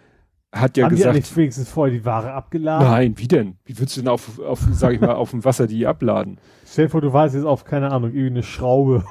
hat 0.56 0.78
ja 0.78 0.86
Haben 0.86 0.96
gesagt. 0.96 1.16
Die 1.16 1.20
nicht 1.20 1.36
wenigstens 1.36 1.70
vorher 1.70 1.94
die 1.94 2.06
Ware 2.06 2.34
abgeladen? 2.34 2.88
Nein, 2.88 3.14
wie 3.18 3.28
denn? 3.28 3.58
Wie 3.66 3.78
würdest 3.78 3.98
du 3.98 4.02
denn 4.02 4.10
auf, 4.10 4.40
auf 4.40 4.60
sag 4.72 4.94
ich 4.94 5.02
mal, 5.02 5.14
auf 5.14 5.32
dem 5.32 5.44
Wasser 5.44 5.68
die 5.68 5.86
abladen? 5.86 6.40
Stell 6.66 6.86
dir 6.86 6.90
vor, 6.90 7.02
du 7.02 7.12
weißt 7.12 7.36
jetzt 7.36 7.46
auf, 7.46 7.66
keine 7.66 7.92
Ahnung, 7.92 8.12
irgendwie 8.12 8.28
eine 8.28 8.44
Schraube 8.44 9.04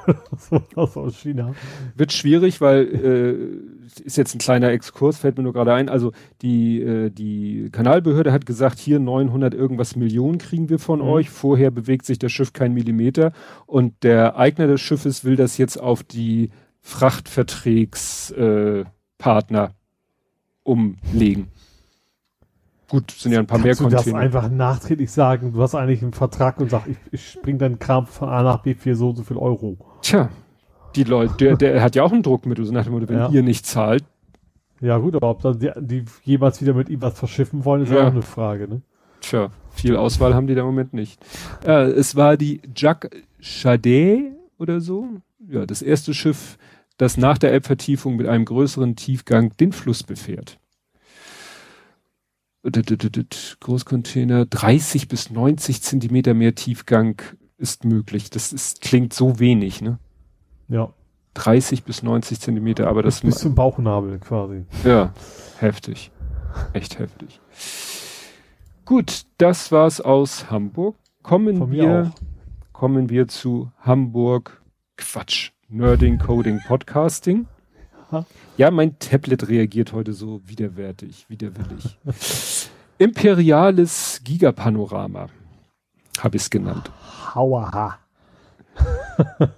aus 0.75 1.17
China. 1.17 1.53
Wird 1.95 2.13
schwierig, 2.13 2.61
weil 2.61 2.83
äh, 2.83 4.03
ist 4.03 4.17
jetzt 4.17 4.35
ein 4.35 4.39
kleiner 4.39 4.69
Exkurs, 4.69 5.17
fällt 5.17 5.37
mir 5.37 5.43
nur 5.43 5.53
gerade 5.53 5.73
ein. 5.73 5.87
Also 5.87 6.11
die 6.41 6.81
äh, 6.81 7.09
die 7.09 7.69
Kanalbehörde 7.71 8.31
hat 8.31 8.45
gesagt, 8.45 8.79
hier 8.79 8.99
900 8.99 9.53
irgendwas 9.53 9.95
Millionen 9.95 10.37
kriegen 10.37 10.69
wir 10.69 10.79
von 10.79 10.99
mhm. 10.99 11.07
euch. 11.07 11.29
Vorher 11.29 11.71
bewegt 11.71 12.05
sich 12.05 12.19
das 12.19 12.31
Schiff 12.31 12.53
kein 12.53 12.73
Millimeter 12.73 13.31
und 13.65 14.03
der 14.03 14.37
Eigner 14.37 14.67
des 14.67 14.81
Schiffes 14.81 15.23
will 15.23 15.35
das 15.35 15.57
jetzt 15.57 15.77
auf 15.77 16.03
die 16.03 16.51
Frachtverträgspartner 16.81 19.63
äh, 19.63 19.69
umlegen. 20.65 21.47
Gut, 22.89 23.11
sind 23.11 23.31
ja 23.31 23.39
ein 23.39 23.47
paar 23.47 23.59
Kannst 23.59 23.81
mehr 23.81 23.89
Container. 23.89 24.03
Du 24.03 24.11
das 24.11 24.21
einfach 24.21 24.49
nachträglich 24.49 25.11
sagen, 25.11 25.53
du 25.53 25.61
hast 25.61 25.73
eigentlich 25.73 26.03
einen 26.03 26.13
Vertrag 26.13 26.59
und 26.59 26.69
sagst, 26.69 26.87
ich, 26.87 26.97
ich 27.11 27.31
spring 27.31 27.57
deinen 27.57 27.79
Kram 27.79 28.05
von 28.05 28.29
A 28.29 28.43
nach 28.43 28.61
B 28.61 28.75
für 28.75 28.95
so 28.95 29.09
und 29.09 29.15
so 29.15 29.23
viel 29.23 29.37
Euro. 29.37 29.77
Tja, 30.01 30.29
die 30.95 31.03
Leute, 31.03 31.33
der, 31.35 31.55
der 31.55 31.81
hat 31.81 31.95
ja 31.95 32.03
auch 32.03 32.11
ein 32.11 32.21
Druckmittel, 32.21 32.65
so 32.65 32.71
nach 32.71 32.83
dem 32.83 32.93
Motto, 32.93 33.09
wenn 33.09 33.17
ja. 33.17 33.29
ihr 33.29 33.43
nicht 33.43 33.65
zahlt. 33.65 34.03
Ja 34.81 34.97
gut, 34.97 35.15
aber 35.15 35.29
ob 35.29 35.41
dann 35.41 35.57
die, 35.57 35.71
die 35.79 36.05
jemals 36.23 36.61
wieder 36.61 36.73
mit 36.73 36.89
ihm 36.89 37.01
was 37.01 37.17
verschiffen 37.17 37.65
wollen, 37.65 37.83
ist 37.83 37.91
ja 37.91 38.07
auch 38.07 38.11
eine 38.11 38.21
Frage, 38.21 38.67
ne? 38.67 38.81
Tja, 39.21 39.49
viel 39.71 39.95
Auswahl 39.95 40.35
haben 40.35 40.45
die 40.45 40.53
da 40.53 40.61
im 40.61 40.67
Moment 40.67 40.93
nicht. 40.93 41.19
Äh, 41.65 41.89
es 41.91 42.15
war 42.15 42.37
die 42.37 42.61
Jacques 42.75 43.09
Chadet 43.41 44.33
oder 44.59 44.79
so. 44.79 45.07
Ja, 45.47 45.65
das 45.65 45.81
erste 45.81 46.13
Schiff, 46.13 46.57
das 46.97 47.17
nach 47.17 47.37
der 47.37 47.51
Elbvertiefung 47.51 48.15
mit 48.15 48.27
einem 48.27 48.45
größeren 48.45 48.95
Tiefgang 48.95 49.55
den 49.57 49.71
Fluss 49.71 50.03
befährt. 50.03 50.59
Großcontainer, 53.59 54.45
30 54.45 55.07
bis 55.07 55.29
90 55.29 55.81
Zentimeter 55.81 56.33
mehr 56.33 56.55
Tiefgang 56.55 57.21
ist 57.57 57.85
möglich. 57.85 58.29
Das 58.29 58.53
ist, 58.53 58.81
klingt 58.81 59.13
so 59.13 59.39
wenig, 59.39 59.81
ne? 59.81 59.99
Ja. 60.67 60.93
30 61.35 61.83
bis 61.83 62.01
90 62.01 62.39
Zentimeter, 62.39 62.87
aber 62.87 63.03
das. 63.03 63.21
Bis 63.21 63.39
zum 63.39 63.55
Bauchnabel 63.55 64.19
quasi. 64.19 64.65
Ja, 64.83 65.13
heftig. 65.59 66.11
Echt 66.73 66.97
heftig. 66.97 67.39
Gut, 68.85 69.23
das 69.37 69.71
war's 69.71 69.99
aus 69.99 70.49
Hamburg. 70.49 70.95
Kommen 71.23 71.71
wir, 71.71 72.13
kommen 72.71 73.09
wir 73.09 73.27
zu 73.27 73.71
Hamburg. 73.79 74.61
Quatsch. 74.95 75.51
Nerding, 75.75 76.17
Coding, 76.19 76.61
Podcasting. 76.61 77.47
Ja, 78.55 78.71
mein 78.71 78.97
Tablet 78.97 79.49
reagiert 79.49 79.91
heute 79.91 80.13
so 80.13 80.39
widerwärtig, 80.45 81.25
widerwillig. 81.27 81.99
Imperiales 82.97 84.21
Gigapanorama 84.23 85.27
habe 86.19 86.37
ich 86.37 86.43
es 86.43 86.49
genannt. 86.49 86.89
Hauaha. 87.35 87.99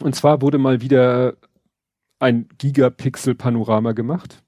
Und 0.00 0.16
zwar 0.16 0.42
wurde 0.42 0.58
mal 0.58 0.80
wieder 0.80 1.36
ein 2.18 2.48
Gigapixel-Panorama 2.58 3.92
gemacht. 3.92 4.42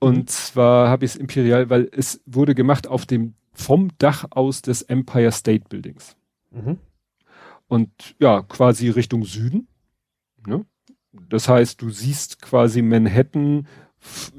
Und 0.00 0.16
mhm. 0.16 0.26
zwar 0.26 0.88
habe 0.88 1.04
ich 1.04 1.10
es 1.10 1.16
imperial, 1.18 1.68
weil 1.68 1.90
es 1.92 2.22
wurde 2.24 2.54
gemacht 2.54 2.86
auf 2.86 3.04
dem, 3.04 3.34
vom 3.52 3.90
Dach 3.98 4.24
aus 4.30 4.62
des 4.62 4.80
Empire 4.80 5.32
State 5.32 5.66
Buildings. 5.68 6.16
Mhm. 6.50 6.78
Und 7.68 7.90
ja, 8.20 8.42
quasi 8.42 8.88
Richtung 8.90 9.24
Süden. 9.24 9.68
Ne? 10.46 10.64
Das 11.28 11.48
heißt, 11.48 11.80
du 11.80 11.90
siehst 11.90 12.42
quasi 12.42 12.82
Manhattan 12.82 13.66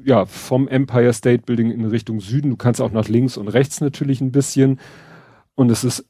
ja, 0.04 0.26
vom 0.26 0.68
Empire 0.68 1.12
State 1.12 1.42
Building 1.44 1.70
in 1.70 1.84
Richtung 1.84 2.20
Süden. 2.20 2.50
Du 2.50 2.56
kannst 2.56 2.80
auch 2.80 2.92
nach 2.92 3.08
links 3.08 3.36
und 3.36 3.48
rechts 3.48 3.80
natürlich 3.80 4.20
ein 4.20 4.32
bisschen. 4.32 4.78
Und 5.54 5.70
es 5.70 5.84
ist 5.84 6.08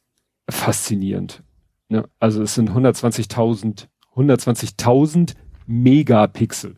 faszinierend. 0.49 1.43
Ne? 1.89 2.09
Also 2.19 2.43
es 2.43 2.55
sind 2.55 2.71
120.000, 2.71 3.87
120.000 4.15 5.35
Megapixel. 5.67 6.77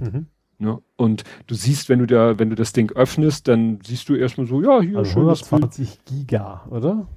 Mhm. 0.00 0.26
Ne? 0.58 0.80
Und 0.96 1.24
du 1.46 1.54
siehst, 1.54 1.88
wenn 1.88 1.98
du 1.98 2.06
da, 2.06 2.38
wenn 2.38 2.50
du 2.50 2.56
das 2.56 2.72
Ding 2.72 2.92
öffnest, 2.92 3.48
dann 3.48 3.80
siehst 3.84 4.08
du 4.08 4.14
erstmal 4.14 4.46
so, 4.46 4.62
ja, 4.62 4.80
hier 4.80 4.98
also 4.98 5.18
120 5.18 5.88
Bild. 5.88 6.04
Giga, 6.06 6.64
oder? 6.70 7.08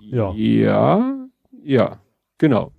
Ja. 0.00 0.32
Ja, 0.32 1.25
ja, 1.66 2.00
genau. 2.38 2.72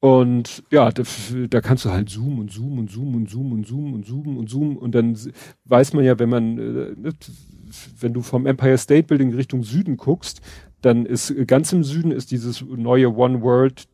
Und 0.00 0.62
ja, 0.70 0.90
da, 0.90 1.02
da, 1.50 1.60
kannst 1.60 1.84
du 1.84 1.90
halt 1.90 2.08
zoomen 2.08 2.40
und 2.40 2.50
zoomen 2.50 2.78
und 2.78 2.90
zoomen 2.90 3.14
und 3.14 3.28
zoomen 3.28 3.52
und 3.52 3.66
zoomen 3.66 3.94
und 3.94 4.06
zoomen 4.06 4.36
und 4.38 4.48
zoomen 4.48 4.76
und 4.78 4.94
dann 4.94 5.18
weiß 5.66 5.92
man 5.92 6.04
ja, 6.04 6.18
wenn 6.18 6.30
man, 6.30 6.58
äh, 6.58 6.94
ne, 6.96 7.12
wenn 8.00 8.14
du 8.14 8.22
vom 8.22 8.46
Empire 8.46 8.78
State 8.78 9.02
Building 9.02 9.34
Richtung 9.34 9.62
Süden 9.62 9.98
guckst, 9.98 10.40
dann 10.80 11.04
ist 11.04 11.34
ganz 11.46 11.70
im 11.74 11.84
Süden 11.84 12.12
ist 12.12 12.30
dieses 12.30 12.62
neue 12.62 13.14
One 13.14 13.42
World 13.42 13.86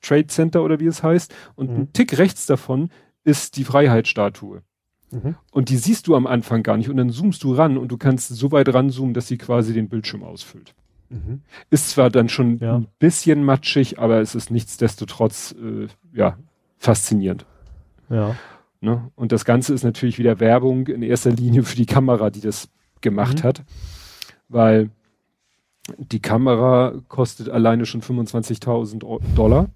Trade 0.00 0.28
Center 0.28 0.64
oder 0.64 0.80
wie 0.80 0.86
es 0.86 1.02
heißt 1.02 1.34
und 1.56 1.70
mhm. 1.70 1.76
ein 1.76 1.92
Tick 1.92 2.16
rechts 2.16 2.46
davon 2.46 2.88
ist 3.24 3.58
die 3.58 3.64
Freiheitsstatue. 3.64 4.62
Mhm. 5.10 5.34
Und 5.52 5.68
die 5.68 5.76
siehst 5.76 6.06
du 6.06 6.16
am 6.16 6.26
Anfang 6.26 6.62
gar 6.62 6.78
nicht 6.78 6.88
und 6.88 6.96
dann 6.96 7.10
zoomst 7.10 7.42
du 7.42 7.52
ran 7.52 7.76
und 7.76 7.88
du 7.88 7.98
kannst 7.98 8.28
so 8.28 8.50
weit 8.50 8.72
ranzoomen, 8.72 9.12
dass 9.12 9.28
sie 9.28 9.36
quasi 9.36 9.74
den 9.74 9.90
Bildschirm 9.90 10.22
ausfüllt. 10.22 10.74
Mhm. 11.10 11.42
Ist 11.70 11.90
zwar 11.90 12.08
dann 12.08 12.28
schon 12.28 12.58
ja. 12.58 12.76
ein 12.76 12.86
bisschen 12.98 13.44
matschig, 13.44 13.98
aber 13.98 14.20
es 14.20 14.34
ist 14.34 14.50
nichtsdestotrotz 14.50 15.54
äh, 15.60 15.88
ja 16.16 16.38
faszinierend. 16.78 17.44
Ja. 18.08 18.36
Ne? 18.80 19.10
Und 19.16 19.32
das 19.32 19.44
Ganze 19.44 19.74
ist 19.74 19.84
natürlich 19.84 20.18
wieder 20.18 20.40
Werbung 20.40 20.86
in 20.86 21.02
erster 21.02 21.30
Linie 21.30 21.64
für 21.64 21.76
die 21.76 21.86
Kamera, 21.86 22.30
die 22.30 22.40
das 22.40 22.70
gemacht 23.00 23.42
mhm. 23.42 23.48
hat, 23.48 23.62
weil 24.48 24.90
die 25.98 26.20
Kamera 26.20 26.94
kostet 27.08 27.48
alleine 27.48 27.84
schon 27.86 28.02
25.000 28.02 29.20
Dollar. 29.34 29.68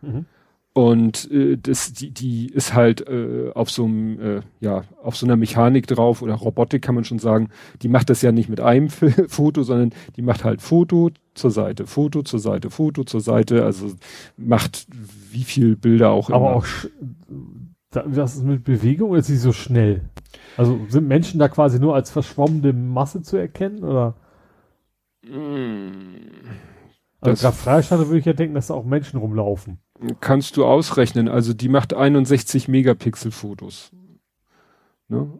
Mhm. 0.00 0.26
Und 0.74 1.30
äh, 1.30 1.58
das, 1.58 1.92
die, 1.92 2.10
die 2.10 2.46
ist 2.46 2.72
halt 2.72 3.06
äh, 3.06 3.50
auf 3.54 3.70
so 3.70 3.84
einem, 3.84 4.20
äh, 4.20 4.40
ja, 4.60 4.84
auf 5.02 5.16
so 5.16 5.26
einer 5.26 5.36
Mechanik 5.36 5.86
drauf 5.86 6.22
oder 6.22 6.34
Robotik 6.34 6.80
kann 6.80 6.94
man 6.94 7.04
schon 7.04 7.18
sagen. 7.18 7.50
Die 7.82 7.88
macht 7.88 8.08
das 8.08 8.22
ja 8.22 8.32
nicht 8.32 8.48
mit 8.48 8.60
einem 8.60 8.88
Foto, 9.28 9.64
sondern 9.64 9.90
die 10.16 10.22
macht 10.22 10.44
halt 10.44 10.62
Foto 10.62 11.10
zur 11.34 11.50
Seite, 11.50 11.86
Foto 11.86 12.22
zur 12.22 12.40
Seite, 12.40 12.70
Foto 12.70 13.04
zur 13.04 13.20
Seite. 13.20 13.64
Also 13.64 13.92
macht 14.38 14.86
wie 15.30 15.44
viel 15.44 15.76
Bilder 15.76 16.10
auch 16.10 16.30
immer. 16.30 16.36
Aber 16.36 16.56
auch 16.56 16.66
was 17.90 18.36
ist 18.36 18.44
mit 18.44 18.64
Bewegung 18.64 19.10
oder 19.10 19.20
ist 19.20 19.26
sie 19.26 19.36
so 19.36 19.52
schnell? 19.52 20.08
Also 20.56 20.80
sind 20.88 21.06
Menschen 21.06 21.38
da 21.38 21.48
quasi 21.48 21.78
nur 21.78 21.94
als 21.94 22.10
verschwommene 22.10 22.72
Masse 22.72 23.20
zu 23.20 23.36
erkennen 23.36 23.84
oder? 23.84 24.14
Mm, 25.22 26.30
also 27.20 27.42
gerade 27.42 27.56
Freistadt 27.56 27.98
würde 28.00 28.18
ich 28.18 28.24
ja 28.24 28.32
denken, 28.32 28.54
dass 28.54 28.68
da 28.68 28.74
auch 28.74 28.84
Menschen 28.84 29.18
rumlaufen 29.18 29.78
kannst 30.20 30.56
du 30.56 30.64
ausrechnen. 30.64 31.28
Also 31.28 31.52
die 31.52 31.68
macht 31.68 31.94
61 31.94 32.68
Megapixel 32.68 33.30
Fotos. 33.30 33.90
Ne? 35.08 35.30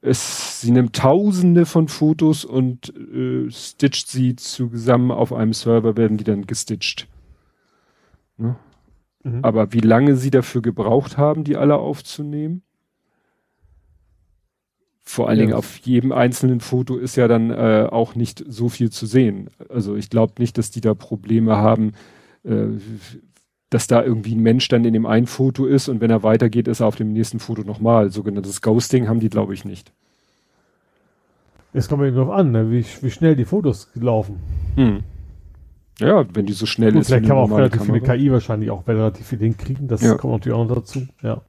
Es, 0.00 0.60
sie 0.60 0.70
nimmt 0.70 0.94
tausende 0.94 1.66
von 1.66 1.88
Fotos 1.88 2.44
und 2.44 2.94
äh, 2.96 3.50
stitcht 3.50 4.08
sie 4.08 4.36
zusammen 4.36 5.10
auf 5.10 5.32
einem 5.32 5.52
Server, 5.52 5.96
werden 5.96 6.16
die 6.16 6.24
dann 6.24 6.46
gestitcht. 6.46 7.08
Ne? 8.36 8.56
Mhm. 9.24 9.44
Aber 9.44 9.72
wie 9.72 9.80
lange 9.80 10.16
sie 10.16 10.30
dafür 10.30 10.62
gebraucht 10.62 11.18
haben, 11.18 11.44
die 11.44 11.56
alle 11.56 11.76
aufzunehmen? 11.76 12.62
Vor 15.02 15.28
allen 15.28 15.38
ja. 15.38 15.46
Dingen 15.46 15.56
auf 15.56 15.78
jedem 15.78 16.12
einzelnen 16.12 16.60
Foto 16.60 16.96
ist 16.96 17.16
ja 17.16 17.28
dann 17.28 17.50
äh, 17.50 17.88
auch 17.90 18.14
nicht 18.14 18.44
so 18.46 18.68
viel 18.68 18.90
zu 18.90 19.06
sehen. 19.06 19.50
Also 19.68 19.96
ich 19.96 20.10
glaube 20.10 20.34
nicht, 20.38 20.58
dass 20.58 20.70
die 20.70 20.82
da 20.82 20.94
Probleme 20.94 21.56
haben, 21.56 21.92
äh, 22.44 22.66
dass 23.70 23.86
da 23.86 24.02
irgendwie 24.02 24.34
ein 24.34 24.42
Mensch 24.42 24.68
dann 24.68 24.84
in 24.84 24.94
dem 24.94 25.06
einen 25.06 25.26
Foto 25.26 25.66
ist 25.66 25.88
und 25.88 26.00
wenn 26.00 26.10
er 26.10 26.22
weitergeht, 26.22 26.68
ist 26.68 26.80
er 26.80 26.86
auf 26.86 26.96
dem 26.96 27.12
nächsten 27.12 27.38
Foto 27.38 27.62
nochmal. 27.62 28.10
Sogenanntes 28.10 28.62
Ghosting 28.62 29.08
haben 29.08 29.20
die, 29.20 29.28
glaube 29.28 29.54
ich, 29.54 29.64
nicht. 29.64 29.92
Es 31.74 31.88
kommt 31.88 32.02
ja 32.02 32.10
drauf 32.10 32.30
an, 32.30 32.50
ne? 32.50 32.70
wie, 32.70 32.84
wie 33.02 33.10
schnell 33.10 33.36
die 33.36 33.44
Fotos 33.44 33.90
laufen. 33.94 34.40
Hm. 34.76 35.02
Ja, 36.00 36.24
wenn 36.34 36.46
die 36.46 36.52
so 36.52 36.64
schnell 36.64 36.92
Gut, 36.92 37.02
ist. 37.02 37.08
Vielleicht 37.08 37.26
kann 37.26 37.36
man 37.36 37.50
auch 37.50 37.56
relativ 37.56 37.82
Kamera. 37.82 38.04
viele 38.06 38.18
KI 38.18 38.32
wahrscheinlich 38.32 38.70
auch 38.70 38.86
relativ 38.86 39.26
viel 39.26 39.38
hinkriegen. 39.38 39.88
Das 39.88 40.00
ja. 40.00 40.14
kommt 40.14 40.34
natürlich 40.34 40.56
auch 40.56 40.66
noch 40.66 40.76
dazu. 40.76 41.06
Ja. 41.22 41.42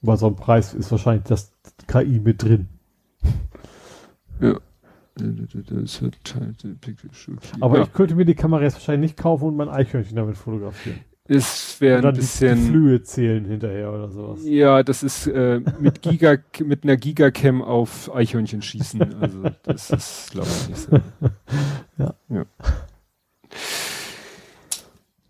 Bei 0.00 0.16
so 0.16 0.26
einem 0.26 0.36
Preis 0.36 0.74
ist 0.74 0.90
wahrscheinlich 0.90 1.24
das 1.24 1.52
KI 1.86 2.20
mit 2.20 2.42
drin. 2.42 2.68
Ja. 4.40 4.54
Aber 7.58 7.78
ja. 7.78 7.82
ich 7.82 7.92
könnte 7.92 8.14
mir 8.14 8.24
die 8.24 8.36
Kamera 8.36 8.62
jetzt 8.62 8.74
wahrscheinlich 8.74 9.10
nicht 9.10 9.16
kaufen 9.16 9.48
und 9.48 9.56
mein 9.56 9.68
Eichhörnchen 9.68 10.14
damit 10.14 10.36
fotografieren. 10.36 11.00
Es 11.30 11.78
wäre 11.82 12.08
ein 12.08 12.14
bisschen. 12.14 12.56
Die 12.56 12.70
Flühe 12.70 13.02
zählen 13.02 13.44
hinterher 13.44 13.92
oder 13.92 14.08
sowas. 14.08 14.40
Ja, 14.44 14.82
das 14.82 15.02
ist 15.02 15.26
äh, 15.26 15.60
mit 15.78 16.00
Giga, 16.00 16.38
mit 16.64 16.84
einer 16.84 16.96
Gigacam 16.96 17.60
auf 17.62 18.14
Eichhörnchen 18.14 18.62
schießen. 18.62 19.20
Also 19.20 19.42
das 19.62 19.90
ist, 19.90 20.30
glaube 20.30 20.48
ich, 20.48 20.68
nicht 20.70 20.80
so. 20.80 20.96
ja. 21.98 22.14
ja. 22.30 22.44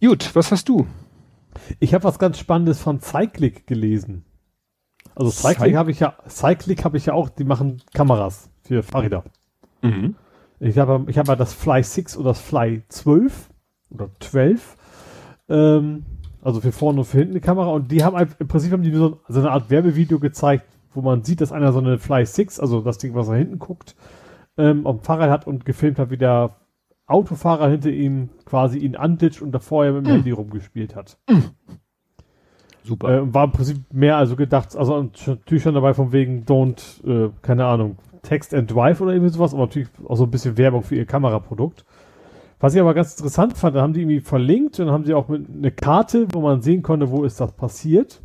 Gut, 0.00 0.30
was 0.34 0.52
hast 0.52 0.68
du? 0.68 0.86
Ich 1.80 1.94
habe 1.94 2.04
was 2.04 2.20
ganz 2.20 2.38
Spannendes 2.38 2.80
von 2.80 3.00
Cyclic 3.00 3.66
gelesen. 3.66 4.24
Also 5.16 5.32
Cyclic 5.32 5.74
habe 5.74 5.90
ich 5.90 5.98
ja, 5.98 6.16
Cyclic 6.28 6.84
habe 6.84 6.96
ich 6.96 7.06
ja 7.06 7.14
auch, 7.14 7.28
die 7.28 7.42
machen 7.42 7.82
Kameras 7.92 8.48
für 8.62 8.84
Fahrräder. 8.84 9.24
Mhm. 9.82 10.14
Ich 10.60 10.78
habe 10.78 11.04
ich 11.08 11.18
hab 11.18 11.26
ja 11.26 11.34
das 11.34 11.52
Fly 11.52 11.82
6 11.82 12.16
oder 12.16 12.30
das 12.30 12.40
Fly 12.40 12.82
12 12.88 13.48
oder 13.90 14.10
12 14.20 14.76
ähm, 15.48 16.04
also 16.42 16.60
für 16.60 16.72
vorne 16.72 17.00
und 17.00 17.04
für 17.04 17.18
hinten 17.18 17.34
die 17.34 17.40
Kamera. 17.40 17.68
Und 17.68 17.90
die 17.90 18.04
haben 18.04 18.16
im 18.38 18.48
Prinzip 18.48 18.72
haben 18.72 18.82
die 18.82 18.92
so, 18.92 19.20
so 19.28 19.40
eine 19.40 19.50
Art 19.50 19.70
Werbevideo 19.70 20.18
gezeigt, 20.18 20.64
wo 20.94 21.02
man 21.02 21.22
sieht, 21.24 21.40
dass 21.40 21.52
einer 21.52 21.72
so 21.72 21.78
eine 21.78 21.98
Fly 21.98 22.24
6, 22.24 22.60
also 22.60 22.80
das 22.80 22.98
Ding, 22.98 23.14
was 23.14 23.28
er 23.28 23.36
hinten 23.36 23.58
guckt, 23.58 23.96
ähm, 24.56 24.86
auf 24.86 24.96
dem 24.96 25.04
Fahrrad 25.04 25.30
hat 25.30 25.46
und 25.46 25.64
gefilmt 25.64 25.98
hat, 25.98 26.10
wie 26.10 26.16
der 26.16 26.56
Autofahrer 27.06 27.68
hinter 27.68 27.90
ihm 27.90 28.28
quasi 28.44 28.78
ihn 28.78 28.96
anditscht 28.96 29.40
und 29.40 29.52
davor 29.52 29.84
ja 29.84 29.92
mit 29.92 30.06
dem 30.06 30.12
mm. 30.12 30.14
Handy 30.16 30.30
rumgespielt 30.30 30.94
hat. 30.94 31.18
Mm. 31.28 31.38
Super. 32.84 33.18
Äh, 33.18 33.34
war 33.34 33.44
im 33.44 33.52
Prinzip 33.52 33.78
mehr 33.92 34.16
also 34.16 34.36
gedacht, 34.36 34.76
also 34.76 35.02
natürlich 35.26 35.62
schon 35.62 35.74
dabei 35.74 35.94
von 35.94 36.12
wegen 36.12 36.44
don't, 36.44 37.04
äh, 37.06 37.30
keine 37.42 37.66
Ahnung, 37.66 37.96
Text 38.22 38.52
and 38.52 38.70
Drive 38.70 39.00
oder 39.00 39.12
irgendwie 39.12 39.32
sowas, 39.32 39.54
aber 39.54 39.64
natürlich 39.64 39.88
auch 40.06 40.16
so 40.16 40.24
ein 40.24 40.30
bisschen 40.30 40.58
Werbung 40.58 40.82
für 40.82 40.96
ihr 40.96 41.06
Kameraprodukt. 41.06 41.84
Was 42.60 42.74
ich 42.74 42.80
aber 42.80 42.94
ganz 42.94 43.14
interessant 43.14 43.56
fand, 43.56 43.76
da 43.76 43.82
haben 43.82 43.93
die 43.93 44.01
irgendwie 44.01 44.20
verlinkt 44.20 44.80
und 44.80 44.86
dann 44.86 44.94
haben 44.94 45.05
sie 45.05 45.14
auch 45.14 45.28
mit 45.28 45.48
eine 45.48 45.70
Karte, 45.70 46.26
wo 46.32 46.40
man 46.40 46.60
sehen 46.60 46.82
konnte, 46.82 47.10
wo 47.10 47.24
ist 47.24 47.40
das 47.40 47.52
passiert. 47.52 48.20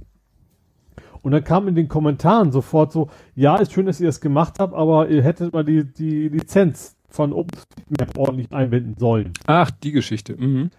Und 1.22 1.32
dann 1.32 1.44
kam 1.44 1.68
in 1.68 1.76
den 1.76 1.88
Kommentaren 1.88 2.52
sofort 2.52 2.92
so, 2.92 3.10
ja, 3.36 3.56
ist 3.56 3.72
schön, 3.72 3.86
dass 3.86 4.02
ihr 4.02 4.08
das 4.08 4.20
gemacht 4.20 4.56
habt, 4.60 4.74
aber 4.74 5.08
ihr 5.08 5.24
hättet 5.24 5.54
mal 5.54 5.64
die, 5.64 5.86
die 5.86 6.28
Lizenz 6.30 6.98
von 7.08 7.32
OpenStreetMap 7.32 8.18
ordentlich 8.18 8.52
einbinden 8.52 8.96
sollen. 8.98 9.32
Ach, 9.46 9.72
die 9.72 9.92
Geschichte. 9.92 10.36
Mhm. 10.36 10.72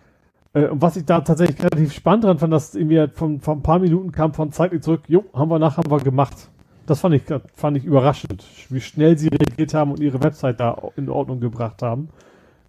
Äh, 0.53 0.67
und 0.67 0.83
was 0.83 0.97
ich 0.97 1.05
da 1.05 1.21
tatsächlich 1.21 1.63
relativ 1.63 1.93
spannend 1.93 2.25
dran 2.25 2.39
fand, 2.39 2.53
dass 2.53 2.75
irgendwie 2.75 3.07
von, 3.15 3.41
von 3.41 3.59
ein 3.59 3.63
paar 3.63 3.79
Minuten 3.79 4.13
kam 4.13 4.35
von 4.35 4.53
zeitlich 4.53 4.83
zurück, 4.83 5.03
jo, 5.07 5.25
haben 5.33 5.51
wir 5.51 5.59
nach, 5.59 5.79
haben 5.79 5.91
wir 5.91 5.99
gemacht. 5.99 6.51
Das 6.87 7.01
fand 7.01 7.15
ich, 7.15 7.23
fand 7.55 7.79
ich 7.79 7.85
überraschend, 7.85 8.45
wie 8.69 8.81
schnell 8.81 9.17
sie 9.17 9.29
reagiert 9.29 9.73
haben 9.73 9.93
und 9.93 10.01
ihre 10.01 10.23
Website 10.23 10.61
da 10.61 10.77
in 10.97 11.09
Ordnung 11.09 11.41
gebracht 11.41 11.81
haben. 11.81 12.11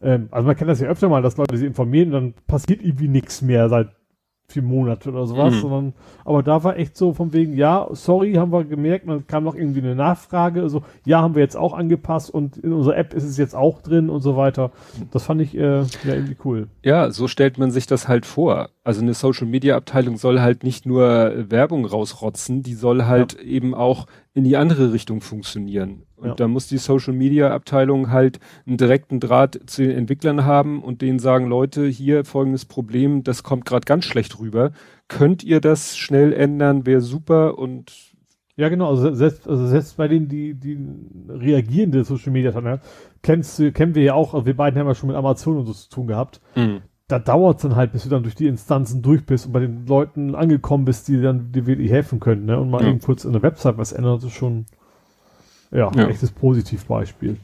Ähm, 0.02 0.28
also 0.32 0.46
man 0.46 0.56
kennt 0.56 0.70
das 0.70 0.80
ja 0.80 0.88
öfter 0.88 1.10
mal, 1.10 1.22
dass 1.22 1.38
Leute 1.38 1.58
sich 1.58 1.68
informieren 1.68 2.12
dann 2.12 2.34
passiert 2.48 2.82
irgendwie 2.82 3.08
nichts 3.08 3.42
mehr 3.42 3.70
seit 3.70 3.90
vier 4.48 4.62
Monate 4.62 5.10
oder 5.10 5.26
sowas, 5.26 5.56
mhm. 5.56 5.60
sondern, 5.60 5.94
aber 6.24 6.44
da 6.44 6.64
war 6.64 6.78
echt 6.78 6.96
so 6.96 7.14
von 7.14 7.34
wegen, 7.34 7.54
ja, 7.54 7.88
sorry, 7.92 8.34
haben 8.34 8.52
wir 8.52 8.64
gemerkt, 8.64 9.08
dann 9.08 9.26
kam 9.26 9.44
noch 9.44 9.56
irgendwie 9.56 9.80
eine 9.80 9.96
Nachfrage, 9.96 10.62
also, 10.62 10.84
ja, 11.06 11.22
haben 11.22 11.36
wir 11.36 11.42
jetzt 11.42 11.58
auch 11.58 11.74
angepasst 11.74 12.30
und 12.30 12.58
in 12.58 12.72
unserer 12.72 12.98
App 12.98 13.14
ist 13.14 13.24
es 13.24 13.38
jetzt 13.38 13.56
auch 13.56 13.82
drin 13.82 14.10
und 14.10 14.22
so 14.22 14.38
weiter. 14.38 14.72
Das 15.12 15.24
fand 15.24 15.42
ich 15.42 15.58
äh, 15.58 15.82
ja 15.82 15.86
irgendwie 16.04 16.38
cool. 16.46 16.68
Ja, 16.84 17.12
so 17.12 17.28
stellt 17.28 17.58
man 17.58 17.72
sich 17.72 17.88
das 17.88 18.08
halt 18.08 18.26
vor. 18.26 18.70
Also 18.84 19.02
eine 19.02 19.14
Social 19.14 19.48
Media 19.48 19.76
Abteilung 19.76 20.18
soll 20.18 20.40
halt 20.40 20.64
nicht 20.64 20.86
nur 20.86 21.34
Werbung 21.50 21.86
rausrotzen, 21.86 22.62
die 22.62 22.76
soll 22.76 23.06
halt 23.06 23.34
ja. 23.34 23.42
eben 23.42 23.74
auch 23.74 24.06
in 24.34 24.44
die 24.44 24.58
andere 24.58 24.94
Richtung 24.94 25.22
funktionieren. 25.22 26.04
Und 26.18 26.30
ja. 26.30 26.36
da 26.36 26.48
muss 26.48 26.68
die 26.68 26.78
Social 26.78 27.14
Media 27.14 27.54
Abteilung 27.54 28.12
halt 28.12 28.40
einen 28.66 28.78
direkten 28.78 29.20
Draht 29.20 29.60
zu 29.66 29.84
den 29.84 29.92
Entwicklern 29.92 30.46
haben 30.46 30.82
und 30.82 31.02
denen 31.02 31.20
sagen, 31.20 31.48
Leute, 31.48 31.86
hier 31.88 32.24
folgendes 32.26 32.66
Problem, 32.66 33.24
das 33.24 33.44
kommt 33.44 33.66
gerade 33.66 33.86
ganz 33.86 34.06
schlecht 34.06 34.40
rüber. 34.40 34.72
Könnt 35.08 35.44
ihr 35.44 35.60
das 35.60 35.98
schnell 35.98 36.34
ändern? 36.34 36.86
Wäre 36.86 37.02
super 37.02 37.58
und 37.58 38.16
ja, 38.58 38.70
genau, 38.70 38.90
also 38.90 39.14
selbst, 39.14 39.50
also 39.50 39.68
selbst 39.68 39.98
bei 39.98 40.08
denen, 40.08 40.30
die, 40.30 40.54
die 40.54 40.78
reagierende 41.28 42.06
Social 42.06 42.32
Media 42.32 42.54
haben, 42.54 42.80
kennst 43.22 43.60
du, 43.60 43.74
kennen 43.74 43.96
wir 43.96 44.04
ja 44.04 44.14
auch, 44.14 44.34
also 44.34 44.46
wir 44.46 44.56
beiden 44.56 44.80
haben 44.80 44.88
ja 44.88 44.96
schon 44.96 45.08
mit 45.08 45.18
Amazon 45.18 45.58
und 45.58 45.66
so 45.66 45.74
zu 45.74 45.90
tun 45.90 46.08
gehabt. 46.08 46.40
Mhm. 46.56 46.82
Da 47.08 47.20
dauert 47.20 47.58
es 47.58 47.64
dann 47.64 47.76
halt, 47.76 47.92
bis 47.92 48.04
du 48.04 48.10
dann 48.10 48.24
durch 48.24 48.34
die 48.34 48.48
Instanzen 48.48 49.02
durch 49.02 49.26
bist 49.26 49.46
und 49.46 49.52
bei 49.52 49.60
den 49.60 49.86
Leuten 49.86 50.36
angekommen 50.36 50.86
bist, 50.86 51.08
die 51.08 51.22
dann 51.22 51.52
dir 51.52 51.68
wirklich 51.68 51.92
helfen 51.92 52.20
können, 52.20 52.46
ne? 52.46 52.60
Und 52.60 52.72
mal 52.72 52.82
ja. 52.82 52.90
eben 52.90 53.00
kurz 53.00 53.26
in 53.26 53.34
der 53.34 53.44
Website 53.44 53.78
was 53.78 53.92
ändern, 53.92 54.16
das 54.16 54.24
ist 54.24 54.34
schon 54.34 54.66
ja, 55.76 55.92
ja. 55.96 56.08
echtes 56.08 56.32
Positivbeispiel. 56.32 57.38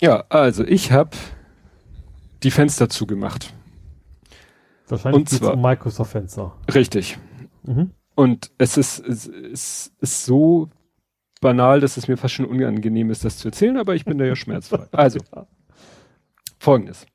Ja, 0.00 0.24
also 0.28 0.64
ich 0.64 0.92
habe 0.92 1.10
die 2.42 2.50
Fenster 2.50 2.88
zugemacht. 2.88 3.54
Wahrscheinlich 4.88 5.20
und 5.20 5.28
zwar 5.28 5.56
Microsoft 5.56 6.12
Fenster. 6.12 6.52
Richtig. 6.74 7.18
Mhm. 7.62 7.92
Und 8.14 8.50
es 8.58 8.76
ist, 8.76 9.00
es, 9.00 9.26
es 9.26 9.92
ist 10.00 10.24
so 10.24 10.68
banal, 11.40 11.80
dass 11.80 11.96
es 11.96 12.08
mir 12.08 12.16
fast 12.16 12.34
schon 12.34 12.46
unangenehm 12.46 13.10
ist, 13.10 13.24
das 13.24 13.38
zu 13.38 13.48
erzählen, 13.48 13.76
aber 13.76 13.94
ich 13.94 14.04
bin 14.04 14.18
da 14.18 14.24
ja 14.24 14.36
schmerzfrei. 14.36 14.86
Also, 14.92 15.20
folgendes. 16.58 17.06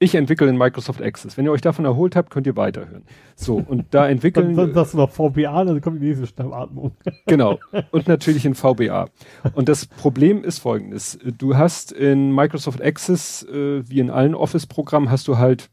Ich 0.00 0.14
entwickle 0.16 0.48
in 0.48 0.58
Microsoft 0.58 1.00
Access. 1.00 1.36
Wenn 1.36 1.44
ihr 1.44 1.52
euch 1.52 1.60
davon 1.60 1.84
erholt 1.84 2.16
habt, 2.16 2.30
könnt 2.30 2.46
ihr 2.46 2.56
weiterhören. 2.56 3.04
So, 3.36 3.56
und 3.56 3.86
da 3.92 4.08
entwickeln. 4.08 4.56
dann, 4.56 4.66
dann 4.66 4.74
sagst 4.74 4.94
du 4.94 4.98
noch 4.98 5.10
VBA, 5.10 5.64
dann 5.64 5.80
kommt 5.80 6.02
die 6.02 6.06
nächste 6.06 6.26
Stammatmung. 6.26 6.92
genau. 7.26 7.58
Und 7.90 8.08
natürlich 8.08 8.44
in 8.44 8.54
VBA. 8.54 9.08
Und 9.54 9.68
das 9.68 9.86
Problem 9.86 10.42
ist 10.42 10.58
folgendes. 10.58 11.18
Du 11.38 11.56
hast 11.56 11.92
in 11.92 12.34
Microsoft 12.34 12.82
Access, 12.82 13.44
äh, 13.44 13.88
wie 13.88 14.00
in 14.00 14.10
allen 14.10 14.34
Office-Programmen, 14.34 15.10
hast 15.10 15.28
du 15.28 15.38
halt 15.38 15.70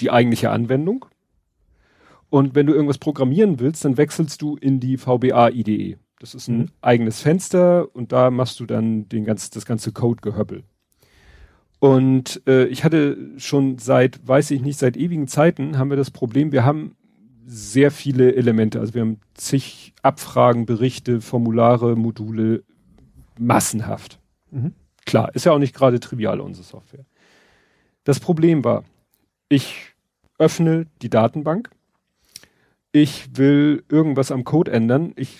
die 0.00 0.10
eigentliche 0.10 0.50
Anwendung. 0.50 1.04
Und 2.30 2.54
wenn 2.54 2.66
du 2.66 2.74
irgendwas 2.74 2.98
programmieren 2.98 3.58
willst, 3.60 3.84
dann 3.84 3.96
wechselst 3.96 4.42
du 4.42 4.56
in 4.56 4.80
die 4.80 4.96
VBA 4.96 5.50
IDE. 5.50 5.98
Das 6.20 6.34
ist 6.34 6.48
ein 6.48 6.58
mhm. 6.58 6.68
eigenes 6.80 7.20
Fenster 7.20 7.94
und 7.94 8.12
da 8.12 8.30
machst 8.30 8.60
du 8.60 8.66
dann 8.66 9.08
den 9.08 9.24
ganz, 9.24 9.50
das 9.50 9.66
ganze 9.66 9.92
Code-Gehöppel. 9.92 10.64
Und 11.80 12.42
äh, 12.46 12.64
ich 12.66 12.82
hatte 12.84 13.16
schon 13.36 13.78
seit, 13.78 14.26
weiß 14.26 14.50
ich 14.50 14.62
nicht, 14.62 14.78
seit 14.78 14.96
ewigen 14.96 15.28
Zeiten 15.28 15.78
haben 15.78 15.90
wir 15.90 15.96
das 15.96 16.10
Problem, 16.10 16.50
wir 16.50 16.64
haben 16.64 16.96
sehr 17.46 17.90
viele 17.90 18.34
Elemente. 18.34 18.80
Also 18.80 18.94
wir 18.94 19.02
haben 19.02 19.20
zig 19.34 19.94
Abfragen, 20.02 20.66
Berichte, 20.66 21.20
Formulare, 21.20 21.96
Module, 21.96 22.64
massenhaft. 23.38 24.18
Mhm. 24.50 24.74
Klar, 25.06 25.34
ist 25.34 25.46
ja 25.46 25.52
auch 25.52 25.58
nicht 25.58 25.74
gerade 25.74 26.00
trivial, 26.00 26.40
unsere 26.40 26.64
Software. 26.64 27.06
Das 28.04 28.20
Problem 28.20 28.64
war, 28.64 28.84
ich 29.48 29.94
öffne 30.38 30.86
die 31.00 31.08
Datenbank, 31.08 31.70
ich 32.92 33.36
will 33.36 33.84
irgendwas 33.88 34.30
am 34.30 34.44
Code 34.44 34.70
ändern, 34.70 35.12
ich 35.16 35.38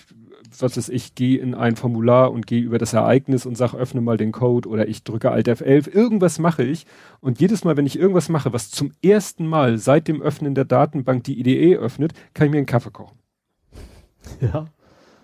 was 0.62 0.76
ist 0.76 0.88
ich, 0.88 1.14
gehe 1.14 1.38
in 1.38 1.54
ein 1.54 1.76
Formular 1.76 2.32
und 2.32 2.46
gehe 2.46 2.60
über 2.60 2.78
das 2.78 2.92
Ereignis 2.92 3.46
und 3.46 3.56
sage, 3.56 3.76
öffne 3.76 4.00
mal 4.00 4.16
den 4.16 4.32
Code 4.32 4.68
oder 4.68 4.88
ich 4.88 5.04
drücke 5.04 5.30
Alt 5.30 5.48
F11, 5.48 5.88
irgendwas 5.88 6.38
mache 6.38 6.62
ich. 6.64 6.86
Und 7.20 7.40
jedes 7.40 7.64
Mal, 7.64 7.76
wenn 7.76 7.86
ich 7.86 7.98
irgendwas 7.98 8.28
mache, 8.28 8.52
was 8.52 8.70
zum 8.70 8.92
ersten 9.02 9.46
Mal 9.46 9.78
seit 9.78 10.08
dem 10.08 10.22
Öffnen 10.22 10.54
der 10.54 10.64
Datenbank 10.64 11.24
die 11.24 11.38
IDE 11.38 11.76
öffnet, 11.76 12.12
kann 12.34 12.46
ich 12.46 12.50
mir 12.50 12.58
einen 12.58 12.66
Kaffee 12.66 12.90
kochen. 12.90 13.18
Ja. 14.40 14.66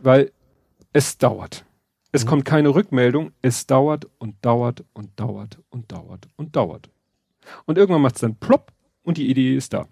Weil 0.02 0.32
es 0.94 1.19
dauert. 1.19 1.66
Es 2.12 2.24
mhm. 2.24 2.28
kommt 2.28 2.44
keine 2.44 2.74
Rückmeldung, 2.74 3.32
es 3.43 3.66
dauert 3.66 4.06
und 4.19 4.36
dauert 4.43 4.85
und 4.94 5.11
dauert 5.19 5.59
und 5.69 5.90
dauert 5.90 6.28
und 6.36 6.56
dauert. 6.56 6.89
Und 7.66 7.77
irgendwann 7.77 8.02
macht 8.02 8.15
es 8.15 8.20
dann 8.23 8.36
plopp 8.36 8.73
und 9.02 9.19
die 9.19 9.28
Idee 9.28 9.56
ist 9.56 9.73
da. 9.73 9.89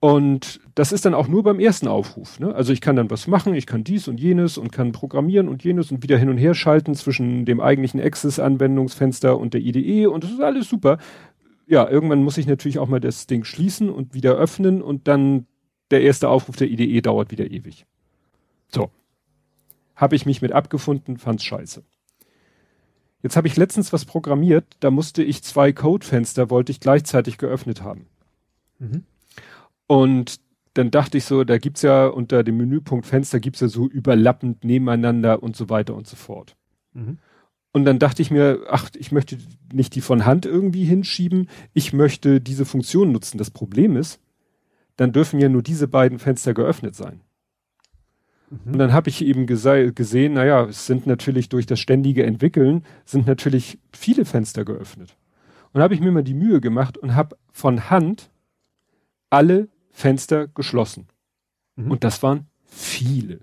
Und 0.00 0.60
das 0.76 0.92
ist 0.92 1.04
dann 1.04 1.14
auch 1.14 1.26
nur 1.26 1.42
beim 1.42 1.58
ersten 1.58 1.88
Aufruf. 1.88 2.38
Ne? 2.38 2.54
Also 2.54 2.72
ich 2.72 2.80
kann 2.80 2.94
dann 2.94 3.10
was 3.10 3.26
machen, 3.26 3.54
ich 3.54 3.66
kann 3.66 3.82
dies 3.82 4.06
und 4.06 4.20
jenes 4.20 4.56
und 4.56 4.70
kann 4.70 4.92
programmieren 4.92 5.48
und 5.48 5.64
jenes 5.64 5.90
und 5.90 6.04
wieder 6.04 6.16
hin 6.16 6.28
und 6.28 6.38
her 6.38 6.54
schalten 6.54 6.94
zwischen 6.94 7.44
dem 7.44 7.60
eigentlichen 7.60 8.00
Access-Anwendungsfenster 8.00 9.36
und 9.36 9.54
der 9.54 9.60
IDE 9.60 10.06
und 10.06 10.22
das 10.22 10.30
ist 10.30 10.40
alles 10.40 10.68
super. 10.68 10.98
Ja, 11.66 11.88
irgendwann 11.88 12.22
muss 12.22 12.38
ich 12.38 12.46
natürlich 12.46 12.78
auch 12.78 12.86
mal 12.86 13.00
das 13.00 13.26
Ding 13.26 13.42
schließen 13.42 13.90
und 13.90 14.14
wieder 14.14 14.36
öffnen 14.36 14.82
und 14.82 15.08
dann 15.08 15.46
der 15.90 16.02
erste 16.02 16.28
Aufruf 16.28 16.56
der 16.56 16.68
IDE 16.68 17.02
dauert 17.02 17.32
wieder 17.32 17.50
ewig. 17.50 17.84
So. 18.68 18.90
Habe 19.96 20.14
ich 20.14 20.26
mich 20.26 20.40
mit 20.42 20.52
abgefunden, 20.52 21.18
fand's 21.18 21.44
scheiße. 21.44 21.82
Jetzt 23.20 23.36
habe 23.36 23.48
ich 23.48 23.56
letztens 23.56 23.92
was 23.92 24.04
programmiert, 24.04 24.76
da 24.78 24.92
musste 24.92 25.24
ich 25.24 25.42
zwei 25.42 25.72
Codefenster, 25.72 26.50
wollte 26.50 26.70
ich 26.70 26.78
gleichzeitig 26.78 27.36
geöffnet 27.36 27.82
haben. 27.82 28.06
Mhm. 28.78 29.04
Und 29.88 30.40
dann 30.74 30.92
dachte 30.92 31.18
ich 31.18 31.24
so, 31.24 31.42
da 31.42 31.58
gibt's 31.58 31.82
ja 31.82 32.06
unter 32.06 32.44
dem 32.44 32.58
Menüpunkt 32.58 33.04
Fenster 33.06 33.40
gibt's 33.40 33.58
ja 33.58 33.66
so 33.66 33.88
überlappend 33.88 34.62
nebeneinander 34.62 35.42
und 35.42 35.56
so 35.56 35.68
weiter 35.68 35.96
und 35.96 36.06
so 36.06 36.14
fort. 36.14 36.56
Mhm. 36.92 37.18
Und 37.72 37.84
dann 37.84 37.98
dachte 37.98 38.22
ich 38.22 38.30
mir, 38.30 38.60
ach, 38.68 38.90
ich 38.96 39.10
möchte 39.10 39.38
nicht 39.72 39.94
die 39.94 40.00
von 40.00 40.24
Hand 40.24 40.46
irgendwie 40.46 40.84
hinschieben, 40.84 41.48
ich 41.72 41.92
möchte 41.92 42.40
diese 42.40 42.64
Funktion 42.64 43.12
nutzen. 43.12 43.38
Das 43.38 43.50
Problem 43.50 43.96
ist, 43.96 44.20
dann 44.96 45.12
dürfen 45.12 45.40
ja 45.40 45.48
nur 45.48 45.62
diese 45.62 45.88
beiden 45.88 46.18
Fenster 46.18 46.54
geöffnet 46.54 46.94
sein. 46.94 47.22
Mhm. 48.50 48.72
Und 48.72 48.78
dann 48.78 48.92
habe 48.92 49.08
ich 49.08 49.24
eben 49.24 49.46
gesehen, 49.46 50.34
naja, 50.34 50.64
es 50.64 50.86
sind 50.86 51.06
natürlich 51.06 51.48
durch 51.48 51.66
das 51.66 51.80
ständige 51.80 52.24
Entwickeln, 52.24 52.84
sind 53.04 53.26
natürlich 53.26 53.78
viele 53.92 54.24
Fenster 54.24 54.64
geöffnet. 54.64 55.16
Und 55.72 55.82
habe 55.82 55.94
ich 55.94 56.00
mir 56.00 56.12
mal 56.12 56.24
die 56.24 56.34
Mühe 56.34 56.60
gemacht 56.60 56.98
und 56.98 57.14
habe 57.14 57.36
von 57.52 57.90
Hand 57.90 58.30
alle 59.30 59.68
Fenster 59.90 60.48
geschlossen. 60.48 61.08
Mhm. 61.76 61.90
Und 61.90 62.04
das 62.04 62.22
waren 62.22 62.46
viele. 62.64 63.40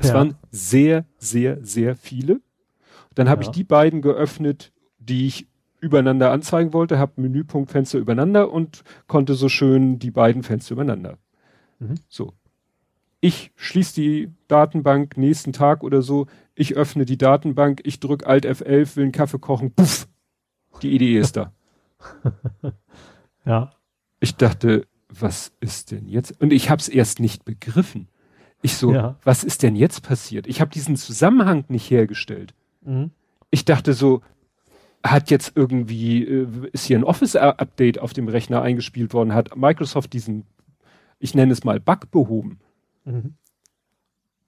Es 0.00 0.08
ja. 0.08 0.14
waren 0.14 0.36
sehr, 0.50 1.04
sehr, 1.18 1.58
sehr 1.64 1.96
viele. 1.96 2.40
Dann 3.14 3.28
habe 3.28 3.42
ja. 3.42 3.48
ich 3.48 3.54
die 3.54 3.64
beiden 3.64 4.02
geöffnet, 4.02 4.72
die 4.98 5.26
ich 5.26 5.48
übereinander 5.80 6.32
anzeigen 6.32 6.72
wollte, 6.72 6.98
habe 6.98 7.20
Menüpunkt 7.20 7.70
Fenster 7.70 7.98
übereinander 7.98 8.50
und 8.50 8.82
konnte 9.06 9.34
so 9.34 9.50
schön 9.50 9.98
die 9.98 10.10
beiden 10.10 10.42
Fenster 10.42 10.72
übereinander. 10.72 11.18
Mhm. 11.78 11.96
So. 12.08 12.32
Ich 13.20 13.52
schließe 13.56 13.94
die 13.94 14.32
Datenbank 14.48 15.16
nächsten 15.16 15.52
Tag 15.52 15.82
oder 15.82 16.02
so, 16.02 16.26
ich 16.54 16.74
öffne 16.74 17.04
die 17.04 17.18
Datenbank, 17.18 17.80
ich 17.84 18.00
drücke 18.00 18.26
Alt 18.26 18.46
F11, 18.46 18.96
will 18.96 19.04
einen 19.04 19.12
Kaffee 19.12 19.38
kochen, 19.38 19.72
puff, 19.72 20.08
die 20.82 20.94
Idee 20.94 21.18
ist 21.18 21.36
da. 21.36 21.52
ja. 23.44 23.72
Ich 24.20 24.36
dachte, 24.36 24.86
was 25.20 25.52
ist 25.60 25.90
denn 25.90 26.08
jetzt? 26.08 26.40
Und 26.40 26.52
ich 26.52 26.70
habe 26.70 26.80
es 26.80 26.88
erst 26.88 27.20
nicht 27.20 27.44
begriffen. 27.44 28.08
Ich 28.62 28.76
so, 28.76 28.94
ja. 28.94 29.16
was 29.24 29.44
ist 29.44 29.62
denn 29.62 29.76
jetzt 29.76 30.02
passiert? 30.02 30.46
Ich 30.46 30.60
habe 30.60 30.70
diesen 30.70 30.96
Zusammenhang 30.96 31.64
nicht 31.68 31.90
hergestellt. 31.90 32.54
Mhm. 32.82 33.10
Ich 33.50 33.64
dachte 33.64 33.92
so, 33.92 34.22
hat 35.04 35.30
jetzt 35.30 35.52
irgendwie, 35.54 36.24
äh, 36.24 36.46
ist 36.72 36.86
hier 36.86 36.98
ein 36.98 37.04
Office-Update 37.04 37.98
auf 37.98 38.14
dem 38.14 38.28
Rechner 38.28 38.62
eingespielt 38.62 39.12
worden, 39.12 39.34
hat 39.34 39.56
Microsoft 39.56 40.12
diesen, 40.12 40.46
ich 41.18 41.34
nenne 41.34 41.52
es 41.52 41.62
mal, 41.62 41.78
Bug 41.78 42.10
behoben. 42.10 42.58
Mhm. 43.04 43.34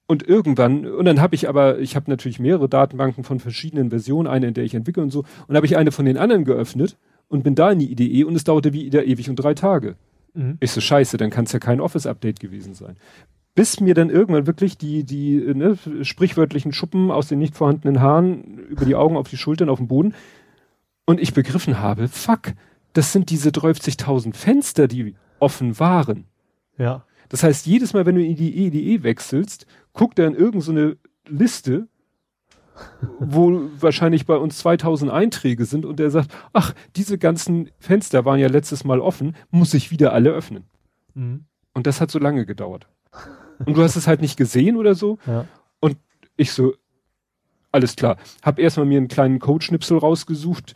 Und 0.06 0.26
irgendwann, 0.26 0.86
und 0.86 1.05
dann 1.05 1.20
habe 1.20 1.34
ich 1.34 1.48
aber, 1.48 1.78
ich 1.80 1.97
habe 1.97 2.10
natürlich 2.10 2.38
mehrere 2.38 2.68
Datenbanken 2.68 3.24
von 3.24 3.40
verschiedenen 3.40 3.90
Versionen, 3.90 4.28
eine, 4.28 4.47
in 4.47 4.55
der 4.55 4.64
ich 4.64 4.74
entwickle 4.74 5.02
und 5.02 5.10
so, 5.10 5.24
und 5.47 5.56
habe 5.56 5.66
ich 5.66 5.76
eine 5.76 5.93
von 5.93 6.06
den 6.06 6.16
anderen 6.16 6.44
geöffnet 6.44 6.97
und 7.28 7.43
bin 7.43 7.55
da 7.55 7.72
in 7.72 7.80
die 7.80 7.90
IDE 7.90 8.24
und 8.24 8.36
es 8.36 8.44
dauerte 8.44 8.72
wieder 8.72 9.05
ewig 9.05 9.28
und 9.28 9.36
drei 9.36 9.55
Tage. 9.55 9.97
Mhm. 10.36 10.58
Ich 10.60 10.70
so, 10.70 10.80
scheiße, 10.80 11.16
dann 11.16 11.30
kann 11.30 11.46
es 11.46 11.52
ja 11.52 11.58
kein 11.58 11.80
Office-Update 11.80 12.40
gewesen 12.40 12.74
sein. 12.74 12.96
Bis 13.54 13.80
mir 13.80 13.94
dann 13.94 14.10
irgendwann 14.10 14.46
wirklich 14.46 14.76
die, 14.76 15.04
die 15.04 15.36
ne, 15.54 15.78
sprichwörtlichen 16.02 16.72
Schuppen 16.72 17.10
aus 17.10 17.28
den 17.28 17.38
nicht 17.38 17.56
vorhandenen 17.56 18.00
Haaren 18.00 18.58
über 18.58 18.84
die 18.84 18.94
Augen 18.94 19.16
auf 19.16 19.28
die 19.28 19.38
Schultern 19.38 19.70
auf 19.70 19.78
dem 19.78 19.88
Boden 19.88 20.14
und 21.06 21.20
ich 21.20 21.32
begriffen 21.32 21.80
habe, 21.80 22.08
fuck, 22.08 22.52
das 22.92 23.12
sind 23.12 23.30
diese 23.30 23.48
30.000 23.48 24.34
Fenster, 24.34 24.88
die 24.88 25.14
offen 25.38 25.78
waren. 25.78 26.26
Ja. 26.76 27.04
Das 27.28 27.42
heißt, 27.42 27.66
jedes 27.66 27.94
Mal, 27.94 28.06
wenn 28.06 28.14
du 28.14 28.24
in 28.24 28.36
die 28.36 28.66
EDE 28.66 29.02
wechselst, 29.02 29.66
guckt 29.92 30.18
er 30.18 30.26
in 30.26 30.34
irgendeine 30.34 30.90
so 30.90 30.96
Liste 31.28 31.88
wo 33.19 33.70
wahrscheinlich 33.81 34.27
bei 34.27 34.36
uns 34.36 34.59
2000 34.59 35.11
Einträge 35.11 35.65
sind 35.65 35.85
und 35.85 35.98
der 35.98 36.11
sagt, 36.11 36.35
ach, 36.53 36.74
diese 36.94 37.19
ganzen 37.19 37.70
Fenster 37.78 38.24
waren 38.24 38.39
ja 38.39 38.48
letztes 38.48 38.85
Mal 38.85 39.01
offen, 39.01 39.36
muss 39.51 39.74
ich 39.74 39.90
wieder 39.90 40.12
alle 40.12 40.31
öffnen. 40.31 40.65
Mhm. 41.15 41.44
Und 41.74 41.86
das 41.86 42.01
hat 42.01 42.11
so 42.11 42.19
lange 42.19 42.47
gedauert. 42.47 42.89
Und 43.65 43.77
du 43.77 43.82
hast 43.82 43.97
es 43.97 44.07
halt 44.07 44.20
nicht 44.20 44.36
gesehen 44.36 44.77
oder 44.77 44.94
so. 44.94 45.19
Ja. 45.27 45.47
Und 45.81 45.97
ich 46.36 46.53
so, 46.53 46.74
alles 47.73 47.97
klar. 47.97 48.16
Hab 48.43 48.59
erstmal 48.59 48.86
mir 48.86 48.98
einen 48.98 49.09
kleinen 49.09 49.39
Codeschnipsel 49.39 49.98
rausgesucht, 49.98 50.74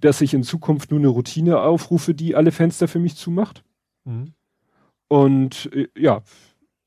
dass 0.00 0.20
ich 0.20 0.34
in 0.34 0.42
Zukunft 0.42 0.90
nur 0.90 1.00
eine 1.00 1.08
Routine 1.08 1.60
aufrufe, 1.60 2.14
die 2.14 2.34
alle 2.34 2.52
Fenster 2.52 2.88
für 2.88 2.98
mich 2.98 3.16
zumacht. 3.16 3.64
Mhm. 4.04 4.32
Und 5.08 5.70
äh, 5.72 5.88
ja, 5.96 6.22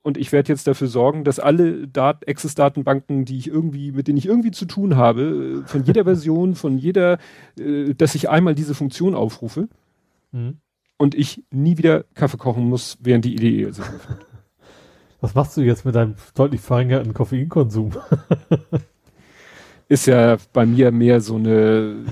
und 0.10 0.18
ich 0.18 0.32
werde 0.32 0.52
jetzt 0.52 0.66
dafür 0.66 0.88
sorgen, 0.88 1.24
dass 1.24 1.40
alle 1.40 1.88
Dat 1.88 2.28
Access-Datenbanken, 2.28 3.26
die 3.26 3.38
ich 3.38 3.48
irgendwie, 3.48 3.92
mit 3.92 4.08
denen 4.08 4.18
ich 4.18 4.26
irgendwie 4.26 4.50
zu 4.50 4.66
tun 4.66 4.96
habe, 4.96 5.62
äh, 5.62 5.68
von 5.68 5.84
jeder 5.84 6.04
Version, 6.04 6.56
von 6.56 6.80
jeder, 6.80 7.20
äh, 7.60 7.94
dass 7.94 8.16
ich 8.16 8.28
einmal 8.28 8.56
diese 8.56 8.74
Funktion 8.74 9.14
aufrufe 9.14 9.70
mhm. 10.32 10.58
und 10.98 11.14
ich 11.14 11.44
nie 11.52 11.78
wieder 11.78 12.06
Kaffee 12.16 12.38
kochen 12.38 12.68
muss, 12.68 12.98
während 13.02 13.24
die 13.24 13.36
IDE 13.36 13.72
sich 13.72 13.86
öffnet. 13.86 14.26
Was 15.22 15.36
machst 15.36 15.56
du 15.58 15.62
jetzt 15.62 15.86
mit 15.86 15.94
deinem 15.94 16.16
deutlich 16.34 16.62
verringerten 16.62 17.14
Koffeinkonsum? 17.14 17.92
Ist 19.90 20.08
ja 20.08 20.38
bei 20.54 20.66
mir 20.66 20.92
mehr 20.92 21.22
so 21.22 21.36
eine, 21.36 22.04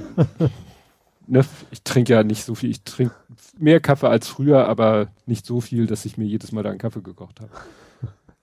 ne, 1.27 1.43
ich 1.71 1.81
trinke 1.81 2.13
ja 2.13 2.23
nicht 2.23 2.43
so 2.43 2.53
viel, 2.53 2.69
ich 2.69 2.83
trinke 2.83 3.15
mehr 3.57 3.79
Kaffee 3.79 4.07
als 4.07 4.27
früher, 4.27 4.67
aber 4.67 5.07
nicht 5.25 5.47
so 5.47 5.61
viel, 5.61 5.87
dass 5.87 6.05
ich 6.05 6.15
mir 6.17 6.25
jedes 6.25 6.51
Mal 6.51 6.61
da 6.61 6.69
einen 6.69 6.77
Kaffee 6.77 7.01
gekocht 7.01 7.41
habe. 7.41 7.49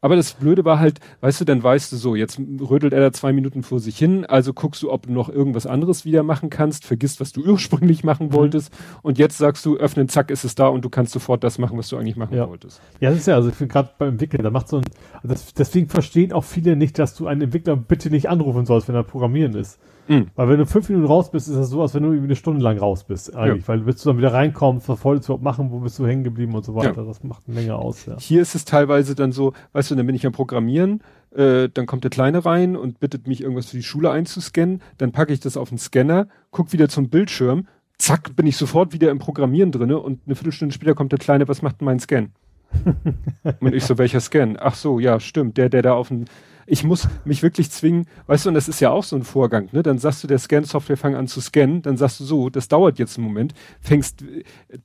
Aber 0.04 0.16
das 0.16 0.34
Blöde 0.34 0.66
war 0.66 0.80
halt, 0.80 1.00
weißt 1.22 1.40
du, 1.40 1.44
dann 1.46 1.62
weißt 1.62 1.90
du 1.90 1.96
so, 1.96 2.14
jetzt 2.14 2.38
rödelt 2.38 2.92
er 2.92 3.00
da 3.00 3.10
zwei 3.10 3.32
Minuten 3.32 3.62
vor 3.62 3.80
sich 3.80 3.96
hin, 3.96 4.26
also 4.26 4.52
guckst 4.52 4.82
du, 4.82 4.92
ob 4.92 5.06
du 5.06 5.12
noch 5.14 5.30
irgendwas 5.30 5.66
anderes 5.66 6.04
wieder 6.04 6.22
machen 6.22 6.50
kannst, 6.50 6.84
vergisst, 6.84 7.22
was 7.22 7.32
du 7.32 7.42
ursprünglich 7.46 8.04
machen 8.04 8.26
mhm. 8.26 8.32
wolltest 8.34 8.70
und 9.00 9.16
jetzt 9.16 9.38
sagst 9.38 9.64
du, 9.64 9.78
öffnen, 9.78 10.10
zack, 10.10 10.30
ist 10.30 10.44
es 10.44 10.56
da 10.56 10.66
und 10.66 10.84
du 10.84 10.90
kannst 10.90 11.14
sofort 11.14 11.42
das 11.42 11.56
machen, 11.56 11.78
was 11.78 11.88
du 11.88 11.96
eigentlich 11.96 12.16
machen 12.16 12.36
ja. 12.36 12.46
wolltest. 12.46 12.82
Ja, 13.00 13.08
das 13.08 13.20
ist 13.20 13.28
ja, 13.28 13.36
also 13.36 13.48
ich 13.48 13.54
finde 13.54 13.72
gerade 13.72 13.92
beim 13.96 14.10
Entwickeln, 14.10 14.42
da 14.42 14.50
macht 14.50 14.68
so 14.68 14.76
ein, 14.76 14.84
das, 15.22 15.54
deswegen 15.54 15.88
verstehen 15.88 16.34
auch 16.34 16.44
viele 16.44 16.76
nicht, 16.76 16.98
dass 16.98 17.14
du 17.14 17.26
einen 17.26 17.40
Entwickler 17.40 17.74
bitte 17.74 18.10
nicht 18.10 18.28
anrufen 18.28 18.66
sollst, 18.66 18.88
wenn 18.88 18.94
er 18.94 19.04
programmieren 19.04 19.54
ist. 19.54 19.78
Mhm. 20.08 20.28
Weil 20.34 20.48
wenn 20.50 20.58
du 20.58 20.66
fünf 20.66 20.88
Minuten 20.88 21.06
raus 21.06 21.30
bist, 21.30 21.48
ist 21.48 21.56
das 21.56 21.70
so, 21.70 21.82
als 21.82 21.94
wenn 21.94 22.02
du 22.02 22.10
irgendwie 22.10 22.28
eine 22.28 22.36
Stunde 22.36 22.62
lang 22.62 22.78
raus 22.78 23.04
bist, 23.04 23.34
eigentlich. 23.34 23.62
Ja. 23.62 23.68
Weil 23.68 23.80
du 23.80 23.86
willst 23.86 24.04
du 24.04 24.10
dann 24.10 24.18
wieder 24.18 24.32
reinkommen, 24.32 24.82
was 24.86 25.04
wolltest 25.04 25.28
du 25.28 25.32
überhaupt 25.32 25.44
machen, 25.44 25.70
wo 25.70 25.78
bist 25.80 25.98
du 25.98 26.06
hängen 26.06 26.24
geblieben 26.24 26.54
und 26.54 26.64
so 26.64 26.74
weiter. 26.74 27.02
Ja. 27.02 27.06
Das 27.06 27.22
macht 27.24 27.44
eine 27.46 27.54
Menge 27.54 27.76
aus, 27.76 28.06
ja. 28.06 28.16
Hier 28.18 28.42
ist 28.42 28.54
es 28.54 28.64
teilweise 28.64 29.14
dann 29.14 29.32
so, 29.32 29.52
weißt 29.72 29.90
du, 29.90 29.94
dann 29.94 30.06
bin 30.06 30.14
ich 30.14 30.26
am 30.26 30.32
Programmieren, 30.32 31.00
äh, 31.34 31.68
dann 31.72 31.86
kommt 31.86 32.04
der 32.04 32.10
Kleine 32.10 32.44
rein 32.44 32.76
und 32.76 33.00
bittet 33.00 33.26
mich, 33.26 33.40
irgendwas 33.40 33.66
für 33.66 33.76
die 33.76 33.82
Schule 33.82 34.10
einzuscannen, 34.10 34.82
dann 34.98 35.12
packe 35.12 35.32
ich 35.32 35.40
das 35.40 35.56
auf 35.56 35.70
den 35.70 35.78
Scanner, 35.78 36.28
guck 36.50 36.72
wieder 36.72 36.88
zum 36.88 37.08
Bildschirm, 37.08 37.66
zack, 37.98 38.36
bin 38.36 38.46
ich 38.46 38.56
sofort 38.56 38.92
wieder 38.92 39.10
im 39.10 39.18
Programmieren 39.18 39.72
drinne 39.72 39.98
und 39.98 40.20
eine 40.26 40.34
Viertelstunde 40.34 40.74
später 40.74 40.94
kommt 40.94 41.12
der 41.12 41.18
Kleine, 41.18 41.48
was 41.48 41.62
macht 41.62 41.80
denn 41.80 41.86
mein 41.86 42.00
Scan? 42.00 42.30
und 43.60 43.74
ich 43.74 43.84
so, 43.84 43.98
welcher 43.98 44.20
Scan? 44.20 44.56
Ach 44.58 44.74
so, 44.74 44.98
ja, 44.98 45.20
stimmt, 45.20 45.56
der, 45.56 45.68
der 45.68 45.82
da 45.82 45.94
auf 45.94 46.08
dem 46.08 46.24
ich 46.66 46.84
muss 46.84 47.08
mich 47.24 47.42
wirklich 47.42 47.70
zwingen, 47.70 48.06
weißt 48.26 48.44
du, 48.44 48.48
und 48.48 48.54
das 48.54 48.68
ist 48.68 48.80
ja 48.80 48.90
auch 48.90 49.04
so 49.04 49.16
ein 49.16 49.24
Vorgang, 49.24 49.68
ne? 49.72 49.82
Dann 49.82 49.98
sagst 49.98 50.22
du 50.22 50.28
der 50.28 50.38
Scan-Software, 50.38 50.96
fang 50.96 51.14
an 51.14 51.26
zu 51.26 51.40
scannen, 51.40 51.82
dann 51.82 51.96
sagst 51.96 52.20
du 52.20 52.24
so, 52.24 52.50
das 52.50 52.68
dauert 52.68 52.98
jetzt 52.98 53.18
einen 53.18 53.26
Moment, 53.26 53.54
fängst, 53.80 54.24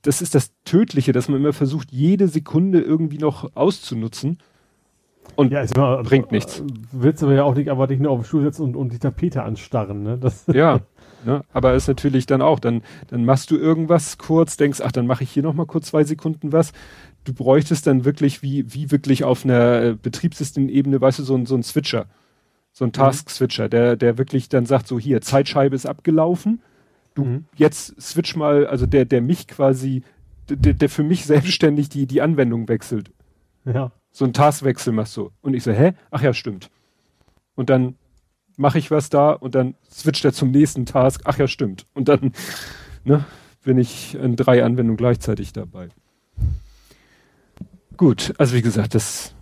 das 0.02 0.22
ist 0.22 0.34
das 0.34 0.52
Tödliche, 0.64 1.12
dass 1.12 1.28
man 1.28 1.40
immer 1.40 1.52
versucht, 1.52 1.90
jede 1.90 2.28
Sekunde 2.28 2.80
irgendwie 2.80 3.18
noch 3.18 3.54
auszunutzen. 3.54 4.38
Und 5.36 5.52
ja, 5.52 5.62
immer, 5.62 6.02
bringt 6.02 6.32
nichts. 6.32 6.62
Willst 6.92 7.22
du 7.22 7.30
ja 7.30 7.44
auch 7.44 7.54
nicht 7.54 7.70
einfach 7.70 7.86
dich 7.86 8.00
nur 8.00 8.10
auf 8.10 8.20
den 8.20 8.24
Stuhl 8.24 8.42
setzen 8.42 8.62
und, 8.62 8.76
und 8.76 8.92
die 8.92 8.98
Tapete 8.98 9.42
anstarren, 9.42 10.02
ne? 10.02 10.18
Das 10.18 10.46
ja, 10.52 10.80
ne? 11.24 11.44
aber 11.52 11.74
ist 11.74 11.88
natürlich 11.88 12.26
dann 12.26 12.42
auch, 12.42 12.58
dann, 12.58 12.82
dann 13.08 13.24
machst 13.24 13.50
du 13.50 13.56
irgendwas 13.56 14.18
kurz, 14.18 14.56
denkst, 14.56 14.80
ach, 14.84 14.92
dann 14.92 15.06
mache 15.06 15.24
ich 15.24 15.30
hier 15.30 15.42
nochmal 15.42 15.66
kurz 15.66 15.88
zwei 15.88 16.04
Sekunden 16.04 16.52
was, 16.52 16.72
du 17.24 17.34
bräuchtest 17.34 17.86
dann 17.86 18.04
wirklich 18.04 18.42
wie, 18.42 18.72
wie 18.72 18.90
wirklich 18.90 19.24
auf 19.24 19.44
einer 19.44 19.82
äh, 19.82 19.96
Betriebssystemebene, 20.00 21.00
weißt 21.00 21.20
du, 21.20 21.22
so 21.22 21.34
ein, 21.34 21.46
so 21.46 21.54
ein 21.54 21.62
Switcher, 21.62 22.06
so 22.72 22.84
ein 22.84 22.88
mhm. 22.88 22.94
Task-Switcher, 22.94 23.68
der, 23.68 23.96
der 23.96 24.18
wirklich 24.18 24.48
dann 24.48 24.66
sagt, 24.66 24.88
so 24.88 24.98
hier, 24.98 25.20
Zeitscheibe 25.20 25.74
ist 25.74 25.86
abgelaufen, 25.86 26.60
du 27.14 27.24
mhm. 27.24 27.44
jetzt 27.56 28.00
switch 28.00 28.36
mal, 28.36 28.66
also 28.66 28.86
der, 28.86 29.04
der 29.04 29.20
mich 29.20 29.48
quasi, 29.48 30.02
der, 30.48 30.74
der 30.74 30.88
für 30.88 31.02
mich 31.02 31.24
selbstständig 31.26 31.88
die, 31.88 32.06
die 32.06 32.22
Anwendung 32.22 32.68
wechselt. 32.68 33.10
Ja. 33.64 33.92
So 34.12 34.24
ein 34.24 34.32
Taskwechsel 34.32 34.92
machst 34.92 35.16
du. 35.16 35.30
Und 35.40 35.54
ich 35.54 35.62
so, 35.62 35.72
hä? 35.72 35.92
Ach 36.10 36.22
ja, 36.22 36.32
stimmt. 36.32 36.70
Und 37.54 37.70
dann 37.70 37.94
mache 38.56 38.78
ich 38.78 38.90
was 38.90 39.10
da 39.10 39.32
und 39.32 39.54
dann 39.54 39.74
switcht 39.90 40.24
er 40.24 40.32
zum 40.32 40.50
nächsten 40.50 40.86
Task. 40.86 41.22
Ach 41.24 41.38
ja, 41.38 41.46
stimmt. 41.46 41.86
Und 41.94 42.08
dann 42.08 42.32
ne, 43.04 43.24
bin 43.62 43.78
ich 43.78 44.14
in 44.14 44.36
drei 44.36 44.64
Anwendungen 44.64 44.96
gleichzeitig 44.96 45.52
dabei. 45.52 45.90
Gut, 48.00 48.32
also 48.38 48.56
wie 48.56 48.62
gesagt, 48.62 48.94
das 48.94 49.34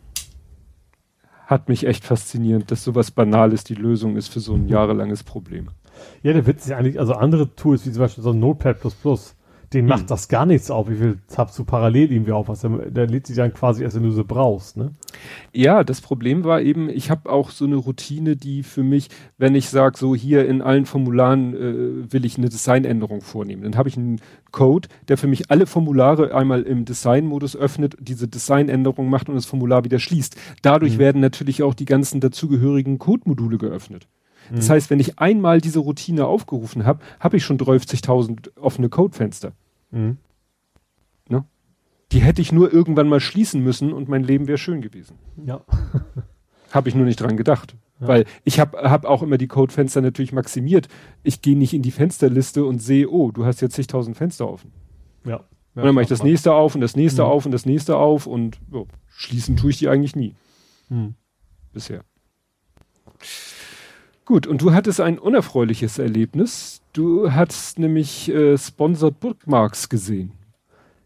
hat 1.46 1.68
mich 1.68 1.86
echt 1.86 2.04
fasziniert, 2.04 2.72
dass 2.72 2.82
sowas 2.82 3.12
Banales 3.12 3.62
die 3.62 3.76
Lösung 3.76 4.16
ist 4.16 4.26
für 4.26 4.40
so 4.40 4.54
ein 4.54 4.66
jahrelanges 4.66 5.22
Problem. 5.22 5.68
Ja, 6.24 6.32
der 6.32 6.44
Witz 6.44 6.62
ist 6.62 6.70
ja 6.70 6.76
eigentlich, 6.76 6.98
also 6.98 7.12
andere 7.12 7.54
Tools 7.54 7.86
wie 7.86 7.92
zum 7.92 8.00
Beispiel 8.00 8.24
so 8.24 8.32
ein 8.32 8.40
Notepad 8.40 8.80
den 9.72 9.82
hm. 9.82 9.88
macht 9.88 10.10
das 10.10 10.28
gar 10.28 10.46
nichts 10.46 10.70
auf. 10.70 10.88
Wie 10.88 10.96
viel 10.96 11.18
Tabs 11.28 11.56
du 11.56 11.64
parallel 11.64 12.12
irgendwie 12.12 12.32
auf 12.32 12.48
hast? 12.48 12.64
Der, 12.64 13.06
lädt 13.06 13.26
sich 13.26 13.36
dann 13.36 13.52
quasi 13.52 13.82
erst, 13.82 13.96
wenn 13.96 14.02
du 14.02 14.10
sie 14.10 14.24
brauchst, 14.24 14.76
ne? 14.76 14.94
Ja, 15.52 15.84
das 15.84 16.00
Problem 16.00 16.44
war 16.44 16.60
eben, 16.60 16.88
ich 16.88 17.10
habe 17.10 17.30
auch 17.30 17.50
so 17.50 17.64
eine 17.64 17.76
Routine, 17.76 18.36
die 18.36 18.62
für 18.62 18.82
mich, 18.82 19.08
wenn 19.36 19.54
ich 19.54 19.68
sage, 19.68 19.98
so 19.98 20.14
hier 20.14 20.46
in 20.46 20.62
allen 20.62 20.86
Formularen 20.86 21.54
äh, 21.54 22.12
will 22.12 22.24
ich 22.24 22.38
eine 22.38 22.48
Designänderung 22.48 23.20
vornehmen, 23.20 23.62
dann 23.62 23.76
habe 23.76 23.88
ich 23.88 23.96
einen 23.96 24.20
Code, 24.52 24.88
der 25.08 25.18
für 25.18 25.26
mich 25.26 25.50
alle 25.50 25.66
Formulare 25.66 26.34
einmal 26.34 26.62
im 26.62 26.84
Design-Modus 26.84 27.56
öffnet, 27.56 27.96
diese 28.00 28.28
Designänderung 28.28 29.10
macht 29.10 29.28
und 29.28 29.34
das 29.34 29.46
Formular 29.46 29.84
wieder 29.84 29.98
schließt. 29.98 30.36
Dadurch 30.62 30.94
mhm. 30.94 30.98
werden 30.98 31.20
natürlich 31.20 31.62
auch 31.62 31.74
die 31.74 31.84
ganzen 31.84 32.20
dazugehörigen 32.20 32.98
Code-Module 32.98 33.58
geöffnet. 33.58 34.08
Das 34.52 34.68
mhm. 34.68 34.72
heißt, 34.72 34.90
wenn 34.90 35.00
ich 35.00 35.18
einmal 35.18 35.60
diese 35.60 35.80
Routine 35.80 36.26
aufgerufen 36.26 36.86
habe, 36.86 37.00
habe 37.20 37.36
ich 37.36 37.44
schon 37.44 37.58
30.000 37.58 38.56
offene 38.56 38.88
Codefenster. 38.88 39.52
Mhm. 39.90 40.18
Ne? 41.28 41.44
Die 42.12 42.20
hätte 42.20 42.42
ich 42.42 42.52
nur 42.52 42.72
irgendwann 42.72 43.08
mal 43.08 43.20
schließen 43.20 43.62
müssen 43.62 43.92
und 43.92 44.08
mein 44.08 44.24
Leben 44.24 44.48
wäre 44.48 44.58
schön 44.58 44.80
gewesen. 44.80 45.16
Ja. 45.44 45.62
habe 46.70 46.88
ich 46.88 46.94
nur 46.94 47.04
nicht 47.04 47.20
dran 47.20 47.36
gedacht. 47.36 47.76
Ja. 48.00 48.08
Weil 48.08 48.24
ich 48.44 48.60
habe 48.60 48.78
hab 48.90 49.04
auch 49.04 49.22
immer 49.22 49.38
die 49.38 49.48
Codefenster 49.48 50.00
natürlich 50.00 50.32
maximiert. 50.32 50.88
Ich 51.22 51.42
gehe 51.42 51.56
nicht 51.56 51.74
in 51.74 51.82
die 51.82 51.90
Fensterliste 51.90 52.64
und 52.64 52.80
sehe, 52.80 53.08
oh, 53.08 53.30
du 53.30 53.44
hast 53.44 53.60
jetzt 53.60 53.74
zigtausend 53.74 54.16
Fenster 54.16 54.48
offen. 54.48 54.72
Ja. 55.24 55.36
und 55.74 55.84
dann 55.84 55.94
mache 55.94 56.04
ich 56.04 56.08
das 56.08 56.22
nächste 56.22 56.54
auf 56.54 56.74
und 56.74 56.80
das 56.80 56.96
nächste 56.96 57.22
mhm. 57.22 57.28
auf 57.28 57.44
und 57.44 57.52
das 57.52 57.66
nächste 57.66 57.96
auf 57.96 58.26
und 58.26 58.58
oh, 58.72 58.86
schließen 59.08 59.56
tue 59.56 59.70
ich 59.70 59.78
die 59.78 59.88
eigentlich 59.88 60.16
nie. 60.16 60.34
Mhm. 60.88 61.14
Bisher. 61.72 62.02
Gut, 64.24 64.46
und 64.46 64.60
du 64.60 64.72
hattest 64.72 65.00
ein 65.00 65.18
unerfreuliches 65.18 65.98
Erlebnis. 65.98 66.82
Du 66.92 67.30
hast 67.30 67.78
nämlich 67.78 68.32
äh, 68.32 68.56
Sponsored 68.56 69.20
Bookmarks 69.20 69.88
gesehen. 69.88 70.32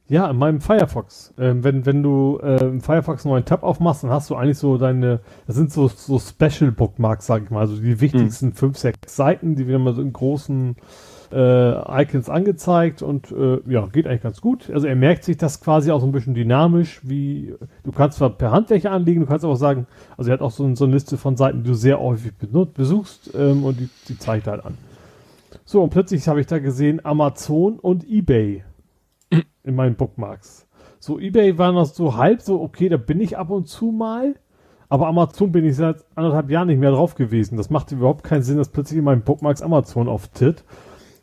Ja, 0.09 0.31
in 0.31 0.37
meinem 0.37 0.61
Firefox. 0.61 1.33
Ähm, 1.39 1.65
wenn, 1.65 1.87
wenn 1.87 2.03
du 2.03 2.39
äh, 2.43 2.63
im 2.65 2.81
Firefox 2.81 3.25
einen 3.25 3.33
neuen 3.33 3.45
Tab 3.45 3.63
aufmachst, 3.63 4.05
dann 4.05 4.11
hast 4.11 4.29
du 4.31 4.35
eigentlich 4.35 4.59
so 4.59 4.77
deine, 4.77 5.21
das 5.47 5.57
sind 5.57 5.73
so, 5.73 5.89
so 5.89 6.19
Special 6.19 6.71
Bookmarks, 6.71 7.27
sag 7.27 7.45
ich 7.45 7.51
mal, 7.51 7.61
also 7.61 7.77
die 7.77 8.01
wichtigsten 8.01 8.49
hm. 8.49 8.55
fünf, 8.55 8.79
sechs 8.79 9.17
Seiten, 9.17 9.57
die 9.57 9.67
wir 9.67 9.79
mal 9.79 9.95
so 9.95 10.03
in 10.03 10.13
großen 10.13 10.77
äh, 11.33 12.03
Icons 12.03 12.29
angezeigt 12.29 13.01
und 13.03 13.33
äh, 13.33 13.61
ja, 13.67 13.87
geht 13.87 14.07
eigentlich 14.07 14.23
ganz 14.23 14.41
gut. 14.41 14.71
Also 14.71 14.87
er 14.87 14.97
merkt 14.97 15.25
sich 15.25 15.39
das 15.39 15.61
quasi 15.61 15.91
auch 15.91 16.01
so 16.01 16.07
ein 16.07 16.13
bisschen 16.13 16.35
dynamisch, 16.35 17.01
wie 17.03 17.55
du 17.83 17.93
kannst 17.93 18.19
zwar 18.19 18.31
per 18.31 18.51
Hand 18.51 18.71
welche 18.71 18.91
anlegen, 18.91 19.23
du 19.23 19.27
kannst 19.27 19.45
auch 19.45 19.55
sagen, 19.55 19.87
also 20.17 20.31
er 20.31 20.35
hat 20.35 20.43
auch 20.43 20.51
so, 20.51 20.75
so 20.75 20.85
eine 20.85 20.93
Liste 20.93 21.17
von 21.17 21.37
Seiten, 21.37 21.63
die 21.63 21.71
du 21.71 21.75
sehr 21.75 21.99
häufig 21.99 22.35
benutzt, 22.35 22.75
besuchst 22.75 23.31
ähm, 23.35 23.65
und 23.65 23.81
die, 23.81 23.89
die 24.09 24.19
zeigt 24.19 24.47
halt 24.47 24.65
an. 24.65 24.77
So, 25.73 25.83
und 25.83 25.89
plötzlich 25.89 26.29
habe 26.29 26.39
ich 26.39 26.47
da 26.47 26.59
gesehen 26.59 27.03
Amazon 27.03 27.79
und 27.79 28.05
Ebay 28.07 28.63
in 29.65 29.75
meinen 29.75 29.95
Bookmarks. 29.95 30.69
So, 30.99 31.19
Ebay 31.19 31.57
war 31.57 31.73
noch 31.73 31.87
so 31.87 32.15
halb 32.15 32.43
so, 32.43 32.61
okay, 32.61 32.91
da 32.91 32.99
bin 32.99 33.23
ich 33.23 33.39
ab 33.39 33.49
und 33.49 33.69
zu 33.69 33.87
mal. 33.87 34.35
Aber 34.91 35.07
Amazon 35.07 35.51
bin 35.51 35.65
ich 35.65 35.77
seit 35.77 36.05
anderthalb 36.15 36.51
Jahren 36.51 36.69
nicht 36.69 36.79
mehr 36.79 36.91
drauf 36.91 37.15
gewesen. 37.15 37.57
Das 37.57 37.71
macht 37.71 37.91
überhaupt 37.91 38.23
keinen 38.23 38.43
Sinn, 38.43 38.59
dass 38.59 38.69
plötzlich 38.69 38.99
in 38.99 39.05
meinen 39.05 39.23
Bookmarks 39.23 39.63
Amazon 39.63 40.09
auftritt. 40.09 40.63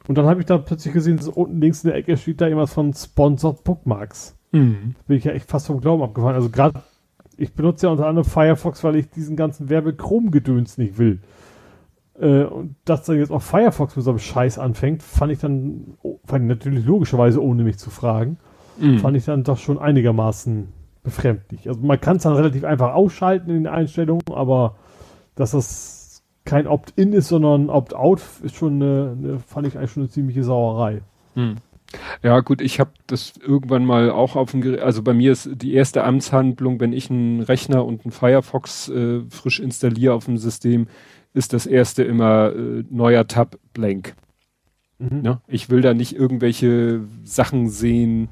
Und 0.08 0.18
dann 0.18 0.26
habe 0.26 0.40
ich 0.40 0.48
da 0.48 0.58
plötzlich 0.58 0.96
gesehen, 0.96 1.20
so 1.20 1.32
unten 1.32 1.62
links 1.62 1.84
in 1.84 1.92
der 1.92 2.00
Ecke 2.00 2.18
steht 2.18 2.42
da 2.42 2.48
irgendwas 2.48 2.74
von 2.74 2.92
Sponsored 2.92 3.64
Bookmarks. 3.64 4.36
Mhm. 4.52 4.96
Bin 5.06 5.18
ich 5.18 5.26
ja 5.26 5.34
echt 5.34 5.48
fast 5.48 5.68
vom 5.68 5.80
Glauben 5.80 6.02
abgefallen. 6.02 6.38
Also 6.38 6.50
gerade, 6.50 6.82
ich 7.38 7.54
benutze 7.54 7.86
ja 7.86 7.92
unter 7.92 8.08
anderem 8.08 8.28
Firefox, 8.28 8.84
weil 8.84 8.96
ich 8.96 9.12
diesen 9.12 9.36
ganzen 9.36 9.70
Werbe-Chrome-Gedöns 9.70 10.80
nicht 10.80 10.98
will. 10.98 11.20
Äh, 12.20 12.44
und 12.44 12.76
dass 12.86 13.06
dann 13.06 13.18
jetzt 13.18 13.32
auch 13.32 13.42
Firefox 13.42 13.96
mit 13.96 14.04
so 14.04 14.12
einem 14.12 14.20
Scheiß 14.20 14.60
anfängt, 14.60 15.04
fand 15.04 15.32
ich 15.32 15.40
dann, 15.40 15.98
oh, 16.02 16.20
fand 16.26 16.44
ich 16.44 16.50
natürlich 16.50 16.86
logischerweise, 16.86 17.42
ohne 17.42 17.64
mich 17.64 17.78
zu 17.78 17.90
fragen, 17.90 18.38
mhm. 18.80 19.00
fand 19.00 19.16
ich 19.16 19.26
dann 19.26 19.44
doch 19.44 19.58
schon 19.58 19.78
einigermaßen 19.78 20.68
befremdlich. 21.04 21.68
Also 21.68 21.82
man 21.82 22.00
kann 22.00 22.18
es 22.18 22.24
dann 22.24 22.34
relativ 22.34 22.64
einfach 22.66 22.94
ausschalten 22.94 23.50
in 23.50 23.64
den 23.64 23.68
Einstellungen, 23.68 24.24
aber 24.32 24.76
dass 25.36 25.52
das 25.52 26.24
kein 26.44 26.68
Opt-in 26.68 27.14
ist, 27.14 27.30
sondern 27.30 27.70
Opt-out, 27.70 28.22
ist 28.44 28.56
schon 28.56 28.82
eine, 28.82 29.16
eine, 29.18 29.40
fand 29.40 29.68
ich 29.68 29.78
eigentlich 29.78 29.92
schon 29.92 30.04
eine 30.04 30.10
ziemliche 30.10 30.44
Sauerei. 30.44 31.02
Hm. 31.36 31.56
Ja, 32.22 32.40
gut, 32.42 32.62
ich 32.62 32.80
habe 32.80 32.92
das 33.08 33.34
irgendwann 33.38 33.86
mal 33.86 34.12
auch 34.12 34.36
auf 34.36 34.52
dem 34.52 34.62
Gerät, 34.62 34.82
also 34.82 35.02
bei 35.02 35.14
mir 35.14 35.32
ist 35.32 35.50
die 35.54 35.74
erste 35.74 36.04
Amtshandlung, 36.04 36.80
wenn 36.80 36.94
ich 36.94 37.10
einen 37.10 37.42
Rechner 37.42 37.86
und 37.86 38.06
einen 38.06 38.12
Firefox 38.12 38.90
äh, 38.90 39.22
frisch 39.30 39.60
installiere 39.60 40.14
auf 40.14 40.26
dem 40.26 40.38
System, 40.38 40.88
ist 41.34 41.54
das 41.54 41.66
erste 41.66 42.04
immer 42.04 42.54
äh, 42.54 42.84
neuer 42.90 43.28
Tab 43.28 43.58
blank. 43.74 44.16
Mhm. 45.00 45.22
Ja, 45.24 45.42
ich 45.48 45.70
will 45.70 45.82
da 45.82 45.94
nicht 45.94 46.16
irgendwelche 46.16 47.02
Sachen 47.24 47.70
sehen. 47.70 48.30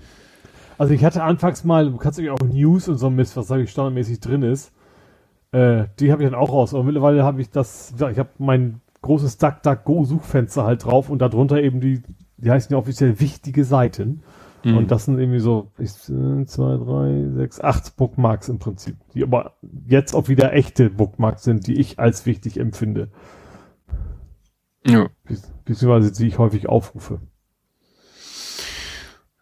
Also 0.77 0.93
ich 0.93 1.03
hatte 1.03 1.23
anfangs 1.23 1.63
mal, 1.63 1.89
du 1.89 1.97
kannst 1.97 2.19
ja 2.19 2.33
auch 2.33 2.41
News 2.41 2.87
und 2.87 2.97
so 2.97 3.09
Mist, 3.09 3.37
was 3.37 3.47
sage 3.47 3.63
ich 3.63 3.71
standardmäßig 3.71 4.19
drin 4.19 4.43
ist. 4.43 4.71
Äh, 5.51 5.85
die 5.99 6.11
habe 6.11 6.23
ich 6.23 6.29
dann 6.29 6.39
auch 6.39 6.51
raus. 6.51 6.73
Aber 6.73 6.83
mittlerweile 6.83 7.23
habe 7.23 7.41
ich 7.41 7.49
das, 7.49 7.93
ich 7.97 8.19
habe 8.19 8.29
mein 8.37 8.81
großes 9.01 9.37
DuckDuckGo-Suchfenster 9.37 10.65
halt 10.65 10.85
drauf 10.85 11.09
und 11.09 11.19
darunter 11.19 11.61
eben 11.61 11.79
die, 11.79 12.01
die 12.37 12.51
heißen 12.51 12.71
ja 12.71 12.77
offiziell 12.77 13.19
wichtige 13.19 13.63
Seiten. 13.63 14.23
Mhm. 14.63 14.77
Und 14.77 14.91
das 14.91 15.05
sind 15.05 15.19
irgendwie 15.19 15.39
so, 15.39 15.71
ich, 15.77 15.91
zwei, 15.93 16.77
drei, 16.77 17.29
sechs, 17.33 17.59
acht 17.59 17.95
Bookmarks 17.95 18.49
im 18.49 18.59
Prinzip, 18.59 18.97
die 19.13 19.23
aber 19.23 19.57
jetzt 19.85 20.13
auch 20.13 20.27
wieder 20.27 20.53
echte 20.53 20.89
Bookmarks 20.89 21.43
sind, 21.43 21.67
die 21.67 21.79
ich 21.79 21.99
als 21.99 22.25
wichtig 22.25 22.59
empfinde. 22.59 23.09
Ja. 24.85 25.09
beziehungsweise 25.65 26.13
die 26.13 26.27
ich 26.27 26.37
häufig 26.37 26.69
aufrufe. 26.69 27.19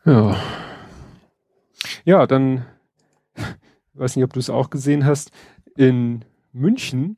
Ja. 0.05 0.35
Ja, 2.03 2.25
dann, 2.27 2.65
weiß 3.93 4.15
nicht, 4.15 4.25
ob 4.25 4.33
du 4.33 4.39
es 4.39 4.49
auch 4.49 4.69
gesehen 4.69 5.05
hast, 5.05 5.31
in 5.75 6.25
München 6.51 7.17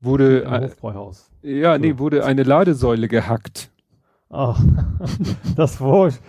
wurde 0.00 0.48
Hofbräuhaus. 0.48 1.30
ja, 1.42 1.74
so. 1.74 1.80
nee, 1.80 1.98
wurde 1.98 2.24
eine 2.24 2.42
Ladesäule 2.42 3.08
gehackt. 3.08 3.70
Ach, 4.30 4.60
das 5.56 5.80
war 5.80 6.08
ich. 6.08 6.20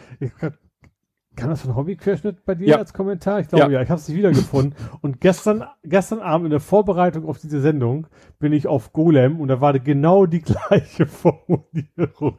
Kann 1.40 1.50
das 1.50 1.66
ein 1.66 1.76
Hobbyquerschnitt 1.76 2.46
bei 2.46 2.56
dir 2.56 2.68
Ja. 2.68 2.78
als 2.78 2.94
Kommentar? 2.94 3.40
Ich 3.40 3.48
glaube 3.48 3.66
ja, 3.66 3.80
Ja. 3.80 3.82
ich 3.82 3.90
habe 3.90 4.00
es 4.00 4.08
nicht 4.08 4.18
wiedergefunden. 4.18 4.74
und 5.02 5.22
gestern, 5.22 5.64
gestern 5.84 6.20
Abend 6.20 6.46
in 6.46 6.52
der 6.52 6.60
Vorbereitung 6.60 7.26
auf 7.28 7.40
diese 7.40 7.62
Sendung 7.62 8.08
bin 8.40 8.54
ich 8.54 8.68
auf 8.68 8.94
Golem 8.94 9.40
und 9.40 9.48
da 9.48 9.62
war 9.62 9.74
genau 9.80 10.26
die 10.26 10.42
gleiche 10.42 11.06
Formulierung. 11.06 12.38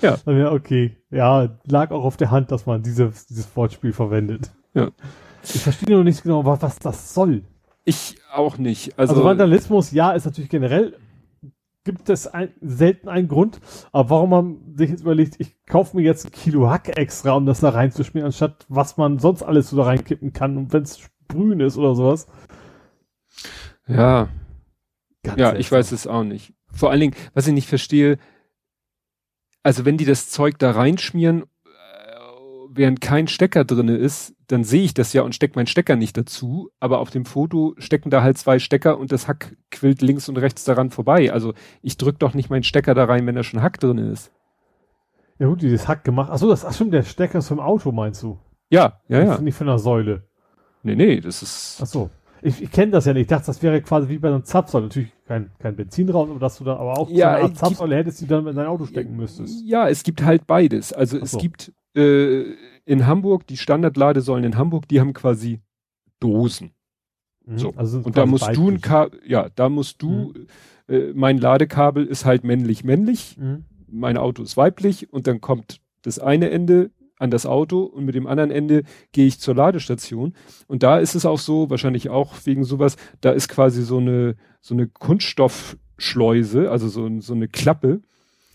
Ja. 0.00 0.16
Ja, 0.26 0.52
okay. 0.52 0.96
Ja, 1.10 1.58
lag 1.66 1.90
auch 1.90 2.04
auf 2.04 2.16
der 2.16 2.30
Hand, 2.30 2.50
dass 2.52 2.66
man 2.66 2.82
dieses, 2.82 3.26
dieses 3.26 3.54
Wortspiel 3.56 3.92
verwendet. 3.92 4.52
Ja. 4.74 4.90
Ich 5.42 5.62
verstehe 5.62 5.96
noch 5.96 6.04
nicht 6.04 6.22
genau, 6.22 6.44
was, 6.44 6.62
was 6.62 6.78
das 6.78 7.14
soll. 7.14 7.42
Ich 7.84 8.16
auch 8.32 8.56
nicht. 8.58 8.98
Also, 8.98 9.12
Also, 9.14 9.24
Vandalismus, 9.24 9.90
ja, 9.92 10.12
ist 10.12 10.24
natürlich 10.24 10.48
generell, 10.50 10.96
gibt 11.84 12.08
es 12.08 12.26
ein, 12.26 12.52
selten 12.60 13.08
einen 13.08 13.28
Grund, 13.28 13.60
aber 13.92 14.10
warum 14.10 14.30
man 14.30 14.76
sich 14.76 14.90
jetzt 14.90 15.02
überlegt, 15.02 15.36
ich 15.38 15.54
kaufe 15.66 15.96
mir 15.96 16.02
jetzt 16.02 16.26
ein 16.26 16.32
Kilo 16.32 16.68
Hack 16.70 16.96
extra, 16.96 17.32
um 17.32 17.46
das 17.46 17.60
da 17.60 17.70
reinzuschmieren, 17.70 18.26
anstatt 18.26 18.64
was 18.68 18.96
man 18.96 19.18
sonst 19.18 19.42
alles 19.42 19.70
so 19.70 19.76
da 19.76 19.84
reinkippen 19.84 20.32
kann 20.32 20.56
und 20.56 20.72
wenn 20.72 20.82
es 20.82 20.98
Sprühen 20.98 21.60
ist 21.60 21.76
oder 21.76 21.94
sowas. 21.94 22.26
ja, 23.86 24.28
Ganz 25.22 25.38
ja, 25.40 25.46
seltsam. 25.46 25.60
ich 25.60 25.72
weiß 25.72 25.92
es 25.92 26.06
auch 26.06 26.24
nicht. 26.24 26.54
Vor 26.70 26.90
allen 26.90 27.00
Dingen, 27.00 27.14
was 27.34 27.46
ich 27.46 27.54
nicht 27.54 27.68
verstehe, 27.68 28.18
also 29.62 29.84
wenn 29.84 29.96
die 29.96 30.04
das 30.04 30.28
Zeug 30.28 30.58
da 30.58 30.72
reinschmieren, 30.72 31.44
während 32.76 33.00
kein 33.00 33.28
Stecker 33.28 33.64
drinne 33.64 33.96
ist, 33.96 34.34
dann 34.46 34.64
sehe 34.64 34.82
ich 34.82 34.94
das 34.94 35.12
ja 35.12 35.22
und 35.22 35.34
stecke 35.34 35.56
meinen 35.56 35.66
Stecker 35.66 35.96
nicht 35.96 36.16
dazu, 36.16 36.70
aber 36.80 36.98
auf 36.98 37.10
dem 37.10 37.24
Foto 37.24 37.74
stecken 37.78 38.10
da 38.10 38.22
halt 38.22 38.38
zwei 38.38 38.58
Stecker 38.58 38.98
und 38.98 39.12
das 39.12 39.28
Hack 39.28 39.56
quillt 39.70 40.02
links 40.02 40.28
und 40.28 40.36
rechts 40.36 40.64
daran 40.64 40.90
vorbei. 40.90 41.32
Also 41.32 41.54
ich 41.82 41.96
drück 41.96 42.18
doch 42.18 42.34
nicht 42.34 42.50
meinen 42.50 42.64
Stecker 42.64 42.94
da 42.94 43.04
rein, 43.04 43.26
wenn 43.26 43.34
da 43.34 43.42
schon 43.42 43.62
Hack 43.62 43.80
drinne 43.80 44.10
ist. 44.10 44.30
Ja 45.38 45.46
gut, 45.46 45.62
dieses 45.62 45.88
Hack 45.88 46.04
gemacht. 46.04 46.30
Achso, 46.30 46.48
das, 46.48 46.64
ach 46.64 46.72
stimmt, 46.72 46.92
der 46.94 47.02
Stecker 47.02 47.38
ist 47.38 47.48
vom 47.48 47.60
Auto, 47.60 47.90
meinst 47.92 48.22
du? 48.22 48.38
Ja, 48.70 49.00
ja, 49.08 49.22
ja. 49.22 49.38
Nicht 49.40 49.56
von 49.56 49.66
der 49.66 49.78
Säule. 49.78 50.24
Nee, 50.82 50.96
nee, 50.96 51.20
das 51.20 51.42
ist, 51.42 51.78
Achso. 51.80 52.10
Ich, 52.42 52.62
ich 52.62 52.70
kenne 52.70 52.92
das 52.92 53.06
ja 53.06 53.14
nicht. 53.14 53.22
Ich 53.22 53.28
dachte, 53.28 53.46
das 53.46 53.62
wäre 53.62 53.80
quasi 53.80 54.08
wie 54.10 54.18
bei 54.18 54.28
einer 54.28 54.44
Zapfsäule. 54.44 54.84
Natürlich 54.84 55.12
kein, 55.26 55.50
kein 55.58 55.76
Benzin 55.76 56.10
raus, 56.10 56.28
aber 56.28 56.38
dass 56.38 56.58
du 56.58 56.64
dann 56.64 56.76
aber 56.76 56.98
auch 56.98 57.08
Ja, 57.08 57.30
so 57.30 57.36
eine 57.36 57.44
Art 57.44 57.56
Zapfsäule 57.56 57.96
hättest, 57.96 58.20
die 58.20 58.26
du 58.26 58.34
dann 58.34 58.46
in 58.46 58.54
dein 58.54 58.66
Auto 58.66 58.84
stecken 58.84 59.16
müsstest. 59.16 59.64
Ja, 59.64 59.88
es 59.88 60.02
gibt 60.02 60.22
halt 60.22 60.46
beides. 60.46 60.92
Also 60.92 61.16
Ach 61.18 61.22
es 61.22 61.30
so. 61.30 61.38
gibt 61.38 61.72
äh, 61.94 62.44
in 62.84 63.06
Hamburg, 63.06 63.46
die 63.46 63.56
Standardladesäulen 63.56 64.44
in 64.44 64.56
Hamburg, 64.58 64.88
die 64.88 65.00
haben 65.00 65.12
quasi 65.12 65.60
Dosen. 66.20 66.72
Mhm. 67.46 67.58
So. 67.58 67.72
Also 67.76 67.98
Und 67.98 68.16
da 68.16 68.26
musst 68.26 68.44
du 68.54 68.68
ein 68.68 68.74
weiblich. 68.74 68.82
Kabel, 68.82 69.20
ja, 69.26 69.48
da 69.54 69.68
musst 69.68 70.02
du, 70.02 70.34
äh, 70.88 71.12
mein 71.14 71.38
Ladekabel 71.38 72.06
ist 72.06 72.24
halt 72.24 72.44
männlich-männlich, 72.44 73.36
Mhm. 73.38 73.64
mein 73.88 74.16
Auto 74.16 74.42
ist 74.42 74.56
weiblich 74.56 75.12
und 75.12 75.26
dann 75.26 75.40
kommt 75.40 75.80
das 76.02 76.18
eine 76.18 76.50
Ende 76.50 76.90
an 77.18 77.30
das 77.30 77.46
Auto 77.46 77.84
und 77.84 78.04
mit 78.04 78.14
dem 78.14 78.26
anderen 78.26 78.50
Ende 78.50 78.82
gehe 79.12 79.26
ich 79.26 79.38
zur 79.38 79.54
Ladestation. 79.54 80.34
Und 80.66 80.82
da 80.82 80.98
ist 80.98 81.14
es 81.14 81.24
auch 81.24 81.38
so, 81.38 81.70
wahrscheinlich 81.70 82.10
auch 82.10 82.34
wegen 82.44 82.64
sowas, 82.64 82.96
da 83.20 83.30
ist 83.30 83.48
quasi 83.48 83.82
so 83.82 83.98
eine, 83.98 84.34
so 84.60 84.74
eine 84.74 84.88
Kunststoffschleuse, 84.88 86.70
also 86.70 86.88
so, 86.88 87.08
so 87.20 87.34
eine 87.34 87.48
Klappe. 87.48 88.00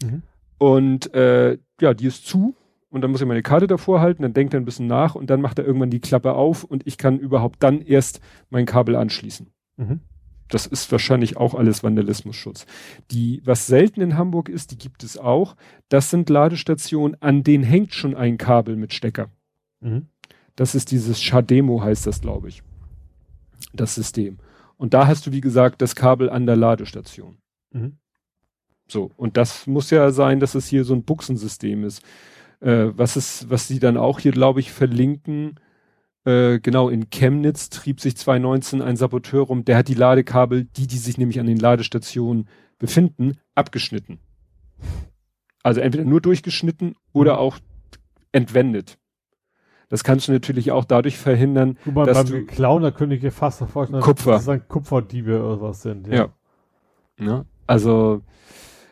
Mhm. 0.04 0.24
Und 0.58 1.14
äh, 1.14 1.58
ja, 1.80 1.94
die 1.94 2.08
ist 2.08 2.28
zu 2.28 2.54
und 2.90 3.02
dann 3.02 3.12
muss 3.12 3.22
ich 3.22 3.28
meine 3.28 3.44
Karte 3.44 3.68
davor 3.68 4.02
halten, 4.02 4.24
dann 4.24 4.34
denkt 4.34 4.54
er 4.54 4.60
ein 4.60 4.66
bisschen 4.66 4.88
nach 4.88 5.16
und 5.16 5.30
dann 5.30 5.42
macht 5.42 5.60
er 5.60 5.66
irgendwann 5.66 5.92
die 5.92 6.00
Klappe 6.00 6.34
auf 6.34 6.64
und 6.64 6.86
ich 6.88 6.98
kann 6.98 7.20
überhaupt 7.20 7.62
dann 7.62 7.82
erst 7.82 8.20
mein 8.50 8.66
Kabel 8.66 8.96
anschließen. 8.96 9.48
Mhm. 9.78 10.02
Das 10.48 10.66
ist 10.66 10.92
wahrscheinlich 10.92 11.38
auch 11.38 11.54
alles 11.54 11.84
Vandalismusschutz. 11.84 12.66
Die, 13.12 13.42
was 13.46 13.68
selten 13.68 14.02
in 14.02 14.18
Hamburg 14.18 14.50
ist, 14.50 14.72
die 14.72 14.78
gibt 14.78 15.04
es 15.04 15.18
auch. 15.18 15.56
Das 15.90 16.10
sind 16.10 16.30
Ladestationen, 16.30 17.16
an 17.22 17.44
denen 17.44 17.64
hängt 17.64 17.94
schon 17.94 18.16
ein 18.16 18.40
Kabel 18.40 18.76
mit 18.76 18.92
Stecker. 18.94 19.30
Mhm. 19.80 20.08
Das 20.56 20.74
ist 20.74 20.92
dieses 20.92 21.22
Shademo 21.22 21.84
heißt 21.84 22.08
das, 22.08 22.22
glaube 22.22 22.50
ich. 22.50 22.64
Das 23.74 23.94
System. 23.94 24.40
Und 24.78 24.96
da 24.96 25.06
hast 25.06 25.28
du, 25.28 25.32
wie 25.32 25.42
gesagt, 25.42 25.82
das 25.84 25.96
Kabel 25.96 26.30
an 26.30 26.48
der 26.48 26.56
Ladestation. 26.56 27.38
Mhm. 27.72 27.98
So. 28.88 29.12
Und 29.18 29.38
das 29.38 29.68
muss 29.68 29.92
ja 29.92 30.10
sein, 30.12 30.40
dass 30.40 30.56
es 30.56 30.68
hier 30.68 30.84
so 30.84 30.96
ein 30.96 31.04
Buchsensystem 31.04 31.84
ist. 31.84 32.02
Äh, 32.62 32.88
was 32.98 33.16
ist, 33.16 33.50
was 33.50 33.68
sie 33.68 33.80
dann 33.80 33.98
auch 33.98 34.20
hier, 34.20 34.32
glaube 34.32 34.60
ich, 34.60 34.72
verlinken. 34.72 35.60
Äh, 36.26 36.60
genau, 36.60 36.90
in 36.90 37.10
Chemnitz 37.10 37.70
trieb 37.70 38.02
sich 38.02 38.18
2019 38.18 38.82
ein 38.82 38.98
Saboteur 38.98 39.44
rum, 39.44 39.64
der 39.66 39.78
hat 39.78 39.88
die 39.88 39.94
Ladekabel, 39.94 40.66
die, 40.66 40.88
die 40.88 40.98
sich 40.98 41.18
nämlich 41.18 41.40
an 41.40 41.46
den 41.46 41.58
Ladestationen 41.58 42.50
befinden, 42.78 43.38
abgeschnitten. 43.56 44.20
Also 45.64 45.82
entweder 45.82 46.06
nur 46.06 46.22
durchgeschnitten 46.22 46.96
oder 47.14 47.40
auch 47.40 47.60
entwendet. 48.32 48.98
Das 49.90 50.04
kannst 50.04 50.28
du 50.28 50.32
natürlich 50.32 50.72
auch 50.72 50.86
dadurch 50.86 51.18
verhindern, 51.18 51.78
Guck 51.84 51.96
mal, 51.96 52.06
dass 52.06 52.18
beim 52.18 52.28
du 52.28 52.46
Klauen, 52.46 52.84
da 52.84 52.92
könnte 52.92 53.16
ich 53.16 53.24
mir 53.24 53.32
fast 53.32 53.64
vorstellen, 53.64 54.04
Kupfer. 54.04 54.32
dass 54.32 54.46
das 54.46 54.60
dann 54.60 54.68
Kupferdiebe 54.68 55.44
oder 55.44 55.62
was 55.62 55.82
sind. 55.82 56.08
Ja. 56.08 56.30
Ne? 57.18 57.46
Also, 57.66 58.22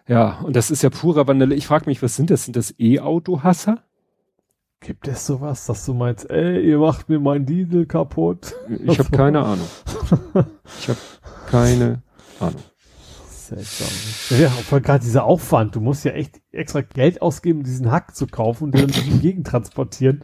ja, 0.08 0.40
und 0.44 0.56
das 0.56 0.72
ist 0.72 0.82
ja 0.84 0.90
purer 0.90 1.28
Vanille. 1.28 1.56
Ich 1.56 1.68
frage 1.68 1.86
mich, 1.88 2.02
was 2.02 2.16
sind 2.16 2.30
das? 2.30 2.46
Sind 2.46 2.56
das 2.56 2.74
E-Auto-Hasser? 2.78 3.84
Gibt 4.80 5.08
es 5.08 5.26
sowas, 5.26 5.66
dass 5.66 5.86
du 5.86 5.94
meinst, 5.94 6.30
ey, 6.30 6.62
ihr 6.70 6.78
macht 6.78 7.10
mir 7.10 7.20
mein 7.20 7.46
Diesel 7.46 7.86
kaputt? 7.88 8.54
Ich 8.86 9.00
habe 9.00 9.10
keine 9.10 9.44
Ahnung. 9.44 9.68
Ich 10.80 10.88
habe 10.90 11.00
keine 11.50 12.04
Ahnung. 12.40 12.62
Seltsam. 13.30 14.38
Ja, 14.40 14.50
vor 14.50 14.82
gerade 14.82 15.04
dieser 15.04 15.24
Aufwand. 15.24 15.76
Du 15.76 15.82
musst 15.82 16.04
ja 16.06 16.12
echt 16.12 16.42
extra 16.52 16.82
Geld 16.82 17.22
ausgeben, 17.22 17.60
um 17.60 17.64
diesen 17.66 17.92
Hack 17.92 18.16
zu 18.16 18.28
kaufen 18.28 18.66
und 18.66 18.72
den 18.74 18.82
dann 18.82 18.92
durch 18.92 19.06
die 19.06 19.20
Gegend 19.20 19.48
transportieren. 19.48 20.22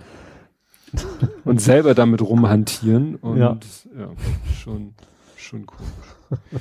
Und 1.43 1.59
selber 1.59 1.95
damit 1.95 2.21
rumhantieren 2.21 3.15
und 3.15 3.37
ja, 3.37 3.57
Ja. 3.97 4.11
schon, 4.61 4.93
schon 5.35 5.65
cool. 5.65 6.37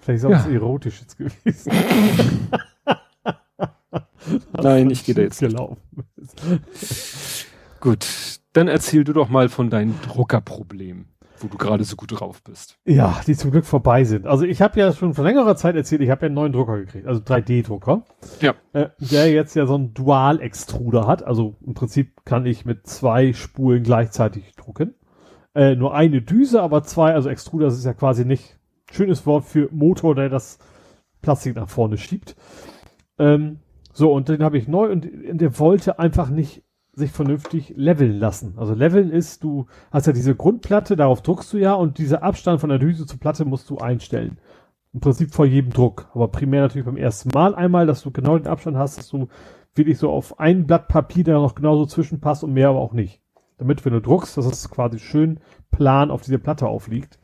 Vielleicht 0.00 0.18
ist 0.18 0.24
auch 0.24 0.30
Ja. 0.30 0.38
was 0.38 0.46
Erotisches 0.46 1.16
gewesen. 1.16 1.72
Nein, 4.52 4.90
ich 4.90 5.04
gehe 5.04 5.14
da 5.14 5.22
jetzt 5.22 5.40
gelaufen. 5.40 5.78
Gut, 7.80 8.06
dann 8.52 8.68
erzähl 8.68 9.04
du 9.04 9.12
doch 9.12 9.28
mal 9.28 9.48
von 9.48 9.70
deinem 9.70 9.94
Druckerproblem, 10.02 11.06
wo 11.38 11.48
du 11.48 11.56
gerade 11.56 11.84
so 11.84 11.96
gut 11.96 12.12
drauf 12.20 12.42
bist. 12.42 12.78
Ja, 12.84 13.20
die 13.26 13.34
zum 13.34 13.50
Glück 13.50 13.64
vorbei 13.64 14.04
sind. 14.04 14.26
Also 14.26 14.44
ich 14.44 14.62
habe 14.62 14.78
ja 14.78 14.92
schon 14.92 15.14
vor 15.14 15.24
längerer 15.24 15.56
Zeit 15.56 15.76
erzählt, 15.76 16.02
ich 16.02 16.10
habe 16.10 16.22
ja 16.22 16.26
einen 16.26 16.34
neuen 16.34 16.52
Drucker 16.52 16.78
gekriegt, 16.78 17.06
also 17.06 17.20
3D-Drucker. 17.20 18.02
Ja. 18.40 18.54
Äh, 18.72 18.90
der 18.98 19.30
jetzt 19.32 19.56
ja 19.56 19.66
so 19.66 19.74
einen 19.74 19.94
Dual-Extruder 19.94 21.06
hat. 21.06 21.22
Also 21.22 21.56
im 21.66 21.74
Prinzip 21.74 22.24
kann 22.24 22.46
ich 22.46 22.64
mit 22.64 22.86
zwei 22.86 23.32
Spulen 23.32 23.82
gleichzeitig 23.82 24.54
drucken. 24.56 24.94
Äh, 25.54 25.74
nur 25.74 25.94
eine 25.94 26.22
Düse, 26.22 26.62
aber 26.62 26.84
zwei, 26.84 27.14
also 27.14 27.28
Extruder, 27.28 27.66
das 27.66 27.78
ist 27.78 27.84
ja 27.84 27.94
quasi 27.94 28.24
nicht 28.24 28.58
schönes 28.90 29.26
Wort 29.26 29.44
für 29.44 29.68
Motor, 29.72 30.14
der 30.14 30.28
das 30.28 30.58
Plastik 31.22 31.56
nach 31.56 31.68
vorne 31.68 31.98
schiebt. 31.98 32.36
Ähm, 33.18 33.60
so, 33.92 34.12
und 34.12 34.28
den 34.28 34.42
habe 34.42 34.58
ich 34.58 34.68
neu 34.68 34.90
und 34.90 35.08
der 35.12 35.58
wollte 35.58 35.98
einfach 35.98 36.30
nicht 36.30 36.62
sich 36.92 37.12
vernünftig 37.12 37.74
leveln 37.76 38.18
lassen. 38.18 38.54
Also 38.56 38.74
leveln 38.74 39.10
ist, 39.10 39.44
du 39.44 39.66
hast 39.90 40.06
ja 40.06 40.12
diese 40.12 40.34
Grundplatte, 40.34 40.96
darauf 40.96 41.22
druckst 41.22 41.52
du 41.52 41.58
ja 41.58 41.74
und 41.74 41.98
dieser 41.98 42.22
Abstand 42.22 42.60
von 42.60 42.70
der 42.70 42.78
Düse 42.78 43.06
zur 43.06 43.20
Platte 43.20 43.44
musst 43.44 43.70
du 43.70 43.78
einstellen. 43.78 44.38
Im 44.92 45.00
Prinzip 45.00 45.32
vor 45.32 45.46
jedem 45.46 45.72
Druck. 45.72 46.08
Aber 46.14 46.28
primär 46.28 46.62
natürlich 46.62 46.84
beim 46.84 46.96
ersten 46.96 47.30
Mal 47.30 47.54
einmal, 47.54 47.86
dass 47.86 48.02
du 48.02 48.10
genau 48.10 48.36
den 48.36 48.48
Abstand 48.48 48.76
hast, 48.76 48.98
dass 48.98 49.08
du 49.08 49.28
wirklich 49.74 49.98
so 49.98 50.10
auf 50.10 50.40
ein 50.40 50.66
Blatt 50.66 50.88
Papier 50.88 51.24
da 51.24 51.32
noch 51.34 51.54
genauso 51.54 51.86
zwischenpasst 51.86 52.42
und 52.42 52.52
mehr 52.52 52.70
aber 52.70 52.80
auch 52.80 52.92
nicht. 52.92 53.20
Damit, 53.58 53.84
wenn 53.84 53.92
du 53.92 54.00
druckst, 54.00 54.36
dass 54.36 54.46
es 54.46 54.68
quasi 54.68 54.98
schön 54.98 55.38
plan 55.70 56.10
auf 56.10 56.22
dieser 56.22 56.38
Platte 56.38 56.66
aufliegt. 56.66 57.19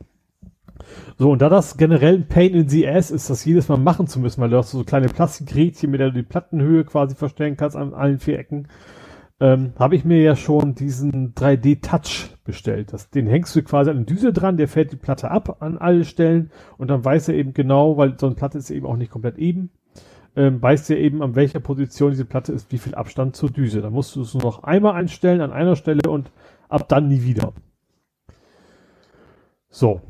So, 1.17 1.31
und 1.31 1.41
da 1.41 1.49
das 1.49 1.77
generell 1.77 2.15
ein 2.15 2.27
Pain 2.27 2.53
in 2.53 2.69
the 2.69 2.87
Ass 2.87 3.11
ist, 3.11 3.29
das 3.29 3.45
jedes 3.45 3.67
Mal 3.69 3.77
machen 3.77 4.07
zu 4.07 4.19
müssen, 4.19 4.41
weil 4.41 4.49
du 4.49 4.57
hast 4.57 4.71
so 4.71 4.83
kleine 4.83 5.07
Plastikrädchen, 5.07 5.89
mit 5.91 5.99
der 5.99 6.09
du 6.09 6.15
die 6.15 6.23
Plattenhöhe 6.23 6.83
quasi 6.83 7.15
verstellen 7.15 7.57
kannst 7.57 7.75
an 7.75 7.93
allen 7.93 8.19
vier 8.19 8.39
Ecken, 8.39 8.67
ähm, 9.39 9.73
habe 9.77 9.95
ich 9.95 10.03
mir 10.03 10.21
ja 10.21 10.35
schon 10.35 10.73
diesen 10.73 11.35
3D-Touch 11.35 12.29
bestellt. 12.43 12.93
Das, 12.93 13.09
den 13.09 13.27
hängst 13.27 13.55
du 13.55 13.61
quasi 13.61 13.91
an 13.91 14.05
die 14.05 14.13
Düse 14.13 14.33
dran, 14.33 14.57
der 14.57 14.67
fällt 14.67 14.91
die 14.91 14.97
Platte 14.97 15.29
ab 15.29 15.61
an 15.61 15.77
alle 15.77 16.05
Stellen 16.05 16.51
und 16.77 16.89
dann 16.89 17.05
weiß 17.05 17.29
er 17.29 17.35
eben 17.35 17.53
genau, 17.53 17.97
weil 17.97 18.17
so 18.19 18.25
eine 18.25 18.35
Platte 18.35 18.57
ist 18.57 18.71
eben 18.71 18.87
auch 18.87 18.97
nicht 18.97 19.11
komplett 19.11 19.37
eben, 19.37 19.69
ähm, 20.35 20.61
weiß 20.61 20.89
er 20.89 20.97
eben, 20.97 21.21
an 21.21 21.35
welcher 21.35 21.59
Position 21.59 22.11
diese 22.11 22.25
Platte 22.25 22.51
ist, 22.51 22.71
wie 22.71 22.77
viel 22.77 22.95
Abstand 22.95 23.35
zur 23.35 23.51
Düse. 23.51 23.81
Da 23.81 23.89
musst 23.89 24.15
du 24.15 24.21
es 24.21 24.33
nur 24.33 24.43
noch 24.43 24.63
einmal 24.63 24.93
einstellen 24.93 25.41
an 25.41 25.51
einer 25.51 25.75
Stelle 25.75 26.09
und 26.09 26.31
ab 26.69 26.87
dann 26.89 27.07
nie 27.07 27.23
wieder. 27.23 27.53
So. 29.69 30.01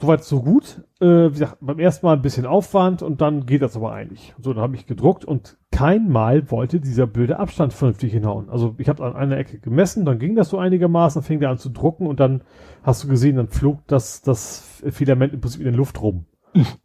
Soweit 0.00 0.22
so 0.22 0.42
gut. 0.42 0.84
Äh, 1.00 1.06
wie 1.06 1.32
gesagt, 1.32 1.58
beim 1.60 1.78
ersten 1.78 2.06
Mal 2.06 2.14
ein 2.14 2.22
bisschen 2.22 2.46
Aufwand 2.46 3.02
und 3.02 3.20
dann 3.20 3.46
geht 3.46 3.62
das 3.62 3.76
aber 3.76 3.92
eigentlich. 3.92 4.34
So, 4.40 4.52
dann 4.52 4.62
habe 4.62 4.76
ich 4.76 4.86
gedruckt 4.86 5.24
und 5.24 5.58
kein 5.72 6.08
Mal 6.08 6.50
wollte 6.50 6.80
dieser 6.80 7.06
blöde 7.06 7.38
Abstand 7.38 7.72
vernünftig 7.72 8.12
hinhauen. 8.12 8.48
Also 8.48 8.74
ich 8.78 8.88
habe 8.88 9.04
an 9.04 9.16
einer 9.16 9.36
Ecke 9.36 9.58
gemessen, 9.58 10.04
dann 10.04 10.18
ging 10.18 10.36
das 10.36 10.50
so 10.50 10.58
einigermaßen, 10.58 11.20
dann 11.20 11.26
fing 11.26 11.40
der 11.40 11.50
an 11.50 11.58
zu 11.58 11.70
drucken 11.70 12.06
und 12.06 12.20
dann 12.20 12.42
hast 12.82 13.04
du 13.04 13.08
gesehen, 13.08 13.36
dann 13.36 13.48
flog 13.48 13.86
das, 13.86 14.22
das 14.22 14.82
Filament 14.88 15.34
im 15.34 15.40
Prinzip 15.40 15.60
in 15.60 15.66
der 15.66 15.76
Luft 15.76 16.00
rum. 16.00 16.26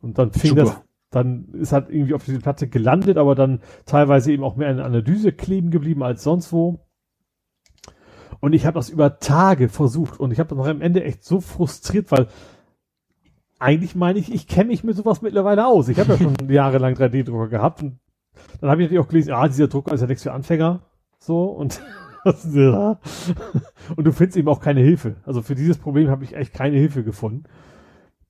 Und 0.02 0.18
dann 0.18 0.32
fing 0.32 0.52
Super. 0.52 0.62
das, 0.62 0.82
dann 1.12 1.50
ist 1.54 1.72
halt 1.72 1.90
irgendwie 1.90 2.16
auf 2.16 2.26
diese 2.26 2.40
Platte 2.40 2.68
gelandet, 2.68 3.18
aber 3.18 3.36
dann 3.36 3.62
teilweise 3.86 4.32
eben 4.32 4.44
auch 4.44 4.56
mehr 4.56 4.70
an, 4.70 4.92
der 4.92 5.02
Düse 5.04 5.32
kleben 5.32 5.70
geblieben 5.70 6.04
als 6.04 6.24
sonst 6.24 6.52
wo. 6.52 6.86
Und 8.40 8.54
ich 8.54 8.66
habe 8.66 8.76
das 8.76 8.90
über 8.90 9.20
Tage 9.20 9.70
versucht 9.70 10.20
und 10.20 10.32
ich 10.32 10.40
habe 10.40 10.54
dann 10.56 10.66
am 10.68 10.82
Ende 10.82 11.04
echt 11.04 11.24
so 11.24 11.40
frustriert, 11.40 12.12
weil 12.12 12.28
eigentlich 13.60 13.96
meine 13.96 14.20
ich, 14.20 14.34
ich 14.34 14.48
kenne 14.48 14.70
mich 14.70 14.84
mit 14.84 14.96
sowas 14.96 15.22
mittlerweile 15.22 15.66
aus. 15.68 15.88
Ich 15.88 16.00
habe 16.00 16.14
ja 16.14 16.18
schon 16.18 16.36
jahrelang 16.50 16.96
3D-Drucker 16.96 17.48
gehabt 17.48 17.82
und 17.82 18.00
dann 18.62 18.70
habe 18.70 18.82
ich 18.82 18.88
natürlich 18.88 19.04
auch 19.04 19.10
gelesen, 19.10 19.34
ah, 19.34 19.48
dieser 19.48 19.68
Drucker 19.68 19.94
ist 19.94 20.02
ja 20.02 20.08
nichts 20.08 20.24
für 20.24 20.34
Anfänger. 20.34 20.82
So 21.20 21.46
und 21.46 21.82
ja. 22.54 23.00
und 23.96 24.04
du 24.06 24.12
findest 24.12 24.38
eben 24.38 24.48
auch 24.48 24.60
keine 24.60 24.82
Hilfe. 24.82 25.18
Also 25.26 25.42
für 25.42 25.56
dieses 25.56 25.78
Problem 25.78 26.10
habe 26.10 26.24
ich 26.24 26.36
echt 26.36 26.54
keine 26.54 26.78
Hilfe 26.78 27.04
gefunden. 27.04 27.44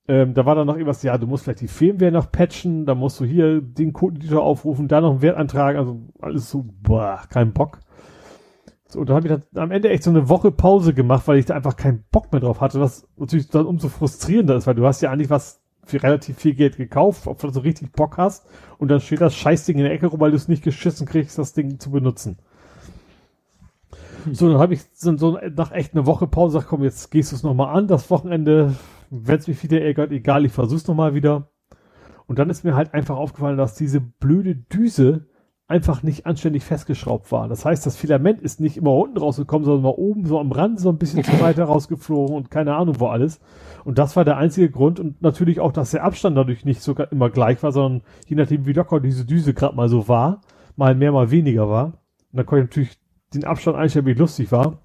Ähm, 0.07 0.33
da 0.33 0.45
war 0.45 0.55
dann 0.55 0.67
noch 0.67 0.75
irgendwas, 0.75 1.01
ja, 1.03 1.17
du 1.17 1.27
musst 1.27 1.45
vielleicht 1.45 1.61
die 1.61 1.67
Firmware 1.67 2.11
noch 2.11 2.31
patchen, 2.31 2.85
da 2.85 2.93
musst 2.93 3.19
du 3.19 3.25
hier 3.25 3.61
den 3.61 3.93
Code-Editor 3.93 4.43
aufrufen, 4.43 4.89
da 4.89 4.99
noch 4.99 5.11
einen 5.11 5.21
Wert 5.21 5.37
antragen, 5.37 5.79
also 5.79 6.01
alles 6.19 6.49
so, 6.49 6.65
boah, 6.81 7.21
kein 7.29 7.53
Bock. 7.53 7.79
So, 8.93 8.99
und 8.99 9.09
da 9.09 9.15
habe 9.15 9.27
ich 9.27 9.33
dann 9.33 9.43
am 9.61 9.71
Ende 9.71 9.89
echt 9.89 10.03
so 10.03 10.11
eine 10.11 10.29
Woche 10.29 10.51
Pause 10.51 10.93
gemacht, 10.93 11.27
weil 11.27 11.39
ich 11.39 11.45
da 11.45 11.55
einfach 11.55 11.75
keinen 11.75 12.03
Bock 12.11 12.31
mehr 12.31 12.41
drauf 12.41 12.61
hatte, 12.61 12.79
was 12.79 13.07
natürlich 13.17 13.49
dann 13.49 13.65
umso 13.65 13.89
frustrierender 13.89 14.55
ist, 14.55 14.67
weil 14.67 14.75
du 14.75 14.85
hast 14.85 15.01
ja 15.01 15.11
eigentlich 15.11 15.31
was 15.31 15.61
für 15.83 16.01
relativ 16.01 16.37
viel 16.37 16.53
Geld 16.53 16.77
gekauft, 16.77 17.25
ob 17.25 17.39
du 17.39 17.49
so 17.49 17.61
richtig 17.61 17.91
Bock 17.91 18.17
hast, 18.17 18.47
und 18.77 18.89
dann 18.89 18.99
steht 18.99 19.19
das 19.19 19.35
Scheißding 19.35 19.77
in 19.77 19.83
der 19.83 19.93
Ecke 19.93 20.07
rum, 20.07 20.19
weil 20.19 20.29
du 20.29 20.37
es 20.37 20.47
nicht 20.47 20.63
geschissen 20.63 21.07
kriegst, 21.07 21.37
das 21.39 21.53
Ding 21.53 21.79
zu 21.79 21.89
benutzen. 21.89 22.37
So, 24.31 24.47
dann 24.47 24.59
habe 24.59 24.75
ich 24.75 24.81
so, 24.93 25.17
so 25.17 25.39
nach 25.55 25.71
echt 25.71 25.93
eine 25.93 26.05
Woche 26.05 26.27
Pause 26.27 26.57
gesagt, 26.57 26.69
komm, 26.69 26.83
jetzt 26.83 27.09
gehst 27.09 27.31
du 27.31 27.35
es 27.35 27.43
nochmal 27.43 27.75
an, 27.75 27.87
das 27.87 28.09
Wochenende, 28.11 28.75
wenn 29.09 29.39
es 29.39 29.47
mich 29.47 29.61
wieder 29.63 29.81
ärgert, 29.81 30.11
egal, 30.11 30.45
ich 30.45 30.51
versuch's 30.51 30.87
nochmal 30.87 31.15
wieder. 31.15 31.49
Und 32.27 32.37
dann 32.37 32.51
ist 32.51 32.63
mir 32.63 32.75
halt 32.75 32.93
einfach 32.93 33.17
aufgefallen, 33.17 33.57
dass 33.57 33.73
diese 33.73 33.99
blöde 33.99 34.55
Düse 34.55 35.25
einfach 35.73 36.03
nicht 36.03 36.27
anständig 36.27 36.63
festgeschraubt 36.63 37.31
war. 37.31 37.47
Das 37.47 37.65
heißt, 37.65 37.83
das 37.83 37.97
Filament 37.97 38.41
ist 38.43 38.59
nicht 38.59 38.77
immer 38.77 38.93
unten 38.93 39.17
rausgekommen, 39.17 39.65
sondern 39.65 39.81
mal 39.81 39.89
oben 39.89 40.23
so 40.27 40.39
am 40.39 40.51
Rand 40.51 40.79
so 40.79 40.89
ein 40.89 40.99
bisschen 40.99 41.23
zu 41.23 41.41
weiter 41.41 41.63
rausgeflogen 41.63 42.35
und 42.35 42.51
keine 42.51 42.75
Ahnung 42.75 42.99
wo 42.99 43.07
alles. 43.07 43.39
Und 43.83 43.97
das 43.97 44.15
war 44.15 44.23
der 44.23 44.37
einzige 44.37 44.69
Grund 44.69 44.99
und 44.99 45.23
natürlich 45.23 45.59
auch, 45.59 45.71
dass 45.71 45.89
der 45.89 46.03
Abstand 46.03 46.37
dadurch 46.37 46.63
nicht 46.63 46.83
sogar 46.83 47.11
immer 47.11 47.31
gleich 47.31 47.63
war, 47.63 47.71
sondern 47.71 48.03
je 48.27 48.35
nachdem, 48.35 48.67
wie 48.67 48.73
locker 48.73 48.99
diese 48.99 49.25
Düse 49.25 49.55
gerade 49.55 49.75
mal 49.75 49.89
so 49.89 50.07
war, 50.07 50.41
mal 50.75 50.93
mehr, 50.93 51.11
mal 51.11 51.31
weniger 51.31 51.67
war. 51.67 51.85
Und 51.85 52.37
dann 52.37 52.45
konnte 52.45 52.65
ich 52.65 52.69
natürlich 52.69 52.99
den 53.33 53.45
Abstand 53.45 53.75
einstellen, 53.75 54.05
wie 54.05 54.13
lustig 54.13 54.51
war. 54.51 54.77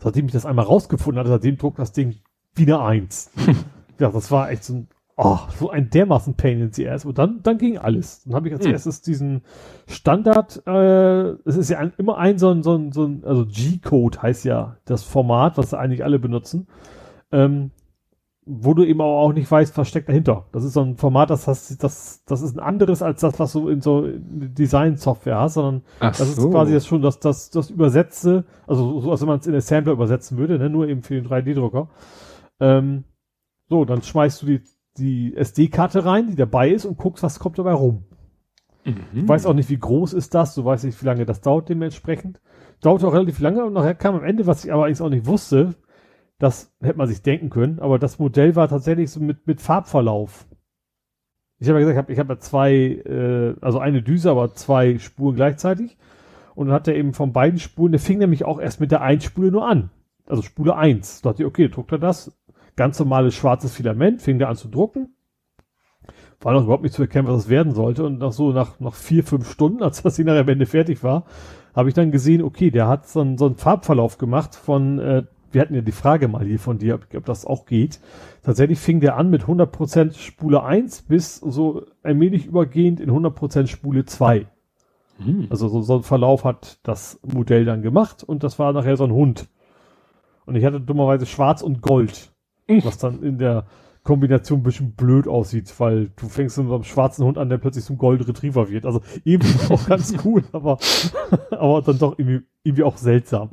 Seitdem 0.00 0.26
ich 0.26 0.32
das 0.32 0.44
einmal 0.44 0.66
rausgefunden 0.66 1.18
hatte, 1.18 1.30
seitdem 1.30 1.56
druckt 1.56 1.78
das 1.78 1.92
Ding 1.92 2.16
wieder 2.54 2.84
eins. 2.84 3.30
ja, 3.98 4.10
das 4.10 4.30
war 4.30 4.50
echt 4.50 4.64
so 4.64 4.74
ein, 4.74 4.88
oh, 5.22 5.38
so 5.58 5.70
ein 5.70 5.90
dermaßen 5.90 6.34
Pain 6.34 6.60
in 6.60 6.72
the 6.72 6.88
ass. 6.88 7.04
Und 7.04 7.18
dann, 7.18 7.42
dann 7.42 7.58
ging 7.58 7.78
alles. 7.78 8.24
Dann 8.24 8.34
habe 8.34 8.48
ich 8.48 8.54
als 8.54 8.64
mhm. 8.64 8.72
erstes 8.72 9.02
diesen 9.02 9.42
Standard, 9.86 10.62
äh, 10.66 11.30
es 11.44 11.56
ist 11.56 11.70
ja 11.70 11.78
ein, 11.78 11.92
immer 11.96 12.18
ein 12.18 12.38
so 12.38 12.50
ein, 12.50 12.62
so 12.62 12.76
ein, 12.76 12.92
so 12.92 13.04
ein 13.04 13.24
also 13.24 13.46
G-Code 13.46 14.20
heißt 14.20 14.44
ja 14.44 14.76
das 14.84 15.04
Format, 15.04 15.56
was 15.58 15.74
eigentlich 15.74 16.04
alle 16.04 16.18
benutzen. 16.18 16.66
Ähm, 17.30 17.70
wo 18.44 18.74
du 18.74 18.84
eben 18.84 19.00
auch 19.00 19.32
nicht 19.32 19.48
weißt, 19.48 19.76
was 19.78 19.88
steckt 19.88 20.08
dahinter. 20.08 20.46
Das 20.50 20.64
ist 20.64 20.72
so 20.72 20.82
ein 20.82 20.96
Format, 20.96 21.30
das 21.30 21.46
hast, 21.46 21.82
das, 21.84 22.24
das 22.24 22.42
ist 22.42 22.56
ein 22.56 22.60
anderes 22.60 23.00
als 23.00 23.20
das, 23.20 23.38
was 23.38 23.52
du 23.52 23.68
in 23.68 23.80
so 23.80 24.08
Design-Software 24.18 25.38
hast, 25.38 25.54
sondern 25.54 25.82
Ach 26.00 26.16
das 26.16 26.34
so. 26.34 26.46
ist 26.46 26.50
quasi 26.50 26.72
jetzt 26.72 26.88
schon 26.88 27.02
das, 27.02 27.20
das, 27.20 27.50
das 27.50 27.70
Übersetze, 27.70 28.44
also 28.66 29.00
so, 29.00 29.12
als 29.12 29.20
wenn 29.20 29.28
man 29.28 29.38
es 29.38 29.46
in 29.46 29.54
Assembler 29.54 29.92
übersetzen 29.92 30.38
würde, 30.38 30.58
ne, 30.58 30.68
nur 30.68 30.88
eben 30.88 31.02
für 31.02 31.14
den 31.14 31.28
3D-Drucker. 31.28 31.88
Ähm, 32.58 33.04
so, 33.68 33.84
dann 33.84 34.02
schmeißt 34.02 34.42
du 34.42 34.46
die, 34.46 34.62
die 34.98 35.36
SD-Karte 35.36 36.04
rein, 36.04 36.28
die 36.28 36.34
dabei 36.34 36.70
ist 36.70 36.84
und 36.84 36.98
guckst, 36.98 37.22
was 37.22 37.38
kommt 37.38 37.58
dabei 37.58 37.72
rum. 37.72 38.04
Mhm. 38.84 38.96
Du 39.12 39.28
weißt 39.28 39.46
auch 39.46 39.54
nicht, 39.54 39.70
wie 39.70 39.78
groß 39.78 40.12
ist 40.12 40.34
das, 40.34 40.54
du 40.54 40.64
weißt 40.64 40.84
nicht, 40.84 41.00
wie 41.00 41.06
lange 41.06 41.24
das 41.24 41.40
dauert 41.40 41.68
dementsprechend. 41.68 42.40
Dauert 42.80 43.04
auch 43.04 43.14
relativ 43.14 43.38
lange 43.40 43.64
und 43.64 43.72
nachher 43.72 43.94
kam 43.94 44.16
am 44.16 44.24
Ende, 44.24 44.46
was 44.46 44.64
ich 44.64 44.72
aber 44.72 44.86
eigentlich 44.86 45.00
auch 45.00 45.08
nicht 45.08 45.26
wusste, 45.26 45.74
das 46.38 46.74
hätte 46.82 46.98
man 46.98 47.06
sich 47.06 47.22
denken 47.22 47.50
können, 47.50 47.78
aber 47.78 47.98
das 47.98 48.18
Modell 48.18 48.56
war 48.56 48.68
tatsächlich 48.68 49.10
so 49.10 49.20
mit, 49.20 49.46
mit 49.46 49.60
Farbverlauf. 49.60 50.46
Ich 51.60 51.68
habe 51.68 51.78
ja 51.78 51.86
gesagt, 51.86 52.10
ich 52.10 52.18
habe 52.18 52.30
hab 52.30 52.36
ja 52.36 52.40
zwei, 52.40 52.72
äh, 52.72 53.54
also 53.60 53.78
eine 53.78 54.02
Düse, 54.02 54.28
aber 54.28 54.52
zwei 54.54 54.98
Spuren 54.98 55.36
gleichzeitig. 55.36 55.96
Und 56.56 56.66
dann 56.66 56.74
hat 56.74 56.88
er 56.88 56.96
eben 56.96 57.14
von 57.14 57.32
beiden 57.32 57.60
Spuren, 57.60 57.92
der 57.92 58.00
fing 58.00 58.18
nämlich 58.18 58.44
auch 58.44 58.60
erst 58.60 58.80
mit 58.80 58.90
der 58.90 59.00
einen 59.02 59.20
Spule 59.20 59.52
nur 59.52 59.66
an. 59.66 59.90
Also 60.26 60.42
Spule 60.42 60.76
1. 60.76 61.22
Da 61.22 61.30
dachte 61.30 61.44
ich, 61.44 61.46
okay, 61.46 61.68
druckt 61.68 61.92
er 61.92 61.98
das. 61.98 62.36
Ganz 62.76 62.98
normales 62.98 63.34
schwarzes 63.34 63.74
Filament, 63.74 64.22
fing 64.22 64.38
der 64.38 64.48
an 64.48 64.56
zu 64.56 64.68
drucken. 64.68 65.14
War 66.40 66.54
noch 66.54 66.64
überhaupt 66.64 66.82
nicht 66.82 66.94
zu 66.94 67.02
erkennen, 67.02 67.28
was 67.28 67.44
es 67.44 67.48
werden 67.48 67.72
sollte. 67.72 68.04
Und 68.04 68.18
nach 68.18 68.32
so, 68.32 68.52
nach, 68.52 68.80
nach 68.80 68.94
vier, 68.94 69.22
fünf 69.22 69.50
Stunden, 69.50 69.82
als 69.82 70.02
das 70.02 70.16
Ding 70.16 70.26
nachher 70.26 70.40
am 70.40 70.48
Ende 70.48 70.66
fertig 70.66 71.04
war, 71.04 71.24
habe 71.74 71.88
ich 71.88 71.94
dann 71.94 72.10
gesehen, 72.10 72.42
okay, 72.42 72.70
der 72.70 72.88
hat 72.88 73.08
so 73.08 73.20
einen, 73.20 73.38
so 73.38 73.46
einen 73.46 73.56
Farbverlauf 73.56 74.18
gemacht 74.18 74.54
von 74.54 74.98
äh, 74.98 75.22
wir 75.52 75.60
hatten 75.60 75.74
ja 75.74 75.82
die 75.82 75.92
Frage 75.92 76.28
mal 76.28 76.44
hier 76.44 76.58
von 76.58 76.78
dir, 76.78 76.94
ob, 76.96 77.06
ob 77.14 77.24
das 77.26 77.44
auch 77.44 77.66
geht. 77.66 78.00
Tatsächlich 78.42 78.78
fing 78.78 79.00
der 79.00 79.16
an 79.16 79.30
mit 79.30 79.44
100% 79.44 80.18
Spule 80.18 80.62
1 80.64 81.02
bis 81.02 81.36
so 81.36 81.84
allmählich 82.02 82.46
übergehend 82.46 83.00
in 83.00 83.10
100% 83.10 83.66
Spule 83.66 84.04
2. 84.04 84.46
Hm. 85.18 85.46
Also 85.50 85.68
so, 85.68 85.82
so 85.82 85.96
ein 85.96 86.02
Verlauf 86.02 86.44
hat 86.44 86.78
das 86.82 87.20
Modell 87.22 87.64
dann 87.64 87.82
gemacht 87.82 88.24
und 88.24 88.42
das 88.42 88.58
war 88.58 88.72
nachher 88.72 88.96
so 88.96 89.04
ein 89.04 89.12
Hund. 89.12 89.48
Und 90.46 90.56
ich 90.56 90.64
hatte 90.64 90.80
dummerweise 90.80 91.26
schwarz 91.26 91.62
und 91.62 91.82
gold. 91.82 92.31
Was 92.68 92.98
dann 92.98 93.22
in 93.22 93.38
der 93.38 93.66
Kombination 94.04 94.60
ein 94.60 94.62
bisschen 94.64 94.92
blöd 94.94 95.28
aussieht, 95.28 95.72
weil 95.78 96.10
du 96.16 96.28
fängst 96.28 96.58
mit 96.58 96.66
einem 96.66 96.82
schwarzen 96.82 97.24
Hund 97.24 97.38
an, 97.38 97.48
der 97.48 97.58
plötzlich 97.58 97.84
zum 97.84 97.98
Gold 97.98 98.26
Retriever 98.26 98.68
wird. 98.68 98.84
Also 98.84 99.00
irgendwie 99.22 99.72
auch 99.72 99.86
ganz 99.86 100.14
cool, 100.24 100.42
aber, 100.52 100.78
aber 101.50 101.82
dann 101.82 101.98
doch 101.98 102.18
irgendwie, 102.18 102.44
irgendwie 102.64 102.82
auch 102.82 102.96
seltsam. 102.96 103.50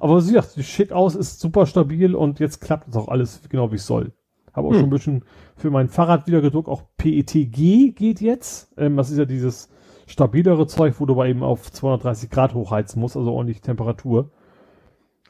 aber 0.00 0.20
sie 0.20 0.32
sagt, 0.34 0.56
die 0.56 0.64
schick 0.64 0.90
aus, 0.90 1.14
ist 1.14 1.38
super 1.38 1.66
stabil 1.66 2.16
und 2.16 2.40
jetzt 2.40 2.60
klappt 2.60 2.88
es 2.88 2.96
auch 2.96 3.08
alles 3.08 3.42
genau 3.48 3.70
wie 3.70 3.76
es 3.76 3.86
soll. 3.86 4.12
Habe 4.52 4.68
auch 4.68 4.72
hm. 4.72 4.78
schon 4.80 4.88
ein 4.88 4.90
bisschen 4.90 5.24
für 5.56 5.70
mein 5.70 5.88
Fahrrad 5.88 6.26
wieder 6.26 6.40
gedruckt, 6.40 6.68
auch 6.68 6.82
PETG 6.96 7.92
geht 7.92 8.20
jetzt. 8.20 8.72
Ähm, 8.76 8.96
das 8.96 9.10
ist 9.10 9.18
ja 9.18 9.24
dieses 9.24 9.68
stabilere 10.06 10.66
Zeug, 10.66 10.94
wo 10.98 11.06
du 11.06 11.14
aber 11.14 11.26
eben 11.26 11.44
auf 11.44 11.70
230 11.70 12.28
Grad 12.28 12.54
hochheizen 12.54 13.00
musst, 13.00 13.16
also 13.16 13.32
ordentlich 13.32 13.60
Temperatur. 13.60 14.30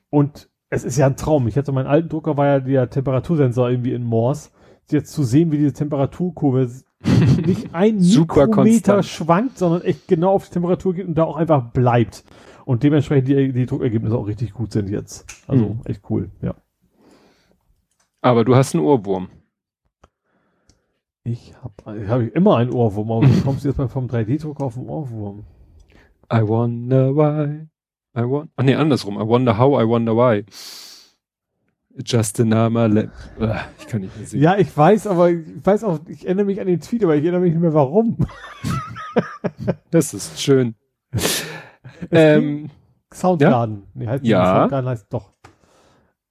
Und 0.09 0.48
es 0.70 0.85
ist 0.85 0.97
ja 0.97 1.07
ein 1.07 1.16
Traum. 1.16 1.47
Ich 1.49 1.57
hatte 1.57 1.73
meinen 1.73 1.86
alten 1.86 2.09
Drucker, 2.09 2.36
war 2.36 2.47
ja 2.47 2.61
der 2.61 2.91
Temperatursensor 2.91 3.70
irgendwie 3.70 3.93
in 3.93 4.05
Morse. 4.05 4.51
Jetzt 4.91 5.12
zu 5.12 5.23
sehen, 5.23 5.51
wie 5.51 5.59
diese 5.59 5.73
Temperaturkurve 5.73 6.70
nicht 7.47 7.74
ein 7.74 7.99
Mikrometer 7.99 9.03
schwankt, 9.03 9.59
sondern 9.59 9.82
echt 9.82 10.09
genau 10.09 10.32
auf 10.32 10.47
die 10.47 10.53
Temperatur 10.53 10.95
geht 10.95 11.07
und 11.07 11.15
da 11.15 11.24
auch 11.24 11.36
einfach 11.36 11.73
bleibt. 11.73 12.24
Und 12.65 12.82
dementsprechend 12.82 13.28
die, 13.28 13.52
die 13.52 13.67
Druckergebnisse 13.67 14.17
auch 14.17 14.26
richtig 14.26 14.52
gut 14.52 14.73
sind 14.73 14.89
jetzt. 14.89 15.26
Also 15.47 15.65
mhm. 15.65 15.81
echt 15.84 16.02
cool, 16.10 16.31
ja. 16.41 16.55
Aber 18.20 18.44
du 18.44 18.55
hast 18.55 18.75
einen 18.75 18.84
Ohrwurm. 18.84 19.28
Ich 21.25 21.55
habe 21.62 22.09
hab 22.09 22.20
ich 22.20 22.34
immer 22.34 22.57
einen 22.57 22.70
Ohrwurm, 22.70 23.10
aber 23.10 23.26
wie 23.26 23.41
kommst 23.41 23.65
du 23.65 23.68
jetzt 23.68 23.78
mal 23.78 23.89
vom 23.89 24.07
3D-Drucker 24.07 24.65
auf 24.65 24.75
den 24.75 24.89
Ohrwurm? 24.89 25.44
I 26.33 26.41
wonder 26.47 27.15
why. 27.15 27.67
I 28.17 28.23
want, 28.23 28.51
ach 28.57 28.65
nee, 28.65 28.75
andersrum. 28.75 29.17
I 29.17 29.26
wonder 29.26 29.59
how, 29.59 29.81
I 29.81 29.86
wonder 29.86 30.15
why. 30.15 30.44
Just 32.05 32.41
another 32.41 33.09
Ich 33.78 33.86
kann 33.86 34.01
nicht 34.01 34.17
mehr 34.17 34.26
sehen. 34.26 34.41
Ja, 34.41 34.57
ich 34.57 34.76
weiß, 34.76 35.07
aber 35.07 35.31
ich 35.31 35.65
weiß 35.65 35.84
auch, 35.84 36.01
ich 36.09 36.25
erinnere 36.25 36.47
mich 36.47 36.60
an 36.60 36.67
den 36.67 36.81
Tweet, 36.81 37.05
aber 37.05 37.15
ich 37.15 37.23
erinnere 37.23 37.43
mich 37.43 37.52
nicht 37.52 37.62
mehr 37.62 37.75
warum. 37.75 38.17
das 39.91 40.12
ist 40.12 40.41
schön. 40.41 40.75
ähm, 42.10 42.70
Soundgarden. 43.12 43.76
Ja? 43.76 43.83
Nee, 43.94 44.07
heißt 44.09 44.25
ja. 44.25 44.57
Soundgarden 44.60 44.91
heißt 44.91 45.07
doch. 45.12 45.33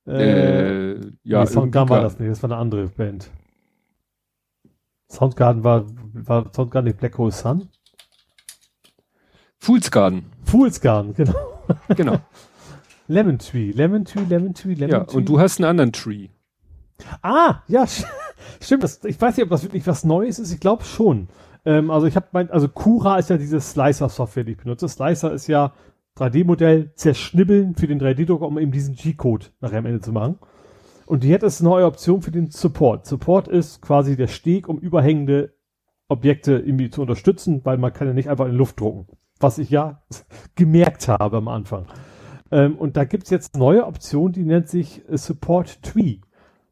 Äh, 0.05 0.91
äh, 0.91 1.01
ja, 1.23 1.41
nee, 1.41 1.45
Soundgarden 1.45 1.89
war 1.89 2.01
das 2.01 2.19
nicht, 2.19 2.29
das 2.29 2.43
war 2.43 2.51
eine 2.51 2.59
andere 2.59 2.87
Band. 2.87 3.29
Soundgarden 5.09 5.63
war, 5.63 5.85
war 6.13 6.51
Soundgarden 6.53 6.89
nicht 6.89 6.99
Black 6.99 7.17
Hole 7.17 7.31
Sun? 7.31 7.69
Fool's 9.59 9.89
Garden. 9.89 10.25
Fool's 10.43 10.81
Garden, 10.81 11.13
genau. 11.13 11.52
Genau. 11.95 12.17
Lemon 13.07 13.37
Tree, 13.37 13.71
Lemon 13.71 14.05
Tree, 14.05 14.23
Lemon 14.27 14.53
Tree, 14.53 14.73
Lemon 14.73 14.89
ja, 14.89 15.03
Tree. 15.03 15.17
und 15.17 15.29
du 15.29 15.39
hast 15.39 15.59
einen 15.59 15.69
anderen 15.69 15.91
Tree. 15.91 16.29
Ah, 17.21 17.61
ja, 17.67 17.85
stimmt. 18.61 18.83
Das, 18.83 19.03
ich 19.03 19.19
weiß 19.19 19.35
nicht, 19.35 19.43
ob 19.43 19.49
das 19.49 19.63
wirklich 19.63 19.85
was 19.87 20.03
Neues 20.03 20.39
ist. 20.39 20.53
Ich 20.53 20.59
glaube 20.59 20.83
schon. 20.83 21.27
Ähm, 21.65 21.91
also 21.91 22.07
ich 22.07 22.15
habe 22.15 22.27
mein, 22.31 22.49
also 22.49 22.67
Cura 22.67 23.17
ist 23.17 23.29
ja 23.29 23.37
diese 23.37 23.59
Slicer-Software, 23.59 24.43
die 24.43 24.53
ich 24.53 24.57
benutze. 24.57 24.87
Slicer 24.87 25.33
ist 25.33 25.47
ja 25.47 25.73
3D-Modell 26.17 26.93
zerschnibbeln 26.95 27.75
für 27.75 27.87
den 27.87 27.99
3D-Drucker, 27.99 28.47
um 28.47 28.57
eben 28.57 28.71
diesen 28.71 28.95
G-Code 28.95 29.47
nachher 29.59 29.79
am 29.79 29.85
Ende 29.85 30.01
zu 30.01 30.11
machen. 30.11 30.39
Und 31.05 31.23
die 31.23 31.33
hat 31.33 31.43
es 31.43 31.59
eine 31.59 31.69
neue 31.69 31.85
Option 31.85 32.21
für 32.21 32.31
den 32.31 32.51
Support. 32.51 33.05
Support 33.05 33.47
ist 33.49 33.81
quasi 33.81 34.15
der 34.15 34.27
Steg, 34.27 34.69
um 34.69 34.79
überhängende 34.79 35.53
Objekte 36.07 36.53
irgendwie 36.53 36.89
zu 36.89 37.01
unterstützen, 37.01 37.61
weil 37.63 37.77
man 37.77 37.91
kann 37.91 38.07
ja 38.07 38.13
nicht 38.13 38.29
einfach 38.29 38.47
in 38.47 38.55
Luft 38.55 38.79
drucken 38.79 39.07
was 39.43 39.57
ich 39.57 39.69
ja 39.69 40.01
gemerkt 40.55 41.07
habe 41.07 41.37
am 41.37 41.47
Anfang. 41.47 41.85
Ähm, 42.51 42.77
und 42.77 42.97
da 42.97 43.03
gibt 43.03 43.25
es 43.25 43.29
jetzt 43.29 43.57
neue 43.57 43.85
Option, 43.85 44.31
die 44.31 44.43
nennt 44.43 44.69
sich 44.69 45.07
äh, 45.09 45.17
Support 45.17 45.83
Tree. 45.83 46.19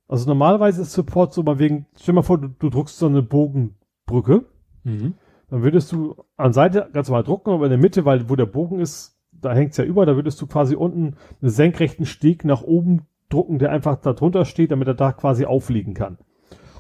Also 0.08 0.28
normalerweise 0.28 0.82
ist 0.82 0.94
Support 0.94 1.34
so 1.34 1.44
mal 1.44 1.60
wegen, 1.60 1.86
stell 2.00 2.14
mal 2.14 2.22
vor, 2.22 2.38
du, 2.38 2.48
du 2.48 2.70
druckst 2.70 2.98
so 2.98 3.08
eine 3.08 3.22
Bogenbrücke. 3.22 4.46
Mhm. 4.84 5.14
Dann 5.50 5.64
würdest 5.64 5.92
du 5.92 6.16
an 6.38 6.54
Seite 6.54 6.90
ganz 6.94 7.08
normal 7.08 7.24
drucken, 7.24 7.52
aber 7.52 7.66
in 7.66 7.72
der 7.72 7.80
Mitte, 7.80 8.06
weil 8.06 8.30
wo 8.30 8.36
der 8.36 8.46
Bogen 8.46 8.80
ist, 8.80 9.18
da 9.32 9.54
hängt's 9.54 9.78
ja 9.78 9.84
über, 9.84 10.06
da 10.06 10.16
würdest 10.16 10.42
du 10.42 10.48
quasi 10.48 10.76
unten 10.76 11.16
einen 11.42 11.52
senkrechten 11.52 12.06
Steg 12.06 12.46
nach 12.46 12.62
oben 12.62 13.08
drucken, 13.30 13.60
der 13.60 13.72
einfach 13.72 13.98
da 13.98 14.14
drunter 14.14 14.46
steht, 14.46 14.72
damit 14.72 14.88
er 14.88 14.94
da 14.94 15.12
quasi 15.12 15.46
aufliegen 15.46 15.94
kann. 15.94 16.18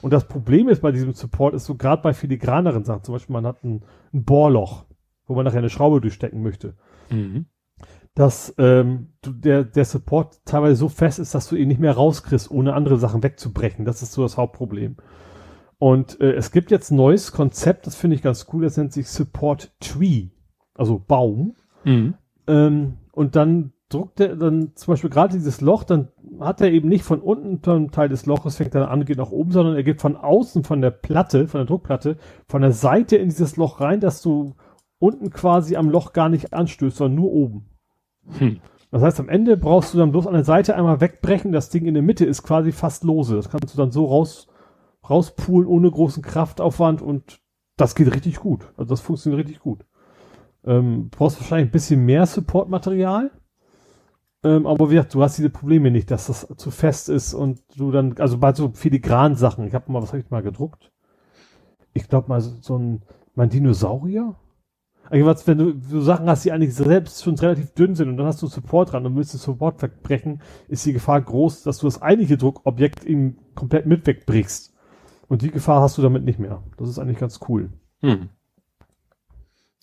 Und 0.01 0.13
das 0.13 0.27
Problem 0.27 0.69
ist 0.69 0.81
bei 0.81 0.91
diesem 0.91 1.13
Support, 1.13 1.53
ist 1.53 1.65
so 1.65 1.75
gerade 1.75 2.01
bei 2.01 2.13
filigraneren 2.13 2.83
Sachen, 2.83 3.03
zum 3.03 3.13
Beispiel 3.13 3.33
man 3.33 3.45
hat 3.45 3.63
ein, 3.63 3.83
ein 4.13 4.23
Bohrloch, 4.23 4.85
wo 5.27 5.35
man 5.35 5.45
nachher 5.45 5.59
eine 5.59 5.69
Schraube 5.69 6.01
durchstecken 6.01 6.41
möchte, 6.41 6.75
Mhm. 7.09 7.45
dass 8.13 8.53
ähm, 8.57 9.13
der, 9.25 9.63
der 9.63 9.85
Support 9.85 10.45
teilweise 10.45 10.75
so 10.75 10.89
fest 10.89 11.19
ist, 11.19 11.33
dass 11.35 11.47
du 11.47 11.55
ihn 11.55 11.67
nicht 11.67 11.79
mehr 11.79 11.93
rauskriegst, 11.93 12.51
ohne 12.51 12.73
andere 12.73 12.97
Sachen 12.97 13.23
wegzubrechen. 13.23 13.85
Das 13.85 14.01
ist 14.01 14.13
so 14.13 14.23
das 14.23 14.37
Hauptproblem. 14.37 14.97
Und 15.77 16.21
äh, 16.21 16.33
es 16.33 16.51
gibt 16.51 16.69
jetzt 16.71 16.91
ein 16.91 16.97
neues 16.97 17.31
Konzept, 17.31 17.87
das 17.87 17.95
finde 17.95 18.15
ich 18.15 18.21
ganz 18.21 18.47
cool, 18.53 18.63
das 18.63 18.77
nennt 18.77 18.93
sich 18.93 19.09
Support 19.09 19.71
Tree, 19.79 20.29
also 20.75 20.99
Baum. 20.99 21.55
Mhm. 21.83 22.13
Ähm, 22.47 22.97
und 23.11 23.35
dann 23.35 23.73
druckt 23.89 24.19
er 24.19 24.35
dann 24.35 24.71
zum 24.75 24.93
Beispiel 24.93 25.09
gerade 25.09 25.33
dieses 25.33 25.59
Loch, 25.59 25.83
dann 25.83 26.09
hat 26.39 26.61
er 26.61 26.71
eben 26.71 26.87
nicht 26.87 27.03
von 27.03 27.19
unten 27.19 27.69
einen 27.69 27.91
Teil 27.91 28.09
des 28.09 28.25
Loches, 28.25 28.57
fängt 28.57 28.75
dann 28.75 28.83
an, 28.83 29.05
geht 29.05 29.17
nach 29.17 29.31
oben, 29.31 29.51
sondern 29.51 29.75
er 29.75 29.83
geht 29.83 30.01
von 30.01 30.15
außen, 30.15 30.63
von 30.63 30.81
der 30.81 30.91
Platte, 30.91 31.47
von 31.47 31.59
der 31.59 31.65
Druckplatte, 31.65 32.17
von 32.47 32.61
der 32.61 32.71
Seite 32.71 33.17
in 33.17 33.29
dieses 33.29 33.57
Loch 33.57 33.81
rein, 33.81 33.99
dass 33.99 34.21
du 34.21 34.55
unten 35.01 35.31
quasi 35.31 35.75
am 35.75 35.89
Loch 35.89 36.13
gar 36.13 36.29
nicht 36.29 36.53
anstößt, 36.53 36.97
sondern 36.97 37.15
nur 37.15 37.31
oben. 37.31 37.65
Hm. 38.37 38.61
Das 38.91 39.01
heißt, 39.01 39.19
am 39.19 39.29
Ende 39.29 39.57
brauchst 39.57 39.93
du 39.93 39.97
dann 39.97 40.11
bloß 40.11 40.27
an 40.27 40.33
der 40.33 40.43
Seite 40.43 40.75
einmal 40.75 41.01
wegbrechen, 41.01 41.51
das 41.51 41.69
Ding 41.69 41.85
in 41.85 41.93
der 41.93 42.03
Mitte 42.03 42.25
ist 42.25 42.43
quasi 42.43 42.71
fast 42.71 43.03
lose. 43.03 43.35
Das 43.35 43.49
kannst 43.49 43.73
du 43.73 43.77
dann 43.77 43.91
so 43.91 44.05
raus, 44.05 44.47
rauspulen 45.09 45.67
ohne 45.67 45.89
großen 45.89 46.21
Kraftaufwand 46.21 47.01
und 47.01 47.41
das 47.77 47.95
geht 47.95 48.13
richtig 48.13 48.39
gut. 48.39 48.71
Also 48.77 48.89
das 48.89 49.01
funktioniert 49.01 49.39
richtig 49.39 49.59
gut. 49.59 49.85
Ähm, 50.63 51.09
brauchst 51.09 51.39
wahrscheinlich 51.39 51.69
ein 51.69 51.71
bisschen 51.71 52.05
mehr 52.05 52.25
Supportmaterial. 52.27 53.31
Ähm, 54.43 54.67
aber 54.67 54.89
wie 54.89 54.95
gesagt, 54.95 55.15
du 55.15 55.23
hast 55.23 55.37
diese 55.37 55.49
Probleme 55.49 55.89
nicht, 55.89 56.11
dass 56.11 56.27
das 56.27 56.47
zu 56.57 56.69
fest 56.69 57.09
ist 57.09 57.33
und 57.33 57.61
du 57.75 57.91
dann, 57.91 58.15
also 58.19 58.37
bei 58.37 58.53
so 58.53 58.71
filigranen 58.73 59.37
Sachen, 59.37 59.65
ich 59.65 59.73
habe 59.73 59.91
mal, 59.91 60.01
was 60.01 60.09
habe 60.09 60.19
ich 60.19 60.29
mal 60.29 60.43
gedruckt? 60.43 60.91
Ich 61.93 62.07
glaube 62.07 62.29
mal 62.29 62.41
so, 62.41 62.51
so 62.61 62.77
ein, 62.77 63.01
mein 63.33 63.49
Dinosaurier? 63.49 64.35
Irgendwas, 65.11 65.45
wenn 65.45 65.57
du 65.57 65.73
so 65.89 66.01
Sachen 66.01 66.27
hast, 66.27 66.45
die 66.45 66.51
eigentlich 66.51 66.73
selbst 66.73 67.23
schon 67.23 67.35
relativ 67.35 67.73
dünn 67.73 67.95
sind 67.95 68.09
und 68.09 68.17
dann 68.17 68.27
hast 68.27 68.41
du 68.41 68.47
Support 68.47 68.93
dran 68.93 69.05
und 69.05 69.15
willst 69.15 69.33
den 69.33 69.39
Support 69.39 69.81
wegbrechen, 69.81 70.41
ist 70.69 70.85
die 70.85 70.93
Gefahr 70.93 71.21
groß, 71.21 71.63
dass 71.63 71.79
du 71.79 71.87
das 71.87 72.01
eigentliche 72.01 72.37
Druckobjekt 72.37 73.03
ihm 73.03 73.37
komplett 73.53 73.85
mit 73.85 74.07
wegbrichst. 74.07 74.73
Und 75.27 75.41
die 75.41 75.51
Gefahr 75.51 75.81
hast 75.81 75.97
du 75.97 76.01
damit 76.01 76.23
nicht 76.23 76.39
mehr. 76.39 76.63
Das 76.77 76.89
ist 76.89 76.99
eigentlich 76.99 77.17
ganz 77.17 77.39
cool. 77.47 77.69
Hm. 78.01 78.29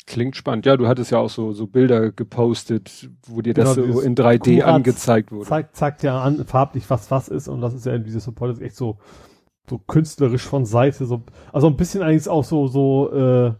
Klingt 0.06 0.36
spannend. 0.36 0.64
Ja, 0.64 0.78
du 0.78 0.88
hattest 0.88 1.10
ja 1.10 1.18
auch 1.18 1.28
so, 1.28 1.52
so 1.52 1.66
Bilder 1.66 2.10
gepostet, 2.10 3.10
wo 3.26 3.42
dir 3.42 3.52
das 3.52 3.74
Genau, 3.74 3.86
so 3.86 3.92
dieses 3.92 4.04
in 4.04 4.14
3D 4.14 4.60
Kurat 4.60 4.74
angezeigt 4.74 5.30
wurde. 5.30 5.46
Zeigt, 5.46 5.76
zeigt 5.76 6.02
ja 6.02 6.22
an, 6.22 6.46
farblich, 6.46 6.88
was 6.88 7.10
was 7.10 7.28
ist 7.28 7.48
und 7.48 7.60
das 7.60 7.74
ist 7.74 7.84
ja 7.84 7.94
in 7.94 8.04
dieses 8.04 8.24
Support 8.24 8.52
ist 8.52 8.62
echt 8.62 8.76
so, 8.76 8.96
so 9.68 9.76
künstlerisch 9.76 10.44
von 10.44 10.64
Seite, 10.64 11.04
so, 11.04 11.24
also 11.52 11.66
ein 11.66 11.76
bisschen 11.76 12.02
eigentlich 12.02 12.26
auch 12.26 12.44
so, 12.44 12.68
so, 12.68 13.12
äh, 13.12 13.52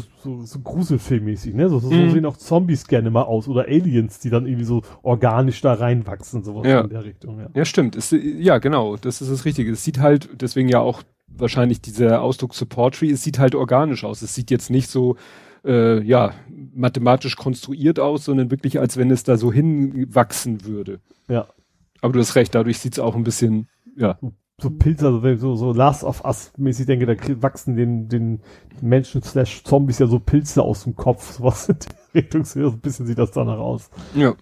so, 0.00 0.02
so, 0.22 0.44
so 0.44 0.58
Gruselfilmmäßig, 0.60 1.54
ne? 1.54 1.68
So, 1.68 1.78
so, 1.78 1.90
Mhm. 1.90 2.08
so 2.08 2.14
sehen 2.14 2.26
auch 2.26 2.36
Zombies 2.36 2.86
gerne 2.86 3.10
mal 3.10 3.22
aus 3.22 3.48
oder 3.48 3.62
Aliens, 3.66 4.18
die 4.20 4.30
dann 4.30 4.46
irgendwie 4.46 4.64
so 4.64 4.82
organisch 5.02 5.60
da 5.60 5.74
reinwachsen, 5.74 6.42
sowas 6.44 6.66
Ja. 6.66 6.80
in 6.82 6.90
der 6.90 7.04
Richtung, 7.04 7.38
ja. 7.38 7.48
Ja, 7.54 7.64
stimmt. 7.64 7.96
Es, 7.96 8.10
ja, 8.12 8.58
genau. 8.58 8.96
Das 8.96 9.20
ist 9.20 9.30
das 9.30 9.44
Richtige. 9.44 9.70
Es 9.72 9.84
sieht 9.84 9.98
halt, 9.98 10.28
deswegen 10.40 10.68
ja 10.68 10.80
auch 10.80 11.02
wahrscheinlich 11.28 11.80
dieser 11.80 12.22
Ausdruck 12.22 12.54
Support 12.54 12.96
Tree, 12.96 13.10
es 13.10 13.22
sieht 13.22 13.38
halt 13.38 13.54
organisch 13.54 14.04
aus. 14.04 14.22
Es 14.22 14.34
sieht 14.34 14.50
jetzt 14.50 14.70
nicht 14.70 14.88
so, 14.88 15.16
äh, 15.64 16.02
ja, 16.02 16.32
mathematisch 16.74 17.36
konstruiert 17.36 17.98
aus, 17.98 18.24
sondern 18.26 18.50
wirklich, 18.50 18.78
als 18.80 18.96
wenn 18.96 19.10
es 19.10 19.22
da 19.24 19.36
so 19.36 19.52
hinwachsen 19.52 20.64
würde. 20.64 21.00
Ja. 21.28 21.46
Aber 22.02 22.12
du 22.12 22.20
hast 22.20 22.34
recht, 22.36 22.54
dadurch 22.54 22.78
sieht 22.78 22.92
es 22.94 22.98
auch 22.98 23.16
ein 23.16 23.24
bisschen, 23.24 23.68
ja. 23.96 24.18
So 24.60 24.70
Pilze, 24.70 25.06
also 25.06 25.36
so, 25.36 25.56
so 25.56 25.72
Last 25.72 26.04
of 26.04 26.24
Us 26.24 26.52
mäßig 26.56 26.86
denke, 26.86 27.06
da 27.06 27.42
wachsen 27.42 27.76
den, 27.76 28.08
den 28.08 28.40
Menschen 28.80 29.22
slash 29.22 29.64
Zombies 29.64 29.98
ja 29.98 30.06
so 30.06 30.20
Pilze 30.20 30.62
aus 30.62 30.84
dem 30.84 30.94
Kopf, 30.94 31.32
sowas 31.32 31.68
in 31.68 31.78
die 31.80 32.18
Richtung, 32.18 32.44
so 32.44 32.68
ein 32.68 32.78
bisschen 32.78 33.06
sieht 33.06 33.18
das 33.18 33.32
danach 33.32 33.58
aus. 33.58 33.90
Ja. 34.14 34.34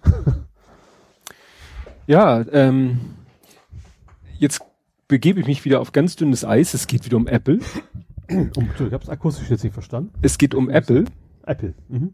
ja, 2.06 2.44
ähm, 2.52 3.00
jetzt 4.38 4.60
begebe 5.08 5.40
ich 5.40 5.46
mich 5.46 5.64
wieder 5.64 5.80
auf 5.80 5.92
ganz 5.92 6.16
dünnes 6.16 6.44
Eis. 6.44 6.74
Es 6.74 6.86
geht 6.86 7.06
wieder 7.06 7.16
um 7.16 7.26
Apple. 7.26 7.60
Und, 8.28 8.80
ich 8.80 8.92
hab's 8.92 9.08
akustisch 9.08 9.48
jetzt 9.48 9.64
nicht 9.64 9.72
verstanden. 9.72 10.12
Es 10.20 10.36
geht 10.36 10.54
um 10.54 10.68
Apple. 10.68 11.04
Apple. 11.44 11.74
Mhm. 11.88 12.12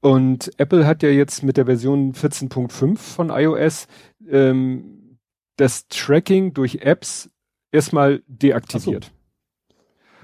Und 0.00 0.50
Apple 0.58 0.86
hat 0.86 1.02
ja 1.02 1.10
jetzt 1.10 1.42
mit 1.42 1.56
der 1.56 1.66
Version 1.66 2.12
14.5 2.12 2.96
von 2.98 3.30
iOS 3.30 3.86
ähm, 4.28 5.18
das 5.56 5.86
Tracking 5.88 6.54
durch 6.54 6.82
Apps 6.82 7.30
erstmal 7.72 8.22
deaktiviert. 8.28 9.10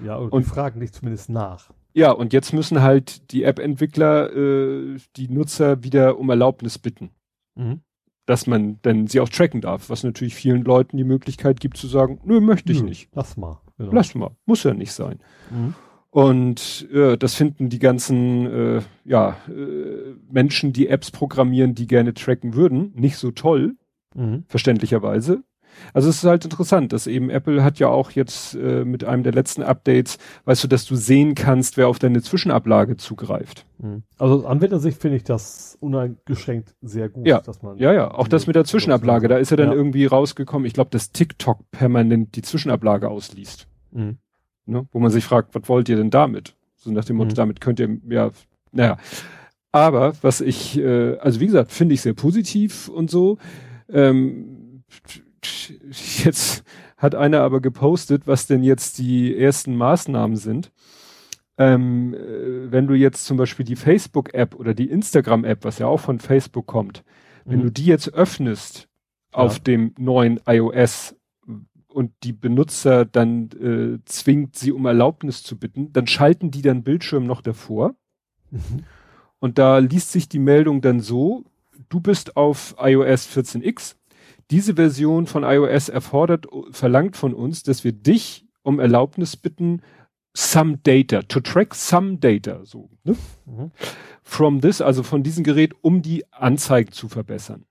Ja, 0.03 0.15
und, 0.15 0.31
Und- 0.31 0.43
fragen 0.45 0.79
dich 0.79 0.93
zumindest 0.93 1.29
nach. 1.29 1.71
Ja, 1.93 2.11
und 2.11 2.31
jetzt 2.33 2.53
müssen 2.53 2.81
halt 2.81 3.31
die 3.31 3.43
App-Entwickler 3.43 4.31
äh, 4.33 4.97
die 5.17 5.27
Nutzer 5.27 5.83
wieder 5.83 6.17
um 6.19 6.29
Erlaubnis 6.29 6.77
bitten, 6.77 7.09
Mhm. 7.55 7.81
dass 8.27 8.45
man 8.47 8.77
dann 8.83 9.07
sie 9.07 9.19
auch 9.19 9.27
tracken 9.29 9.59
darf, 9.61 9.89
was 9.89 10.03
natürlich 10.03 10.35
vielen 10.35 10.63
Leuten 10.63 10.97
die 10.97 11.03
Möglichkeit 11.03 11.59
gibt 11.59 11.77
zu 11.77 11.87
sagen, 11.87 12.21
nö, 12.23 12.39
möchte 12.39 12.71
ich 12.71 12.81
Nö, 12.81 12.87
nicht. 12.89 13.09
Lass 13.13 13.35
mal. 13.37 13.59
Genau. 13.77 13.91
Lass 13.91 14.13
mal, 14.15 14.31
muss 14.45 14.63
ja 14.63 14.73
nicht 14.73 14.91
sein. 14.93 15.19
Mhm. 15.49 15.73
Und 16.11 16.87
äh, 16.91 17.17
das 17.17 17.35
finden 17.35 17.69
die 17.69 17.79
ganzen 17.79 18.45
äh, 18.45 18.81
ja, 19.03 19.37
äh, 19.47 20.13
Menschen, 20.31 20.73
die 20.73 20.87
Apps 20.87 21.11
programmieren, 21.11 21.75
die 21.75 21.87
gerne 21.87 22.13
tracken 22.13 22.53
würden, 22.53 22.93
nicht 22.95 23.17
so 23.17 23.31
toll, 23.31 23.75
Mhm. 24.15 24.43
verständlicherweise. 24.47 25.43
Also 25.93 26.09
es 26.09 26.17
ist 26.17 26.23
halt 26.23 26.43
interessant, 26.45 26.93
dass 26.93 27.07
eben 27.07 27.29
Apple 27.29 27.63
hat 27.63 27.79
ja 27.79 27.87
auch 27.87 28.11
jetzt 28.11 28.55
äh, 28.55 28.83
mit 28.85 29.03
einem 29.03 29.23
der 29.23 29.33
letzten 29.33 29.63
Updates, 29.63 30.17
weißt 30.45 30.63
du, 30.63 30.67
dass 30.67 30.85
du 30.85 30.95
sehen 30.95 31.35
kannst, 31.35 31.77
wer 31.77 31.87
auf 31.87 31.99
deine 31.99 32.21
Zwischenablage 32.21 32.97
zugreift. 32.97 33.65
Mhm. 33.79 34.03
Also 34.17 34.35
aus 34.39 34.45
Anwendersicht 34.45 35.01
finde 35.01 35.17
ich 35.17 35.23
das 35.23 35.77
uneingeschränkt 35.79 36.75
sehr 36.81 37.09
gut. 37.09 37.27
Ja. 37.27 37.41
dass 37.41 37.61
man 37.61 37.77
Ja, 37.77 37.93
ja, 37.93 38.11
auch 38.13 38.27
das 38.27 38.47
mit 38.47 38.55
der 38.55 38.65
Zwischenablage, 38.65 39.27
da 39.27 39.37
ist 39.37 39.51
ja 39.51 39.57
dann 39.57 39.69
Ja. 39.69 39.75
irgendwie 39.75 40.05
rausgekommen, 40.05 40.65
ich 40.65 40.73
glaube, 40.73 40.89
dass 40.91 41.11
TikTok 41.11 41.59
permanent 41.71 42.35
die 42.35 42.41
Zwischenablage 42.41 43.09
ausliest. 43.09 43.67
Mhm. 43.91 44.17
ne? 44.65 44.87
wo 44.91 44.99
man 44.99 45.09
sich 45.11 45.23
fragt, 45.25 45.55
was 45.55 45.67
wollt 45.67 45.89
ihr 45.89 45.95
denn 45.95 46.11
damit? 46.11 46.55
So 46.75 46.91
nach 46.91 47.03
dem 47.05 47.15
Motto, 47.17 47.31
Mhm. 47.31 47.35
damit 47.35 47.59
könnt 47.61 47.79
ihr, 47.79 47.97
ja, 48.09 48.29
naja. 48.71 48.97
Aber 49.71 50.13
was 50.21 50.41
ich, 50.41 50.77
äh, 50.79 51.17
also 51.17 51.39
wie 51.39 51.45
gesagt, 51.47 51.71
finde 51.71 51.93
ich 51.95 52.01
sehr 52.01 52.13
positiv 52.13 52.87
und 52.87 53.09
so. 53.09 53.37
Ähm, 53.87 54.83
jetzt 56.23 56.63
hat 56.97 57.15
einer 57.15 57.41
aber 57.41 57.61
gepostet, 57.61 58.27
was 58.27 58.47
denn 58.47 58.63
jetzt 58.63 58.97
die 58.97 59.35
ersten 59.37 59.75
Maßnahmen 59.75 60.35
sind. 60.37 60.71
Ähm, 61.57 62.13
äh, 62.13 62.71
wenn 62.71 62.87
du 62.87 62.93
jetzt 62.93 63.25
zum 63.25 63.37
Beispiel 63.37 63.65
die 63.65 63.75
Facebook-App 63.75 64.55
oder 64.55 64.73
die 64.73 64.89
Instagram-App, 64.89 65.63
was 65.65 65.79
ja 65.79 65.87
auch 65.87 65.99
von 65.99 66.19
Facebook 66.19 66.67
kommt, 66.67 67.03
wenn 67.45 67.59
Mhm. 67.59 67.63
du 67.63 67.71
die 67.71 67.85
jetzt 67.85 68.13
öffnest 68.13 68.87
auf 69.31 69.55
Ja. 69.57 69.59
dem 69.63 69.93
neuen 69.97 70.39
iOS 70.47 71.15
und 71.89 72.11
die 72.23 72.33
Benutzer 72.33 73.03
dann 73.05 73.49
äh, 73.61 73.99
zwingt, 74.05 74.55
sie 74.55 74.71
um 74.71 74.85
Erlaubnis 74.85 75.43
zu 75.43 75.57
bitten, 75.57 75.91
dann 75.91 76.07
schalten 76.07 76.49
die 76.51 76.61
dann 76.61 76.83
Bildschirm 76.83 77.25
noch 77.25 77.41
davor 77.41 77.95
Mhm. 78.51 78.83
und 79.39 79.57
da 79.57 79.79
liest 79.79 80.11
sich 80.11 80.29
die 80.29 80.39
Meldung 80.39 80.81
dann 80.81 80.99
so, 81.01 81.43
du 81.89 81.99
bist 81.99 82.37
auf 82.37 82.75
iOS 82.79 83.27
14x, 83.27 83.95
diese 84.51 84.75
Version 84.75 85.27
von 85.27 85.43
iOS 85.43 85.89
erfordert, 85.89 86.47
verlangt 86.71 87.15
von 87.15 87.33
uns, 87.33 87.63
dass 87.63 87.83
wir 87.83 87.91
dich 87.91 88.45
um 88.63 88.79
Erlaubnis 88.79 89.37
bitten, 89.37 89.81
some 90.35 90.77
data, 90.77 91.21
to 91.23 91.39
track 91.39 91.75
some 91.75 92.17
data, 92.17 92.65
so, 92.65 92.89
ne? 93.03 93.15
Mhm. 93.45 93.71
from 94.21 94.61
this, 94.61 94.81
also 94.81 95.03
von 95.03 95.23
diesem 95.23 95.43
Gerät, 95.43 95.73
um 95.81 96.01
die 96.01 96.23
Anzeigen 96.31 96.91
zu 96.91 97.09
verbessern. 97.09 97.65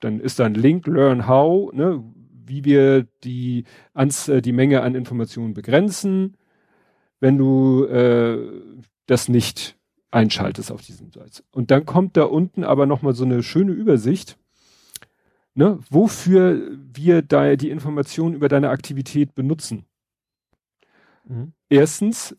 Dann 0.00 0.20
ist 0.20 0.38
da 0.38 0.44
ein 0.44 0.54
Link, 0.54 0.86
learn 0.86 1.26
how, 1.26 1.72
ne, 1.72 2.02
wie 2.44 2.64
wir 2.64 3.04
die, 3.24 3.64
Anz 3.94 4.28
äh, 4.28 4.42
die 4.42 4.52
Menge 4.52 4.82
an 4.82 4.94
Informationen 4.94 5.54
begrenzen, 5.54 6.36
wenn 7.20 7.38
du 7.38 7.84
äh, 7.84 8.38
das 9.06 9.28
nicht 9.28 9.78
einschaltest 10.10 10.70
auf 10.70 10.82
diesem 10.82 11.10
Seite. 11.10 11.42
Und 11.50 11.70
dann 11.70 11.86
kommt 11.86 12.16
da 12.16 12.24
unten 12.24 12.64
aber 12.64 12.86
nochmal 12.86 13.14
so 13.14 13.24
eine 13.24 13.42
schöne 13.42 13.72
Übersicht, 13.72 14.38
ne, 15.54 15.78
wofür 15.90 16.78
wir 16.94 17.22
da 17.22 17.56
die 17.56 17.70
Informationen 17.70 18.34
über 18.34 18.48
deine 18.48 18.70
Aktivität 18.70 19.34
benutzen. 19.34 19.84
Mhm. 21.28 21.52
Erstens, 21.68 22.36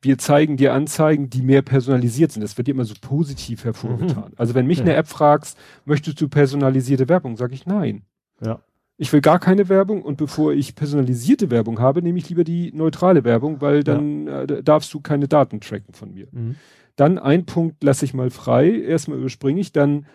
wir 0.00 0.18
zeigen 0.18 0.56
dir 0.56 0.74
Anzeigen, 0.74 1.30
die 1.30 1.42
mehr 1.42 1.62
personalisiert 1.62 2.32
sind. 2.32 2.42
Das 2.42 2.56
wird 2.58 2.68
dir 2.68 2.72
immer 2.72 2.84
so 2.84 2.94
positiv 3.00 3.64
hervorgetan. 3.64 4.32
Also 4.36 4.54
wenn 4.54 4.66
mich 4.66 4.78
Ja. 4.78 4.84
eine 4.84 4.94
App 4.94 5.08
fragst, 5.08 5.58
möchtest 5.84 6.20
du 6.20 6.28
personalisierte 6.28 7.08
Werbung, 7.08 7.36
sage 7.36 7.54
ich 7.54 7.64
nein. 7.66 8.02
Ja. 8.44 8.60
Ich 8.96 9.12
will 9.12 9.20
gar 9.22 9.40
keine 9.40 9.68
Werbung 9.68 10.02
und 10.02 10.18
bevor 10.18 10.52
ich 10.52 10.74
personalisierte 10.76 11.50
Werbung 11.50 11.80
habe, 11.80 12.02
nehme 12.02 12.18
ich 12.18 12.28
lieber 12.28 12.44
die 12.44 12.70
neutrale 12.72 13.24
Werbung, 13.24 13.60
weil 13.60 13.82
dann 13.82 14.26
ja. 14.26 14.42
äh, 14.42 14.62
darfst 14.62 14.92
du 14.94 15.00
keine 15.00 15.26
Daten 15.26 15.60
tracken 15.60 15.94
von 15.94 16.12
mir. 16.12 16.28
Mhm. 16.30 16.56
Dann 16.96 17.18
ein 17.18 17.44
Punkt 17.44 17.82
lasse 17.82 18.04
ich 18.04 18.14
mal 18.14 18.30
frei, 18.30 18.70
erstmal 18.70 19.18
überspringe 19.18 19.60
ich, 19.60 19.72
dann 19.72 20.06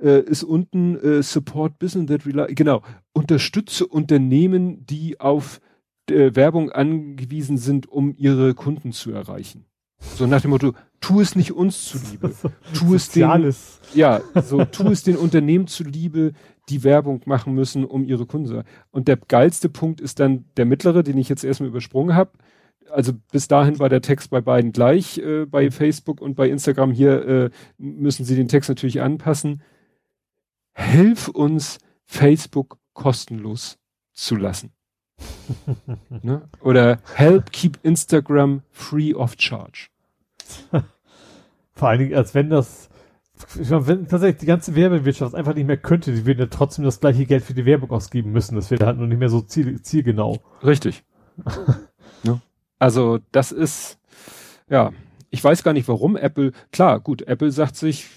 äh, 0.00 0.20
ist 0.20 0.42
unten 0.42 0.96
äh, 0.96 1.22
Support 1.22 1.78
Business 1.78 2.06
that 2.08 2.26
rely, 2.26 2.54
genau, 2.54 2.82
unterstütze 3.12 3.86
Unternehmen, 3.86 4.86
die 4.86 5.20
auf 5.20 5.60
äh, 6.10 6.34
Werbung 6.34 6.70
angewiesen 6.70 7.58
sind, 7.58 7.88
um 7.88 8.14
ihre 8.16 8.54
Kunden 8.54 8.92
zu 8.92 9.12
erreichen. 9.12 9.64
So 10.00 10.26
nach 10.26 10.40
dem 10.40 10.50
Motto, 10.50 10.72
tu 11.00 11.20
es 11.20 11.36
nicht 11.36 11.52
uns 11.52 11.84
zuliebe, 11.84 12.32
tu 12.74 12.94
es 12.94 13.10
den, 13.10 13.52
ja, 13.94 14.20
so 14.42 14.64
tu 14.64 14.88
es 14.88 15.02
den 15.02 15.16
Unternehmen 15.16 15.66
zuliebe, 15.66 16.32
die 16.68 16.84
Werbung 16.84 17.20
machen 17.26 17.54
müssen, 17.54 17.84
um 17.84 18.04
ihre 18.04 18.26
Kunden 18.26 18.46
zu. 18.46 18.62
Und 18.90 19.08
der 19.08 19.16
geilste 19.16 19.68
Punkt 19.68 20.00
ist 20.00 20.20
dann 20.20 20.44
der 20.56 20.64
mittlere, 20.64 21.02
den 21.02 21.18
ich 21.18 21.28
jetzt 21.28 21.44
erstmal 21.44 21.68
übersprungen 21.68 22.14
habe. 22.14 22.30
Also 22.90 23.12
bis 23.30 23.46
dahin 23.46 23.78
war 23.78 23.88
der 23.88 24.00
Text 24.00 24.30
bei 24.30 24.40
beiden 24.40 24.72
gleich, 24.72 25.18
äh, 25.18 25.46
bei 25.46 25.70
Facebook 25.70 26.20
und 26.20 26.34
bei 26.34 26.48
Instagram. 26.48 26.92
Hier 26.92 27.28
äh, 27.28 27.50
müssen 27.78 28.24
sie 28.24 28.36
den 28.36 28.48
Text 28.48 28.68
natürlich 28.68 29.00
anpassen. 29.00 29.62
Hilf 30.80 31.28
uns, 31.28 31.78
Facebook 32.06 32.78
kostenlos 32.94 33.78
zu 34.12 34.36
lassen. 34.36 34.72
ne? 36.22 36.48
Oder 36.62 36.98
help 37.14 37.52
keep 37.52 37.78
Instagram 37.82 38.62
free 38.70 39.14
of 39.14 39.36
charge. 39.38 39.88
Vor 41.72 41.88
allen 41.88 41.98
Dingen, 42.00 42.14
als 42.14 42.34
wenn 42.34 42.50
das, 42.50 42.88
wenn 43.54 44.08
tatsächlich 44.08 44.40
die 44.40 44.46
ganze 44.46 44.74
Werbewirtschaft 44.74 45.34
einfach 45.34 45.54
nicht 45.54 45.66
mehr 45.66 45.76
könnte, 45.76 46.12
die 46.12 46.26
würden 46.26 46.40
ja 46.40 46.46
trotzdem 46.46 46.84
das 46.84 47.00
gleiche 47.00 47.26
Geld 47.26 47.44
für 47.44 47.54
die 47.54 47.66
Werbung 47.66 47.90
ausgeben 47.90 48.32
müssen. 48.32 48.56
Das 48.56 48.70
wäre 48.70 48.86
halt 48.86 48.98
nur 48.98 49.06
nicht 49.06 49.18
mehr 49.18 49.28
so 49.28 49.42
ziel, 49.42 49.80
zielgenau. 49.82 50.38
Richtig. 50.64 51.04
ne? 52.24 52.40
Also, 52.78 53.18
das 53.32 53.52
ist, 53.52 53.98
ja, 54.68 54.92
ich 55.28 55.44
weiß 55.44 55.62
gar 55.62 55.72
nicht 55.72 55.88
warum 55.88 56.16
Apple, 56.16 56.52
klar, 56.72 57.00
gut, 57.00 57.22
Apple 57.22 57.52
sagt 57.52 57.76
sich, 57.76 58.08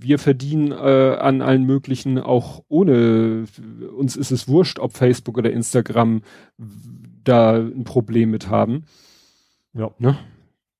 wir 0.00 0.18
verdienen 0.18 0.72
äh, 0.72 1.16
an 1.20 1.42
allen 1.42 1.64
möglichen 1.64 2.18
auch 2.18 2.62
ohne, 2.68 3.44
uns 3.96 4.16
ist 4.16 4.30
es 4.30 4.48
wurscht, 4.48 4.78
ob 4.78 4.96
Facebook 4.96 5.38
oder 5.38 5.50
Instagram 5.50 6.22
da 7.24 7.56
ein 7.56 7.84
Problem 7.84 8.30
mit 8.30 8.48
haben. 8.48 8.84
Ja. 9.72 9.90
Ne? 9.98 10.18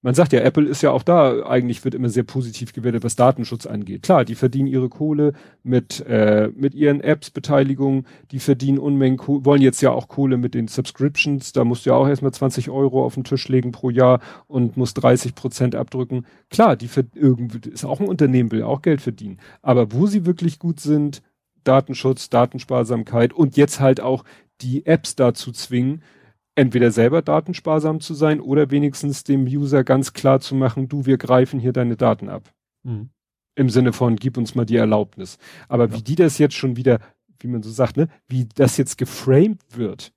Man 0.03 0.15
sagt 0.15 0.33
ja, 0.33 0.41
Apple 0.41 0.67
ist 0.67 0.83
ja 0.83 0.93
auch 0.93 1.03
da, 1.03 1.45
eigentlich 1.45 1.85
wird 1.85 1.95
immer 1.95 2.09
sehr 2.09 2.23
positiv 2.23 2.73
gewertet, 2.73 3.05
was 3.05 3.17
Datenschutz 3.17 3.67
angeht. 3.67 4.03
Klar, 4.03 4.25
die 4.25 4.35
verdienen 4.35 4.67
ihre 4.67 4.89
Kohle 4.89 5.35
mit, 5.63 6.05
äh, 6.07 6.51
mit 6.55 6.75
ihren 6.75 7.01
Apps 7.03 7.31
Beteiligung, 7.31 8.07
die 8.31 8.39
verdienen 8.39 8.79
Unmengen, 8.79 9.19
Kohle, 9.19 9.45
wollen 9.45 9.61
jetzt 9.61 9.83
ja 9.83 9.91
auch 9.91 10.09
Kohle 10.09 10.39
mit 10.39 10.55
den 10.55 10.69
Subscriptions, 10.69 11.53
da 11.53 11.65
musst 11.65 11.85
du 11.85 11.91
ja 11.91 11.97
auch 11.97 12.09
erstmal 12.09 12.33
20 12.33 12.71
Euro 12.71 13.05
auf 13.05 13.15
den 13.15 13.25
Tisch 13.25 13.49
legen 13.49 13.73
pro 13.73 13.91
Jahr 13.91 14.21
und 14.47 14.79
musst 14.79 15.03
30 15.03 15.35
Prozent 15.35 15.75
abdrücken. 15.75 16.25
Klar, 16.49 16.77
die 16.77 16.89
irgendwie, 17.15 17.69
ist 17.69 17.85
auch 17.85 18.01
ein 18.01 18.09
Unternehmen, 18.09 18.53
will 18.53 18.63
auch 18.63 18.81
Geld 18.81 19.03
verdienen. 19.03 19.39
Aber 19.61 19.93
wo 19.93 20.07
sie 20.07 20.25
wirklich 20.25 20.59
gut 20.59 20.81
sind, 20.81 21.23
Datenschutz, 21.65 22.31
Datensparsamkeit 22.31 23.35
und 23.35 23.59
jetzt 23.59 23.81
halt 23.81 24.01
auch 24.01 24.25
die 24.63 24.87
Apps 24.87 25.15
dazu 25.15 25.53
zwingen, 25.53 26.03
entweder 26.61 26.91
selber 26.91 27.23
datensparsam 27.23 28.01
zu 28.01 28.13
sein 28.13 28.39
oder 28.39 28.71
wenigstens 28.71 29.25
dem 29.25 29.45
User 29.45 29.83
ganz 29.83 30.13
klar 30.13 30.41
zu 30.41 30.55
machen, 30.55 30.89
du, 30.89 31.07
wir 31.07 31.17
greifen 31.17 31.59
hier 31.59 31.73
deine 31.73 31.97
Daten 31.97 32.29
ab. 32.29 32.53
Mhm. 32.83 33.09
Im 33.55 33.71
Sinne 33.71 33.95
von, 33.95 34.17
gib 34.17 34.37
uns 34.37 34.55
mal 34.55 34.67
die 34.67 34.77
Erlaubnis. 34.77 35.39
Aber 35.69 35.89
ja. 35.89 35.97
wie 35.97 36.03
die 36.03 36.17
das 36.17 36.37
jetzt 36.37 36.55
schon 36.55 36.77
wieder, 36.77 37.01
wie 37.39 37.49
man 37.49 37.63
so 37.63 37.71
sagt, 37.71 37.97
ne, 37.97 38.09
wie 38.29 38.47
das 38.55 38.77
jetzt 38.77 38.99
geframed 38.99 39.61
wird. 39.75 40.13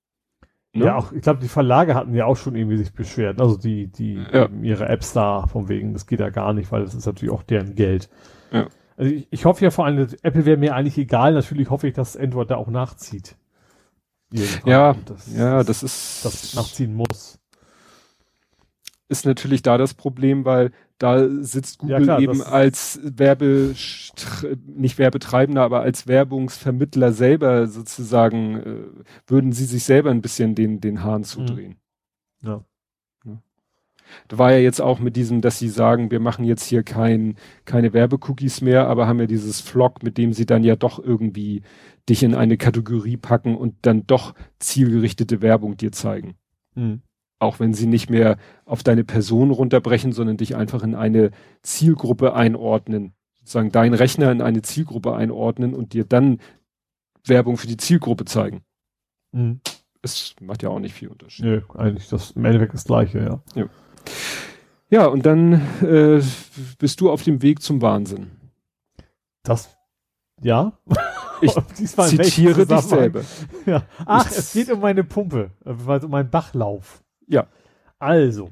Ne? 0.73 0.85
Ja, 0.85 0.97
auch, 0.97 1.13
ich 1.13 1.21
glaube, 1.21 1.39
die 1.39 1.47
Verlage 1.47 1.95
hatten 1.95 2.13
ja 2.13 2.25
auch 2.25 2.35
schon 2.35 2.55
irgendwie 2.55 2.77
sich 2.77 2.91
beschwert. 2.91 3.39
Also 3.39 3.57
die, 3.57 3.87
die, 3.87 4.15
ja. 4.33 4.49
ihre 4.61 4.89
Apps 4.89 5.13
da, 5.13 5.47
von 5.47 5.69
wegen, 5.69 5.93
das 5.93 6.07
geht 6.07 6.19
ja 6.19 6.29
gar 6.29 6.53
nicht, 6.53 6.71
weil 6.73 6.83
das 6.83 6.93
ist 6.93 7.05
natürlich 7.05 7.33
auch 7.33 7.43
deren 7.43 7.75
Geld. 7.75 8.09
Ja. 8.51 8.67
Also 8.97 9.13
ich, 9.13 9.27
ich 9.31 9.45
hoffe 9.45 9.63
ja 9.63 9.71
vor 9.71 9.85
allem, 9.85 10.07
Apple 10.23 10.45
wäre 10.45 10.57
mir 10.57 10.75
eigentlich 10.75 10.97
egal. 10.97 11.33
Natürlich 11.33 11.69
hoffe 11.69 11.87
ich, 11.87 11.93
dass 11.93 12.17
Android 12.17 12.51
da 12.51 12.57
auch 12.57 12.69
nachzieht. 12.69 13.37
Ja, 14.65 14.95
das, 15.05 15.35
ja, 15.35 15.63
das 15.63 15.83
ist. 15.83 16.25
Das 16.25 16.53
nachziehen 16.55 16.95
muss. 16.95 17.39
Ist 19.09 19.25
natürlich 19.25 19.61
da 19.61 19.77
das 19.77 19.93
Problem, 19.93 20.43
weil 20.45 20.71
da 20.97 21.27
sitzt 21.41 21.79
Google 21.79 21.99
ja, 21.99 22.03
klar, 22.03 22.19
eben 22.19 22.41
als 22.41 22.99
Werbe, 23.03 23.75
nicht 24.65 24.97
Werbetreibender, 24.97 25.61
aber 25.61 25.81
als 25.81 26.07
Werbungsvermittler 26.07 27.11
selber 27.11 27.67
sozusagen, 27.67 28.55
äh, 28.55 29.03
würden 29.27 29.51
sie 29.51 29.65
sich 29.65 29.83
selber 29.83 30.11
ein 30.11 30.21
bisschen 30.21 30.55
den, 30.55 30.79
den 30.79 31.03
Hahn 31.03 31.23
zudrehen. 31.23 31.75
Ja. 32.41 32.63
Da 34.27 34.37
war 34.37 34.51
ja 34.51 34.59
jetzt 34.59 34.81
auch 34.81 34.99
mit 34.99 35.15
diesem, 35.15 35.41
dass 35.41 35.59
sie 35.59 35.69
sagen, 35.69 36.11
wir 36.11 36.19
machen 36.19 36.45
jetzt 36.45 36.65
hier 36.65 36.83
kein, 36.83 37.35
keine 37.65 37.93
Werbecookies 37.93 38.61
mehr, 38.61 38.87
aber 38.87 39.07
haben 39.07 39.19
ja 39.19 39.27
dieses 39.27 39.61
Vlog, 39.61 40.03
mit 40.03 40.17
dem 40.17 40.33
sie 40.33 40.45
dann 40.45 40.63
ja 40.63 40.75
doch 40.75 41.03
irgendwie 41.03 41.61
dich 42.09 42.23
in 42.23 42.35
eine 42.35 42.57
Kategorie 42.57 43.17
packen 43.17 43.55
und 43.55 43.75
dann 43.83 44.05
doch 44.07 44.33
zielgerichtete 44.59 45.41
Werbung 45.41 45.77
dir 45.77 45.91
zeigen. 45.91 46.35
Mhm. 46.75 47.01
Auch 47.39 47.59
wenn 47.59 47.73
sie 47.73 47.87
nicht 47.87 48.09
mehr 48.09 48.37
auf 48.65 48.83
deine 48.83 49.03
Person 49.03 49.51
runterbrechen, 49.51 50.11
sondern 50.11 50.37
dich 50.37 50.55
einfach 50.55 50.83
in 50.83 50.95
eine 50.95 51.31
Zielgruppe 51.61 52.33
einordnen. 52.33 53.13
Sozusagen 53.39 53.71
deinen 53.71 53.93
Rechner 53.93 54.31
in 54.31 54.41
eine 54.41 54.61
Zielgruppe 54.61 55.13
einordnen 55.15 55.73
und 55.73 55.93
dir 55.93 56.05
dann 56.05 56.39
Werbung 57.25 57.57
für 57.57 57.67
die 57.67 57.77
Zielgruppe 57.77 58.25
zeigen. 58.25 58.61
Mhm. 59.31 59.59
Es 60.01 60.35
macht 60.41 60.63
ja 60.63 60.69
auch 60.69 60.79
nicht 60.79 60.93
viel 60.93 61.07
Unterschied. 61.07 61.45
Nö, 61.45 61.61
eigentlich 61.75 62.09
das 62.09 62.31
im 62.31 62.43
Endeffekt 62.43 62.73
das 62.73 62.83
gleiche, 62.83 63.19
ja. 63.19 63.41
Ja, 63.55 63.69
ja 64.89 65.05
und 65.05 65.25
dann 65.25 65.53
äh, 65.81 66.21
bist 66.79 67.01
du 67.01 67.11
auf 67.11 67.23
dem 67.23 67.41
Weg 67.41 67.61
zum 67.61 67.81
Wahnsinn. 67.81 68.31
Das 69.43 69.75
ja. 70.43 70.73
Ich 71.41 71.53
zitiere 72.07 72.65
dich 72.65 72.81
selber. 72.81 73.21
Ja. 73.65 73.83
Ach, 74.05 74.29
ich, 74.29 74.37
es 74.37 74.51
geht 74.51 74.69
um 74.69 74.81
meine 74.81 75.05
Pumpe, 75.05 75.51
also 75.63 76.07
um 76.07 76.11
meinen 76.11 76.29
Bachlauf. 76.29 77.01
Ja. 77.27 77.47
Also. 77.97 78.49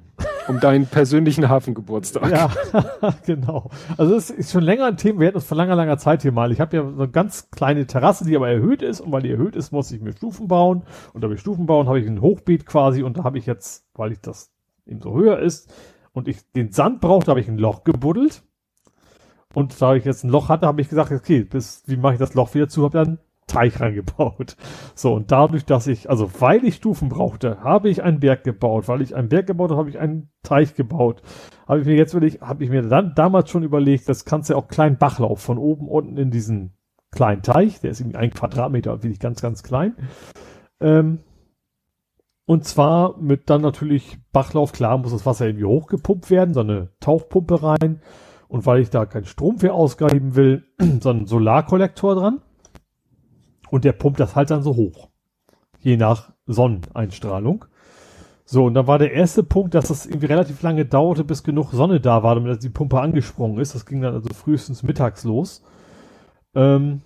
Um 0.47 0.61
deinen 0.61 0.88
persönlichen 0.88 1.49
Hafengeburtstag. 1.49 2.31
Ja, 2.31 2.49
genau. 3.25 3.69
Also 3.97 4.15
es 4.15 4.30
ist 4.30 4.51
schon 4.51 4.63
länger 4.63 4.85
ein 4.85 4.95
Thema, 4.95 5.19
wir 5.19 5.27
hatten 5.27 5.38
es 5.38 5.45
vor 5.45 5.57
langer, 5.57 5.75
langer 5.75 5.97
Zeit 5.97 6.21
hier 6.21 6.31
mal. 6.31 6.53
Ich 6.53 6.61
habe 6.61 6.77
ja 6.77 6.83
so 6.83 6.95
eine 6.95 7.09
ganz 7.09 7.51
kleine 7.51 7.85
Terrasse, 7.88 8.23
die 8.23 8.38
aber 8.38 8.49
erhöht 8.49 8.81
ist 8.81 9.01
und 9.01 9.11
weil 9.11 9.21
die 9.21 9.31
erhöht 9.31 9.57
ist, 9.57 9.73
muss 9.73 9.91
ich 9.91 9.99
mir 9.99 10.13
Stufen 10.13 10.47
bauen. 10.47 10.83
Und 11.11 11.21
da 11.21 11.30
ich 11.30 11.41
Stufen 11.41 11.65
bauen, 11.65 11.88
habe 11.88 11.99
ich 11.99 12.07
ein 12.07 12.21
Hochbeet 12.21 12.65
quasi 12.65 13.03
und 13.03 13.17
da 13.17 13.25
habe 13.25 13.38
ich 13.38 13.45
jetzt, 13.45 13.85
weil 13.93 14.13
ich 14.13 14.21
das 14.21 14.50
so 15.00 15.14
höher 15.14 15.40
ist 15.40 15.72
und 16.11 16.28
ich 16.28 16.52
den 16.52 16.72
Sand 16.72 17.00
brauchte, 17.00 17.32
habe 17.32 17.40
ich 17.40 17.48
ein 17.48 17.58
Loch 17.58 17.84
gebuddelt 17.84 18.44
und 19.53 19.82
da 19.82 19.95
ich 19.95 20.06
jetzt 20.06 20.24
ein 20.24 20.30
Loch 20.30 20.50
hatte, 20.50 20.68
habe 20.68 20.82
ich 20.82 20.90
gesagt, 20.90 21.11
okay, 21.11 21.44
bis, 21.44 21.84
wie 21.88 21.98
mache 21.98 22.14
ich 22.14 22.20
das 22.20 22.34
Loch 22.34 22.53
wieder 22.53 22.68
zu? 22.68 22.84
Habe 22.84 22.98
dann 22.98 23.20
Teich 23.48 23.80
reingebaut. 23.80 24.56
So, 24.94 25.16
und 25.16 25.32
dadurch, 25.32 25.66
dass 25.66 25.88
ich, 25.88 26.10
also 26.10 26.30
weil 26.40 26.64
ich 26.64 26.76
Stufen 26.76 27.10
brauchte, 27.10 27.64
habe 27.64 27.90
ich 27.90 28.03
einen 28.03 28.20
Berg 28.20 28.44
gebaut. 28.44 28.88
Weil 28.88 29.02
ich 29.02 29.16
einen 29.16 29.30
Berg 29.30 29.48
gebaut 29.48 29.72
habe, 29.72 29.80
habe 29.80 29.90
ich 29.90 29.98
einen 29.98 30.30
Teich 30.44 30.76
gebaut. 30.76 31.24
Habe 31.68 31.80
ich 31.80 31.88
mir 31.88 31.95
jetzt 31.95 32.14
wirklich, 32.14 32.42
habe 32.42 32.64
ich 32.64 32.70
mir 32.70 32.84
dann 32.84 33.16
damals 33.16 33.50
schon 33.50 33.64
überlegt, 33.64 34.08
das 34.08 34.26
kannst 34.26 34.50
du 34.50 34.53
ja 34.53 34.60
auch 34.60 34.68
kleinen 34.68 34.98
Bachlauf 34.98 35.42
von 35.42 35.58
oben 35.58 35.88
unten 35.88 36.18
in 36.18 36.30
diesen 36.30 36.74
kleinen 37.10 37.42
Teich, 37.42 37.80
der 37.80 37.92
ist 37.92 38.00
irgendwie 38.00 38.18
ein 38.18 38.32
Quadratmeter, 38.32 39.02
wirklich 39.02 39.20
ganz, 39.20 39.42
ganz 39.42 39.64
klein. 39.64 39.95
Ähm, 40.80 41.20
und 42.45 42.66
zwar 42.66 43.18
mit 43.18 43.50
dann 43.50 43.61
natürlich 43.61 44.18
Bachlauf, 44.32 44.72
klar 44.72 44.98
muss 44.98 45.11
das 45.11 45.26
Wasser 45.26 45.45
irgendwie 45.45 45.66
hochgepumpt 45.66 46.30
werden, 46.30 46.53
so 46.53 46.61
eine 46.61 46.90
Tauchpumpe 47.00 47.64
rein 47.64 48.02
und 48.48 48.66
weil 48.66 48.82
ich 48.82 48.90
da 48.90 49.06
keinen 49.06 49.26
Strom 49.26 49.60
für 49.60 49.74
ausgeben 49.74 50.36
will, 50.36 50.66
so 51.02 51.10
einen 51.10 51.26
Solarkollektor 51.26 52.16
dran. 52.16 52.42
Und 53.70 53.86
der 53.86 53.94
pumpt 53.94 54.20
das 54.20 54.36
halt 54.36 54.52
dann 54.52 54.64
so 54.64 54.76
hoch. 54.76 55.08
Je 55.80 55.95
nach 55.95 56.34
Sonneneinstrahlung. 56.45 57.64
So, 58.44 58.66
und 58.66 58.74
dann 58.74 58.88
war 58.88 59.00
der 59.00 59.14
erste 59.14 59.44
Punkt, 59.44 59.74
dass 59.74 59.90
es 59.90 60.06
irgendwie 60.06 60.26
relativ 60.26 60.61
lange 60.61 60.86
dauerte, 60.86 61.24
bis 61.24 61.44
genug 61.44 61.72
Sonne 61.72 62.02
da 62.02 62.24
war, 62.24 62.36
damit 62.36 62.61
die 62.61 62.70
Pumpe 62.70 63.00
angesprungen 63.00 63.58
ist. 63.60 63.74
Das 63.74 63.86
ging 63.86 64.02
dann 64.02 64.16
also 64.16 64.28
frühestens 64.34 64.84
mittags 64.84 65.24
los. 65.24 65.64
Ähm, 66.53 67.03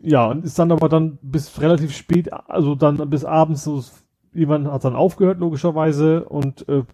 ja, 0.00 0.26
und 0.26 0.44
ist 0.44 0.58
dann 0.58 0.72
aber 0.72 0.88
dann 0.88 1.18
bis 1.22 1.60
relativ 1.60 1.94
spät, 1.94 2.32
also 2.32 2.74
dann 2.74 3.10
bis 3.10 3.24
abends, 3.24 3.64
so, 3.64 3.82
jemand 4.32 4.68
hat 4.68 4.84
dann 4.84 4.96
aufgehört, 4.96 5.38
logischerweise, 5.38 6.24
und 6.24 6.68
äh, 6.68 6.84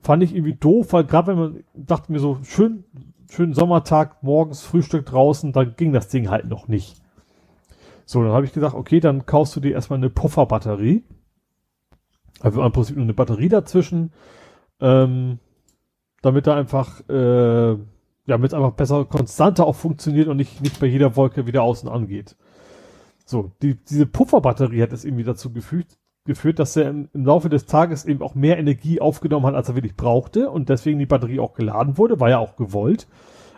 fand 0.00 0.22
ich 0.22 0.34
irgendwie 0.34 0.54
doof, 0.54 0.92
weil 0.92 1.04
gerade 1.04 1.28
wenn 1.28 1.38
man 1.38 1.64
dachte 1.74 2.12
mir 2.12 2.20
so, 2.20 2.38
schön, 2.42 2.84
schönen 3.30 3.54
Sommertag, 3.54 4.22
morgens 4.22 4.62
Frühstück 4.62 5.06
draußen, 5.06 5.52
dann 5.52 5.74
ging 5.76 5.92
das 5.92 6.08
Ding 6.08 6.30
halt 6.30 6.46
noch 6.46 6.68
nicht. 6.68 7.00
So, 8.04 8.22
dann 8.22 8.32
habe 8.32 8.44
ich 8.44 8.52
gesagt, 8.52 8.74
okay, 8.74 9.00
dann 9.00 9.26
kaufst 9.26 9.56
du 9.56 9.60
dir 9.60 9.72
erstmal 9.72 9.98
eine 9.98 10.10
Pufferbatterie. 10.10 11.04
Also 12.40 12.62
im 12.62 12.72
Prinzip 12.72 12.96
nur 12.96 13.04
eine 13.04 13.14
Batterie 13.14 13.48
dazwischen, 13.48 14.12
ähm, 14.80 15.38
damit 16.20 16.46
da 16.46 16.54
einfach, 16.54 17.00
äh, 17.08 17.70
ja, 17.72 17.78
damit 18.26 18.50
es 18.50 18.54
einfach 18.54 18.72
besser 18.72 19.04
konstanter 19.06 19.66
auch 19.66 19.76
funktioniert 19.76 20.28
und 20.28 20.36
nicht, 20.36 20.60
nicht 20.60 20.78
bei 20.80 20.86
jeder 20.86 21.16
Wolke 21.16 21.46
wieder 21.46 21.62
außen 21.62 21.88
angeht. 21.88 22.36
So, 23.24 23.52
die, 23.62 23.76
diese 23.76 24.06
Pufferbatterie 24.06 24.82
hat 24.82 24.92
es 24.92 25.04
irgendwie 25.04 25.24
dazu 25.24 25.52
gefügt, 25.52 25.98
geführt, 26.24 26.58
dass 26.58 26.76
er 26.76 26.88
im, 26.90 27.08
im, 27.12 27.24
Laufe 27.24 27.48
des 27.48 27.66
Tages 27.66 28.04
eben 28.04 28.22
auch 28.22 28.34
mehr 28.34 28.58
Energie 28.58 29.00
aufgenommen 29.00 29.46
hat, 29.46 29.54
als 29.54 29.68
er 29.68 29.76
wirklich 29.76 29.96
brauchte 29.96 30.50
und 30.50 30.68
deswegen 30.68 30.98
die 30.98 31.06
Batterie 31.06 31.40
auch 31.40 31.54
geladen 31.54 31.98
wurde, 31.98 32.20
war 32.20 32.30
ja 32.30 32.38
auch 32.38 32.56
gewollt, 32.56 33.06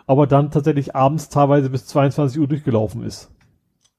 aber 0.05 0.27
dann 0.27 0.51
tatsächlich 0.51 0.95
abends 0.95 1.29
teilweise 1.29 1.69
bis 1.69 1.85
22 1.87 2.39
Uhr 2.39 2.47
durchgelaufen 2.47 3.03
ist. 3.03 3.31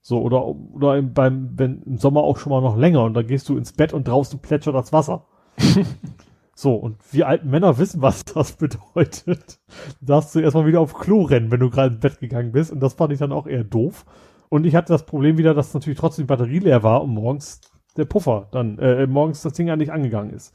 So, 0.01 0.23
oder, 0.23 0.47
oder 0.47 0.97
im, 0.97 1.13
beim, 1.13 1.51
wenn 1.57 1.83
im 1.83 1.99
Sommer 1.99 2.23
auch 2.23 2.39
schon 2.39 2.51
mal 2.51 2.63
noch 2.63 2.77
länger 2.77 3.05
und 3.05 3.15
dann 3.15 3.27
gehst 3.27 3.49
du 3.49 3.59
ins 3.59 3.73
Bett 3.73 3.93
und 3.93 4.09
draußen 4.09 4.39
plätschert 4.39 4.75
das 4.75 4.93
Wasser. 4.93 5.27
so, 6.55 6.77
und 6.77 6.97
wir 7.13 7.29
alten 7.29 7.51
Männer 7.51 7.77
wissen, 7.77 8.01
was 8.01 8.25
das 8.25 8.53
bedeutet. 8.53 9.61
Da 10.01 10.15
darfst 10.15 10.35
du 10.35 10.41
erstmal 10.41 10.67
wieder 10.67 10.81
auf 10.81 10.95
Klo 10.95 11.23
rennen, 11.23 11.51
wenn 11.51 11.61
du 11.61 11.69
gerade 11.69 11.95
ins 11.95 12.01
Bett 12.01 12.21
gegangen 12.21 12.53
bist 12.53 12.73
und 12.73 12.81
das 12.81 12.95
fand 12.95 13.13
ich 13.13 13.19
dann 13.19 13.33
auch 13.33 13.47
eher 13.47 13.65
doof. 13.65 14.07
Und 14.49 14.67
ich 14.67 14.75
hatte 14.75 14.93
das 14.93 15.07
Problem 15.07 15.39
wieder, 15.39 15.55
dass 15.55 15.75
natürlich 15.75 15.99
trotzdem 15.99 16.25
die 16.25 16.29
Batterie 16.29 16.59
leer 16.61 16.83
war 16.83 17.03
und 17.03 17.11
morgens 17.11 17.61
der 17.97 18.05
Puffer 18.05 18.49
dann, 18.53 18.79
äh, 18.79 19.07
morgens 19.07 19.43
das 19.43 19.53
Ding 19.55 19.69
ja 19.69 19.77
nicht 19.77 19.93
angegangen 19.93 20.33
ist. 20.33 20.55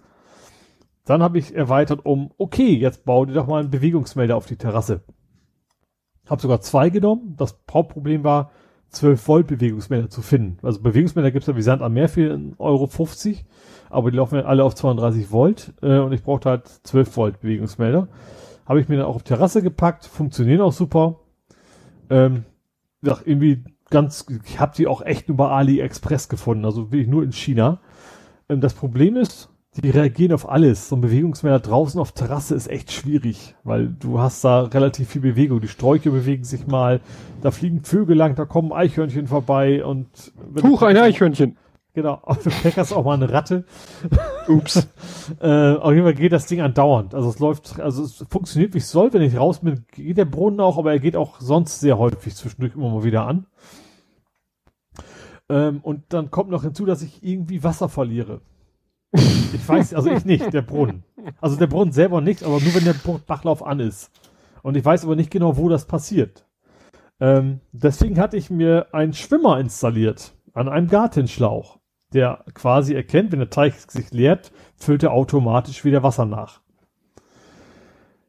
Dann 1.05 1.21
habe 1.21 1.37
ich 1.37 1.53
erweitert 1.53 2.05
um, 2.05 2.31
okay, 2.37 2.75
jetzt 2.75 3.05
bau 3.05 3.25
dir 3.25 3.33
doch 3.33 3.47
mal 3.47 3.59
einen 3.59 3.71
Bewegungsmelder 3.71 4.37
auf 4.37 4.45
die 4.45 4.55
Terrasse. 4.55 5.03
Hab 6.29 6.39
sogar 6.39 6.61
zwei 6.61 6.89
genommen. 6.89 7.35
Das 7.37 7.59
Hauptproblem 7.69 8.23
war, 8.23 8.51
12 8.93 9.27
Volt 9.27 9.47
Bewegungsmelder 9.47 10.09
zu 10.09 10.21
finden. 10.21 10.57
Also 10.61 10.81
Bewegungsmelder 10.81 11.31
gibt 11.31 11.43
es 11.43 11.47
ja 11.47 11.55
wie 11.55 11.61
Sand 11.61 11.81
am 11.81 11.93
Meer 11.93 12.09
für 12.09 12.33
1,50 12.33 12.57
Euro, 12.59 12.89
aber 13.89 14.11
die 14.11 14.17
laufen 14.17 14.35
ja 14.35 14.45
alle 14.45 14.63
auf 14.63 14.75
32 14.75 15.31
Volt 15.31 15.73
äh, 15.81 15.97
und 15.97 16.13
ich 16.13 16.23
brauchte 16.23 16.49
halt 16.49 16.67
12 16.67 17.17
Volt 17.17 17.41
Bewegungsmelder. 17.41 18.07
Habe 18.65 18.79
ich 18.79 18.87
mir 18.87 18.97
dann 18.97 19.07
auch 19.07 19.15
auf 19.15 19.23
Terrasse 19.23 19.61
gepackt, 19.61 20.05
funktionieren 20.05 20.61
auch 20.61 20.71
super. 20.71 21.19
Ähm, 22.09 22.45
ja, 23.01 23.17
irgendwie 23.25 23.63
ganz, 23.93 24.25
ich 24.45 24.59
habe 24.59 24.73
die 24.75 24.87
auch 24.87 25.01
echt 25.01 25.29
über 25.29 25.51
AliExpress 25.51 26.27
gefunden, 26.27 26.65
also 26.65 26.91
wirklich 26.91 27.07
nur 27.07 27.23
in 27.23 27.31
China. 27.31 27.79
Ähm, 28.49 28.59
das 28.59 28.73
Problem 28.73 29.15
ist, 29.15 29.49
die 29.81 29.89
reagieren 29.89 30.33
auf 30.33 30.49
alles. 30.49 30.89
So 30.89 30.95
ein 30.95 31.01
Bewegungsmelder 31.01 31.59
draußen 31.59 31.99
auf 31.99 32.11
Terrasse 32.11 32.55
ist 32.55 32.67
echt 32.67 32.91
schwierig, 32.91 33.55
weil 33.63 33.87
du 33.87 34.19
hast 34.19 34.43
da 34.43 34.63
relativ 34.63 35.09
viel 35.09 35.21
Bewegung. 35.21 35.61
Die 35.61 35.67
Sträuche 35.67 36.11
bewegen 36.11 36.43
sich 36.43 36.67
mal, 36.67 36.99
da 37.41 37.51
fliegen 37.51 37.83
Vögel 37.83 38.17
lang, 38.17 38.35
da 38.35 38.45
kommen 38.45 38.73
Eichhörnchen 38.73 39.27
vorbei 39.27 39.83
und 39.85 40.07
Huch, 40.61 40.81
ein 40.81 40.97
Eichhörnchen. 40.97 41.57
Genau, 41.95 42.21
du 42.43 42.49
peckerst 42.49 42.93
auch 42.93 43.05
mal 43.05 43.13
eine 43.13 43.31
Ratte. 43.31 43.65
Ups. 44.47 44.87
äh, 45.39 45.75
auf 45.75 45.91
jeden 45.91 46.03
Fall 46.03 46.15
geht 46.15 46.31
das 46.31 46.47
Ding 46.47 46.61
andauernd. 46.61 47.13
Also 47.13 47.29
es 47.29 47.39
läuft, 47.39 47.79
also 47.79 48.03
es 48.03 48.25
funktioniert 48.29 48.73
wie 48.73 48.79
es 48.79 48.89
soll, 48.89 49.13
wenn 49.13 49.21
ich 49.21 49.37
raus 49.37 49.59
bin, 49.59 49.85
geht 49.91 50.17
der 50.17 50.25
Brunnen 50.25 50.59
auch, 50.59 50.77
aber 50.77 50.91
er 50.91 50.99
geht 50.99 51.15
auch 51.15 51.39
sonst 51.39 51.79
sehr 51.79 51.99
häufig 51.99 52.35
zwischendurch 52.35 52.75
immer 52.75 52.89
mal 52.89 53.03
wieder 53.03 53.27
an. 53.27 53.45
Ähm, 55.53 55.81
und 55.83 56.05
dann 56.09 56.31
kommt 56.31 56.49
noch 56.49 56.63
hinzu, 56.63 56.83
dass 56.83 57.03
ich 57.03 57.23
irgendwie 57.23 57.63
Wasser 57.63 57.87
verliere. 57.87 58.41
Ich 59.53 59.69
weiß, 59.69 59.93
also 59.93 60.09
ich 60.09 60.25
nicht, 60.25 60.51
der 60.51 60.63
Brunnen. 60.63 61.03
Also 61.39 61.55
der 61.57 61.67
Brunnen 61.67 61.91
selber 61.91 62.21
nicht, 62.21 62.41
aber 62.41 62.59
nur 62.59 62.73
wenn 62.73 62.85
der 62.85 62.95
Bachlauf 63.27 63.63
an 63.63 63.79
ist. 63.79 64.09
Und 64.63 64.75
ich 64.75 64.83
weiß 64.83 65.05
aber 65.05 65.15
nicht 65.15 65.29
genau, 65.29 65.57
wo 65.57 65.69
das 65.69 65.85
passiert. 65.85 66.47
Ähm, 67.19 67.59
deswegen 67.71 68.19
hatte 68.19 68.35
ich 68.35 68.49
mir 68.49 68.87
einen 68.93 69.13
Schwimmer 69.13 69.59
installiert 69.59 70.33
an 70.53 70.67
einem 70.69 70.87
Gartenschlauch, 70.87 71.77
der 72.13 72.43
quasi 72.55 72.95
erkennt, 72.95 73.31
wenn 73.31 73.39
der 73.39 73.51
Teich 73.51 73.75
sich 73.75 74.09
leert, 74.09 74.51
füllt 74.75 75.03
er 75.03 75.11
automatisch 75.11 75.85
wieder 75.85 76.01
Wasser 76.01 76.25
nach. 76.25 76.62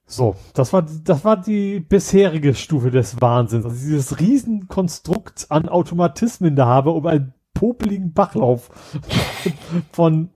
So, 0.07 0.37
das 0.53 0.73
war, 0.73 0.83
das 0.83 1.25
war 1.25 1.41
die 1.41 1.81
bisherige 1.81 2.55
Stufe 2.55 2.91
des 2.91 3.21
Wahnsinns. 3.21 3.65
Also 3.65 3.77
dieses 3.77 4.21
Riesenkonstrukt 4.21 5.47
an 5.49 5.69
Automatismen 5.69 6.57
da 6.57 6.67
habe, 6.67 6.91
um 6.91 7.07
einen 7.07 7.33
popeligen 7.55 8.13
Bachlauf 8.13 8.71
von, 9.93 10.31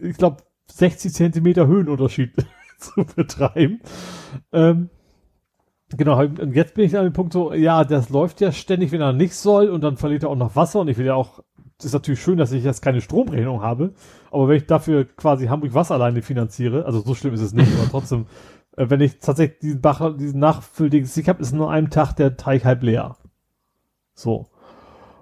ich 0.00 0.16
glaube, 0.16 0.38
60 0.72 1.12
Zentimeter 1.12 1.66
Höhenunterschied 1.66 2.32
zu 2.78 3.04
betreiben. 3.04 3.80
Ähm, 4.52 4.90
genau, 5.90 6.18
und 6.20 6.54
jetzt 6.54 6.74
bin 6.74 6.84
ich 6.84 6.96
an 6.96 7.04
dem 7.04 7.12
Punkt 7.12 7.32
so, 7.32 7.52
ja, 7.52 7.84
das 7.84 8.08
läuft 8.08 8.40
ja 8.40 8.52
ständig, 8.52 8.92
wenn 8.92 9.00
er 9.00 9.12
nicht 9.12 9.34
soll, 9.34 9.68
und 9.68 9.82
dann 9.82 9.96
verliert 9.96 10.22
er 10.22 10.30
auch 10.30 10.36
noch 10.36 10.56
Wasser, 10.56 10.80
und 10.80 10.88
ich 10.88 10.98
will 10.98 11.06
ja 11.06 11.14
auch, 11.14 11.42
ist 11.82 11.92
natürlich 11.92 12.22
schön, 12.22 12.38
dass 12.38 12.52
ich 12.52 12.64
jetzt 12.64 12.82
keine 12.82 13.00
Stromrechnung 13.00 13.62
habe, 13.62 13.94
aber 14.30 14.48
wenn 14.48 14.56
ich 14.56 14.66
dafür 14.66 15.04
quasi 15.04 15.46
Hamburg 15.46 15.74
Wasser 15.74 15.94
alleine 15.94 16.22
finanziere, 16.22 16.86
also 16.86 17.00
so 17.00 17.14
schlimm 17.14 17.34
ist 17.34 17.42
es 17.42 17.52
nicht, 17.52 17.70
aber 17.78 17.90
trotzdem 17.90 18.26
wenn 18.76 19.00
ich 19.00 19.18
tatsächlich 19.18 19.58
diesen 19.60 19.80
Bach, 19.80 20.16
diesen 20.16 20.40
Nachfülldings 20.40 21.16
ich 21.16 21.28
habe, 21.28 21.42
ist 21.42 21.52
nur 21.52 21.70
einem 21.70 21.90
Tag 21.90 22.14
der 22.14 22.36
Teig 22.36 22.64
halb 22.64 22.82
leer. 22.82 23.16
So. 24.14 24.46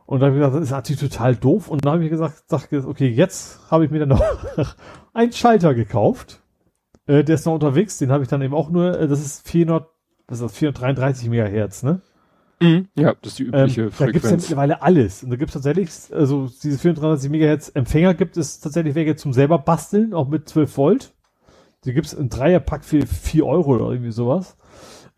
Und 0.07 0.21
dann 0.21 0.29
habe 0.29 0.37
ich 0.37 0.41
gesagt, 0.41 0.57
das 0.57 0.65
ist 0.65 0.71
natürlich 0.71 1.01
total 1.01 1.37
doof. 1.37 1.69
Und 1.69 1.85
dann 1.85 1.95
habe 1.95 2.05
ich 2.05 2.11
gesagt, 2.11 2.45
sag, 2.47 2.69
okay, 2.73 3.09
jetzt 3.09 3.61
habe 3.71 3.85
ich 3.85 3.91
mir 3.91 4.01
dann 4.01 4.11
noch 4.11 4.23
einen 5.15 5.33
Schalter 5.33 5.75
gekauft. 5.75 6.43
Äh, 7.07 7.25
der 7.25 7.37
ist 7.37 7.47
noch 7.47 7.55
unterwegs, 7.55 7.99
den 7.99 8.11
habe 8.11 8.23
ich 8.23 8.29
dann 8.29 8.43
eben 8.43 8.55
auch 8.55 8.71
nur, 8.71 8.99
äh, 8.99 9.09
das 9.09 9.21
ist 9.21 9.47
400, 9.49 9.89
was 10.27 10.41
ist 10.41 10.45
das, 10.45 10.57
433 10.57 11.29
Megahertz, 11.29 11.83
ne? 11.83 12.01
Mhm. 12.61 12.89
Ja, 12.95 13.15
das 13.21 13.33
ist 13.33 13.39
die 13.39 13.45
übliche 13.45 13.83
ähm, 13.83 13.91
Frequenz. 13.91 13.99
Da 13.99 14.07
gibt 14.13 14.25
es 14.25 14.31
ja 14.31 14.37
mittlerweile 14.37 14.83
alles. 14.83 15.23
Und 15.23 15.31
da 15.31 15.37
gibt 15.37 15.51
es 15.51 15.55
tatsächlich, 15.55 15.91
also 16.13 16.49
diese 16.63 16.79
433 16.79 17.31
Megahertz 17.31 17.71
Empfänger 17.75 18.15
gibt 18.15 18.37
es 18.37 18.61
tatsächlich 18.61 18.95
welche 18.95 19.17
zum 19.17 19.33
selber 19.33 19.59
basteln, 19.59 20.15
auch 20.15 20.29
mit 20.29 20.49
12 20.49 20.77
Volt. 20.77 21.14
Die 21.85 21.93
gibt's 21.93 22.13
in 22.13 22.29
Dreierpack 22.29 22.85
für 22.85 23.07
vier 23.07 23.47
Euro 23.47 23.75
oder 23.77 23.91
irgendwie 23.91 24.13
sowas. 24.13 24.57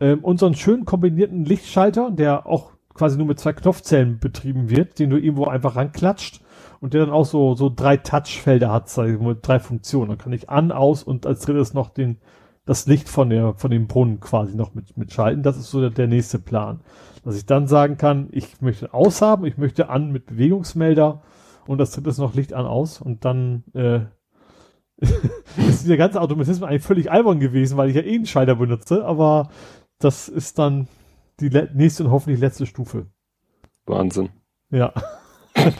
Ähm, 0.01 0.25
und 0.25 0.39
so 0.39 0.47
einen 0.47 0.55
schönen 0.55 0.85
kombinierten 0.85 1.45
Lichtschalter, 1.45 2.11
der 2.11 2.47
auch 2.47 2.73
quasi 2.95 3.17
nur 3.17 3.27
mit 3.27 3.39
zwei 3.39 3.53
Knopfzellen 3.53 4.19
betrieben 4.19 4.71
wird, 4.71 4.99
den 4.99 5.11
du 5.11 5.19
irgendwo 5.19 5.47
einfach 5.47 5.77
ranklatscht 5.77 6.41
und 6.81 6.95
der 6.95 7.05
dann 7.05 7.15
auch 7.15 7.27
so, 7.27 7.55
so 7.55 7.71
drei 7.75 7.97
Touchfelder 7.97 8.73
hat, 8.73 8.89
sag 8.89 9.09
ich 9.09 9.21
mal, 9.21 9.37
drei 9.41 9.61
Funktionen. 9.61 10.11
Dann 10.11 10.19
kann 10.19 10.33
ich 10.33 10.51
an, 10.51 10.73
aus 10.73 11.03
und 11.03 11.27
als 11.27 11.41
drittes 11.41 11.75
noch 11.75 11.91
den, 11.91 12.19
das 12.65 12.87
Licht 12.87 13.09
von 13.09 13.31
der, 13.31 13.55
von 13.55 13.71
dem 13.71 13.87
Brunnen 13.87 14.21
quasi 14.21 14.57
noch 14.57 14.75
mit, 14.75 14.97
mitschalten. 14.97 15.43
Das 15.43 15.57
ist 15.57 15.71
so 15.71 15.81
der, 15.81 15.91
der 15.91 16.07
nächste 16.07 16.39
Plan. 16.39 16.81
Dass 17.25 17.37
ich 17.37 17.47
dann 17.47 17.67
sagen 17.67 17.97
kann, 17.97 18.29
ich 18.31 18.61
möchte 18.61 18.95
aus 18.95 19.23
haben, 19.23 19.45
ich 19.47 19.59
möchte 19.59 19.89
an 19.89 20.11
mit 20.11 20.27
Bewegungsmelder 20.27 21.23
und 21.67 21.79
das 21.79 21.93
dritte 21.93 22.11
ist 22.11 22.19
noch 22.19 22.35
Licht 22.35 22.55
an, 22.55 22.67
aus 22.67 23.01
und 23.01 23.25
dann, 23.25 23.65
äh, 23.75 24.01
ist 25.57 25.85
dieser 25.85 25.97
ganze 25.97 26.21
Automatismus 26.21 26.69
eigentlich 26.69 26.83
völlig 26.83 27.11
albern 27.11 27.41
gewesen, 27.41 27.77
weil 27.77 27.91
ich 27.91 27.97
ja 27.97 28.03
eh 28.03 28.15
einen 28.15 28.27
Schalter 28.27 28.57
benutze, 28.57 29.05
aber 29.05 29.51
das 29.99 30.29
ist 30.29 30.59
dann 30.59 30.89
die 31.41 31.51
nächste 31.51 32.05
und 32.05 32.11
hoffentlich 32.11 32.41
letzte 32.41 32.67
Stufe. 32.67 33.07
Wahnsinn. 33.85 34.31
Ja. 34.71 34.93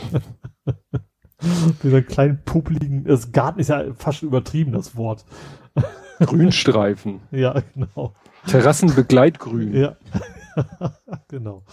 Dieser 1.83 2.03
kleinen 2.03 2.43
puppeligen, 2.45 3.05
das 3.05 3.33
Garten 3.33 3.61
ist 3.61 3.69
ja 3.69 3.93
fast 3.95 4.19
schon 4.19 4.29
übertrieben, 4.29 4.73
das 4.73 4.97
Wort. 4.97 5.25
Grünstreifen. 6.21 7.21
ja, 7.31 7.63
genau. 7.75 8.15
Terrassenbegleitgrün. 8.47 9.75
Ja. 9.75 9.97
genau. 11.29 11.65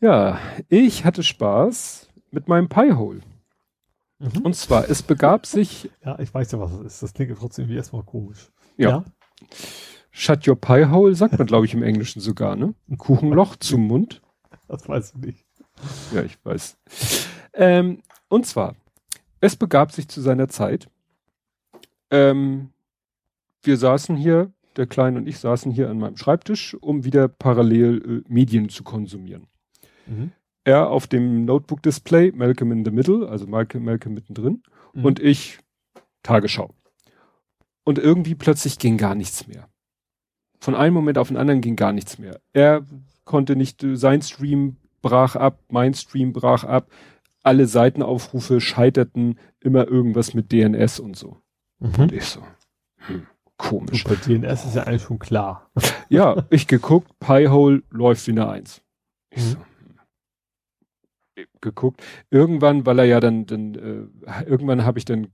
Ja, 0.00 0.38
ich 0.68 1.04
hatte 1.04 1.22
Spaß 1.22 2.08
mit 2.30 2.48
meinem 2.48 2.68
Piehole. 2.68 3.20
Mhm. 4.20 4.42
Und 4.42 4.54
zwar, 4.54 4.88
es 4.88 5.02
begab 5.02 5.46
sich. 5.46 5.90
Ja, 6.04 6.18
ich 6.18 6.32
weiß 6.32 6.52
ja, 6.52 6.60
was 6.60 6.72
es 6.72 6.80
ist. 6.80 7.02
Das 7.02 7.14
klingt 7.14 7.36
trotzdem 7.38 7.68
wie 7.68 7.76
erstmal 7.76 8.02
komisch. 8.02 8.50
Ja. 8.76 8.88
ja. 8.88 9.04
Shut 10.10 10.46
your 10.46 10.56
pie 10.56 10.86
hole, 10.86 11.14
sagt 11.14 11.38
man, 11.38 11.46
glaube 11.46 11.66
ich, 11.66 11.74
im 11.74 11.82
Englischen 11.82 12.20
sogar, 12.20 12.56
ne? 12.56 12.74
Ein 12.88 12.98
Kuchenloch 12.98 13.56
zum 13.56 13.86
Mund. 13.86 14.22
Das 14.68 14.88
weiß 14.88 15.14
ich 15.16 15.20
nicht. 15.26 15.46
Ja, 16.14 16.22
ich 16.22 16.38
weiß. 16.44 16.76
Ähm, 17.54 18.02
und 18.28 18.46
zwar, 18.46 18.76
es 19.40 19.56
begab 19.56 19.92
sich 19.92 20.08
zu 20.08 20.20
seiner 20.20 20.48
Zeit. 20.48 20.88
Ähm, 22.10 22.70
wir 23.62 23.76
saßen 23.76 24.16
hier, 24.16 24.52
der 24.76 24.86
Kleine 24.86 25.18
und 25.18 25.26
ich 25.26 25.38
saßen 25.38 25.72
hier 25.72 25.90
an 25.90 25.98
meinem 25.98 26.16
Schreibtisch, 26.16 26.76
um 26.80 27.04
wieder 27.04 27.28
parallel 27.28 28.24
äh, 28.26 28.32
Medien 28.32 28.68
zu 28.68 28.84
konsumieren. 28.84 29.46
Mhm 30.06 30.32
er 30.64 30.90
auf 30.90 31.06
dem 31.06 31.44
Notebook-Display, 31.44 32.32
Malcolm 32.32 32.72
in 32.72 32.84
the 32.84 32.90
Middle, 32.90 33.28
also 33.28 33.46
Malcolm, 33.46 33.84
Malcolm 33.84 34.14
mittendrin, 34.14 34.62
mhm. 34.92 35.04
und 35.04 35.20
ich 35.20 35.58
Tagesschau. 36.22 36.74
Und 37.84 37.98
irgendwie 37.98 38.34
plötzlich 38.34 38.78
ging 38.78 38.96
gar 38.96 39.14
nichts 39.14 39.46
mehr. 39.46 39.68
Von 40.60 40.74
einem 40.74 40.94
Moment 40.94 41.16
auf 41.16 41.28
den 41.28 41.38
anderen 41.38 41.62
ging 41.62 41.76
gar 41.76 41.92
nichts 41.92 42.18
mehr. 42.18 42.40
Er 42.52 42.84
konnte 43.24 43.56
nicht, 43.56 43.84
sein 43.94 44.20
Stream 44.20 44.76
brach 45.00 45.34
ab, 45.34 45.60
mein 45.68 45.94
Stream 45.94 46.32
brach 46.32 46.64
ab, 46.64 46.90
alle 47.42 47.66
Seitenaufrufe 47.66 48.60
scheiterten, 48.60 49.38
immer 49.60 49.88
irgendwas 49.88 50.34
mit 50.34 50.52
DNS 50.52 51.00
und 51.00 51.16
so. 51.16 51.38
Mhm. 51.78 51.94
Und 51.94 52.12
ich 52.12 52.24
so, 52.24 52.42
hm, 53.06 53.26
komisch. 53.56 54.04
bei 54.04 54.14
DNS 54.14 54.66
ist 54.66 54.76
ja 54.76 54.82
eigentlich 54.82 55.02
schon 55.02 55.18
klar. 55.18 55.70
ja, 56.10 56.44
ich 56.50 56.66
geguckt, 56.66 57.18
Piehole 57.18 57.82
läuft 57.90 58.26
wie 58.26 58.32
eine 58.32 58.48
Eins. 58.48 58.82
Ich 59.30 59.42
so, 59.42 59.56
geguckt. 61.60 62.02
Irgendwann, 62.30 62.86
weil 62.86 62.98
er 62.98 63.04
ja 63.04 63.20
dann, 63.20 63.46
dann 63.46 63.74
äh, 63.74 64.44
irgendwann 64.46 64.84
habe 64.84 64.98
ich 64.98 65.04
dann 65.04 65.28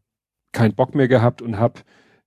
keinen 0.53 0.75
Bock 0.75 0.95
mehr 0.95 1.09
gehabt 1.09 1.43
und 1.43 1.59
habe 1.59 1.81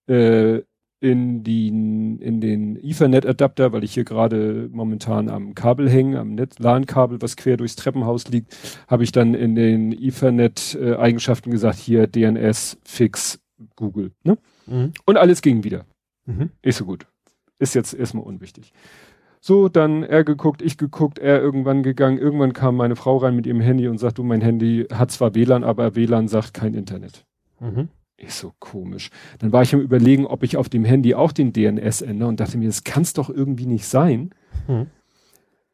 äh, 0.08 0.62
in 1.02 1.44
die, 1.44 1.68
in 1.70 2.42
den 2.42 2.76
Ethernet-Adapter, 2.76 3.72
weil 3.72 3.84
ich 3.84 3.94
hier 3.94 4.04
gerade 4.04 4.70
momentan 4.72 5.30
am 5.30 5.56
Kabel 5.56 5.90
hänge, 5.90 6.20
am 6.20 6.38
LAN-Kabel, 6.58 7.22
was 7.22 7.38
quer 7.38 7.56
durchs 7.56 7.78
Treppenhaus 7.78 8.28
liegt, 8.28 8.56
habe 8.88 9.04
ich 9.04 9.12
dann 9.14 9.34
in 9.34 9.56
den 9.56 9.94
Ethernet-Eigenschaften 9.94 11.52
gesagt, 11.52 11.78
hier 11.78 12.08
DNS, 12.08 12.78
Fix, 12.84 13.40
Google. 13.76 14.12
Ne? 14.24 14.38
Mhm. 14.68 14.92
Und 15.06 15.18
alles 15.18 15.42
ging 15.42 15.64
wieder. 15.64 15.86
Mhm. 16.26 16.50
Ist 16.62 16.78
so 16.78 16.86
gut. 16.86 17.08
Ist 17.60 17.76
jetzt 17.76 17.94
erstmal 17.94 18.24
unwichtig. 18.24 18.74
So, 19.42 19.70
dann 19.70 20.04
er 20.04 20.24
geguckt, 20.24 20.62
ich 20.62 20.78
geguckt, 20.78 21.18
er 21.18 21.42
irgendwann 21.42 21.82
gegangen. 21.82 22.18
Irgendwann 22.18 22.54
kam 22.54 22.76
meine 22.76 22.96
Frau 22.96 23.18
rein 23.18 23.36
mit 23.36 23.48
ihrem 23.48 23.62
Handy 23.62 23.88
und 23.88 23.98
sagt, 23.98 24.18
du, 24.18 24.24
mein 24.24 24.42
Handy 24.42 24.86
hat 24.92 25.12
zwar 25.12 25.34
WLAN, 25.34 25.64
aber 25.64 25.96
WLAN 25.96 26.28
sagt 26.28 26.54
kein 26.54 26.74
Internet. 26.74 27.26
Mhm. 27.60 27.90
Ist 28.18 28.40
so 28.40 28.54
komisch. 28.60 29.12
Dann 29.40 29.54
war 29.54 29.62
ich 29.62 29.74
am 29.74 29.80
überlegen, 29.80 30.26
ob 30.26 30.44
ich 30.44 30.58
auf 30.58 30.68
dem 30.68 30.84
Handy 30.84 31.16
auch 31.16 31.32
den 31.32 31.54
DNS 31.54 32.02
ändere 32.02 32.28
und 32.28 32.42
dachte 32.42 32.58
mir, 32.58 32.68
das 32.68 32.84
kann's 32.84 33.14
doch 33.14 33.30
irgendwie 33.30 33.66
nicht 33.66 33.86
sein. 33.86 34.32
Mhm. 34.68 34.88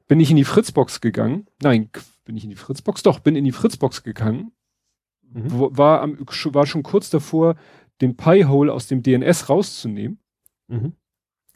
Bin 0.07 0.19
ich 0.19 0.29
in 0.29 0.37
die 0.37 0.43
Fritzbox 0.43 1.01
gegangen. 1.01 1.47
Nein, 1.63 1.89
bin 2.23 2.37
ich 2.37 2.43
in 2.43 2.51
die 2.51 2.55
Fritzbox? 2.55 3.01
Doch, 3.01 3.17
bin 3.17 3.35
in 3.35 3.45
die 3.45 3.51
Fritzbox 3.51 4.03
gegangen. 4.03 4.51
Mhm. 5.31 5.47
War, 5.49 6.01
am, 6.01 6.19
war 6.19 6.65
schon 6.67 6.83
kurz 6.83 7.09
davor, 7.09 7.55
den 8.01 8.15
Pi-Hole 8.15 8.71
aus 8.71 8.85
dem 8.87 9.01
DNS 9.01 9.49
rauszunehmen, 9.49 10.19
mhm. 10.67 10.93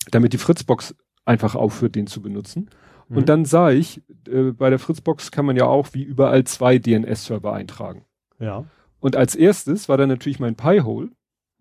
damit 0.09 0.33
die 0.33 0.37
Fritzbox 0.37 0.95
einfach 1.29 1.55
aufhört, 1.55 1.95
den 1.95 2.07
zu 2.07 2.21
benutzen. 2.21 2.69
Mhm. 3.07 3.17
Und 3.17 3.29
dann 3.29 3.45
sah 3.45 3.71
ich, 3.71 4.01
äh, 4.27 4.51
bei 4.51 4.69
der 4.69 4.79
Fritzbox 4.79 5.31
kann 5.31 5.45
man 5.45 5.55
ja 5.55 5.63
auch 5.65 5.93
wie 5.93 6.03
überall 6.03 6.43
zwei 6.43 6.77
DNS-Server 6.79 7.53
eintragen. 7.53 8.03
Ja. 8.39 8.65
Und 8.99 9.15
als 9.15 9.35
erstes 9.35 9.87
war 9.87 9.95
dann 9.97 10.09
natürlich 10.09 10.39
mein 10.39 10.55
Pi-Hole. 10.55 11.11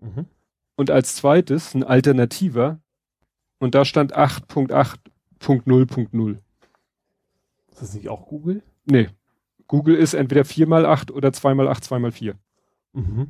Mhm. 0.01 0.25
Und 0.77 0.91
als 0.91 1.15
zweites 1.17 1.75
ein 1.75 1.85
alternativer. 1.85 2.81
Und 3.59 3.75
da 3.75 3.85
stand 3.85 4.17
8.8.0.0. 4.17 6.39
Ist 7.71 7.83
das 7.83 7.93
nicht 7.95 8.09
auch 8.09 8.27
Google? 8.27 8.63
Nee. 8.87 9.09
Google 9.67 9.97
ist 9.97 10.15
entweder 10.15 10.41
4x8 10.43 11.13
oder 11.13 11.29
2x8, 11.29 11.85
2x4. 11.85 12.35
Mhm. 12.95 13.29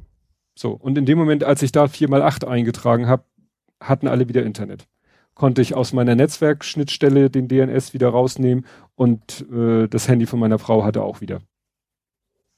So, 0.55 0.71
und 0.73 0.97
in 0.99 1.05
dem 1.05 1.19
Moment, 1.19 1.43
als 1.43 1.63
ich 1.63 1.73
da 1.73 1.87
4x8 1.87 2.47
eingetragen 2.47 3.09
habe, 3.09 3.25
hatten 3.81 4.07
alle 4.07 4.29
wieder 4.29 4.45
Internet 4.45 4.87
konnte 5.39 5.63
ich 5.63 5.75
aus 5.75 5.95
meiner 5.95 6.15
Netzwerkschnittstelle 6.15 7.31
den 7.31 7.49
DNS 7.49 7.95
wieder 7.95 8.11
rausnehmen 8.11 8.67
und 8.97 9.47
äh, 9.51 9.89
das 9.89 10.07
Handy 10.09 10.27
von 10.27 10.39
meiner 10.39 10.59
Frau 10.59 10.85
hatte 10.85 11.03
auch 11.03 11.23
wieder. 11.23 11.41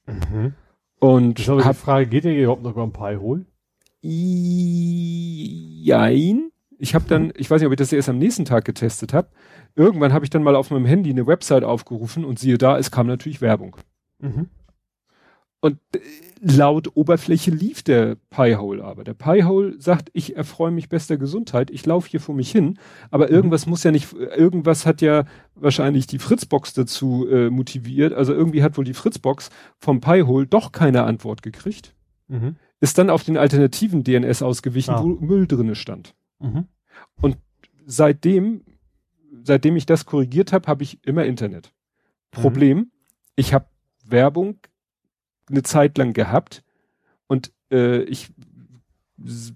Mhm. 0.06 0.54
Und 0.98 1.38
ich 1.38 1.44
glaube, 1.44 1.62
die 1.62 1.74
Frage, 1.74 2.08
geht 2.08 2.24
der 2.24 2.36
überhaupt 2.36 2.64
noch 2.64 2.72
über 2.72 2.82
ein 2.82 2.92
Pi 2.92 3.16
hol? 3.20 3.46
Jein. 5.82 6.50
Ich 6.78 6.94
habe 6.94 7.04
dann, 7.06 7.32
ich 7.36 7.50
weiß 7.50 7.60
nicht, 7.60 7.66
ob 7.66 7.72
ich 7.72 7.78
das 7.78 7.92
erst 7.92 8.08
am 8.08 8.16
nächsten 8.18 8.46
Tag 8.46 8.64
getestet 8.64 9.12
habe. 9.12 9.28
Irgendwann 9.76 10.14
habe 10.14 10.24
ich 10.24 10.30
dann 10.30 10.42
mal 10.42 10.56
auf 10.56 10.70
meinem 10.70 10.86
Handy 10.86 11.10
eine 11.10 11.26
Website 11.26 11.64
aufgerufen 11.64 12.24
und 12.24 12.38
siehe 12.38 12.56
da, 12.56 12.78
es 12.78 12.90
kam 12.90 13.06
natürlich 13.06 13.42
Werbung. 13.42 13.76
Mhm. 14.18 14.48
Und 15.60 15.78
äh, 15.94 16.00
laut 16.40 16.96
Oberfläche 16.96 17.50
lief 17.50 17.82
der 17.82 18.16
Pi-Hole 18.30 18.82
aber. 18.82 19.04
Der 19.04 19.14
Pi-Hole 19.14 19.78
sagt, 19.78 20.08
ich 20.14 20.36
erfreue 20.36 20.70
mich 20.70 20.88
bester 20.88 21.18
Gesundheit, 21.18 21.70
ich 21.70 21.84
laufe 21.84 22.08
hier 22.08 22.20
vor 22.20 22.34
mich 22.34 22.50
hin, 22.50 22.78
aber 23.10 23.26
mhm. 23.26 23.34
irgendwas 23.34 23.66
muss 23.66 23.84
ja 23.84 23.90
nicht, 23.90 24.12
irgendwas 24.12 24.86
hat 24.86 25.02
ja 25.02 25.24
wahrscheinlich 25.54 26.06
die 26.06 26.18
Fritzbox 26.18 26.72
dazu 26.72 27.28
äh, 27.28 27.50
motiviert. 27.50 28.14
Also 28.14 28.32
irgendwie 28.32 28.62
hat 28.62 28.78
wohl 28.78 28.84
die 28.84 28.94
Fritzbox 28.94 29.50
vom 29.78 30.00
Pi-Hole 30.00 30.46
doch 30.46 30.72
keine 30.72 31.04
Antwort 31.04 31.42
gekriegt. 31.42 31.94
Mhm. 32.28 32.56
Ist 32.80 32.96
dann 32.96 33.10
auf 33.10 33.24
den 33.24 33.36
alternativen 33.36 34.02
DNS 34.04 34.40
ausgewichen, 34.42 34.94
ah. 34.94 35.02
wo 35.02 35.08
Müll 35.08 35.46
drinne 35.46 35.74
stand. 35.74 36.14
Mhm. 36.38 36.68
Und 37.20 37.36
seitdem, 37.84 38.62
seitdem 39.42 39.76
ich 39.76 39.84
das 39.84 40.06
korrigiert 40.06 40.54
habe, 40.54 40.66
habe 40.68 40.82
ich 40.82 41.04
immer 41.04 41.26
Internet. 41.26 41.72
Mhm. 42.34 42.40
Problem, 42.40 42.90
ich 43.36 43.52
habe 43.52 43.66
Werbung 44.06 44.58
eine 45.50 45.62
Zeit 45.62 45.98
lang 45.98 46.12
gehabt 46.12 46.62
und 47.26 47.52
äh, 47.70 48.02
ich 48.02 48.28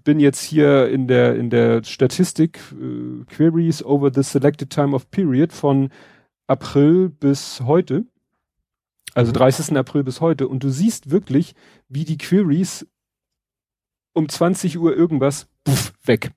bin 0.03 0.19
jetzt 0.19 0.43
hier 0.43 0.89
in 0.89 1.07
der 1.07 1.35
in 1.35 1.49
der 1.49 1.83
Statistik 1.83 2.59
äh, 2.73 3.25
Queries 3.25 3.83
over 3.83 4.11
the 4.13 4.23
selected 4.23 4.69
time 4.69 4.95
of 4.95 5.09
period 5.09 5.51
von 5.51 5.89
April 6.47 7.09
bis 7.09 7.61
heute, 7.61 8.05
also 9.13 9.31
30. 9.31 9.71
Mhm. 9.71 9.77
April 9.77 10.03
bis 10.03 10.21
heute 10.21 10.47
und 10.47 10.63
du 10.63 10.69
siehst 10.69 11.09
wirklich, 11.09 11.55
wie 11.89 12.05
die 12.05 12.17
Queries 12.17 12.87
um 14.13 14.29
20 14.29 14.77
Uhr 14.77 14.95
irgendwas 14.95 15.47
pff, 15.67 15.93
weg. 16.05 16.31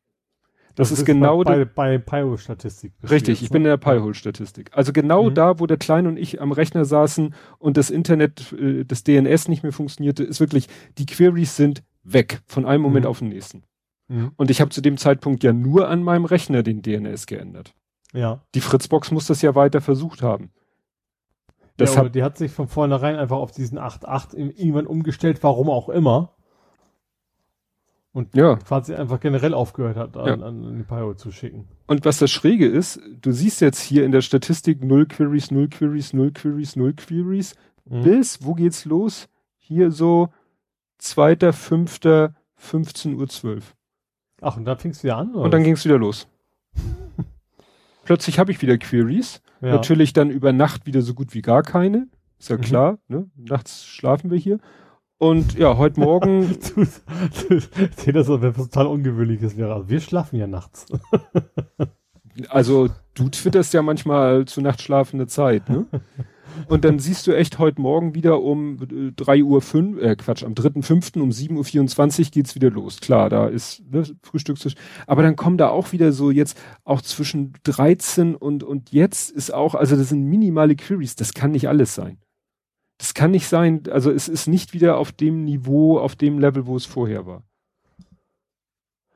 Das, 0.78 0.90
das 0.90 1.00
ist, 1.00 1.04
genau 1.06 1.42
bei, 1.42 1.64
bei, 1.64 1.98
bei 1.98 1.98
Pi-Hole-Statistik. 1.98 2.92
Richtig, 3.10 3.42
ich 3.42 3.50
bin 3.50 3.62
in 3.62 3.68
der 3.68 3.78
Pi-Hole-Statistik. 3.78 4.70
Also 4.72 4.92
genau 4.92 5.28
mhm. 5.28 5.34
da, 5.34 5.58
wo 5.58 5.66
der 5.66 5.76
Kleine 5.76 6.08
und 6.08 6.16
ich 6.16 6.40
am 6.40 6.52
Rechner 6.52 6.84
saßen 6.84 7.34
und 7.58 7.76
das 7.76 7.90
Internet, 7.90 8.52
äh, 8.52 8.84
das 8.84 9.02
DNS 9.02 9.48
nicht 9.48 9.64
mehr 9.64 9.72
funktionierte, 9.72 10.22
ist 10.22 10.38
wirklich, 10.38 10.68
die 10.96 11.06
Queries 11.06 11.56
sind 11.56 11.82
weg 12.04 12.42
von 12.46 12.64
einem 12.64 12.84
Moment 12.84 13.06
mhm. 13.06 13.10
auf 13.10 13.18
den 13.18 13.30
nächsten. 13.30 13.64
Mhm. 14.06 14.30
Und 14.36 14.52
ich 14.52 14.60
habe 14.60 14.70
zu 14.70 14.80
dem 14.80 14.98
Zeitpunkt 14.98 15.42
ja 15.42 15.52
nur 15.52 15.88
an 15.88 16.04
meinem 16.04 16.24
Rechner 16.24 16.62
den 16.62 16.80
DNS 16.80 17.26
geändert. 17.26 17.74
Ja. 18.14 18.44
Die 18.54 18.60
Fritzbox 18.60 19.10
muss 19.10 19.26
das 19.26 19.42
ja 19.42 19.56
weiter 19.56 19.80
versucht 19.80 20.22
haben. 20.22 20.52
Das 21.76 21.96
ja, 21.96 22.04
hat, 22.04 22.14
die 22.14 22.22
hat 22.22 22.38
sich 22.38 22.52
von 22.52 22.68
vornherein 22.68 23.16
einfach 23.16 23.38
auf 23.38 23.50
diesen 23.50 23.80
8.8 23.80 24.36
irgendwann 24.36 24.86
umgestellt, 24.86 25.42
warum 25.42 25.70
auch 25.70 25.88
immer. 25.88 26.36
Und 28.12 28.34
ja. 28.34 28.56
quasi 28.56 28.94
einfach 28.94 29.20
generell 29.20 29.54
aufgehört 29.54 29.96
hat, 29.96 30.16
an, 30.16 30.40
ja. 30.40 30.46
an 30.46 30.76
die 30.76 30.82
Pyro 30.82 31.14
zu 31.14 31.30
schicken. 31.30 31.68
Und 31.86 32.04
was 32.04 32.18
das 32.18 32.30
Schräge 32.30 32.66
ist, 32.66 33.00
du 33.20 33.32
siehst 33.32 33.60
jetzt 33.60 33.80
hier 33.80 34.04
in 34.04 34.12
der 34.12 34.22
Statistik 34.22 34.82
null 34.82 35.06
Queries, 35.06 35.50
null 35.50 35.68
Queries, 35.68 36.12
null 36.12 36.32
Queries, 36.32 36.74
null 36.74 36.94
Queries, 36.94 37.54
mhm. 37.84 38.02
bis, 38.02 38.44
wo 38.44 38.54
geht's 38.54 38.86
los? 38.86 39.28
Hier 39.56 39.90
so 39.90 40.30
2., 40.98 41.52
5., 41.52 42.00
15 42.56 43.14
Uhr 43.14 43.28
12. 43.28 43.74
Ach, 44.40 44.56
und 44.56 44.64
dann 44.64 44.78
fing's 44.78 45.02
wieder 45.02 45.16
an? 45.16 45.34
Oder? 45.34 45.44
Und 45.44 45.50
dann 45.52 45.62
ging's 45.62 45.84
wieder 45.84 45.98
los. 45.98 46.28
Plötzlich 48.04 48.38
habe 48.38 48.50
ich 48.52 48.62
wieder 48.62 48.78
Queries. 48.78 49.42
Ja. 49.60 49.72
Natürlich 49.72 50.12
dann 50.12 50.30
über 50.30 50.52
Nacht 50.52 50.86
wieder 50.86 51.02
so 51.02 51.14
gut 51.14 51.34
wie 51.34 51.42
gar 51.42 51.62
keine. 51.62 52.08
Ist 52.38 52.50
ja 52.50 52.56
mhm. 52.56 52.60
klar, 52.62 52.98
ne? 53.08 53.30
Nachts 53.36 53.84
schlafen 53.84 54.30
wir 54.30 54.38
hier. 54.38 54.58
Und 55.18 55.58
ja, 55.58 55.76
heute 55.76 55.98
Morgen. 55.98 56.56
du, 56.76 56.84
du, 56.84 58.12
das 58.12 58.28
wäre 58.28 58.52
total 58.52 58.86
ungewöhnliches 58.86 59.56
wäre. 59.56 59.74
Also 59.74 59.88
wir 59.88 60.00
schlafen 60.00 60.36
ja 60.36 60.46
nachts. 60.46 60.86
also 62.48 62.88
du 63.14 63.28
twitterst 63.28 63.74
ja 63.74 63.82
manchmal 63.82 64.44
zu 64.44 64.60
nachtschlafende 64.60 65.26
Zeit, 65.26 65.68
ne? 65.68 65.86
Und 66.66 66.84
dann 66.84 66.98
siehst 66.98 67.26
du 67.26 67.32
echt 67.32 67.58
heute 67.58 67.80
Morgen 67.80 68.14
wieder 68.14 68.40
um 68.42 68.78
äh, 68.82 69.12
drei 69.14 69.42
Uhr 69.42 69.60
fünf, 69.60 70.00
äh 70.00 70.16
Quatsch, 70.16 70.42
am 70.42 70.54
3.5. 70.54 71.20
um 71.20 71.30
7.24 71.30 72.18
Uhr 72.18 72.30
geht's 72.30 72.54
wieder 72.54 72.70
los. 72.70 73.00
Klar, 73.00 73.28
da 73.28 73.46
ist 73.46 73.82
ne, 73.90 74.04
Frühstückstisch. 74.22 74.74
Aber 75.06 75.22
dann 75.22 75.36
kommen 75.36 75.58
da 75.58 75.68
auch 75.68 75.92
wieder 75.92 76.10
so 76.12 76.30
jetzt 76.30 76.58
auch 76.84 77.02
zwischen 77.02 77.52
13 77.64 78.34
und, 78.34 78.64
und 78.64 78.92
jetzt 78.92 79.30
ist 79.30 79.52
auch, 79.52 79.74
also 79.74 79.96
das 79.96 80.08
sind 80.08 80.24
minimale 80.24 80.74
Queries, 80.74 81.16
das 81.16 81.34
kann 81.34 81.52
nicht 81.52 81.68
alles 81.68 81.94
sein 81.94 82.18
das 82.98 83.14
kann 83.14 83.30
nicht 83.30 83.46
sein, 83.46 83.82
also 83.90 84.10
es 84.10 84.28
ist 84.28 84.48
nicht 84.48 84.74
wieder 84.74 84.98
auf 84.98 85.12
dem 85.12 85.44
Niveau, 85.44 85.98
auf 85.98 86.16
dem 86.16 86.38
Level, 86.40 86.66
wo 86.66 86.76
es 86.76 86.84
vorher 86.84 87.26
war. 87.26 87.44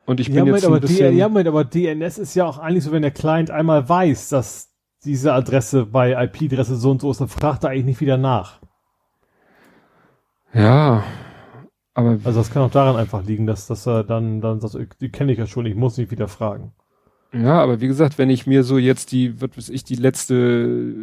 Und 0.06 0.20
ich 0.20 0.28
bin 0.28 0.46
ja, 0.46 0.54
jetzt 0.54 0.64
ein 0.64 0.80
bisschen... 0.80 1.16
Ja, 1.16 1.28
mit, 1.28 1.46
aber 1.46 1.64
DNS 1.64 2.18
ist 2.18 2.34
ja 2.34 2.46
auch 2.46 2.58
eigentlich 2.58 2.84
so, 2.84 2.92
wenn 2.92 3.02
der 3.02 3.10
Client 3.10 3.50
einmal 3.50 3.88
weiß, 3.88 4.28
dass 4.30 4.72
diese 5.04 5.32
Adresse 5.32 5.86
bei 5.86 6.12
IP-Adresse 6.12 6.76
so 6.76 6.92
und 6.92 7.00
so 7.00 7.10
ist, 7.10 7.20
dann 7.20 7.28
fragt 7.28 7.64
er 7.64 7.70
eigentlich 7.70 7.84
nicht 7.84 8.00
wieder 8.00 8.16
nach. 8.16 8.60
Ja, 10.54 11.02
aber... 11.94 12.18
Also 12.24 12.40
das 12.40 12.52
kann 12.52 12.62
auch 12.62 12.70
daran 12.70 12.96
einfach 12.96 13.24
liegen, 13.24 13.46
dass, 13.46 13.66
dass 13.66 13.86
er 13.86 14.04
dann, 14.04 14.40
dann 14.40 14.60
sagt, 14.60 15.00
die 15.00 15.10
kenne 15.10 15.32
ich 15.32 15.38
ja 15.38 15.46
schon, 15.46 15.66
ich 15.66 15.74
muss 15.74 15.96
nicht 15.96 16.10
wieder 16.12 16.28
fragen. 16.28 16.72
Ja, 17.32 17.60
aber 17.60 17.80
wie 17.80 17.86
gesagt, 17.88 18.18
wenn 18.18 18.30
ich 18.30 18.46
mir 18.46 18.62
so 18.62 18.78
jetzt 18.78 19.10
die, 19.10 19.40
was 19.40 19.56
weiß 19.56 19.68
ich, 19.70 19.84
die 19.84 19.94
letzte 19.94 20.94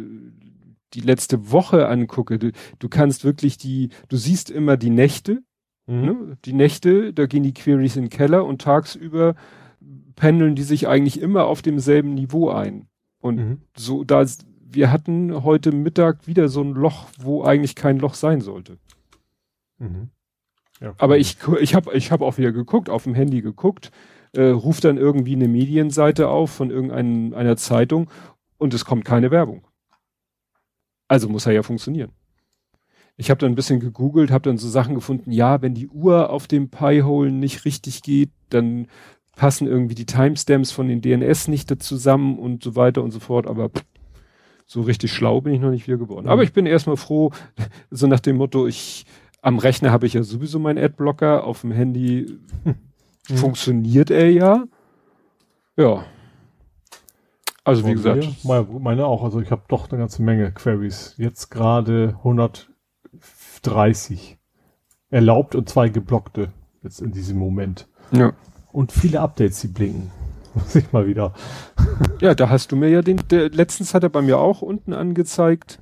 die 0.94 1.00
letzte 1.00 1.50
Woche 1.50 1.88
angucke, 1.88 2.38
du, 2.38 2.52
du 2.78 2.88
kannst 2.88 3.24
wirklich 3.24 3.58
die, 3.58 3.90
du 4.08 4.16
siehst 4.16 4.50
immer 4.50 4.76
die 4.76 4.90
Nächte, 4.90 5.42
mhm. 5.86 6.00
ne? 6.00 6.38
die 6.44 6.52
Nächte, 6.52 7.12
da 7.12 7.26
gehen 7.26 7.42
die 7.42 7.54
Queries 7.54 7.96
in 7.96 8.04
den 8.04 8.10
Keller 8.10 8.44
und 8.44 8.62
tagsüber 8.62 9.34
pendeln 10.16 10.54
die 10.54 10.62
sich 10.62 10.86
eigentlich 10.86 11.20
immer 11.20 11.46
auf 11.46 11.62
demselben 11.62 12.14
Niveau 12.14 12.50
ein. 12.50 12.86
Und 13.20 13.36
mhm. 13.36 13.62
so, 13.76 14.04
da, 14.04 14.24
wir 14.62 14.92
hatten 14.92 15.42
heute 15.42 15.72
Mittag 15.72 16.26
wieder 16.26 16.48
so 16.48 16.62
ein 16.62 16.72
Loch, 16.72 17.08
wo 17.18 17.42
eigentlich 17.42 17.74
kein 17.74 17.98
Loch 17.98 18.14
sein 18.14 18.40
sollte. 18.40 18.78
Mhm. 19.78 20.10
Ja, 20.80 20.94
Aber 20.98 21.18
ich, 21.18 21.38
ich 21.60 21.74
habe 21.74 21.94
ich 21.94 22.12
hab 22.12 22.20
auch 22.20 22.38
wieder 22.38 22.52
geguckt, 22.52 22.88
auf 22.88 23.04
dem 23.04 23.14
Handy 23.14 23.42
geguckt, 23.42 23.90
äh, 24.32 24.44
ruft 24.44 24.84
dann 24.84 24.96
irgendwie 24.96 25.34
eine 25.34 25.48
Medienseite 25.48 26.28
auf 26.28 26.50
von 26.50 26.70
irgendeiner 26.70 27.56
Zeitung 27.56 28.10
und 28.58 28.74
es 28.74 28.84
kommt 28.84 29.04
keine 29.04 29.30
Werbung. 29.30 29.64
Also 31.10 31.28
muss 31.28 31.44
er 31.44 31.52
ja 31.52 31.64
funktionieren. 31.64 32.12
Ich 33.16 33.30
habe 33.30 33.38
dann 33.38 33.50
ein 33.50 33.56
bisschen 33.56 33.80
gegoogelt, 33.80 34.30
habe 34.30 34.48
dann 34.48 34.58
so 34.58 34.68
Sachen 34.68 34.94
gefunden, 34.94 35.32
ja, 35.32 35.60
wenn 35.60 35.74
die 35.74 35.88
Uhr 35.88 36.30
auf 36.30 36.46
dem 36.46 36.70
Pi-Hole 36.70 37.32
nicht 37.32 37.64
richtig 37.64 38.02
geht, 38.02 38.30
dann 38.48 38.86
passen 39.34 39.66
irgendwie 39.66 39.96
die 39.96 40.06
Timestamps 40.06 40.70
von 40.70 40.86
den 40.86 41.00
DNS 41.02 41.48
nicht 41.48 41.68
da 41.68 41.80
zusammen 41.80 42.38
und 42.38 42.62
so 42.62 42.76
weiter 42.76 43.02
und 43.02 43.10
so 43.10 43.18
fort, 43.18 43.48
aber 43.48 43.70
pff, 43.70 43.84
so 44.66 44.82
richtig 44.82 45.12
schlau 45.12 45.40
bin 45.40 45.52
ich 45.52 45.60
noch 45.60 45.72
nicht 45.72 45.88
wieder 45.88 45.98
geworden. 45.98 46.28
Aber 46.28 46.44
ich 46.44 46.52
bin 46.52 46.64
erstmal 46.64 46.96
froh, 46.96 47.32
so 47.90 48.06
nach 48.06 48.20
dem 48.20 48.36
Motto, 48.36 48.68
ich 48.68 49.04
am 49.42 49.58
Rechner 49.58 49.90
habe 49.90 50.06
ich 50.06 50.14
ja 50.14 50.22
sowieso 50.22 50.60
meinen 50.60 50.78
Adblocker, 50.78 51.42
auf 51.44 51.62
dem 51.62 51.72
Handy 51.72 52.38
Mhm. 53.28 53.36
funktioniert 53.36 54.10
er 54.10 54.30
ja. 54.30 54.64
Ja. 55.76 56.04
Also 57.64 57.86
wie 57.86 57.92
gesagt, 57.92 58.26
meine, 58.44 58.66
meine 58.78 59.06
auch. 59.06 59.22
Also 59.22 59.40
ich 59.40 59.50
habe 59.50 59.62
doch 59.68 59.90
eine 59.90 59.98
ganze 59.98 60.22
Menge 60.22 60.52
Queries. 60.52 61.14
Jetzt 61.18 61.50
gerade 61.50 62.16
130 62.18 64.38
erlaubt 65.10 65.54
und 65.54 65.68
zwei 65.68 65.88
geblockte 65.88 66.52
jetzt 66.82 67.00
in 67.00 67.12
diesem 67.12 67.38
Moment. 67.38 67.88
ja. 68.12 68.32
Und 68.72 68.92
viele 68.92 69.20
Updates, 69.20 69.60
die 69.62 69.66
blinken. 69.66 70.12
Muss 70.54 70.76
ich 70.76 70.92
mal 70.92 71.06
wieder. 71.06 71.34
Ja, 72.20 72.34
da 72.34 72.50
hast 72.50 72.70
du 72.70 72.76
mir 72.76 72.88
ja 72.88 73.02
den, 73.02 73.20
der, 73.30 73.50
letztens 73.50 73.94
hat 73.94 74.02
er 74.02 74.10
bei 74.10 74.22
mir 74.22 74.38
auch 74.38 74.62
unten 74.62 74.92
angezeigt 74.92 75.78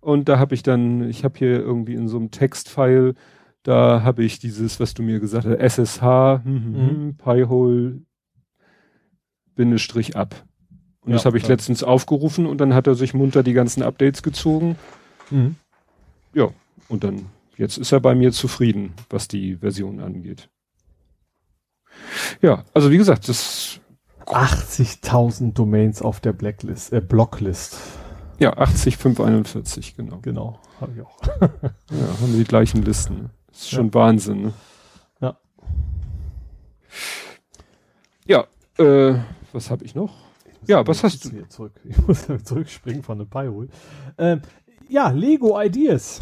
und 0.00 0.28
da 0.28 0.38
habe 0.38 0.54
ich 0.54 0.62
dann, 0.62 1.08
ich 1.08 1.22
habe 1.22 1.38
hier 1.38 1.60
irgendwie 1.60 1.94
in 1.94 2.08
so 2.08 2.16
einem 2.16 2.30
Textfile, 2.30 3.14
da 3.62 4.02
habe 4.02 4.24
ich 4.24 4.38
dieses, 4.38 4.80
was 4.80 4.94
du 4.94 5.02
mir 5.02 5.20
gesagt 5.20 5.46
hast, 5.46 5.78
SSH, 5.78 6.44
hm, 6.44 6.44
hm, 6.44 6.74
hm, 6.74 7.16
Pi-hole, 7.16 8.00
Bindestrich 9.54 10.16
ab. 10.16 10.34
Und 11.04 11.10
Ja, 11.10 11.16
das 11.16 11.24
habe 11.26 11.36
ich 11.36 11.42
dann- 11.44 11.52
letztens 11.52 11.82
aufgerufen 11.82 12.46
und 12.46 12.58
dann 12.58 12.74
hat 12.74 12.86
er 12.86 12.94
sich 12.94 13.12
munter 13.14 13.42
die 13.42 13.52
ganzen 13.54 13.82
Updates 13.82 14.22
gezogen. 14.22 14.76
Mhm. 15.30 15.56
Ja, 16.34 16.48
und 16.88 17.04
dann, 17.04 17.26
jetzt 17.56 17.76
ist 17.78 17.92
er 17.92 18.00
bei 18.00 18.14
mir 18.14 18.32
zufrieden, 18.32 18.94
was 19.10 19.28
die 19.28 19.56
Version 19.56 20.00
angeht. 20.00 20.48
Ja, 22.40 22.64
also 22.72 22.90
wie 22.90 22.96
gesagt, 22.98 23.28
das 23.28 23.80
80.000 24.26 25.52
Domains 25.58 26.00
auf 26.00 26.20
der 26.20 26.32
Blacklist, 26.32 26.92
äh, 26.92 27.00
Blocklist. 27.00 27.76
ja 28.38 28.56
80541, 28.56 29.96
genau. 29.96 30.18
Genau, 30.22 30.58
habe 30.80 30.92
ich 30.94 31.00
auch. 31.02 31.18
Ja, 31.90 32.06
haben 32.20 32.32
wir 32.32 32.38
die 32.38 32.44
gleichen 32.48 32.82
Listen. 32.82 33.30
Das 33.48 33.58
ist 33.62 33.70
schon 33.70 33.92
Wahnsinn. 33.92 34.42
Ne? 34.42 34.52
Ja. 35.20 35.36
Ja, 38.26 38.46
äh, 38.78 39.18
was 39.52 39.70
habe 39.70 39.84
ich 39.84 39.94
noch? 39.94 40.14
Ja, 40.66 40.86
was 40.86 41.02
hast 41.02 41.24
du? 41.24 41.48
Zurück. 41.48 41.72
Ich 41.84 42.06
muss 42.06 42.26
zurückspringen 42.44 43.02
von 43.02 43.18
dem 43.18 43.28
Pi-Hole. 43.28 43.68
Ähm, 44.18 44.42
ja, 44.88 45.10
Lego 45.10 45.60
Ideas. 45.60 46.20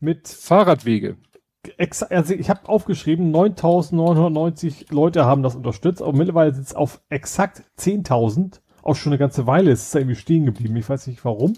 Mit 0.00 0.28
Fahrradwege. 0.28 1.16
also 2.10 2.34
ich 2.34 2.50
habe 2.50 2.68
aufgeschrieben, 2.68 3.34
9.990 3.34 4.92
Leute 4.92 5.24
haben 5.24 5.42
das 5.42 5.56
unterstützt, 5.56 6.02
aber 6.02 6.12
mittlerweile 6.12 6.54
sind 6.54 6.66
es 6.66 6.74
auf 6.74 7.00
exakt 7.08 7.62
10.000. 7.78 8.60
Auch 8.82 8.94
schon 8.94 9.12
eine 9.12 9.18
ganze 9.18 9.46
Weile 9.46 9.72
ist 9.72 9.82
es 9.82 9.90
da 9.90 9.98
irgendwie 9.98 10.16
stehen 10.16 10.46
geblieben. 10.46 10.76
Ich 10.76 10.88
weiß 10.88 11.06
nicht 11.08 11.24
warum. 11.24 11.54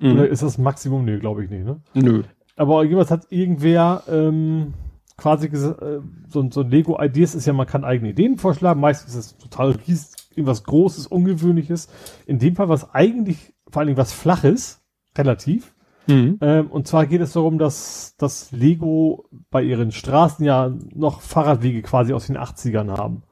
Mhm. 0.00 0.12
Oder 0.12 0.28
ist 0.28 0.42
das 0.42 0.58
Maximum? 0.58 1.04
Nee, 1.04 1.18
glaube 1.18 1.44
ich 1.44 1.50
nicht, 1.50 1.64
ne? 1.64 1.80
Nö. 1.94 2.22
Aber 2.56 2.82
irgendwas 2.82 3.10
hat 3.10 3.26
irgendwer 3.30 4.02
ähm, 4.08 4.74
quasi 5.16 5.48
gesagt, 5.48 5.82
äh, 5.82 6.00
so, 6.28 6.48
so 6.50 6.60
ein 6.60 6.70
Lego 6.70 7.00
Ideas 7.00 7.34
ist 7.34 7.46
ja, 7.46 7.52
man 7.52 7.66
kann 7.66 7.84
eigene 7.84 8.10
Ideen 8.10 8.38
vorschlagen. 8.38 8.80
Meistens 8.80 9.14
ist 9.14 9.32
es 9.32 9.38
total 9.38 9.72
ries, 9.86 10.12
irgendwas 10.38 10.64
Großes, 10.64 11.06
Ungewöhnliches. 11.06 11.88
In 12.26 12.38
dem 12.38 12.56
Fall 12.56 12.68
was 12.68 12.94
eigentlich, 12.94 13.54
vor 13.68 13.80
allen 13.80 13.88
Dingen 13.88 13.98
was 13.98 14.12
Flaches, 14.12 14.82
relativ. 15.16 15.74
Mhm. 16.06 16.38
Ähm, 16.40 16.66
und 16.68 16.86
zwar 16.86 17.06
geht 17.06 17.20
es 17.20 17.32
darum, 17.32 17.58
dass 17.58 18.14
das 18.16 18.50
Lego 18.50 19.28
bei 19.50 19.62
ihren 19.62 19.92
Straßen 19.92 20.44
ja 20.44 20.72
noch 20.94 21.20
Fahrradwege 21.20 21.82
quasi 21.82 22.12
aus 22.14 22.26
den 22.26 22.38
80ern 22.38 22.96
haben. 22.96 23.22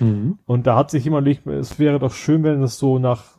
Mhm. 0.00 0.38
Und 0.44 0.66
da 0.66 0.76
hat 0.76 0.90
sich 0.90 1.04
jemand 1.04 1.26
überlegt, 1.26 1.46
es 1.46 1.78
wäre 1.78 1.98
doch 1.98 2.12
schön, 2.12 2.44
wenn 2.44 2.62
es 2.62 2.78
so 2.78 2.98
nach 2.98 3.36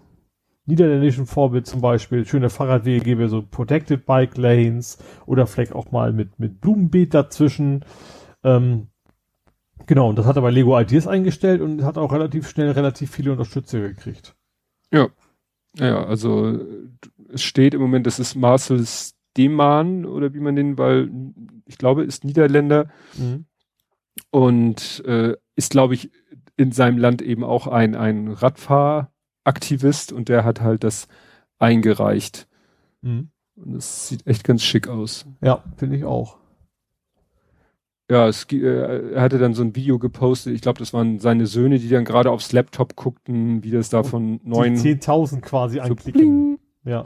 niederländischem 0.65 1.27
Vorbild 1.27 1.65
zum 1.65 1.81
Beispiel 1.81 2.25
schöne 2.25 2.49
Fahrradwege 2.49 3.03
gäbe, 3.03 3.29
so 3.29 3.41
Protected 3.41 4.05
Bike 4.05 4.37
Lanes 4.37 4.97
oder 5.25 5.47
vielleicht 5.47 5.73
auch 5.73 5.91
mal 5.91 6.11
mit, 6.11 6.39
mit 6.39 6.59
Blumenbeet 6.59 7.13
dazwischen. 7.13 7.85
Ähm, 8.43 8.87
genau, 9.85 10.09
und 10.09 10.17
das 10.17 10.25
hat 10.25 10.37
aber 10.37 10.51
Lego 10.51 10.79
Ideas 10.79 11.07
eingestellt 11.07 11.61
und 11.61 11.83
hat 11.83 11.97
auch 11.97 12.11
relativ 12.11 12.49
schnell 12.49 12.71
relativ 12.71 13.11
viele 13.11 13.31
Unterstützer 13.31 13.79
gekriegt. 13.79 14.35
Ja. 14.91 15.09
Ja, 15.77 16.05
also 16.05 16.59
es 17.29 17.43
steht 17.43 17.73
im 17.73 17.81
Moment, 17.81 18.07
das 18.07 18.19
ist 18.19 18.35
Marcel 18.35 18.83
Steeman 18.85 20.05
oder 20.05 20.33
wie 20.33 20.39
man 20.39 20.55
den, 20.55 20.77
weil 20.77 21.11
ich 21.65 21.77
glaube, 21.77 22.03
ist 22.03 22.23
Niederländer 22.23 22.89
und 24.31 25.03
äh, 25.05 25.35
ist, 25.55 25.71
glaube 25.71 25.93
ich, 25.93 26.09
in 26.55 26.71
seinem 26.71 26.97
Land 26.97 27.21
eben 27.21 27.43
auch 27.43 27.67
ein, 27.67 27.95
ein 27.95 28.29
Radfahraktivist 28.29 30.11
und 30.11 30.29
der 30.29 30.43
hat 30.43 30.61
halt 30.61 30.83
das 30.83 31.07
eingereicht. 31.59 32.47
Mhm. 33.01 33.29
Und 33.55 33.75
es 33.75 34.07
sieht 34.07 34.25
echt 34.25 34.43
ganz 34.43 34.63
schick 34.63 34.87
aus. 34.87 35.25
Ja, 35.41 35.63
finde 35.77 35.97
ich 35.97 36.05
auch. 36.05 36.37
Ja, 38.09 38.27
es, 38.27 38.45
äh, 38.51 39.11
er 39.13 39.21
hatte 39.21 39.37
dann 39.37 39.53
so 39.53 39.63
ein 39.63 39.75
Video 39.75 39.99
gepostet. 39.99 40.53
Ich 40.53 40.61
glaube, 40.61 40.79
das 40.79 40.93
waren 40.93 41.19
seine 41.19 41.45
Söhne, 41.45 41.77
die 41.77 41.89
dann 41.89 42.05
gerade 42.05 42.31
aufs 42.31 42.53
Laptop 42.53 42.95
guckten, 42.95 43.63
wie 43.63 43.71
das 43.71 43.89
da 43.89 44.03
von 44.03 44.39
neun. 44.43 44.75
Die 44.75 44.95
10.000 44.95 45.41
quasi 45.41 45.75
so 45.75 45.81
anklicken. 45.81 46.21
bling. 46.21 46.59
Ja. 46.85 47.03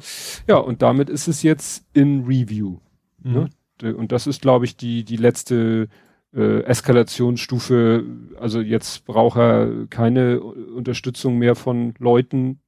Ja, 0.47 0.57
und 0.57 0.81
damit 0.83 1.09
ist 1.09 1.27
es 1.27 1.41
jetzt 1.41 1.85
in 1.93 2.25
Review. 2.25 2.77
Mhm. 3.23 3.49
Ne? 3.81 3.95
Und 3.95 4.11
das 4.11 4.27
ist, 4.27 4.41
glaube 4.43 4.65
ich, 4.65 4.77
die, 4.77 5.03
die 5.03 5.17
letzte 5.17 5.87
äh, 6.35 6.61
Eskalationsstufe. 6.65 8.05
Also 8.39 8.61
jetzt 8.61 9.05
braucht 9.05 9.37
er 9.39 9.87
keine 9.89 10.39
Unterstützung 10.41 11.37
mehr 11.37 11.55
von 11.55 11.93
Leuten, 11.99 12.59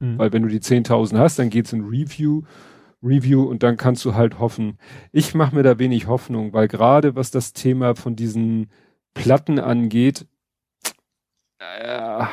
Mhm. 0.00 0.18
weil 0.18 0.32
wenn 0.32 0.42
du 0.42 0.48
die 0.48 0.58
10.000 0.60 1.18
hast, 1.18 1.38
dann 1.38 1.50
geht's 1.50 1.72
in 1.72 1.84
Review. 1.84 2.42
Review 3.04 3.42
und 3.44 3.62
dann 3.62 3.76
kannst 3.76 4.04
du 4.04 4.14
halt 4.14 4.38
hoffen. 4.38 4.78
Ich 5.12 5.34
mache 5.34 5.54
mir 5.54 5.62
da 5.62 5.78
wenig 5.78 6.06
Hoffnung, 6.06 6.52
weil 6.52 6.68
gerade 6.68 7.14
was 7.16 7.30
das 7.30 7.52
Thema 7.52 7.94
von 7.94 8.16
diesen 8.16 8.70
Platten 9.14 9.58
angeht, 9.58 10.26
äh, 11.58 12.24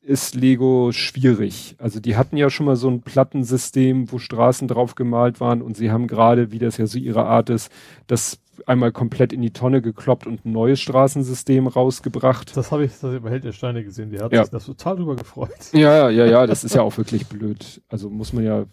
ist 0.00 0.34
Lego 0.34 0.90
schwierig. 0.92 1.76
Also 1.78 2.00
die 2.00 2.16
hatten 2.16 2.36
ja 2.36 2.48
schon 2.50 2.66
mal 2.66 2.76
so 2.76 2.88
ein 2.88 3.02
Plattensystem, 3.02 4.10
wo 4.10 4.18
Straßen 4.18 4.66
drauf 4.68 4.94
gemalt 4.94 5.40
waren 5.40 5.60
und 5.60 5.76
sie 5.76 5.90
haben 5.90 6.06
gerade, 6.06 6.50
wie 6.52 6.58
das 6.58 6.76
ja 6.78 6.86
so 6.86 6.98
ihre 6.98 7.24
Art 7.26 7.50
ist, 7.50 7.70
das 8.06 8.40
einmal 8.66 8.90
komplett 8.90 9.32
in 9.32 9.42
die 9.42 9.52
Tonne 9.52 9.82
gekloppt 9.82 10.26
und 10.26 10.44
ein 10.44 10.52
neues 10.52 10.80
Straßensystem 10.80 11.66
rausgebracht. 11.66 12.56
Das 12.56 12.72
habe 12.72 12.84
ich, 12.86 12.92
das 12.98 13.14
über 13.14 13.30
Held 13.30 13.44
der 13.44 13.52
Steine 13.52 13.84
gesehen. 13.84 14.10
Der 14.10 14.24
hat 14.24 14.32
Ja. 14.32 14.42
sich 14.44 14.50
das 14.50 14.64
total 14.66 14.96
drüber 14.96 15.14
gefreut. 15.16 15.50
Ja, 15.72 16.08
ja, 16.10 16.26
ja, 16.26 16.46
das 16.46 16.64
ist 16.64 16.74
ja 16.74 16.82
auch 16.82 16.96
wirklich 16.96 17.26
blöd. 17.28 17.82
Also 17.88 18.10
muss 18.10 18.32
man 18.32 18.44
ja, 18.44 18.64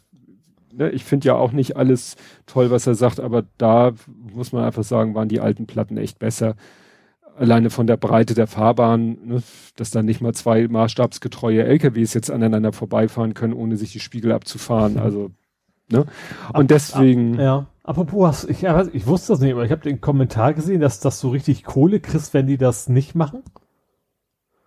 ne, 0.75 0.89
ich 0.91 1.03
finde 1.03 1.27
ja 1.27 1.35
auch 1.35 1.51
nicht 1.51 1.77
alles 1.77 2.15
toll, 2.45 2.71
was 2.71 2.87
er 2.87 2.95
sagt, 2.95 3.19
aber 3.19 3.43
da 3.57 3.93
muss 4.33 4.51
man 4.51 4.63
einfach 4.63 4.83
sagen, 4.83 5.15
waren 5.15 5.29
die 5.29 5.39
alten 5.39 5.65
Platten 5.65 5.97
echt 5.97 6.19
besser. 6.19 6.55
Alleine 7.37 7.69
von 7.69 7.85
der 7.85 7.97
Breite 7.97 8.33
der 8.33 8.47
Fahrbahn, 8.47 9.17
ne, 9.25 9.43
dass 9.75 9.91
da 9.91 10.01
nicht 10.03 10.21
mal 10.21 10.33
zwei 10.33 10.67
maßstabsgetreue 10.67 11.63
LKWs 11.63 12.13
jetzt 12.13 12.31
aneinander 12.31 12.71
vorbeifahren 12.71 13.33
können, 13.33 13.53
ohne 13.53 13.77
sich 13.77 13.91
die 13.91 13.99
Spiegel 13.99 14.31
abzufahren. 14.31 14.99
Also, 15.01 15.31
ne? 15.91 16.05
Und 16.53 16.71
deswegen, 16.71 17.39
Ja. 17.39 17.67
Apropos, 17.83 18.27
hast, 18.27 18.49
ich, 18.49 18.63
ich 18.93 19.05
wusste 19.05 19.33
das 19.33 19.41
nicht, 19.41 19.53
aber 19.53 19.63
ich 19.63 19.71
habe 19.71 19.83
den 19.83 20.01
Kommentar 20.01 20.55
gesehen, 20.55 20.81
dass 20.81 20.99
das 20.99 21.19
so 21.19 21.29
richtig 21.29 21.63
Kohle 21.63 21.99
kriegst, 21.99 22.33
wenn 22.33 22.47
die 22.47 22.57
das 22.57 22.89
nicht 22.89 23.13
machen. 23.13 23.43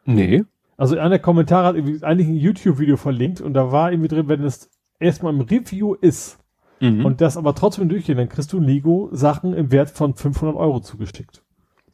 nee. 0.04 0.44
Also 0.76 0.96
einer 0.96 1.10
der 1.10 1.18
Kommentare 1.18 1.66
hat 1.66 2.04
eigentlich 2.04 2.28
ein 2.28 2.36
YouTube-Video 2.36 2.96
verlinkt 2.96 3.40
und 3.40 3.52
da 3.54 3.72
war 3.72 3.90
irgendwie 3.90 4.06
drin, 4.06 4.28
wenn 4.28 4.44
es 4.44 4.70
erstmal 5.00 5.32
im 5.34 5.40
Review 5.42 5.94
ist 5.94 6.38
Mhm. 6.80 7.04
und 7.04 7.20
das 7.20 7.36
aber 7.36 7.54
trotzdem 7.56 7.88
durchgeht, 7.88 8.16
dann 8.18 8.28
kriegst 8.28 8.52
du 8.52 8.60
Lego-Sachen 8.60 9.52
im 9.52 9.72
Wert 9.72 9.90
von 9.90 10.14
500 10.14 10.54
Euro 10.56 10.78
zugeschickt. 10.80 11.42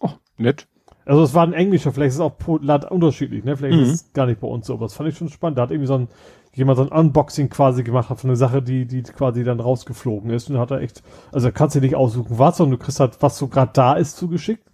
oh, 0.01 0.11
nett. 0.37 0.67
Also 1.07 1.23
es 1.23 1.33
war 1.35 1.43
ein 1.47 1.53
englischer, 1.55 1.93
vielleicht 1.93 2.11
ist 2.11 2.15
es 2.17 2.21
auch 2.21 2.35
Land 2.61 2.91
unterschiedlich, 2.91 3.45
ne? 3.45 3.57
Vielleicht 3.57 3.77
Mhm. 3.77 3.83
ist 3.85 3.93
es 3.93 4.13
gar 4.13 4.27
nicht 4.27 4.41
bei 4.41 4.47
uns 4.49 4.67
so, 4.67 4.75
aber 4.75 4.87
das 4.87 4.95
fand 4.95 5.09
ich 5.09 5.17
schon 5.17 5.29
spannend. 5.31 5.57
Da 5.59 5.63
hat 5.63 5.71
irgendwie 5.71 5.87
so 5.87 5.95
ein, 5.97 6.09
jemand 6.55 6.79
so 6.79 6.83
ein 6.89 6.93
Unboxing 6.93 7.49
quasi 7.51 7.83
gemacht 7.83 8.09
hat 8.11 8.21
von 8.21 8.31
einer 8.31 8.37
Sache, 8.37 8.63
die, 8.63 8.87
die 8.87 9.03
quasi 9.03 9.43
dann 9.45 9.61
rausgeflogen 9.61 10.31
ist 10.31 10.49
und 10.51 10.59
hat 10.59 10.71
er 10.71 10.81
echt, 10.81 11.03
also 11.33 11.51
kannst 11.53 11.77
du 11.77 11.81
nicht 11.81 11.95
aussuchen, 11.97 12.39
was, 12.39 12.57
sondern 12.59 12.79
du 12.79 12.85
kriegst 12.85 13.01
halt, 13.01 13.17
was 13.21 13.37
so 13.39 13.49
gerade 13.49 13.73
da 13.75 13.95
ist, 13.95 14.17
zugeschickt. 14.17 14.67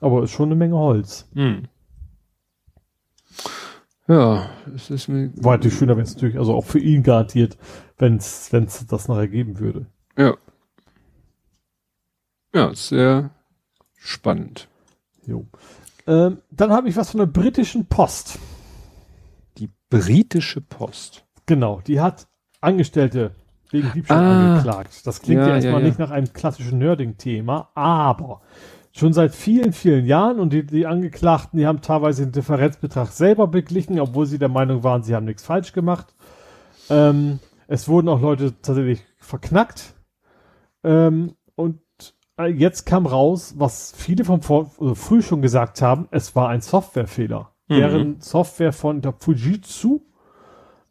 Aber 0.00 0.22
ist 0.24 0.30
schon 0.32 0.46
eine 0.48 0.56
Menge 0.56 0.76
Holz. 0.76 1.28
Mhm. 1.34 1.64
Ja, 4.08 4.48
es 4.74 4.90
ist 4.90 5.08
mir. 5.08 5.32
War 5.36 5.56
natürlich 5.56 5.76
schöner, 5.78 5.96
wenn 5.96 6.04
es 6.04 6.14
natürlich, 6.14 6.38
also 6.38 6.54
auch 6.54 6.64
für 6.64 6.78
ihn 6.78 7.02
garantiert, 7.02 7.58
wenn 7.98 8.16
es 8.16 8.50
das 8.88 9.08
nachher 9.08 9.28
geben 9.28 9.58
würde. 9.58 9.86
Ja. 10.16 10.36
Ja, 12.54 12.72
sehr 12.74 13.30
spannend. 13.98 14.68
Jo. 15.26 15.46
Ähm, 16.06 16.38
dann 16.50 16.70
habe 16.72 16.88
ich 16.88 16.96
was 16.96 17.10
von 17.10 17.18
der 17.18 17.26
britischen 17.26 17.86
Post. 17.86 18.38
Die 19.58 19.70
britische 19.90 20.60
Post. 20.60 21.26
Genau, 21.46 21.80
die 21.86 22.00
hat 22.00 22.28
Angestellte 22.60 23.32
wegen 23.70 23.92
Diebstahl 23.92 24.22
Ah. 24.24 24.50
angeklagt. 24.52 25.06
Das 25.06 25.20
klingt 25.20 25.40
Ja, 25.40 25.48
ja, 25.48 25.54
erstmal 25.56 25.74
ja, 25.74 25.80
ja. 25.80 25.86
nicht 25.86 25.98
nach 25.98 26.10
einem 26.12 26.32
klassischen 26.32 26.78
Nerding-Thema, 26.78 27.70
aber 27.74 28.40
Schon 28.96 29.12
seit 29.12 29.34
vielen, 29.34 29.74
vielen 29.74 30.06
Jahren 30.06 30.40
und 30.40 30.54
die, 30.54 30.64
die 30.64 30.86
Angeklagten, 30.86 31.58
die 31.58 31.66
haben 31.66 31.82
teilweise 31.82 32.22
den 32.22 32.32
Differenzbetrag 32.32 33.08
selber 33.08 33.46
beglichen, 33.46 34.00
obwohl 34.00 34.24
sie 34.24 34.38
der 34.38 34.48
Meinung 34.48 34.84
waren, 34.84 35.02
sie 35.02 35.14
haben 35.14 35.26
nichts 35.26 35.44
falsch 35.44 35.74
gemacht. 35.74 36.14
Ähm, 36.88 37.38
es 37.68 37.88
wurden 37.88 38.08
auch 38.08 38.22
Leute 38.22 38.54
tatsächlich 38.62 39.04
verknackt. 39.18 39.92
Ähm, 40.82 41.34
und 41.56 41.78
äh, 42.38 42.46
jetzt 42.46 42.86
kam 42.86 43.04
raus, 43.04 43.56
was 43.58 43.92
viele 43.94 44.24
vom 44.24 44.40
Vor 44.40 44.70
also 44.80 44.94
früh 44.94 45.20
schon 45.20 45.42
gesagt 45.42 45.82
haben, 45.82 46.08
es 46.10 46.34
war 46.34 46.48
ein 46.48 46.62
Softwarefehler. 46.62 47.52
Mhm. 47.68 47.74
Deren 47.74 48.20
Software 48.20 48.72
von 48.72 49.02
der 49.02 49.12
Fujitsu 49.12 50.06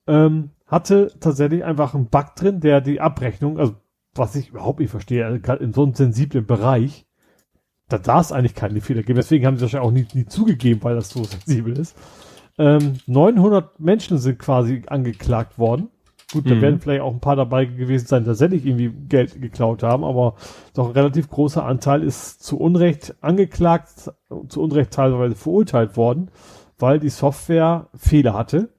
ähm, 0.06 0.52
hatte 0.68 1.12
tatsächlich 1.20 1.64
einfach 1.64 1.96
einen 1.96 2.06
Bug 2.06 2.36
drin, 2.36 2.60
der 2.60 2.82
die 2.82 3.02
Abrechnung, 3.02 3.58
also 3.58 3.74
was 4.14 4.36
ich 4.36 4.50
überhaupt 4.50 4.80
nicht 4.80 4.92
verstehe, 4.92 5.26
also 5.26 5.40
gerade 5.40 5.64
in 5.64 5.74
so 5.74 5.82
einem 5.82 5.96
sensiblen 5.96 6.46
Bereich, 6.46 7.08
da 7.90 7.98
darf 7.98 8.22
es 8.22 8.32
eigentlich 8.32 8.56
keine 8.56 8.82
Fehler 8.82 9.04
geben. 9.04 9.18
Deswegen 9.18 9.46
haben 9.46 9.58
sie 9.58 9.64
wahrscheinlich 9.64 9.88
auch 9.88 9.92
nie, 9.92 10.08
nie 10.14 10.26
zugegeben, 10.26 10.84
weil 10.84 10.96
das 10.96 11.10
so 11.10 11.24
sensibel 11.24 11.78
ist. 11.78 11.96
Ähm, 12.58 13.00
900 13.06 13.80
Menschen 13.80 14.18
sind 14.18 14.40
quasi 14.40 14.84
angeklagt 14.88 15.60
worden. 15.60 15.90
Gut, 16.32 16.50
da 16.50 16.56
mhm. 16.56 16.62
werden 16.62 16.80
vielleicht 16.80 17.02
auch 17.02 17.14
ein 17.14 17.20
paar 17.20 17.36
dabei 17.36 17.66
gewesen 17.66 18.08
sein, 18.08 18.24
die 18.24 18.30
tatsächlich 18.30 18.66
irgendwie 18.66 18.90
Geld 18.90 19.40
geklaut 19.40 19.84
haben, 19.84 20.04
aber 20.04 20.36
doch 20.74 20.88
ein 20.88 20.94
relativ 20.94 21.30
großer 21.30 21.64
Anteil 21.64 22.02
ist 22.02 22.44
zu 22.44 22.60
Unrecht 22.60 23.16
angeklagt, 23.22 24.12
zu 24.50 24.62
Unrecht 24.62 24.92
teilweise 24.92 25.36
verurteilt 25.36 25.96
worden, 25.98 26.32
weil 26.80 27.00
die 27.00 27.10
Software 27.10 27.90
Fehler 27.94 28.34
hatte. 28.34 28.70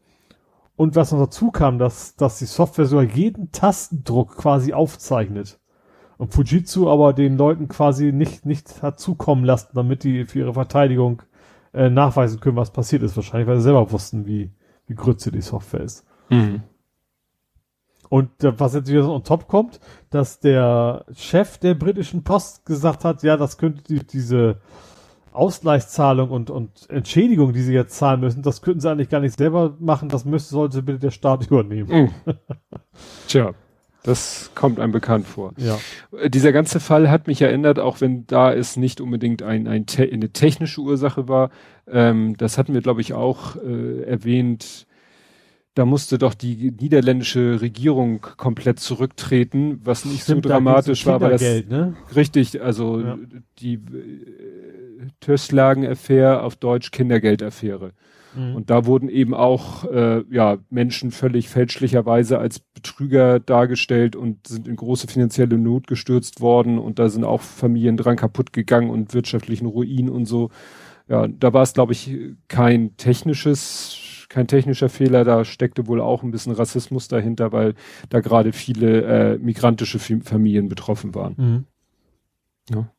Und 0.75 0.97
was 0.97 1.13
noch 1.13 1.21
dazu 1.21 1.51
kam, 1.51 1.79
dass, 1.79 2.17
dass 2.17 2.39
die 2.39 2.45
Software 2.45 2.85
sogar 2.85 3.05
jeden 3.05 3.53
Tastendruck 3.53 4.37
quasi 4.37 4.75
aufzeichnet. 4.75 5.59
Und 6.19 6.33
Fujitsu 6.33 6.89
aber 6.89 7.13
den 7.13 7.37
Leuten 7.37 7.69
quasi 7.69 8.13
nicht, 8.13 8.47
nicht 8.47 8.83
hat 8.83 8.99
zukommen 8.99 9.45
lassen, 9.45 9.71
damit 9.75 10.03
die 10.03 10.25
für 10.25 10.41
ihre 10.41 10.55
Verteidigung 10.55 11.23
äh, 11.75 11.91
nachweisen 11.91 12.41
können, 12.41 12.57
was 12.57 12.73
passiert 12.73 13.03
ist. 13.03 13.17
Wahrscheinlich, 13.17 13.49
weil 13.49 13.57
sie 13.57 13.65
selber 13.65 13.91
wussten, 13.93 14.27
wie, 14.27 14.51
wie 14.87 14.95
grütze 14.95 15.31
die 15.31 15.43
Software 15.43 15.83
ist. 15.83 16.07
Mhm. 16.31 16.63
Und 18.09 18.45
äh, 18.45 18.59
was 18.59 18.75
jetzt 18.75 18.91
wieder 18.91 19.03
so 19.03 19.13
on 19.13 19.25
top 19.25 19.49
kommt, 19.49 19.81
dass 20.11 20.41
der 20.41 21.05
Chef 21.15 21.59
der 21.59 21.75
britischen 21.75 22.25
Post 22.25 22.65
gesagt 22.65 23.05
hat, 23.05 23.23
ja, 23.23 23.37
das 23.37 23.59
könnte 23.59 23.83
die, 23.83 24.07
diese 24.07 24.61
Ausgleichszahlung 25.33 26.31
und, 26.31 26.49
und 26.49 26.89
Entschädigung, 26.89 27.53
die 27.53 27.63
sie 27.63 27.75
jetzt 27.75 27.97
zahlen 27.99 28.21
müssen, 28.21 28.43
das 28.43 28.63
könnten 28.63 28.81
sie 28.81 28.91
eigentlich 28.91 29.11
gar 29.11 29.21
nicht 29.21 29.37
selber 29.37 29.77
machen, 29.79 30.09
das 30.09 30.25
müsste, 30.25 30.55
sollte 30.55 30.83
bitte 30.83 30.99
der 30.99 31.11
Staat 31.11 31.47
übernehmen. 31.51 32.11
Mhm. 32.27 32.35
Tja. 33.29 33.53
Das 34.07 34.53
kommt 34.55 34.79
einem 34.79 34.93
bekannt 34.93 35.27
vor. 35.27 35.53
Ja. 35.57 35.79
Äh, 36.17 36.31
dieser 36.31 36.53
ganze 36.53 36.79
Fall 36.79 37.11
hat 37.11 37.27
mich 37.27 37.43
erinnert, 37.43 37.81
auch 37.81 38.01
wenn 38.01 38.25
da 38.29 38.53
es 38.53 38.77
nicht 38.77 39.01
unbedingt 39.01 39.43
ein, 39.43 39.67
ein 39.67 39.87
te 39.87 40.09
eine 40.11 40.31
technische 40.31 40.81
Ursache 40.81 41.29
war. 41.29 41.51
Ähm, 41.89 42.37
das 42.37 42.57
hatten 42.57 42.73
wir, 42.73 42.83
glaube 42.83 43.01
ich, 43.01 43.15
auch 43.15 43.57
äh, 43.57 44.03
erwähnt. 44.03 44.87
Da 45.75 45.85
musste 45.85 46.19
doch 46.19 46.35
die 46.35 46.71
niederländische 46.71 47.61
Regierung 47.61 48.21
komplett 48.37 48.79
zurücktreten, 48.79 49.81
was 49.85 50.05
nicht 50.05 50.23
Stimmt, 50.23 50.45
so 50.45 50.51
dramatisch 50.51 51.05
war, 51.05 51.21
weil 51.21 51.33
das 51.33 51.43
ne? 51.43 51.95
richtig, 52.15 52.63
also 52.63 53.01
ja. 53.01 53.19
die 53.59 53.75
äh, 53.75 55.09
Töslagen-Affair 55.21 56.45
auf 56.45 56.55
Deutsch 56.57 56.93
Kindergeld-Affäre. 56.93 57.93
Mhm. 58.37 58.57
Und 58.57 58.71
da 58.71 58.87
wurden 58.87 59.09
eben 59.09 59.35
auch 59.35 59.85
äh, 59.85 60.25
ja, 60.31 60.59
Menschen 60.71 61.11
völlig 61.11 61.49
fälschlicherweise 61.49 62.39
als 62.39 62.61
Betrüger 62.61 63.41
dargestellt 63.41 64.17
und 64.17 64.47
sind 64.47 64.69
in 64.69 64.77
große 64.77 65.09
finanzielle 65.09 65.59
Not 65.59 65.87
gestürzt 65.87 66.41
worden 66.41 66.79
und 66.79 66.99
da 66.99 67.09
sind 67.09 67.25
auch 67.25 67.41
Familien 67.41 67.97
dran 67.97 68.17
kaputt 68.17 68.53
gegangen 68.53 68.91
und 68.91 69.15
wirtschaftlichen 69.15 69.67
Ruin 69.67 70.09
und 70.09 70.27
so. 70.27 70.51
Ja, 71.09 71.29
da 71.29 71.53
war 71.53 71.63
es, 71.63 71.73
glaube 71.73 71.93
ich, 71.93 72.17
kein 72.49 72.97
technisches, 72.97 74.27
kein 74.29 74.49
technischer 74.49 74.89
Fehler, 74.89 75.25
da 75.25 75.45
steckte 75.45 75.87
wohl 75.87 76.01
auch 76.01 76.23
ein 76.23 76.33
bisschen 76.33 76.53
Rassismus 76.53 77.07
dahinter, 77.09 77.53
weil 77.53 77.75
da 78.09 78.21
gerade 78.21 78.53
viele 78.53 79.03
äh, 79.03 79.39
migrantische 79.39 79.99
Familien 79.99 80.69
betroffen 80.69 81.15
waren. 81.15 81.35
Mhm. 81.37 81.65
Ja. 82.75 82.91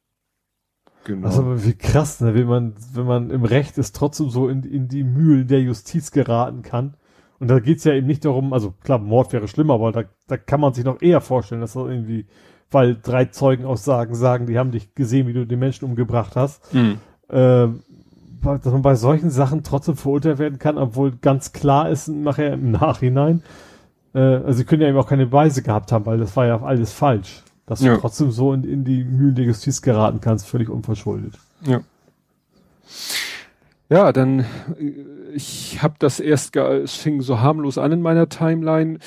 Genau. 1.08 1.26
Also 1.28 1.64
wie 1.64 1.74
krass, 1.74 2.20
ne? 2.20 2.36
wenn 2.36 2.48
man, 2.48 2.74
wenn 2.94 3.06
man 3.06 3.30
im 3.30 3.46
Recht 3.46 3.78
ist, 3.78 3.96
trotzdem 3.96 4.30
so 4.30 4.50
in, 4.50 4.64
in 4.64 4.90
die 4.90 5.06
Mühlen 5.06 5.48
der 5.48 5.62
Justiz 5.62 6.12
geraten 6.12 6.64
kann. 6.64 6.96
Und 7.40 7.48
da 7.48 7.60
geht's 7.60 7.86
ja 7.86 7.94
eben 7.94 8.08
nicht 8.08 8.26
darum, 8.26 8.52
also 8.52 8.74
klar, 8.84 9.00
Mord 9.00 9.32
wäre 9.32 9.48
schlimmer, 9.48 9.76
aber 9.76 9.94
da, 9.94 10.04
da 10.28 10.36
kann 10.36 10.60
man 10.60 10.74
sich 10.74 10.84
noch 10.84 11.02
eher 11.02 11.22
vorstellen, 11.22 11.62
dass 11.62 11.74
das 11.74 11.88
irgendwie, 11.88 12.26
weil 12.72 12.98
drei 13.02 13.24
Zeugenaussagen 13.24 14.16
sagen, 14.16 14.48
die 14.48 14.60
haben 14.60 14.72
dich 14.72 14.96
gesehen, 14.96 15.28
wie 15.28 15.34
du 15.34 15.48
den 15.48 15.60
Menschen 15.60 15.86
umgebracht 15.86 16.36
hast. 16.36 16.74
Mhm. 16.74 16.98
Äh, 17.30 17.68
dass 18.42 18.66
man 18.66 18.82
bei 18.82 18.96
solchen 18.96 19.30
Sachen 19.30 19.64
trotzdem 19.64 19.96
verurteilt 19.96 20.40
werden 20.40 20.60
kann, 20.60 20.78
obwohl 20.78 21.16
ganz 21.16 21.54
klar 21.54 21.90
ist 21.90 22.10
nachher 22.10 22.52
im 22.52 22.72
Nachhinein, 22.72 23.44
äh, 24.14 24.20
also 24.20 24.58
sie 24.58 24.66
können 24.66 24.82
ja 24.82 24.90
eben 24.90 24.98
auch 24.98 25.08
keine 25.08 25.28
Beweise 25.28 25.62
gehabt 25.62 25.94
haben, 25.94 26.06
weil 26.06 26.18
das 26.18 26.36
war 26.36 26.46
ja 26.46 26.62
alles 26.62 26.92
falsch 26.92 27.44
dass 27.68 27.82
ja. 27.82 27.94
du 27.94 28.02
trotzdem 28.02 28.32
so 28.32 28.54
in, 28.54 28.64
in 28.64 28.84
die 28.84 29.04
Mühlen 29.04 29.36
der 29.36 29.46
Justiz 29.46 29.84
geraten 29.84 30.20
kannst, 30.20 30.48
völlig 30.48 30.70
unverschuldet. 30.70 31.34
Ja. 31.64 31.82
Ja, 33.90 34.12
dann, 34.12 34.40
äh, 34.40 34.46
ich 35.34 35.84
habe 35.84 35.96
das 36.00 36.20
erst, 36.20 36.56
es 36.56 36.96
fing 36.96 37.22
so 37.22 37.40
harmlos 37.40 37.78
an 37.78 37.92
in 37.92 38.02
meiner 38.02 38.30
Timeline. 38.30 39.00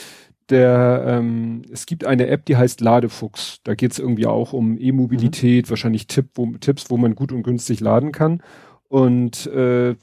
Der, 0.50 1.04
ähm, 1.06 1.62
es 1.70 1.86
gibt 1.86 2.04
eine 2.04 2.26
App, 2.26 2.44
die 2.44 2.56
heißt 2.56 2.80
Ladefuchs. 2.80 3.60
Da 3.64 3.74
geht 3.74 3.92
es 3.92 3.98
irgendwie 3.98 4.26
auch 4.26 4.52
um 4.52 4.78
E-Mobilität, 4.78 5.66
mhm. 5.66 5.70
wahrscheinlich 5.70 6.06
Tipp, 6.06 6.30
wo, 6.34 6.46
Tipps, 6.58 6.90
wo 6.90 6.96
man 6.96 7.14
gut 7.14 7.32
und 7.32 7.42
günstig 7.42 7.80
laden 7.80 8.12
kann. 8.12 8.42
Und 8.88 9.46
äh, 9.46 9.94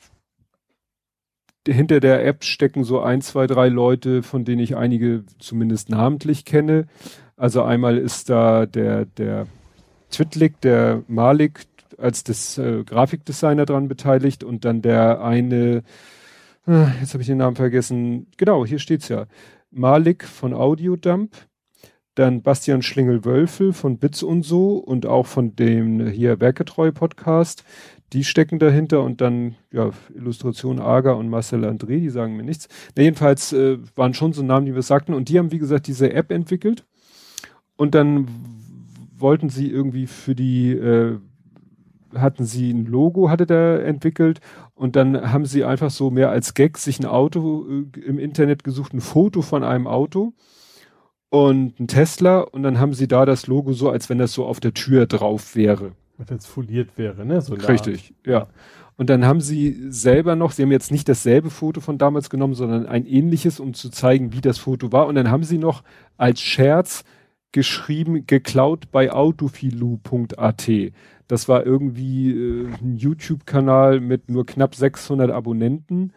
hinter 1.68 2.00
der 2.00 2.26
App 2.26 2.44
stecken 2.44 2.84
so 2.84 3.02
ein, 3.02 3.22
zwei, 3.22 3.46
drei 3.46 3.68
Leute, 3.68 4.24
von 4.24 4.46
denen 4.46 4.62
ich 4.62 4.78
einige 4.78 5.26
zumindest 5.38 5.90
namentlich 5.90 6.46
kenne. 6.46 6.88
Also 7.38 7.62
einmal 7.62 8.00
ist 8.00 8.32
da 8.32 8.66
der, 8.66 9.06
der 9.06 9.46
Twitlik, 10.10 10.60
der 10.62 11.04
Malik 11.08 11.66
als 11.98 12.24
das 12.24 12.58
äh, 12.58 12.84
Grafikdesigner 12.84 13.66
dran 13.66 13.88
beteiligt 13.88 14.44
und 14.44 14.66
dann 14.66 14.82
der 14.82 15.22
eine, 15.22 15.84
äh, 16.68 16.86
jetzt 17.00 17.14
habe 17.14 17.22
ich 17.22 17.28
den 17.28 17.38
Namen 17.38 17.56
vergessen, 17.56 18.28
genau, 18.38 18.66
hier 18.66 18.80
steht's 18.80 19.08
ja, 19.08 19.28
Malik 19.70 20.24
von 20.24 20.54
Audiodump, 20.54 21.36
dann 22.16 22.42
Bastian 22.42 22.82
Schlingel-Wölfel 22.82 23.74
von 23.74 24.00
Bits 24.00 24.24
und 24.24 24.42
so 24.42 24.78
und 24.78 25.06
auch 25.06 25.28
von 25.28 25.56
dem 25.56 26.08
hier 26.08 26.40
Werketreu 26.40 26.92
Podcast, 26.92 27.64
die 28.14 28.24
stecken 28.24 28.58
dahinter 28.58 29.04
und 29.04 29.22
dann 29.22 29.56
ja 29.72 29.92
Illustration 30.16 30.80
Aga 30.80 31.12
und 31.12 31.30
Marcel 31.30 31.66
André, 31.66 32.00
die 32.00 32.10
sagen 32.10 32.36
mir 32.36 32.44
nichts. 32.44 32.68
Na, 32.96 33.04
jedenfalls 33.04 33.54
äh, 33.54 33.78
waren 33.96 34.16
schon 34.16 34.34
so 34.34 34.42
Namen, 34.42 34.66
die 34.66 34.74
wir 34.74 34.82
sagten. 34.82 35.14
Und 35.14 35.30
die 35.30 35.38
haben 35.38 35.52
wie 35.52 35.60
gesagt 35.60 35.88
diese 35.88 36.14
App 36.14 36.32
entwickelt 36.32 36.86
und 37.78 37.96
dann 37.96 38.28
wollten 39.18 39.50
sie 39.50 39.72
irgendwie 39.72 40.08
für 40.08 40.36
die, 40.36 40.72
äh, 40.72 41.18
hatten 42.16 42.46
sie 42.46 42.72
ein 42.72 42.86
Logo, 42.86 43.30
hatte 43.30 43.46
der 43.46 43.86
entwickelt 43.86 44.42
und 44.76 44.96
dann 44.96 45.32
haben 45.32 45.46
sie 45.46 45.64
einfach 45.64 45.90
so 45.90 46.12
mehr 46.12 46.30
als 46.30 46.54
Gag 46.54 46.78
sich 46.78 47.00
ein 47.00 47.06
Auto 47.06 47.66
äh, 47.70 48.00
im 48.02 48.20
Internet 48.20 48.64
gesucht, 48.64 48.94
ein 48.94 49.02
Foto 49.02 49.42
von 49.42 49.64
einem 49.64 49.88
Auto 49.88 50.34
und 51.30 51.80
ein 51.80 51.88
Tesla 51.88 52.42
und 52.42 52.64
dann 52.64 52.80
haben 52.80 52.94
sie 52.94 53.08
da 53.08 53.26
das 53.26 53.48
Logo 53.48 53.74
so, 53.74 53.90
als 53.90 54.10
wenn 54.10 54.18
das 54.18 54.34
so 54.34 54.46
auf 54.46 54.60
der 54.60 54.74
Tür 54.74 55.06
drauf 55.06 55.56
wäre. 55.56 55.94
Wenn 56.18 56.38
es 56.38 56.48
foliert 56.48 56.98
wäre, 56.98 57.26
ne? 57.26 57.42
So 57.42 57.54
Richtig, 57.54 58.14
ja. 58.26 58.48
Und 58.96 59.12
dann 59.12 59.26
haben 59.26 59.42
sie 59.42 59.92
selber 59.92 60.36
noch, 60.36 60.52
sie 60.52 60.64
haben 60.64 60.72
jetzt 60.72 60.92
nicht 60.92 61.08
dasselbe 61.08 61.52
Foto 61.52 61.82
von 61.82 62.00
damals 62.00 62.32
genommen, 62.32 62.56
sondern 62.56 62.88
ein 62.88 63.06
ähnliches, 63.06 63.60
um 63.60 63.76
zu 63.76 63.92
zeigen, 63.92 64.34
wie 64.34 64.42
das 64.42 64.58
Foto 64.58 64.92
war. 64.92 65.06
Und 65.06 65.14
dann 65.14 65.30
haben 65.30 65.44
sie 65.44 65.60
noch 65.60 65.84
als 66.18 66.42
Scherz 66.42 67.04
geschrieben, 67.52 68.26
geklaut 68.28 68.92
bei 68.92 69.12
autofilu.at. 69.12 70.70
Das 71.28 71.50
war 71.50 71.66
irgendwie 71.66 72.32
äh, 72.32 72.68
ein 72.82 72.98
YouTube-Kanal 72.98 74.00
mit 74.00 74.30
nur 74.30 74.46
knapp 74.46 74.76
600 74.76 75.32
Abonnenten. 75.32 76.14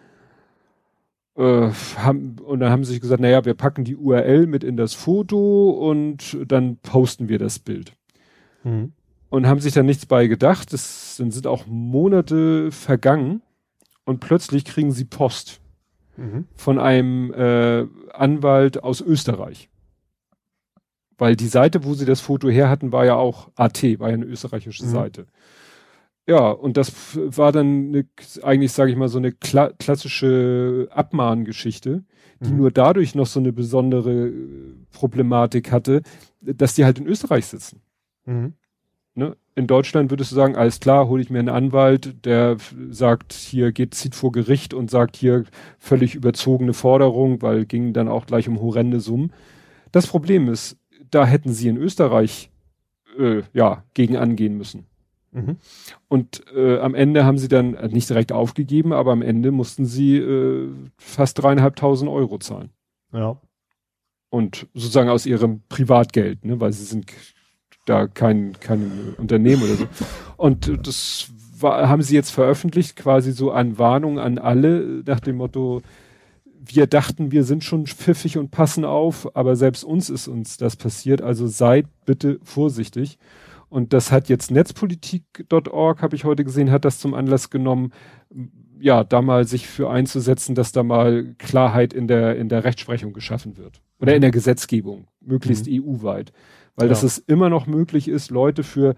Äh, 1.37 1.71
haben, 1.97 2.37
und 2.45 2.61
dann 2.61 2.71
haben 2.71 2.85
sie 2.85 2.93
sich 2.93 3.01
gesagt, 3.01 3.21
naja, 3.21 3.45
wir 3.45 3.55
packen 3.55 3.85
die 3.85 3.97
URL 3.97 4.47
mit 4.47 4.65
in 4.65 4.77
das 4.77 4.95
Foto 4.95 5.71
und 5.71 6.39
dann 6.47 6.77
posten 6.77 7.29
wir 7.29 7.39
das 7.39 7.59
Bild. 7.59 7.95
Mhm. 8.65 8.93
Und 9.29 9.47
haben 9.47 9.61
sich 9.61 9.73
dann 9.73 9.87
nichts 9.87 10.07
bei 10.07 10.27
gedacht. 10.27 10.73
Es 10.73 11.17
dann 11.17 11.31
sind 11.31 11.47
auch 11.47 11.67
Monate 11.67 12.73
vergangen 12.73 13.43
und 14.05 14.21
plötzlich 14.21 14.65
kriegen 14.65 14.91
sie 14.91 15.05
Post 15.05 15.61
mhm. 16.17 16.47
von 16.55 16.79
einem 16.79 17.33
äh, 17.33 17.87
Anwalt 18.13 18.83
aus 18.83 19.01
Österreich. 19.01 19.71
Weil 21.21 21.37
die 21.37 21.49
Seite, 21.49 21.85
wo 21.85 21.93
sie 21.93 22.07
das 22.07 22.23
Foto 22.23 22.49
her 22.49 22.71
hatten, 22.71 22.93
war 22.93 23.05
ja 23.05 23.15
auch 23.15 23.51
AT, 23.55 23.83
war 24.01 24.09
ja 24.09 24.15
eine 24.15 24.25
österreichische 24.25 24.87
mhm. 24.87 24.89
Seite. 24.89 25.27
Ja, 26.27 26.49
und 26.49 26.79
das 26.79 26.93
war 27.15 27.53
dann 27.53 27.89
eine, 27.89 28.07
eigentlich, 28.43 28.73
sage 28.73 28.91
ich 28.91 28.97
mal, 28.97 29.09
so 29.09 29.19
eine 29.19 29.31
kla 29.31 29.71
klassische 29.79 30.89
Abmahngeschichte, 30.91 32.05
die 32.41 32.51
mhm. 32.51 32.57
nur 32.57 32.71
dadurch 32.71 33.15
noch 33.15 33.27
so 33.27 33.39
eine 33.39 33.53
besondere 33.53 34.29
äh, 34.29 34.33
Problematik 34.93 35.71
hatte, 35.71 36.01
dass 36.41 36.75
die 36.75 36.87
halt 36.87 36.99
in 36.99 37.07
Österreich 37.07 37.45
sitzen. 37.45 37.83
Mhm. 38.25 38.55
Ne? 39.15 39.37
In 39.55 39.67
Deutschland 39.67 40.11
würdest 40.11 40.31
du 40.31 40.37
sagen, 40.37 40.57
alles 40.57 40.81
klar, 40.81 41.07
hole 41.07 41.21
ich 41.21 41.29
mir 41.29 41.41
einen 41.41 41.51
Anwalt, 41.51 42.25
der 42.25 42.57
sagt, 42.89 43.35
hier 43.35 43.73
geht, 43.73 43.93
zieht 43.93 44.15
vor 44.15 44.33
Gericht 44.33 44.73
und 44.73 44.91
sagt 44.91 45.19
hier 45.19 45.45
völlig 45.79 46.15
überzogene 46.15 46.73
Forderung, 46.73 47.43
weil 47.43 47.67
ging 47.67 47.93
dann 47.93 48.09
auch 48.09 48.25
gleich 48.25 48.49
um 48.49 48.59
horrende 48.63 49.01
Summen. 49.01 49.35
Das 49.93 50.07
Problem 50.07 50.49
ist, 50.49 50.80
da 51.11 51.27
hätten 51.27 51.53
sie 51.53 51.69
in 51.69 51.77
Österreich 51.77 52.51
äh, 53.19 53.43
ja 53.53 53.85
gegen 53.95 54.17
angehen 54.17 54.57
müssen. 54.57 54.87
Mhm. 55.33 55.57
Und 56.09 56.43
äh, 56.55 56.79
am 56.79 56.95
Ende 56.95 57.25
haben 57.25 57.39
sie 57.39 57.49
dann 57.49 57.75
äh, 57.75 57.89
nicht 57.89 58.09
direkt 58.11 58.33
aufgegeben, 58.33 58.93
aber 58.93 59.13
am 59.13 59.23
Ende 59.23 59.53
mussten 59.53 59.87
sie 59.87 60.17
äh, 60.17 60.69
fast 60.99 61.41
dreieinhalbtausend 61.41 62.11
Euro 62.11 62.39
zahlen. 62.39 62.71
Ja. 63.13 63.41
Und 64.29 64.69
sozusagen 64.75 65.09
aus 65.09 65.27
ihrem 65.27 65.63
Privatgeld, 65.69 66.45
ne, 66.45 66.61
weil 66.61 66.73
sie 66.73 66.85
sind 66.85 67.13
da 67.87 68.07
kein, 68.07 68.53
kein 68.61 69.15
Unternehmen 69.19 69.63
oder 69.63 69.75
so. 69.75 69.89
Und 70.37 70.87
das 70.87 71.31
war, 71.59 71.89
haben 71.89 72.03
sie 72.03 72.15
jetzt 72.15 72.31
veröffentlicht, 72.31 72.97
quasi 72.97 73.33
so 73.33 73.51
an 73.51 73.79
Warnung 73.79 74.19
an 74.19 74.39
alle, 74.39 75.03
nach 75.07 75.21
dem 75.21 75.37
Motto, 75.37 75.83
wir 76.63 76.87
dachten, 76.87 77.33
wir 77.33 77.45
sind 77.45 77.65
schon 77.65 77.87
pfiffig 77.87 78.37
und 78.37 78.51
passen 78.51 78.85
auf, 78.85 79.35
aber 79.35 79.57
selbst 79.57 79.83
uns 79.83 80.11
ist 80.11 80.29
uns 80.29 80.59
das 80.59 80.77
passiert, 80.77 81.23
also 81.23 81.47
seid 81.47 81.87
bitte 82.05 82.39
vorsichtig. 82.43 83.19
Und 83.71 83.93
das 83.93 84.13
hat 84.13 84.29
jetzt 84.29 84.51
Netzpolitik.org, 84.51 86.03
habe 86.03 86.17
ich 86.17 86.25
heute 86.25 86.45
gesehen, 86.45 86.71
hat 86.71 86.85
das 86.85 86.99
zum 86.99 87.15
Anlass 87.15 87.51
genommen, 87.51 87.93
ja, 88.79 89.05
da 89.05 89.23
mal 89.23 89.47
sich 89.47 89.69
für 89.69 89.91
einzusetzen, 89.91 90.55
dass 90.55 90.73
da 90.73 90.83
mal 90.83 91.35
Klarheit 91.39 91.93
in 91.93 92.09
der, 92.09 92.37
in 92.37 92.49
der 92.49 92.65
Rechtsprechung 92.65 93.13
geschaffen 93.13 93.57
wird. 93.57 93.81
Oder 94.01 94.15
in 94.15 94.23
der 94.23 94.31
Gesetzgebung, 94.31 95.07
möglichst 95.21 95.67
mhm. 95.67 95.85
EU-weit. 95.85 96.33
Weil 96.75 96.87
ja. 96.87 96.91
dass 96.91 97.03
es 97.03 97.19
immer 97.19 97.49
noch 97.49 97.67
möglich 97.67 98.09
ist, 98.09 98.31
Leute 98.31 98.65
für 98.65 98.97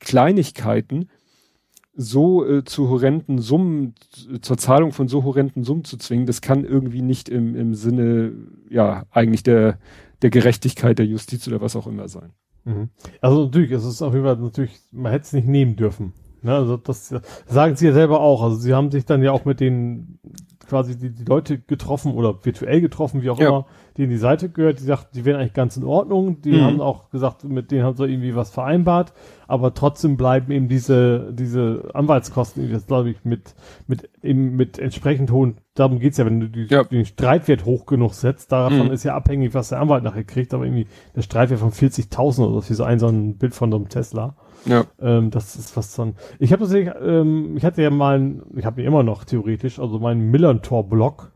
Kleinigkeiten 0.00 1.08
so 1.96 2.44
äh, 2.44 2.64
zu 2.64 2.88
horrenden 2.88 3.38
Summen, 3.38 3.94
zur 4.40 4.58
Zahlung 4.58 4.92
von 4.92 5.08
so 5.08 5.24
horrenden 5.24 5.64
Summen 5.64 5.84
zu 5.84 5.96
zwingen, 5.96 6.26
das 6.26 6.40
kann 6.40 6.64
irgendwie 6.64 7.02
nicht 7.02 7.28
im, 7.28 7.54
im 7.54 7.74
Sinne, 7.74 8.32
ja, 8.68 9.04
eigentlich 9.10 9.42
der, 9.42 9.78
der 10.22 10.30
Gerechtigkeit 10.30 10.98
der 10.98 11.06
Justiz 11.06 11.46
oder 11.46 11.60
was 11.60 11.76
auch 11.76 11.86
immer 11.86 12.08
sein. 12.08 12.32
Mhm. 12.64 12.88
Also 13.20 13.44
natürlich, 13.44 13.70
es 13.70 13.84
ist 13.84 14.02
auf 14.02 14.14
jeden 14.14 14.24
Fall 14.24 14.36
natürlich, 14.36 14.80
man 14.90 15.12
hätte 15.12 15.24
es 15.24 15.32
nicht 15.32 15.46
nehmen 15.46 15.76
dürfen. 15.76 16.12
Ne? 16.42 16.54
Also 16.54 16.76
das 16.76 17.14
sagen 17.46 17.76
sie 17.76 17.86
ja 17.86 17.92
selber 17.92 18.20
auch. 18.20 18.42
Also 18.42 18.56
sie 18.56 18.74
haben 18.74 18.90
sich 18.90 19.04
dann 19.04 19.22
ja 19.22 19.32
auch 19.32 19.44
mit 19.44 19.60
den 19.60 20.18
quasi 20.66 20.98
die, 20.98 21.10
die 21.10 21.24
Leute 21.24 21.58
getroffen 21.58 22.12
oder 22.14 22.44
virtuell 22.44 22.80
getroffen, 22.80 23.22
wie 23.22 23.30
auch 23.30 23.38
ja. 23.38 23.48
immer, 23.48 23.66
die 23.96 24.04
in 24.04 24.10
die 24.10 24.16
Seite 24.16 24.48
gehört, 24.48 24.80
die 24.80 24.84
sagt, 24.84 25.14
die 25.14 25.24
wären 25.24 25.40
eigentlich 25.40 25.54
ganz 25.54 25.76
in 25.76 25.84
Ordnung. 25.84 26.40
Die 26.42 26.52
mhm. 26.52 26.60
haben 26.62 26.80
auch 26.80 27.10
gesagt, 27.10 27.44
mit 27.44 27.70
denen 27.70 27.84
haben 27.84 27.96
sie 27.96 28.06
irgendwie 28.06 28.34
was 28.34 28.50
vereinbart, 28.50 29.12
aber 29.46 29.74
trotzdem 29.74 30.16
bleiben 30.16 30.50
eben 30.52 30.68
diese, 30.68 31.32
diese 31.32 31.90
Anwaltskosten, 31.94 32.70
das 32.72 32.86
glaube 32.86 33.10
ich, 33.10 33.24
mit, 33.24 33.54
mit, 33.86 34.08
eben 34.22 34.56
mit 34.56 34.78
entsprechend 34.78 35.30
hohen, 35.30 35.58
darum 35.74 35.98
geht's 35.98 36.18
ja, 36.18 36.26
wenn 36.26 36.40
du 36.40 36.48
die, 36.48 36.66
ja. 36.66 36.84
den 36.84 37.04
Streitwert 37.04 37.64
hoch 37.64 37.86
genug 37.86 38.14
setzt, 38.14 38.52
davon 38.52 38.86
mhm. 38.86 38.92
ist 38.92 39.04
ja 39.04 39.14
abhängig, 39.14 39.54
was 39.54 39.68
der 39.68 39.80
Anwalt 39.80 40.04
nachher 40.04 40.24
kriegt, 40.24 40.54
aber 40.54 40.64
irgendwie 40.64 40.86
der 41.14 41.22
Streitwert 41.22 41.60
von 41.60 41.72
40.000 41.72 42.40
oder 42.40 42.54
so, 42.54 42.60
für 42.62 42.74
so 42.74 42.84
ein, 42.84 42.98
so 42.98 43.08
ein 43.08 43.38
Bild 43.38 43.54
von 43.54 43.70
so 43.70 43.76
einem 43.76 43.88
Tesla. 43.88 44.36
Ja. 44.66 44.84
Ähm, 45.00 45.30
das 45.30 45.56
ist 45.56 45.76
was 45.76 45.94
dann. 45.94 46.14
Ich 46.38 46.52
habe 46.52 46.62
tatsächlich, 46.62 46.94
ähm, 47.00 47.56
ich 47.56 47.64
hatte 47.64 47.82
ja 47.82 47.90
mal, 47.90 48.18
ein, 48.18 48.42
ich 48.56 48.64
habe 48.64 48.80
mir 48.80 48.86
immer 48.86 49.02
noch 49.02 49.24
theoretisch, 49.24 49.78
also 49.78 49.98
meinen 49.98 50.30
Millantor-Blog. 50.30 51.32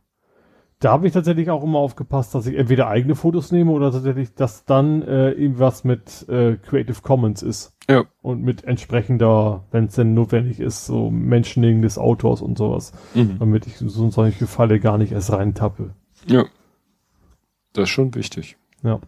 Da 0.81 0.93
habe 0.93 1.09
ich 1.09 1.13
tatsächlich 1.13 1.51
auch 1.51 1.65
immer 1.65 1.81
aufgepasst, 1.81 2.35
dass 2.35 2.47
ich 2.47 2.57
entweder 2.57 2.87
eigene 2.87 3.17
Fotos 3.17 3.51
nehme 3.51 3.73
oder 3.73 3.91
tatsächlich, 3.91 4.35
dass 4.35 4.65
dann 4.65 5.03
äh, 5.03 5.31
irgendwas 5.33 5.83
mit 5.83 6.29
äh, 6.29 6.57
Creative 6.57 7.03
Commons 7.03 7.43
ist. 7.43 7.77
Ja. 7.91 8.05
Und 8.23 8.43
mit 8.43 8.63
entsprechender, 8.65 9.65
wenn 9.73 9.87
es 9.87 9.97
denn 9.97 10.15
notwendig 10.15 10.61
ist, 10.61 10.87
so 10.87 11.11
Mentioning 11.11 11.83
des 11.83 11.99
Autors 11.99 12.43
und 12.43 12.57
sowas. 12.57 12.93
Mhm. 13.15 13.39
Damit 13.41 13.67
ich 13.67 13.79
so 13.79 14.05
in 14.05 14.13
solche 14.13 14.47
Falle 14.47 14.79
gar 14.79 14.99
nicht 14.99 15.11
erst 15.11 15.33
reintappe. 15.33 15.95
Ja. 16.27 16.45
Das 17.73 17.85
ist 17.85 17.91
schon 17.91 18.15
wichtig. 18.15 18.57
Ja. 18.85 19.01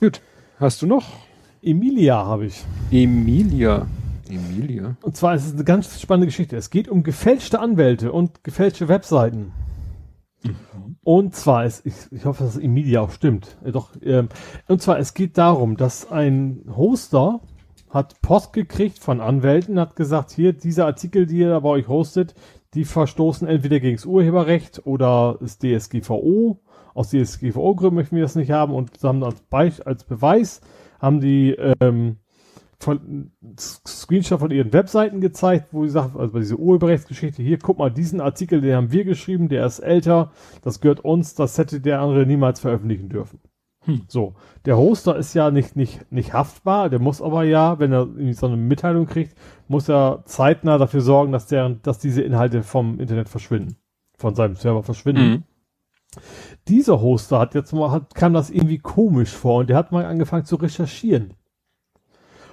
Gut. 0.00 0.20
Hast 0.58 0.82
du 0.82 0.86
noch 0.86 1.25
Emilia 1.66 2.24
habe 2.24 2.46
ich. 2.46 2.64
Emilia. 2.92 3.88
Emilia. 4.28 4.96
Und 5.02 5.16
zwar 5.16 5.34
ist 5.34 5.46
es 5.46 5.54
eine 5.54 5.64
ganz 5.64 6.00
spannende 6.00 6.26
Geschichte. 6.26 6.56
Es 6.56 6.70
geht 6.70 6.88
um 6.88 7.02
gefälschte 7.02 7.58
Anwälte 7.58 8.12
und 8.12 8.44
gefälschte 8.44 8.86
Webseiten. 8.86 9.52
Mhm. 10.44 10.96
Und 11.02 11.34
zwar 11.34 11.64
ist, 11.64 11.84
ich, 11.84 11.94
ich 12.12 12.24
hoffe, 12.24 12.44
dass 12.44 12.56
Emilia 12.56 13.00
auch 13.00 13.10
stimmt. 13.10 13.56
Äh, 13.64 13.72
doch, 13.72 13.90
ähm, 14.00 14.28
und 14.68 14.80
zwar, 14.80 15.00
es 15.00 15.12
geht 15.12 15.38
darum, 15.38 15.76
dass 15.76 16.08
ein 16.08 16.62
Hoster 16.76 17.40
hat 17.90 18.20
Post 18.22 18.52
gekriegt 18.52 19.00
von 19.00 19.20
Anwälten, 19.20 19.80
hat 19.80 19.96
gesagt, 19.96 20.30
hier, 20.30 20.52
diese 20.52 20.84
Artikel, 20.84 21.26
die 21.26 21.38
ihr 21.38 21.48
da 21.48 21.60
bei 21.60 21.70
euch 21.70 21.88
hostet, 21.88 22.34
die 22.74 22.84
verstoßen 22.84 23.48
entweder 23.48 23.80
gegen 23.80 23.96
das 23.96 24.06
Urheberrecht 24.06 24.86
oder 24.86 25.36
das 25.40 25.58
DSGVO. 25.58 26.60
Aus 26.94 27.10
DSGVO-Gründen 27.10 27.96
möchten 27.96 28.16
wir 28.16 28.22
das 28.22 28.36
nicht 28.36 28.52
haben 28.52 28.72
und 28.72 29.02
haben 29.02 29.24
als, 29.24 29.40
Be 29.40 29.72
als 29.84 30.04
Beweis 30.04 30.60
haben 30.98 31.20
die 31.20 31.50
ähm, 31.80 32.16
von 32.78 33.30
Screenshot 33.58 34.40
von 34.40 34.50
ihren 34.50 34.72
Webseiten 34.72 35.20
gezeigt, 35.20 35.68
wo 35.72 35.84
sie 35.84 35.90
sagt, 35.90 36.16
also 36.16 36.32
bei 36.32 36.40
dieser 36.40 36.58
Urheberrechtsgeschichte, 36.58 37.42
hier, 37.42 37.58
guck 37.58 37.78
mal, 37.78 37.90
diesen 37.90 38.20
Artikel, 38.20 38.60
den 38.60 38.76
haben 38.76 38.92
wir 38.92 39.04
geschrieben, 39.04 39.48
der 39.48 39.64
ist 39.64 39.78
älter, 39.78 40.32
das 40.62 40.80
gehört 40.80 41.00
uns, 41.00 41.34
das 41.34 41.56
hätte 41.58 41.80
der 41.80 42.00
andere 42.00 42.26
niemals 42.26 42.60
veröffentlichen 42.60 43.08
dürfen. 43.08 43.40
Hm. 43.84 44.02
So, 44.08 44.34
der 44.66 44.76
Hoster 44.76 45.16
ist 45.16 45.32
ja 45.34 45.50
nicht, 45.50 45.76
nicht, 45.76 46.10
nicht 46.12 46.32
haftbar, 46.32 46.90
der 46.90 46.98
muss 46.98 47.22
aber 47.22 47.44
ja, 47.44 47.78
wenn 47.78 47.92
er 47.92 48.08
so 48.32 48.46
eine 48.46 48.56
Mitteilung 48.56 49.06
kriegt, 49.06 49.36
muss 49.68 49.88
er 49.88 50.22
zeitnah 50.26 50.76
dafür 50.76 51.00
sorgen, 51.00 51.32
dass 51.32 51.46
der, 51.46 51.70
dass 51.82 51.98
diese 51.98 52.22
Inhalte 52.22 52.62
vom 52.62 53.00
Internet 53.00 53.28
verschwinden. 53.28 53.76
Von 54.18 54.34
seinem 54.34 54.56
Server 54.56 54.82
verschwinden. 54.82 55.28
Mhm 55.28 55.42
dieser 56.68 57.00
Hoster 57.00 57.38
hat 57.38 57.54
jetzt 57.54 57.72
mal, 57.72 57.90
hat, 57.90 58.14
kam 58.14 58.32
das 58.32 58.50
irgendwie 58.50 58.78
komisch 58.78 59.30
vor 59.30 59.60
und 59.60 59.70
der 59.70 59.76
hat 59.76 59.92
mal 59.92 60.04
angefangen 60.04 60.44
zu 60.44 60.56
recherchieren. 60.56 61.34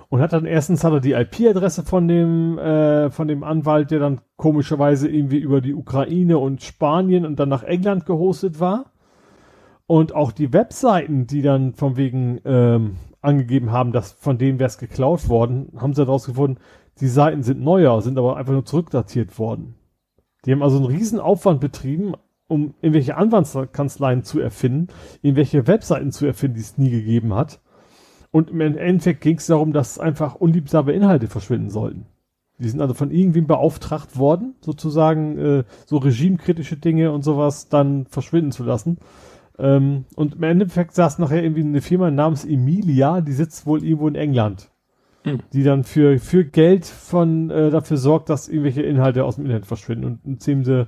Und 0.09 0.21
hat 0.21 0.33
dann 0.33 0.45
erstens 0.45 0.83
hat 0.83 0.93
er 0.93 0.99
die 0.99 1.13
IP-Adresse 1.13 1.83
von 1.83 2.07
dem, 2.07 2.59
äh, 2.59 3.09
von 3.09 3.27
dem 3.27 3.43
Anwalt, 3.43 3.89
der 3.89 3.97
dann 3.99 4.21
komischerweise 4.35 5.09
irgendwie 5.09 5.39
über 5.39 5.59
die 5.59 5.73
Ukraine 5.73 6.37
und 6.37 6.61
Spanien 6.61 7.25
und 7.25 7.39
dann 7.39 7.49
nach 7.49 7.63
England 7.63 8.05
gehostet 8.05 8.59
war. 8.59 8.91
Und 9.87 10.13
auch 10.13 10.31
die 10.31 10.53
Webseiten, 10.53 11.25
die 11.25 11.41
dann 11.41 11.73
von 11.73 11.97
wegen 11.97 12.39
ähm, 12.45 12.97
angegeben 13.21 13.71
haben, 13.71 13.91
dass 13.91 14.11
von 14.11 14.37
denen 14.37 14.59
wäre 14.59 14.67
es 14.67 14.77
geklaut 14.77 15.29
worden, 15.29 15.71
haben 15.77 15.93
sie 15.93 16.03
herausgefunden, 16.03 16.59
die 16.99 17.07
Seiten 17.07 17.41
sind 17.41 17.61
neuer, 17.61 18.01
sind 18.01 18.17
aber 18.17 18.37
einfach 18.37 18.53
nur 18.53 18.65
zurückdatiert 18.65 19.39
worden. 19.39 19.75
Die 20.45 20.51
haben 20.51 20.61
also 20.61 20.77
einen 20.77 20.85
riesen 20.85 21.19
Aufwand 21.19 21.59
betrieben, 21.59 22.13
um 22.53 22.75
irgendwelche 22.81 23.17
Anwaltskanzleien 23.17 24.23
zu 24.23 24.39
erfinden, 24.39 24.87
irgendwelche 25.21 25.65
Webseiten 25.65 26.11
zu 26.11 26.25
erfinden, 26.25 26.55
die 26.55 26.61
es 26.61 26.77
nie 26.77 26.91
gegeben 26.91 27.33
hat. 27.33 27.59
Und 28.31 28.51
im 28.51 28.61
Endeffekt 28.61 29.21
ging 29.21 29.37
es 29.37 29.47
darum, 29.47 29.73
dass 29.73 29.99
einfach 29.99 30.35
unliebsame 30.35 30.93
Inhalte 30.93 31.27
verschwinden 31.27 31.69
sollten. 31.69 32.05
Die 32.59 32.69
sind 32.69 32.81
also 32.81 32.93
von 32.93 33.11
irgendwem 33.11 33.47
beauftragt 33.47 34.17
worden, 34.17 34.55
sozusagen 34.61 35.37
äh, 35.37 35.63
so 35.85 35.97
regimekritische 35.97 36.77
Dinge 36.77 37.11
und 37.11 37.23
sowas 37.23 37.67
dann 37.67 38.05
verschwinden 38.05 38.51
zu 38.51 38.63
lassen. 38.63 38.97
Ähm, 39.57 40.05
und 40.15 40.35
im 40.35 40.43
Endeffekt 40.43 40.93
saß 40.93 41.19
nachher 41.19 41.43
irgendwie 41.43 41.61
eine 41.61 41.81
Firma 41.81 42.11
namens 42.11 42.45
Emilia, 42.45 43.21
die 43.21 43.33
sitzt 43.33 43.65
wohl 43.65 43.83
irgendwo 43.83 44.07
in 44.07 44.15
England. 44.15 44.69
Mhm. 45.25 45.39
Die 45.51 45.63
dann 45.63 45.83
für, 45.83 46.19
für 46.19 46.45
Geld 46.45 46.85
von 46.85 47.49
äh, 47.49 47.71
dafür 47.71 47.97
sorgt, 47.97 48.29
dass 48.29 48.47
irgendwelche 48.47 48.83
Inhalte 48.83 49.25
aus 49.25 49.35
dem 49.35 49.45
Internet 49.45 49.65
verschwinden. 49.65 50.05
Und 50.05 50.19
indem 50.25 50.63
sie 50.63 50.87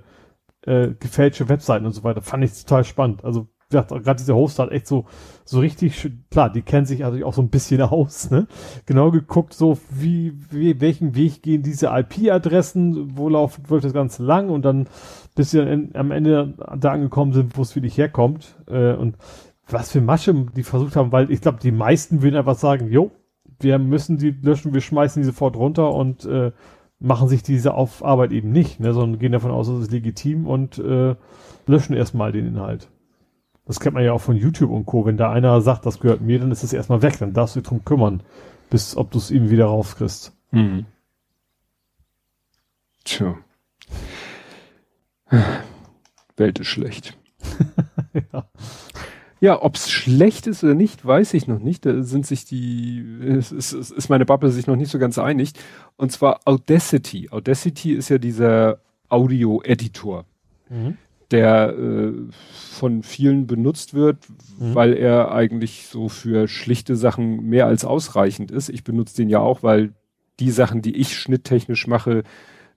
äh, 0.65 0.89
gefälschte 0.99 1.49
Webseiten 1.49 1.85
und 1.85 1.93
so 1.93 2.03
weiter. 2.03 2.21
Fand 2.21 2.43
ich 2.43 2.53
total 2.63 2.83
spannend. 2.83 3.23
Also 3.23 3.47
gerade 3.69 4.15
dieser 4.15 4.35
Host 4.35 4.59
hat 4.59 4.71
echt 4.71 4.87
so 4.87 5.05
so 5.43 5.59
richtig 5.59 6.11
klar, 6.31 6.51
die 6.51 6.61
kennen 6.61 6.85
sich 6.85 7.03
also 7.05 7.23
auch 7.25 7.33
so 7.33 7.41
ein 7.41 7.49
bisschen 7.49 7.81
aus, 7.81 8.29
ne? 8.31 8.47
Genau 8.85 9.11
geguckt, 9.11 9.53
so 9.53 9.77
wie, 9.89 10.33
wie 10.49 10.81
welchen 10.81 11.15
Weg 11.15 11.43
gehen 11.43 11.61
diese 11.61 11.87
IP-Adressen, 11.87 13.17
wo 13.17 13.29
laufen 13.29 13.69
wird 13.69 13.83
das 13.83 13.93
Ganze 13.93 14.23
lang 14.23 14.49
und 14.49 14.63
dann 14.63 14.87
bis 15.35 15.51
sie 15.51 15.57
dann 15.57 15.91
am 15.93 16.11
Ende 16.11 16.53
da 16.77 16.91
angekommen 16.91 17.33
sind, 17.33 17.57
wo 17.57 17.61
es 17.61 17.75
wirklich 17.75 17.97
herkommt 17.97 18.55
äh, 18.67 18.93
und 18.93 19.17
was 19.67 19.91
für 19.91 20.01
Masche 20.01 20.33
die 20.55 20.63
versucht 20.63 20.95
haben, 20.95 21.11
weil 21.11 21.31
ich 21.31 21.41
glaube, 21.41 21.59
die 21.61 21.71
meisten 21.71 22.21
würden 22.21 22.35
einfach 22.35 22.55
sagen, 22.55 22.89
jo, 22.89 23.11
wir 23.59 23.79
müssen 23.79 24.17
die 24.17 24.31
löschen, 24.31 24.73
wir 24.73 24.81
schmeißen 24.81 25.21
die 25.21 25.25
sofort 25.25 25.55
runter 25.55 25.93
und 25.93 26.25
äh, 26.25 26.51
machen 26.99 27.27
sich 27.27 27.43
diese 27.43 27.73
Auf 27.73 28.03
Arbeit 28.03 28.31
eben 28.31 28.51
nicht, 28.51 28.79
ne, 28.79 28.93
sondern 28.93 29.19
gehen 29.19 29.31
davon 29.31 29.51
aus, 29.51 29.67
es 29.67 29.83
ist 29.83 29.91
legitim 29.91 30.47
und 30.47 30.77
äh, 30.79 31.15
löschen 31.67 31.95
erstmal 31.95 32.31
den 32.31 32.47
Inhalt. 32.47 32.89
Das 33.65 33.79
kennt 33.79 33.95
man 33.95 34.03
ja 34.03 34.13
auch 34.13 34.21
von 34.21 34.35
YouTube 34.35 34.69
und 34.69 34.85
Co. 34.85 35.05
Wenn 35.05 35.17
da 35.17 35.31
einer 35.31 35.59
sagt, 35.61 35.85
das 35.85 35.99
gehört 35.99 36.21
mir, 36.21 36.39
dann 36.39 36.51
ist 36.51 36.63
es 36.63 36.73
erstmal 36.73 37.01
weg, 37.01 37.17
dann 37.19 37.33
darfst 37.33 37.55
du 37.55 37.59
dich 37.59 37.67
drum 37.67 37.83
kümmern, 37.83 38.21
bis 38.69 38.95
ob 38.95 39.11
du 39.11 39.17
es 39.17 39.31
eben 39.31 39.49
wieder 39.49 39.65
rauskriegst. 39.65 40.35
Mhm. 40.51 40.85
Tja. 43.03 43.35
Welt 46.37 46.59
ist 46.59 46.67
schlecht. 46.67 47.17
ja. 48.33 48.45
Ja, 49.45 49.61
ob's 49.61 49.91
schlecht 49.91 50.47
ist 50.47 50.63
oder 50.63 50.73
nicht, 50.73 51.05
weiß 51.05 51.35
ich 51.35 51.45
noch 51.45 51.59
nicht. 51.59 51.85
Da 51.85 52.01
sind 52.01 52.25
sich 52.25 52.45
die, 52.45 53.05
ist, 53.19 53.51
ist, 53.51 53.73
ist 53.73 54.09
meine 54.09 54.25
Bubble 54.25 54.49
sich 54.49 54.65
noch 54.65 54.75
nicht 54.75 54.89
so 54.89 54.97
ganz 54.97 55.19
einig. 55.19 55.51
Und 55.97 56.11
zwar 56.11 56.39
Audacity. 56.45 57.29
Audacity 57.29 57.91
ist 57.91 58.09
ja 58.09 58.17
dieser 58.17 58.79
Audio-Editor, 59.07 60.25
mhm. 60.67 60.97
der 61.29 61.77
äh, 61.77 62.13
von 62.71 63.03
vielen 63.03 63.45
benutzt 63.45 63.93
wird, 63.93 64.17
mhm. 64.57 64.73
weil 64.73 64.93
er 64.93 65.31
eigentlich 65.31 65.89
so 65.89 66.09
für 66.09 66.47
schlichte 66.47 66.95
Sachen 66.95 67.47
mehr 67.47 67.67
als 67.67 67.85
ausreichend 67.85 68.49
ist. 68.49 68.69
Ich 68.69 68.83
benutze 68.83 69.15
den 69.15 69.29
ja 69.29 69.41
auch, 69.41 69.61
weil 69.61 69.93
die 70.39 70.49
Sachen, 70.49 70.81
die 70.81 70.95
ich 70.95 71.15
schnitttechnisch 71.15 71.85
mache, 71.85 72.23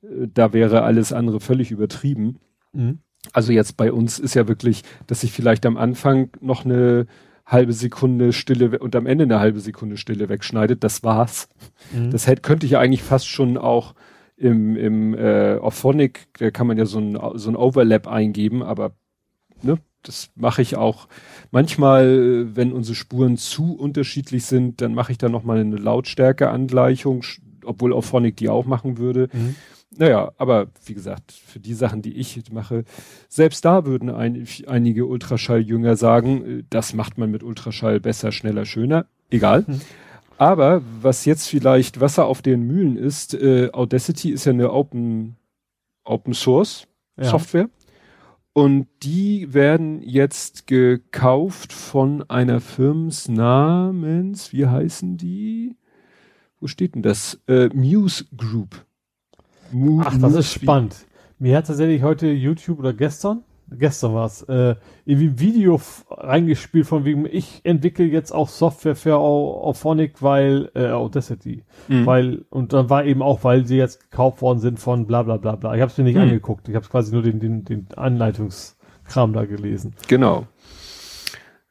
äh, 0.02 0.28
da 0.34 0.52
wäre 0.52 0.82
alles 0.82 1.14
andere 1.14 1.40
völlig 1.40 1.70
übertrieben. 1.70 2.40
Mhm. 2.74 2.98
Also 3.32 3.52
jetzt 3.52 3.76
bei 3.76 3.92
uns 3.92 4.18
ist 4.18 4.34
ja 4.34 4.48
wirklich, 4.48 4.82
dass 5.06 5.22
ich 5.22 5.32
vielleicht 5.32 5.66
am 5.66 5.76
Anfang 5.76 6.30
noch 6.40 6.64
eine 6.64 7.06
halbe 7.47 7.72
Sekunde 7.72 8.32
Stille 8.32 8.78
und 8.78 8.94
am 8.94 9.06
Ende 9.06 9.24
eine 9.24 9.40
halbe 9.40 9.60
Sekunde 9.60 9.97
Stille 9.97 10.28
wegschneidet. 10.28 10.84
Das 10.84 11.02
war's. 11.02 11.48
Mhm. 11.92 12.10
Das 12.10 12.26
hätte, 12.26 12.42
könnte 12.42 12.66
ich 12.66 12.72
ja 12.72 12.80
eigentlich 12.80 13.02
fast 13.02 13.28
schon 13.28 13.56
auch 13.56 13.94
im, 14.36 14.76
im 14.76 15.14
äh, 15.14 15.56
Auphonic, 15.56 16.28
da 16.38 16.50
kann 16.50 16.66
man 16.66 16.78
ja 16.78 16.86
so 16.86 16.98
ein, 16.98 17.18
so 17.34 17.50
ein 17.50 17.56
Overlap 17.56 18.06
eingeben, 18.06 18.62
aber 18.62 18.92
ne, 19.62 19.78
das 20.02 20.30
mache 20.36 20.62
ich 20.62 20.76
auch. 20.76 21.08
Manchmal, 21.50 22.55
wenn 22.55 22.72
unsere 22.72 22.94
Spuren 22.94 23.36
zu 23.36 23.74
unterschiedlich 23.76 24.44
sind, 24.44 24.80
dann 24.80 24.94
mache 24.94 25.12
ich 25.12 25.18
da 25.18 25.28
nochmal 25.28 25.58
eine 25.58 25.76
Lautstärkeangleichung, 25.76 27.24
obwohl 27.64 27.92
Auphonic 27.92 28.36
die 28.36 28.48
auch 28.48 28.64
machen 28.64 28.98
würde. 28.98 29.28
Mhm. 29.32 29.56
Naja, 29.97 30.33
aber 30.36 30.68
wie 30.84 30.94
gesagt, 30.94 31.33
für 31.33 31.60
die 31.60 31.75
Sachen, 31.75 32.02
die 32.02 32.17
ich 32.17 32.52
mache, 32.52 32.84
selbst 33.28 33.65
da 33.65 33.86
würden 33.86 34.10
ein, 34.10 34.47
einige 34.67 35.07
Ultraschalljünger 35.07 35.97
sagen, 35.97 36.44
äh, 36.44 36.65
das 36.68 36.92
macht 36.92 37.18
man 37.18 37.31
mit 37.31 37.42
Ultraschall 37.42 38.00
besser, 38.00 38.31
schneller, 38.33 38.67
schöner. 38.67 39.07
Egal. 39.31 39.67
Hm. 39.67 39.81
Aber 40.36 40.83
was 41.00 41.25
jetzt 41.25 41.49
vielleicht 41.49 42.00
Wasser 42.00 42.26
auf 42.26 42.42
den 42.42 42.62
Mühlen 42.62 42.97
ist, 42.97 43.34
äh, 43.34 43.70
Audacity 43.73 44.31
ist 44.31 44.44
ja 44.44 44.52
eine 44.52 44.73
Open, 44.73 45.36
Open 46.05 46.33
Source 46.33 46.86
ja. 47.17 47.25
Software. 47.25 47.68
Und 48.52 48.89
die 49.02 49.52
werden 49.55 50.02
jetzt 50.02 50.67
gekauft 50.67 51.73
von 51.73 52.28
einer 52.28 52.60
Firmens 52.60 53.28
namens, 53.28 54.52
wie 54.52 54.67
heißen 54.67 55.17
die? 55.17 55.76
Wo 56.60 56.67
steht 56.67 56.94
denn 56.94 57.02
das? 57.02 57.41
Äh, 57.47 57.68
Muse 57.68 58.26
Group. 58.36 58.84
Move, 59.72 60.05
Ach, 60.06 60.18
das 60.18 60.34
ist 60.34 60.52
spannend. 60.52 61.06
Mir 61.38 61.56
hat 61.56 61.66
tatsächlich 61.66 62.02
heute 62.02 62.26
YouTube 62.28 62.80
oder 62.80 62.92
gestern, 62.92 63.42
gestern 63.70 64.14
war 64.14 64.26
es, 64.26 64.42
äh, 64.42 64.74
irgendwie 65.05 65.28
ein 65.28 65.40
Video 65.40 65.80
reingespielt 66.10 66.86
von 66.86 67.05
wegen, 67.05 67.26
ich 67.30 67.60
entwickle 67.64 68.06
jetzt 68.06 68.32
auch 68.32 68.48
Software 68.48 68.97
für 68.97 69.16
Auphonic, 69.16 70.22
weil, 70.22 70.70
äh, 70.74 70.88
Audacity. 70.88 71.62
Mhm. 71.86 72.06
Weil, 72.06 72.44
und 72.50 72.72
dann 72.72 72.90
war 72.90 73.05
eben 73.05 73.22
auch, 73.22 73.44
weil 73.44 73.66
sie 73.66 73.76
jetzt 73.76 74.10
gekauft 74.10 74.42
worden 74.42 74.58
sind 74.58 74.80
von 74.80 75.06
bla 75.06 75.22
bla 75.22 75.36
bla 75.36 75.56
bla. 75.56 75.74
Ich 75.74 75.80
habe 75.80 75.90
es 75.90 75.98
mir 75.98 76.05
nicht 76.05 76.16
mhm. 76.16 76.22
angeguckt. 76.22 76.68
Ich 76.68 76.74
habe 76.74 76.86
quasi 76.88 77.12
nur 77.12 77.22
den, 77.22 77.38
den, 77.40 77.64
den 77.64 77.86
Anleitungskram 77.94 79.32
da 79.32 79.44
gelesen. 79.44 79.94
Genau. 80.08 80.47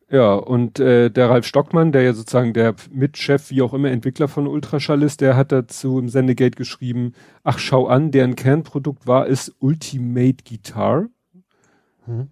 Ja, 0.10 0.36
und 0.36 0.80
äh, 0.80 1.10
der 1.10 1.30
Ralf 1.30 1.46
Stockmann, 1.46 1.92
der 1.92 2.04
ja 2.04 2.14
sozusagen 2.14 2.54
der 2.54 2.76
Mitchef, 2.92 3.50
wie 3.50 3.62
auch 3.62 3.74
immer, 3.74 3.90
Entwickler 3.90 4.30
von 4.30 4.48
Ultraschall 4.48 5.04
ist, 5.04 5.20
der 5.20 5.36
hat 5.36 5.52
dazu 5.52 6.00
im 6.00 6.08
Sendegate 6.08 6.56
geschrieben, 6.56 7.14
ach 7.44 7.60
schau 7.60 7.88
an, 7.88 8.12
deren 8.12 8.36
Kernprodukt 8.36 9.06
war 9.06 9.28
es 9.28 9.54
Ultimate 9.60 10.46
Guitar. 10.48 11.08
Mhm. 12.06 12.30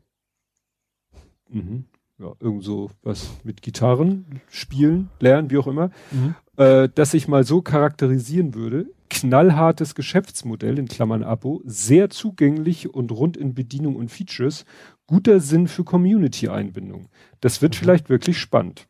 Mhm. 1.50 1.86
Ja, 2.18 2.32
irgend 2.40 2.64
so 2.64 2.92
was 3.04 3.30
mit 3.44 3.62
Gitarren 3.62 4.40
spielen, 4.50 5.10
lernen, 5.20 5.52
wie 5.52 5.58
auch 5.58 5.68
immer. 5.68 5.92
Mhm. 6.12 6.36
Äh, 6.56 6.88
dass 6.96 7.14
ich 7.14 7.28
mal 7.28 7.44
so 7.44 7.62
charakterisieren 7.62 8.56
würde, 8.56 8.86
knallhartes 9.10 9.96
Geschäftsmodell 9.96 10.80
in 10.80 10.88
Klammern 10.88 11.24
Abo, 11.24 11.62
sehr 11.66 12.10
zugänglich 12.10 12.94
und 12.94 13.12
rund 13.12 13.36
in 13.36 13.54
Bedienung 13.54 13.98
und 13.98 14.12
Features, 14.12 14.64
guter 15.08 15.40
Sinn 15.40 15.68
für 15.68 15.84
Community-Einbindung. 15.84 17.08
Das 17.42 17.62
wird 17.62 17.76
mhm. 17.76 17.80
vielleicht 17.80 18.10
wirklich 18.10 18.40
spannend. 18.40 18.88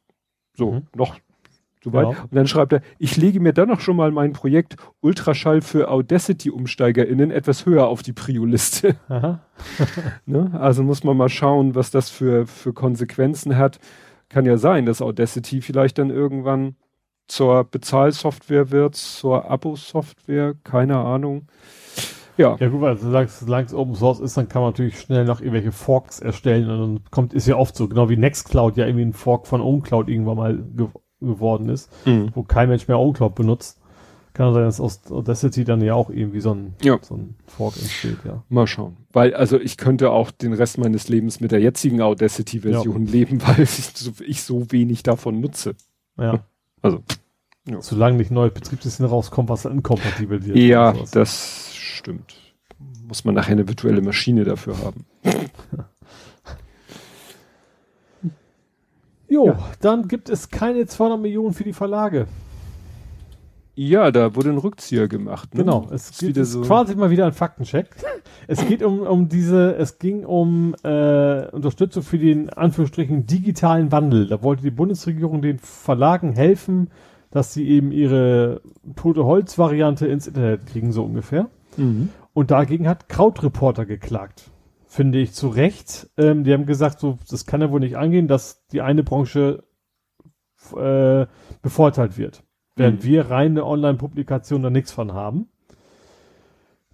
So, 0.54 0.72
mhm. 0.72 0.88
noch 0.96 1.18
soweit. 1.84 2.12
Ja. 2.12 2.22
Und 2.24 2.36
dann 2.36 2.48
schreibt 2.48 2.74
er, 2.74 2.82
ich 2.98 3.16
lege 3.16 3.40
mir 3.40 3.54
dann 3.54 3.70
noch 3.70 3.80
schon 3.80 3.96
mal 3.96 4.12
mein 4.12 4.34
Projekt 4.34 4.76
Ultraschall 5.02 5.62
für 5.62 5.90
Audacity-UmsteigerInnen 5.90 7.32
etwas 7.32 7.66
höher 7.66 7.88
auf 7.88 8.04
die 8.04 8.14
Prio-Liste. 8.14 8.96
ne? 10.26 10.52
Also 10.60 10.84
muss 10.84 11.04
man 11.04 11.16
mal 11.16 11.30
schauen, 11.30 11.76
was 11.76 11.92
das 11.92 12.10
für, 12.10 12.48
für 12.48 12.74
Konsequenzen 12.74 13.58
hat. 13.58 13.80
Kann 14.30 14.46
ja 14.46 14.58
sein, 14.58 14.86
dass 14.86 15.02
Audacity 15.02 15.62
vielleicht 15.62 15.98
dann 16.00 16.10
irgendwann 16.10 16.76
zur 17.28 17.64
Bezahlsoftware 17.64 18.72
wird, 18.72 18.96
zur 18.96 19.50
Abo-Software, 19.50 20.56
keine 20.64 20.98
Ahnung. 20.98 21.48
Ja. 22.38 22.58
Ja, 22.60 22.70
gut, 22.70 22.82
weil 22.82 22.98
solange 22.98 23.66
es 23.66 23.74
Open 23.74 23.96
Source 23.96 24.20
ist, 24.20 24.38
dann 24.38 24.50
kann 24.50 24.62
man 24.62 24.72
natürlich 24.72 25.00
schnell 25.00 25.26
noch 25.26 25.40
irgendwelche 25.40 25.72
Forks 25.72 26.20
erstellen 26.20 26.70
und 26.70 26.80
dann 26.80 27.04
kommt, 27.12 27.34
ist 27.34 27.48
ja 27.48 27.56
oft 27.56 27.76
so, 27.76 27.88
genau 27.88 28.10
wie 28.10 28.18
Nextcloud 28.18 28.78
ja 28.78 28.86
irgendwie 28.86 29.06
ein 29.06 29.14
Fork 29.14 29.48
von 29.48 29.62
OwnCloud 29.62 30.10
irgendwann 30.10 30.38
mal 30.38 30.58
ge 30.76 30.88
geworden 31.22 31.70
ist, 31.70 31.90
mhm. 32.06 32.30
wo 32.36 32.44
kein 32.44 32.70
Mensch 32.70 32.88
mehr 32.88 33.00
OwnCloud 33.00 33.36
benutzt. 33.36 33.80
Kann 34.34 34.54
sein, 34.54 34.64
dass 34.64 34.82
aus 34.82 35.10
Audacity 35.10 35.64
dann 35.64 35.82
ja 35.82 35.94
auch 35.94 36.10
irgendwie 36.10 36.42
so 36.42 36.54
ein, 36.54 36.74
ja. 36.82 37.00
so 37.02 37.16
ein 37.16 37.36
Fork 37.48 37.78
entsteht, 37.78 38.18
ja. 38.26 38.44
Mal 38.50 38.68
schauen. 38.68 38.98
Weil, 39.14 39.34
also 39.34 39.58
ich 39.58 39.78
könnte 39.78 40.12
auch 40.12 40.30
den 40.30 40.52
Rest 40.52 40.78
meines 40.78 41.08
Lebens 41.08 41.40
mit 41.40 41.54
der 41.54 41.62
jetzigen 41.62 42.02
Audacity-Version 42.02 43.06
ja. 43.06 43.12
leben, 43.12 43.42
weil 43.48 43.62
ich 43.62 43.70
so, 43.70 44.12
ich 44.26 44.44
so 44.44 44.72
wenig 44.74 45.04
davon 45.04 45.40
nutze. 45.40 45.76
Ja. 46.18 46.44
Also. 46.82 47.02
Ja. 47.68 47.82
Solange 47.82 48.18
nicht 48.18 48.30
neues 48.30 48.54
Betriebssystem 48.54 49.06
rauskommt, 49.06 49.50
was 49.50 49.66
inkompatibel 49.66 50.46
wird. 50.46 50.58
Ja, 50.58 50.94
das 51.14 51.75
stimmt. 51.96 52.36
Muss 53.08 53.26
man 53.26 53.36
nachher 53.36 53.54
eine 53.54 53.68
virtuelle 53.68 54.02
Maschine 54.02 54.44
dafür 54.44 54.78
haben. 54.80 55.06
jo, 59.30 59.48
ja. 59.48 59.72
dann 59.82 60.08
gibt 60.08 60.30
es 60.30 60.50
keine 60.50 60.86
200 60.86 61.20
Millionen 61.20 61.54
für 61.54 61.64
die 61.64 61.74
Verlage. 61.74 62.28
Ja, 63.78 64.10
da 64.12 64.36
wurde 64.36 64.52
ein 64.52 64.58
Rückzieher 64.58 65.10
gemacht. 65.10 65.54
Ne? 65.54 65.64
Genau, 65.64 65.88
es 65.92 66.18
geht 66.18 66.38
so 66.46 66.62
quasi 66.62 66.96
mal 66.96 67.10
wieder 67.10 67.26
ein 67.26 67.34
Faktencheck. 67.34 67.90
es 68.48 68.66
geht 68.66 68.82
um, 68.82 69.02
um 69.02 69.28
diese, 69.28 69.76
es 69.76 70.00
ging 70.00 70.24
um 70.26 70.76
äh, 70.84 71.48
Unterstützung 71.50 72.02
für 72.02 72.18
den 72.18 72.50
Anführungsstrichen 72.50 73.26
digitalen 73.26 73.92
Wandel. 73.92 74.28
Da 74.28 74.42
wollte 74.44 74.64
die 74.64 74.72
Bundesregierung 74.72 75.42
den 75.42 75.60
Verlagen 75.60 76.32
helfen, 76.34 76.90
dass 77.32 77.54
sie 77.54 77.68
eben 77.68 77.92
ihre 77.92 78.62
tote 78.96 79.26
Holz-Variante 79.26 80.08
ins 80.08 80.28
Internet 80.28 80.68
kriegen, 80.68 80.94
so 80.94 81.04
ungefähr. 81.04 81.50
Mhm. 81.78 82.10
Und 82.34 82.52
dagegen 82.52 82.88
hat 82.88 83.10
Krautreporter 83.10 83.86
geklagt. 83.86 84.52
Finde 84.88 85.20
ich 85.20 85.34
zu 85.34 85.48
Recht. 85.48 86.10
Ähm, 86.18 86.44
die 86.44 86.54
haben 86.54 86.66
gesagt, 86.66 87.00
so, 87.00 87.18
das 87.30 87.46
kann 87.46 87.62
ja 87.62 87.72
wohl 87.72 87.80
nicht 87.80 87.98
angehen, 87.98 88.28
dass 88.28 88.66
die 88.68 88.82
eine 88.82 89.04
Branche 89.04 89.64
äh, 90.76 91.26
bevorteilt 91.62 92.18
wird. 92.18 92.44
Während 92.76 93.04
mhm. 93.04 93.08
wir 93.08 93.30
reine 93.30 93.66
Online-Publikationen 93.66 94.64
da 94.64 94.70
nichts 94.70 94.92
von 94.92 95.14
haben. 95.14 95.48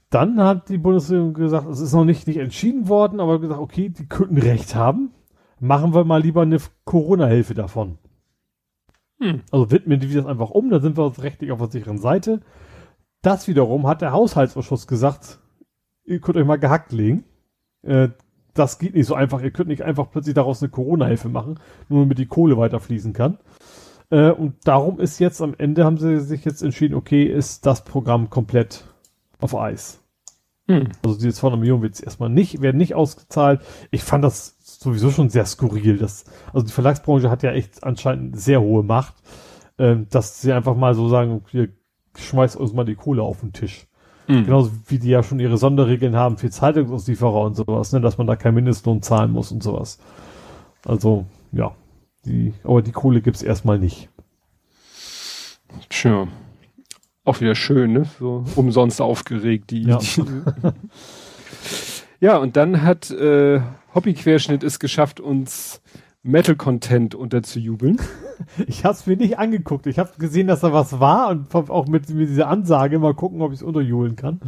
Dann 0.09 0.41
hat 0.41 0.69
die 0.69 0.77
Bundesregierung 0.77 1.33
gesagt, 1.33 1.67
es 1.69 1.79
ist 1.79 1.93
noch 1.93 2.03
nicht, 2.03 2.27
nicht 2.27 2.37
entschieden 2.37 2.89
worden, 2.89 3.19
aber 3.19 3.39
gesagt, 3.39 3.61
okay, 3.61 3.89
die 3.89 4.07
könnten 4.07 4.37
Recht 4.37 4.75
haben. 4.75 5.11
Machen 5.59 5.93
wir 5.93 6.03
mal 6.03 6.21
lieber 6.21 6.41
eine 6.41 6.57
Corona-Hilfe 6.85 7.53
davon. 7.53 7.97
Hm. 9.19 9.41
Also 9.51 9.71
widmen 9.71 9.99
die 9.99 10.13
das 10.13 10.25
einfach 10.25 10.49
um, 10.49 10.69
da 10.69 10.79
sind 10.79 10.97
wir 10.97 11.17
rechtlich 11.19 11.51
auf 11.51 11.59
der 11.59 11.69
sicheren 11.69 11.99
Seite. 11.99 12.41
Das 13.21 13.47
wiederum 13.47 13.87
hat 13.87 14.01
der 14.01 14.13
Haushaltsausschuss 14.13 14.87
gesagt, 14.87 15.39
ihr 16.05 16.19
könnt 16.19 16.37
euch 16.37 16.45
mal 16.45 16.59
gehackt 16.59 16.91
legen. 16.91 17.23
Äh, 17.83 18.09
das 18.53 18.79
geht 18.79 18.95
nicht 18.95 19.05
so 19.05 19.15
einfach. 19.15 19.41
Ihr 19.41 19.51
könnt 19.51 19.69
nicht 19.69 19.83
einfach 19.83 20.09
plötzlich 20.11 20.35
daraus 20.35 20.61
eine 20.61 20.69
Corona-Hilfe 20.69 21.29
machen, 21.29 21.59
nur 21.87 22.01
damit 22.01 22.17
die 22.17 22.25
Kohle 22.25 22.57
weiterfließen 22.57 23.13
kann. 23.13 23.37
Äh, 24.09 24.31
und 24.31 24.55
darum 24.65 24.99
ist 24.99 25.19
jetzt 25.19 25.41
am 25.41 25.55
Ende 25.57 25.85
haben 25.85 25.97
sie 25.97 26.19
sich 26.19 26.43
jetzt 26.45 26.61
entschieden, 26.61 26.95
okay, 26.95 27.23
ist 27.23 27.65
das 27.65 27.83
Programm 27.83 28.29
komplett 28.29 28.85
auf 29.39 29.55
Eis. 29.55 29.99
Hm. 30.67 30.89
Also 31.03 31.17
diese 31.17 31.33
200 31.33 31.59
Millionen 31.59 31.81
wird 31.83 32.01
erstmal 32.01 32.29
nicht, 32.29 32.61
werden 32.61 32.77
nicht 32.77 32.95
ausgezahlt. 32.95 33.61
Ich 33.89 34.03
fand 34.03 34.23
das 34.23 34.57
sowieso 34.59 35.11
schon 35.11 35.29
sehr 35.29 35.45
skurril. 35.45 35.97
Das, 35.97 36.25
also 36.53 36.65
die 36.65 36.73
Verlagsbranche 36.73 37.29
hat 37.29 37.43
ja 37.43 37.51
echt 37.51 37.83
anscheinend 37.83 38.39
sehr 38.39 38.61
hohe 38.61 38.83
Macht, 38.83 39.15
äh, 39.77 39.97
dass 40.09 40.41
sie 40.41 40.51
einfach 40.51 40.75
mal 40.75 40.93
so 40.93 41.07
sagen, 41.07 41.43
hier, 41.49 41.69
schmeißt 42.17 42.55
uns 42.55 42.73
mal 42.73 42.85
die 42.85 42.95
Kohle 42.95 43.23
auf 43.23 43.41
den 43.41 43.53
Tisch. 43.53 43.87
Mhm. 44.27 44.45
Genauso 44.45 44.71
wie 44.87 44.99
die 44.99 45.09
ja 45.09 45.23
schon 45.23 45.39
ihre 45.39 45.57
Sonderregeln 45.57 46.15
haben 46.15 46.37
für 46.37 46.49
Zeitungsauslieferer 46.49 47.41
und 47.41 47.55
sowas, 47.55 47.91
ne, 47.91 48.01
dass 48.01 48.17
man 48.17 48.27
da 48.27 48.35
kein 48.35 48.53
Mindestlohn 48.53 49.01
zahlen 49.01 49.31
muss 49.31 49.51
und 49.51 49.63
sowas. 49.63 49.99
Also, 50.85 51.25
ja. 51.51 51.75
Die, 52.25 52.53
aber 52.63 52.81
die 52.81 52.91
Kohle 52.91 53.21
gibt's 53.21 53.41
erstmal 53.41 53.79
nicht. 53.79 54.09
Tja. 55.89 56.27
Auch 57.23 57.39
wieder 57.41 57.55
schön, 57.55 57.93
ne? 57.93 58.05
So 58.19 58.45
umsonst 58.55 59.01
aufgeregt, 59.01 59.71
die. 59.71 59.83
Ja, 59.83 59.99
ja 62.19 62.37
und 62.37 62.57
dann 62.57 62.83
hat 62.83 63.11
äh, 63.11 63.61
Hobbyquerschnitt 63.93 64.63
es 64.63 64.79
geschafft, 64.79 65.19
uns 65.19 65.81
Metal-Content 66.23 67.15
unterzujubeln. 67.15 67.97
Ich 68.65 68.83
habe 68.85 68.95
es 68.95 69.05
mir 69.05 69.17
nicht 69.17 69.37
angeguckt. 69.37 69.85
Ich 69.85 69.99
habe 69.99 70.09
gesehen, 70.17 70.47
dass 70.47 70.61
da 70.61 70.73
was 70.73 70.99
war 70.99 71.29
und 71.29 71.53
auch 71.53 71.87
mit, 71.87 72.09
mit 72.09 72.27
dieser 72.27 72.47
Ansage 72.47 72.97
mal 72.97 73.13
gucken, 73.13 73.39
ob 73.43 73.51
ich 73.51 73.59
es 73.59 73.63
unterjubeln 73.63 74.15
kann. 74.15 74.41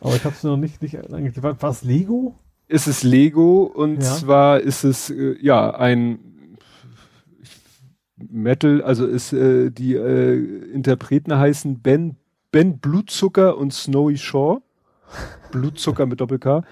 Aber 0.00 0.16
ich 0.16 0.24
habe 0.24 0.34
es 0.34 0.42
noch 0.42 0.56
nicht, 0.56 0.82
nicht 0.82 0.98
angeguckt. 1.12 1.62
War 1.62 1.70
es 1.70 1.84
Lego? 1.84 2.34
Ist 2.66 2.88
es 2.88 3.04
Lego 3.04 3.62
und 3.62 4.02
Ja. 4.02 4.14
zwar 4.14 4.60
ist 4.60 4.82
es 4.82 5.10
äh, 5.10 5.36
ja 5.40 5.70
ein 5.70 6.18
Metal, 8.16 8.82
also 8.82 9.06
ist 9.06 9.32
äh, 9.32 9.70
die 9.70 9.94
äh, 9.94 10.72
Interpreten 10.72 11.38
heißen 11.38 11.80
Ben 11.82 12.16
Ben 12.50 12.78
Blutzucker 12.78 13.56
und 13.58 13.72
Snowy 13.72 14.16
Shore. 14.16 14.62
Blutzucker 15.52 16.06
mit 16.06 16.20
Doppel 16.20 16.40
K. 16.40 16.62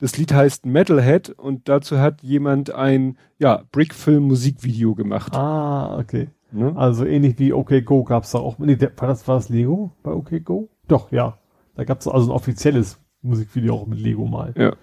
Das 0.00 0.16
Lied 0.16 0.32
heißt 0.32 0.64
Metalhead 0.66 1.30
und 1.30 1.68
dazu 1.68 1.98
hat 1.98 2.22
jemand 2.22 2.74
ein 2.74 3.18
ja 3.38 3.64
Brickfilm 3.70 4.24
Musikvideo 4.24 4.94
gemacht. 4.94 5.34
Ah, 5.34 5.98
okay. 5.98 6.28
Ne? 6.52 6.72
Also 6.74 7.04
ähnlich 7.04 7.38
wie 7.38 7.52
OK 7.52 7.84
Go 7.84 8.02
gab 8.04 8.24
es 8.24 8.32
da 8.32 8.38
auch. 8.38 8.58
Nee, 8.58 8.78
war 8.80 9.08
das 9.08 9.28
war 9.28 9.36
das 9.36 9.50
Lego 9.50 9.92
bei 10.02 10.12
OK 10.12 10.42
Go? 10.42 10.70
Doch, 10.88 11.12
ja. 11.12 11.38
Da 11.74 11.84
gab 11.84 12.00
es 12.00 12.08
also 12.08 12.30
ein 12.30 12.34
offizielles 12.34 12.98
Musikvideo 13.22 13.74
auch 13.74 13.86
mit 13.86 14.00
Lego 14.00 14.26
mal. 14.26 14.52
Ja. 14.56 14.74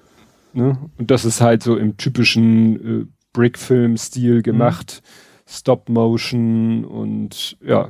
Ne? 0.54 0.78
Und 0.98 1.12
das 1.12 1.26
ist 1.26 1.42
halt 1.42 1.64
so 1.64 1.76
im 1.76 1.98
typischen 1.98 3.02
äh, 3.02 3.06
Brickfilm-Stil 3.34 4.42
gemacht. 4.42 5.02
Stop 5.46 5.90
Motion 5.90 6.86
und 6.86 7.58
ja, 7.62 7.90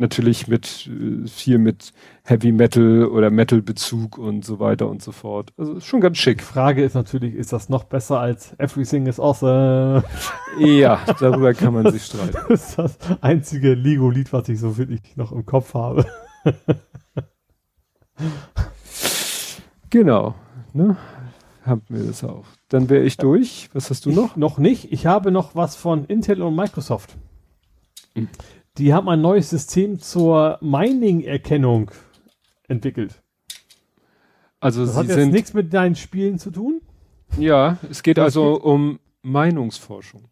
natürlich 0.00 0.48
mit 0.48 0.88
äh, 0.88 1.26
viel 1.26 1.58
mit 1.58 1.92
Heavy 2.24 2.52
Metal 2.52 3.06
oder 3.06 3.30
Metal-Bezug 3.30 4.18
und 4.18 4.44
so 4.44 4.60
weiter 4.60 4.88
und 4.88 5.02
so 5.02 5.12
fort. 5.12 5.52
Also 5.56 5.80
schon 5.80 6.00
ganz 6.00 6.16
Die 6.16 6.22
schick. 6.22 6.42
Frage 6.42 6.82
ist 6.82 6.94
natürlich, 6.94 7.34
ist 7.34 7.52
das 7.52 7.68
noch 7.68 7.84
besser 7.84 8.20
als 8.20 8.54
Everything 8.58 9.06
is 9.06 9.18
Awesome? 9.18 10.04
ja, 10.58 11.00
darüber 11.20 11.54
kann 11.54 11.74
man 11.74 11.90
sich 11.92 12.04
streiten. 12.04 12.36
Das 12.48 12.70
ist 12.70 12.78
das 12.78 12.98
einzige 13.20 13.74
Lego-Lied, 13.74 14.32
was 14.32 14.48
ich 14.48 14.60
so 14.60 14.76
wirklich 14.78 15.16
noch 15.16 15.32
im 15.32 15.44
Kopf 15.46 15.74
habe. 15.74 16.06
Genau. 19.90 20.34
Ne? 20.72 20.96
Haben 21.64 21.82
wir 21.88 22.04
das 22.04 22.24
auch. 22.24 22.44
Dann 22.68 22.88
wäre 22.88 23.04
ich 23.04 23.16
durch. 23.16 23.70
Was 23.72 23.90
hast 23.90 24.06
du 24.06 24.10
noch? 24.10 24.36
Noch 24.36 24.58
nicht. 24.58 24.92
Ich 24.92 25.06
habe 25.06 25.30
noch 25.30 25.54
was 25.54 25.76
von 25.76 26.04
Intel 26.06 26.42
und 26.42 26.54
Microsoft. 26.54 27.16
Mhm. 28.14 28.28
Die 28.78 28.94
haben 28.94 29.08
ein 29.08 29.20
neues 29.20 29.50
System 29.50 29.98
zur 29.98 30.58
Mining-Erkennung 30.60 31.90
entwickelt. 32.68 33.22
Also 34.60 34.82
Das 34.84 34.92
sie 34.94 34.98
hat 34.98 35.06
jetzt 35.06 35.14
sind 35.16 35.32
nichts 35.32 35.54
mit 35.54 35.72
deinen 35.72 35.94
Spielen 35.94 36.38
zu 36.38 36.50
tun. 36.50 36.80
ja, 37.38 37.78
es 37.90 38.02
geht 38.02 38.18
also 38.18 38.54
um 38.60 38.98
Meinungsforschung. 39.22 40.24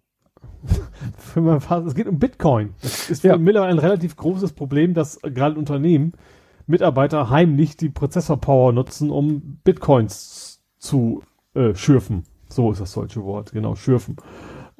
Für 1.19 1.41
mein 1.41 1.61
Vater, 1.61 1.87
es 1.87 1.95
geht 1.95 2.07
um 2.09 2.19
Bitcoin. 2.19 2.75
Das 2.83 3.11
ist 3.11 3.23
Ja. 3.25 3.37
mittlerweile 3.37 3.73
ein 3.73 3.79
relativ 3.79 4.17
großes 4.17 4.53
Problem, 4.53 4.95
dass 4.95 5.21
gerade 5.23 5.57
Unternehmen 5.59 6.13
Mitarbeiter 6.67 7.31
heimlich 7.31 7.77
die 7.77 7.89
Prozessorpower 7.89 8.73
nutzen, 8.73 9.11
um 9.11 9.59
Bitcoins 9.63 10.61
zu 10.79 11.23
äh, 11.55 11.75
schürfen. 11.75 12.25
So 12.49 12.73
ist 12.73 12.81
das 12.81 12.93
deutsche 12.93 13.23
Wort, 13.25 13.53
genau, 13.53 13.77
schürfen. 13.77 14.17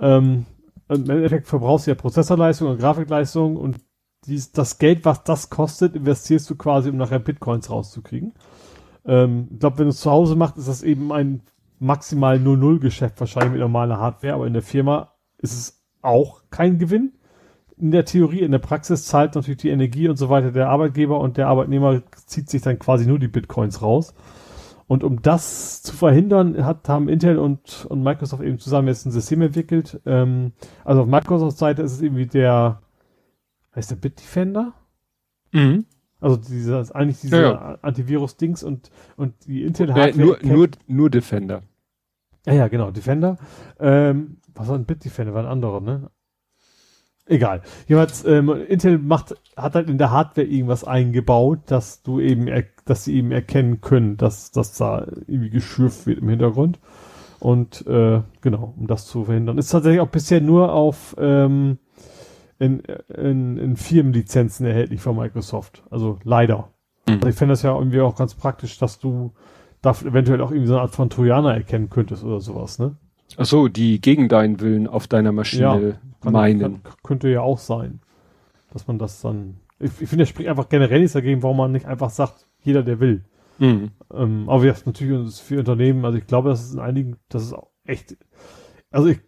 Ähm, 0.01 0.47
Im 0.89 1.11
Endeffekt 1.11 1.49
verbrauchst 1.49 1.87
du 1.87 1.91
ja 1.91 1.95
Prozessorleistung 1.97 2.69
und 2.69 2.79
Grafikleistung 2.79 3.57
und 3.57 3.79
dies, 4.27 4.53
das 4.53 4.79
Geld, 4.79 5.05
was 5.05 5.25
das 5.25 5.51
kostet, 5.51 5.95
investierst 5.95 6.49
du 6.51 6.57
quasi, 6.57 6.91
um 6.91 6.97
nachher 6.97 7.19
Bitcoins 7.19 7.71
rauszukriegen. 7.71 8.35
Ähm, 9.05 9.49
ich 9.53 9.59
glaube, 9.61 9.79
wenn 9.79 9.87
du 9.87 9.91
es 9.91 10.01
zu 10.01 10.11
Hause 10.11 10.37
machst, 10.37 10.59
ist 10.59 10.69
das 10.69 10.83
eben 10.83 11.13
ein 11.13 11.43
maximal 11.79 12.37
0-0-Geschäft 12.39 13.21
wahrscheinlich 13.21 13.53
mit 13.53 13.61
normaler 13.61 13.99
Hardware, 13.99 14.35
aber 14.35 14.47
in 14.47 14.53
der 14.53 14.63
Firma 14.63 15.13
ist 15.39 15.53
es 15.53 15.85
auch 16.03 16.43
kein 16.51 16.79
Gewinn. 16.79 17.13
In 17.77 17.91
der 17.91 18.07
Theorie, 18.07 18.41
in 18.41 18.53
der 18.53 18.59
Praxis 18.59 19.07
zahlt 19.07 19.35
natürlich 19.35 19.61
die 19.61 19.69
Energie 19.69 20.09
und 20.09 20.17
so 20.17 20.31
weiter 20.31 20.51
der 20.51 20.71
Arbeitgeber 20.71 21.21
und 21.21 21.37
der 21.37 21.49
Arbeitnehmer 21.49 22.03
zieht 22.25 22.49
sich 22.49 22.63
dann 22.63 22.79
quasi 22.79 23.07
nur 23.07 23.19
die 23.19 23.29
Bitcoins 23.29 23.83
raus. 23.83 24.15
Und 24.89 25.03
um 25.03 25.21
das 25.21 25.83
zu 25.83 25.95
verhindern, 25.97 26.65
hat, 26.65 26.89
haben 26.89 27.09
Intel 27.09 27.39
und, 27.39 27.87
und 27.89 28.03
Microsoft 28.05 28.43
eben 28.43 28.59
zusammen 28.59 28.87
jetzt 28.89 29.05
ein 29.05 29.11
System 29.11 29.43
entwickelt. 29.43 30.01
Ähm, 30.07 30.53
also 30.85 31.03
auf 31.03 31.09
Microsofts 31.09 31.59
Seite 31.59 31.83
ist 31.83 31.93
es 31.93 32.03
irgendwie 32.03 32.27
der, 32.27 32.83
heißt 33.75 33.91
der 33.91 33.97
Bitdefender? 33.97 34.75
Mhm. 35.53 35.87
Also 36.21 36.37
dieser, 36.37 36.85
eigentlich 36.95 37.21
dieser 37.21 37.43
Ja, 37.43 37.79
Antivirus-Dings 37.83 38.63
und, 38.63 38.91
und 39.17 39.35
die 39.47 39.65
Intel 39.65 39.91
Äh, 39.91 39.93
Hardware. 39.93 40.27
nur, 40.27 40.39
nur, 40.43 40.69
nur 40.87 41.11
Defender. 41.11 41.63
ja, 42.47 42.55
ja, 42.55 42.69
genau, 42.69 42.91
Defender. 42.93 43.39
Ähm, 43.81 44.39
was 44.55 44.69
war 44.69 44.77
ein 44.77 44.85
Bitdefender? 44.87 45.35
War 45.35 45.43
ein 45.43 45.51
anderer, 45.51 45.81
ne? 45.81 46.11
Egal. 47.29 47.63
Jedenfalls, 47.89 48.25
ähm, 48.25 48.51
Intel 48.69 48.99
macht, 48.99 49.35
hat 49.57 49.75
halt 49.75 49.91
in 49.91 49.99
der 49.99 50.13
Hardware 50.13 50.47
irgendwas 50.47 50.85
eingebaut, 50.85 51.61
dass 51.67 52.03
du 52.03 52.21
eben, 52.21 52.49
dass 52.85 53.05
sie 53.05 53.17
eben 53.17 53.33
erkennen 53.33 53.81
können, 53.81 54.17
dass, 54.17 54.53
dass 54.53 54.75
da 54.75 55.07
irgendwie 55.27 55.51
geschürft 55.51 56.07
wird 56.07 56.21
im 56.21 56.29
Hintergrund. 56.29 56.79
Und 57.41 57.87
äh, 57.87 58.23
genau, 58.41 58.75
um 58.77 58.87
das 58.87 59.07
zu 59.07 59.25
verhindern. 59.25 59.59
Ist 59.59 59.71
tatsächlich 59.71 60.01
auch 60.01 60.09
bisher 60.09 60.41
nur 60.41 60.73
auf 60.73 61.17
ähm, 61.19 61.79
in, 62.59 62.81
in, 63.09 63.59
in 63.59 63.77
Firmenlizenzen 63.77 64.65
erhältlich 64.65 65.01
von 65.01 65.17
Microsoft. 65.17 65.83
Also 65.91 66.19
leider. 66.23 66.71
Mhm. 67.09 67.15
Also 67.15 67.29
ich 67.29 67.35
fände 67.35 67.53
das 67.53 67.63
ja 67.63 67.77
irgendwie 67.77 68.01
auch 68.01 68.17
ganz 68.17 68.35
praktisch, 68.35 68.79
dass 68.79 68.99
du 68.99 69.33
da 69.83 69.91
eventuell 69.91 70.41
auch 70.41 70.51
irgendwie 70.51 70.69
so 70.69 70.75
eine 70.75 70.83
Art 70.83 70.95
von 70.95 71.11
Trojaner 71.11 71.55
erkennen 71.55 71.91
könntest 71.91 72.25
oder 72.25 72.41
sowas, 72.41 72.79
ne? 72.79 72.97
Ach 73.37 73.45
so, 73.45 73.69
die 73.69 74.01
gegen 74.01 74.29
deinen 74.29 74.61
Willen 74.61 74.87
auf 74.87 75.07
deiner 75.09 75.33
Maschine 75.33 75.99
Kann- 76.21 76.33
meinen. 76.33 76.83
Kann, 76.83 76.95
könnte 77.03 77.29
ja 77.29 77.41
auch 77.41 77.59
sein, 77.59 78.01
dass 78.73 78.87
man 78.87 78.99
das 78.99 79.21
dann. 79.21 79.57
Ich, 79.79 79.91
ich 80.01 80.09
finde, 80.09 80.23
es 80.25 80.31
spricht 80.31 80.49
einfach 80.49 80.69
generell 80.69 81.01
nichts 81.01 81.13
dagegen, 81.13 81.43
warum 81.43 81.59
man 81.59 81.73
nicht 81.73 81.87
einfach 81.87 82.11
sagt, 82.11 82.47
jeder, 82.63 82.83
der 82.83 82.99
will. 83.01 83.25
Mhm. 83.59 83.91
Ähm, 84.13 84.49
aber 84.49 84.65
ja, 84.65 84.75
natürlich 84.85 85.21
ist 85.21 85.29
es 85.35 85.41
für 85.41 85.59
Unternehmen, 85.59 86.05
also 86.05 86.19
ich 86.19 86.27
glaube, 86.27 86.49
das 86.51 86.63
ist 86.65 86.75
in 86.75 86.81
einigen, 86.81 87.17
das 87.29 87.43
ist 87.43 87.53
auch 87.53 87.71
echt. 87.85 88.17
Also 88.91 89.09
ich, 89.09 89.19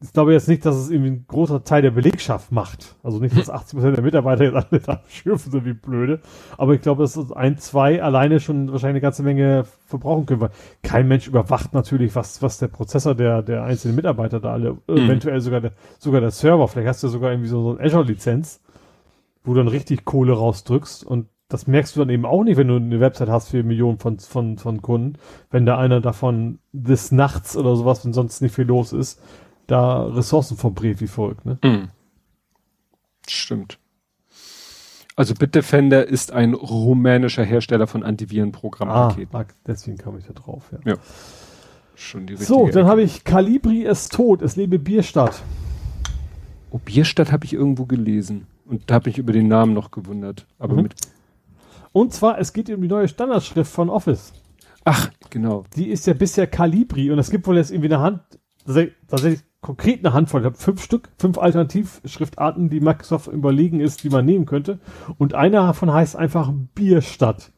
ich 0.00 0.12
glaube 0.12 0.32
jetzt 0.32 0.48
nicht, 0.48 0.64
dass 0.64 0.76
es 0.76 0.90
irgendwie 0.90 1.10
ein 1.10 1.24
großer 1.26 1.64
Teil 1.64 1.82
der 1.82 1.90
Belegschaft 1.90 2.52
macht. 2.52 2.96
Also 3.02 3.18
nicht, 3.18 3.36
dass 3.36 3.50
80% 3.50 3.92
der 3.92 4.02
Mitarbeiter 4.02 4.44
jetzt 4.44 4.54
alle 4.54 4.80
da 4.86 5.02
schürfen 5.08 5.52
sind 5.52 5.64
wie 5.64 5.72
blöde. 5.72 6.20
Aber 6.56 6.74
ich 6.74 6.80
glaube, 6.80 7.02
dass 7.02 7.32
ein, 7.32 7.58
zwei 7.58 8.02
alleine 8.02 8.40
schon 8.40 8.70
wahrscheinlich 8.70 8.96
eine 8.96 9.00
ganze 9.00 9.22
Menge 9.22 9.64
verbrauchen 9.86 10.26
können, 10.26 10.40
weil 10.40 10.50
kein 10.82 11.08
Mensch 11.08 11.26
überwacht 11.26 11.74
natürlich, 11.74 12.14
was, 12.14 12.42
was 12.42 12.58
der 12.58 12.68
Prozessor 12.68 13.14
der, 13.14 13.42
der 13.42 13.64
einzelnen 13.64 13.96
Mitarbeiter 13.96 14.40
da 14.40 14.52
alle, 14.52 14.78
eventuell 14.86 15.40
sogar 15.40 15.60
der, 15.60 15.72
sogar 15.98 16.20
der 16.20 16.30
Server. 16.30 16.68
Vielleicht 16.68 16.88
hast 16.88 17.02
du 17.02 17.08
sogar 17.08 17.30
irgendwie 17.30 17.48
so, 17.48 17.62
so 17.62 17.76
eine 17.76 17.86
Azure-Lizenz, 17.86 18.60
wo 19.44 19.54
du 19.54 19.58
dann 19.58 19.68
richtig 19.68 20.04
Kohle 20.04 20.32
rausdrückst 20.32 21.04
und 21.04 21.26
das 21.48 21.66
merkst 21.66 21.96
du 21.96 22.00
dann 22.00 22.10
eben 22.10 22.26
auch 22.26 22.44
nicht, 22.44 22.58
wenn 22.58 22.68
du 22.68 22.76
eine 22.76 23.00
Website 23.00 23.30
hast 23.30 23.48
für 23.48 23.62
Millionen 23.62 23.98
von, 23.98 24.18
von, 24.18 24.58
von 24.58 24.82
Kunden, 24.82 25.14
wenn 25.50 25.64
da 25.64 25.78
einer 25.78 26.00
davon 26.00 26.58
des 26.72 27.10
Nachts 27.10 27.56
oder 27.56 27.74
sowas, 27.74 28.04
wenn 28.04 28.12
sonst 28.12 28.42
nicht 28.42 28.54
viel 28.54 28.66
los 28.66 28.92
ist, 28.92 29.20
da 29.68 30.02
Ressourcen 30.06 30.56
verbrät 30.56 31.00
wie 31.00 31.06
folgt, 31.06 31.44
ne? 31.46 31.58
Mhm. 31.62 31.88
Stimmt. 33.28 33.78
Also 35.14 35.34
Bitdefender 35.34 36.06
ist 36.06 36.32
ein 36.32 36.54
rumänischer 36.54 37.44
Hersteller 37.44 37.86
von 37.86 38.02
Antivirenprogrammpaketen. 38.02 39.28
ah, 39.34 39.44
deswegen 39.66 39.98
kam 39.98 40.16
ich 40.18 40.24
da 40.24 40.32
drauf, 40.32 40.72
ja. 40.84 40.94
Schon 41.94 42.26
die 42.26 42.34
richtige 42.34 42.46
So, 42.46 42.68
dann 42.68 42.86
habe 42.86 43.02
ich 43.02 43.24
Calibri 43.24 43.82
ist 43.82 44.12
tot, 44.12 44.42
es 44.42 44.56
lebe 44.56 44.78
Bierstadt. 44.78 45.42
Oh, 46.70 46.78
Bierstadt 46.78 47.32
habe 47.32 47.44
ich 47.44 47.52
irgendwo 47.52 47.86
gelesen. 47.86 48.46
Und 48.64 48.88
da 48.90 48.94
habe 48.96 49.10
ich 49.10 49.18
über 49.18 49.32
den 49.32 49.48
Namen 49.48 49.74
noch 49.74 49.90
gewundert. 49.90 50.46
Aber 50.58 50.74
Mhm. 50.76 50.82
mit. 50.82 50.94
Und 51.92 52.12
zwar, 52.12 52.38
es 52.38 52.52
geht 52.52 52.70
um 52.70 52.80
die 52.80 52.88
neue 52.88 53.08
Standardschrift 53.08 53.72
von 53.72 53.90
Office. 53.90 54.32
Ach, 54.84 55.10
genau. 55.30 55.64
Die 55.74 55.88
ist 55.88 56.06
ja 56.06 56.14
bisher 56.14 56.46
Calibri 56.46 57.10
und 57.10 57.18
es 57.18 57.30
gibt 57.30 57.46
wohl 57.46 57.56
jetzt 57.56 57.70
irgendwie 57.72 57.92
eine 57.92 58.00
Hand, 58.02 58.20
tatsächlich 58.64 59.42
konkret 59.60 60.04
eine 60.04 60.14
Handvoll, 60.14 60.42
ich 60.42 60.46
habe 60.46 60.56
fünf 60.56 60.82
Stück, 60.82 61.10
fünf 61.18 61.38
Alternativschriftarten, 61.38 62.70
die 62.70 62.80
Microsoft 62.80 63.28
überlegen 63.28 63.80
ist, 63.80 64.04
die 64.04 64.10
man 64.10 64.24
nehmen 64.24 64.46
könnte. 64.46 64.78
Und 65.18 65.34
einer 65.34 65.66
davon 65.66 65.92
heißt 65.92 66.16
einfach 66.16 66.52
Bierstadt. 66.74 67.52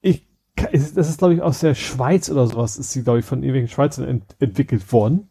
Ich, 0.00 0.26
das 0.56 1.08
ist, 1.08 1.18
glaube 1.18 1.34
ich, 1.34 1.42
aus 1.42 1.60
der 1.60 1.74
Schweiz 1.74 2.30
oder 2.30 2.46
sowas, 2.46 2.76
ist 2.76 2.90
sie, 2.90 3.04
glaube 3.04 3.20
ich, 3.20 3.24
von 3.24 3.42
irgendwelchen 3.42 3.72
Schweizern 3.72 4.06
ent 4.06 4.36
entwickelt 4.40 4.92
worden. 4.92 5.30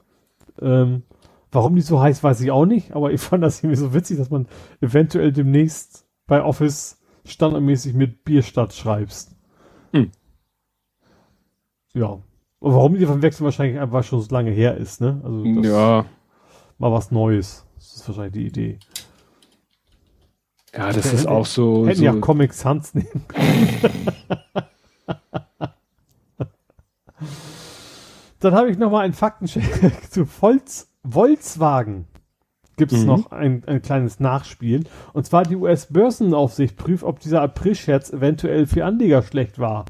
Ähm, 0.62 1.04
warum 1.52 1.76
die 1.76 1.82
so 1.82 2.00
heißt, 2.00 2.24
weiß 2.24 2.42
ich 2.42 2.52
auch 2.52 2.66
nicht, 2.66 2.94
aber 2.94 3.12
ich 3.12 3.22
fand 3.22 3.44
das 3.44 3.62
irgendwie 3.62 3.80
so 3.80 3.94
witzig, 3.94 4.18
dass 4.18 4.30
man 4.30 4.48
eventuell 4.82 5.32
demnächst 5.34 6.08
bei 6.26 6.42
Office 6.42 7.02
standardmäßig 7.26 7.94
mit 7.94 8.24
Bierstadt 8.24 8.74
schreibst. 8.74 9.36
Hm. 9.92 10.12
Ja. 11.94 12.20
Und 12.60 12.74
warum 12.74 12.96
die 12.96 13.06
von 13.06 13.22
Wechsel 13.22 13.44
wahrscheinlich 13.46 13.80
einfach 13.80 14.04
schon 14.04 14.22
so 14.22 14.34
lange 14.34 14.52
her 14.52 14.76
ist, 14.78 15.00
ne? 15.02 15.22
Also 15.24 15.44
das 15.56 15.66
Ja. 15.66 16.06
mal 16.78 16.92
was 16.92 17.12
Neues. 17.12 17.66
Das 17.76 17.94
ist 17.96 18.08
wahrscheinlich 18.08 18.34
die 18.34 18.48
Idee. 18.48 18.80
Ja, 20.76 20.92
das 20.92 21.12
ist 21.14 21.26
auch 21.28 21.46
so. 21.46 21.88
Hätten 21.88 22.00
so 22.00 22.06
ja 22.06 22.14
Comic 22.14 22.54
Sans 22.54 22.94
nehmen. 22.94 23.26
Dann 28.40 28.54
habe 28.54 28.70
ich 28.70 28.78
noch 28.78 28.92
mal 28.92 29.02
einen 29.02 29.14
Faktencheck 29.14 29.64
zu 30.12 30.26
Volz 30.26 30.88
Volkswagen 31.10 32.08
gibt 32.76 32.92
es 32.94 33.02
Mhm. 33.02 33.06
noch 33.08 33.32
ein, 33.32 33.64
ein 33.68 33.82
kleines 33.82 34.20
Nachspiel. 34.22 34.86
Und 35.12 35.26
zwar 35.26 35.44
die 35.44 35.56
US-Börsenaufsicht 35.58 36.78
prüft, 36.78 37.04
ob 37.04 37.20
dieser 37.20 37.42
April-Scherz 37.42 38.10
eventuell 38.12 38.68
für 38.68 38.86
Anleger 38.86 39.22
schlecht 39.22 39.60
war. 39.60 39.84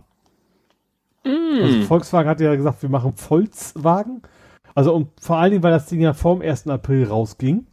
Also 1.25 1.81
Volkswagen 1.83 2.30
hat 2.30 2.39
ja 2.39 2.56
gesagt, 2.56 2.81
wir 2.81 2.89
machen 2.89 3.14
Volkswagen. 3.15 4.22
Also 4.75 4.93
und 4.93 5.09
vor 5.19 5.38
allen 5.38 5.51
Dingen, 5.51 5.64
weil 5.64 5.72
das 5.72 5.88
Ding 5.88 5.99
ja 5.99 6.14
vorm 6.14 6.41
1. 6.41 6.67
April 6.67 7.06
rausging, 7.06 7.65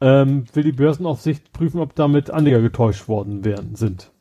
ähm, 0.00 0.44
will 0.52 0.62
die 0.64 0.72
Börsenaufsicht 0.72 1.52
prüfen, 1.52 1.80
ob 1.80 1.94
damit 1.94 2.30
Anleger 2.30 2.60
getäuscht 2.60 3.08
worden 3.08 3.44
wären, 3.44 3.74
sind. 3.74 4.12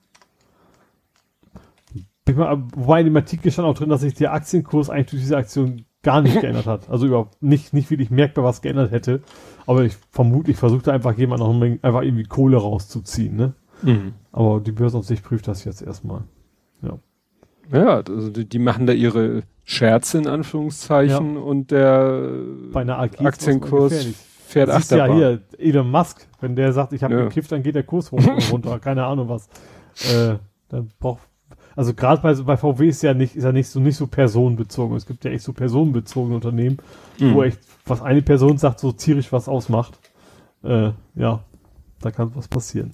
Ich 2.27 2.35
mal, 2.35 2.61
wobei 2.75 2.99
in 3.01 3.05
dem 3.05 3.15
Artikel 3.15 3.51
stand 3.51 3.67
auch 3.67 3.75
drin, 3.77 3.89
dass 3.89 4.01
sich 4.01 4.13
der 4.13 4.33
Aktienkurs 4.33 4.89
eigentlich 4.89 5.11
durch 5.11 5.21
diese 5.21 5.37
Aktion 5.37 5.85
gar 6.03 6.21
nicht 6.21 6.39
geändert 6.41 6.65
hat. 6.65 6.89
Also 6.89 7.05
überhaupt 7.07 7.41
nicht, 7.41 7.73
nicht 7.73 7.89
wirklich 7.89 8.09
merkbar 8.09 8.43
was 8.43 8.61
geändert 8.61 8.91
hätte. 8.91 9.21
Aber 9.65 9.83
ich 9.83 9.95
vermutlich 10.11 10.57
versuchte 10.57 10.91
einfach 10.91 11.17
jemand 11.17 11.39
noch 11.41 11.49
ein- 11.53 11.79
einfach 11.81 12.01
irgendwie 12.01 12.23
Kohle 12.25 12.57
rauszuziehen, 12.57 13.35
ne? 13.35 13.53
Mhm. 13.81 14.13
Aber 14.31 14.59
die 14.59 14.71
Börsenaufsicht 14.71 15.23
prüft 15.23 15.47
das 15.47 15.63
jetzt 15.63 15.81
erstmal. 15.81 16.23
Ja, 17.71 18.01
also 18.07 18.29
die, 18.29 18.45
die 18.45 18.59
machen 18.59 18.87
da 18.87 18.93
ihre 18.93 19.43
Scherze 19.65 20.17
in 20.19 20.27
Anführungszeichen 20.27 21.37
und 21.37 21.71
der 21.71 22.31
Aktienkurs 22.73 23.93
fährt 24.47 24.71
Siehst 24.71 24.91
ja 24.91 25.03
Achterbahn. 25.05 25.17
hier, 25.17 25.41
Elon 25.57 25.91
Musk, 25.91 26.25
wenn 26.39 26.55
der 26.55 26.71
sagt, 26.71 26.93
ich 26.93 27.03
habe 27.03 27.13
Ja. 27.13 27.23
gekifft, 27.25 27.51
dann 27.51 27.63
geht 27.63 27.75
der 27.75 27.83
Kurs 27.83 28.11
runter, 28.11 28.79
keine 28.79 29.05
Ahnung 29.05 29.27
was. 29.27 29.47
Äh, 30.13 30.35
dann 30.69 30.89
braucht, 30.99 31.21
also 31.75 31.93
gerade 31.93 32.21
bei, 32.21 32.33
bei 32.33 32.55
VW 32.57 32.87
ist 32.87 33.03
ja 33.03 33.13
nicht, 33.13 33.35
ist 33.35 33.43
ja 33.43 33.51
nicht 33.51 33.67
so 33.67 33.79
nicht 33.79 33.97
so 33.97 34.07
personenbezogen. 34.07 34.95
Es 34.95 35.05
gibt 35.05 35.25
ja 35.25 35.31
echt 35.31 35.43
so 35.43 35.51
personenbezogene 35.53 36.35
Unternehmen, 36.35 36.77
Mhm. 37.19 37.33
wo 37.33 37.43
echt, 37.43 37.59
was 37.85 38.01
eine 38.01 38.21
Person 38.21 38.57
sagt, 38.57 38.79
so 38.79 38.91
tierisch 38.91 39.31
was 39.33 39.47
ausmacht. 39.49 39.99
Äh, 40.63 40.91
ja, 41.15 41.43
da 42.01 42.11
kann 42.11 42.31
was 42.35 42.47
passieren. 42.47 42.93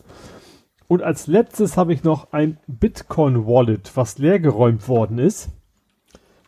Und 0.88 1.02
als 1.02 1.28
letztes 1.28 1.78
habe 1.78 1.94
ich 1.94 2.04
noch 2.04 2.34
ein 2.34 2.58
Bitcoin-Wallet, 2.68 3.92
was 3.96 4.18
leergeräumt 4.18 4.88
worden 4.88 5.18
ist. 5.18 5.50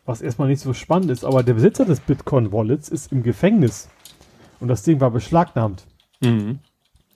Was 0.04 0.22
erstmal 0.22 0.48
nicht 0.48 0.60
so 0.60 0.72
spannend 0.72 1.10
ist, 1.10 1.24
aber 1.24 1.42
der 1.42 1.54
Besitzer 1.54 1.84
des 1.84 2.00
Bitcoin-Wallets 2.00 2.88
ist 2.88 3.10
im 3.12 3.22
Gefängnis. 3.22 3.88
Und 4.60 4.68
das 4.68 4.82
Ding 4.82 5.00
war 5.00 5.10
beschlagnahmt. 5.10 5.84
Mhm. 6.20 6.60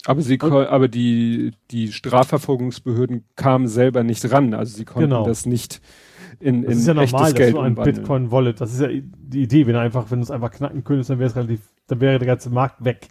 Aber 0.06 0.22
sie 0.22 0.40
aber 0.40 0.88
die, 0.88 1.52
die 1.70 1.92
Strafverfolgungsbehörden 1.92 3.24
kamen 3.36 3.68
selber 3.68 4.02
nicht 4.02 4.30
ran. 4.32 4.54
Also 4.54 4.76
sie 4.76 4.84
konnten 4.84 5.10
Genau. 5.10 5.26
das 5.26 5.46
nicht 5.46 5.80
in, 6.40 6.62
Das 6.62 6.72
in 6.72 6.78
ist 6.78 6.86
ja 6.86 6.94
normal, 6.94 7.32
dass 7.34 7.50
du 7.50 7.60
ein. 7.60 7.74
Bitcoin-Wallet, 7.74 8.60
das 8.60 8.72
ist 8.72 8.80
ja 8.80 8.88
die 8.88 9.42
Idee, 9.42 9.66
wenn 9.66 9.76
einfach, 9.76 10.10
wenn 10.10 10.20
du 10.20 10.24
es 10.24 10.30
einfach 10.30 10.50
knacken 10.50 10.84
könntest, 10.84 11.10
dann 11.10 11.18
wäre 11.18 11.28
es 11.28 11.36
relativ, 11.36 11.60
dann 11.86 12.00
wäre 12.00 12.18
der 12.18 12.26
ganze 12.26 12.50
Markt 12.50 12.84
weg. 12.84 13.08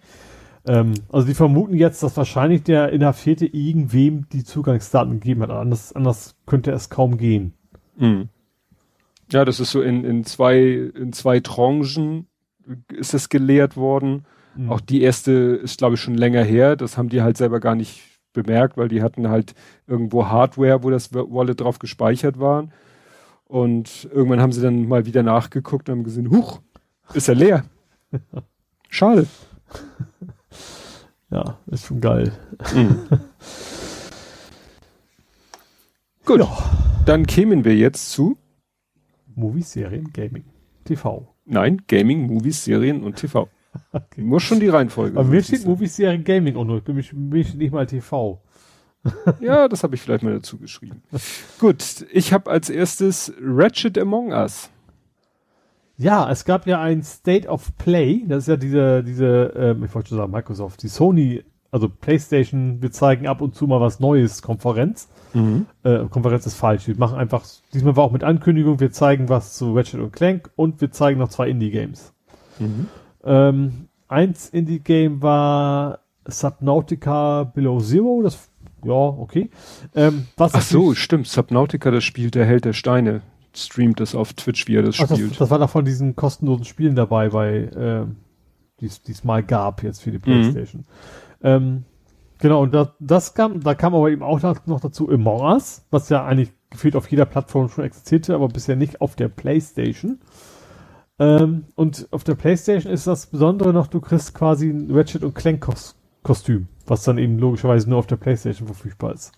Ähm, 0.68 0.94
also 1.12 1.28
die 1.28 1.34
vermuten 1.34 1.76
jetzt, 1.76 2.04
dass 2.04 2.18
wahrscheinlich 2.18 2.64
der 2.64 2.92
Inhaftierte 2.92 3.46
irgendwem 3.46 4.28
die 4.30 4.44
Zugangsdaten 4.44 5.20
gegeben 5.20 5.42
hat. 5.42 5.52
Anders, 5.52 5.94
anders 5.94 6.36
könnte 6.46 6.72
es 6.72 6.90
kaum 6.90 7.18
gehen. 7.18 7.54
Mhm. 7.98 8.30
Ja, 9.32 9.46
das 9.46 9.60
ist 9.60 9.72
so 9.72 9.82
in, 9.82 10.04
in 10.04 10.24
zwei, 10.26 10.60
in 10.60 11.14
zwei 11.14 11.40
Tranchen 11.40 12.28
ist 12.92 13.14
es 13.14 13.30
gelehrt 13.30 13.78
worden. 13.78 14.26
Mhm. 14.56 14.72
Auch 14.72 14.82
die 14.82 15.02
erste 15.02 15.32
ist, 15.32 15.78
glaube 15.78 15.96
ich, 15.96 16.02
schon 16.02 16.16
länger 16.16 16.44
her. 16.44 16.76
Das 16.76 16.98
haben 16.98 17.10
die 17.10 17.22
halt 17.22 17.38
selber 17.38 17.60
gar 17.60 17.76
nicht 17.76 18.02
bemerkt, 18.34 18.78
weil 18.78 18.88
die 18.88 19.02
hatten 19.02 19.30
halt 19.30 19.56
irgendwo 19.88 20.28
Hardware, 20.28 20.84
wo 20.84 20.90
das 20.90 21.14
Wallet 21.14 21.62
drauf 21.62 21.80
gespeichert 21.80 22.40
war. 22.40 22.70
Und 23.46 24.08
irgendwann 24.14 24.42
haben 24.42 24.52
sie 24.52 24.62
dann 24.62 24.88
mal 24.88 25.06
wieder 25.06 25.24
nachgeguckt 25.24 25.90
und 25.90 25.98
haben 25.98 26.04
gesehen, 26.04 26.30
huch, 26.30 26.62
ist 27.14 27.30
er 27.30 27.36
leer. 27.36 27.66
Schade. 28.90 29.28
Ja, 31.32 31.58
ist 31.68 31.86
schon 31.86 32.02
geil. 32.02 32.32
Gut, 36.26 36.40
Ja. 36.40 36.58
dann 37.06 37.26
kämen 37.26 37.64
wir 37.66 37.76
jetzt 37.76 38.11
zu, 38.11 38.38
Movies, 39.36 39.72
Serien, 39.72 40.11
Gaming, 40.14 40.44
TV. 40.86 41.34
nein, 41.45 41.82
Gaming, 41.88 42.28
Movies, 42.28 42.64
Serien 42.64 43.03
und 43.03 43.16
TV. 43.18 43.48
Okay. 43.92 44.22
Muss 44.22 44.42
schon 44.42 44.60
die 44.60 44.68
Reihenfolge. 44.68 45.18
Aber 45.19 45.30
mir 45.30 45.44
steht 45.44 45.64
Movies, 45.64 45.95
Serien, 45.95 46.24
Gaming. 46.24 46.56
Für 46.84 46.92
mich, 46.92 47.14
steht 47.48 47.60
nicht 47.60 47.72
mal 47.72 47.86
TV. 47.86 48.42
Ja, 49.40 49.68
das 49.68 49.84
habe 49.84 49.94
ich 49.95 50.02
vielleicht 50.02 50.24
mal 50.24 50.34
dazu 50.34 50.58
geschrieben. 50.58 51.03
Gut, 51.60 52.06
ich 52.11 52.34
habe 52.34 52.50
als 52.50 52.69
erstes 52.72 53.32
Ratchet 53.42 53.98
Among 54.00 54.32
Us. 54.34 54.72
Ja, 56.00 56.32
es 56.32 56.45
gab 56.45 56.66
ja 56.66 56.80
ein 56.80 57.03
State 57.03 57.50
of 57.50 57.76
Play, 57.78 58.24
das 58.26 58.44
ist 58.44 58.48
ja 58.48 58.56
diese, 58.56 59.03
diese, 59.03 59.53
ähm, 59.58 59.84
ich 59.84 59.94
wollte 59.94 60.10
schon 60.10 60.18
sagen 60.18 60.32
Microsoft, 60.32 60.82
die 60.82 60.88
Sony, 60.88 61.44
also 61.72 61.90
PlayStation, 61.90 62.82
wir 62.82 62.90
zeigen 62.92 63.28
ab 63.28 63.42
und 63.42 63.53
zu 63.53 63.68
mal 63.68 63.82
was 63.82 64.00
Neues, 64.00 64.42
Konferenz. 64.42 65.10
Äh, 65.84 66.06
Konferenz 66.06 66.45
ist 66.45 66.56
falsch, 66.56 66.88
wir 66.88 66.98
machen 66.98 67.18
einfach, 67.18 67.44
diesmal 67.74 67.98
war 67.98 68.06
auch 68.06 68.14
mit 68.14 68.24
Ankündigung, 68.24 68.80
wir 68.80 68.92
zeigen 68.92 69.28
was 69.28 69.58
zu 69.58 69.74
Ratchet 69.74 70.00
und 70.00 70.14
Clank 70.14 70.50
und 70.56 70.80
wir 70.80 70.90
zeigen 70.90 71.19
noch 71.19 71.28
zwei 71.28 71.50
Indie-Games. 71.50 72.14
Ähm, 73.26 73.90
eins 74.08 74.48
Indie-Game 74.48 75.22
war 75.22 76.00
Subnautica 76.26 77.44
Below 77.44 77.82
Zero, 77.82 78.22
das, 78.24 78.50
ja, 78.86 78.94
okay. 78.94 79.50
Ähm, 79.95 80.28
was 80.38 80.56
Ach 80.56 80.61
so, 80.61 80.95
stimmt. 80.95 81.28
Subnautica, 81.28 81.92
das 81.92 82.06
spielt 82.06 82.36
der 82.36 82.45
Held 82.45 82.64
der 82.64 82.74
Steine. 82.74 83.22
Streamt 83.66 84.00
das 84.00 84.16
auf 84.16 84.34
Twitch, 84.34 84.68
wie 84.68 84.76
er 84.76 84.84
das 84.84 85.00
Ach, 85.00 85.08
das, 85.08 85.18
spielt. 85.18 85.40
das 85.40 85.50
war 85.50 85.60
da 85.60 85.68
von 85.68 85.86
diesen 85.86 86.16
kostenlosen 86.16 86.66
Spielen 86.66 86.96
dabei, 86.96 87.30
bei 87.30 87.70
ähm, 87.76 88.18
die 88.80 88.86
es 88.86 89.02
diesmal 89.02 89.44
gab 89.44 89.84
jetzt 89.84 90.02
für 90.02 90.12
die 90.12 90.20
Playstation. 90.20 90.86
Ähm, 91.42 91.84
genau, 92.38 92.62
und 92.64 92.74
das, 92.74 92.90
das 93.00 93.34
kam, 93.34 93.62
da 93.62 93.76
kam 93.76 93.94
aber 93.96 94.10
eben 94.10 94.24
auch 94.24 94.42
noch, 94.42 94.66
noch 94.66 94.80
dazu 94.80 95.10
Among 95.10 95.42
Us, 95.42 95.86
was 95.92 96.10
ja 96.10 96.26
eigentlich 96.26 96.52
gefühlt 96.70 96.96
auf 96.96 97.10
jeder 97.10 97.26
Plattform 97.26 97.70
schon 97.70 97.84
existierte, 97.84 98.36
aber 98.36 98.48
bisher 98.48 98.76
nicht 98.76 99.02
auf 99.02 99.16
der 99.16 99.28
Playstation. 99.28 100.20
Ähm, 101.18 101.66
und 101.76 102.08
auf 102.12 102.24
der 102.24 102.36
Playstation 102.36 102.94
ist 102.94 103.08
das 103.08 103.28
Besondere 103.28 103.74
noch, 103.74 103.88
du 103.88 104.00
kriegst 104.00 104.34
quasi 104.34 104.70
ein 104.70 104.90
Ratchet 104.92 105.24
und 105.24 105.36
Clank 105.36 105.62
Kos 105.62 105.96
Kostüm, 106.22 106.68
was 106.86 107.04
dann 107.04 107.18
eben 107.18 107.40
logischerweise 107.40 107.90
nur 107.90 108.00
auf 108.00 108.08
der 108.08 108.18
Playstation 108.18 108.68
verfügbar 108.68 109.14
ist. 109.14 109.32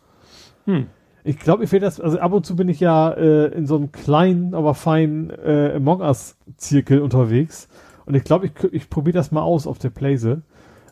Hm. 0.66 0.88
Ich 1.24 1.40
glaube, 1.40 1.64
ich 1.64 1.72
werde 1.72 1.86
das, 1.86 2.00
also 2.00 2.20
ab 2.20 2.34
und 2.34 2.46
zu 2.46 2.56
bin 2.56 2.68
ich 2.68 2.80
ja 2.80 3.12
äh, 3.12 3.48
in 3.48 3.68
so 3.68 3.76
einem 3.76 3.92
kleinen, 3.92 4.54
aber 4.54 4.74
feinen 4.74 5.30
äh, 5.30 5.74
Among 5.76 6.02
Us-Zirkel 6.02 7.02
unterwegs. 7.02 7.68
Und 8.06 8.16
ich 8.16 8.24
glaube, 8.24 8.48
ich, 8.48 8.52
ich 8.74 8.90
probiere 8.90 9.16
das 9.16 9.32
mal 9.32 9.42
aus 9.42 9.68
auf 9.68 9.78
der 9.78 9.92
Playse. 9.92 10.42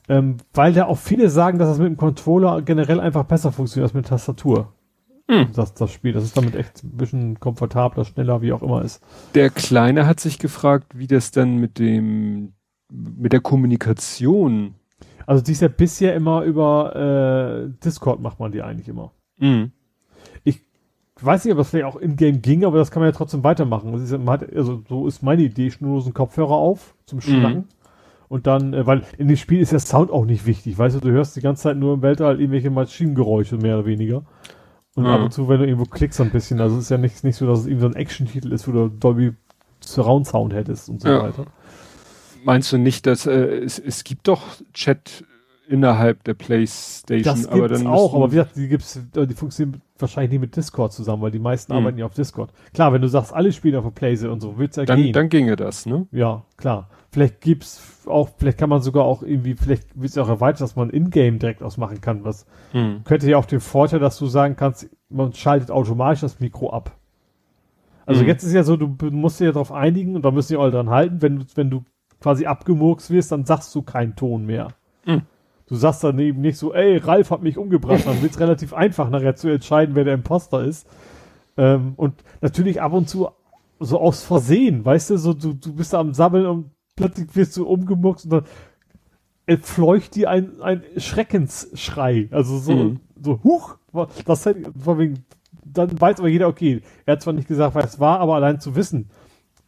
Ähm, 0.07 0.37
weil 0.53 0.73
da 0.73 0.85
auch 0.85 0.97
viele 0.97 1.29
sagen, 1.29 1.59
dass 1.59 1.69
das 1.69 1.77
mit 1.77 1.87
dem 1.87 1.97
Controller 1.97 2.61
generell 2.63 2.99
einfach 2.99 3.25
besser 3.25 3.51
funktioniert 3.51 3.89
als 3.89 3.93
mit 3.93 4.05
der 4.05 4.09
Tastatur. 4.09 4.73
Hm. 5.29 5.49
Das, 5.53 5.75
das 5.75 5.91
Spiel. 5.91 6.13
Das 6.13 6.23
ist 6.23 6.35
damit 6.35 6.55
echt 6.55 6.83
ein 6.83 6.97
bisschen 6.97 7.39
komfortabler, 7.39 8.03
schneller, 8.03 8.41
wie 8.41 8.51
auch 8.51 8.63
immer 8.63 8.81
ist. 8.81 9.03
Der 9.35 9.51
Kleine 9.51 10.07
hat 10.07 10.19
sich 10.19 10.39
gefragt, 10.39 10.97
wie 10.97 11.05
das 11.05 11.29
dann 11.29 11.57
mit 11.57 11.77
dem, 11.77 12.53
mit 12.89 13.33
der 13.33 13.39
Kommunikation. 13.39 14.73
Also 15.27 15.43
die 15.43 15.51
ist 15.51 15.61
ja 15.61 15.67
bisher 15.67 16.15
immer 16.15 16.41
über 16.41 16.95
äh, 16.95 17.69
Discord 17.83 18.19
macht 18.19 18.39
man 18.39 18.51
die 18.51 18.63
eigentlich 18.63 18.87
immer. 18.87 19.11
Mhm. 19.37 19.71
Ich 21.19 21.25
weiß 21.25 21.43
nicht, 21.43 21.51
ob 21.51 21.57
das 21.57 21.69
vielleicht 21.69 21.85
auch 21.85 21.97
in-game 21.97 22.41
ging, 22.41 22.63
aber 22.63 22.77
das 22.77 22.91
kann 22.91 23.01
man 23.01 23.11
ja 23.11 23.17
trotzdem 23.17 23.43
weitermachen. 23.43 23.93
Ist, 23.93 24.13
hat, 24.25 24.55
also 24.55 24.83
so 24.87 25.05
ist 25.05 25.21
meine 25.21 25.41
Idee, 25.41 25.69
schnurlosen 25.69 26.13
Kopfhörer 26.13 26.55
auf 26.55 26.95
zum 27.05 27.19
Schnacken. 27.19 27.67
Und 28.29 28.47
dann, 28.47 28.73
äh, 28.73 28.85
weil 28.85 29.03
in 29.17 29.27
dem 29.27 29.35
Spiel 29.35 29.59
ist 29.59 29.71
der 29.73 29.79
Sound 29.79 30.11
auch 30.11 30.23
nicht 30.25 30.45
wichtig, 30.45 30.77
weißt 30.77 30.95
du, 30.95 30.99
du 31.01 31.11
hörst 31.11 31.35
die 31.35 31.41
ganze 31.41 31.63
Zeit 31.63 31.77
nur 31.77 31.95
im 31.95 32.01
Weltall 32.01 32.39
irgendwelche 32.39 32.69
Maschinengeräusche, 32.69 33.57
mehr 33.57 33.77
oder 33.79 33.85
weniger. 33.85 34.23
Und 34.95 35.05
Mhm. 35.05 35.09
ab 35.11 35.21
und 35.21 35.33
zu, 35.33 35.49
wenn 35.49 35.59
du 35.59 35.65
irgendwo 35.65 35.85
klickst, 35.85 36.21
ein 36.21 36.29
bisschen, 36.29 36.61
also 36.61 36.77
es 36.77 36.83
ist 36.83 36.89
ja 36.89 36.97
nicht, 36.97 37.23
nicht 37.23 37.35
so, 37.35 37.45
dass 37.47 37.59
es 37.59 37.65
irgendwie 37.65 37.81
so 37.81 37.87
ein 37.87 37.95
Action-Titel 37.95 38.53
ist, 38.53 38.67
wo 38.67 38.71
du 38.71 38.87
Dolby 38.87 39.33
Surround 39.81 40.27
Sound 40.27 40.53
hättest 40.53 40.89
und 40.89 41.01
so 41.01 41.09
Ja. 41.09 41.23
weiter. 41.23 41.45
Meinst 42.45 42.71
du 42.71 42.77
nicht, 42.77 43.05
dass 43.05 43.25
äh, 43.25 43.31
es, 43.31 43.77
es 43.79 44.03
gibt 44.05 44.27
doch 44.27 44.41
Chat 44.73 45.25
innerhalb 45.69 46.23
der 46.23 46.33
Playstation, 46.33 47.23
Das 47.35 47.47
aber 47.47 47.67
gibt's 47.67 47.83
dann 47.83 47.91
auch, 47.91 48.13
aber 48.15 48.31
wie 48.31 48.35
gesagt, 48.37 48.55
die 48.55 48.67
gibt's, 48.67 48.99
die 49.15 49.33
funktionieren 49.35 49.81
wahrscheinlich 49.99 50.31
nicht 50.31 50.41
mit 50.41 50.55
Discord 50.55 50.91
zusammen, 50.93 51.21
weil 51.21 51.31
die 51.31 51.39
meisten 51.39 51.71
Mhm. 51.73 51.77
arbeiten 51.79 51.97
ja 51.99 52.05
auf 52.05 52.13
Discord. 52.15 52.51
Klar, 52.73 52.91
wenn 52.93 53.01
du 53.01 53.07
sagst, 53.07 53.33
alle 53.33 53.51
spielen 53.51 53.75
auf 53.75 53.83
der 53.83 53.91
Playse 53.91 54.31
und 54.31 54.41
so, 54.41 54.57
wird's 54.57 54.77
ja 54.77 54.85
dann, 54.85 55.01
gehen. 55.01 55.13
dann 55.13 55.29
ginge 55.29 55.55
das, 55.55 55.85
ne? 55.85 56.07
Ja, 56.11 56.43
klar. 56.57 56.89
Vielleicht 57.11 57.41
gibt's 57.41 58.03
auch, 58.07 58.29
vielleicht 58.37 58.57
kann 58.57 58.69
man 58.69 58.81
sogar 58.81 59.03
auch 59.05 59.21
irgendwie, 59.23 59.55
vielleicht 59.55 59.99
wird 59.99 60.09
es 60.11 60.17
auch 60.17 60.29
erweitert, 60.29 60.61
dass 60.61 60.75
man 60.75 60.89
in-game 60.89 61.37
direkt 61.39 61.61
ausmachen 61.63 62.01
kann. 62.01 62.23
Was 62.23 62.45
Mhm. 62.73 63.03
könnte 63.03 63.29
ja 63.29 63.37
auch 63.37 63.45
den 63.45 63.59
Vorteil, 63.59 63.99
dass 63.99 64.17
du 64.17 64.25
sagen 64.25 64.55
kannst, 64.55 64.89
man 65.09 65.33
schaltet 65.33 65.69
automatisch 65.71 66.21
das 66.21 66.39
Mikro 66.39 66.71
ab. 66.71 66.95
Also 68.05 68.21
Mhm. 68.23 68.27
jetzt 68.27 68.43
ist 68.43 68.53
ja 68.53 68.63
so, 68.63 68.75
du 68.75 68.87
musst 69.11 69.39
dich 69.39 69.45
ja 69.45 69.51
darauf 69.51 69.71
einigen 69.71 70.15
und 70.15 70.23
da 70.25 70.31
müssen 70.31 70.53
die 70.53 70.57
alle 70.57 70.71
dran 70.71 70.89
halten. 70.89 71.21
Wenn 71.21 71.39
du, 71.39 71.45
wenn 71.55 71.69
du 71.69 71.83
quasi 72.19 72.45
abgemurkst 72.47 73.11
wirst, 73.11 73.31
dann 73.31 73.45
sagst 73.45 73.73
du 73.75 73.81
keinen 73.81 74.15
Ton 74.15 74.45
mehr. 74.45 74.69
Du 75.69 75.75
sagst 75.75 76.03
dann 76.03 76.17
eben 76.17 76.41
nicht 76.41 76.57
so, 76.57 76.73
ey, 76.73 76.97
Ralf 76.97 77.29
hat 77.29 77.43
mich 77.43 77.57
umgebracht. 77.57 78.05
Dann 78.05 78.21
wird 78.21 78.31
es 78.31 78.39
relativ 78.39 78.73
einfach 78.73 79.09
nachher 79.09 79.35
zu 79.35 79.49
entscheiden, 79.49 79.95
wer 79.95 80.03
der 80.03 80.15
Imposter 80.15 80.63
ist. 80.63 80.87
Ähm, 81.57 81.93
und 81.95 82.15
natürlich 82.41 82.81
ab 82.81 82.91
und 82.93 83.07
zu 83.07 83.29
so 83.79 83.99
aus 83.99 84.23
Versehen, 84.23 84.83
weißt 84.83 85.11
du, 85.11 85.17
so 85.17 85.33
du, 85.33 85.53
du 85.53 85.73
bist 85.73 85.93
da 85.93 85.99
am 85.99 86.13
Sabbeln 86.13 86.45
und 86.45 86.71
plötzlich 86.95 87.33
wirst 87.35 87.55
du 87.55 87.65
umgemuckt 87.65 88.25
und 88.25 88.31
dann 88.31 88.43
entfleucht 89.45 90.15
dir 90.15 90.29
ein, 90.29 90.61
ein 90.61 90.83
Schreckensschrei. 90.97 92.27
Also 92.31 92.57
so, 92.57 92.73
mhm. 92.73 92.99
so, 93.21 93.39
huch, 93.43 93.77
das 94.25 94.45
wegen, 94.45 95.23
dann 95.63 95.99
weiß 95.99 96.19
aber 96.19 96.27
jeder, 96.27 96.47
okay, 96.47 96.81
er 97.05 97.13
hat 97.13 97.21
zwar 97.21 97.33
nicht 97.33 97.47
gesagt, 97.47 97.75
was 97.75 97.93
es 97.93 97.99
war, 97.99 98.19
aber 98.19 98.35
allein 98.35 98.59
zu 98.59 98.75
wissen, 98.75 99.09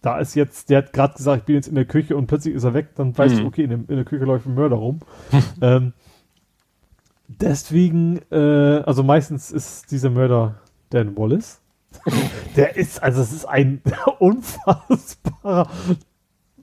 da 0.01 0.17
ist 0.19 0.35
jetzt, 0.35 0.69
der 0.69 0.79
hat 0.79 0.93
gerade 0.93 1.15
gesagt, 1.15 1.41
ich 1.41 1.45
bin 1.45 1.55
jetzt 1.55 1.67
in 1.67 1.75
der 1.75 1.85
Küche 1.85 2.17
und 2.17 2.27
plötzlich 2.27 2.55
ist 2.55 2.63
er 2.63 2.73
weg, 2.73 2.89
dann 2.95 3.17
weißt 3.17 3.35
mhm. 3.35 3.39
du, 3.39 3.45
okay, 3.45 3.63
in, 3.63 3.69
dem, 3.69 3.85
in, 3.87 3.95
der 3.95 4.05
Küche 4.05 4.25
läuft 4.25 4.47
ein 4.47 4.55
Mörder 4.55 4.77
rum. 4.77 4.99
ähm, 5.61 5.93
deswegen, 7.27 8.19
äh, 8.31 8.81
also 8.85 9.03
meistens 9.03 9.51
ist 9.51 9.91
dieser 9.91 10.09
Mörder 10.09 10.55
Dan 10.89 11.15
Wallace. 11.17 11.61
der 12.55 12.77
ist, 12.77 13.03
also 13.03 13.21
es 13.21 13.33
ist 13.33 13.45
ein 13.45 13.81
unfassbarer 14.19 15.69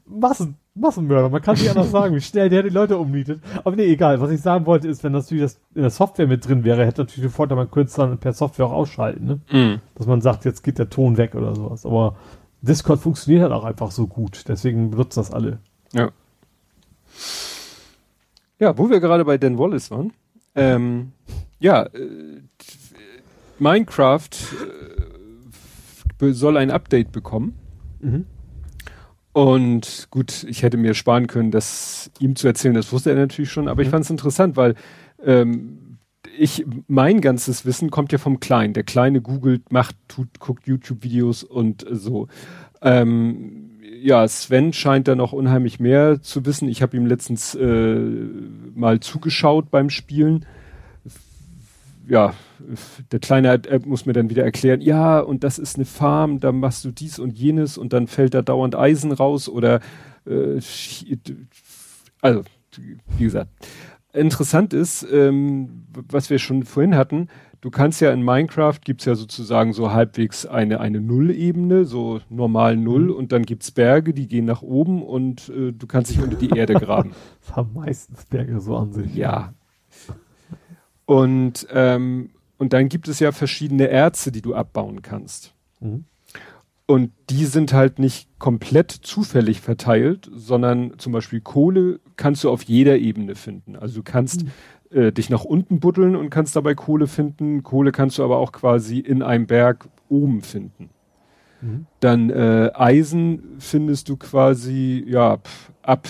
Massen, 0.07 0.57
Massenmörder. 0.75 1.29
Man 1.29 1.43
kann 1.43 1.57
nicht 1.57 1.69
anders 1.69 1.91
sagen, 1.91 2.15
wie 2.15 2.21
schnell 2.21 2.49
der 2.49 2.63
die 2.63 2.69
Leute 2.71 2.97
umnietet. 2.97 3.43
Aber 3.65 3.77
nee, 3.77 3.85
egal. 3.85 4.21
Was 4.21 4.31
ich 4.31 4.41
sagen 4.41 4.67
wollte, 4.67 4.89
ist, 4.89 5.05
wenn 5.05 5.13
das 5.13 5.25
natürlich 5.25 5.45
das 5.45 5.61
in 5.75 5.83
der 5.83 5.91
Software 5.91 6.27
mit 6.27 6.47
drin 6.47 6.65
wäre, 6.65 6.87
hätte 6.87 7.03
natürlich 7.03 7.29
den 7.29 7.35
Vorteil, 7.35 7.57
man 7.57 7.71
könnte 7.71 7.89
es 7.89 7.95
dann 7.95 8.19
per 8.19 8.33
Software 8.33 8.67
auch 8.67 8.73
ausschalten, 8.73 9.27
ne? 9.27 9.41
Mm. 9.51 9.81
Dass 9.97 10.07
man 10.07 10.21
sagt, 10.21 10.45
jetzt 10.45 10.63
geht 10.63 10.79
der 10.79 10.89
Ton 10.89 11.17
weg 11.17 11.35
oder 11.35 11.55
sowas. 11.55 11.85
Aber 11.85 12.17
Discord 12.61 13.01
funktioniert 13.01 13.43
halt 13.43 13.53
auch 13.53 13.65
einfach 13.65 13.91
so 13.91 14.07
gut. 14.07 14.45
Deswegen 14.49 14.91
benutzen 14.91 15.21
das 15.21 15.31
alle. 15.31 15.59
Ja. 15.93 16.11
Ja, 18.59 18.77
wo 18.77 18.91
wir 18.91 19.01
gerade 19.01 19.25
bei 19.25 19.39
Dan 19.39 19.59
Wallace 19.59 19.91
waren. 19.91 20.13
Ähm, 20.55 21.13
ja, 21.61 21.85
äh, 21.85 22.43
Minecraft 23.59 24.29
äh, 26.21 26.33
soll 26.33 26.57
ein 26.57 26.71
Update 26.71 27.13
bekommen. 27.13 27.57
Mhm. 28.01 28.27
Und 29.33 30.09
gut, 30.11 30.45
ich 30.45 30.63
hätte 30.63 30.77
mir 30.77 30.95
sparen 30.95 31.29
können, 31.29 31.53
das 31.53 32.11
ihm 32.19 32.35
zu 32.35 32.49
erzählen, 32.49 32.75
das 32.75 32.93
wusste 32.93 33.11
er 33.11 33.17
natürlich 33.17 33.53
schon, 33.53 33.69
aber 33.69 33.83
mhm. 33.83 33.87
ich 33.87 33.91
fand 33.91 34.05
es 34.05 34.11
interessant, 34.11 34.57
weil 34.57 34.75
ähm, 35.25 35.88
ich, 36.39 36.65
mein 36.87 37.21
ganzes 37.21 37.67
Wissen 37.67 37.91
kommt 37.91 38.13
ja 38.13 38.19
vom 38.19 38.41
Kleinen. 38.41 38.75
Der 38.75 38.85
Kleine 38.85 39.21
googelt, 39.21 39.73
macht, 39.73 39.97
tut, 40.09 40.39
guckt 40.39 40.67
YouTube-Videos 40.67 41.45
und 41.45 41.85
so. 41.91 42.29
Ähm, 42.83 43.71
ja, 44.01 44.27
Sven 44.29 44.73
scheint 44.73 45.09
da 45.09 45.17
noch 45.17 45.33
unheimlich 45.33 45.81
mehr 45.81 46.23
zu 46.23 46.47
wissen. 46.47 46.69
Ich 46.69 46.83
habe 46.83 46.97
ihm 46.97 47.07
letztens 47.07 47.55
äh, 47.55 47.99
mal 48.75 49.01
zugeschaut 49.01 49.71
beim 49.71 49.91
Spielen 49.91 50.47
ja, 52.09 52.35
der 53.13 53.19
Kleine 53.21 53.53
äh, 53.53 53.81
muss 53.85 54.07
mir 54.07 54.15
dann 54.15 54.31
wieder 54.31 54.43
erklären, 54.43 54.81
ja, 54.81 55.21
und 55.21 55.45
das 55.45 55.59
ist 55.59 55.77
eine 55.77 55.85
Farm, 55.85 56.41
da 56.41 56.53
machst 56.53 56.85
du 56.85 56.91
dies 56.91 57.19
und 57.19 57.39
jenes 57.39 57.77
und 57.79 57.93
dann 57.93 58.07
fällt 58.07 58.35
da 58.35 58.43
dauernd 58.43 58.75
Eisen 58.75 59.13
raus 59.13 59.49
oder 59.49 59.81
äh, 60.27 60.59
also, 62.21 62.43
wie 63.19 63.25
gesagt. 63.25 63.51
Interessant 64.13 64.73
ist, 64.73 65.07
ähm, 65.13 65.85
was 65.93 66.31
wir 66.31 66.39
schon 66.39 66.63
vorhin 66.65 66.97
hatten, 66.97 67.29
du 67.61 67.71
kannst 67.71 68.01
ja 68.01 68.11
in 68.11 68.23
Minecraft 68.23 68.79
gibt's 68.83 69.05
ja 69.05 69.15
sozusagen 69.15 69.73
so 69.73 69.93
halbwegs 69.93 70.47
eine, 70.47 70.81
eine 70.81 71.01
Nullebene, 71.01 71.85
so 71.85 72.21
normal 72.31 72.77
Null 72.77 73.05
mhm. 73.05 73.15
und 73.15 73.33
dann 73.33 73.43
gibt's 73.43 73.71
Berge, 73.71 74.15
die 74.15 74.27
gehen 74.27 74.47
nach 74.47 74.63
oben 74.63 75.03
und 75.03 75.51
äh, 75.51 75.73
du 75.73 75.87
kannst 75.87 76.11
dich 76.11 76.21
unter 76.21 76.37
die 76.37 76.51
Erde 76.51 76.75
graben. 76.75 77.13
das 77.47 77.57
haben 77.57 77.75
meistens 77.75 78.25
Berge 78.27 78.61
so 78.61 78.77
an 78.77 78.93
sich. 78.93 79.15
Ja, 79.15 79.53
und, 81.09 81.67
ähm, 81.73 82.29
und 82.59 82.75
dann 82.75 82.91
gibt 82.91 83.09
es 83.09 83.19
ja 83.19 83.33
verschiedene 83.33 83.89
Erze, 83.89 84.31
die 84.31 84.43
du 84.43 84.55
abbauen 84.55 85.01
kannst. 85.01 85.55
Mhm. 85.81 86.05
Und 86.91 87.13
die 87.29 87.45
sind 87.45 87.75
halt 87.75 87.99
nicht 87.99 88.31
komplett 88.39 88.91
zufällig 88.91 89.61
verteilt, 89.61 90.31
sondern 90.35 90.99
zum 90.99 91.13
Beispiel 91.13 91.43
Kohle 91.43 92.01
kannst 92.17 92.45
du 92.45 92.51
auf 92.51 92.63
jeder 92.63 92.97
Ebene 92.97 93.35
finden. 93.35 93.77
Also 93.77 93.97
du 93.97 94.03
kannst 94.03 94.45
mhm. 94.45 94.99
äh, 94.99 95.13
dich 95.13 95.29
nach 95.29 95.45
unten 95.45 95.81
buddeln 95.81 96.17
und 96.17 96.31
kannst 96.31 96.57
dabei 96.57 96.75
Kohle 96.75 97.07
finden. 97.07 97.63
Kohle 97.63 97.93
kannst 97.93 98.17
du 98.17 98.25
aber 98.25 98.39
auch 98.39 98.53
quasi 98.53 99.01
in 99.01 99.23
einem 99.23 99.47
Berg 99.47 99.87
oben 100.09 100.41
finden. 100.41 100.89
Mhm. 101.61 101.85
Dann 102.01 102.31
äh, 102.31 102.71
Eisen 102.73 103.57
findest 103.59 104.09
du 104.09 104.17
quasi 104.17 105.05
ja 105.07 105.41
ab 105.83 106.09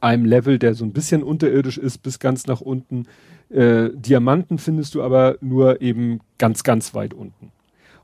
einem 0.00 0.24
Level, 0.24 0.58
der 0.58 0.74
so 0.74 0.84
ein 0.84 0.92
bisschen 0.92 1.22
unterirdisch 1.22 1.78
ist, 1.78 1.98
bis 1.98 2.18
ganz 2.18 2.48
nach 2.48 2.60
unten. 2.60 3.04
Äh, 3.50 3.90
Diamanten 3.94 4.58
findest 4.58 4.96
du 4.96 5.02
aber 5.04 5.36
nur 5.40 5.80
eben 5.80 6.18
ganz, 6.38 6.64
ganz 6.64 6.92
weit 6.92 7.14
unten. 7.14 7.51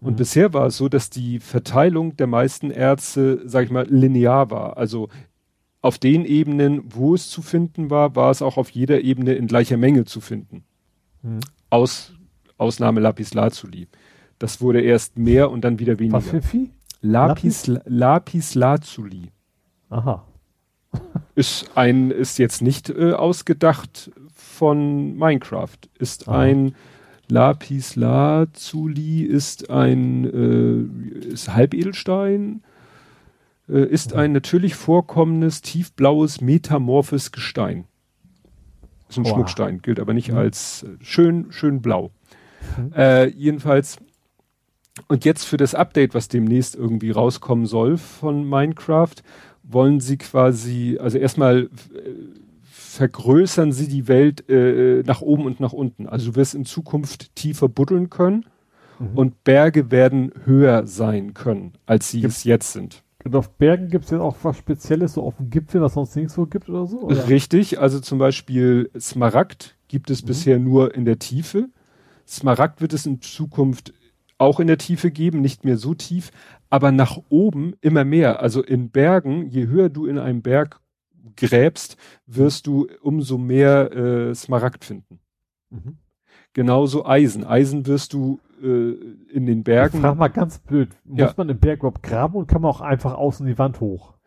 Und 0.00 0.12
mhm. 0.12 0.16
bisher 0.16 0.52
war 0.52 0.66
es 0.66 0.76
so, 0.76 0.88
dass 0.88 1.10
die 1.10 1.40
Verteilung 1.40 2.16
der 2.16 2.26
meisten 2.26 2.70
Erze, 2.70 3.42
sag 3.44 3.64
ich 3.64 3.70
mal, 3.70 3.86
linear 3.88 4.50
war. 4.50 4.76
Also 4.76 5.08
auf 5.80 5.98
den 5.98 6.24
Ebenen, 6.24 6.82
wo 6.94 7.14
es 7.14 7.30
zu 7.30 7.42
finden 7.42 7.90
war, 7.90 8.16
war 8.16 8.30
es 8.30 8.42
auch 8.42 8.56
auf 8.56 8.70
jeder 8.70 9.00
Ebene 9.02 9.34
in 9.34 9.46
gleicher 9.46 9.76
Menge 9.76 10.04
zu 10.04 10.20
finden. 10.20 10.64
Mhm. 11.22 11.40
Aus, 11.70 12.12
Ausnahme 12.56 13.00
Lapis 13.00 13.34
Lazuli. 13.34 13.88
Das 14.38 14.60
wurde 14.60 14.80
erst 14.80 15.18
mehr 15.18 15.50
und 15.50 15.62
dann 15.62 15.78
wieder 15.78 15.98
weniger. 15.98 16.18
Was 16.18 16.28
für 16.28 16.42
Vieh? 16.42 16.70
Lapis, 17.00 17.66
Lapis? 17.66 17.84
Lapis 17.86 18.54
Lazuli. 18.54 19.30
Aha 19.90 20.24
ist 21.38 21.70
ein, 21.76 22.10
ist 22.10 22.38
jetzt 22.38 22.62
nicht 22.62 22.90
äh, 22.90 23.12
ausgedacht 23.12 24.10
von 24.32 25.16
Minecraft, 25.16 25.78
ist 25.98 26.28
ah. 26.28 26.40
ein 26.40 26.74
Lapis 27.30 27.96
Lazuli, 27.96 29.22
ist 29.22 29.70
ein 29.70 30.24
äh, 30.24 31.32
ist 31.32 31.54
Halbedelstein, 31.54 32.62
äh, 33.68 33.84
ist 33.84 34.14
ein 34.14 34.32
natürlich 34.32 34.74
vorkommendes 34.74 35.62
tiefblaues 35.62 36.40
metamorphes 36.40 37.32
Gestein. 37.32 37.84
Ist 39.08 39.18
ein 39.18 39.24
wow. 39.24 39.32
Schmuckstein, 39.32 39.80
gilt 39.82 40.00
aber 40.00 40.14
nicht 40.14 40.32
mhm. 40.32 40.38
als 40.38 40.84
äh, 40.84 41.04
schön 41.04 41.46
schön 41.50 41.82
blau. 41.82 42.10
Mhm. 42.76 42.92
Äh, 42.94 43.26
jedenfalls 43.28 43.98
und 45.06 45.24
jetzt 45.24 45.44
für 45.44 45.56
das 45.56 45.74
Update, 45.74 46.14
was 46.14 46.28
demnächst 46.28 46.74
irgendwie 46.74 47.10
rauskommen 47.10 47.66
soll 47.66 47.98
von 47.98 48.48
Minecraft, 48.48 49.14
wollen 49.62 50.00
sie 50.00 50.16
quasi, 50.16 50.98
also 51.00 51.18
erstmal 51.18 51.64
äh, 51.64 51.68
vergrößern 52.88 53.70
sie 53.72 53.86
die 53.86 54.08
Welt 54.08 54.48
äh, 54.48 55.02
nach 55.06 55.20
oben 55.20 55.44
und 55.44 55.60
nach 55.60 55.72
unten. 55.72 56.08
Also 56.08 56.30
du 56.30 56.36
wirst 56.36 56.54
in 56.54 56.64
Zukunft 56.64 57.34
tiefer 57.36 57.68
buddeln 57.68 58.08
können 58.08 58.46
mhm. 58.98 59.18
und 59.18 59.44
Berge 59.44 59.90
werden 59.90 60.32
höher 60.44 60.86
sein 60.86 61.34
können, 61.34 61.74
als 61.86 62.10
sie 62.10 62.22
Gibt's, 62.22 62.38
es 62.38 62.44
jetzt 62.44 62.72
sind. 62.72 63.02
Und 63.24 63.36
auf 63.36 63.50
Bergen 63.50 63.88
gibt 63.88 64.06
es 64.06 64.10
jetzt 64.10 64.20
auch 64.20 64.36
was 64.42 64.56
Spezielles, 64.56 65.14
so 65.14 65.22
auf 65.22 65.36
dem 65.36 65.50
Gipfel, 65.50 65.82
was 65.82 65.94
sonst 65.94 66.16
nirgendwo 66.16 66.46
gibt 66.46 66.68
oder 66.70 66.86
so? 66.86 67.02
Oder? 67.02 67.28
Richtig, 67.28 67.78
also 67.78 68.00
zum 68.00 68.18
Beispiel 68.18 68.90
Smaragd 68.98 69.76
gibt 69.88 70.10
es 70.10 70.22
mhm. 70.22 70.26
bisher 70.26 70.58
nur 70.58 70.94
in 70.94 71.04
der 71.04 71.18
Tiefe. 71.18 71.68
Smaragd 72.26 72.80
wird 72.80 72.94
es 72.94 73.04
in 73.04 73.20
Zukunft 73.20 73.92
auch 74.38 74.60
in 74.60 74.66
der 74.66 74.78
Tiefe 74.78 75.10
geben, 75.10 75.40
nicht 75.40 75.64
mehr 75.64 75.76
so 75.76 75.94
tief, 75.94 76.30
aber 76.70 76.90
nach 76.90 77.18
oben 77.28 77.74
immer 77.80 78.04
mehr. 78.04 78.40
Also 78.40 78.62
in 78.62 78.90
Bergen, 78.90 79.46
je 79.48 79.66
höher 79.66 79.88
du 79.90 80.06
in 80.06 80.18
einem 80.18 80.42
Berg 80.42 80.80
gräbst, 81.38 81.96
wirst 82.26 82.66
du 82.66 82.88
umso 83.00 83.38
mehr 83.38 83.92
äh, 83.92 84.34
Smaragd 84.34 84.84
finden. 84.84 85.20
Mhm. 85.70 85.98
Genauso 86.52 87.06
Eisen. 87.06 87.44
Eisen 87.44 87.86
wirst 87.86 88.12
du 88.12 88.40
äh, 88.62 88.92
in 89.32 89.46
den 89.46 89.62
Bergen. 89.62 89.98
Ich 89.98 90.02
frag 90.02 90.16
mal 90.16 90.28
ganz 90.28 90.58
blöd, 90.58 90.90
muss 91.04 91.20
ja. 91.20 91.34
man 91.36 91.48
im 91.48 91.58
Berg 91.58 91.80
überhaupt 91.80 92.02
graben 92.02 92.34
und 92.34 92.46
kann 92.46 92.62
man 92.62 92.70
auch 92.70 92.80
einfach 92.80 93.14
außen 93.14 93.46
die 93.46 93.58
Wand 93.58 93.80
hoch? 93.80 94.17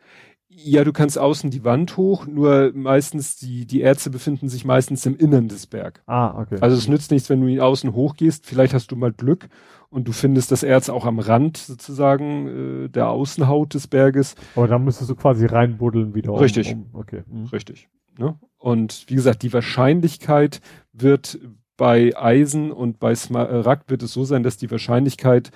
Ja, 0.53 0.83
du 0.83 0.91
kannst 0.91 1.17
außen 1.17 1.49
die 1.49 1.63
Wand 1.63 1.97
hoch, 1.97 2.27
nur 2.27 2.71
meistens 2.73 3.37
die, 3.37 3.65
die 3.65 3.81
Erze 3.81 4.09
befinden 4.09 4.49
sich 4.49 4.65
meistens 4.65 5.05
im 5.05 5.15
Innern 5.15 5.47
des 5.47 5.65
Berg. 5.65 6.03
Ah, 6.05 6.39
okay. 6.39 6.57
Also 6.59 6.75
es 6.75 6.87
nützt 6.87 7.09
nichts, 7.11 7.29
wenn 7.29 7.41
du 7.41 7.47
ihn 7.47 7.61
außen 7.61 7.93
hochgehst. 7.93 8.45
Vielleicht 8.45 8.73
hast 8.73 8.91
du 8.91 8.95
mal 8.95 9.13
Glück 9.13 9.47
und 9.89 10.07
du 10.07 10.11
findest 10.11 10.51
das 10.51 10.63
Erz 10.63 10.89
auch 10.89 11.05
am 11.05 11.19
Rand 11.19 11.57
sozusagen 11.57 12.85
äh, 12.85 12.89
der 12.89 13.09
Außenhaut 13.09 13.73
des 13.73 13.87
Berges. 13.87 14.35
Aber 14.55 14.67
dann 14.67 14.83
müsstest 14.83 15.09
du 15.09 15.15
quasi 15.15 15.45
reinbuddeln 15.45 16.13
wieder. 16.13 16.39
Richtig. 16.39 16.73
Um, 16.73 16.89
okay. 16.93 17.23
Mhm. 17.27 17.45
Richtig. 17.45 17.87
Ne? 18.17 18.37
Und 18.57 19.05
wie 19.07 19.15
gesagt, 19.15 19.43
die 19.43 19.53
Wahrscheinlichkeit 19.53 20.61
wird 20.91 21.39
bei 21.77 22.15
Eisen 22.15 22.71
und 22.71 22.99
bei 22.99 23.15
Smaragd 23.15 23.89
wird 23.89 24.03
es 24.03 24.13
so 24.13 24.23
sein, 24.23 24.43
dass 24.43 24.57
die 24.57 24.69
Wahrscheinlichkeit, 24.69 25.51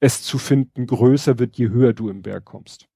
es 0.00 0.22
zu 0.22 0.38
finden, 0.38 0.86
größer 0.86 1.38
wird, 1.38 1.56
je 1.56 1.68
höher 1.68 1.92
du 1.92 2.08
im 2.08 2.22
Berg 2.22 2.44
kommst. 2.44 2.87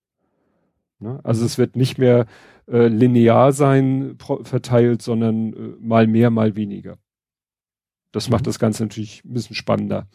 Ne? 1.02 1.20
Also 1.24 1.44
es 1.44 1.58
wird 1.58 1.76
nicht 1.76 1.98
mehr 1.98 2.26
äh, 2.70 2.86
linear 2.86 3.52
sein 3.52 4.16
verteilt, 4.42 5.02
sondern 5.02 5.52
äh, 5.52 5.56
mal 5.80 6.06
mehr, 6.06 6.30
mal 6.30 6.56
weniger. 6.56 6.98
Das 8.12 8.28
mhm. 8.28 8.32
macht 8.32 8.46
das 8.46 8.58
Ganze 8.58 8.84
natürlich 8.84 9.24
ein 9.24 9.34
bisschen 9.34 9.56
spannender 9.56 10.06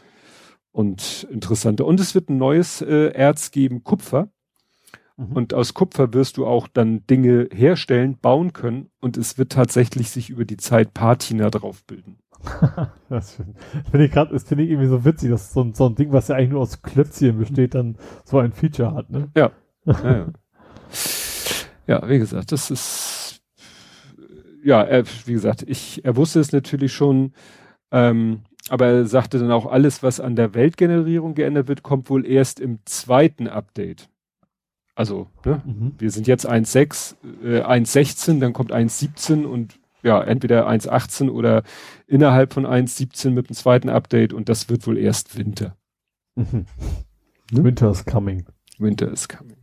und 0.71 1.27
interessanter. 1.31 1.85
Und 1.85 1.99
es 1.99 2.15
wird 2.15 2.29
ein 2.29 2.37
neues 2.37 2.81
äh, 2.81 3.11
Erz 3.11 3.51
geben, 3.51 3.83
Kupfer. 3.83 4.29
Mhm. 5.17 5.31
Und 5.33 5.53
aus 5.53 5.73
Kupfer 5.73 6.13
wirst 6.13 6.37
du 6.37 6.45
auch 6.45 6.67
dann 6.67 7.05
Dinge 7.07 7.49
herstellen, 7.51 8.17
bauen 8.21 8.53
können. 8.53 8.89
Und 8.99 9.17
es 9.17 9.37
wird 9.37 9.51
tatsächlich 9.51 10.11
sich 10.11 10.29
über 10.29 10.45
die 10.45 10.57
Zeit 10.57 10.93
Patina 10.93 11.49
drauf 11.49 11.83
bilden. 11.85 12.19
das 13.09 13.41
finde 13.89 14.05
ich 14.05 14.11
gerade, 14.11 14.39
finde 14.39 14.63
ich 14.63 14.69
irgendwie 14.69 14.89
so 14.89 15.03
witzig, 15.03 15.31
dass 15.31 15.51
so 15.51 15.61
ein, 15.61 15.73
so 15.73 15.87
ein 15.87 15.95
Ding, 15.95 16.11
was 16.11 16.27
ja 16.27 16.35
eigentlich 16.35 16.51
nur 16.51 16.61
aus 16.61 16.81
Klötzchen 16.83 17.39
besteht, 17.39 17.73
dann 17.73 17.97
so 18.23 18.37
ein 18.37 18.51
Feature 18.51 18.93
hat, 18.93 19.09
ne? 19.09 19.29
Ja. 19.35 19.51
ja, 19.85 20.17
ja. 20.17 20.27
Ja, 21.87 22.07
wie 22.09 22.19
gesagt, 22.19 22.51
das 22.51 22.69
ist, 22.69 23.41
ja, 24.63 24.83
er, 24.83 25.05
wie 25.25 25.33
gesagt, 25.33 25.63
ich, 25.67 26.03
er 26.03 26.15
wusste 26.15 26.39
es 26.39 26.51
natürlich 26.51 26.93
schon, 26.93 27.33
ähm, 27.91 28.41
aber 28.69 28.87
er 28.87 29.05
sagte 29.05 29.39
dann 29.39 29.51
auch, 29.51 29.65
alles, 29.65 30.03
was 30.03 30.19
an 30.19 30.35
der 30.35 30.53
Weltgenerierung 30.53 31.33
geändert 31.33 31.69
wird, 31.69 31.83
kommt 31.83 32.09
wohl 32.09 32.25
erst 32.25 32.59
im 32.59 32.79
zweiten 32.85 33.47
Update. 33.47 34.09
Also, 34.95 35.27
ne? 35.45 35.61
Mhm. 35.63 35.93
wir 35.97 36.11
sind 36.11 36.27
jetzt 36.27 36.49
1.6, 36.49 37.15
äh, 37.43 37.61
1.16, 37.61 38.39
dann 38.39 38.51
kommt 38.51 38.73
1.17 38.73 39.45
und 39.45 39.79
ja, 40.03 40.21
entweder 40.23 40.67
1.18 40.67 41.29
oder 41.29 41.63
innerhalb 42.07 42.53
von 42.53 42.65
1.17 42.65 43.29
mit 43.31 43.49
dem 43.49 43.55
zweiten 43.55 43.89
Update 43.89 44.33
und 44.33 44.49
das 44.49 44.69
wird 44.69 44.85
wohl 44.87 44.97
erst 44.97 45.37
Winter. 45.37 45.77
Mhm. 46.35 46.65
Ne? 47.51 47.63
Winter 47.63 47.91
is 47.91 48.05
coming. 48.05 48.45
Winter 48.79 49.11
is 49.11 49.27
coming. 49.27 49.57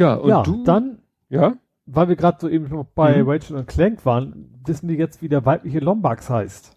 Ja, 0.00 0.14
und 0.14 0.28
ja, 0.28 0.42
du? 0.42 0.64
dann, 0.64 0.98
ja? 1.28 1.56
weil 1.86 2.08
wir 2.08 2.16
gerade 2.16 2.38
so 2.40 2.48
eben 2.48 2.68
noch 2.68 2.86
bei 2.94 3.22
mhm. 3.22 3.28
Rachel 3.28 3.56
und 3.56 3.66
Clank 3.66 4.04
waren, 4.06 4.60
wissen 4.64 4.88
wir 4.88 4.96
jetzt, 4.96 5.22
wie 5.22 5.28
der 5.28 5.44
weibliche 5.44 5.80
Lombax 5.80 6.30
heißt. 6.30 6.76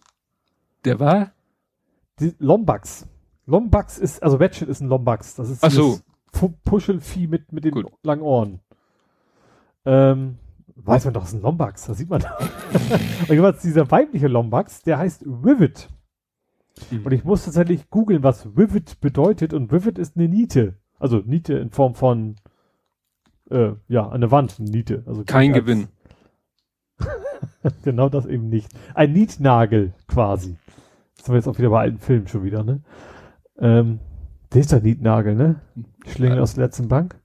Der 0.85 0.99
war? 0.99 1.31
Die 2.19 2.35
Lombax. 2.39 3.07
Lombax 3.45 3.97
ist, 3.97 4.23
also 4.23 4.37
Ratchet 4.37 4.69
ist 4.69 4.81
ein 4.81 4.87
Lombax. 4.87 5.35
Das 5.35 5.49
ist 5.49 5.63
Ach 5.63 5.71
so. 5.71 5.99
Puschelvieh 6.65 7.27
mit, 7.27 7.51
mit 7.51 7.63
den 7.63 7.71
Gut. 7.71 7.85
langen 8.03 8.23
Ohren. 8.23 8.59
Ähm, 9.85 10.37
weiß 10.75 11.05
man 11.05 11.13
doch, 11.13 11.21
das 11.21 11.33
ist 11.33 11.39
ein 11.39 11.43
Lombax, 11.43 11.85
das 11.85 11.97
sieht 11.97 12.09
man 12.09 12.23
und 12.71 13.29
jedenfalls 13.29 13.61
dieser 13.61 13.91
weibliche 13.91 14.27
Lombax, 14.27 14.81
der 14.81 14.97
heißt 14.97 15.25
Rivet. 15.25 15.89
Mhm. 16.89 17.05
Und 17.05 17.11
ich 17.11 17.23
muss 17.23 17.45
tatsächlich 17.45 17.89
googeln, 17.89 18.23
was 18.23 18.47
Rivet 18.57 18.99
bedeutet. 18.99 19.53
Und 19.53 19.71
Rivet 19.71 19.99
ist 19.99 20.17
eine 20.17 20.27
Niete. 20.27 20.79
Also 20.97 21.17
Niete 21.17 21.53
in 21.55 21.69
Form 21.69 21.93
von, 21.93 22.35
äh, 23.49 23.73
ja, 23.87 24.07
an 24.07 24.21
der 24.21 24.31
Wand, 24.31 24.59
Niete. 24.59 25.03
Also 25.05 25.23
Kein 25.25 25.53
Gewinn. 25.53 25.87
genau 27.83 28.09
das 28.09 28.25
eben 28.25 28.49
nicht. 28.49 28.69
Ein 28.93 29.13
Nietnagel 29.13 29.93
quasi. 30.07 30.57
Das 31.17 31.27
haben 31.27 31.33
wir 31.33 31.39
jetzt 31.39 31.47
auch 31.47 31.57
wieder 31.57 31.69
bei 31.69 31.81
alten 31.81 31.99
Filmen 31.99 32.27
schon 32.27 32.43
wieder, 32.43 32.63
ne? 32.63 32.81
Ähm, 33.59 33.99
der 34.53 34.61
ist 34.61 34.71
der 34.71 34.81
Nietnagel, 34.81 35.35
ne? 35.35 35.61
Schlingel 36.07 36.39
aus 36.39 36.55
der 36.55 36.65
letzten 36.65 36.87
Bank? 36.87 37.19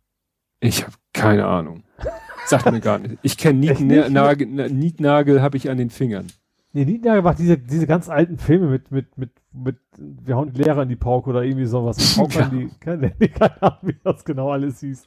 Ich 0.61 0.85
habe 0.85 0.95
keine 1.13 1.47
Ahnung. 1.47 1.85
Sagt 2.47 2.71
mir 2.71 2.81
gar 2.81 2.99
nicht. 2.99 3.19
Ich 3.23 3.37
kenne 3.37 3.59
Nietnagel, 3.75 4.47
Nietnagel 4.71 5.43
habe 5.43 5.57
ich 5.57 5.69
an 5.71 5.79
den 5.79 5.91
Fingern. 5.91 6.27
Nee, 6.73 6.85
Nietnagel 6.85 7.23
macht 7.23 7.39
diese, 7.39 7.59
diese 7.59 7.87
ganz 7.87 8.09
alten 8.09 8.39
Filme 8.39 8.69
mit, 8.69 8.91
mit, 8.91 9.17
mit, 9.17 9.31
mit, 9.53 9.77
wir 9.99 10.37
hauen 10.37 10.53
Lehrer 10.53 10.83
in 10.83 10.89
die 10.89 10.97
Pauke 10.97 11.31
oder 11.31 11.43
irgendwie 11.43 11.67
sowas. 11.67 12.15
Pauke 12.17 12.39
ja. 12.39 12.49
die, 12.49 12.71
keine, 12.81 13.11
keine 13.11 13.63
Ahnung, 13.63 13.79
wie 13.83 13.97
das 14.05 14.25
genau 14.25 14.51
alles 14.51 14.81
hieß. 14.81 15.05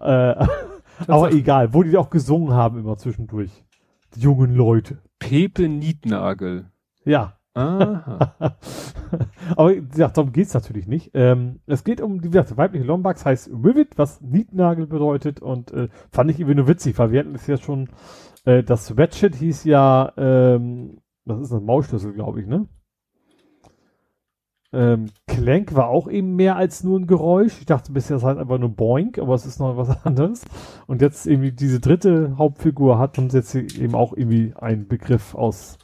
Äh, 0.00 0.46
aber 1.06 1.32
egal, 1.32 1.72
wo 1.74 1.82
die 1.82 1.96
auch 1.96 2.10
gesungen 2.10 2.54
haben 2.54 2.78
immer 2.78 2.96
zwischendurch. 2.96 3.64
Die 4.14 4.20
jungen 4.20 4.54
Leute. 4.54 4.98
Pepe 5.18 5.68
Nietnagel. 5.68 6.70
Ja, 7.04 7.40
Aha. 7.54 8.36
Aber 9.56 9.74
ja, 9.74 10.08
darum 10.08 10.32
geht's 10.32 10.54
natürlich 10.54 10.86
nicht. 10.86 11.10
Ähm, 11.14 11.60
es 11.66 11.82
geht 11.82 12.00
um, 12.00 12.22
wie 12.22 12.28
gesagt, 12.28 12.56
weibliche 12.56 12.84
Lombax 12.84 13.24
heißt 13.24 13.50
Rivet, 13.50 13.98
was 13.98 14.20
Nietnagel 14.20 14.86
bedeutet 14.86 15.40
und 15.40 15.72
äh, 15.72 15.88
fand 16.12 16.30
ich 16.30 16.38
irgendwie 16.38 16.56
nur 16.56 16.68
witzig, 16.68 16.98
weil 16.98 17.10
wir 17.10 17.20
hatten 17.20 17.34
es 17.34 17.46
ja 17.46 17.56
schon, 17.56 17.88
äh, 18.44 18.62
das 18.62 18.96
Ratchet 18.96 19.34
hieß 19.34 19.64
ja, 19.64 20.12
ähm, 20.16 21.00
was 21.24 21.40
ist 21.40 21.52
das, 21.52 21.60
Maulschlüssel, 21.60 22.12
glaube 22.12 22.40
ich, 22.40 22.46
ne? 22.46 22.68
Ähm, 24.72 25.06
Clank 25.26 25.74
war 25.74 25.88
auch 25.88 26.08
eben 26.08 26.36
mehr 26.36 26.56
als 26.56 26.84
nur 26.84 26.98
ein 26.98 27.06
Geräusch. 27.06 27.58
Ich 27.58 27.66
dachte 27.66 27.92
bisher, 27.92 28.16
das 28.16 28.24
heißt 28.24 28.38
einfach 28.38 28.58
nur 28.58 28.68
Boink, 28.68 29.18
aber 29.18 29.34
es 29.34 29.46
ist 29.46 29.58
noch 29.58 29.76
was 29.76 29.90
anderes. 30.04 30.44
Und 30.86 31.02
jetzt 31.02 31.26
irgendwie 31.26 31.52
diese 31.52 31.80
dritte 31.80 32.36
Hauptfigur 32.38 32.98
hat 32.98 33.18
uns 33.18 33.34
jetzt 33.34 33.54
eben 33.54 33.94
auch 33.94 34.12
irgendwie 34.12 34.54
einen 34.56 34.86
Begriff 34.86 35.34
aus 35.34 35.78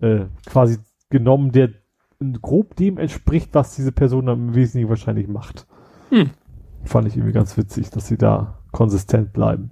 äh, 0.00 0.26
quasi 0.46 0.78
genommen, 1.10 1.52
der 1.52 1.70
grob 2.42 2.74
dem 2.74 2.98
entspricht, 2.98 3.50
was 3.54 3.76
diese 3.76 3.92
Person 3.92 4.26
dann 4.26 4.48
im 4.48 4.54
Wesentlichen 4.54 4.88
wahrscheinlich 4.88 5.28
macht. 5.28 5.66
Hm. 6.10 6.30
Fand 6.84 7.06
ich 7.06 7.16
irgendwie 7.16 7.32
ganz 7.32 7.56
witzig, 7.56 7.90
dass 7.90 8.08
sie 8.08 8.18
da 8.18 8.58
konsistent 8.72 9.32
bleiben. 9.32 9.70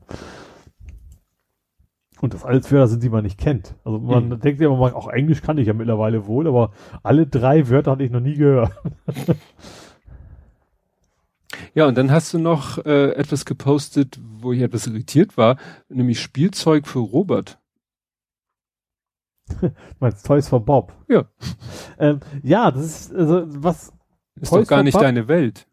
Und 2.27 2.35
das 2.35 2.45
alles 2.45 2.73
Wörter 2.73 2.89
sind, 2.89 3.05
die 3.05 3.09
man 3.09 3.23
nicht 3.23 3.39
kennt. 3.39 3.77
Also 3.85 4.01
man 4.01 4.33
hm. 4.33 4.41
denkt 4.41 4.61
ja 4.61 4.67
immer, 4.67 4.97
auch 4.97 5.07
Englisch 5.07 5.43
kann 5.43 5.59
ich 5.59 5.69
ja 5.69 5.75
mittlerweile 5.75 6.27
wohl, 6.27 6.49
aber 6.49 6.73
alle 7.05 7.25
drei 7.25 7.69
Wörter 7.69 7.93
hatte 7.93 8.03
ich 8.03 8.11
noch 8.11 8.21
nie 8.21 8.35
gehört. 8.35 8.73
Ja, 11.75 11.87
und 11.87 11.97
dann 11.97 12.11
hast 12.11 12.33
du 12.35 12.39
noch 12.39 12.85
äh, 12.85 13.13
etwas 13.13 13.45
gepostet, 13.45 14.19
wo 14.23 14.53
ich 14.53 14.63
etwas 14.63 14.87
irritiert 14.87 15.37
war, 15.37 15.57
nämlich 15.89 16.21
Spielzeug 16.21 16.87
für 16.87 16.99
Robert. 16.99 17.59
du 19.61 19.71
meinst 20.01 20.27
Toys 20.27 20.49
for 20.49 20.65
Bob? 20.65 20.93
Ja. 21.09 21.27
Ähm, 21.99 22.21
ja, 22.43 22.71
das 22.71 22.85
ist, 22.85 23.15
also, 23.15 23.45
was. 23.47 23.91
Ist 24.39 24.51
Toys 24.51 24.65
doch 24.65 24.69
gar 24.69 24.83
nicht 24.83 24.93
Bob? 24.93 25.01
deine 25.01 25.29
Welt. 25.29 25.67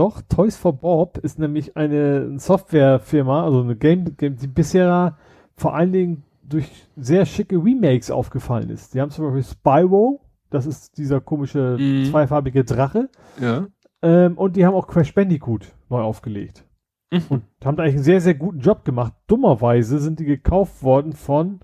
Doch, 0.00 0.22
Toys 0.22 0.56
for 0.56 0.72
Bob 0.72 1.18
ist 1.18 1.38
nämlich 1.38 1.76
eine 1.76 2.38
Softwarefirma, 2.38 3.44
also 3.44 3.60
eine 3.60 3.76
Game, 3.76 4.16
Game, 4.16 4.36
die 4.36 4.46
bisher 4.46 5.18
vor 5.56 5.74
allen 5.74 5.92
Dingen 5.92 6.24
durch 6.42 6.68
sehr 6.96 7.26
schicke 7.26 7.56
Remakes 7.56 8.10
aufgefallen 8.10 8.70
ist. 8.70 8.94
Die 8.94 9.00
haben 9.00 9.10
zum 9.10 9.26
Beispiel 9.26 9.44
Spyro, 9.44 10.20
das 10.48 10.66
ist 10.66 10.98
dieser 10.98 11.20
komische 11.20 11.76
mm. 11.78 12.10
zweifarbige 12.10 12.64
Drache. 12.64 13.08
Ja. 13.40 13.66
Ähm, 14.02 14.36
und 14.36 14.56
die 14.56 14.66
haben 14.66 14.74
auch 14.74 14.88
Crash 14.88 15.14
Bandicoot 15.14 15.72
neu 15.88 16.00
aufgelegt. 16.00 16.64
Mhm. 17.12 17.22
Und 17.28 17.42
haben 17.64 17.76
da 17.76 17.82
eigentlich 17.82 17.96
einen 17.96 18.04
sehr, 18.04 18.20
sehr 18.20 18.34
guten 18.34 18.60
Job 18.60 18.84
gemacht. 18.84 19.12
Dummerweise 19.26 19.98
sind 19.98 20.18
die 20.18 20.24
gekauft 20.24 20.82
worden 20.82 21.12
von 21.12 21.60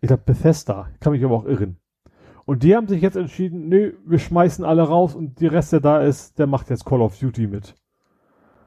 ich 0.00 0.08
glaube 0.08 0.22
Bethesda, 0.24 0.88
kann 1.00 1.12
mich 1.12 1.24
aber 1.24 1.34
auch 1.34 1.44
irren. 1.44 1.76
Und 2.48 2.62
die 2.62 2.74
haben 2.74 2.88
sich 2.88 3.02
jetzt 3.02 3.18
entschieden, 3.18 3.68
nö, 3.68 3.92
wir 4.06 4.18
schmeißen 4.18 4.64
alle 4.64 4.80
raus 4.80 5.14
und 5.14 5.38
die 5.38 5.46
Rest, 5.46 5.70
der 5.74 5.80
da 5.80 6.00
ist, 6.00 6.38
der 6.38 6.46
macht 6.46 6.70
jetzt 6.70 6.86
Call 6.86 7.02
of 7.02 7.18
Duty 7.18 7.46
mit. 7.46 7.74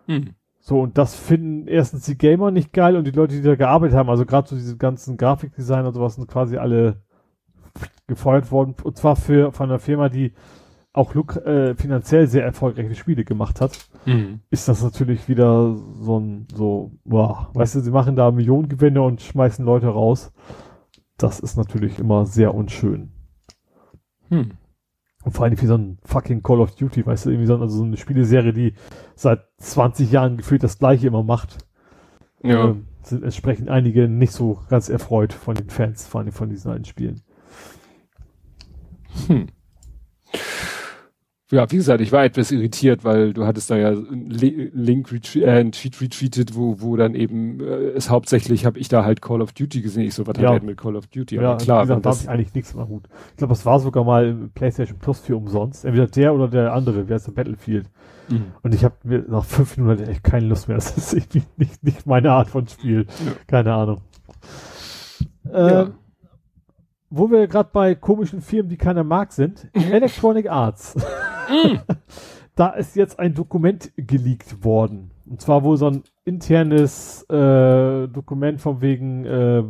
Hm. 0.05 0.35
So, 0.59 0.81
und 0.81 0.99
das 0.99 1.15
finden 1.15 1.67
erstens 1.67 2.05
die 2.05 2.15
Gamer 2.15 2.51
nicht 2.51 2.73
geil 2.73 2.95
und 2.95 3.05
die 3.05 3.11
Leute, 3.11 3.33
die 3.33 3.41
da 3.41 3.55
gearbeitet 3.55 3.97
haben, 3.97 4.11
also 4.11 4.23
gerade 4.27 4.47
so 4.47 4.55
diese 4.55 4.77
ganzen 4.77 5.17
Grafikdesigner 5.17 5.87
und 5.87 5.95
sowas, 5.95 6.13
sind 6.13 6.27
quasi 6.27 6.57
alle 6.57 7.01
gefeuert 8.05 8.51
worden. 8.51 8.75
Und 8.83 8.97
zwar 8.97 9.15
für 9.15 9.51
von 9.51 9.71
einer 9.71 9.79
Firma, 9.79 10.09
die 10.09 10.33
auch 10.93 11.15
äh, 11.15 11.73
finanziell 11.73 12.27
sehr 12.27 12.45
erfolgreiche 12.45 12.93
Spiele 12.93 13.23
gemacht 13.23 13.61
hat, 13.61 13.79
mhm. 14.05 14.41
ist 14.51 14.67
das 14.67 14.83
natürlich 14.83 15.27
wieder 15.27 15.75
so 15.75 16.19
ein, 16.19 16.45
so, 16.53 16.91
boah, 17.03 17.49
weißt 17.55 17.73
du, 17.73 17.79
sie 17.79 17.89
machen 17.89 18.15
da 18.15 18.29
Millionengewinne 18.29 19.01
und 19.01 19.21
schmeißen 19.21 19.65
Leute 19.65 19.87
raus. 19.87 20.31
Das 21.17 21.39
ist 21.39 21.57
natürlich 21.57 21.97
immer 21.97 22.27
sehr 22.27 22.53
unschön. 22.53 23.13
Hm. 24.31 24.51
Und 25.23 25.31
vor 25.33 25.45
allem 25.45 25.61
wie 25.61 25.65
so 25.67 25.77
ein 25.77 25.99
fucking 26.03 26.41
Call 26.41 26.61
of 26.61 26.75
Duty, 26.75 27.05
weißt 27.05 27.25
du, 27.25 27.29
irgendwie 27.29 27.45
so, 27.45 27.55
also 27.57 27.77
so 27.77 27.83
eine 27.83 27.97
Spieleserie, 27.97 28.53
die 28.53 28.73
seit 29.15 29.41
20 29.57 30.11
Jahren 30.11 30.37
gefühlt 30.37 30.63
das 30.63 30.79
gleiche 30.79 31.07
immer 31.07 31.21
macht. 31.21 31.59
Ja. 32.41 32.69
Ähm, 32.69 32.87
sind 33.03 33.23
entsprechend 33.23 33.69
einige 33.69 34.07
nicht 34.07 34.31
so 34.31 34.61
ganz 34.69 34.89
erfreut 34.89 35.33
von 35.33 35.53
den 35.53 35.69
Fans, 35.69 36.07
vor 36.07 36.21
allem 36.21 36.31
von 36.31 36.49
diesen 36.49 36.71
alten 36.71 36.85
Spielen. 36.85 37.21
Hm 39.27 39.47
ja, 41.51 41.69
wie 41.69 41.75
gesagt, 41.75 42.01
ich 42.01 42.11
war 42.11 42.23
etwas 42.23 42.51
irritiert, 42.51 43.03
weil 43.03 43.33
du 43.33 43.45
hattest 43.45 43.69
da 43.69 43.75
ja 43.75 43.89
einen 43.89 44.29
Link, 44.29 45.11
retweet, 45.11 45.43
äh, 45.43 45.49
einen 45.49 45.71
Tweet 45.73 45.99
retweetet, 46.01 46.55
wo, 46.55 46.81
wo 46.81 46.95
dann 46.95 47.13
eben 47.13 47.59
äh, 47.59 47.89
es 47.89 48.09
hauptsächlich 48.09 48.65
habe 48.65 48.79
ich 48.79 48.87
da 48.87 49.03
halt 49.03 49.21
Call 49.21 49.41
of 49.41 49.51
Duty 49.51 49.81
gesehen. 49.81 50.03
Ich 50.03 50.13
so, 50.13 50.25
was 50.25 50.37
ja. 50.37 50.49
hat 50.49 50.61
er 50.61 50.65
mit 50.65 50.77
Call 50.77 50.95
of 50.95 51.07
Duty? 51.07 51.35
Ja, 51.35 51.51
Aber 51.51 51.57
klar. 51.57 51.83
Wie 51.83 51.87
gesagt, 51.87 52.05
da 52.05 52.09
habe 52.11 52.19
ich 52.21 52.29
eigentlich 52.29 52.53
nichts 52.53 52.73
mehr 52.73 52.85
gut. 52.85 53.03
Ich 53.31 53.37
glaube, 53.37 53.53
es 53.53 53.65
war 53.65 53.79
sogar 53.79 54.03
mal 54.03 54.49
PlayStation 54.55 54.97
Plus 54.97 55.19
für 55.19 55.35
umsonst. 55.35 55.83
Entweder 55.83 56.07
der 56.07 56.33
oder 56.33 56.47
der 56.47 56.73
andere, 56.73 57.09
wer 57.09 57.17
ist 57.17 57.27
der 57.27 57.33
Battlefield. 57.33 57.87
Mhm. 58.29 58.45
Und 58.61 58.73
ich 58.73 58.83
habe 58.85 58.95
mir 59.03 59.25
nach 59.27 59.43
fünf 59.43 59.77
Minuten 59.77 60.03
echt 60.03 60.23
keine 60.23 60.47
Lust 60.47 60.69
mehr. 60.69 60.77
Das 60.77 60.97
ist 60.97 61.13
irgendwie 61.13 61.43
nicht, 61.57 61.83
nicht 61.83 62.05
meine 62.05 62.31
Art 62.31 62.49
von 62.49 62.67
Spiel. 62.67 63.05
Ja. 63.25 63.33
Keine 63.47 63.73
Ahnung. 63.73 64.01
Ja. 65.51 65.91
Wo 67.13 67.29
wir 67.29 67.45
gerade 67.47 67.69
bei 67.73 67.93
komischen 67.93 68.41
Firmen, 68.41 68.69
die 68.69 68.77
keiner 68.77 69.03
mag, 69.03 69.33
sind, 69.33 69.67
mhm. 69.75 69.81
Electronic 69.91 70.49
Arts. 70.49 70.95
Mm. 70.95 71.75
da 72.55 72.69
ist 72.69 72.95
jetzt 72.95 73.19
ein 73.19 73.33
Dokument 73.33 73.91
geleakt 73.97 74.63
worden. 74.63 75.11
Und 75.29 75.41
zwar 75.41 75.63
wohl 75.63 75.75
so 75.75 75.87
ein 75.87 76.03
internes 76.23 77.23
äh, 77.29 78.07
Dokument 78.07 78.61
von 78.61 78.79
wegen 78.79 79.25
äh, 79.25 79.63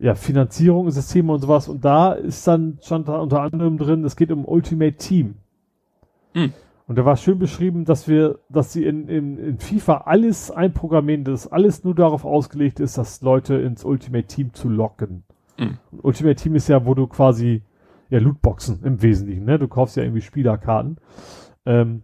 ja, 0.00 0.16
Finanzierung, 0.16 0.90
Systeme 0.90 1.32
und 1.32 1.40
sowas. 1.40 1.68
Und 1.68 1.84
da 1.84 2.12
ist 2.12 2.46
dann, 2.48 2.78
stand 2.82 3.06
da 3.06 3.20
unter 3.20 3.42
anderem 3.42 3.78
drin, 3.78 4.04
es 4.04 4.16
geht 4.16 4.32
um 4.32 4.44
Ultimate 4.44 4.96
Team. 4.96 5.36
Mm. 6.34 6.46
Und 6.88 6.98
da 6.98 7.04
war 7.04 7.16
schön 7.16 7.38
beschrieben, 7.38 7.84
dass 7.84 8.08
wir, 8.08 8.40
dass 8.48 8.72
sie 8.72 8.84
in, 8.84 9.08
in, 9.08 9.38
in 9.38 9.58
FIFA 9.60 9.98
alles 10.06 10.50
einprogrammieren, 10.50 11.22
dass 11.22 11.46
alles 11.46 11.84
nur 11.84 11.94
darauf 11.94 12.24
ausgelegt 12.24 12.80
ist, 12.80 12.98
dass 12.98 13.22
Leute 13.22 13.54
ins 13.54 13.84
Ultimate 13.84 14.26
Team 14.26 14.52
zu 14.52 14.68
locken. 14.68 15.22
Mhm. 15.58 15.78
Ultimate 16.02 16.36
Team 16.36 16.54
ist 16.54 16.68
ja, 16.68 16.84
wo 16.86 16.94
du 16.94 17.06
quasi, 17.06 17.62
ja, 18.08 18.18
Lootboxen 18.18 18.82
im 18.84 19.02
Wesentlichen, 19.02 19.44
ne? 19.44 19.58
Du 19.58 19.68
kaufst 19.68 19.96
ja 19.96 20.02
irgendwie 20.02 20.22
Spielerkarten. 20.22 20.98
Ähm, 21.66 22.02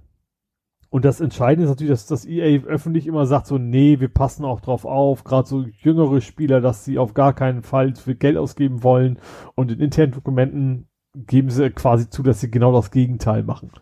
Und 0.88 1.04
das 1.04 1.20
Entscheidende 1.20 1.64
ist 1.64 1.70
natürlich, 1.70 1.90
dass 1.90 2.06
das 2.06 2.24
EA 2.24 2.62
öffentlich 2.64 3.06
immer 3.06 3.26
sagt, 3.26 3.48
so, 3.48 3.58
nee, 3.58 3.98
wir 3.98 4.08
passen 4.08 4.44
auch 4.44 4.60
drauf 4.60 4.84
auf, 4.84 5.24
gerade 5.24 5.48
so 5.48 5.62
jüngere 5.62 6.20
Spieler, 6.20 6.60
dass 6.60 6.84
sie 6.84 6.98
auf 6.98 7.12
gar 7.12 7.34
keinen 7.34 7.62
Fall 7.62 7.94
viel 7.96 8.14
Geld 8.14 8.36
ausgeben 8.36 8.82
wollen. 8.82 9.18
Und 9.56 9.72
in 9.72 9.80
internen 9.80 10.12
Dokumenten 10.12 10.86
geben 11.14 11.50
sie 11.50 11.70
quasi 11.70 12.08
zu, 12.08 12.22
dass 12.22 12.40
sie 12.40 12.50
genau 12.50 12.72
das 12.72 12.90
Gegenteil 12.92 13.42
machen. 13.42 13.72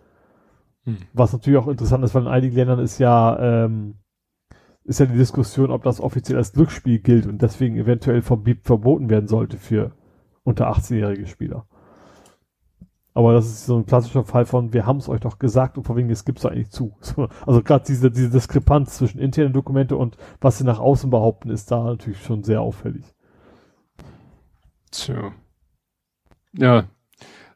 Hm. 0.85 0.97
Was 1.13 1.33
natürlich 1.33 1.59
auch 1.59 1.69
interessant 1.69 2.05
ist, 2.05 2.15
weil 2.15 2.23
in 2.23 2.29
einigen 2.29 2.57
Ländern 2.57 2.79
ist 2.79 2.99
ja, 2.99 3.65
ähm, 3.65 3.97
ist 4.85 5.01
ja 5.01 5.07
die 5.07 5.17
Diskussion, 5.17 5.71
ob 5.71 5.83
das 5.83 6.01
offiziell 6.01 6.39
als 6.39 6.53
Glücksspiel 6.53 6.99
gilt 6.99 7.27
und 7.27 7.41
deswegen 7.41 7.77
eventuell 7.77 8.23
verboten 8.23 9.09
werden 9.09 9.29
sollte 9.29 9.57
für 9.57 9.93
unter 10.43 10.71
18-jährige 10.71 11.27
Spieler. 11.27 11.67
Aber 13.15 13.33
das 13.33 13.47
ist 13.47 13.67
so 13.67 13.77
ein 13.77 13.87
klassischer 13.87 14.25
Fall 14.25 14.45
von, 14.45 14.73
wir 14.73 14.87
haben 14.87 14.99
es 14.99 15.09
euch 15.09 15.21
doch 15.21 15.39
gesagt 15.39 15.79
und 15.79 15.85
vor 15.85 15.97
wegen, 15.97 16.11
es 16.11 16.25
gibt's 16.25 16.45
eigentlich 16.45 16.71
zu. 16.71 16.97
Also 17.47 17.63
gerade 17.63 17.85
diese, 17.87 18.11
diese 18.11 18.31
Diskrepanz 18.31 18.97
zwischen 18.97 19.21
internen 19.21 19.53
Dokumente 19.53 19.97
und 19.97 20.17
was 20.41 20.59
sie 20.59 20.65
nach 20.65 20.81
außen 20.81 21.11
behaupten, 21.11 21.51
ist 21.51 21.71
da 21.71 21.85
natürlich 21.85 22.23
schon 22.23 22.43
sehr 22.43 22.61
auffällig. 22.61 23.05
Tja. 24.91 25.33
Ja, 26.53 26.89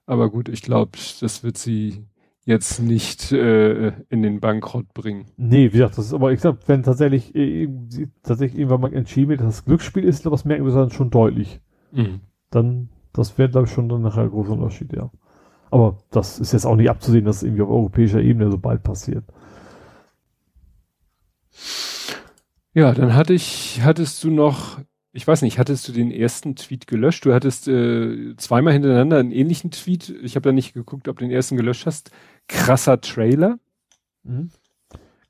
aber 0.07 0.31
gut, 0.31 0.49
ich 0.49 0.63
glaube, 0.63 0.93
das 1.21 1.43
wird 1.43 1.59
sie 1.59 2.07
jetzt 2.49 2.81
nicht 2.81 3.31
äh, 3.31 3.89
in 4.09 4.23
den 4.23 4.41
Bankrott 4.41 4.94
bringen. 4.94 5.27
Nee, 5.36 5.67
wie 5.67 5.77
gesagt, 5.77 5.99
das 5.99 6.07
ist 6.07 6.15
aber, 6.15 6.33
ich 6.33 6.41
glaube, 6.41 6.59
wenn 6.67 6.83
tatsächlich, 6.83 7.35
äh, 7.35 7.68
tatsächlich 8.23 8.59
irgendwann 8.59 8.81
mal 8.81 8.94
entschieden 8.94 9.28
wird, 9.28 9.41
dass 9.43 9.57
das 9.57 9.65
Glücksspiel 9.67 10.02
ist, 10.02 10.25
das 10.25 10.47
merken 10.47 10.65
wir 10.65 10.73
dann 10.73 10.91
schon 10.91 11.10
deutlich. 11.10 11.60
Mhm. 11.93 12.20
Dann, 12.51 12.89
das 13.12 13.36
wäre, 13.36 13.51
glaube 13.51 13.67
ich, 13.67 13.73
schon 13.75 13.91
dann 13.91 14.01
nachher 14.01 14.23
ein 14.23 14.31
großer 14.31 14.52
Unterschied, 14.52 14.94
ja. 14.94 15.10
Aber 15.70 15.99
das 16.10 16.41
ist 16.41 16.55
jetzt 16.55 16.65
auch 16.65 16.77
nicht 16.77 16.89
abzusehen, 16.89 17.27
dass 17.27 17.36
es 17.36 17.43
irgendwie 17.43 17.60
auf 17.60 17.68
europäischer 17.68 18.23
Ebene 18.23 18.51
so 18.51 18.57
bald 18.57 18.83
passiert. 18.83 19.25
Ja, 22.73 22.94
dann 22.94 23.15
hatte 23.15 23.35
ich, 23.35 23.83
hattest 23.83 24.25
du 24.25 24.31
noch, 24.31 24.78
ich 25.12 25.28
weiß 25.28 25.43
nicht, 25.43 25.59
hattest 25.59 25.86
du 25.86 25.93
den 25.93 26.10
ersten 26.10 26.57
Tweet 26.57 26.86
gelöscht? 26.86 27.27
Du 27.27 27.35
hattest 27.35 27.68
äh, 27.68 28.35
zweimal 28.39 28.73
hintereinander 28.73 29.18
einen 29.18 29.33
ähnlichen 29.33 29.70
Tweet. 29.70 30.09
Ich 30.23 30.35
habe 30.35 30.44
da 30.44 30.52
nicht 30.52 30.73
geguckt, 30.73 31.09
ob 31.09 31.18
du 31.18 31.27
den 31.27 31.31
ersten 31.31 31.59
gelöscht 31.59 31.85
hast. 31.85 32.10
Krasser 32.49 33.01
Trailer. 33.01 33.59
Mhm. 34.25 34.51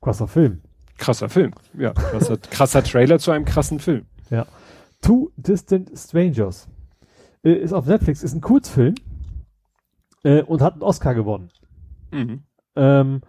Krasser 0.01 0.27
Film. 0.27 0.61
Krasser 0.97 1.29
Film, 1.29 1.53
ja. 1.77 1.93
Krasser, 1.93 2.37
krasser 2.51 2.83
Trailer 2.83 3.19
zu 3.19 3.31
einem 3.31 3.45
krassen 3.45 3.79
Film. 3.79 4.05
Ja. 4.29 4.45
Two 5.01 5.31
Distant 5.37 5.91
Strangers. 5.97 6.67
Äh, 7.43 7.53
ist 7.53 7.73
auf 7.73 7.85
Netflix, 7.85 8.21
ist 8.21 8.33
ein 8.33 8.41
Kurzfilm 8.41 8.95
äh, 10.23 10.41
und 10.43 10.61
hat 10.61 10.73
einen 10.73 10.81
Oscar 10.81 11.15
gewonnen. 11.15 11.49
Mhm. 12.11 12.43
Ähm, 12.75 13.21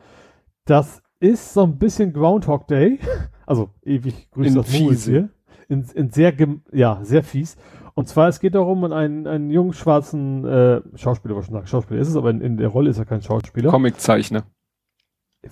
das 0.64 1.02
ist 1.20 1.54
so 1.54 1.62
ein 1.62 1.78
bisschen 1.78 2.12
Groundhog 2.12 2.66
Day, 2.66 2.98
also 3.46 3.70
ewig 3.82 4.30
grüßt 4.30 4.56
das 4.56 4.68
fies 4.68 5.04
hier. 5.04 5.30
In, 5.68 5.84
in 5.94 6.10
sehr, 6.10 6.34
ja, 6.72 6.98
sehr 7.04 7.22
fies. 7.22 7.56
Und 7.94 8.08
zwar, 8.08 8.28
es 8.28 8.40
geht 8.40 8.54
darum, 8.54 8.84
um 8.84 8.92
einen, 8.92 9.26
einen 9.26 9.50
jungen 9.50 9.72
schwarzen 9.72 10.44
äh, 10.44 10.80
Schauspieler, 10.94 11.36
was 11.36 11.46
schon 11.46 11.54
sagen, 11.54 11.66
Schauspieler 11.66 12.00
ist 12.00 12.08
es, 12.08 12.16
aber 12.16 12.30
in, 12.30 12.40
in 12.40 12.56
der 12.56 12.68
Rolle 12.68 12.90
ist 12.90 12.98
er 12.98 13.04
kein 13.04 13.22
Schauspieler. 13.22 13.70
Comiczeichner. 13.70 14.44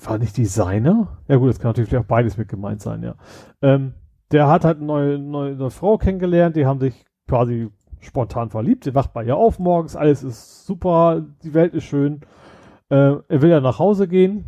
War 0.05 0.19
nicht 0.19 0.37
Designer? 0.37 1.19
Ja 1.29 1.37
gut, 1.37 1.49
das 1.49 1.59
kann 1.59 1.71
natürlich 1.71 1.97
auch 1.97 2.05
beides 2.05 2.37
mit 2.37 2.49
gemeint 2.49 2.83
sein, 2.83 3.03
ja. 3.03 3.15
Ähm, 3.63 3.95
der 4.31 4.49
hat 4.49 4.65
halt 4.65 4.79
eine 4.79 4.87
neue, 4.87 5.19
neue, 5.19 5.55
neue 5.55 5.71
Frau 5.71 5.97
kennengelernt, 5.97 6.57
die 6.57 6.67
haben 6.67 6.81
sich 6.81 7.07
quasi 7.27 7.71
spontan 8.01 8.51
verliebt. 8.51 8.85
Sie 8.85 8.95
wacht 8.95 9.13
bei 9.13 9.25
ihr 9.25 9.37
auf 9.37 9.59
morgens, 9.59 9.97
alles 9.97 10.23
ist 10.23 10.67
super, 10.67 11.25
die 11.43 11.55
Welt 11.55 11.75
ist 11.75 11.85
schön. 11.85 12.21
Äh, 12.91 13.17
er 13.29 13.43
will 13.43 13.51
ja 13.51 13.61
nach 13.61 13.79
Hause 13.79 14.09
gehen 14.09 14.45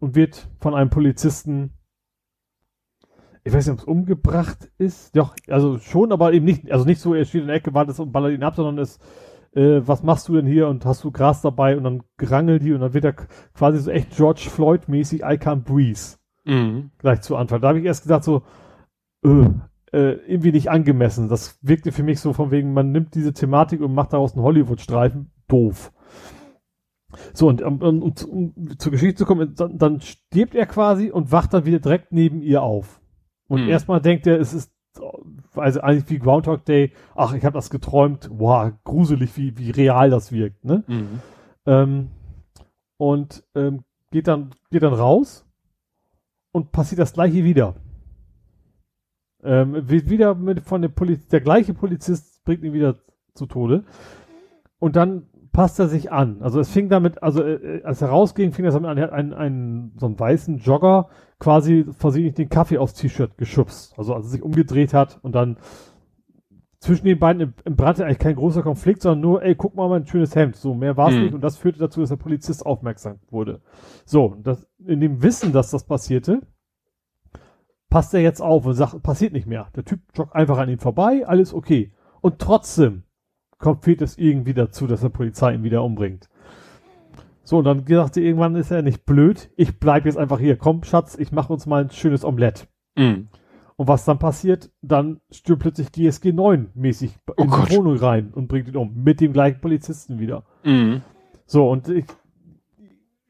und 0.00 0.14
wird 0.14 0.48
von 0.60 0.74
einem 0.74 0.90
Polizisten, 0.90 1.72
ich 3.48 3.54
weiß 3.54 3.66
nicht, 3.66 3.72
ob 3.72 3.78
es 3.80 3.84
umgebracht 3.86 4.70
ist. 4.76 5.16
Doch, 5.16 5.34
also 5.48 5.78
schon, 5.78 6.12
aber 6.12 6.34
eben 6.34 6.44
nicht, 6.44 6.70
also 6.70 6.84
nicht 6.84 7.00
so, 7.00 7.14
er 7.14 7.24
steht 7.24 7.40
in 7.40 7.46
der 7.46 7.56
Ecke, 7.56 7.72
wartet 7.72 7.98
und 7.98 8.12
ballert 8.12 8.34
ihn 8.34 8.42
ab, 8.42 8.54
sondern 8.54 8.78
es, 8.78 8.98
äh, 9.54 9.80
was 9.86 10.02
machst 10.02 10.28
du 10.28 10.34
denn 10.34 10.46
hier 10.46 10.68
und 10.68 10.84
hast 10.84 11.02
du 11.02 11.10
Gras 11.10 11.40
dabei 11.40 11.76
und 11.76 11.84
dann 11.84 12.02
gerangelt 12.18 12.62
die 12.62 12.74
und 12.74 12.80
dann 12.80 12.92
wird 12.92 13.06
er 13.06 13.14
quasi 13.54 13.78
so 13.78 13.90
echt 13.90 14.14
George 14.14 14.48
Floyd-mäßig 14.50 15.22
I 15.22 15.38
can't 15.38 15.62
breathe. 15.62 16.18
Mhm. 16.44 16.90
Gleich 16.98 17.22
zu 17.22 17.36
Anfang. 17.36 17.62
Da 17.62 17.68
habe 17.68 17.78
ich 17.78 17.86
erst 17.86 18.02
gesagt 18.02 18.24
so, 18.24 18.42
äh, 19.24 19.48
äh, 19.92 20.12
irgendwie 20.26 20.52
nicht 20.52 20.70
angemessen. 20.70 21.30
Das 21.30 21.58
wirkte 21.62 21.90
für 21.90 22.02
mich 22.02 22.20
so 22.20 22.34
von 22.34 22.50
wegen, 22.50 22.74
man 22.74 22.92
nimmt 22.92 23.14
diese 23.14 23.32
Thematik 23.32 23.80
und 23.80 23.94
macht 23.94 24.12
daraus 24.12 24.34
einen 24.34 24.42
Hollywood-Streifen. 24.42 25.32
Doof. 25.48 25.90
So, 27.32 27.48
und 27.48 27.62
um, 27.62 27.80
um, 27.80 28.02
um, 28.02 28.78
zur 28.78 28.92
Geschichte 28.92 29.14
zu 29.14 29.24
kommen, 29.24 29.54
dann, 29.54 29.78
dann 29.78 30.02
stirbt 30.02 30.54
er 30.54 30.66
quasi 30.66 31.10
und 31.10 31.32
wacht 31.32 31.54
dann 31.54 31.64
wieder 31.64 31.78
direkt 31.78 32.12
neben 32.12 32.42
ihr 32.42 32.62
auf. 32.62 33.00
Und 33.48 33.62
hm. 33.62 33.68
erstmal 33.68 34.00
denkt 34.00 34.26
er, 34.26 34.38
es 34.38 34.52
ist 34.52 34.72
also 35.54 35.80
eigentlich 35.80 36.08
wie 36.10 36.18
Groundhog 36.18 36.64
Day, 36.64 36.92
ach, 37.14 37.34
ich 37.34 37.44
habe 37.44 37.54
das 37.54 37.70
geträumt, 37.70 38.28
wow, 38.32 38.72
gruselig, 38.84 39.36
wie, 39.36 39.56
wie 39.58 39.70
real 39.70 40.10
das 40.10 40.32
wirkt, 40.32 40.64
ne? 40.64 40.84
Mhm. 40.86 41.20
Ähm, 41.66 42.08
und 42.96 43.44
ähm, 43.54 43.84
geht 44.10 44.28
dann, 44.28 44.50
geht 44.70 44.82
dann 44.82 44.94
raus 44.94 45.46
und 46.52 46.72
passiert 46.72 47.00
das 47.00 47.12
gleiche 47.12 47.44
wieder. 47.44 47.76
Ähm, 49.42 49.88
wird 49.88 50.10
wieder 50.10 50.34
mit 50.34 50.60
von 50.60 50.82
der 50.82 50.88
Polizei, 50.88 51.28
der 51.30 51.40
gleiche 51.40 51.74
Polizist 51.74 52.44
bringt 52.44 52.64
ihn 52.64 52.72
wieder 52.72 52.96
zu 53.34 53.46
Tode. 53.46 53.84
Und 54.80 54.96
dann 54.96 55.28
passt 55.52 55.78
er 55.78 55.88
sich 55.88 56.12
an. 56.12 56.42
Also 56.42 56.60
es 56.60 56.70
fing 56.70 56.88
damit, 56.88 57.22
also 57.22 57.42
äh, 57.42 57.82
als 57.84 58.02
er 58.02 58.08
rausging, 58.08 58.52
fing 58.52 58.64
das 58.64 58.74
damit 58.74 58.90
an, 58.90 58.98
er 58.98 59.04
hat 59.04 59.12
einen, 59.12 59.32
einen, 59.32 59.92
so 59.96 60.06
einen 60.06 60.18
weißen 60.18 60.58
Jogger 60.58 61.08
quasi 61.38 61.86
versehentlich 61.90 62.34
den 62.34 62.48
Kaffee 62.48 62.78
aufs 62.78 62.94
T-Shirt 62.94 63.36
geschubst. 63.38 63.94
Also 63.98 64.14
als 64.14 64.26
er 64.26 64.30
sich 64.30 64.42
umgedreht 64.42 64.94
hat 64.94 65.18
und 65.22 65.34
dann 65.34 65.58
zwischen 66.80 67.06
den 67.06 67.18
beiden 67.18 67.42
im, 67.42 67.54
im 67.64 67.76
brannte 67.76 68.04
eigentlich 68.04 68.18
kein 68.18 68.36
großer 68.36 68.62
Konflikt, 68.62 69.02
sondern 69.02 69.20
nur, 69.20 69.42
ey, 69.42 69.54
guck 69.54 69.74
mal, 69.74 69.88
mein 69.88 70.06
schönes 70.06 70.34
Hemd. 70.36 70.56
So, 70.56 70.74
mehr 70.74 70.96
war 70.96 71.08
es 71.08 71.14
hm. 71.14 71.22
nicht. 71.24 71.34
Und 71.34 71.40
das 71.40 71.56
führte 71.56 71.78
dazu, 71.78 72.00
dass 72.00 72.10
der 72.10 72.16
Polizist 72.16 72.64
aufmerksam 72.64 73.18
wurde. 73.30 73.60
So, 74.04 74.36
das, 74.42 74.66
in 74.86 75.00
dem 75.00 75.22
Wissen, 75.22 75.52
dass 75.52 75.70
das 75.70 75.84
passierte, 75.84 76.40
passt 77.90 78.14
er 78.14 78.20
jetzt 78.20 78.40
auf 78.40 78.64
und 78.66 78.74
sagt, 78.74 79.02
passiert 79.02 79.32
nicht 79.32 79.46
mehr. 79.46 79.68
Der 79.74 79.84
Typ 79.84 80.00
joggt 80.14 80.34
einfach 80.34 80.58
an 80.58 80.68
ihm 80.68 80.78
vorbei, 80.78 81.26
alles 81.26 81.52
okay. 81.52 81.92
Und 82.20 82.38
trotzdem 82.38 83.04
kommt, 83.58 83.84
fehlt 83.84 84.02
es 84.02 84.18
irgendwie 84.18 84.54
dazu, 84.54 84.86
dass 84.86 85.00
der 85.00 85.08
Polizei 85.08 85.54
ihn 85.54 85.64
wieder 85.64 85.82
umbringt. 85.82 86.28
So, 87.42 87.58
und 87.58 87.64
dann 87.64 87.84
gesagt 87.84 88.14
sie, 88.14 88.24
irgendwann 88.24 88.56
ist 88.56 88.70
er 88.70 88.82
nicht 88.82 89.06
blöd, 89.06 89.50
ich 89.56 89.78
bleib 89.78 90.04
jetzt 90.04 90.18
einfach 90.18 90.38
hier. 90.38 90.56
Komm, 90.56 90.84
Schatz, 90.84 91.16
ich 91.18 91.32
mache 91.32 91.52
uns 91.52 91.64
mal 91.64 91.84
ein 91.84 91.90
schönes 91.90 92.24
Omelett. 92.24 92.68
Mm. 92.94 93.28
Und 93.76 93.88
was 93.88 94.04
dann 94.04 94.18
passiert, 94.18 94.70
dann 94.82 95.20
stürmt 95.30 95.62
plötzlich 95.62 95.92
GSG 95.92 96.32
9 96.32 96.72
mäßig 96.74 97.16
oh 97.26 97.42
in 97.42 97.48
die 97.48 97.76
Wohnung 97.76 97.96
rein 97.96 98.32
und 98.34 98.48
bringt 98.48 98.68
ihn 98.68 98.76
um. 98.76 99.02
Mit 99.02 99.20
dem 99.20 99.32
gleichen 99.32 99.60
Polizisten 99.60 100.18
wieder. 100.18 100.44
Mm. 100.64 100.96
So, 101.46 101.70
und 101.70 101.88
ich, 101.88 102.04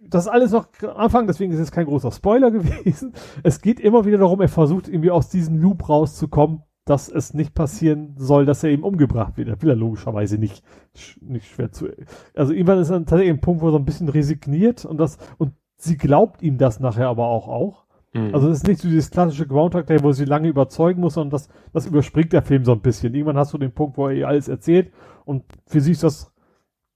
das 0.01 0.25
ist 0.25 0.31
alles 0.31 0.51
noch 0.51 0.67
Anfang, 0.97 1.27
deswegen 1.27 1.53
ist 1.53 1.61
es 1.61 1.71
kein 1.71 1.87
großer 1.87 2.11
Spoiler 2.11 2.51
gewesen. 2.51 3.13
Es 3.45 3.61
geht 3.61 3.79
immer 3.79 4.05
wieder 4.05 4.19
darum, 4.19 4.41
er 4.41 4.49
versucht 4.49 4.89
irgendwie 4.89 5.11
aus 5.11 5.29
diesem 5.29 5.59
Loop 5.59 5.89
rauszukommen, 5.89 6.63
dass 6.89 7.09
es 7.09 7.35
nicht 7.35 7.55
passieren 7.55 8.15
soll, 8.17 8.47
dass 8.47 8.65
er 8.65 8.71
eben 8.71 8.83
umgebracht 8.83 9.37
wird. 9.37 9.49
Das 9.49 9.61
will 9.63 9.71
er 9.71 9.77
logischerweise 9.77 10.39
nicht, 10.39 10.63
nicht 11.21 11.47
schwer 11.47 11.71
zu. 11.71 11.89
Also 12.35 12.53
irgendwann 12.53 12.79
ist 12.79 12.91
er 12.91 12.99
tatsächlich 12.99 13.31
ein 13.31 13.41
Punkt, 13.41 13.63
wo 13.63 13.69
er 13.69 13.73
so 13.73 13.79
ein 13.79 13.85
bisschen 13.85 14.09
resigniert 14.09 14.85
und 14.85 14.99
das, 14.99 15.19
und 15.37 15.53
sie 15.77 15.97
glaubt 15.97 16.43
ihm 16.43 16.59
das 16.59 16.81
nachher 16.81 17.09
aber 17.09 17.27
auch 17.27 17.49
auch. 17.49 17.85
Mhm. 18.13 18.35
Also 18.35 18.49
es 18.49 18.59
ist 18.59 18.69
nicht 18.69 18.81
so 18.81 18.89
dieses 18.89 19.11
klassische 19.11 19.47
Groundhog 19.47 19.87
Day, 19.87 20.03
wo 20.03 20.13
sie 20.13 20.25
lange 20.25 20.49
überzeugen 20.49 21.01
muss, 21.01 21.15
sondern 21.15 21.31
das, 21.31 21.49
das 21.73 21.87
überspringt 21.87 22.33
der 22.33 22.43
Film 22.43 22.65
so 22.65 22.73
ein 22.73 22.81
bisschen. 22.81 23.15
Irgendwann 23.15 23.37
hast 23.39 23.53
du 23.53 23.59
den 23.59 23.73
Punkt, 23.73 23.99
wo 23.99 24.09
er 24.09 24.15
ihr 24.15 24.29
alles 24.29 24.49
erzählt 24.49 24.93
und 25.25 25.45
für 25.67 25.81
sie 25.81 25.93
ist 25.93 26.03
das 26.03 26.33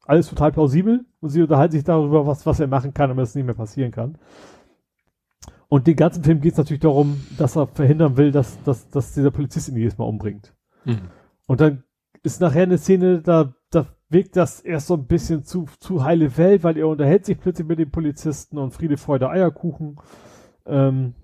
alles 0.05 0.29
total 0.29 0.53
plausibel 0.53 1.05
und 1.21 1.29
sie 1.29 1.43
unterhalten 1.43 1.73
sich 1.73 1.85
darüber, 1.85 2.27
was, 2.27 2.45
was 2.47 2.61
er 2.61 2.67
machen 2.67 2.93
kann, 2.95 3.09
damit 3.09 3.25
es 3.25 3.35
nicht 3.35 3.45
mehr 3.45 3.55
passieren 3.55 3.93
kann. 3.93 4.17
Und 5.73 5.87
den 5.87 5.97
ganzen 5.97 6.23
Film 6.23 6.43
geht 6.43 6.53
es 6.53 6.59
natürlich 6.59 6.83
darum, 6.83 7.19
dass 7.39 7.57
er 7.57 7.67
verhindern 7.67 8.19
will, 8.19 8.31
dass, 8.31 8.63
dass, 8.63 8.91
dass 8.91 9.15
dieser 9.15 9.31
Polizist 9.31 9.71
ihn 9.71 9.77
jedes 9.79 9.97
Mal 9.97 10.05
umbringt. 10.05 10.53
Mhm. 10.85 11.09
Und 11.47 11.63
dann 11.63 11.83
ist 12.23 12.43
nachher 12.43 12.65
eine 12.65 12.77
Szene, 12.77 13.23
da, 13.23 13.55
da 13.71 13.87
wirkt 14.11 14.37
das 14.37 14.61
erst 14.61 14.89
so 14.89 14.97
ein 14.97 15.07
bisschen 15.07 15.45
zu, 15.45 15.65
zu 15.81 16.05
heile 16.05 16.37
Welt, 16.37 16.63
weil 16.63 16.77
er 16.77 16.89
unterhält 16.89 17.25
sich 17.25 17.41
plötzlich 17.41 17.67
mit 17.67 17.79
dem 17.79 17.91
Polizisten 17.91 18.59
und 18.59 18.73
Friede, 18.75 18.99
Freude, 18.99 19.31
Eierkuchen. 19.31 19.97
Ähm, 20.67 21.15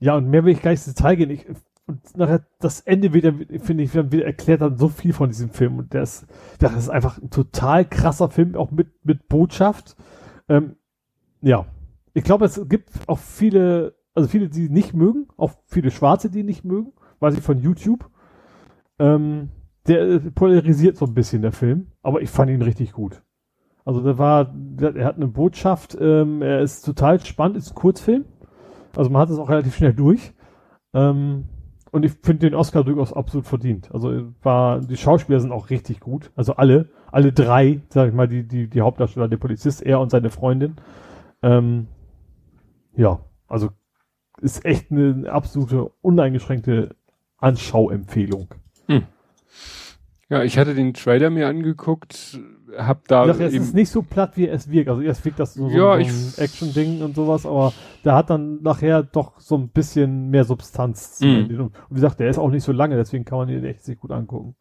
ja, 0.00 0.16
und 0.16 0.28
mehr 0.28 0.44
will 0.44 0.52
ich 0.52 0.60
gar 0.60 0.72
nicht 0.72 0.86
ins 0.86 0.94
Detail 0.94 1.16
gehen. 1.16 1.30
Ich 1.30 1.46
und 1.86 2.14
nachher 2.14 2.44
das 2.60 2.80
Ende 2.80 3.14
wieder, 3.14 3.32
finde 3.32 3.84
ich, 3.84 3.94
wieder 3.94 4.26
erklärt 4.26 4.60
dann 4.60 4.76
so 4.76 4.90
viel 4.90 5.14
von 5.14 5.30
diesem 5.30 5.48
Film. 5.48 5.78
Und 5.78 5.94
der 5.94 6.02
ist, 6.02 6.26
das 6.58 6.74
ist 6.74 6.90
einfach 6.90 7.16
ein 7.16 7.30
total 7.30 7.86
krasser 7.86 8.28
Film, 8.28 8.54
auch 8.54 8.70
mit, 8.70 8.88
mit 9.02 9.28
Botschaft. 9.28 9.96
Ähm, 10.50 10.76
ja. 11.40 11.64
Ich 12.14 12.24
glaube, 12.24 12.44
es 12.44 12.68
gibt 12.68 12.90
auch 13.06 13.18
viele, 13.18 13.94
also 14.14 14.28
viele, 14.28 14.48
die 14.48 14.68
nicht 14.68 14.94
mögen, 14.94 15.28
auch 15.36 15.52
viele 15.66 15.90
Schwarze, 15.90 16.30
die 16.30 16.42
nicht 16.42 16.64
mögen, 16.64 16.92
weiß 17.20 17.34
ich 17.34 17.42
von 17.42 17.58
YouTube. 17.58 18.10
Ähm, 18.98 19.50
der 19.86 20.20
polarisiert 20.34 20.96
so 20.96 21.06
ein 21.06 21.14
bisschen, 21.14 21.42
der 21.42 21.52
Film, 21.52 21.88
aber 22.02 22.20
ich 22.22 22.30
fand 22.30 22.50
ihn 22.50 22.62
richtig 22.62 22.92
gut. 22.92 23.22
Also 23.84 24.00
der 24.00 24.18
war, 24.18 24.52
der, 24.54 24.94
er 24.94 25.06
hat 25.06 25.16
eine 25.16 25.26
Botschaft, 25.26 25.96
ähm, 26.00 26.40
er 26.40 26.60
ist 26.60 26.82
total 26.82 27.18
spannend, 27.24 27.56
ist 27.56 27.72
ein 27.72 27.74
Kurzfilm. 27.74 28.24
Also 28.94 29.10
man 29.10 29.22
hat 29.22 29.30
es 29.30 29.38
auch 29.38 29.48
relativ 29.48 29.74
schnell 29.74 29.94
durch. 29.94 30.32
Ähm, 30.94 31.44
und 31.90 32.04
ich 32.04 32.12
finde 32.22 32.48
den 32.48 32.54
Oscar 32.54 32.84
durchaus 32.84 33.12
absolut 33.12 33.46
verdient. 33.46 33.92
Also 33.92 34.32
war, 34.42 34.80
die 34.80 34.96
Schauspieler 34.96 35.40
sind 35.40 35.52
auch 35.52 35.68
richtig 35.68 36.00
gut. 36.00 36.30
Also 36.36 36.54
alle, 36.54 36.88
alle 37.10 37.32
drei, 37.32 37.82
sag 37.88 38.08
ich 38.08 38.14
mal, 38.14 38.28
die, 38.28 38.46
die, 38.46 38.68
die 38.68 38.80
Hauptdarsteller, 38.80 39.28
der 39.28 39.36
Polizist, 39.36 39.82
er 39.82 40.00
und 40.00 40.10
seine 40.10 40.30
Freundin. 40.30 40.76
Ähm, 41.42 41.88
ja, 42.96 43.20
also 43.48 43.70
ist 44.40 44.64
echt 44.64 44.90
eine 44.90 45.30
absolute 45.30 45.90
uneingeschränkte 46.00 46.96
Anschauempfehlung. 47.38 48.48
Hm. 48.86 49.06
Ja, 50.28 50.42
ich 50.42 50.56
hatte 50.56 50.74
den 50.74 50.94
Trailer 50.94 51.28
mir 51.28 51.46
angeguckt, 51.46 52.40
hab 52.76 53.06
da. 53.06 53.26
Dachte, 53.26 53.44
es 53.44 53.52
ist 53.52 53.74
nicht 53.74 53.90
so 53.90 54.02
platt, 54.02 54.36
wie 54.36 54.48
es 54.48 54.70
wirkt. 54.70 54.88
Also 54.88 55.02
erst 55.02 55.24
wirkt 55.24 55.38
das 55.38 55.54
so, 55.54 55.68
ja, 55.68 56.02
so 56.02 56.10
ein 56.10 56.32
Action-Ding 56.38 57.02
und 57.02 57.14
sowas, 57.14 57.44
aber 57.44 57.74
der 58.04 58.14
hat 58.14 58.30
dann 58.30 58.62
nachher 58.62 59.02
doch 59.02 59.38
so 59.38 59.56
ein 59.58 59.68
bisschen 59.68 60.30
mehr 60.30 60.44
Substanz. 60.44 61.20
Mhm. 61.20 61.60
Und 61.60 61.74
wie 61.90 61.94
gesagt, 61.96 62.18
der 62.20 62.30
ist 62.30 62.38
auch 62.38 62.50
nicht 62.50 62.64
so 62.64 62.72
lange, 62.72 62.96
deswegen 62.96 63.26
kann 63.26 63.38
man 63.38 63.48
ihn 63.50 63.64
echt 63.64 63.84
sich 63.84 63.98
gut 63.98 64.10
angucken. 64.10 64.56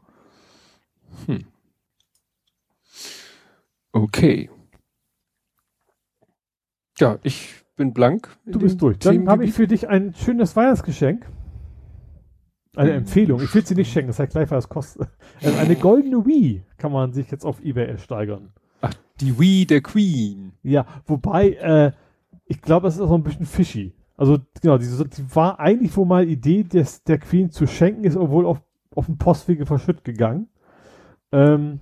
Hm. 1.25 1.45
Okay. 3.93 4.49
Ja, 6.99 7.17
ich 7.23 7.60
bin 7.81 7.93
blank. 7.93 8.29
Du 8.45 8.59
bist 8.59 8.81
durch. 8.81 8.99
Dann 8.99 9.27
habe 9.27 9.43
ich 9.43 9.53
für 9.53 9.67
dich 9.67 9.89
ein 9.89 10.13
schönes 10.13 10.55
Weihnachtsgeschenk. 10.55 11.25
Eine 12.75 12.91
Empfehlung. 12.91 13.41
Ich 13.41 13.53
will 13.53 13.65
sie 13.65 13.75
nicht 13.75 13.91
schenken, 13.91 14.09
das 14.09 14.19
heißt 14.19 14.31
gleich, 14.31 14.49
was 14.51 14.65
es 14.65 14.69
kostet. 14.69 15.09
Also 15.43 15.57
eine 15.57 15.75
goldene 15.75 16.25
Wii 16.25 16.63
kann 16.77 16.91
man 16.91 17.11
sich 17.11 17.29
jetzt 17.31 17.43
auf 17.43 17.61
Ebay 17.63 17.85
ersteigern. 17.85 18.53
Ach, 18.81 18.93
die 19.19 19.37
Wii 19.37 19.65
der 19.65 19.81
Queen. 19.81 20.53
Ja, 20.63 20.85
wobei, 21.05 21.53
äh, 21.53 21.91
ich 22.45 22.61
glaube, 22.61 22.85
das 22.85 22.95
ist 22.95 23.01
auch 23.01 23.11
ein 23.11 23.23
bisschen 23.23 23.45
fishy. 23.45 23.93
Also, 24.15 24.37
genau, 24.61 24.77
die, 24.77 24.85
die 24.85 25.35
war 25.35 25.59
eigentlich 25.59 25.97
wohl 25.97 26.05
mal 26.05 26.29
Idee, 26.29 26.63
des, 26.63 27.03
der 27.03 27.17
Queen 27.17 27.49
zu 27.49 27.65
schenken, 27.65 28.03
ist 28.03 28.15
obwohl 28.15 28.45
auf, 28.45 28.61
auf 28.95 29.07
den 29.07 29.17
Postwege 29.17 29.65
verschütt 29.65 30.03
gegangen. 30.03 30.47
Ähm, 31.31 31.79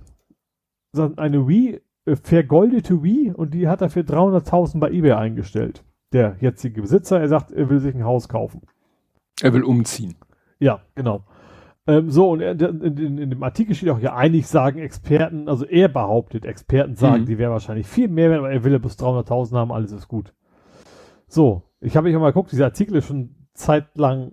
eine 1.16 1.46
Wii, 1.46 1.80
äh, 2.06 2.16
vergoldete 2.16 3.02
Wii, 3.02 3.32
und 3.32 3.52
die 3.52 3.68
hat 3.68 3.82
er 3.82 3.90
für 3.90 4.00
300.000 4.00 4.80
bei 4.80 4.90
Ebay 4.90 5.12
eingestellt. 5.12 5.84
Der 6.12 6.36
jetzige 6.40 6.82
Besitzer, 6.82 7.20
er 7.20 7.28
sagt, 7.28 7.52
er 7.52 7.68
will 7.70 7.80
sich 7.80 7.94
ein 7.94 8.04
Haus 8.04 8.28
kaufen. 8.28 8.62
Er 9.42 9.52
will 9.52 9.62
umziehen. 9.62 10.16
Ja, 10.58 10.82
genau. 10.94 11.24
Ähm, 11.86 12.10
so, 12.10 12.30
und 12.30 12.40
in, 12.40 12.58
in, 12.60 13.18
in, 13.18 13.30
dem 13.30 13.42
Artikel 13.42 13.74
steht 13.74 13.88
auch, 13.88 13.98
ja, 13.98 14.14
eigentlich 14.14 14.46
sagen 14.46 14.78
Experten, 14.78 15.48
also 15.48 15.64
er 15.64 15.88
behauptet, 15.88 16.44
Experten 16.44 16.94
sagen, 16.94 17.22
mhm. 17.22 17.26
die 17.26 17.38
wäre 17.38 17.52
wahrscheinlich 17.52 17.86
viel 17.86 18.08
mehr 18.08 18.30
wert, 18.30 18.40
aber 18.40 18.50
er 18.50 18.64
will 18.64 18.72
ja 18.72 18.78
bis 18.78 18.98
300.000 18.98 19.54
haben, 19.56 19.72
alles 19.72 19.92
ist 19.92 20.08
gut. 20.08 20.34
So, 21.26 21.62
ich 21.80 21.96
habe 21.96 22.08
mich 22.08 22.18
mal 22.18 22.28
geguckt, 22.28 22.52
dieser 22.52 22.66
Artikel 22.66 22.96
ist 22.96 23.06
schon 23.06 23.34
zeitlang 23.54 24.32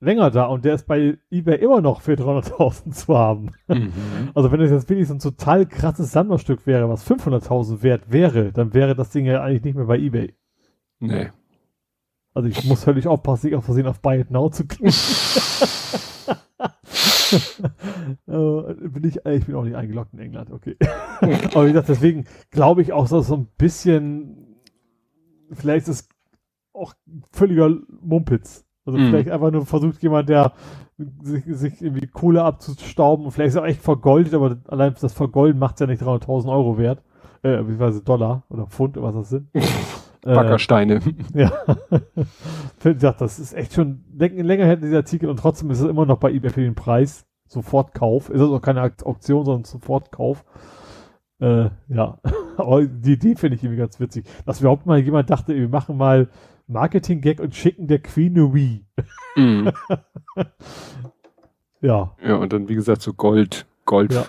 länger 0.00 0.30
da 0.30 0.46
und 0.46 0.64
der 0.64 0.74
ist 0.74 0.86
bei 0.86 1.18
eBay 1.30 1.56
immer 1.56 1.80
noch 1.80 2.00
für 2.00 2.14
300.000 2.14 2.90
zu 2.92 3.16
haben. 3.16 3.52
Mhm. 3.68 3.92
Also 4.34 4.50
wenn 4.52 4.60
es 4.60 4.70
jetzt 4.70 4.88
wirklich 4.88 5.08
so 5.08 5.14
ein 5.14 5.18
total 5.20 5.66
krasses 5.66 6.12
Sammlerstück 6.12 6.66
wäre, 6.66 6.88
was 6.88 7.08
500.000 7.08 7.82
wert 7.82 8.10
wäre, 8.10 8.52
dann 8.52 8.74
wäre 8.74 8.94
das 8.94 9.10
Ding 9.10 9.26
ja 9.26 9.42
eigentlich 9.42 9.64
nicht 9.64 9.76
mehr 9.76 9.86
bei 9.86 9.98
eBay. 9.98 10.34
Nee. 11.00 11.30
Also 12.32 12.48
ich 12.48 12.64
muss 12.64 12.84
völlig 12.84 13.08
aufpassen, 13.08 13.46
nicht 13.46 13.56
auf 13.56 13.64
Versehen 13.64 13.86
auf 13.86 14.00
Buy 14.00 14.20
It 14.20 14.30
Now 14.30 14.50
zu 14.50 14.66
klicken. 14.66 14.86
äh, 18.26 18.74
bin 18.88 19.04
ich, 19.04 19.24
ich 19.24 19.46
bin 19.46 19.54
auch 19.56 19.64
nicht 19.64 19.76
eingeloggt 19.76 20.12
in 20.12 20.20
England, 20.20 20.52
okay. 20.52 20.76
Aber 21.20 21.66
wie 21.66 21.72
gesagt, 21.72 21.88
deswegen 21.88 22.26
glaube 22.50 22.82
ich 22.82 22.92
auch, 22.92 23.08
dass 23.08 23.26
so 23.26 23.34
ein 23.34 23.48
bisschen, 23.58 24.60
vielleicht 25.50 25.88
ist 25.88 26.02
es 26.02 26.08
auch 26.72 26.94
völliger 27.32 27.76
Mumpitz. 28.00 28.64
Also 28.84 28.98
mm. 28.98 29.06
vielleicht 29.08 29.30
einfach 29.30 29.50
nur 29.50 29.66
versucht 29.66 30.02
jemand, 30.02 30.28
der 30.28 30.52
sich, 31.22 31.44
sich 31.46 31.82
irgendwie 31.82 32.06
Kohle 32.06 32.44
abzustauben 32.44 33.24
und 33.24 33.32
vielleicht 33.32 33.50
ist 33.50 33.56
er 33.56 33.62
auch 33.62 33.66
echt 33.66 33.82
vergoldet, 33.82 34.34
aber 34.34 34.58
allein 34.68 34.94
das 35.00 35.12
Vergolden 35.12 35.58
macht 35.58 35.80
ja 35.80 35.86
nicht 35.86 36.02
300.000 36.02 36.50
Euro 36.50 36.78
wert, 36.78 37.02
äh, 37.42 37.58
beziehungsweise 37.58 38.02
Dollar 38.02 38.44
oder 38.48 38.66
Pfund, 38.66 38.96
was 39.00 39.14
das 39.14 39.30
sind. 39.30 39.48
Wackersteine. 40.22 40.94
Äh, 40.94 41.00
ja. 41.42 41.52
ich 42.84 42.98
dachte, 42.98 43.24
das 43.24 43.38
ist 43.38 43.54
echt 43.54 43.74
schon 43.74 44.04
länger 44.16 44.64
her 44.64 44.76
dieser 44.76 44.98
Artikel 44.98 45.28
und 45.28 45.38
trotzdem 45.38 45.70
ist 45.70 45.80
es 45.80 45.88
immer 45.88 46.06
noch 46.06 46.18
bei 46.18 46.30
eBay 46.30 46.50
für 46.50 46.62
den 46.62 46.74
Preis. 46.74 47.26
Sofortkauf. 47.46 48.30
Ist 48.30 48.40
also 48.40 48.60
keine 48.60 48.82
Auktion, 48.82 49.44
sondern 49.44 49.64
Sofortkauf. 49.64 50.44
Äh, 51.40 51.70
ja. 51.88 52.18
Aber 52.56 52.84
die 52.84 53.14
Idee 53.14 53.34
finde 53.34 53.56
ich 53.56 53.64
irgendwie 53.64 53.80
ganz 53.80 53.98
witzig. 53.98 54.24
Dass 54.46 54.60
überhaupt 54.60 54.86
mal 54.86 54.98
jemand 55.00 55.30
dachte, 55.30 55.54
wir 55.56 55.68
machen 55.68 55.96
mal 55.96 56.28
Marketing-Gag 56.68 57.40
und 57.40 57.54
schicken 57.54 57.88
der 57.88 57.98
Queen 57.98 58.38
a 58.38 58.54
Wii. 58.54 58.86
Mm. 59.34 59.68
ja. 61.80 62.14
Ja, 62.22 62.36
und 62.36 62.52
dann, 62.52 62.68
wie 62.68 62.76
gesagt, 62.76 63.02
so 63.02 63.12
Gold, 63.12 63.66
Gold 63.84 64.12
ja. 64.12 64.26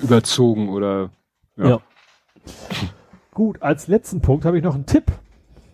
überzogen 0.00 0.68
oder, 0.68 1.10
ja. 1.56 1.68
ja. 1.68 1.80
Gut, 3.32 3.62
als 3.62 3.88
letzten 3.88 4.20
Punkt 4.20 4.44
habe 4.44 4.58
ich 4.58 4.62
noch 4.62 4.76
einen 4.76 4.86
Tipp 4.86 5.10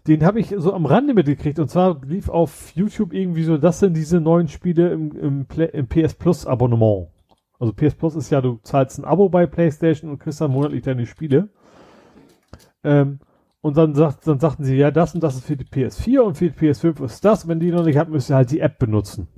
den 0.07 0.25
habe 0.25 0.41
ich 0.41 0.55
so 0.57 0.73
am 0.73 0.87
Rande 0.87 1.15
mitgekriegt 1.15 1.59
und 1.59 1.69
zwar 1.69 2.01
lief 2.05 2.29
auf 2.29 2.71
YouTube 2.75 3.13
irgendwie 3.13 3.43
so, 3.45 3.59
das 3.59 3.81
sind 3.81 3.97
diese 3.97 4.21
neuen 4.21 4.49
Spiele 4.49 4.91
im, 4.91 5.13
im, 5.17 5.47
im 5.73 5.87
PS 5.89 6.15
Plus 6.15 6.47
Abonnement. 6.47 7.09
Also 7.59 7.73
PS 7.73 7.95
Plus 7.95 8.15
ist 8.15 8.31
ja, 8.31 8.41
du 8.41 8.59
zahlst 8.63 8.99
ein 8.99 9.05
Abo 9.05 9.29
bei 9.29 9.47
PlayStation 9.47 10.11
und 10.11 10.19
kriegst 10.19 10.41
dann 10.41 10.51
monatlich 10.51 10.83
deine 10.83 11.07
Spiele. 11.07 11.49
Ähm, 12.85 13.19
und 13.63 13.77
dann, 13.77 13.95
sagt, 13.95 14.27
dann 14.27 14.39
sagten 14.39 14.65
sie, 14.65 14.77
ja, 14.77 14.91
das 14.91 15.15
und 15.15 15.23
das 15.23 15.37
ist 15.37 15.47
für 15.47 15.57
die 15.57 15.65
PS4 15.65 16.21
und 16.21 16.37
für 16.37 16.51
die 16.51 16.59
PS5 16.59 17.05
ist 17.05 17.25
das. 17.25 17.49
Wenn 17.49 17.59
die 17.59 17.73
noch 17.73 17.85
nicht 17.85 17.99
habt, 17.99 18.11
müsst 18.11 18.31
ihr 18.31 18.37
halt 18.37 18.51
die 18.51 18.61
App 18.61 18.79
benutzen 18.79 19.29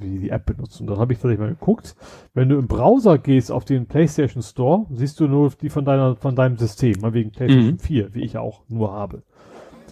wie 0.00 0.18
die 0.18 0.30
App 0.30 0.46
benutzen. 0.46 0.86
Dann 0.86 0.98
habe 0.98 1.12
ich 1.12 1.18
tatsächlich 1.18 1.40
mal 1.40 1.54
geguckt. 1.54 1.94
Wenn 2.32 2.48
du 2.48 2.58
im 2.58 2.66
Browser 2.66 3.18
gehst 3.18 3.50
auf 3.50 3.64
den 3.64 3.86
PlayStation 3.86 4.42
Store, 4.42 4.86
siehst 4.90 5.20
du 5.20 5.28
nur 5.28 5.50
die 5.50 5.70
von 5.70 5.84
deiner, 5.84 6.16
von 6.16 6.36
deinem 6.36 6.56
System, 6.56 7.00
mal 7.00 7.14
wegen 7.14 7.30
PlayStation 7.30 7.72
mhm. 7.72 7.78
4, 7.78 8.14
wie 8.14 8.22
ich 8.22 8.38
auch 8.38 8.62
nur 8.68 8.92
habe. 8.92 9.22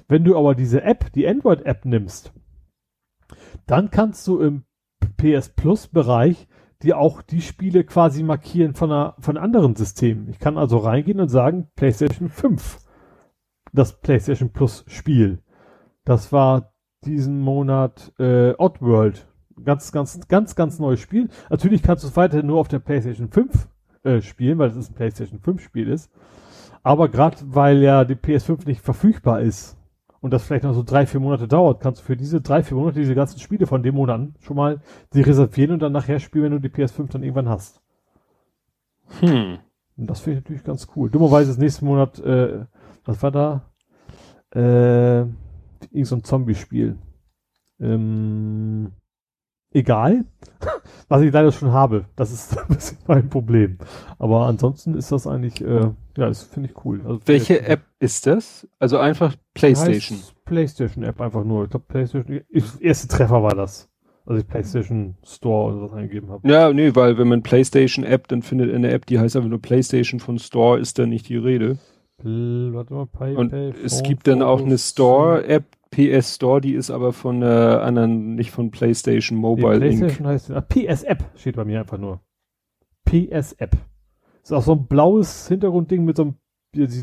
Wenn 0.08 0.24
du 0.24 0.36
aber 0.36 0.54
diese 0.54 0.82
App, 0.82 1.12
die 1.12 1.26
Android-App 1.26 1.84
nimmst, 1.84 2.32
dann 3.66 3.90
kannst 3.90 4.26
du 4.26 4.40
im 4.40 4.64
PS 5.16 5.50
Plus 5.50 5.88
Bereich 5.88 6.48
dir 6.82 6.98
auch 6.98 7.22
die 7.22 7.40
Spiele 7.40 7.84
quasi 7.84 8.22
markieren 8.22 8.74
von, 8.74 8.90
einer, 8.90 9.14
von 9.20 9.36
anderen 9.36 9.76
Systemen. 9.76 10.28
Ich 10.28 10.38
kann 10.38 10.58
also 10.58 10.78
reingehen 10.78 11.20
und 11.20 11.28
sagen, 11.28 11.68
PlayStation 11.76 12.28
5, 12.28 12.78
das 13.72 14.00
PlayStation 14.00 14.50
Plus 14.50 14.84
Spiel. 14.88 15.42
Das 16.04 16.32
war 16.32 16.72
diesen 17.04 17.40
Monat 17.40 18.12
äh, 18.18 18.54
Oddworld 18.58 19.28
ganz, 19.64 19.92
ganz, 19.92 20.26
ganz, 20.28 20.54
ganz 20.54 20.78
neues 20.78 21.00
Spiel. 21.00 21.28
Natürlich 21.50 21.82
kannst 21.82 22.04
du 22.04 22.08
es 22.08 22.16
weiterhin 22.16 22.46
nur 22.46 22.58
auf 22.60 22.68
der 22.68 22.78
PlayStation 22.78 23.28
5 23.28 23.68
äh, 24.04 24.20
spielen, 24.20 24.58
weil 24.58 24.70
es 24.70 24.88
ein 24.88 24.94
PlayStation 24.94 25.40
5 25.40 25.62
Spiel 25.62 25.88
ist. 25.88 26.10
Aber 26.82 27.08
gerade 27.08 27.36
weil 27.46 27.78
ja 27.78 28.04
die 28.04 28.16
PS5 28.16 28.66
nicht 28.66 28.80
verfügbar 28.80 29.40
ist 29.40 29.76
und 30.20 30.32
das 30.32 30.44
vielleicht 30.44 30.64
noch 30.64 30.74
so 30.74 30.82
drei, 30.82 31.06
vier 31.06 31.20
Monate 31.20 31.46
dauert, 31.46 31.80
kannst 31.80 32.00
du 32.00 32.04
für 32.04 32.16
diese 32.16 32.40
drei, 32.40 32.62
vier 32.62 32.76
Monate 32.76 33.00
diese 33.00 33.14
ganzen 33.14 33.38
Spiele 33.38 33.66
von 33.66 33.82
dem 33.82 33.94
Monat 33.94 34.30
schon 34.40 34.56
mal 34.56 34.80
die 35.14 35.20
reservieren 35.20 35.72
und 35.72 35.80
dann 35.80 35.92
nachher 35.92 36.18
spielen, 36.18 36.44
wenn 36.44 36.52
du 36.52 36.60
die 36.60 36.68
PS5 36.68 37.10
dann 37.12 37.22
irgendwann 37.22 37.48
hast. 37.48 37.80
Hm. 39.20 39.58
Und 39.96 40.06
das 40.06 40.20
finde 40.20 40.38
ich 40.38 40.44
natürlich 40.44 40.64
ganz 40.64 40.88
cool. 40.96 41.10
Dummerweise 41.10 41.50
ist 41.50 41.58
nächsten 41.58 41.84
Monat, 41.84 42.18
äh, 42.20 42.64
was 43.04 43.22
war 43.22 43.30
da? 43.30 43.62
Äh, 44.54 45.20
irgend 45.90 46.06
so 46.06 46.16
ein 46.16 46.24
Zombie-Spiel. 46.24 46.98
Ähm, 47.80 48.92
egal, 49.74 50.24
was 51.08 51.22
ich 51.22 51.32
leider 51.32 51.52
schon 51.52 51.72
habe. 51.72 52.04
Das 52.16 52.32
ist 52.32 52.58
ein 52.68 52.74
bisschen 52.74 52.98
mein 53.06 53.28
Problem. 53.28 53.78
Aber 54.18 54.46
ansonsten 54.46 54.94
ist 54.94 55.12
das 55.12 55.26
eigentlich, 55.26 55.60
äh, 55.60 55.90
ja, 56.16 56.28
das 56.28 56.42
finde 56.42 56.70
ich 56.70 56.84
cool. 56.84 57.00
Also 57.04 57.20
Welche 57.26 57.62
App 57.66 57.82
ist 57.98 58.26
das? 58.26 58.68
Also 58.78 58.98
einfach 58.98 59.34
PlayStation. 59.54 60.18
PlayStation 60.44 61.04
App 61.04 61.20
einfach 61.20 61.44
nur. 61.44 61.64
Ich 61.64 61.70
glaube 61.70 61.86
PlayStation, 61.88 62.40
erste 62.80 63.08
Treffer 63.08 63.42
war 63.42 63.54
das. 63.54 63.88
Also 64.24 64.40
ich 64.40 64.46
PlayStation 64.46 65.16
Store 65.24 65.74
oder 65.74 65.86
was 65.86 65.92
eingegeben 65.94 66.30
habe. 66.30 66.48
Ja, 66.48 66.72
nee, 66.72 66.94
weil 66.94 67.18
wenn 67.18 67.28
man 67.28 67.42
PlayStation 67.42 68.04
App, 68.04 68.28
dann 68.28 68.42
findet 68.42 68.72
eine 68.72 68.90
App, 68.90 69.06
die 69.06 69.18
heißt 69.18 69.36
einfach 69.36 69.48
nur 69.48 69.60
PlayStation 69.60 70.20
von 70.20 70.38
Store, 70.38 70.78
ist 70.78 70.98
da 70.98 71.06
nicht 71.06 71.28
die 71.28 71.36
Rede. 71.36 71.78
Warte 72.18 72.94
mal, 72.94 73.06
Pay, 73.06 73.34
Und 73.34 73.50
Pay, 73.50 73.72
es 73.84 74.04
gibt 74.04 74.28
dann 74.28 74.42
auch 74.42 74.62
eine 74.62 74.78
Store-App, 74.78 75.64
PS 75.92 76.36
Store, 76.36 76.60
die 76.60 76.74
ist 76.74 76.90
aber 76.90 77.12
von 77.12 77.42
äh, 77.42 77.44
anderen, 77.44 78.34
nicht 78.34 78.50
von 78.50 78.70
PlayStation 78.70 79.38
Mobile 79.38 79.78
nee, 79.78 79.88
PlayStation 79.88 80.26
Inc. 80.26 80.26
heißt 80.26 80.50
ah, 80.50 80.60
PS 80.62 81.02
App 81.04 81.24
steht 81.36 81.54
bei 81.54 81.64
mir 81.64 81.80
einfach 81.80 81.98
nur. 81.98 82.20
PS 83.04 83.52
App. 83.52 83.76
Ist 84.42 84.52
auch 84.52 84.62
so 84.62 84.72
ein 84.72 84.86
blaues 84.86 85.48
Hintergrundding 85.48 86.04
mit 86.04 86.16
so 86.16 86.22
einem 86.22 86.34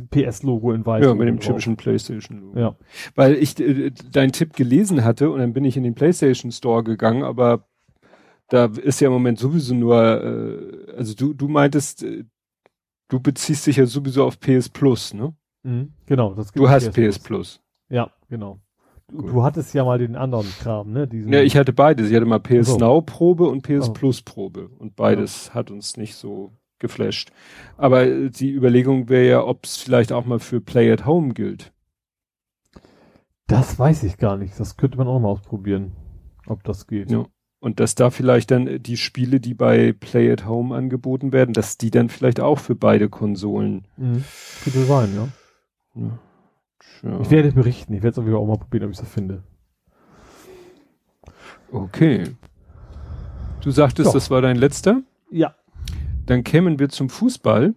PS-Logo 0.09 0.71
in 0.73 0.83
weiß. 0.83 1.05
Ja, 1.05 1.13
mit 1.13 1.27
dem 1.27 1.39
typischen 1.39 1.77
PlayStation-Logo. 1.77 2.59
Ja. 2.59 2.75
Weil 3.13 3.35
ich 3.35 3.59
äh, 3.59 3.91
deinen 3.91 4.31
Tipp 4.31 4.55
gelesen 4.55 5.03
hatte 5.03 5.29
und 5.29 5.39
dann 5.39 5.53
bin 5.53 5.63
ich 5.63 5.77
in 5.77 5.83
den 5.83 5.93
PlayStation 5.93 6.51
Store 6.51 6.83
gegangen, 6.83 7.23
aber 7.23 7.67
da 8.47 8.65
ist 8.65 8.99
ja 8.99 9.07
im 9.07 9.13
Moment 9.13 9.37
sowieso 9.37 9.75
nur, 9.75 9.95
äh, 9.95 10.93
also 10.97 11.13
du, 11.13 11.35
du 11.35 11.47
meintest, 11.47 12.03
äh, 12.03 12.23
du 13.09 13.19
beziehst 13.19 13.67
dich 13.67 13.77
ja 13.77 13.85
sowieso 13.85 14.25
auf 14.25 14.39
PS 14.39 14.69
Plus, 14.69 15.13
ne? 15.13 15.35
Mhm, 15.61 15.93
genau. 16.07 16.33
Das 16.33 16.51
du 16.51 16.67
hast 16.67 16.91
PS 16.91 17.19
Plus. 17.19 17.61
Ja, 17.89 18.11
genau. 18.27 18.59
Du, 19.11 19.21
du, 19.21 19.43
hattest 19.43 19.73
ja 19.73 19.83
mal 19.83 19.97
den 19.97 20.15
anderen 20.15 20.47
Kram, 20.59 20.91
ne? 20.91 21.07
Diesen 21.07 21.31
ja, 21.33 21.41
ich 21.41 21.57
hatte 21.57 21.73
beides. 21.73 22.09
Ich 22.09 22.15
hatte 22.15 22.25
mal 22.25 22.39
PS 22.39 22.67
so. 22.67 22.77
Now 22.77 23.01
Probe 23.01 23.45
und 23.45 23.63
PS 23.63 23.89
oh. 23.89 23.93
Plus 23.93 24.21
Probe. 24.21 24.69
Und 24.77 24.95
beides 24.95 25.47
ja. 25.47 25.55
hat 25.55 25.71
uns 25.71 25.97
nicht 25.97 26.15
so 26.15 26.51
geflasht. 26.79 27.31
Aber 27.77 28.05
die 28.05 28.51
Überlegung 28.51 29.09
wäre 29.09 29.27
ja, 29.27 29.43
ob 29.43 29.65
es 29.65 29.77
vielleicht 29.77 30.11
auch 30.11 30.25
mal 30.25 30.39
für 30.39 30.61
Play 30.61 30.91
at 30.91 31.05
Home 31.05 31.33
gilt. 31.33 31.71
Das 33.47 33.79
weiß 33.79 34.03
ich 34.03 34.17
gar 34.17 34.37
nicht. 34.37 34.59
Das 34.59 34.77
könnte 34.77 34.97
man 34.97 35.07
auch 35.07 35.19
mal 35.19 35.29
ausprobieren, 35.29 35.93
ob 36.47 36.63
das 36.63 36.87
geht. 36.87 37.11
Ja. 37.11 37.25
Und 37.59 37.79
dass 37.81 37.95
da 37.95 38.09
vielleicht 38.09 38.51
dann 38.51 38.81
die 38.81 38.95
Spiele, 38.95 39.39
die 39.39 39.53
bei 39.53 39.91
Play 39.91 40.31
at 40.31 40.47
Home 40.47 40.73
angeboten 40.73 41.33
werden, 41.33 41.53
dass 41.53 41.77
die 41.77 41.91
dann 41.91 42.07
vielleicht 42.07 42.39
auch 42.39 42.59
für 42.59 42.75
beide 42.75 43.09
Konsolen. 43.09 43.85
Mhm. 43.97 44.23
Könnte 44.63 44.83
sein, 44.85 45.09
ja. 45.15 46.01
ja. 46.01 46.19
Ja. 47.03 47.19
Ich 47.21 47.31
werde 47.31 47.51
berichten. 47.51 47.93
Ich 47.93 48.03
werde 48.03 48.21
es 48.21 48.33
auch 48.33 48.45
mal 48.45 48.57
probieren, 48.57 48.85
ob 48.85 48.91
ich 48.91 48.97
das 48.97 49.09
finde. 49.09 49.43
Okay. 51.71 52.23
Du 53.61 53.71
sagtest, 53.71 54.07
so. 54.07 54.13
das 54.13 54.29
war 54.31 54.41
dein 54.41 54.55
letzter? 54.55 55.01
Ja. 55.29 55.55
Dann 56.25 56.43
kämen 56.43 56.79
wir 56.79 56.89
zum 56.89 57.09
Fußball. 57.09 57.73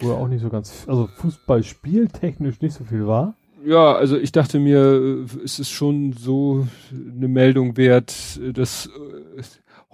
Wo 0.00 0.10
er 0.10 0.16
auch 0.16 0.28
nicht 0.28 0.42
so 0.42 0.48
ganz, 0.48 0.84
also 0.88 1.06
Fußball 1.06 1.62
spieltechnisch 1.62 2.60
nicht 2.60 2.74
so 2.74 2.84
viel 2.84 3.06
war. 3.06 3.34
Ja, 3.64 3.92
also 3.92 4.16
ich 4.16 4.32
dachte 4.32 4.58
mir, 4.58 5.26
es 5.44 5.58
ist 5.58 5.70
schon 5.70 6.12
so 6.12 6.66
eine 6.92 7.28
Meldung 7.28 7.76
wert, 7.76 8.40
dass 8.54 8.86
äh, 8.86 9.42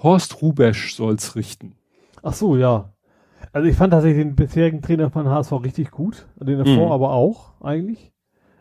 Horst 0.02 0.40
Rubesch 0.40 0.94
soll's 0.94 1.36
richten. 1.36 1.74
Ach 2.22 2.32
so, 2.32 2.56
ja. 2.56 2.92
Also 3.52 3.68
ich 3.68 3.76
fand 3.76 3.92
tatsächlich 3.92 4.24
den 4.24 4.36
bisherigen 4.36 4.82
Trainer 4.82 5.10
von 5.10 5.28
HSV 5.28 5.52
richtig 5.64 5.90
gut, 5.90 6.26
den 6.36 6.58
davor 6.58 6.86
mhm. 6.86 6.92
aber 6.92 7.12
auch 7.12 7.60
eigentlich. 7.60 8.12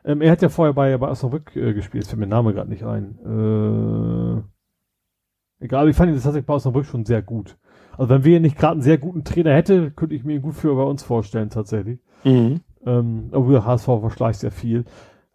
Ähm, 0.07 0.21
er 0.21 0.31
hat 0.31 0.41
ja 0.41 0.47
vorher 0.47 0.73
bei, 0.73 0.97
bei 0.97 1.09
Osnabrück 1.09 1.53
äh, 1.55 1.73
gespielt, 1.73 2.07
fällt 2.07 2.19
mir 2.19 2.27
der 2.27 2.37
Name 2.37 2.53
gerade 2.53 2.69
nicht 2.69 2.83
ein. 2.83 3.19
Äh, 5.59 5.65
egal, 5.65 5.89
ich 5.89 5.95
fand 5.97 6.09
ihn 6.09 6.15
das 6.15 6.23
tatsächlich 6.23 6.47
bei 6.47 6.53
Osnabrück 6.53 6.85
schon 6.85 7.05
sehr 7.05 7.21
gut. 7.21 7.57
Also 7.97 8.09
wenn 8.09 8.23
wir 8.23 8.39
nicht 8.39 8.57
gerade 8.57 8.73
einen 8.73 8.81
sehr 8.81 8.97
guten 8.97 9.25
Trainer 9.25 9.53
hätte, 9.53 9.91
könnte 9.91 10.15
ich 10.15 10.23
mir 10.23 10.35
ihn 10.35 10.41
gut 10.41 10.53
für 10.53 10.73
bei 10.75 10.83
uns 10.83 11.03
vorstellen 11.03 11.49
tatsächlich. 11.49 11.99
Mhm. 12.23 12.61
Ähm, 12.85 13.29
obwohl 13.33 13.65
HSV 13.65 13.85
verschleicht 13.85 14.39
sehr 14.39 14.51
viel. 14.51 14.85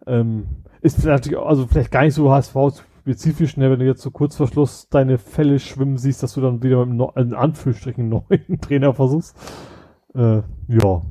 Ähm, 0.07 0.47
ist 0.81 0.99
vielleicht, 0.99 1.35
also 1.37 1.67
vielleicht 1.67 1.91
gar 1.91 2.05
nicht 2.05 2.15
so 2.15 2.33
HSV 2.33 2.57
spezifisch, 3.01 3.59
ne, 3.59 3.71
wenn 3.71 3.81
du 3.81 3.85
jetzt 3.85 4.01
so 4.01 4.11
kurz 4.11 4.37
vor 4.37 4.47
Schluss 4.47 4.89
deine 4.89 5.19
Fälle 5.19 5.59
schwimmen 5.59 5.99
siehst, 5.99 6.23
dass 6.23 6.33
du 6.33 6.41
dann 6.41 6.63
wieder 6.63 6.87
mit 6.87 6.99
einem 7.15 7.29
in 7.29 7.35
Anführungsstrichen 7.35 8.09
neuen 8.09 8.61
Trainer 8.63 8.95
versuchst. 8.95 9.37
Äh, 10.15 10.43
ja. 10.69 11.03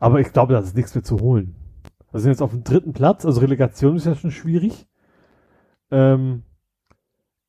Aber 0.00 0.20
ich 0.20 0.32
glaube, 0.34 0.52
das 0.52 0.66
ist 0.66 0.76
nichts 0.76 0.94
mehr 0.94 1.04
zu 1.04 1.18
holen. 1.20 1.54
Wir 2.12 2.20
sind 2.20 2.30
jetzt 2.30 2.42
auf 2.42 2.50
dem 2.50 2.64
dritten 2.64 2.92
Platz, 2.92 3.26
also 3.26 3.40
Relegation 3.40 3.96
ist 3.96 4.06
ja 4.06 4.14
schon 4.14 4.30
schwierig. 4.30 4.86
Ähm, 5.90 6.42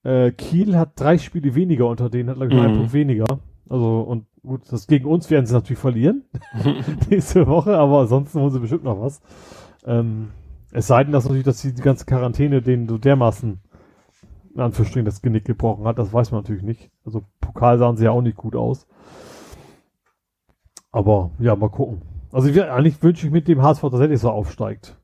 äh, 0.03 0.31
Kiel 0.31 0.77
hat 0.77 0.99
drei 0.99 1.17
Spiele 1.17 1.55
weniger 1.55 1.87
unter 1.87 2.09
denen, 2.09 2.29
hat 2.29 2.37
glaube 2.37 2.53
ich 2.53 2.59
mhm. 2.59 2.65
einen 2.65 2.77
Punkt 2.77 2.93
weniger. 2.93 3.39
Also, 3.69 4.01
und 4.01 4.25
gut, 4.41 4.61
das 4.71 4.87
gegen 4.87 5.05
uns 5.05 5.29
werden 5.29 5.45
sie 5.45 5.53
natürlich 5.53 5.79
verlieren. 5.79 6.25
Nächste 7.09 7.47
Woche, 7.47 7.77
aber 7.77 7.99
ansonsten 7.99 8.39
holen 8.39 8.51
sie 8.51 8.59
bestimmt 8.59 8.83
noch 8.83 8.99
was. 8.99 9.21
Ähm, 9.85 10.29
es 10.71 10.87
sei 10.87 11.03
denn, 11.03 11.13
dass 11.13 11.25
natürlich, 11.25 11.45
dass 11.45 11.61
die, 11.61 11.73
die 11.73 11.81
ganze 11.81 12.05
Quarantäne 12.05 12.61
denen 12.61 12.87
so 12.87 12.97
dermaßen 12.97 13.59
in 14.55 14.61
Anführungsstrichen 14.61 15.05
das 15.05 15.21
Genick 15.21 15.45
gebrochen 15.45 15.85
hat, 15.85 15.99
das 15.99 16.11
weiß 16.11 16.31
man 16.31 16.41
natürlich 16.41 16.63
nicht. 16.63 16.91
Also 17.05 17.23
Pokal 17.39 17.77
sahen 17.77 17.97
sie 17.97 18.05
ja 18.05 18.11
auch 18.11 18.21
nicht 18.21 18.37
gut 18.37 18.55
aus. 18.55 18.87
Aber 20.91 21.31
ja, 21.39 21.55
mal 21.55 21.69
gucken. 21.69 22.01
Also 22.31 22.47
ich, 22.49 22.61
eigentlich 22.61 23.01
wünsche 23.01 23.25
ich 23.25 23.31
mit 23.31 23.47
dem 23.47 23.61
HSV 23.61 23.81
tatsächlich 23.81 24.19
so 24.19 24.29
aufsteigt. 24.29 24.97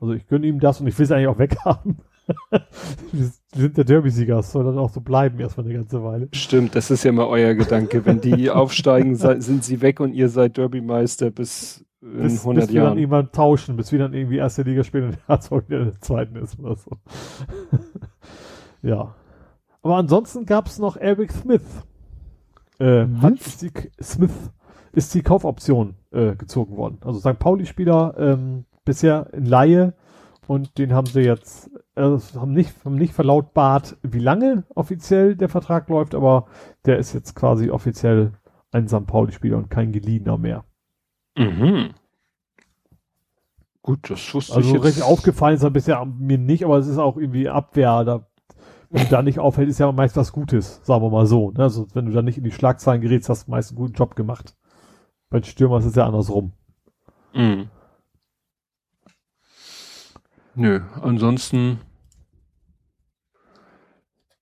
Also 0.00 0.14
ich 0.14 0.26
gönne 0.26 0.46
ihm 0.46 0.60
das 0.60 0.80
und 0.80 0.86
ich 0.86 0.98
will 0.98 1.04
es 1.04 1.12
eigentlich 1.12 1.28
auch 1.28 1.38
weghaben. 1.38 1.98
wir 2.50 3.30
sind 3.54 3.76
der 3.76 3.84
Derby-Sieger, 3.84 4.42
soll 4.42 4.64
dann 4.64 4.78
auch 4.78 4.90
so 4.90 5.00
bleiben 5.00 5.38
erstmal 5.38 5.66
eine 5.66 5.74
ganze 5.74 6.02
Weile. 6.02 6.28
Stimmt, 6.32 6.74
das 6.74 6.90
ist 6.90 7.04
ja 7.04 7.10
immer 7.10 7.28
euer 7.28 7.54
Gedanke. 7.54 8.04
Wenn 8.04 8.20
die 8.20 8.50
aufsteigen, 8.50 9.14
sind 9.14 9.64
sie 9.64 9.80
weg 9.80 10.00
und 10.00 10.12
ihr 10.12 10.28
seid 10.28 10.56
Derby-Meister 10.56 11.30
bis 11.30 11.84
in 12.02 12.22
bis, 12.22 12.40
100 12.40 12.66
bis 12.66 12.74
Jahren. 12.74 12.84
wir 12.84 12.90
dann 12.90 12.98
irgendwann 12.98 13.32
tauschen, 13.32 13.76
bis 13.76 13.90
wir 13.92 13.98
dann 13.98 14.12
irgendwie 14.12 14.36
erste 14.36 14.62
Liga 14.62 14.84
spielen 14.84 15.06
und 15.06 15.16
der 15.16 15.36
HSV 15.36 15.50
wieder 15.50 15.78
in 15.78 15.84
der 15.86 16.00
zweiten 16.00 16.36
ist 16.36 16.58
oder 16.58 16.76
so. 16.76 16.90
ja. 18.82 19.14
Aber 19.82 19.96
ansonsten 19.96 20.46
gab 20.46 20.66
es 20.66 20.78
noch 20.78 20.96
Eric 20.96 21.32
Smith. 21.32 21.62
Äh, 22.78 23.06
hat 23.22 23.34
die, 23.62 23.70
Smith 24.02 24.50
ist 24.92 25.14
die 25.14 25.22
Kaufoption 25.22 25.94
äh, 26.16 26.34
gezogen 26.36 26.76
worden. 26.76 26.98
Also 27.04 27.20
St. 27.20 27.38
Pauli-Spieler 27.38 28.14
ähm, 28.18 28.64
bisher 28.84 29.32
in 29.34 29.44
Laie 29.44 29.94
und 30.46 30.78
den 30.78 30.94
haben 30.94 31.06
sie 31.06 31.20
jetzt, 31.20 31.70
äh, 31.96 32.16
haben 32.34 32.52
nicht, 32.52 32.72
haben 32.84 32.94
nicht 32.94 33.12
verlautbart, 33.12 33.96
wie 34.02 34.20
lange 34.20 34.64
offiziell 34.74 35.36
der 35.36 35.48
Vertrag 35.48 35.88
läuft, 35.88 36.14
aber 36.14 36.46
der 36.86 36.98
ist 36.98 37.12
jetzt 37.12 37.34
quasi 37.34 37.70
offiziell 37.70 38.32
ein 38.72 38.88
St. 38.88 39.06
Pauli-Spieler 39.06 39.58
und 39.58 39.70
kein 39.70 39.92
geliehener 39.92 40.38
mehr. 40.38 40.64
Mhm. 41.36 41.90
Gut, 43.82 44.10
das 44.10 44.34
wusste 44.34 44.56
also 44.56 44.68
ich. 44.68 44.74
Also 44.74 44.84
recht 44.84 45.02
aufgefallen 45.02 45.56
ist 45.56 45.62
er 45.62 45.70
bisher 45.70 46.04
mir 46.04 46.38
nicht, 46.38 46.64
aber 46.64 46.78
es 46.78 46.86
ist 46.86 46.98
auch 46.98 47.16
irgendwie 47.16 47.48
Abwehr. 47.48 48.04
Da, 48.04 48.26
wenn 48.90 49.04
du 49.04 49.10
da 49.10 49.22
nicht 49.22 49.38
auffällt, 49.38 49.68
ist 49.68 49.78
ja 49.78 49.92
meist 49.92 50.16
was 50.16 50.32
Gutes, 50.32 50.80
sagen 50.82 51.02
wir 51.02 51.10
mal 51.10 51.26
so. 51.26 51.50
Ne? 51.52 51.60
Also 51.60 51.86
wenn 51.94 52.06
du 52.06 52.12
da 52.12 52.22
nicht 52.22 52.38
in 52.38 52.44
die 52.44 52.50
Schlagzeilen 52.50 53.00
gerätst, 53.00 53.28
hast 53.28 53.46
du 53.46 53.50
meist 53.52 53.70
einen 53.70 53.78
guten 53.78 53.94
Job 53.94 54.16
gemacht. 54.16 54.56
Bei 55.30 55.42
Stürmer 55.42 55.78
ist 55.78 55.86
es 55.86 55.94
ja 55.94 56.06
andersrum. 56.06 56.52
Mhm. 57.34 57.68
Nö, 60.54 60.80
ansonsten 61.02 61.80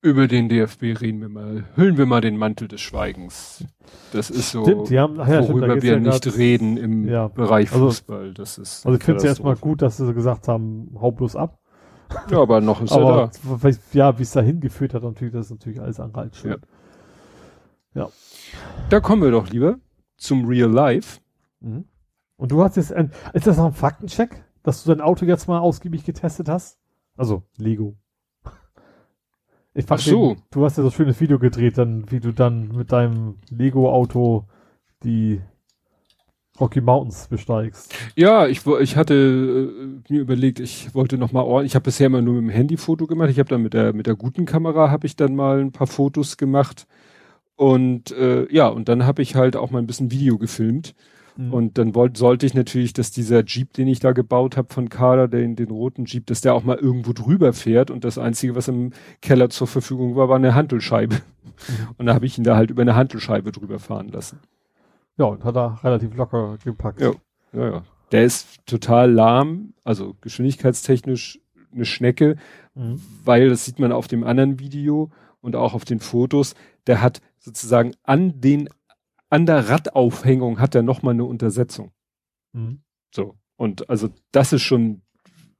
über 0.05 0.29
den 0.29 0.51
DFB 0.51 1.01
reden 1.01 1.23
wir 1.23 1.31
mal, 1.31 1.65
hüllen 1.77 1.97
wir 1.97 2.05
mal 2.05 2.21
den 2.21 2.37
Mantel 2.37 2.69
des 2.69 2.83
Schweigens. 2.83 3.65
Das 4.13 4.29
ist 4.29 4.51
so, 4.51 4.63
stimmt, 4.63 4.91
die 4.91 4.99
haben, 4.99 5.17
ja, 5.17 5.49
worüber 5.49 5.67
stimmt, 5.71 5.83
wir 5.83 5.93
ja 5.95 5.99
nicht 5.99 6.25
grad, 6.25 6.37
reden 6.37 6.77
im 6.77 7.09
ja, 7.09 7.29
Bereich 7.29 7.73
also 7.73 7.87
Fußball. 7.87 8.19
Also, 8.19 8.33
das 8.35 8.59
ist 8.59 8.85
also 8.85 8.99
ich 8.99 9.03
finde 9.03 9.19
es 9.19 9.25
erstmal 9.25 9.57
gut, 9.57 9.81
dass 9.81 9.97
sie 9.97 10.13
gesagt 10.13 10.47
haben, 10.47 10.95
hau 11.01 11.11
bloß 11.11 11.37
ab. 11.37 11.59
Ja, 12.31 12.43
aber 12.43 12.61
noch 12.61 12.83
ist 12.83 12.93
aber 12.93 13.31
er 13.33 13.71
da. 13.71 13.79
Ja, 13.93 14.19
wie 14.19 14.23
es 14.23 14.33
dahin 14.33 14.61
geführt 14.61 14.93
hat, 14.93 15.03
natürlich, 15.03 15.33
das 15.33 15.47
ist 15.47 15.53
natürlich 15.53 15.81
alles 15.81 15.99
andere 15.99 16.21
als 16.21 16.37
schön. 16.37 16.57
Ja. 17.95 18.03
ja. 18.03 18.09
Da 18.91 19.01
kommen 19.01 19.23
wir 19.23 19.31
doch 19.31 19.49
lieber 19.49 19.79
zum 20.17 20.47
Real 20.47 20.70
Life. 20.70 21.20
Mhm. 21.60 21.84
Und 22.36 22.52
du 22.52 22.62
hast 22.62 22.76
jetzt, 22.76 22.93
ein, 22.93 23.12
ist 23.33 23.47
das 23.47 23.57
noch 23.57 23.67
ein 23.67 23.73
Faktencheck, 23.73 24.44
dass 24.62 24.83
du 24.83 24.91
dein 24.91 25.01
Auto 25.01 25.25
jetzt 25.25 25.47
mal 25.47 25.59
ausgiebig 25.59 26.05
getestet 26.05 26.49
hast? 26.49 26.78
Also, 27.17 27.43
Lego. 27.57 27.97
Ich 29.76 29.86
Ach 29.89 29.99
so. 29.99 30.34
Den, 30.34 30.43
du 30.52 30.65
hast 30.65 30.76
ja 30.76 30.84
so 30.84 30.91
ein 30.91 30.93
schönes 30.93 31.20
Video 31.20 31.41
gedreht, 31.41 31.78
dann, 31.78 32.09
wie 32.09 32.20
du 32.20 32.33
dann 32.33 32.68
mit 32.68 32.93
deinem 32.93 33.39
Lego-Auto 33.51 34.47
die 35.02 35.41
Rocky 36.60 36.81
Mountains 36.81 37.26
besteigst. 37.26 37.93
Ja, 38.15 38.47
ich, 38.47 38.65
ich 38.65 38.97
hatte 38.97 39.15
äh, 39.15 40.12
mir 40.12 40.20
überlegt, 40.20 40.60
ich 40.60 40.94
wollte 40.94 41.18
noch 41.18 41.33
mal 41.33 41.43
ordentlich, 41.43 41.73
ich 41.73 41.75
habe 41.75 41.84
bisher 41.84 42.07
immer 42.07 42.23
nur 42.23 42.34
mit 42.34 42.44
dem 42.44 42.51
Handy 42.51 42.76
Foto 42.76 43.07
gemacht, 43.09 43.31
ich 43.31 43.41
habe 43.41 43.49
dann 43.49 43.62
mit 43.62 43.75
der 43.75 43.93
mit 43.93 44.07
der 44.07 44.15
guten 44.15 44.44
Kamera 44.44 44.91
habe 44.91 45.07
ich 45.07 45.17
dann 45.17 45.34
mal 45.34 45.60
ein 45.60 45.73
paar 45.73 45.89
Fotos 45.89 46.36
gemacht 46.36 46.86
und 47.57 48.10
äh, 48.12 48.52
ja, 48.52 48.68
und 48.68 48.89
dann 48.89 49.07
habe 49.07 49.23
ich 49.23 49.36
halt 49.36 49.57
auch 49.57 49.70
mal 49.70 49.78
ein 49.78 49.86
bisschen 49.86 50.10
Video 50.10 50.39
gefilmt. 50.39 50.94
Mhm. 51.36 51.52
Und 51.52 51.78
dann 51.78 51.94
wollte, 51.94 52.18
sollte 52.18 52.47
ich 52.47 52.55
natürlich, 52.55 52.92
dass 52.92 53.10
dieser 53.10 53.44
Jeep, 53.44 53.73
den 53.73 53.89
ich 53.89 54.00
da 54.00 54.12
gebaut 54.12 54.57
habe 54.57 54.73
von 54.73 54.89
Kader, 54.89 55.28
den, 55.28 55.57
den 55.57 55.70
roten 55.70 56.05
Jeep, 56.05 56.26
dass 56.26 56.41
der 56.41 56.55
auch 56.55 56.65
mal 56.65 56.76
irgendwo 56.76 57.12
drüber 57.12 57.52
fährt. 57.52 57.91
Und 57.91 58.05
das 58.05 58.18
Einzige, 58.18 58.55
was 58.55 58.68
im 58.68 58.92
Keller 59.20 59.50
zur 59.50 59.66
Verfügung 59.66 60.16
war, 60.16 60.28
war 60.28 60.36
eine 60.36 60.55
Handelscheibe. 60.55 61.16
Mhm. 61.16 61.89
Und 61.99 62.07
da 62.07 62.15
habe 62.15 62.26
ich 62.26 62.39
ihn 62.39 62.44
da 62.44 62.57
halt 62.57 62.70
über 62.70 62.83
eine 62.83 62.94
Handelscheibe 62.94 63.52
drüber 63.52 63.78
fahren 63.78 64.08
lassen. 64.08 64.39
Ja, 65.16 65.26
und 65.26 65.44
hat 65.44 65.57
er 65.57 65.78
relativ 65.84 66.15
locker 66.15 66.58
gepackt. 66.65 67.00
Ja, 67.00 67.12
ja, 67.52 67.70
ja. 67.70 67.83
Der 68.12 68.24
ist 68.24 68.66
total 68.66 69.10
lahm, 69.10 69.74
also 69.83 70.15
geschwindigkeitstechnisch 70.20 71.41
eine 71.73 71.84
Schnecke, 71.84 72.36
mhm. 72.74 73.00
weil 73.24 73.49
das 73.49 73.65
sieht 73.65 73.78
man 73.78 73.92
auf 73.92 74.07
dem 74.08 74.24
anderen 74.24 74.60
Video 74.60 75.10
und 75.41 75.57
auch 75.57 75.74
auf 75.74 75.84
den 75.84 76.00
Fotos. 76.00 76.55
Der 76.86 77.02
hat 77.02 77.20
sozusagen 77.44 77.94
an 78.02 78.40
den, 78.40 78.68
an 79.28 79.47
der 79.47 79.68
Radaufhängung 79.68 80.58
hat 80.58 80.74
er 80.74 80.82
nochmal 80.82 81.14
eine 81.14 81.24
Untersetzung. 81.24 81.90
Mhm. 82.52 82.81
So. 83.14 83.36
Und 83.56 83.89
also 83.90 84.08
das 84.32 84.52
ist 84.52 84.62
schon, 84.62 85.02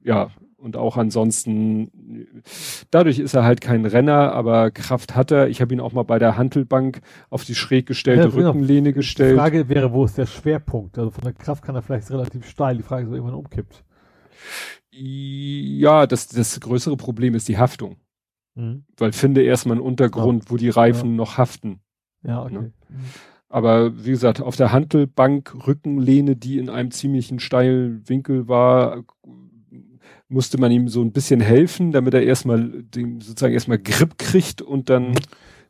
ja, 0.01 0.31
und 0.57 0.77
auch 0.77 0.97
ansonsten, 0.97 2.41
dadurch 2.89 3.19
ist 3.19 3.35
er 3.35 3.43
halt 3.43 3.61
kein 3.61 3.85
Renner, 3.85 4.31
aber 4.31 4.71
Kraft 4.71 5.15
hat 5.15 5.29
er. 5.29 5.47
Ich 5.47 5.61
habe 5.61 5.73
ihn 5.73 5.79
auch 5.79 5.93
mal 5.93 6.03
bei 6.03 6.17
der 6.17 6.37
Handelbank 6.37 7.01
auf 7.29 7.45
die 7.45 7.53
schräg 7.53 7.85
gestellte 7.85 8.23
ja, 8.23 8.29
genau. 8.29 8.49
Rückenlehne 8.49 8.91
gestellt. 8.91 9.33
Die 9.33 9.37
Frage 9.37 9.69
wäre, 9.69 9.93
wo 9.93 10.05
ist 10.05 10.17
der 10.17 10.25
Schwerpunkt? 10.25 10.97
Also 10.97 11.11
von 11.11 11.23
der 11.23 11.33
Kraft 11.33 11.63
kann 11.63 11.75
er 11.75 11.83
vielleicht 11.83 12.09
relativ 12.09 12.49
steil. 12.49 12.77
Die 12.77 12.83
Frage 12.83 13.03
ist, 13.03 13.09
ob 13.09 13.13
er 13.13 13.17
irgendwann 13.17 13.37
umkippt. 13.37 13.83
Ja, 14.91 16.07
das, 16.07 16.29
das 16.29 16.59
größere 16.59 16.97
Problem 16.97 17.35
ist 17.35 17.47
die 17.47 17.59
Haftung. 17.59 17.97
Mhm. 18.55 18.85
Weil 18.97 19.11
finde 19.11 19.43
erstmal 19.43 19.77
einen 19.77 19.85
Untergrund, 19.85 20.45
ja. 20.45 20.51
wo 20.51 20.57
die 20.57 20.69
Reifen 20.69 21.11
ja. 21.11 21.15
noch 21.15 21.37
haften. 21.37 21.79
Ja, 22.23 22.43
okay. 22.43 22.53
Ne? 22.53 22.73
Aber 23.49 24.05
wie 24.05 24.11
gesagt, 24.11 24.41
auf 24.41 24.55
der 24.55 24.71
Handelbank 24.71 25.67
Rückenlehne, 25.67 26.35
die 26.35 26.57
in 26.57 26.69
einem 26.69 26.91
ziemlichen 26.91 27.39
steilen 27.39 28.07
Winkel 28.09 28.47
war, 28.47 29.03
musste 30.27 30.59
man 30.59 30.71
ihm 30.71 30.87
so 30.87 31.01
ein 31.01 31.11
bisschen 31.11 31.39
helfen, 31.39 31.91
damit 31.91 32.13
er 32.13 32.23
erstmal 32.23 32.83
den, 32.83 33.21
sozusagen 33.21 33.53
erstmal 33.53 33.77
Grip 33.77 34.17
kriegt 34.17 34.61
und 34.61 34.89
dann 34.89 35.13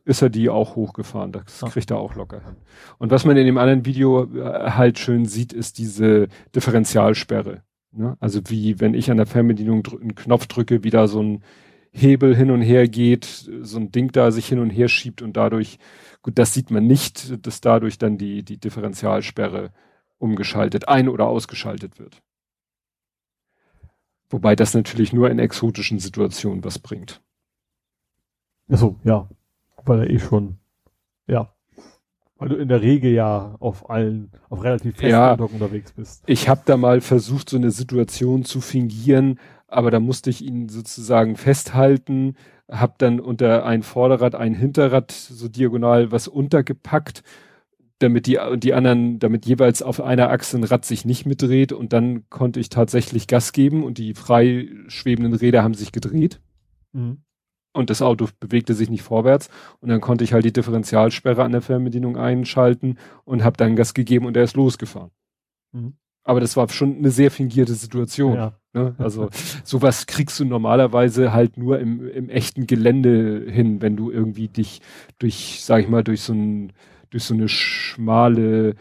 ist 0.05 0.22
er 0.22 0.30
die 0.30 0.49
auch 0.49 0.75
hochgefahren. 0.75 1.31
Das 1.31 1.61
kriegt 1.72 1.91
er 1.91 1.97
auch 1.97 2.15
locker 2.15 2.41
hin. 2.43 2.55
Und 2.99 3.11
was 3.11 3.25
man 3.25 3.38
in 3.38 3.45
dem 3.45 3.57
anderen 3.57 3.85
Video 3.85 4.23
äh, 4.23 4.72
halt 4.72 4.99
schön 4.99 5.25
sieht, 5.25 5.51
ist 5.51 5.77
diese 5.77 6.27
Differentialsperre. 6.55 7.64
Ne? 7.91 8.15
Also 8.19 8.41
wie 8.47 8.80
wenn 8.80 8.93
ich 8.93 9.09
an 9.09 9.17
der 9.17 9.25
Fernbedienung 9.25 9.83
einen 9.99 10.15
Knopf 10.15 10.47
drücke, 10.47 10.83
wie 10.83 10.91
da 10.91 11.07
so 11.07 11.22
ein 11.22 11.43
Hebel 11.95 12.35
hin 12.35 12.51
und 12.51 12.61
her 12.61 12.88
geht, 12.90 13.24
so 13.24 13.80
ein 13.80 13.91
Ding 13.91 14.11
da 14.11 14.30
sich 14.32 14.48
hin 14.48 14.59
und 14.59 14.69
her 14.69 14.90
schiebt 14.90 15.22
und 15.22 15.38
dadurch, 15.38 15.80
gut, 16.22 16.38
das 16.38 16.53
sieht 16.53 16.69
man 16.69 16.85
nicht, 16.85 17.45
dass 17.45 17.61
dadurch 17.61 17.98
dann 17.98 18.17
die, 18.17 18.43
die 18.43 18.57
Differentialsperre 18.57 19.72
umgeschaltet, 20.17 20.90
ein- 20.90 21.07
oder 21.07 21.27
ausgeschaltet 21.27 21.98
wird. 21.98 22.22
Wobei 24.30 24.56
das 24.57 24.74
natürlich 24.74 25.14
nur 25.14 25.30
in 25.30 25.40
exotischen 25.40 25.99
Situationen 25.99 26.64
was 26.65 26.80
bringt. 26.80 27.22
Achso, 28.67 28.99
ja. 29.03 29.30
Weil 29.85 30.01
er 30.01 30.09
eh 30.09 30.19
schon, 30.19 30.57
ja. 31.27 31.53
Weil 32.38 32.49
du 32.49 32.56
in 32.56 32.67
der 32.67 32.82
Regel 32.82 33.14
ja 33.14 33.56
auf 33.59 33.90
allen, 33.90 34.32
auf 34.49 34.64
relativ 34.64 34.98
festen 34.98 35.11
ja, 35.11 35.33
unterwegs 35.35 35.93
bist. 35.93 36.24
Ich 36.25 36.49
habe 36.49 36.64
da 36.65 36.75
mal 36.75 36.99
versucht, 36.99 37.49
so 37.49 37.56
eine 37.56 37.72
Situation 37.72 38.43
zu 38.43 38.59
fingieren, 38.59 39.40
aber 39.75 39.91
da 39.91 39.99
musste 39.99 40.29
ich 40.29 40.43
ihn 40.43 40.69
sozusagen 40.69 41.35
festhalten, 41.35 42.35
hab 42.69 42.97
dann 42.97 43.19
unter 43.19 43.65
ein 43.65 43.83
Vorderrad, 43.83 44.35
ein 44.35 44.55
Hinterrad 44.55 45.11
so 45.11 45.47
diagonal 45.47 46.11
was 46.11 46.27
untergepackt 46.27 47.23
damit 47.99 48.27
die, 48.27 48.39
die 48.57 48.73
anderen, 48.73 49.19
damit 49.19 49.45
jeweils 49.45 49.81
auf 49.81 50.01
einer 50.01 50.29
Achse 50.29 50.57
ein 50.57 50.63
Rad 50.63 50.85
sich 50.85 51.05
nicht 51.05 51.25
mitdreht 51.25 51.71
und 51.71 51.93
dann 51.93 52.29
konnte 52.29 52.59
ich 52.59 52.69
tatsächlich 52.69 53.27
Gas 53.27 53.53
geben 53.53 53.83
und 53.83 53.97
die 53.97 54.13
frei 54.13 54.69
schwebenden 54.87 55.33
Räder 55.33 55.63
haben 55.63 55.73
sich 55.73 55.91
gedreht. 55.91 56.41
Mhm. 56.91 57.21
Und 57.73 57.89
das 57.89 58.01
Auto 58.01 58.27
bewegte 58.39 58.73
sich 58.73 58.89
nicht 58.89 59.01
vorwärts 59.01 59.49
und 59.79 59.89
dann 59.89 60.01
konnte 60.01 60.23
ich 60.23 60.33
halt 60.33 60.45
die 60.45 60.53
Differentialsperre 60.53 61.43
an 61.43 61.51
der 61.51 61.61
Fernbedienung 61.61 62.17
einschalten 62.17 62.97
und 63.23 63.43
habe 63.43 63.57
dann 63.57 63.75
Gas 63.75 63.93
gegeben 63.93 64.25
und 64.25 64.35
er 64.35 64.43
ist 64.43 64.55
losgefahren. 64.55 65.11
Mhm. 65.71 65.93
Aber 66.23 66.39
das 66.39 66.57
war 66.57 66.67
schon 66.69 66.97
eine 66.97 67.11
sehr 67.11 67.31
fingierte 67.31 67.75
Situation. 67.75 68.35
Ja. 68.35 68.59
Ne? 68.75 68.93
Also 68.97 69.29
sowas 69.63 70.05
kriegst 70.05 70.39
du 70.39 70.45
normalerweise 70.45 71.33
halt 71.33 71.57
nur 71.57 71.79
im, 71.79 72.07
im 72.07 72.29
echten 72.29 72.67
Gelände 72.67 73.45
hin, 73.49 73.81
wenn 73.81 73.95
du 73.95 74.11
irgendwie 74.11 74.49
dich 74.49 74.81
durch, 75.17 75.61
sag 75.63 75.81
ich 75.81 75.89
mal, 75.89 76.03
durch 76.03 76.21
so 76.21 76.33
ein 76.33 76.73
durch 77.09 77.23
so 77.23 77.33
eine 77.33 77.47
schmale 77.47 78.71
äh, 78.71 78.75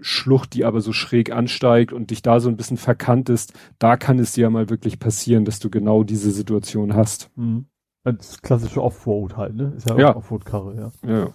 Schlucht, 0.00 0.54
die 0.54 0.64
aber 0.64 0.80
so 0.80 0.92
schräg 0.92 1.32
ansteigt 1.32 1.92
und 1.92 2.10
dich 2.10 2.22
da 2.22 2.38
so 2.38 2.48
ein 2.48 2.56
bisschen 2.56 2.76
verkantest, 2.76 3.52
da 3.80 3.96
kann 3.96 4.20
es 4.20 4.32
dir 4.32 4.42
ja 4.42 4.50
mal 4.50 4.70
wirklich 4.70 5.00
passieren, 5.00 5.44
dass 5.44 5.58
du 5.58 5.70
genau 5.70 6.04
diese 6.04 6.30
Situation 6.30 6.94
hast. 6.94 7.30
Mhm. 7.34 7.66
Das 8.04 8.40
klassische 8.42 8.82
Offroad 8.82 9.36
halt, 9.36 9.56
ne? 9.56 9.72
Ist 9.76 9.88
ja, 9.88 9.98
ja. 9.98 10.14
Offroad-Karre, 10.14 10.92
ja. 11.04 11.10
Ja. 11.10 11.28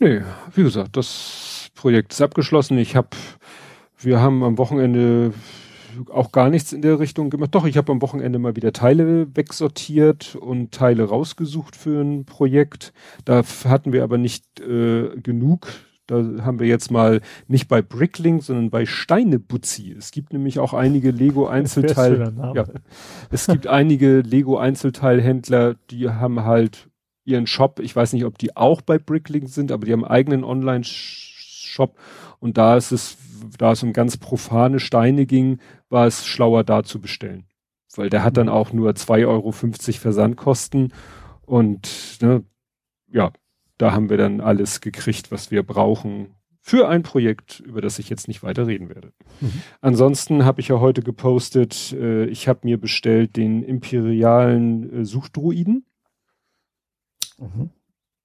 Nee, 0.00 0.22
wie 0.54 0.62
gesagt, 0.62 0.96
das 0.96 1.70
Projekt 1.74 2.12
ist 2.12 2.22
abgeschlossen. 2.22 2.78
Ich 2.78 2.96
habe, 2.96 3.10
wir 4.00 4.20
haben 4.20 4.42
am 4.42 4.58
Wochenende 4.58 5.32
auch 6.10 6.32
gar 6.32 6.50
nichts 6.50 6.72
in 6.72 6.82
der 6.82 6.98
Richtung 6.98 7.30
gemacht. 7.30 7.54
Doch, 7.54 7.66
ich 7.66 7.76
habe 7.76 7.92
am 7.92 8.02
Wochenende 8.02 8.38
mal 8.38 8.56
wieder 8.56 8.72
Teile 8.72 9.34
wegsortiert 9.34 10.36
und 10.36 10.72
Teile 10.72 11.04
rausgesucht 11.04 11.76
für 11.76 12.00
ein 12.00 12.24
Projekt. 12.24 12.92
Da 13.24 13.42
hatten 13.64 13.92
wir 13.92 14.02
aber 14.04 14.18
nicht 14.18 14.60
äh, 14.60 15.08
genug. 15.20 15.68
Da 16.06 16.24
haben 16.42 16.58
wir 16.58 16.66
jetzt 16.66 16.90
mal 16.90 17.20
nicht 17.46 17.68
bei 17.68 17.82
Bricklink, 17.82 18.42
sondern 18.42 18.70
bei 18.70 18.84
Steinebutzi. 18.84 19.94
Es 19.96 20.10
gibt 20.10 20.32
nämlich 20.32 20.58
auch 20.58 20.74
einige 20.74 21.10
Lego 21.10 21.46
Einzelteil. 21.48 22.32
Ja, 22.54 22.64
es 23.30 23.46
gibt 23.46 23.66
einige 23.66 24.20
Lego 24.20 24.58
Einzelteilhändler, 24.58 25.76
die 25.90 26.08
haben 26.08 26.44
halt 26.44 26.88
ihren 27.24 27.46
Shop. 27.46 27.78
Ich 27.80 27.94
weiß 27.94 28.12
nicht, 28.12 28.24
ob 28.24 28.38
die 28.38 28.56
auch 28.56 28.80
bei 28.80 28.98
Bricklink 28.98 29.48
sind, 29.48 29.70
aber 29.70 29.86
die 29.86 29.92
haben 29.92 30.04
einen 30.04 30.12
eigenen 30.12 30.44
Online 30.44 30.82
Shop 30.84 31.96
und 32.40 32.58
da 32.58 32.76
ist 32.76 32.90
es 32.90 33.16
da 33.58 33.72
es 33.72 33.82
um 33.82 33.92
ganz 33.92 34.16
profane 34.16 34.80
Steine 34.80 35.26
ging, 35.26 35.58
war 35.88 36.06
es 36.06 36.26
schlauer 36.26 36.64
da 36.64 36.82
zu 36.82 37.00
bestellen. 37.00 37.44
Weil 37.96 38.10
der 38.10 38.22
hat 38.22 38.36
dann 38.36 38.46
mhm. 38.46 38.52
auch 38.52 38.72
nur 38.72 38.90
2,50 38.90 39.26
Euro 39.26 39.52
Versandkosten 39.52 40.92
und 41.42 42.18
ne, 42.20 42.44
ja, 43.10 43.32
da 43.78 43.92
haben 43.92 44.10
wir 44.10 44.16
dann 44.16 44.40
alles 44.40 44.80
gekriegt, 44.80 45.32
was 45.32 45.50
wir 45.50 45.62
brauchen 45.62 46.34
für 46.60 46.88
ein 46.88 47.02
Projekt, 47.02 47.60
über 47.60 47.80
das 47.80 47.98
ich 47.98 48.10
jetzt 48.10 48.28
nicht 48.28 48.42
weiter 48.42 48.66
reden 48.66 48.88
werde. 48.88 49.12
Mhm. 49.40 49.62
Ansonsten 49.80 50.44
habe 50.44 50.60
ich 50.60 50.68
ja 50.68 50.78
heute 50.78 51.02
gepostet, 51.02 51.92
äh, 51.92 52.26
ich 52.26 52.46
habe 52.48 52.60
mir 52.64 52.78
bestellt 52.78 53.36
den 53.36 53.62
imperialen 53.62 55.00
äh, 55.00 55.04
Suchdruiden. 55.04 55.86
Mhm. 57.38 57.70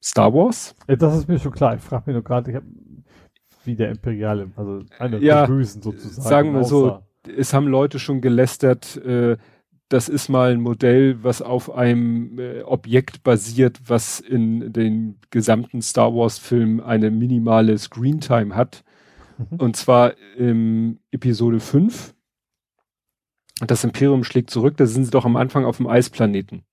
Star 0.04 0.34
Wars. 0.34 0.76
Ja, 0.88 0.98
das 0.98 1.18
ist 1.18 1.28
mir 1.28 1.40
schon 1.40 1.54
klar. 1.54 1.76
Ich 1.76 1.82
frage 1.82 2.04
mich 2.08 2.14
nur 2.14 2.24
gerade, 2.24 2.52
ich 2.52 2.58
habe 2.58 2.68
wie 3.66 3.76
der 3.76 3.90
Imperiale, 3.90 4.52
also 4.56 4.84
eine 5.00 5.20
ja, 5.20 5.46
Bösen 5.46 5.82
sozusagen. 5.82 6.28
Sagen 6.28 6.54
wir 6.54 6.64
so, 6.64 7.00
es 7.38 7.54
haben 7.54 7.68
Leute 7.68 8.00
schon 8.00 8.22
gelästert, 8.22 8.98
äh, 8.98 9.38
das 9.90 10.10
ist 10.10 10.30
mal 10.30 10.52
ein 10.52 10.62
Modell, 10.62 11.24
was 11.24 11.42
auf 11.42 11.72
einem 11.72 12.40
äh, 12.40 12.64
Objekt 12.64 13.24
basiert, 13.24 13.80
was 13.88 14.20
in 14.20 14.74
den 14.74 15.20
gesamten 15.30 15.82
Star 15.82 16.14
Wars 16.16 16.40
Film 16.40 16.80
eine 16.80 17.12
minimale 17.12 17.78
Screentime 17.78 18.56
hat. 18.56 18.84
Mhm. 19.38 19.58
Und 19.58 19.76
zwar 19.76 20.14
im 20.38 21.00
Episode 21.12 21.60
5. 21.60 22.16
Das 23.68 23.84
Imperium 23.84 24.24
schlägt 24.24 24.50
zurück, 24.50 24.76
da 24.78 24.86
sind 24.86 25.06
sie 25.06 25.12
doch 25.12 25.26
am 25.26 25.36
Anfang 25.36 25.66
auf 25.66 25.78
dem 25.78 25.88
Eisplaneten. 25.88 26.64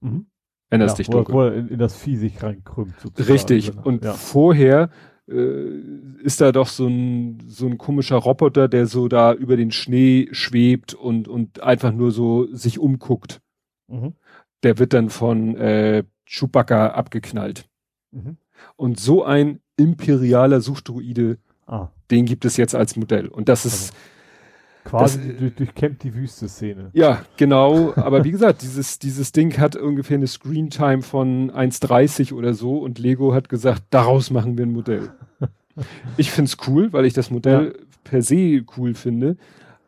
Mhm. 0.00 0.26
Erinnerst 0.70 0.98
ja, 0.98 1.04
dich 1.04 1.12
wo, 1.12 1.32
wo 1.32 1.42
er 1.42 1.54
in, 1.54 1.68
in, 1.68 1.78
das 1.78 1.96
Vieh 1.96 2.16
sich 2.16 2.42
reinkrümmt. 2.42 2.94
Richtig. 3.18 3.72
Genau. 3.72 3.82
Und 3.82 4.04
ja. 4.04 4.14
vorher 4.14 4.88
ist 5.26 6.40
da 6.40 6.52
doch 6.52 6.66
so 6.66 6.86
ein, 6.86 7.42
so 7.46 7.66
ein 7.66 7.78
komischer 7.78 8.16
Roboter, 8.16 8.68
der 8.68 8.86
so 8.86 9.08
da 9.08 9.32
über 9.32 9.56
den 9.56 9.70
Schnee 9.70 10.28
schwebt 10.32 10.94
und, 10.94 11.28
und 11.28 11.62
einfach 11.62 11.92
nur 11.92 12.10
so 12.10 12.52
sich 12.52 12.78
umguckt. 12.78 13.40
Mhm. 13.88 14.14
Der 14.62 14.78
wird 14.78 14.92
dann 14.92 15.10
von 15.10 15.56
äh, 15.56 16.04
Chewbacca 16.26 16.88
abgeknallt. 16.88 17.68
Mhm. 18.10 18.36
Und 18.76 18.98
so 18.98 19.24
ein 19.24 19.60
imperialer 19.76 20.60
Suchdruide, 20.60 21.38
ah. 21.66 21.88
den 22.10 22.26
gibt 22.26 22.44
es 22.44 22.56
jetzt 22.56 22.74
als 22.74 22.96
Modell. 22.96 23.28
Und 23.28 23.48
das 23.48 23.64
ist, 23.64 23.90
also 23.90 23.94
Quasi 24.84 25.18
das, 25.18 25.38
durch, 25.38 25.54
durchkämmt 25.54 26.02
die 26.02 26.14
Wüste-Szene. 26.14 26.90
Ja, 26.92 27.22
genau. 27.36 27.92
Aber 27.96 28.24
wie 28.24 28.30
gesagt, 28.30 28.62
dieses, 28.62 28.98
dieses 28.98 29.32
Ding 29.32 29.58
hat 29.58 29.76
ungefähr 29.76 30.16
eine 30.16 30.26
Screentime 30.26 31.02
von 31.02 31.50
1,30 31.52 32.34
oder 32.34 32.54
so 32.54 32.78
und 32.78 32.98
Lego 32.98 33.32
hat 33.32 33.48
gesagt, 33.48 33.84
daraus 33.90 34.30
machen 34.30 34.58
wir 34.58 34.66
ein 34.66 34.72
Modell. 34.72 35.10
ich 36.16 36.30
find's 36.30 36.56
cool, 36.66 36.92
weil 36.92 37.04
ich 37.04 37.14
das 37.14 37.30
Modell 37.30 37.74
ja. 37.76 37.84
per 38.04 38.22
se 38.22 38.64
cool 38.76 38.94
finde. 38.94 39.36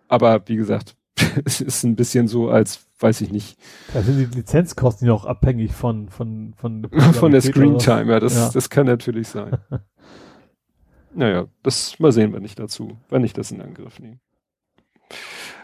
Aber 0.09 0.43
wie 0.47 0.57
gesagt, 0.57 0.95
es 1.45 1.61
ist 1.61 1.85
ein 1.85 1.97
bisschen 1.97 2.29
so, 2.29 2.49
als 2.49 2.87
weiß 3.01 3.21
ich 3.21 3.31
nicht. 3.31 3.59
Da 3.93 4.03
sind 4.03 4.19
die 4.19 4.37
Lizenzkosten 4.37 5.07
ja 5.07 5.13
auch 5.13 5.25
abhängig 5.25 5.73
von, 5.73 6.09
von, 6.09 6.55
von, 6.57 6.89
von 7.13 7.33
der 7.33 7.41
Screentime, 7.41 8.13
ja 8.13 8.21
das, 8.21 8.35
ja. 8.35 8.51
das 8.53 8.71
kann 8.71 8.87
natürlich 8.87 9.29
sein. 9.29 9.59
naja, 11.15 11.47
das 11.63 11.99
mal 11.99 12.13
sehen 12.13 12.33
wir 12.33 12.41
nicht 12.41 12.59
dazu, 12.59 12.97
wenn 13.11 13.25
ich 13.25 13.33
das 13.33 13.51
in 13.51 13.61
Angriff 13.61 14.01
nehme. 14.01 14.19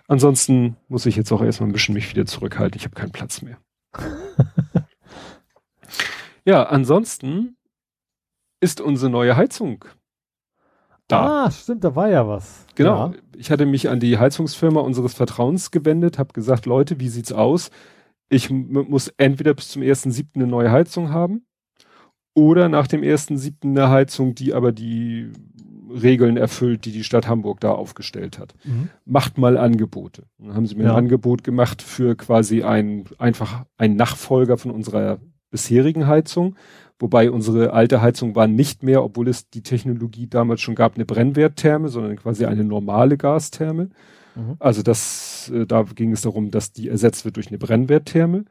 Ansonsten 0.08 0.76
muss 0.88 1.06
ich 1.06 1.16
jetzt 1.16 1.30
auch 1.32 1.42
erstmal 1.42 1.68
ein 1.68 1.72
bisschen 1.72 1.94
mich 1.94 2.10
wieder 2.10 2.26
zurückhalten. 2.26 2.78
Ich 2.78 2.84
habe 2.84 2.94
keinen 2.94 3.12
Platz 3.12 3.42
mehr. 3.42 3.58
ja, 6.44 6.64
ansonsten 6.64 7.56
ist 8.60 8.80
unsere 8.80 9.10
neue 9.10 9.36
Heizung 9.36 9.84
da. 11.10 11.44
Ah, 11.44 11.50
stimmt, 11.50 11.84
da 11.84 11.94
war 11.94 12.08
ja 12.08 12.26
was. 12.26 12.66
Genau. 12.74 13.08
Ja. 13.08 13.14
Ich 13.36 13.50
hatte 13.50 13.66
mich 13.66 13.88
an 13.88 14.00
die 14.00 14.18
Heizungsfirma 14.18 14.80
unseres 14.80 15.14
Vertrauens 15.14 15.70
gewendet, 15.70 16.18
habe 16.18 16.32
gesagt, 16.32 16.66
Leute, 16.66 17.00
wie 17.00 17.08
sieht's 17.08 17.32
aus? 17.32 17.70
Ich 18.28 18.50
muss 18.50 19.08
entweder 19.16 19.54
bis 19.54 19.68
zum 19.68 19.82
ersten 19.82 20.12
siebten 20.12 20.40
eine 20.40 20.50
neue 20.50 20.70
Heizung 20.70 21.10
haben 21.10 21.46
oder 22.34 22.68
nach 22.68 22.86
dem 22.86 23.02
ersten 23.02 23.38
siebten 23.38 23.76
eine 23.76 23.90
Heizung, 23.90 24.34
die 24.34 24.54
aber 24.54 24.70
die 24.70 25.32
Regeln 25.90 26.36
erfüllt, 26.36 26.84
die 26.84 26.92
die 26.92 27.04
Stadt 27.04 27.28
Hamburg 27.28 27.60
da 27.60 27.72
aufgestellt 27.72 28.38
hat. 28.38 28.54
Mhm. 28.64 28.90
Macht 29.04 29.38
mal 29.38 29.56
Angebote. 29.56 30.24
Dann 30.38 30.54
haben 30.54 30.66
sie 30.66 30.74
mir 30.74 30.84
ja. 30.84 30.90
ein 30.90 30.96
Angebot 30.96 31.44
gemacht 31.44 31.82
für 31.82 32.16
quasi 32.16 32.62
ein, 32.62 33.04
einfach 33.18 33.64
ein 33.76 33.96
Nachfolger 33.96 34.56
von 34.56 34.70
unserer 34.70 35.18
bisherigen 35.50 36.06
Heizung. 36.06 36.56
Wobei 36.98 37.30
unsere 37.30 37.72
alte 37.72 38.02
Heizung 38.02 38.34
war 38.34 38.46
nicht 38.46 38.82
mehr, 38.82 39.02
obwohl 39.02 39.28
es 39.28 39.48
die 39.48 39.62
Technologie 39.62 40.26
damals 40.26 40.60
schon 40.60 40.74
gab, 40.74 40.96
eine 40.96 41.06
Brennwerttherme, 41.06 41.88
sondern 41.88 42.16
quasi 42.16 42.44
eine 42.44 42.62
normale 42.62 43.16
Gastherme. 43.16 43.88
Mhm. 44.36 44.56
Also 44.58 44.82
das, 44.82 45.50
äh, 45.54 45.66
da 45.66 45.82
ging 45.82 46.12
es 46.12 46.22
darum, 46.22 46.50
dass 46.50 46.72
die 46.72 46.88
ersetzt 46.88 47.24
wird 47.24 47.36
durch 47.36 47.48
eine 47.48 47.58
Brennwerttherme. 47.58 48.44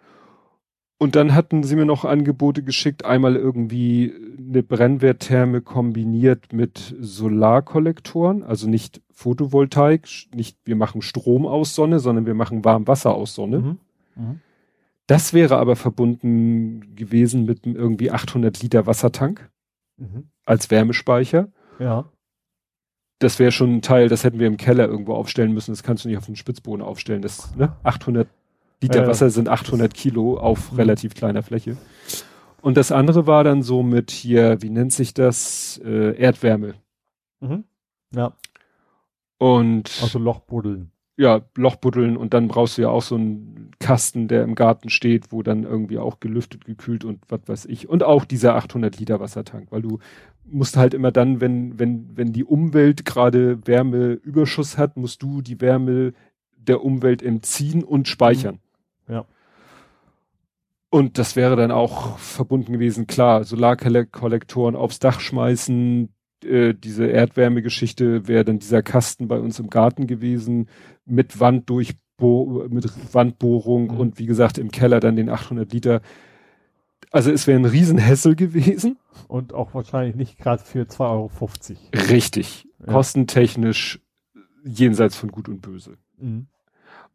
Und 1.02 1.16
dann 1.16 1.34
hatten 1.34 1.64
sie 1.64 1.78
mir 1.78 1.86
noch 1.86 2.04
Angebote 2.04 2.62
geschickt, 2.62 3.06
einmal 3.06 3.38
irgendwie 3.38 4.14
eine 4.38 4.62
Brennwerttherme 4.64 5.62
kombiniert 5.62 6.52
mit 6.52 6.94
Solarkollektoren, 7.00 8.44
also 8.44 8.70
nicht 8.70 9.02
Photovoltaik, 9.10 10.10
nicht 10.36 10.58
wir 10.66 10.76
machen 10.76 11.02
Strom 11.02 11.46
aus 11.46 11.74
Sonne, 11.74 12.00
sondern 12.00 12.26
wir 12.26 12.34
machen 12.34 12.66
Warmwasser 12.66 13.16
aus 13.16 13.34
Sonne. 13.34 13.60
Mhm. 13.60 13.78
Mhm. 14.16 14.40
Das 15.08 15.34
wäre 15.34 15.58
aber 15.58 15.78
verbunden 15.78 16.96
gewesen 16.96 17.46
mit 17.46 17.66
irgendwie 17.66 18.12
800 18.12 18.62
Liter 18.62 18.86
Wassertank 18.86 19.50
mhm. 19.96 20.30
als 20.46 20.70
Wärmespeicher. 20.70 21.48
Ja. 21.80 22.12
Das 23.20 23.40
wäre 23.40 23.54
schon 23.54 23.78
ein 23.78 23.82
Teil, 23.82 24.10
das 24.10 24.26
hätten 24.26 24.40
wir 24.40 24.48
im 24.48 24.58
Keller 24.58 24.88
irgendwo 24.90 25.14
aufstellen 25.14 25.54
müssen. 25.54 25.72
Das 25.72 25.82
kannst 25.82 26.04
du 26.04 26.10
nicht 26.10 26.18
auf 26.18 26.26
den 26.26 26.36
Spitzboden 26.36 26.86
aufstellen. 26.86 27.22
Das, 27.22 27.56
ne? 27.56 27.78
800 27.84 28.28
Liter 28.82 29.04
äh, 29.04 29.08
Wasser 29.08 29.30
sind 29.30 29.50
800 29.50 29.94
Kilo 29.94 30.38
auf 30.38 30.72
mhm. 30.72 30.78
relativ 30.78 31.16
kleiner 31.16 31.44
Fläche. 31.44 31.78
Und 32.62 32.78
das 32.78 32.92
andere 32.92 33.28
war 33.28 33.44
dann 33.44 33.62
so 33.62 33.84
mit 33.84 34.12
hier, 34.12 34.62
wie 34.62 34.70
nennt 34.70 34.94
sich 34.94 35.14
das? 35.14 35.80
Äh, 35.84 36.18
Erdwärme. 36.18 36.76
Mhm. 37.40 37.64
Ja. 38.14 38.34
Und. 39.38 39.92
Also 40.02 40.20
Lochbuddeln. 40.20 40.92
Ja, 41.18 41.42
Lochbuddeln 41.56 42.16
und 42.16 42.34
dann 42.34 42.48
brauchst 42.48 42.78
du 42.78 42.84
ja 42.84 42.90
auch 42.90 43.02
so 43.02 43.16
einen 43.16 43.72
Kasten, 43.80 44.30
der 44.30 44.44
im 44.44 44.56
Garten 44.56 44.90
steht, 44.90 45.34
wo 45.34 45.44
dann 45.44 45.64
irgendwie 45.64 45.98
auch 45.98 46.22
gelüftet, 46.22 46.64
gekühlt 46.64 47.04
und 47.04 47.20
was 47.28 47.42
weiß 47.46 47.66
ich. 47.66 47.90
Und 47.90 48.04
auch 48.04 48.24
dieser 48.24 48.56
800 48.56 48.98
Liter 49.00 49.20
Wassertank, 49.20 49.68
weil 49.70 49.82
du 49.82 50.00
musst 50.46 50.78
halt 50.78 50.94
immer 50.94 51.12
dann, 51.12 51.42
wenn, 51.42 51.78
wenn, 51.78 52.16
wenn 52.16 52.32
die 52.32 52.46
Umwelt 52.46 53.04
gerade 53.04 53.66
Wärmeüberschuss 53.68 54.78
hat, 54.78 54.96
musst 54.96 55.22
du 55.22 55.42
die 55.42 55.60
Wärme 55.60 56.14
der 56.56 56.84
Umwelt 56.84 57.22
entziehen 57.22 57.84
und 57.84 58.08
speichern. 58.08 58.56
Mhm. 58.56 58.69
Ja. 59.10 59.26
Und 60.92 61.18
das 61.18 61.36
wäre 61.36 61.56
dann 61.56 61.72
auch 61.72 62.18
verbunden 62.18 62.74
gewesen, 62.74 63.06
klar, 63.06 63.44
Solarkollektoren 63.44 64.76
aufs 64.76 65.00
Dach 65.00 65.20
schmeißen, 65.20 66.10
äh, 66.44 66.74
diese 66.74 67.06
Erdwärmegeschichte 67.06 68.28
wäre 68.28 68.46
dann 68.46 68.60
dieser 68.60 68.82
Kasten 68.82 69.28
bei 69.28 69.40
uns 69.40 69.60
im 69.60 69.70
Garten 69.70 70.08
gewesen, 70.08 70.70
mit 71.06 71.40
Wanddurchbohr, 71.40 72.70
mit 72.70 73.14
Wandbohrung 73.14 73.92
mhm. 73.92 74.00
und 74.00 74.20
wie 74.20 74.26
gesagt 74.26 74.58
im 74.58 74.72
Keller 74.72 75.00
dann 75.00 75.16
den 75.16 75.30
800 75.30 75.72
Liter. 75.72 76.02
Also 77.12 77.32
es 77.32 77.48
wäre 77.48 77.60
ein 77.60 77.66
Riesenhessel 77.66 78.36
gewesen. 78.36 78.98
Und 79.28 79.54
auch 79.54 79.74
wahrscheinlich 79.74 80.16
nicht 80.16 80.38
gerade 80.38 80.64
für 80.64 80.84
2,50 80.84 81.02
Euro. 81.02 81.32
Richtig. 82.10 82.68
Ja. 82.80 82.94
Kostentechnisch 82.94 84.00
jenseits 84.64 85.16
von 85.16 85.32
Gut 85.32 85.50
und 85.50 85.62
Böse. 85.62 85.98
Mhm. 86.18 86.48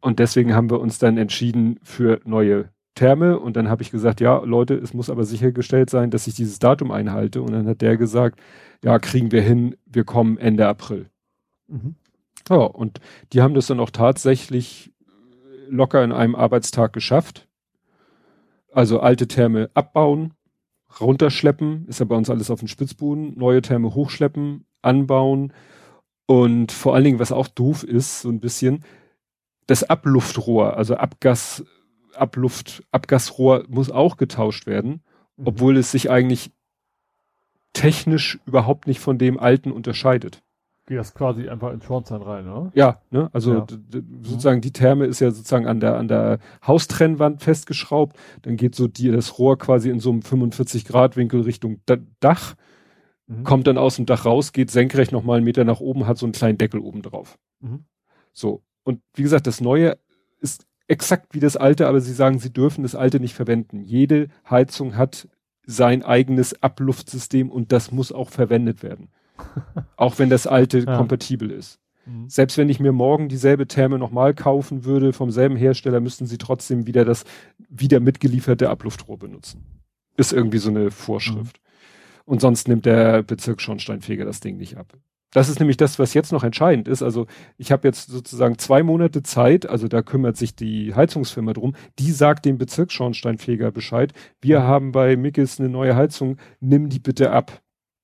Und 0.05 0.19
deswegen 0.19 0.53
haben 0.53 0.69
wir 0.69 0.79
uns 0.79 0.99
dann 0.99 1.17
entschieden 1.17 1.79
für 1.81 2.21
neue 2.25 2.69
Therme. 2.93 3.39
Und 3.39 3.55
dann 3.55 3.69
habe 3.69 3.81
ich 3.81 3.89
gesagt, 3.89 4.21
ja, 4.21 4.37
Leute, 4.37 4.75
es 4.75 4.93
muss 4.93 5.09
aber 5.09 5.23
sichergestellt 5.23 5.89
sein, 5.89 6.11
dass 6.11 6.27
ich 6.27 6.35
dieses 6.35 6.59
Datum 6.59 6.91
einhalte. 6.91 7.41
Und 7.41 7.53
dann 7.53 7.67
hat 7.67 7.81
der 7.81 7.97
gesagt, 7.97 8.39
ja, 8.83 8.99
kriegen 8.99 9.31
wir 9.31 9.41
hin, 9.41 9.75
wir 9.87 10.03
kommen 10.03 10.37
Ende 10.37 10.67
April. 10.67 11.09
Mhm. 11.67 11.95
Ja, 12.47 12.57
und 12.57 12.99
die 13.33 13.41
haben 13.41 13.55
das 13.55 13.65
dann 13.65 13.79
auch 13.79 13.89
tatsächlich 13.89 14.93
locker 15.69 16.03
in 16.03 16.11
einem 16.11 16.35
Arbeitstag 16.35 16.93
geschafft. 16.93 17.47
Also 18.71 18.99
alte 18.99 19.27
Therme 19.27 19.71
abbauen, 19.73 20.35
runterschleppen, 21.01 21.87
ist 21.87 21.99
ja 21.99 22.05
bei 22.05 22.15
uns 22.15 22.29
alles 22.29 22.51
auf 22.51 22.59
dem 22.59 22.67
Spitzboden, 22.67 23.33
neue 23.39 23.63
Therme 23.63 23.95
hochschleppen, 23.95 24.67
anbauen 24.83 25.51
und 26.27 26.71
vor 26.71 26.93
allen 26.93 27.05
Dingen, 27.05 27.19
was 27.19 27.31
auch 27.31 27.47
doof 27.47 27.83
ist, 27.83 28.21
so 28.21 28.29
ein 28.29 28.39
bisschen, 28.39 28.83
das 29.67 29.83
Abluftrohr, 29.83 30.77
also 30.77 30.95
Abgas, 30.95 31.63
Abluft, 32.15 32.83
Abgasrohr 32.91 33.65
muss 33.67 33.91
auch 33.91 34.17
getauscht 34.17 34.67
werden, 34.67 35.03
mhm. 35.37 35.47
obwohl 35.47 35.77
es 35.77 35.91
sich 35.91 36.09
eigentlich 36.09 36.51
technisch 37.73 38.39
überhaupt 38.45 38.87
nicht 38.87 38.99
von 38.99 39.17
dem 39.17 39.39
alten 39.39 39.71
unterscheidet. 39.71 40.41
Geht 40.87 40.99
das 40.99 41.15
quasi 41.15 41.49
einfach 41.49 41.73
in 41.73 41.81
Schornstein 41.81 42.21
rein, 42.21 42.47
oder? 42.47 42.71
Ja, 42.75 43.01
ne? 43.09 43.29
Also 43.33 43.53
ja. 43.55 43.65
sozusagen 44.21 44.61
die 44.61 44.71
Therme 44.71 45.05
ist 45.05 45.19
ja 45.19 45.31
sozusagen 45.31 45.65
an 45.65 45.79
der 45.79 45.97
an 45.97 46.07
der 46.07 46.37
Haustrennwand 46.65 47.41
festgeschraubt. 47.41 48.15
Dann 48.43 48.55
geht 48.55 48.75
so 48.75 48.87
die 48.87 49.09
das 49.09 49.39
Rohr 49.39 49.57
quasi 49.57 49.89
in 49.89 49.99
so 49.99 50.11
einem 50.11 50.21
45 50.21 50.85
Grad 50.85 51.17
Winkel 51.17 51.41
Richtung 51.41 51.81
Dach, 52.19 52.53
mhm. 53.25 53.43
kommt 53.43 53.65
dann 53.65 53.79
aus 53.79 53.95
dem 53.95 54.05
Dach 54.05 54.25
raus, 54.25 54.53
geht 54.53 54.69
senkrecht 54.69 55.11
noch 55.11 55.23
mal 55.23 55.37
einen 55.37 55.45
Meter 55.45 55.63
nach 55.63 55.79
oben, 55.79 56.05
hat 56.05 56.19
so 56.19 56.27
einen 56.27 56.33
kleinen 56.33 56.59
Deckel 56.59 56.79
oben 56.79 57.01
drauf. 57.01 57.39
Mhm. 57.61 57.85
So 58.31 58.61
und 58.85 59.01
wie 59.15 59.23
gesagt, 59.23 59.47
das 59.47 59.59
Neue 59.59 59.97
ist 60.39 60.65
exakt 60.87 61.33
wie 61.33 61.39
das 61.39 61.57
Alte, 61.57 61.87
aber 61.87 61.99
sie 61.99 62.13
sagen, 62.13 62.39
sie 62.39 62.53
dürfen 62.53 62.83
das 62.83 62.95
Alte 62.95 63.19
nicht 63.19 63.33
verwenden. 63.33 63.81
Jede 63.81 64.29
Heizung 64.49 64.95
hat 64.95 65.27
sein 65.65 66.03
eigenes 66.03 66.61
Abluftsystem 66.61 67.49
und 67.49 67.71
das 67.71 67.91
muss 67.91 68.11
auch 68.11 68.29
verwendet 68.29 68.83
werden. 68.83 69.09
auch 69.97 70.19
wenn 70.19 70.29
das 70.29 70.47
Alte 70.47 70.79
ja. 70.79 70.95
kompatibel 70.95 71.51
ist. 71.51 71.79
Mhm. 72.05 72.29
Selbst 72.29 72.57
wenn 72.57 72.69
ich 72.69 72.79
mir 72.79 72.91
morgen 72.91 73.27
dieselbe 73.27 73.67
Therme 73.67 73.97
nochmal 73.97 74.35
kaufen 74.35 74.85
würde 74.85 75.11
vom 75.11 75.31
selben 75.31 75.55
Hersteller, 75.55 75.99
müssten 75.99 76.27
sie 76.27 76.37
trotzdem 76.37 76.85
wieder 76.85 77.03
das 77.03 77.25
wieder 77.67 77.99
mitgelieferte 77.99 78.69
Abluftrohr 78.69 79.17
benutzen. 79.17 79.65
Ist 80.15 80.31
irgendwie 80.31 80.59
so 80.59 80.69
eine 80.69 80.91
Vorschrift. 80.91 81.57
Mhm. 81.57 82.21
Und 82.25 82.41
sonst 82.41 82.67
nimmt 82.67 82.85
der 82.85 83.23
Bezirksschornsteinfeger 83.23 84.25
das 84.25 84.39
Ding 84.39 84.57
nicht 84.57 84.77
ab. 84.77 84.93
Das 85.35 85.49
ist 85.49 85.59
nämlich 85.59 85.75
das, 85.75 85.99
was 85.99 86.13
jetzt 86.13 86.31
noch 86.31 86.45
entscheidend 86.45 86.87
ist. 86.87 87.03
Also 87.03 87.27
ich 87.57 87.73
habe 87.73 87.85
jetzt 87.85 88.07
sozusagen 88.07 88.57
zwei 88.57 88.83
Monate 88.83 89.21
Zeit, 89.21 89.65
also 89.65 89.89
da 89.89 90.01
kümmert 90.01 90.37
sich 90.37 90.55
die 90.55 90.95
Heizungsfirma 90.95 91.51
drum, 91.51 91.75
die 91.99 92.13
sagt 92.13 92.45
dem 92.45 92.57
Bezirksschornsteinfeger 92.57 93.69
Bescheid, 93.73 94.13
wir 94.39 94.61
mhm. 94.61 94.63
haben 94.63 94.91
bei 94.93 95.17
Mickes 95.17 95.59
eine 95.59 95.67
neue 95.67 95.97
Heizung, 95.97 96.37
nimm 96.61 96.87
die 96.87 96.99
bitte 96.99 97.31
ab. 97.31 97.61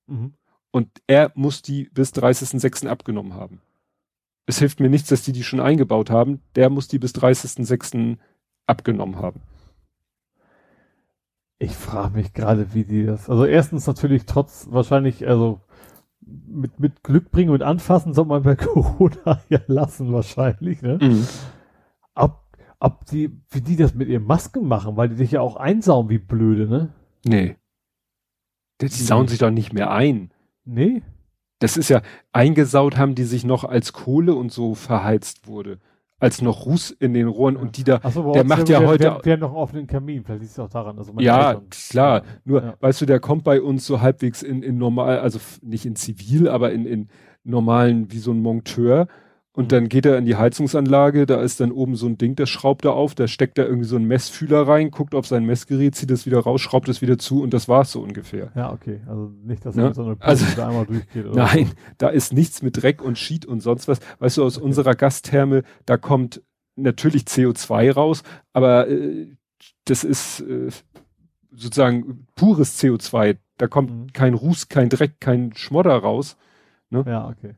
Mhm. 0.08 0.34
Und 0.72 0.90
er 1.06 1.32
muss 1.34 1.62
die 1.62 1.88
bis 1.94 2.12
30.06. 2.12 2.86
abgenommen 2.86 3.32
haben. 3.32 3.62
Es 4.44 4.58
hilft 4.58 4.80
mir 4.80 4.90
nichts, 4.90 5.08
dass 5.08 5.22
die 5.22 5.32
die 5.32 5.42
schon 5.42 5.60
eingebaut 5.60 6.10
haben, 6.10 6.42
der 6.54 6.68
muss 6.68 6.86
die 6.86 6.98
bis 6.98 7.14
30.06. 7.14 8.18
abgenommen 8.66 9.16
haben. 9.16 9.40
Ich 11.58 11.76
frage 11.76 12.14
mich 12.14 12.34
gerade, 12.34 12.74
wie 12.74 12.84
die 12.84 13.06
das. 13.06 13.30
Also 13.30 13.46
erstens 13.46 13.86
natürlich 13.86 14.26
trotz 14.26 14.66
wahrscheinlich, 14.68 15.26
also 15.26 15.62
mit, 16.46 16.80
mit 16.80 17.02
Glück 17.02 17.30
bringen 17.30 17.50
und 17.50 17.62
anfassen 17.62 18.14
soll 18.14 18.26
man 18.26 18.42
bei 18.42 18.56
Corona 18.56 19.40
ja 19.48 19.60
lassen 19.66 20.12
wahrscheinlich, 20.12 20.82
ne? 20.82 20.98
Mhm. 21.00 21.26
Ob, 22.14 22.42
ob 22.80 23.06
die, 23.06 23.40
wie 23.50 23.60
die 23.60 23.76
das 23.76 23.94
mit 23.94 24.08
ihren 24.08 24.24
Masken 24.24 24.66
machen, 24.66 24.96
weil 24.96 25.08
die 25.08 25.16
dich 25.16 25.32
ja 25.32 25.40
auch 25.40 25.56
einsauen 25.56 26.08
wie 26.08 26.18
blöde, 26.18 26.66
ne? 26.66 26.92
Nee. 27.24 27.56
Die, 28.80 28.86
die 28.86 29.02
sauen 29.02 29.28
sich 29.28 29.38
doch 29.38 29.50
nicht 29.50 29.72
mehr 29.72 29.90
ein. 29.90 30.32
Nee. 30.64 31.02
Das 31.60 31.76
ist 31.76 31.88
ja, 31.88 32.02
eingesaut 32.32 32.96
haben 32.96 33.14
die 33.14 33.24
sich 33.24 33.44
noch 33.44 33.64
als 33.64 33.92
Kohle 33.92 34.34
und 34.34 34.50
so 34.50 34.74
verheizt 34.74 35.46
wurde 35.46 35.78
als 36.22 36.40
noch 36.40 36.66
Ruß 36.66 36.92
in 36.92 37.14
den 37.14 37.26
Rohren 37.26 37.56
und 37.56 37.76
die 37.76 37.82
da, 37.82 38.00
so, 38.08 38.32
der 38.32 38.44
macht 38.44 38.68
ja, 38.68 38.80
heute. 38.80 39.04
Wir, 39.04 39.20
wir 39.24 39.32
haben 39.32 39.40
noch 39.40 39.48
einen 39.48 39.56
offenen 39.56 39.86
Kamin, 39.88 40.22
vielleicht 40.22 40.42
liegt 40.42 40.52
es 40.52 40.58
auch 40.60 40.68
daran. 40.68 40.96
Also 40.96 41.12
ja, 41.18 41.50
Eltern, 41.50 41.68
klar. 41.68 42.22
Nur, 42.44 42.62
ja. 42.62 42.74
weißt 42.78 43.00
du, 43.00 43.06
der 43.06 43.18
kommt 43.18 43.42
bei 43.42 43.60
uns 43.60 43.84
so 43.84 44.00
halbwegs 44.00 44.44
in, 44.44 44.62
in 44.62 44.78
normal, 44.78 45.18
also 45.18 45.40
nicht 45.62 45.84
in 45.84 45.96
zivil, 45.96 46.48
aber 46.48 46.70
in, 46.70 46.86
in 46.86 47.08
normalen, 47.42 48.12
wie 48.12 48.18
so 48.18 48.30
ein 48.30 48.40
Monteur. 48.40 49.08
Und 49.54 49.70
dann 49.70 49.90
geht 49.90 50.06
er 50.06 50.16
in 50.16 50.24
die 50.24 50.36
Heizungsanlage, 50.36 51.26
da 51.26 51.42
ist 51.42 51.60
dann 51.60 51.72
oben 51.72 51.94
so 51.94 52.06
ein 52.06 52.16
Ding, 52.16 52.36
das 52.36 52.48
schraubt 52.48 52.86
er 52.86 52.94
auf, 52.94 53.14
da 53.14 53.28
steckt 53.28 53.58
er 53.58 53.66
irgendwie 53.66 53.86
so 53.86 53.96
einen 53.96 54.06
Messfühler 54.06 54.66
rein, 54.66 54.90
guckt 54.90 55.14
auf 55.14 55.26
sein 55.26 55.44
Messgerät, 55.44 55.94
zieht 55.94 56.10
es 56.10 56.24
wieder 56.24 56.40
raus, 56.40 56.62
schraubt 56.62 56.88
es 56.88 57.02
wieder 57.02 57.18
zu 57.18 57.42
und 57.42 57.52
das 57.52 57.68
war's 57.68 57.92
so 57.92 58.00
ungefähr. 58.00 58.50
Ja, 58.54 58.72
okay. 58.72 59.02
Also 59.06 59.30
nicht, 59.44 59.66
dass 59.66 59.74
ne? 59.74 59.92
so 59.92 60.04
eine 60.04 60.12
Pumpe 60.12 60.26
also, 60.26 60.46
da 60.56 60.68
einmal 60.68 60.86
durchgeht. 60.86 61.26
Oder 61.26 61.36
nein, 61.52 61.66
so. 61.66 61.72
da 61.98 62.08
ist 62.08 62.32
nichts 62.32 62.62
mit 62.62 62.82
Dreck 62.82 63.02
und 63.02 63.18
Schied 63.18 63.44
und 63.44 63.60
sonst 63.60 63.88
was. 63.88 63.98
Weißt 64.20 64.38
du, 64.38 64.44
aus 64.44 64.56
okay. 64.56 64.64
unserer 64.64 64.94
Gastherme, 64.94 65.64
da 65.84 65.98
kommt 65.98 66.42
natürlich 66.76 67.24
CO2 67.24 67.92
raus, 67.92 68.22
aber 68.54 68.88
äh, 68.88 69.36
das 69.84 70.02
ist 70.02 70.40
äh, 70.40 70.70
sozusagen 71.50 72.26
pures 72.36 72.80
CO2. 72.80 73.36
Da 73.58 73.66
kommt 73.66 73.90
mhm. 73.90 74.12
kein 74.14 74.32
Ruß, 74.32 74.68
kein 74.68 74.88
Dreck, 74.88 75.20
kein 75.20 75.52
Schmodder 75.54 75.96
raus. 75.98 76.38
Ne? 76.88 77.04
Ja, 77.06 77.28
okay. 77.28 77.54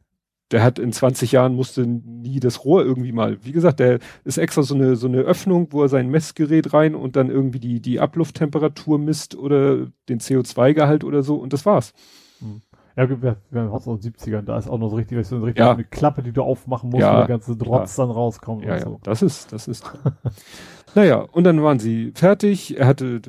Der 0.54 0.62
hat 0.62 0.78
in 0.78 0.92
20 0.92 1.32
Jahren 1.32 1.56
musste 1.56 1.84
nie 1.84 2.38
das 2.38 2.64
Rohr 2.64 2.84
irgendwie 2.84 3.10
mal. 3.10 3.38
Wie 3.42 3.50
gesagt, 3.50 3.80
der 3.80 3.98
ist 4.22 4.38
extra 4.38 4.62
so 4.62 4.76
eine 4.76 4.94
so 4.94 5.08
eine 5.08 5.22
Öffnung, 5.22 5.66
wo 5.72 5.82
er 5.82 5.88
sein 5.88 6.10
Messgerät 6.10 6.72
rein 6.72 6.94
und 6.94 7.16
dann 7.16 7.28
irgendwie 7.28 7.58
die 7.58 7.80
die 7.80 7.98
Ablufttemperatur 7.98 9.00
misst 9.00 9.34
oder 9.34 9.88
den 10.08 10.20
CO2-Gehalt 10.20 11.02
oder 11.02 11.24
so 11.24 11.34
und 11.34 11.52
das 11.52 11.66
war's. 11.66 11.92
Mhm. 12.40 12.62
Ja, 12.96 13.10
wir, 13.10 13.36
haben 13.52 13.70
aus 13.70 13.82
den 13.82 13.98
70ern, 13.98 14.42
da 14.42 14.56
ist 14.56 14.68
auch 14.68 14.78
noch 14.78 14.90
so 14.90 14.94
richtig, 14.94 15.26
so 15.26 15.34
eine, 15.34 15.46
richtig 15.46 15.58
ja. 15.58 15.76
Klappe, 15.90 16.22
die 16.22 16.30
du 16.30 16.42
aufmachen 16.42 16.90
musst, 16.90 17.00
ja, 17.00 17.14
wo 17.14 17.18
der 17.18 17.26
ganze 17.26 17.56
Drotz 17.56 17.96
ja. 17.96 18.04
dann 18.04 18.12
rauskommt. 18.12 18.64
Ja, 18.64 18.76
ja, 18.76 18.82
so. 18.82 19.00
das 19.02 19.22
ist, 19.22 19.52
das 19.52 19.66
ist. 19.66 19.82
naja, 20.94 21.26
und 21.32 21.42
dann 21.42 21.60
waren 21.64 21.80
sie 21.80 22.12
fertig. 22.14 22.78
Er 22.78 22.86
hatte, 22.86 23.20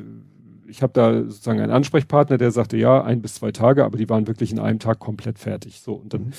ich 0.68 0.84
habe 0.84 0.94
da 0.94 1.24
sozusagen 1.24 1.60
einen 1.60 1.72
Ansprechpartner, 1.72 2.38
der 2.38 2.52
sagte, 2.52 2.78
ja, 2.78 3.04
ein 3.04 3.24
bis 3.24 3.34
zwei 3.34 3.52
Tage, 3.52 3.84
aber 3.84 3.98
die 3.98 4.08
waren 4.08 4.28
wirklich 4.28 4.52
in 4.52 4.60
einem 4.60 4.78
Tag 4.78 5.00
komplett 5.00 5.40
fertig. 5.40 5.82
So, 5.82 5.96
und 5.96 6.14
dann 6.14 6.26
mhm. 6.26 6.34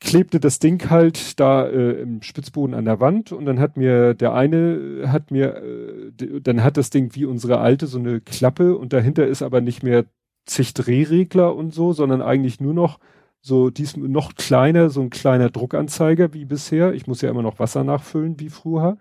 Klebte 0.00 0.40
das 0.40 0.58
Ding 0.58 0.90
halt 0.90 1.38
da 1.38 1.66
äh, 1.66 2.00
im 2.00 2.22
Spitzboden 2.22 2.74
an 2.74 2.86
der 2.86 3.00
Wand 3.00 3.32
und 3.32 3.44
dann 3.44 3.60
hat 3.60 3.76
mir 3.76 4.14
der 4.14 4.34
eine 4.34 5.04
hat 5.06 5.30
mir 5.30 5.56
äh, 5.56 6.40
dann 6.40 6.64
hat 6.64 6.76
das 6.76 6.90
Ding 6.90 7.14
wie 7.14 7.26
unsere 7.26 7.58
alte 7.58 7.86
so 7.86 7.98
eine 7.98 8.20
Klappe 8.20 8.76
und 8.76 8.92
dahinter 8.92 9.26
ist 9.26 9.42
aber 9.42 9.60
nicht 9.60 9.82
mehr 9.82 10.06
zig 10.46 10.74
Drehregler 10.74 11.54
und 11.54 11.74
so, 11.74 11.92
sondern 11.92 12.22
eigentlich 12.22 12.60
nur 12.60 12.74
noch 12.74 12.98
so 13.42 13.70
dies 13.70 13.96
noch 13.96 14.34
kleiner, 14.34 14.90
so 14.90 15.00
ein 15.00 15.10
kleiner 15.10 15.50
Druckanzeiger 15.50 16.34
wie 16.34 16.44
bisher. 16.44 16.92
Ich 16.92 17.06
muss 17.06 17.22
ja 17.22 17.30
immer 17.30 17.42
noch 17.42 17.58
Wasser 17.58 17.84
nachfüllen 17.84 18.38
wie 18.40 18.50
früher. 18.50 18.98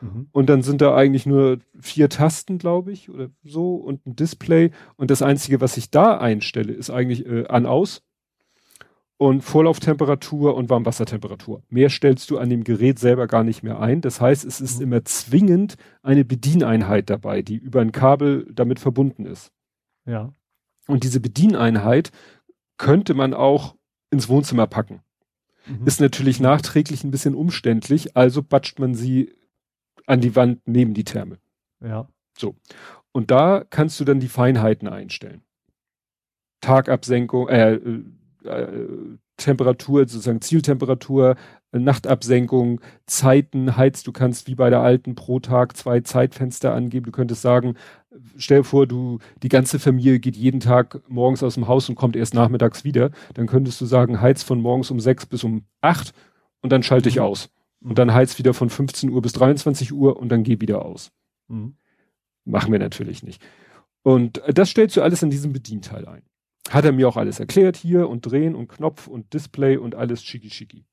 Mhm. 0.00 0.28
Und 0.32 0.48
dann 0.48 0.62
sind 0.62 0.80
da 0.80 0.94
eigentlich 0.94 1.26
nur 1.26 1.58
vier 1.78 2.08
Tasten, 2.08 2.58
glaube 2.58 2.92
ich, 2.92 3.10
oder 3.10 3.28
so 3.44 3.74
und 3.74 4.06
ein 4.06 4.16
Display. 4.16 4.70
Und 4.96 5.10
das 5.10 5.22
Einzige, 5.22 5.60
was 5.60 5.76
ich 5.76 5.90
da 5.90 6.18
einstelle, 6.18 6.72
ist 6.72 6.90
eigentlich 6.90 7.26
äh, 7.26 7.46
an 7.48 7.66
aus 7.66 8.02
und 9.22 9.42
Vorlauftemperatur 9.42 10.56
und 10.56 10.68
Warmwassertemperatur. 10.68 11.62
Mehr 11.68 11.90
stellst 11.90 12.28
du 12.28 12.38
an 12.38 12.50
dem 12.50 12.64
Gerät 12.64 12.98
selber 12.98 13.28
gar 13.28 13.44
nicht 13.44 13.62
mehr 13.62 13.78
ein. 13.78 14.00
Das 14.00 14.20
heißt, 14.20 14.44
es 14.44 14.60
ist 14.60 14.78
mhm. 14.78 14.82
immer 14.82 15.04
zwingend 15.04 15.76
eine 16.02 16.24
Bedieneinheit 16.24 17.08
dabei, 17.08 17.40
die 17.40 17.54
über 17.54 17.82
ein 17.82 17.92
Kabel 17.92 18.50
damit 18.52 18.80
verbunden 18.80 19.24
ist. 19.24 19.52
Ja. 20.06 20.32
Und 20.88 21.04
diese 21.04 21.20
Bedieneinheit 21.20 22.10
könnte 22.78 23.14
man 23.14 23.32
auch 23.32 23.76
ins 24.10 24.28
Wohnzimmer 24.28 24.66
packen. 24.66 25.02
Mhm. 25.68 25.86
Ist 25.86 26.00
natürlich 26.00 26.40
nachträglich 26.40 27.04
ein 27.04 27.12
bisschen 27.12 27.36
umständlich, 27.36 28.16
also 28.16 28.42
batscht 28.42 28.80
man 28.80 28.96
sie 28.96 29.32
an 30.04 30.20
die 30.20 30.34
Wand 30.34 30.62
neben 30.66 30.94
die 30.94 31.04
Therme. 31.04 31.38
Ja. 31.80 32.08
So. 32.36 32.56
Und 33.12 33.30
da 33.30 33.62
kannst 33.70 34.00
du 34.00 34.04
dann 34.04 34.18
die 34.18 34.26
Feinheiten 34.26 34.88
einstellen. 34.88 35.42
Tagabsenkung, 36.60 37.48
äh, 37.48 37.78
äh, 38.44 38.66
Temperatur, 39.36 40.00
sozusagen 40.08 40.40
Zieltemperatur, 40.40 41.36
Nachtabsenkung, 41.72 42.80
Zeiten, 43.06 43.76
heizt, 43.76 44.06
du 44.06 44.12
kannst 44.12 44.46
wie 44.46 44.54
bei 44.54 44.70
der 44.70 44.80
alten 44.80 45.14
pro 45.14 45.40
Tag 45.40 45.76
zwei 45.76 46.00
Zeitfenster 46.00 46.74
angeben. 46.74 47.06
Du 47.06 47.12
könntest 47.12 47.42
sagen, 47.42 47.76
stell 48.36 48.58
dir 48.58 48.64
vor, 48.64 48.86
du, 48.86 49.18
die 49.42 49.48
ganze 49.48 49.78
Familie 49.78 50.20
geht 50.20 50.36
jeden 50.36 50.60
Tag 50.60 51.00
morgens 51.08 51.42
aus 51.42 51.54
dem 51.54 51.68
Haus 51.68 51.88
und 51.88 51.94
kommt 51.94 52.14
erst 52.14 52.34
nachmittags 52.34 52.84
wieder. 52.84 53.10
Dann 53.34 53.46
könntest 53.46 53.80
du 53.80 53.86
sagen, 53.86 54.20
heiz 54.20 54.42
von 54.42 54.60
morgens 54.60 54.90
um 54.90 55.00
sechs 55.00 55.26
bis 55.26 55.44
um 55.44 55.64
acht 55.80 56.12
und 56.60 56.70
dann 56.70 56.82
schalte 56.82 57.08
ich 57.08 57.16
mhm. 57.16 57.22
aus. 57.22 57.48
Und 57.80 57.98
dann 57.98 58.14
heiz 58.14 58.38
wieder 58.38 58.54
von 58.54 58.70
15 58.70 59.10
Uhr 59.10 59.22
bis 59.22 59.32
23 59.32 59.92
Uhr 59.92 60.16
und 60.18 60.28
dann 60.28 60.44
geh 60.44 60.60
wieder 60.60 60.84
aus. 60.84 61.10
Mhm. 61.48 61.76
Machen 62.44 62.70
wir 62.70 62.78
natürlich 62.78 63.22
nicht. 63.22 63.42
Und 64.02 64.42
das 64.46 64.70
stellst 64.70 64.96
du 64.96 65.02
alles 65.02 65.22
in 65.22 65.30
diesem 65.30 65.52
Bedienteil 65.52 66.06
ein. 66.06 66.22
Hat 66.70 66.84
er 66.84 66.92
mir 66.92 67.08
auch 67.08 67.16
alles 67.16 67.40
erklärt 67.40 67.76
hier 67.76 68.08
und 68.08 68.22
drehen 68.22 68.54
und 68.54 68.68
Knopf 68.68 69.06
und 69.06 69.32
Display 69.34 69.76
und 69.76 69.94
alles 69.94 70.22
schicki 70.22 70.50
schicki. 70.50 70.84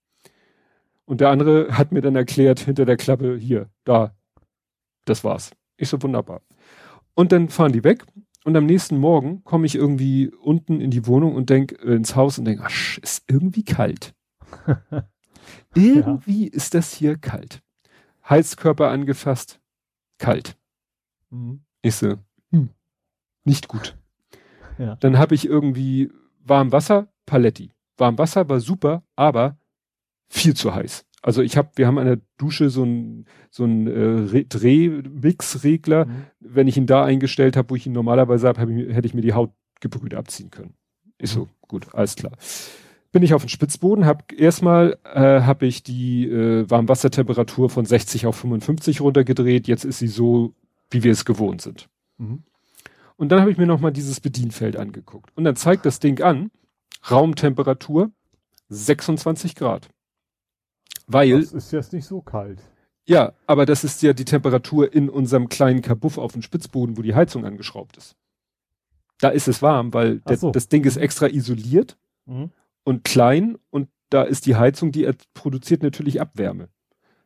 Und 1.06 1.22
der 1.22 1.30
andere 1.30 1.78
hat 1.78 1.92
mir 1.92 2.02
dann 2.02 2.16
erklärt, 2.16 2.60
hinter 2.60 2.86
der 2.86 2.98
Klappe, 2.98 3.38
hier, 3.38 3.70
da, 3.84 4.16
das 5.06 5.24
war's. 5.24 5.52
Ich 5.78 5.90
so 5.90 6.02
wunderbar. 6.02 6.42
Und 7.16 7.32
dann 7.32 7.50
fahren 7.50 7.72
die 7.72 7.84
weg 7.84 8.06
und 8.46 8.56
am 8.56 8.66
nächsten 8.66 8.98
Morgen 8.98 9.44
komme 9.44 9.66
ich 9.66 9.76
irgendwie 9.76 10.32
unten 10.42 10.82
in 10.82 10.92
die 10.92 11.06
Wohnung 11.06 11.36
und 11.36 11.50
denk 11.50 11.74
äh, 11.84 11.96
ins 11.96 12.16
Haus 12.16 12.40
und 12.40 12.46
denk, 12.46 12.62
ach, 12.64 12.98
ist 12.98 13.24
irgendwie 13.28 13.64
kalt. 13.64 14.16
irgendwie 15.76 16.46
ja. 16.46 16.54
ist 16.54 16.74
das 16.74 16.94
hier 16.94 17.18
kalt. 17.18 17.62
Heizkörper 18.28 18.90
angefasst, 18.90 19.60
kalt. 20.18 20.58
Mhm. 21.30 21.62
Ich 21.82 21.96
so, 21.96 22.16
hm, 22.52 22.70
nicht 23.44 23.68
gut. 23.68 23.99
Ja. 24.80 24.96
Dann 24.96 25.20
habe 25.20 25.36
ich 25.36 25.46
irgendwie 25.46 26.10
warm 26.44 26.72
Wasser, 26.72 27.10
Paletti. 27.26 27.72
Warm 27.98 28.18
Wasser 28.18 28.50
war 28.50 28.60
super, 28.60 29.04
aber 29.16 29.58
viel 30.30 30.56
zu 30.56 30.74
heiß. 30.74 31.06
Also 31.22 31.42
ich 31.42 31.58
habe, 31.58 31.70
wir 31.76 31.86
haben 31.86 31.98
an 31.98 32.06
der 32.06 32.22
Dusche 32.38 32.70
so 32.70 32.84
ein 32.84 33.26
so 33.50 33.66
ein 33.66 33.88
äh, 33.88 34.46
Drehmix-Regler. 34.46 36.06
Mhm. 36.06 36.26
Wenn 36.40 36.68
ich 36.68 36.78
ihn 36.78 36.86
da 36.86 37.04
eingestellt 37.04 37.58
habe, 37.58 37.72
wo 37.72 37.76
ich 37.76 37.86
ihn 37.86 37.92
normalerweise 37.92 38.48
habe, 38.48 38.62
hab 38.62 38.70
ich, 38.70 38.96
hätte 38.96 39.06
ich 39.06 39.14
mir 39.14 39.22
die 39.22 39.34
Hautgebrühe 39.34 40.18
abziehen 40.18 40.50
können. 40.50 40.76
Ist 41.18 41.36
mhm. 41.36 41.42
so 41.42 41.50
gut, 41.68 41.94
alles 41.94 42.16
klar. 42.16 42.32
Bin 43.12 43.24
ich 43.24 43.34
auf 43.34 43.44
den 43.44 43.50
Spitzboden, 43.50 44.06
habe 44.06 44.24
erstmal 44.36 44.98
äh, 45.04 45.42
habe 45.42 45.66
ich 45.66 45.84
die 45.84 46.30
äh, 46.30 46.70
Warmwassertemperatur 46.70 47.70
von 47.70 47.84
60 47.84 48.28
auf 48.28 48.38
55 48.38 49.02
runtergedreht. 49.02 49.68
Jetzt 49.68 49.84
ist 49.84 50.00
sie 50.00 50.08
so, 50.08 50.54
wie 50.92 51.04
wir 51.04 51.12
es 51.12 51.26
gewohnt 51.26 51.62
sind. 51.62 51.90
Mhm. 52.18 52.44
Und 53.20 53.28
dann 53.30 53.42
habe 53.42 53.52
ich 53.52 53.58
mir 53.58 53.66
nochmal 53.66 53.92
dieses 53.92 54.22
Bedienfeld 54.22 54.78
angeguckt. 54.78 55.36
Und 55.36 55.44
dann 55.44 55.58
zeigt 55.58 55.86
das 55.86 56.00
Ding 56.00 56.22
an, 56.22 56.52
Raumtemperatur 57.12 58.12
26 58.70 59.56
Grad. 59.56 59.90
Weil. 61.06 61.42
Das 61.42 61.52
ist 61.52 61.74
jetzt 61.74 61.92
nicht 61.92 62.06
so 62.06 62.22
kalt. 62.22 62.62
Ja, 63.06 63.34
aber 63.46 63.66
das 63.66 63.84
ist 63.84 64.02
ja 64.04 64.14
die 64.14 64.24
Temperatur 64.24 64.94
in 64.94 65.10
unserem 65.10 65.50
kleinen 65.50 65.82
Kabuff 65.82 66.18
auf 66.18 66.32
dem 66.32 66.42
Spitzboden, 66.42 66.96
wo 66.96 67.02
die 67.02 67.14
Heizung 67.14 67.44
angeschraubt 67.44 67.98
ist. 67.98 68.16
Da 69.20 69.28
ist 69.28 69.50
es 69.50 69.62
warm, 69.62 69.94
weil 69.94 70.20
der, 70.22 70.38
so. 70.38 70.52
das 70.52 70.70
Ding 70.70 70.86
ist 70.86 70.96
extra 70.96 71.28
isoliert 71.28 71.98
mhm. 72.26 72.52
und 72.86 73.04
klein 73.04 73.58
und 73.70 73.90
da 74.10 74.22
ist 74.22 74.46
die 74.46 74.56
Heizung, 74.56 74.94
die 74.94 75.12
produziert 75.34 75.84
natürlich 75.84 76.22
Abwärme. 76.22 76.70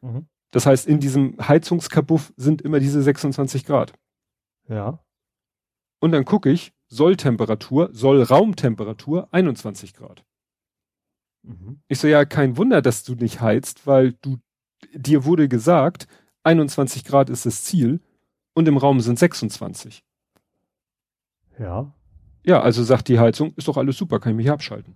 Mhm. 0.01 0.25
Das 0.49 0.65
heißt, 0.65 0.87
in 0.87 0.99
diesem 0.99 1.37
Heizungskabuff 1.39 2.33
sind 2.35 2.63
immer 2.63 2.79
diese 2.79 3.03
26 3.03 3.63
Grad. 3.63 3.93
Ja. 4.67 5.03
Und 6.03 6.11
dann 6.11 6.25
gucke 6.25 6.49
ich, 6.49 6.73
Solltemperatur, 6.89 7.89
Sollraumtemperatur 7.93 9.29
21 9.31 9.93
Grad. 9.93 10.25
Mhm. 11.43 11.79
Ich 11.87 11.99
so, 11.99 12.09
ja, 12.09 12.25
kein 12.25 12.57
Wunder, 12.57 12.81
dass 12.81 13.05
du 13.05 13.15
nicht 13.15 13.39
heizt, 13.39 13.87
weil 13.87 14.11
du, 14.21 14.37
dir 14.93 15.23
wurde 15.23 15.47
gesagt, 15.47 16.09
21 16.43 17.05
Grad 17.05 17.29
ist 17.29 17.45
das 17.45 17.63
Ziel 17.63 18.01
und 18.53 18.67
im 18.67 18.75
Raum 18.75 18.99
sind 18.99 19.17
26. 19.17 20.03
Ja. 21.57 21.93
Ja, 22.43 22.61
also 22.61 22.83
sagt 22.83 23.07
die 23.07 23.19
Heizung, 23.19 23.53
ist 23.55 23.69
doch 23.69 23.77
alles 23.77 23.95
super, 23.95 24.19
kann 24.19 24.33
ich 24.33 24.37
mich 24.43 24.51
abschalten. 24.51 24.95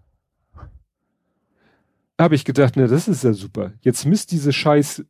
Habe 2.20 2.36
ich 2.36 2.44
gedacht, 2.44 2.74
na, 2.76 2.88
das 2.88 3.08
ist 3.08 3.24
ja 3.24 3.32
super. 3.32 3.72
Jetzt 3.80 4.04
misst 4.04 4.34
diese 4.34 4.52
scheiß 4.52 5.06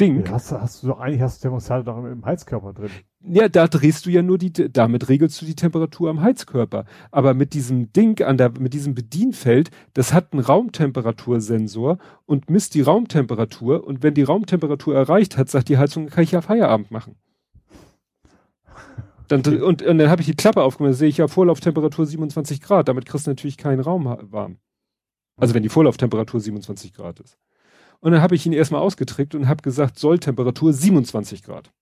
Ding. 0.00 0.24
Ja, 0.24 0.32
hast, 0.32 0.52
hast 0.52 0.82
du 0.82 0.88
doch 0.88 1.00
eigentlich 1.00 1.20
hast 1.20 1.38
du 1.38 1.48
Thermostat 1.48 1.86
doch 1.86 1.98
im 1.98 2.24
Heizkörper 2.24 2.72
drin. 2.72 2.90
Ja, 3.20 3.48
da 3.48 3.66
drehst 3.66 4.06
du 4.06 4.10
ja 4.10 4.22
nur 4.22 4.38
die, 4.38 4.52
damit 4.52 5.08
regelst 5.08 5.42
du 5.42 5.46
die 5.46 5.56
Temperatur 5.56 6.08
am 6.08 6.20
Heizkörper. 6.20 6.84
Aber 7.10 7.34
mit 7.34 7.52
diesem 7.52 7.92
Ding 7.92 8.22
an 8.22 8.36
der, 8.36 8.52
mit 8.58 8.74
diesem 8.74 8.94
Bedienfeld, 8.94 9.70
das 9.94 10.12
hat 10.12 10.32
einen 10.32 10.42
Raumtemperatursensor 10.42 11.98
und 12.26 12.48
misst 12.48 12.74
die 12.74 12.82
Raumtemperatur 12.82 13.84
und 13.84 14.04
wenn 14.04 14.14
die 14.14 14.22
Raumtemperatur 14.22 14.94
erreicht 14.94 15.36
hat, 15.36 15.50
sagt 15.50 15.68
die 15.68 15.78
Heizung, 15.78 16.06
kann 16.06 16.24
ich 16.24 16.32
ja 16.32 16.42
Feierabend 16.42 16.92
machen. 16.92 17.16
Dann, 19.28 19.42
und, 19.62 19.82
und 19.82 19.98
dann 19.98 20.08
habe 20.08 20.22
ich 20.22 20.26
die 20.26 20.36
Klappe 20.36 20.62
aufgemacht, 20.62 20.94
sehe 20.94 21.08
ich 21.08 21.18
ja 21.18 21.28
Vorlauftemperatur 21.28 22.06
27 22.06 22.62
Grad, 22.62 22.88
damit 22.88 23.04
kriegst 23.04 23.26
du 23.26 23.30
natürlich 23.30 23.58
keinen 23.58 23.80
Raum 23.80 24.06
warm. 24.06 24.56
Also 25.36 25.52
wenn 25.52 25.62
die 25.62 25.68
Vorlauftemperatur 25.68 26.40
27 26.40 26.94
Grad 26.94 27.20
ist. 27.20 27.36
Und 28.00 28.12
dann 28.12 28.22
habe 28.22 28.34
ich 28.34 28.46
ihn 28.46 28.52
erstmal 28.52 28.80
ausgetrickt 28.80 29.34
und 29.34 29.48
habe 29.48 29.62
gesagt, 29.62 29.98
Solltemperatur 29.98 30.72
27 30.72 31.42
Grad. 31.42 31.72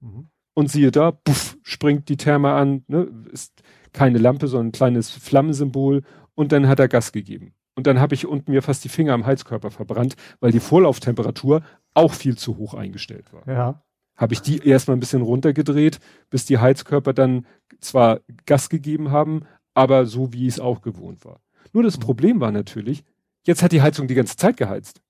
Mhm. 0.00 0.28
Und 0.54 0.70
siehe 0.70 0.90
da, 0.90 1.12
puff, 1.12 1.56
springt 1.62 2.08
die 2.08 2.16
Therme 2.16 2.52
an, 2.52 2.84
ne, 2.88 3.08
ist 3.32 3.62
keine 3.92 4.18
Lampe, 4.18 4.48
sondern 4.48 4.68
ein 4.68 4.72
kleines 4.72 5.10
Flammensymbol 5.10 6.02
und 6.34 6.52
dann 6.52 6.68
hat 6.68 6.80
er 6.80 6.88
Gas 6.88 7.12
gegeben. 7.12 7.54
Und 7.74 7.86
dann 7.86 8.00
habe 8.00 8.14
ich 8.14 8.26
unten 8.26 8.50
mir 8.50 8.62
fast 8.62 8.84
die 8.84 8.88
Finger 8.88 9.14
am 9.14 9.24
Heizkörper 9.24 9.70
verbrannt, 9.70 10.16
weil 10.40 10.52
die 10.52 10.60
Vorlauftemperatur 10.60 11.62
auch 11.94 12.12
viel 12.12 12.36
zu 12.36 12.58
hoch 12.58 12.74
eingestellt 12.74 13.32
war. 13.32 13.46
Ja. 13.48 13.82
Habe 14.16 14.34
ich 14.34 14.42
die 14.42 14.58
erstmal 14.58 14.96
ein 14.96 15.00
bisschen 15.00 15.22
runtergedreht, 15.22 15.98
bis 16.28 16.44
die 16.44 16.58
Heizkörper 16.58 17.14
dann 17.14 17.46
zwar 17.80 18.20
Gas 18.44 18.68
gegeben 18.68 19.10
haben, 19.10 19.46
aber 19.72 20.04
so 20.04 20.32
wie 20.32 20.46
es 20.46 20.60
auch 20.60 20.82
gewohnt 20.82 21.24
war. 21.24 21.40
Nur 21.72 21.82
das 21.82 21.96
mhm. 21.96 22.02
Problem 22.02 22.40
war 22.40 22.52
natürlich, 22.52 23.04
jetzt 23.46 23.62
hat 23.62 23.72
die 23.72 23.82
Heizung 23.82 24.08
die 24.08 24.14
ganze 24.14 24.36
Zeit 24.36 24.56
geheizt. 24.56 25.00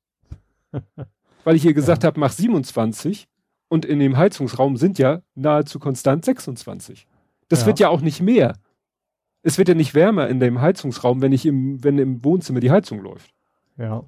Weil 1.44 1.56
ich 1.56 1.64
ihr 1.64 1.74
gesagt 1.74 2.02
ja. 2.02 2.08
habe, 2.08 2.20
mach 2.20 2.32
27 2.32 3.28
und 3.68 3.84
in 3.84 3.98
dem 3.98 4.16
Heizungsraum 4.16 4.76
sind 4.76 4.98
ja 4.98 5.22
nahezu 5.34 5.78
konstant 5.78 6.24
26. 6.24 7.06
Das 7.48 7.60
ja. 7.60 7.66
wird 7.66 7.80
ja 7.80 7.88
auch 7.88 8.00
nicht 8.00 8.20
mehr. 8.20 8.56
Es 9.42 9.56
wird 9.56 9.68
ja 9.68 9.74
nicht 9.74 9.94
wärmer 9.94 10.28
in 10.28 10.40
dem 10.40 10.60
Heizungsraum, 10.60 11.22
wenn 11.22 11.32
ich 11.32 11.46
im, 11.46 11.82
wenn 11.82 11.98
im 11.98 12.24
Wohnzimmer 12.24 12.60
die 12.60 12.70
Heizung 12.70 13.00
läuft. 13.00 13.32
Ja. 13.78 14.04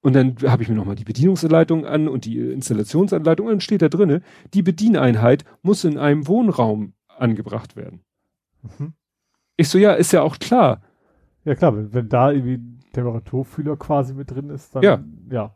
Und 0.00 0.14
dann 0.14 0.36
habe 0.44 0.62
ich 0.62 0.68
mir 0.68 0.74
nochmal 0.74 0.96
die 0.96 1.04
Bedienungsanleitung 1.04 1.86
an 1.86 2.08
und 2.08 2.24
die 2.24 2.38
Installationsanleitung 2.38 3.46
und 3.46 3.52
dann 3.52 3.60
steht 3.60 3.82
da 3.82 3.88
drinne, 3.88 4.22
die 4.52 4.62
Bedieneinheit 4.62 5.44
muss 5.62 5.84
in 5.84 5.96
einem 5.96 6.26
Wohnraum 6.26 6.94
angebracht 7.06 7.76
werden. 7.76 8.00
Mhm. 8.62 8.94
Ich 9.56 9.68
so, 9.68 9.78
ja, 9.78 9.92
ist 9.92 10.12
ja 10.12 10.22
auch 10.22 10.38
klar. 10.38 10.82
Ja 11.44 11.54
klar, 11.54 11.76
wenn, 11.76 11.92
wenn 11.94 12.08
da 12.08 12.32
irgendwie 12.32 12.60
Temperaturfühler 12.92 13.76
quasi 13.76 14.14
mit 14.14 14.30
drin 14.30 14.50
ist, 14.50 14.74
dann 14.74 14.82
ja. 14.82 15.04
ja. 15.30 15.54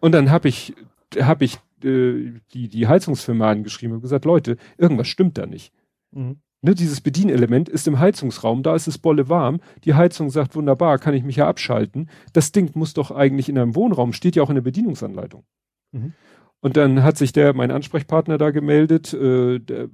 Und 0.00 0.12
dann 0.12 0.30
habe 0.30 0.48
ich, 0.48 0.74
habe 1.20 1.44
ich 1.44 1.56
äh, 1.82 2.32
die, 2.52 2.68
die 2.68 2.86
Heizungsfirma 2.86 3.50
angeschrieben 3.50 3.96
und 3.96 4.02
gesagt, 4.02 4.24
Leute, 4.24 4.56
irgendwas 4.78 5.08
stimmt 5.08 5.38
da 5.38 5.46
nicht. 5.46 5.72
Mhm. 6.12 6.36
Ne, 6.62 6.74
dieses 6.74 7.00
Bedienelement 7.00 7.68
ist 7.68 7.86
im 7.86 7.98
Heizungsraum, 7.98 8.62
da 8.62 8.74
ist 8.74 8.88
es 8.88 8.98
bolle 8.98 9.28
warm. 9.28 9.60
Die 9.84 9.94
Heizung 9.94 10.30
sagt, 10.30 10.56
wunderbar, 10.56 10.98
kann 10.98 11.14
ich 11.14 11.22
mich 11.22 11.36
ja 11.36 11.46
abschalten. 11.46 12.08
Das 12.32 12.50
Ding 12.50 12.70
muss 12.74 12.94
doch 12.94 13.10
eigentlich 13.10 13.48
in 13.48 13.58
einem 13.58 13.74
Wohnraum, 13.74 14.12
steht 14.12 14.36
ja 14.36 14.42
auch 14.42 14.48
in 14.48 14.56
der 14.56 14.62
Bedienungsanleitung. 14.62 15.44
Mhm. 15.92 16.14
Und 16.60 16.76
dann 16.76 17.02
hat 17.02 17.18
sich 17.18 17.32
der, 17.32 17.54
mein 17.54 17.70
Ansprechpartner 17.70 18.38
da 18.38 18.50
gemeldet, 18.50 19.12
äh, 19.12 19.60
der, 19.60 19.88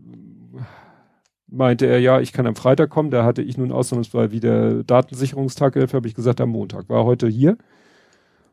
meinte 1.52 1.86
er, 1.86 2.00
ja, 2.00 2.20
ich 2.20 2.32
kann 2.32 2.46
am 2.46 2.56
Freitag 2.56 2.90
kommen. 2.90 3.10
Da 3.10 3.24
hatte 3.24 3.42
ich 3.42 3.58
nun 3.58 3.72
ausnahmsweise 3.72 4.32
wieder 4.32 4.84
Datensicherungstag, 4.84 5.74
dafür 5.74 5.98
habe 5.98 6.08
ich 6.08 6.14
gesagt, 6.14 6.40
am 6.40 6.48
Montag. 6.48 6.88
War 6.88 7.04
heute 7.04 7.28
hier. 7.28 7.58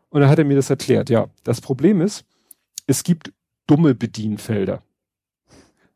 Und 0.09 0.21
dann 0.21 0.29
hat 0.29 0.39
er 0.39 0.45
mir 0.45 0.55
das 0.55 0.69
erklärt. 0.69 1.09
Ja, 1.09 1.29
das 1.43 1.61
Problem 1.61 2.01
ist, 2.01 2.25
es 2.87 3.03
gibt 3.03 3.31
dumme 3.67 3.93
Bedienfelder. 3.93 4.83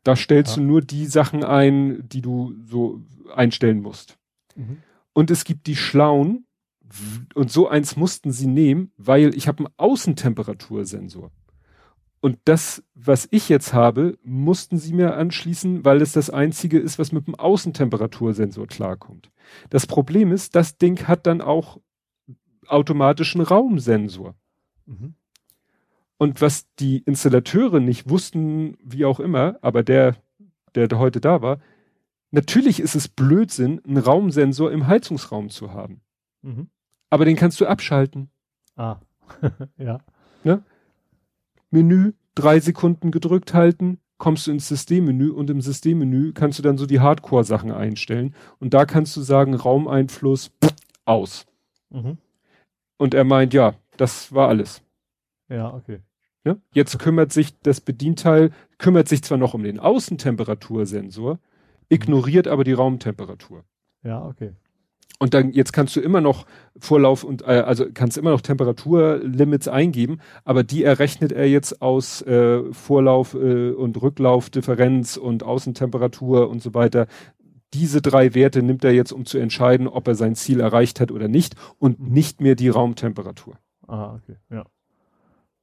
Da 0.04 0.16
stellst 0.16 0.56
ja. 0.56 0.62
du 0.62 0.68
nur 0.68 0.82
die 0.82 1.06
Sachen 1.06 1.44
ein, 1.44 2.08
die 2.08 2.20
du 2.20 2.54
so 2.64 3.00
einstellen 3.34 3.80
musst. 3.80 4.18
Mhm. 4.54 4.78
Und 5.12 5.30
es 5.30 5.44
gibt 5.44 5.66
die 5.66 5.76
schlauen, 5.76 6.46
und 7.34 7.50
so 7.50 7.68
eins 7.68 7.96
mussten 7.96 8.30
sie 8.30 8.46
nehmen, 8.46 8.92
weil 8.96 9.34
ich 9.34 9.48
habe 9.48 9.64
einen 9.64 9.74
Außentemperatursensor. 9.78 11.30
Und 12.20 12.38
das, 12.44 12.82
was 12.94 13.28
ich 13.30 13.48
jetzt 13.48 13.74
habe, 13.74 14.16
mussten 14.22 14.78
sie 14.78 14.94
mir 14.94 15.16
anschließen, 15.16 15.84
weil 15.84 16.00
es 16.00 16.12
das 16.12 16.30
einzige 16.30 16.78
ist, 16.78 16.98
was 16.98 17.12
mit 17.12 17.26
dem 17.26 17.34
Außentemperatursensor 17.34 18.66
klarkommt. 18.66 19.30
Das 19.70 19.86
Problem 19.86 20.32
ist, 20.32 20.54
das 20.54 20.78
Ding 20.78 21.06
hat 21.06 21.26
dann 21.26 21.40
auch 21.40 21.80
automatischen 22.68 23.40
Raumsensor. 23.40 24.34
Mhm. 24.86 25.14
Und 26.16 26.40
was 26.40 26.66
die 26.76 26.98
Installateure 26.98 27.80
nicht 27.80 28.08
wussten, 28.08 28.76
wie 28.82 29.04
auch 29.04 29.20
immer, 29.20 29.58
aber 29.62 29.82
der, 29.82 30.16
der 30.74 30.88
heute 30.98 31.20
da 31.20 31.42
war, 31.42 31.58
natürlich 32.30 32.80
ist 32.80 32.94
es 32.94 33.08
Blödsinn, 33.08 33.80
einen 33.84 33.98
Raumsensor 33.98 34.70
im 34.72 34.86
Heizungsraum 34.86 35.50
zu 35.50 35.72
haben. 35.72 36.00
Mhm. 36.42 36.68
Aber 37.10 37.24
den 37.24 37.36
kannst 37.36 37.60
du 37.60 37.66
abschalten. 37.66 38.30
Ah, 38.76 38.98
ja. 39.76 39.98
Ne? 40.44 40.62
Menü, 41.70 42.12
drei 42.34 42.60
Sekunden 42.60 43.10
gedrückt 43.10 43.54
halten, 43.54 43.98
kommst 44.18 44.46
du 44.46 44.52
ins 44.52 44.68
Systemmenü 44.68 45.30
und 45.30 45.50
im 45.50 45.60
Systemmenü 45.60 46.32
kannst 46.32 46.58
du 46.58 46.62
dann 46.62 46.78
so 46.78 46.86
die 46.86 47.00
Hardcore-Sachen 47.00 47.72
einstellen. 47.72 48.34
Und 48.58 48.74
da 48.74 48.86
kannst 48.86 49.16
du 49.16 49.22
sagen, 49.22 49.54
Raumeinfluss 49.54 50.52
aus. 51.04 51.46
Mhm. 51.90 52.18
Und 52.96 53.14
er 53.14 53.24
meint, 53.24 53.54
ja, 53.54 53.74
das 53.96 54.32
war 54.32 54.48
alles. 54.48 54.82
Ja, 55.48 55.72
okay. 55.72 56.00
Ne? 56.44 56.60
Jetzt 56.72 56.98
kümmert 56.98 57.32
sich 57.32 57.58
das 57.62 57.80
Bedienteil, 57.80 58.50
kümmert 58.78 59.08
sich 59.08 59.22
zwar 59.22 59.38
noch 59.38 59.54
um 59.54 59.62
den 59.62 59.80
Außentemperatursensor, 59.80 61.38
ignoriert 61.88 62.48
aber 62.48 62.64
die 62.64 62.72
Raumtemperatur. 62.72 63.64
Ja, 64.02 64.24
okay. 64.24 64.52
Und 65.20 65.32
dann, 65.32 65.52
jetzt 65.52 65.72
kannst 65.72 65.94
du 65.96 66.00
immer 66.00 66.20
noch 66.20 66.44
Vorlauf 66.78 67.24
und, 67.24 67.42
äh, 67.42 67.62
also 67.64 67.86
kannst 67.92 68.18
immer 68.18 68.30
noch 68.30 68.40
Temperaturlimits 68.40 69.68
eingeben, 69.68 70.18
aber 70.44 70.64
die 70.64 70.82
errechnet 70.82 71.30
er 71.30 71.48
jetzt 71.48 71.80
aus 71.80 72.20
äh, 72.22 72.72
Vorlauf 72.72 73.34
äh, 73.34 73.70
und 73.70 74.02
Rücklaufdifferenz 74.02 75.16
und 75.16 75.44
Außentemperatur 75.44 76.50
und 76.50 76.62
so 76.62 76.74
weiter. 76.74 77.06
Diese 77.74 78.00
drei 78.00 78.34
Werte 78.34 78.62
nimmt 78.62 78.84
er 78.84 78.92
jetzt, 78.92 79.12
um 79.12 79.26
zu 79.26 79.38
entscheiden, 79.38 79.88
ob 79.88 80.06
er 80.08 80.14
sein 80.14 80.36
Ziel 80.36 80.60
erreicht 80.60 81.00
hat 81.00 81.10
oder 81.10 81.28
nicht 81.28 81.56
und 81.78 81.98
mhm. 81.98 82.12
nicht 82.12 82.40
mehr 82.40 82.54
die 82.54 82.68
Raumtemperatur. 82.68 83.58
Ah, 83.86 84.14
okay, 84.14 84.36
ja. 84.48 84.64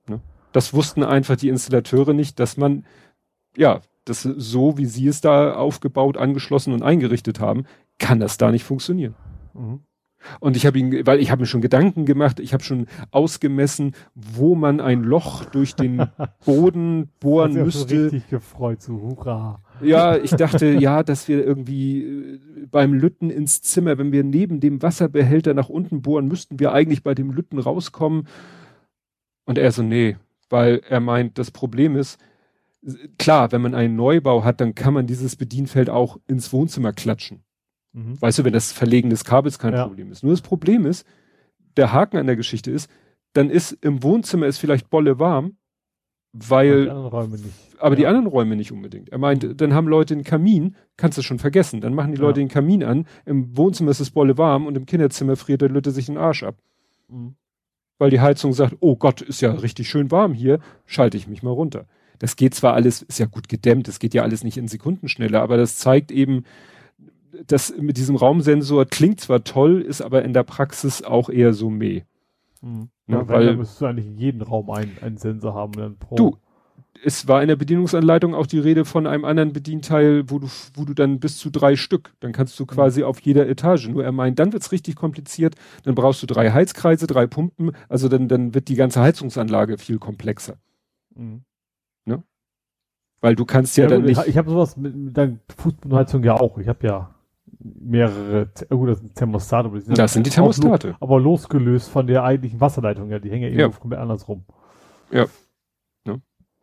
Ne? 0.07 0.19
Das 0.51 0.73
wussten 0.73 1.03
einfach 1.03 1.37
die 1.37 1.49
Installateure 1.49 2.13
nicht, 2.13 2.39
dass 2.39 2.57
man, 2.57 2.85
ja, 3.55 3.81
das 4.05 4.23
so 4.23 4.77
wie 4.77 4.85
sie 4.85 5.07
es 5.07 5.21
da 5.21 5.53
aufgebaut, 5.53 6.17
angeschlossen 6.17 6.73
und 6.73 6.83
eingerichtet 6.83 7.39
haben, 7.39 7.65
kann 7.97 8.19
das 8.19 8.37
da 8.37 8.51
nicht 8.51 8.65
funktionieren. 8.65 9.15
Mhm. 9.53 9.79
Und 10.39 10.55
ich 10.55 10.65
habe 10.65 10.77
ihn, 10.77 11.05
weil 11.07 11.19
ich 11.19 11.31
habe 11.31 11.41
mir 11.41 11.47
schon 11.47 11.61
Gedanken 11.61 12.05
gemacht, 12.05 12.39
ich 12.39 12.53
habe 12.53 12.63
schon 12.63 12.87
ausgemessen, 13.09 13.95
wo 14.13 14.53
man 14.53 14.79
ein 14.79 15.03
Loch 15.03 15.45
durch 15.45 15.75
den 15.75 16.07
Boden 16.45 17.09
bohren 17.19 17.53
müsste. 17.53 17.95
So 17.95 18.03
richtig 18.03 18.29
gefreut, 18.29 18.81
so 18.81 19.01
hurra. 19.01 19.63
Ja, 19.83 20.17
ich 20.17 20.31
dachte, 20.31 20.67
ja, 20.67 21.03
dass 21.03 21.27
wir 21.27 21.45
irgendwie 21.45 22.03
äh, 22.03 22.39
beim 22.69 22.93
Lütten 22.93 23.29
ins 23.29 23.61
Zimmer, 23.61 23.97
wenn 23.97 24.11
wir 24.11 24.23
neben 24.23 24.59
dem 24.59 24.81
Wasserbehälter 24.81 25.53
nach 25.53 25.69
unten 25.69 26.01
bohren, 26.01 26.27
müssten 26.27 26.59
wir 26.59 26.73
eigentlich 26.73 27.03
bei 27.03 27.13
dem 27.13 27.31
Lütten 27.31 27.59
rauskommen. 27.59 28.27
Und 29.45 29.57
er 29.57 29.71
so, 29.71 29.83
nee, 29.83 30.17
weil 30.49 30.81
er 30.87 30.99
meint, 30.99 31.37
das 31.37 31.51
Problem 31.51 31.95
ist, 31.95 32.19
klar, 33.17 33.51
wenn 33.51 33.61
man 33.61 33.75
einen 33.75 33.95
Neubau 33.95 34.43
hat, 34.43 34.61
dann 34.61 34.75
kann 34.75 34.93
man 34.93 35.07
dieses 35.07 35.35
Bedienfeld 35.35 35.89
auch 35.89 36.19
ins 36.27 36.51
Wohnzimmer 36.51 36.93
klatschen. 36.93 37.43
Mhm. 37.93 38.21
Weißt 38.21 38.39
du, 38.39 38.43
wenn 38.43 38.53
das 38.53 38.71
Verlegen 38.71 39.09
des 39.09 39.23
Kabels 39.23 39.59
kein 39.59 39.73
ja. 39.73 39.85
Problem 39.85 40.11
ist. 40.11 40.23
Nur 40.23 40.33
das 40.33 40.41
Problem 40.41 40.85
ist, 40.85 41.05
der 41.77 41.91
Haken 41.91 42.17
an 42.17 42.27
der 42.27 42.35
Geschichte 42.35 42.71
ist, 42.71 42.89
dann 43.33 43.49
ist 43.49 43.71
im 43.81 44.03
Wohnzimmer 44.03 44.47
ist 44.47 44.57
vielleicht 44.57 44.89
bolle 44.89 45.19
warm, 45.19 45.57
weil, 46.33 46.89
aber, 46.89 47.27
die, 47.27 47.51
aber 47.77 47.95
die 47.95 48.07
anderen 48.07 48.27
Räume 48.27 48.55
nicht 48.55 48.71
unbedingt. 48.71 49.09
Er 49.09 49.17
meint, 49.17 49.59
dann 49.59 49.73
haben 49.73 49.87
Leute 49.87 50.15
den 50.15 50.23
Kamin, 50.23 50.75
kannst 50.97 51.17
du 51.17 51.21
schon 51.21 51.39
vergessen, 51.39 51.81
dann 51.81 51.93
machen 51.93 52.13
die 52.13 52.21
Leute 52.21 52.39
ja. 52.39 52.45
den 52.45 52.51
Kamin 52.51 52.83
an, 52.83 53.05
im 53.25 53.57
Wohnzimmer 53.57 53.91
ist 53.91 53.99
es 53.99 54.11
bolle 54.11 54.37
warm 54.37 54.65
und 54.65 54.77
im 54.77 54.85
Kinderzimmer 54.85 55.35
friert 55.35 55.61
der 55.61 55.69
Lütte 55.69 55.91
sich 55.91 56.05
den 56.05 56.17
Arsch 56.17 56.43
ab. 56.43 56.55
Mhm 57.09 57.35
weil 58.01 58.09
die 58.09 58.19
Heizung 58.19 58.51
sagt, 58.51 58.77
oh 58.79 58.95
Gott, 58.95 59.21
ist 59.21 59.41
ja 59.41 59.51
richtig 59.51 59.87
schön 59.87 60.09
warm 60.09 60.33
hier, 60.33 60.57
schalte 60.87 61.17
ich 61.17 61.27
mich 61.27 61.43
mal 61.43 61.51
runter. 61.51 61.85
Das 62.17 62.35
geht 62.35 62.55
zwar 62.55 62.73
alles, 62.73 63.03
ist 63.03 63.19
ja 63.19 63.27
gut 63.27 63.47
gedämmt, 63.47 63.87
das 63.87 63.99
geht 63.99 64.15
ja 64.15 64.23
alles 64.23 64.43
nicht 64.43 64.57
in 64.57 64.67
Sekundenschnelle, 64.67 65.39
aber 65.39 65.55
das 65.55 65.77
zeigt 65.77 66.11
eben, 66.11 66.43
dass 67.45 67.77
mit 67.77 67.97
diesem 67.97 68.15
Raumsensor 68.15 68.87
klingt 68.87 69.21
zwar 69.21 69.43
toll, 69.43 69.81
ist 69.81 70.01
aber 70.01 70.23
in 70.23 70.33
der 70.33 70.41
Praxis 70.41 71.03
auch 71.03 71.29
eher 71.29 71.53
so 71.53 71.69
meh. 71.69 72.01
Mhm. 72.61 72.89
Ne, 73.07 73.17
ja, 73.17 73.27
weil, 73.27 73.47
weil 73.47 73.57
müsstest 73.57 73.81
du 73.81 73.85
eigentlich 73.85 74.07
in 74.07 74.17
jedem 74.17 74.41
Raum 74.41 74.69
einen, 74.69 74.97
einen 75.01 75.17
Sensor 75.17 75.53
haben. 75.53 75.73
Dann 75.73 75.97
pro 75.97 76.15
du, 76.15 76.37
es 77.03 77.27
war 77.27 77.41
in 77.41 77.47
der 77.47 77.55
Bedienungsanleitung 77.55 78.35
auch 78.35 78.45
die 78.45 78.59
Rede 78.59 78.85
von 78.85 79.07
einem 79.07 79.25
anderen 79.25 79.53
Bedienteil, 79.53 80.29
wo 80.29 80.39
du, 80.39 80.47
wo 80.75 80.85
du 80.85 80.93
dann 80.93 81.19
bis 81.19 81.37
zu 81.37 81.49
drei 81.49 81.75
Stück, 81.75 82.13
dann 82.19 82.31
kannst 82.31 82.59
du 82.59 82.65
quasi 82.65 83.01
mhm. 83.01 83.07
auf 83.07 83.19
jeder 83.21 83.47
Etage. 83.47 83.87
Nur 83.89 84.03
er 84.03 84.11
meint, 84.11 84.39
dann 84.39 84.53
wird's 84.53 84.71
richtig 84.71 84.95
kompliziert, 84.95 85.55
dann 85.83 85.95
brauchst 85.95 86.21
du 86.21 86.27
drei 86.27 86.51
Heizkreise, 86.51 87.07
drei 87.07 87.27
Pumpen, 87.27 87.71
also 87.89 88.07
dann, 88.07 88.27
dann 88.27 88.53
wird 88.53 88.67
die 88.67 88.75
ganze 88.75 89.01
Heizungsanlage 89.01 89.77
viel 89.77 89.97
komplexer. 89.97 90.57
Mhm. 91.15 91.43
Ne? 92.05 92.23
Weil 93.19 93.35
du 93.35 93.45
kannst 93.45 93.77
ja, 93.77 93.85
ja 93.85 93.89
dann 93.89 94.03
nicht. 94.03 94.25
Ich 94.27 94.37
habe 94.37 94.49
sowas 94.49 94.77
mit, 94.77 94.95
mit 94.95 95.17
der 95.17 95.37
Fußbodenheizung 95.57 96.23
ja 96.23 96.35
auch. 96.35 96.57
Ich 96.57 96.67
habe 96.67 96.85
ja 96.85 97.15
mehrere, 97.63 98.49
gut, 98.69 98.89
das 98.89 98.99
sind 98.99 99.15
Thermostate. 99.15 99.69
Das 99.69 99.85
sind, 99.85 99.97
das 99.97 100.13
sind 100.13 100.25
die 100.25 100.29
Thermostate. 100.31 100.95
aber 100.99 101.19
losgelöst 101.19 101.89
von 101.89 102.07
der 102.07 102.23
eigentlichen 102.23 102.59
Wasserleitung, 102.59 103.09
ja, 103.09 103.19
die 103.19 103.29
hängen 103.29 103.43
ja 103.43 103.49
irgendwo 103.49 103.77
ja. 103.77 103.79
komplett 103.79 103.99
andersrum. 104.01 104.43
Ja. 105.11 105.27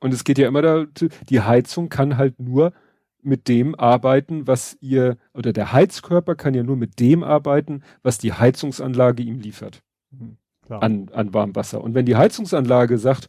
Und 0.01 0.15
es 0.15 0.25
geht 0.25 0.39
ja 0.39 0.49
immer 0.49 0.63
da, 0.63 0.87
die 1.29 1.41
Heizung 1.41 1.89
kann 1.89 2.17
halt 2.17 2.39
nur 2.39 2.73
mit 3.21 3.49
dem 3.49 3.75
arbeiten, 3.75 4.47
was 4.47 4.77
ihr, 4.81 5.17
oder 5.35 5.53
der 5.53 5.73
Heizkörper 5.73 6.37
kann 6.37 6.55
ja 6.55 6.63
nur 6.63 6.77
mit 6.77 7.01
dem 7.01 7.25
arbeiten, 7.25 7.83
was 8.03 8.19
die 8.19 8.33
Heizungsanlage 8.33 9.23
ihm 9.23 9.41
liefert. 9.41 9.83
Mhm, 10.11 10.37
an, 10.69 11.09
an 11.13 11.35
Warmwasser. 11.35 11.83
Und 11.83 11.95
wenn 11.95 12.07
die 12.07 12.17
Heizungsanlage 12.17 12.99
sagt, 12.99 13.29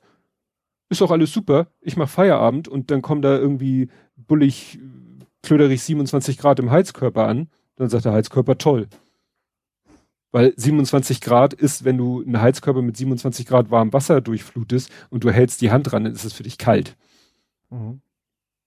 ist 0.90 1.02
doch 1.02 1.12
alles 1.12 1.34
super, 1.34 1.68
ich 1.82 1.98
mach 1.98 2.10
Feierabend 2.10 2.68
und 2.68 2.92
dann 2.92 3.02
kommt 3.02 3.26
da 3.26 3.38
irgendwie 3.38 3.90
bullig, 4.16 4.80
klöderig 5.42 5.82
27 5.82 6.38
Grad 6.38 6.60
im 6.60 6.72
Heizkörper 6.72 7.28
an, 7.28 7.50
dann 7.80 7.90
sagt 7.90 8.06
der 8.06 8.12
Heizkörper 8.12 8.58
toll. 8.58 8.88
Weil 10.32 10.54
27 10.56 11.22
Grad 11.22 11.54
ist, 11.54 11.86
wenn 11.86 11.98
du 11.98 12.22
einen 12.22 12.40
Heizkörper 12.40 12.82
mit 12.82 12.98
27 12.98 13.48
Grad 13.48 13.72
warmem 13.72 13.94
Wasser 13.94 14.22
durchflutest 14.22 14.92
und 15.10 15.24
du 15.24 15.32
hältst 15.32 15.62
die 15.62 15.72
Hand 15.72 15.92
dran, 15.92 16.04
dann 16.04 16.14
ist 16.14 16.26
es 16.26 16.34
für 16.34 16.44
dich 16.44 16.58
kalt. 16.58 16.96
Mhm. 17.70 18.02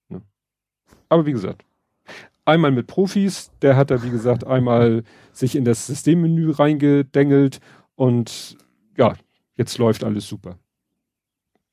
Ja. 0.09 0.21
Aber 1.07 1.25
wie 1.25 1.31
gesagt, 1.31 1.63
einmal 2.43 2.71
mit 2.71 2.87
Profis, 2.87 3.51
der 3.61 3.77
hat 3.77 3.91
da 3.91 4.03
wie 4.03 4.09
gesagt 4.09 4.45
einmal 4.45 5.03
sich 5.31 5.55
in 5.55 5.63
das 5.63 5.87
Systemmenü 5.87 6.51
reingedengelt 6.51 7.61
und 7.95 8.57
ja, 8.97 9.13
jetzt 9.55 9.77
läuft 9.77 10.03
alles 10.03 10.27
super. 10.27 10.57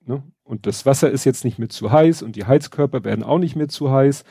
Ne? 0.04 0.22
Und 0.44 0.66
das 0.66 0.86
Wasser 0.86 1.10
ist 1.10 1.24
jetzt 1.24 1.44
nicht 1.44 1.58
mehr 1.58 1.68
zu 1.68 1.90
heiß 1.90 2.22
und 2.22 2.36
die 2.36 2.44
Heizkörper 2.44 3.02
werden 3.02 3.24
auch 3.24 3.38
nicht 3.38 3.56
mehr 3.56 3.68
zu 3.68 3.90
heiß 3.90 4.24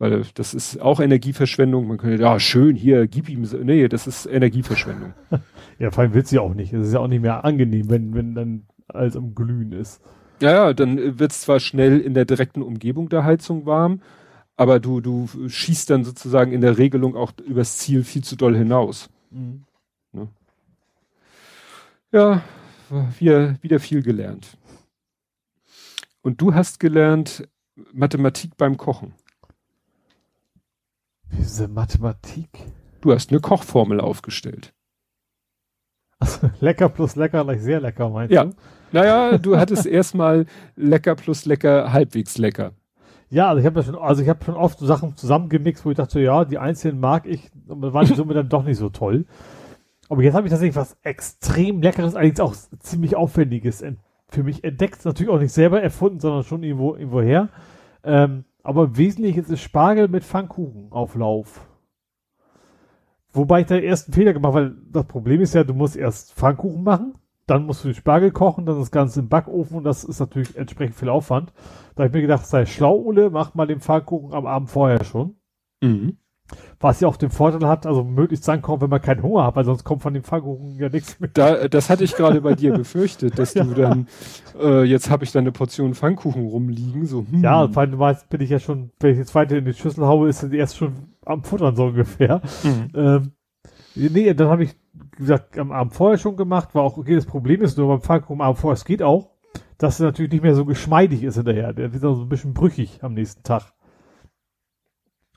weil 0.00 0.24
das 0.34 0.54
ist 0.54 0.80
auch 0.80 0.98
Energieverschwendung. 0.98 1.86
Man 1.86 1.98
könnte, 1.98 2.22
ja, 2.22 2.40
schön, 2.40 2.74
hier, 2.74 3.06
gib 3.06 3.28
ihm, 3.28 3.46
nee, 3.62 3.86
das 3.86 4.06
ist 4.06 4.24
Energieverschwendung. 4.24 5.12
ja, 5.78 5.90
vor 5.90 6.02
allem 6.02 6.14
willst 6.14 6.32
du 6.32 6.36
ja 6.36 6.42
auch 6.42 6.54
nicht. 6.54 6.72
Es 6.72 6.88
ist 6.88 6.94
ja 6.94 7.00
auch 7.00 7.06
nicht 7.06 7.20
mehr 7.20 7.44
angenehm, 7.44 7.90
wenn, 7.90 8.14
wenn 8.14 8.34
dann 8.34 8.62
alles 8.88 9.14
am 9.14 9.34
Glühen 9.34 9.72
ist. 9.72 10.00
Ja, 10.40 10.52
ja, 10.52 10.72
dann 10.72 11.18
wird 11.18 11.32
es 11.32 11.42
zwar 11.42 11.60
schnell 11.60 12.00
in 12.00 12.14
der 12.14 12.24
direkten 12.24 12.62
Umgebung 12.62 13.10
der 13.10 13.24
Heizung 13.24 13.66
warm, 13.66 14.00
aber 14.56 14.80
du, 14.80 15.02
du 15.02 15.28
schießt 15.46 15.90
dann 15.90 16.02
sozusagen 16.02 16.52
in 16.52 16.62
der 16.62 16.78
Regelung 16.78 17.14
auch 17.14 17.32
übers 17.46 17.76
Ziel 17.76 18.02
viel 18.02 18.24
zu 18.24 18.36
doll 18.36 18.56
hinaus. 18.56 19.10
Mhm. 19.30 19.64
Ne? 20.12 20.28
Ja, 22.10 22.42
wir, 23.18 23.58
wieder 23.60 23.80
viel 23.80 24.02
gelernt. 24.02 24.56
Und 26.22 26.40
du 26.40 26.54
hast 26.54 26.80
gelernt 26.80 27.46
Mathematik 27.92 28.56
beim 28.56 28.78
Kochen. 28.78 29.12
Diese 31.32 31.68
Mathematik. 31.68 32.48
Du 33.00 33.12
hast 33.12 33.30
eine 33.30 33.40
Kochformel 33.40 34.00
aufgestellt. 34.00 34.72
Also 36.18 36.50
lecker 36.60 36.88
plus 36.88 37.16
lecker 37.16 37.44
gleich 37.44 37.62
sehr 37.62 37.80
lecker, 37.80 38.08
meinst 38.10 38.32
Ja. 38.32 38.44
du? 38.44 38.52
Naja, 38.92 39.38
du 39.38 39.56
hattest 39.56 39.86
erstmal 39.86 40.46
lecker 40.76 41.14
plus 41.14 41.44
lecker 41.46 41.92
halbwegs 41.92 42.36
lecker. 42.38 42.72
Ja, 43.30 43.48
also 43.48 43.60
ich 43.60 43.66
habe 43.66 43.82
schon, 43.84 43.94
also 43.94 44.22
ich 44.22 44.28
habe 44.28 44.44
schon 44.44 44.56
oft 44.56 44.80
Sachen 44.80 45.16
zusammengemixt, 45.16 45.84
wo 45.84 45.90
ich 45.92 45.96
dachte, 45.96 46.20
ja, 46.20 46.44
die 46.44 46.58
einzelnen 46.58 46.98
mag 46.98 47.26
ich, 47.26 47.48
aber 47.68 47.94
war 47.94 48.04
die 48.04 48.14
Summe 48.14 48.34
dann 48.34 48.48
doch 48.48 48.64
nicht 48.64 48.76
so 48.78 48.88
toll. 48.88 49.24
Aber 50.08 50.22
jetzt 50.24 50.34
habe 50.34 50.48
ich 50.48 50.50
tatsächlich 50.50 50.74
was 50.74 50.96
extrem 51.02 51.80
Leckeres, 51.80 52.16
allerdings 52.16 52.40
auch 52.40 52.54
ziemlich 52.80 53.14
Aufwendiges 53.14 53.84
für 54.28 54.42
mich 54.42 54.64
entdeckt. 54.64 55.04
Natürlich 55.04 55.30
auch 55.32 55.38
nicht 55.38 55.52
selber 55.52 55.80
erfunden, 55.80 56.18
sondern 56.18 56.42
schon 56.42 56.64
irgendwo, 56.64 56.96
irgendwo 56.96 57.20
her. 57.22 57.48
Ähm, 58.02 58.44
aber 58.62 58.84
im 58.84 58.96
Wesentlichen 58.96 59.40
ist 59.40 59.50
es 59.50 59.60
Spargel 59.60 60.08
mit 60.08 60.24
Pfannkuchenauflauf. 60.24 61.66
Wobei 63.32 63.60
ich 63.60 63.66
da 63.66 63.76
erst 63.76 64.08
einen 64.08 64.14
Fehler 64.14 64.32
gemacht 64.32 64.54
habe, 64.54 64.66
weil 64.66 64.76
das 64.90 65.06
Problem 65.06 65.40
ist 65.40 65.54
ja, 65.54 65.64
du 65.64 65.74
musst 65.74 65.96
erst 65.96 66.34
Pfannkuchen 66.34 66.82
machen, 66.82 67.14
dann 67.46 67.66
musst 67.66 67.84
du 67.84 67.88
den 67.88 67.94
Spargel 67.94 68.30
kochen, 68.32 68.66
dann 68.66 68.78
das 68.78 68.90
Ganze 68.90 69.20
im 69.20 69.28
Backofen 69.28 69.78
und 69.78 69.84
das 69.84 70.04
ist 70.04 70.20
natürlich 70.20 70.56
entsprechend 70.56 70.96
viel 70.96 71.08
Aufwand. 71.08 71.52
Da 71.94 72.02
habe 72.02 72.08
ich 72.08 72.14
mir 72.14 72.22
gedacht, 72.22 72.46
sei 72.46 72.66
schlau, 72.66 72.96
Ole, 72.96 73.30
mach 73.30 73.54
mal 73.54 73.66
den 73.66 73.80
Pfannkuchen 73.80 74.32
am 74.32 74.46
Abend 74.46 74.70
vorher 74.70 75.04
schon. 75.04 75.36
Mhm. 75.80 76.16
Was 76.80 77.00
ja 77.00 77.08
auch 77.08 77.16
den 77.16 77.30
Vorteil 77.30 77.68
hat, 77.68 77.86
also 77.86 78.02
möglichst 78.04 78.48
dann 78.48 78.62
kommt, 78.62 78.82
wenn 78.82 78.90
man 78.90 79.02
keinen 79.02 79.22
Hunger 79.22 79.44
hat, 79.44 79.56
weil 79.56 79.64
sonst 79.64 79.84
kommt 79.84 80.02
von 80.02 80.14
dem 80.14 80.24
Pfannkuchen 80.24 80.76
ja 80.78 80.88
nichts 80.88 81.20
mehr. 81.20 81.30
Da, 81.32 81.68
das 81.68 81.90
hatte 81.90 82.04
ich 82.04 82.14
gerade 82.14 82.40
bei 82.40 82.54
dir 82.54 82.72
befürchtet, 82.76 83.38
dass 83.38 83.54
du 83.54 83.64
dann, 83.74 84.08
äh, 84.58 84.82
jetzt 84.84 85.10
habe 85.10 85.24
ich 85.24 85.32
da 85.32 85.40
eine 85.40 85.52
Portion 85.52 85.94
Pfannkuchen 85.94 86.46
rumliegen, 86.46 87.06
so, 87.06 87.26
hm. 87.30 87.42
Ja, 87.42 87.68
vor 87.68 87.82
allem 87.82 87.96
meist 87.98 88.28
bin 88.30 88.40
ich 88.40 88.50
ja 88.50 88.58
schon, 88.58 88.90
wenn 89.00 89.12
ich 89.12 89.18
jetzt 89.18 89.34
weiter 89.34 89.56
in 89.56 89.64
die 89.64 89.74
Schüssel 89.74 90.06
haue, 90.06 90.28
ist 90.28 90.42
es 90.42 90.52
erst 90.52 90.76
schon 90.76 91.10
am 91.24 91.44
Futtern 91.44 91.76
so 91.76 91.84
ungefähr. 91.84 92.40
Mhm. 92.62 92.88
Ähm, 92.94 93.32
nee, 93.94 94.32
dann 94.34 94.48
habe 94.48 94.64
ich 94.64 94.74
gesagt 95.16 95.58
am 95.58 95.72
Abend 95.72 95.94
vorher 95.94 96.18
schon 96.18 96.36
gemacht, 96.36 96.74
war 96.74 96.82
auch 96.82 96.96
okay. 96.96 97.14
Das 97.14 97.26
Problem 97.26 97.62
ist 97.62 97.78
nur 97.78 97.88
beim 97.88 98.00
Pfannkuchen 98.00 98.40
am 98.40 98.48
Abend 98.48 98.58
vorher, 98.58 98.74
es 98.74 98.84
geht 98.84 99.02
auch, 99.02 99.30
dass 99.78 100.00
er 100.00 100.06
natürlich 100.06 100.32
nicht 100.32 100.42
mehr 100.42 100.54
so 100.54 100.64
geschmeidig 100.64 101.22
ist 101.22 101.36
hinterher. 101.36 101.72
Der 101.72 101.92
wird 101.92 102.02
dann 102.02 102.14
so 102.14 102.22
ein 102.22 102.28
bisschen 102.28 102.54
brüchig 102.54 103.02
am 103.02 103.14
nächsten 103.14 103.42
Tag. 103.42 103.72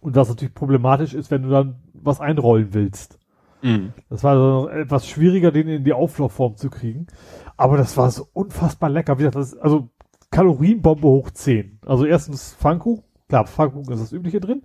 Und 0.04 0.16
was 0.18 0.28
natürlich 0.28 0.54
problematisch 0.54 1.14
ist, 1.14 1.32
wenn 1.32 1.44
du 1.44 1.50
dann 1.50 1.76
was 1.94 2.20
einrollen 2.20 2.74
willst. 2.74 3.20
Mhm. 3.62 3.94
Das 4.10 4.24
war 4.24 4.36
so 4.36 4.68
etwas 4.68 5.08
schwieriger, 5.08 5.52
den 5.52 5.70
in 5.70 5.86
die 5.86 5.94
Auflaufform 5.94 6.58
zu 6.58 6.70
kriegen. 6.70 7.08
Aber 7.56 7.78
das 7.78 7.96
war 7.96 8.12
so 8.12 8.28
unfassbar 8.34 8.90
lecker. 8.90 9.18
Wie 9.18 9.24
gesagt, 9.24 9.38
das 9.38 9.54
ist, 9.54 9.60
also 9.60 9.90
Kalorienbombe 10.30 11.08
hoch 11.08 11.32
10. 11.32 11.80
Also 11.86 12.06
erstens 12.06 12.54
Pfannkuchen. 12.54 13.06
Klar, 13.30 13.48
Pfannkuchen 13.48 13.94
ist 13.94 14.02
das 14.02 14.12
übliche 14.12 14.42
drin. 14.42 14.64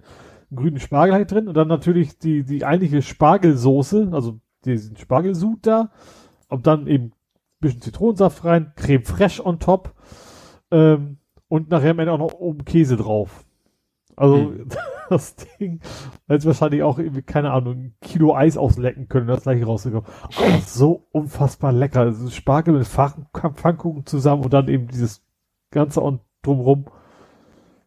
Einen 0.51 0.57
grünen 0.57 0.81
Spargel 0.81 1.15
halt 1.15 1.31
drin. 1.31 1.47
Und 1.47 1.57
dann 1.57 1.69
natürlich 1.69 2.19
die, 2.19 2.43
die 2.43 2.65
eigentliche 2.65 3.01
Spargelsoße, 3.01 4.09
also 4.11 4.41
diesen 4.65 4.97
Spargelsud 4.97 5.61
da. 5.63 5.93
Und 6.49 6.67
dann 6.67 6.89
eben 6.89 7.05
ein 7.05 7.13
bisschen 7.61 7.81
Zitronensaft 7.81 8.45
rein, 8.45 8.73
Creme 8.75 9.05
fraiche 9.05 9.47
on 9.47 9.61
top. 9.61 9.95
Ähm, 10.73 11.19
und 11.47 11.71
nachher 11.71 11.93
am 11.93 12.01
Ende 12.01 12.13
auch 12.13 12.19
noch 12.19 12.35
oben 12.35 12.65
Käse 12.65 12.97
drauf. 12.97 13.45
Also 14.19 14.37
Mhm. 14.37 14.69
das 15.11 15.37
Ding, 15.37 15.81
jetzt 16.29 16.45
wahrscheinlich 16.45 16.83
auch 16.83 16.99
irgendwie, 16.99 17.23
keine 17.23 17.53
Ahnung, 17.53 17.75
ein 17.77 17.95
Kilo 18.01 18.35
Eis 18.35 18.57
auslecken 18.57 19.09
können, 19.09 19.27
das 19.29 19.43
gleich 19.45 19.65
rausgekommen. 19.67 20.07
Aber 20.37 20.59
so 20.67 21.07
unfassbar 21.13 21.73
lecker. 21.73 22.01
Also 22.01 22.29
Spargel 22.31 22.75
mit 22.75 22.87
Pfann- 22.87 23.27
Pfannkuchen 23.55 24.05
zusammen 24.07 24.45
und 24.45 24.53
dann 24.53 24.69
eben 24.69 24.89
dieses 24.89 25.25
Ganze 25.71 26.01
und 26.01 26.21
drumrum. 26.43 26.87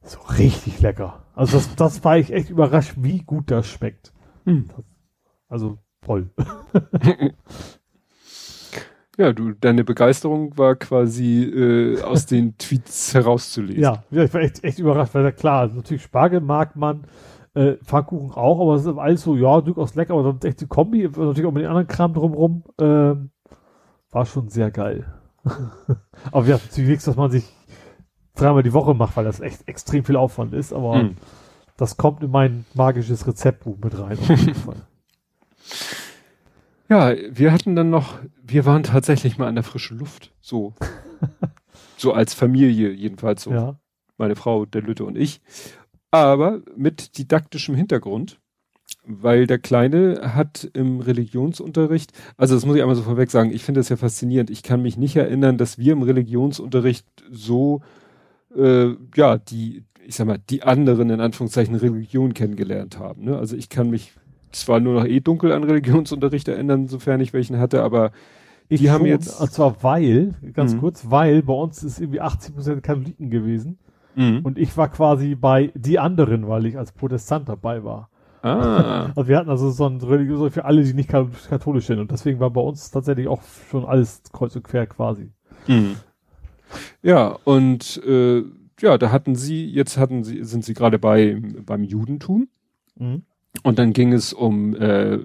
So 0.03 0.19
richtig 0.39 0.81
lecker. 0.81 1.25
Also 1.35 1.57
das, 1.57 1.75
das 1.75 2.03
war 2.03 2.17
ich 2.17 2.33
echt 2.33 2.49
überrascht, 2.49 2.93
wie 2.97 3.19
gut 3.23 3.51
das 3.51 3.67
schmeckt. 3.67 4.13
Mhm. 4.45 4.69
Also 5.47 5.77
voll. 6.01 6.31
Ja, 9.21 9.33
du, 9.33 9.51
deine 9.51 9.83
Begeisterung 9.83 10.57
war 10.57 10.75
quasi 10.75 11.43
äh, 11.43 12.01
aus 12.01 12.25
den 12.25 12.57
Tweets 12.57 13.13
herauszulesen. 13.13 13.81
Ja, 13.83 14.03
ja, 14.09 14.23
ich 14.23 14.33
war 14.33 14.41
echt, 14.41 14.63
echt 14.63 14.79
überrascht, 14.79 15.13
weil 15.13 15.31
klar, 15.33 15.67
natürlich 15.67 16.01
Spargel 16.01 16.41
mag 16.41 16.75
man, 16.75 17.05
äh, 17.53 17.73
Pfannkuchen 17.83 18.31
auch, 18.31 18.59
aber 18.61 18.75
es 18.75 18.85
ist 18.85 18.97
alles 18.97 19.21
so, 19.21 19.35
ja, 19.35 19.61
durchaus 19.61 19.93
lecker, 19.93 20.13
aber 20.13 20.23
dann 20.23 20.39
echt 20.49 20.61
die 20.61 20.67
Kombi, 20.67 21.03
natürlich 21.03 21.45
auch 21.45 21.51
mit 21.51 21.61
den 21.63 21.69
anderen 21.69 21.87
Kram 21.87 22.13
drumrum, 22.13 22.63
ähm, 22.79 23.29
war 24.09 24.25
schon 24.25 24.49
sehr 24.49 24.71
geil. 24.71 25.05
aber 26.31 26.45
ja, 26.47 26.55
natürlich 26.55 26.89
nichts, 26.89 27.05
dass 27.05 27.15
man 27.15 27.29
sich 27.29 27.45
dreimal 28.35 28.63
die 28.63 28.73
Woche 28.73 28.93
macht, 28.95 29.15
weil 29.17 29.25
das 29.25 29.39
echt 29.39 29.67
extrem 29.67 30.03
viel 30.03 30.15
Aufwand 30.15 30.53
ist, 30.53 30.73
aber 30.73 31.03
Mhm. 31.03 31.17
das 31.77 31.95
kommt 31.97 32.23
in 32.23 32.31
mein 32.31 32.65
magisches 32.73 33.27
Rezeptbuch 33.27 33.77
mit 33.83 33.99
rein, 33.99 34.17
auf 34.17 34.29
jeden 34.29 34.55
Fall. 34.55 34.77
Ja, 36.91 37.15
wir 37.29 37.53
hatten 37.53 37.77
dann 37.77 37.89
noch, 37.89 38.19
wir 38.43 38.65
waren 38.65 38.83
tatsächlich 38.83 39.37
mal 39.37 39.47
an 39.47 39.55
der 39.55 39.63
frischen 39.63 39.97
Luft. 39.97 40.33
So. 40.41 40.73
so 41.97 42.11
als 42.11 42.33
Familie, 42.33 42.91
jedenfalls 42.91 43.43
so. 43.43 43.51
Ja. 43.51 43.79
Meine 44.17 44.35
Frau, 44.35 44.65
der 44.65 44.81
Lütte 44.81 45.05
und 45.05 45.17
ich. 45.17 45.39
Aber 46.11 46.59
mit 46.75 47.17
didaktischem 47.17 47.75
Hintergrund. 47.75 48.41
Weil 49.05 49.47
der 49.47 49.57
Kleine 49.57 50.35
hat 50.35 50.69
im 50.73 50.99
Religionsunterricht, 50.99 52.11
also 52.35 52.55
das 52.55 52.65
muss 52.65 52.75
ich 52.75 52.81
einmal 52.81 52.97
so 52.97 53.03
vorweg 53.03 53.31
sagen, 53.31 53.53
ich 53.53 53.63
finde 53.63 53.79
das 53.79 53.87
ja 53.87 53.95
faszinierend. 53.95 54.49
Ich 54.49 54.61
kann 54.61 54.81
mich 54.81 54.97
nicht 54.97 55.15
erinnern, 55.15 55.57
dass 55.57 55.77
wir 55.77 55.93
im 55.93 56.01
Religionsunterricht 56.01 57.07
so, 57.31 57.81
äh, 58.53 58.89
ja, 59.15 59.37
die, 59.37 59.85
ich 60.05 60.15
sag 60.15 60.27
mal, 60.27 60.39
die 60.49 60.63
anderen 60.63 61.09
in 61.09 61.21
Anführungszeichen 61.21 61.73
Religion 61.73 62.33
kennengelernt 62.33 62.99
haben. 62.99 63.23
Ne? 63.23 63.37
Also 63.37 63.55
ich 63.55 63.69
kann 63.69 63.89
mich 63.89 64.11
zwar 64.53 64.79
nur 64.79 64.93
noch 64.93 65.05
eh 65.05 65.19
dunkel 65.19 65.51
an 65.51 65.63
Religionsunterricht 65.63 66.47
erinnern, 66.47 66.87
sofern 66.87 67.21
ich 67.21 67.33
welchen 67.33 67.57
hatte, 67.59 67.83
aber 67.83 68.11
Ich 68.73 68.79
Die 68.79 68.89
haben 68.89 68.99
schon, 68.99 69.07
jetzt- 69.07 69.41
Und 69.41 69.51
zwar 69.51 69.83
weil, 69.83 70.33
ganz 70.53 70.75
Mhm. 70.75 70.79
kurz, 70.79 71.05
weil 71.11 71.41
bei 71.43 71.51
uns 71.53 71.83
ist 71.83 71.99
irgendwie 71.99 72.21
80% 72.21 72.81
Katholiken 72.81 73.29
gewesen. 73.29 73.79
und 74.15 74.45
Und 74.45 74.57
ich 74.57 74.75
war 74.77 74.87
quasi 74.89 75.35
bei 75.35 75.71
die 75.75 75.99
anderen, 75.99 76.47
weil 76.47 76.65
ich 76.65 76.77
als 76.77 76.93
Protestant 76.93 77.49
dabei 77.49 77.83
war. 77.83 78.09
ah, 78.43 79.11
Also 79.17 79.27
wir 79.27 79.37
hatten 79.37 79.49
also 79.49 79.69
so 79.71 79.85
ein 79.87 79.97
Religion 80.01 80.49
für 80.51 80.63
alle, 80.63 80.83
die 80.83 80.93
nicht 80.93 81.09
katholisch- 81.09 81.49
katholisch 81.49 81.85
sind. 81.87 81.99
Und 81.99 82.11
deswegen 82.11 82.39
war 82.39 82.49
bei 82.49 82.61
uns 82.61 82.89
tatsächlich 82.91 83.27
auch 83.27 83.41
schon 83.69 83.83
alles 83.85 84.21
kreuz 84.31 84.55
und 84.55 84.63
quer 84.63 84.87
quasi. 84.87 85.31
Mhm. 85.67 85.95
Ja, 87.03 87.37
und 87.43 88.01
äh, 88.05 88.43
ja, 88.79 88.97
da 88.97 89.11
hatten 89.11 89.35
sie, 89.35 89.65
jetzt 89.65 89.97
hatten 89.97 90.23
sie, 90.23 90.43
sind 90.43 90.63
sie 90.63 90.73
gerade 90.73 90.97
bei 90.99 91.41
beim 91.65 91.83
Judentum 91.83 92.47
Mhm. 92.97 93.23
Und 93.63 93.79
dann 93.79 93.93
ging 93.93 94.13
es 94.13 94.33
um 94.33 94.75
äh, 94.75 95.15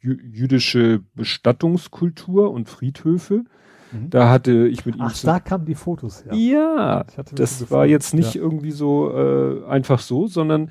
jü 0.00 0.18
jüdische 0.32 1.00
Bestattungskultur 1.14 2.50
und 2.50 2.68
Friedhöfe. 2.68 3.44
Mhm. 3.92 4.10
Da 4.10 4.28
hatte 4.30 4.66
ich 4.66 4.84
mit 4.86 4.96
ihm 4.96 5.02
Ach, 5.02 5.16
da 5.22 5.40
kamen 5.40 5.64
die 5.66 5.74
Fotos 5.74 6.24
her. 6.24 6.34
ja, 6.34 7.04
das 7.34 7.70
war 7.70 7.86
jetzt 7.86 8.14
nicht 8.14 8.34
Ja. 8.34 8.40
irgendwie 8.42 8.72
so 8.72 9.10
äh, 9.12 9.64
einfach 9.66 10.00
so, 10.00 10.26
sondern 10.26 10.70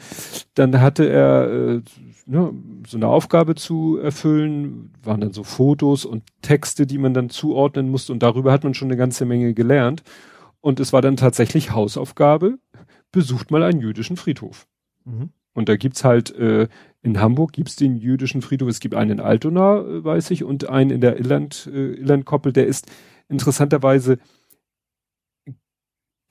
dann 0.55 0.81
hatte 0.81 1.07
er 1.09 1.49
äh, 1.49 1.81
ne, 2.25 2.53
so 2.87 2.97
eine 2.97 3.07
Aufgabe 3.07 3.55
zu 3.55 3.97
erfüllen, 3.97 4.91
waren 5.03 5.21
dann 5.21 5.33
so 5.33 5.43
Fotos 5.43 6.05
und 6.05 6.23
Texte, 6.41 6.85
die 6.85 6.97
man 6.97 7.13
dann 7.13 7.29
zuordnen 7.29 7.89
musste 7.89 8.13
und 8.13 8.23
darüber 8.23 8.51
hat 8.51 8.63
man 8.63 8.73
schon 8.73 8.89
eine 8.89 8.97
ganze 8.97 9.25
Menge 9.25 9.53
gelernt. 9.53 10.03
Und 10.61 10.79
es 10.79 10.93
war 10.93 11.01
dann 11.01 11.17
tatsächlich 11.17 11.71
Hausaufgabe, 11.71 12.57
besucht 13.11 13.51
mal 13.51 13.63
einen 13.63 13.81
jüdischen 13.81 14.15
Friedhof. 14.15 14.65
Mhm. 15.05 15.29
Und 15.53 15.69
da 15.69 15.75
gibt's 15.75 16.03
halt, 16.03 16.33
äh, 16.35 16.67
in 17.03 17.19
Hamburg 17.19 17.53
gibt's 17.53 17.75
den 17.75 17.97
jüdischen 17.97 18.41
Friedhof, 18.41 18.69
es 18.69 18.79
gibt 18.79 18.95
einen 18.95 19.11
in 19.11 19.19
Altona, 19.19 19.79
äh, 19.79 20.03
weiß 20.03 20.31
ich, 20.31 20.43
und 20.43 20.69
einen 20.69 20.89
in 20.89 21.01
der 21.01 21.19
Illand, 21.19 21.69
äh, 21.71 21.93
Illandkoppel, 21.93 22.53
der 22.53 22.65
ist 22.65 22.89
interessanterweise 23.29 24.17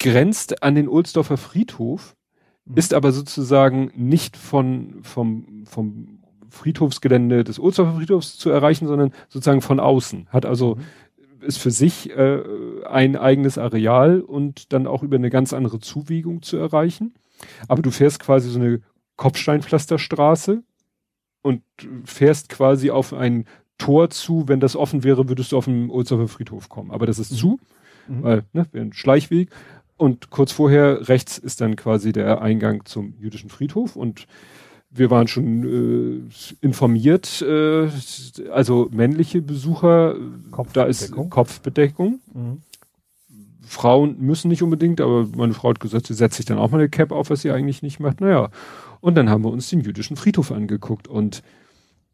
grenzt 0.01 0.63
an 0.63 0.75
den 0.75 0.89
Ohlsdorfer 0.89 1.37
Friedhof, 1.37 2.17
Mhm. 2.65 2.77
ist 2.77 2.95
aber 2.95 3.13
sozusagen 3.13 3.91
nicht 3.97 4.37
von, 4.37 5.03
vom, 5.03 5.65
vom 5.67 6.21
Friedhofsgelände 6.49 7.45
des 7.45 7.59
Ohlsdorfer 7.59 7.97
Friedhofs 7.97 8.39
zu 8.39 8.51
erreichen, 8.51 8.87
sondern 8.87 9.13
sozusagen 9.29 9.63
von 9.63 9.81
außen. 9.81 10.29
Hat 10.31 10.47
also, 10.47 10.79
ist 11.41 11.59
für 11.59 11.71
sich 11.71 12.11
äh, 12.11 12.41
ein 12.85 13.17
eigenes 13.17 13.59
Areal 13.59 14.21
und 14.21 14.73
dann 14.73 14.87
auch 14.87 15.03
über 15.03 15.17
eine 15.17 15.31
ganz 15.31 15.53
andere 15.53 15.81
Zuwiegung 15.81 16.43
zu 16.43 16.57
erreichen. 16.57 17.15
Aber 17.67 17.83
du 17.83 17.91
fährst 17.91 18.21
quasi 18.21 18.49
so 18.49 18.61
eine 18.61 18.81
Kopfsteinpflasterstraße 19.17 20.63
und 21.43 21.63
fährst 22.05 22.49
quasi 22.49 22.91
auf 22.91 23.13
ein 23.13 23.47
Tor 23.79 24.11
zu. 24.11 24.49
Wenn 24.49 24.61
das 24.61 24.77
offen 24.77 25.05
wäre, 25.05 25.29
würdest 25.29 25.53
du 25.53 25.57
auf 25.59 25.65
den 25.67 25.91
Ohlsdorfer 25.91 26.29
Friedhof 26.29 26.69
kommen. 26.69 26.91
Aber 26.91 27.07
das 27.07 27.19
ist 27.19 27.37
zu, 27.37 27.59
Mhm. 28.09 28.23
weil, 28.23 28.43
ne, 28.53 28.67
wäre 28.73 28.85
ein 28.87 28.93
Schleichweg. 28.93 29.49
Und 29.97 30.31
kurz 30.31 30.51
vorher 30.53 31.09
rechts 31.09 31.39
ist 31.39 31.61
dann 31.61 31.77
quasi 31.77 32.13
der 32.13 32.43
Eingang 32.43 32.85
zum 32.85 33.15
jüdischen 33.21 33.51
Friedhof 33.51 33.95
und 33.95 34.27
wir 34.91 35.11
waren 35.11 35.27
schon 35.29 35.63
äh, 35.65 36.21
informiert, 36.61 37.41
äh, 37.43 37.89
also 38.53 38.89
männliche 38.93 39.41
Besucher, 39.41 40.17
da 40.75 40.85
ist 40.85 41.13
Kopfbedeckung. 41.13 41.31
Kopfbedeckung, 41.31 42.19
Mhm. 42.35 42.63
Frauen 43.65 44.17
müssen 44.19 44.49
nicht 44.49 44.63
unbedingt, 44.63 45.01
aber 45.01 45.27
meine 45.37 45.55
Frau 45.55 45.71
hat 45.71 45.81
gesagt, 45.81 46.07
sie 46.09 46.15
setzt 46.15 46.37
sich 46.37 46.45
dann 46.45 46.59
auch 46.59 46.71
mal 46.71 46.79
eine 46.79 46.89
Cap 46.91 47.11
auf, 47.13 47.31
was 47.31 47.41
sie 47.43 47.51
eigentlich 47.53 47.81
nicht 47.83 48.01
macht. 48.01 48.21
Naja, 48.21 48.51
und 49.03 49.17
dann 49.17 49.29
haben 49.29 49.45
wir 49.45 49.51
uns 49.51 49.69
den 49.69 49.81
jüdischen 49.81 50.17
Friedhof 50.17 50.53
angeguckt 50.53 51.09
und 51.09 51.43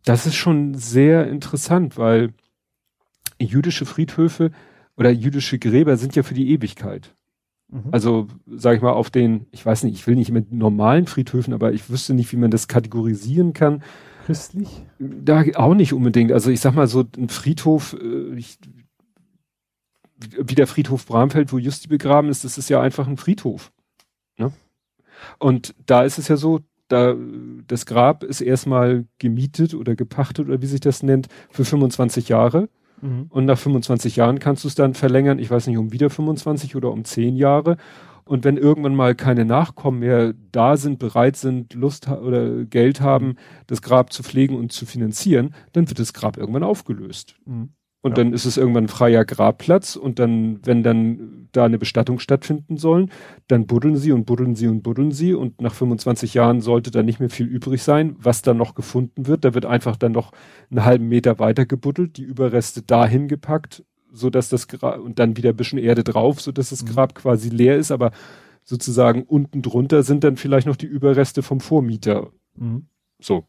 das 0.04 0.26
ist 0.26 0.36
schon 0.36 0.74
sehr 0.74 1.28
interessant, 1.28 1.96
weil 1.98 2.32
jüdische 3.38 3.86
Friedhöfe 3.86 4.50
oder 4.96 5.10
jüdische 5.10 5.58
Gräber 5.58 5.96
sind 5.96 6.16
ja 6.16 6.22
für 6.22 6.34
die 6.34 6.50
Ewigkeit. 6.50 7.14
Mhm. 7.68 7.88
Also, 7.90 8.28
sag 8.46 8.76
ich 8.76 8.82
mal, 8.82 8.92
auf 8.92 9.10
den, 9.10 9.46
ich 9.50 9.64
weiß 9.64 9.84
nicht, 9.84 9.94
ich 9.94 10.06
will 10.06 10.16
nicht 10.16 10.30
mit 10.30 10.50
normalen 10.50 11.06
Friedhöfen, 11.06 11.52
aber 11.52 11.72
ich 11.72 11.90
wüsste 11.90 12.14
nicht, 12.14 12.32
wie 12.32 12.36
man 12.36 12.50
das 12.50 12.68
kategorisieren 12.68 13.52
kann. 13.52 13.82
Christlich? 14.24 14.82
Da 14.98 15.44
auch 15.56 15.74
nicht 15.74 15.92
unbedingt. 15.92 16.32
Also 16.32 16.50
ich 16.50 16.60
sag 16.60 16.74
mal 16.74 16.86
so 16.86 17.04
ein 17.16 17.28
Friedhof, 17.28 17.94
äh, 18.00 18.34
ich, 18.34 18.58
wie 20.16 20.54
der 20.54 20.66
Friedhof 20.66 21.06
Bramfeld, 21.06 21.52
wo 21.52 21.58
Justi 21.58 21.86
begraben 21.86 22.30
ist, 22.30 22.44
das 22.44 22.56
ist 22.56 22.70
ja 22.70 22.80
einfach 22.80 23.06
ein 23.06 23.18
Friedhof. 23.18 23.72
Ne? 24.38 24.52
Und 25.38 25.74
da 25.86 26.02
ist 26.02 26.18
es 26.18 26.28
ja 26.28 26.36
so, 26.36 26.60
da 26.88 27.14
das 27.66 27.86
Grab 27.86 28.24
ist 28.24 28.40
erstmal 28.40 29.04
gemietet 29.18 29.74
oder 29.74 29.94
gepachtet 29.94 30.46
oder 30.48 30.62
wie 30.62 30.66
sich 30.66 30.80
das 30.80 31.02
nennt 31.02 31.28
für 31.50 31.64
25 31.64 32.28
Jahre. 32.28 32.68
Mhm. 33.00 33.26
Und 33.28 33.44
nach 33.44 33.58
25 33.58 34.16
Jahren 34.16 34.38
kannst 34.38 34.64
du 34.64 34.68
es 34.68 34.74
dann 34.74 34.94
verlängern, 34.94 35.38
ich 35.38 35.50
weiß 35.50 35.66
nicht, 35.66 35.78
um 35.78 35.92
wieder 35.92 36.10
25 36.10 36.76
oder 36.76 36.90
um 36.90 37.04
10 37.04 37.36
Jahre. 37.36 37.76
Und 38.24 38.44
wenn 38.44 38.58
irgendwann 38.58 38.94
mal 38.94 39.14
keine 39.14 39.46
Nachkommen 39.46 40.00
mehr 40.00 40.34
da 40.52 40.76
sind, 40.76 40.98
bereit 40.98 41.36
sind, 41.36 41.72
Lust 41.72 42.08
oder 42.08 42.64
Geld 42.64 43.00
haben, 43.00 43.36
das 43.66 43.80
Grab 43.80 44.12
zu 44.12 44.22
pflegen 44.22 44.54
und 44.54 44.70
zu 44.70 44.84
finanzieren, 44.84 45.54
dann 45.72 45.88
wird 45.88 45.98
das 45.98 46.12
Grab 46.12 46.36
irgendwann 46.36 46.62
aufgelöst. 46.62 47.36
Mhm. 47.46 47.70
Und 48.00 48.12
ja. 48.12 48.22
dann 48.22 48.32
ist 48.32 48.44
es 48.44 48.56
irgendwann 48.56 48.84
ein 48.84 48.88
freier 48.88 49.24
Grabplatz 49.24 49.96
und 49.96 50.18
dann, 50.20 50.60
wenn 50.64 50.82
dann 50.84 51.48
da 51.50 51.64
eine 51.64 51.78
Bestattung 51.78 52.20
stattfinden 52.20 52.76
sollen, 52.76 53.10
dann 53.48 53.66
buddeln 53.66 53.96
sie 53.96 54.12
und 54.12 54.24
buddeln 54.24 54.54
sie 54.54 54.68
und 54.68 54.82
buddeln 54.82 55.10
sie 55.10 55.34
und 55.34 55.60
nach 55.60 55.74
25 55.74 56.34
Jahren 56.34 56.60
sollte 56.60 56.92
da 56.92 57.02
nicht 57.02 57.18
mehr 57.18 57.30
viel 57.30 57.46
übrig 57.46 57.82
sein, 57.82 58.14
was 58.20 58.42
dann 58.42 58.56
noch 58.56 58.76
gefunden 58.76 59.26
wird. 59.26 59.44
Da 59.44 59.54
wird 59.54 59.66
einfach 59.66 59.96
dann 59.96 60.12
noch 60.12 60.30
einen 60.70 60.84
halben 60.84 61.08
Meter 61.08 61.40
weiter 61.40 61.66
gebuddelt, 61.66 62.16
die 62.16 62.22
Überreste 62.22 62.82
dahin 62.82 63.26
gepackt, 63.26 63.84
so 64.12 64.30
dass 64.30 64.48
das 64.48 64.68
Grab 64.68 65.00
und 65.00 65.18
dann 65.18 65.36
wieder 65.36 65.50
ein 65.50 65.56
bisschen 65.56 65.78
Erde 65.78 66.04
drauf, 66.04 66.40
so 66.40 66.52
dass 66.52 66.70
das 66.70 66.84
mhm. 66.84 66.88
Grab 66.90 67.14
quasi 67.16 67.48
leer 67.48 67.76
ist, 67.76 67.90
aber 67.90 68.12
sozusagen 68.62 69.24
unten 69.24 69.62
drunter 69.62 70.04
sind 70.04 70.22
dann 70.22 70.36
vielleicht 70.36 70.68
noch 70.68 70.76
die 70.76 70.86
Überreste 70.86 71.42
vom 71.42 71.58
Vormieter. 71.60 72.30
Mhm. 72.54 72.86
So. 73.18 73.44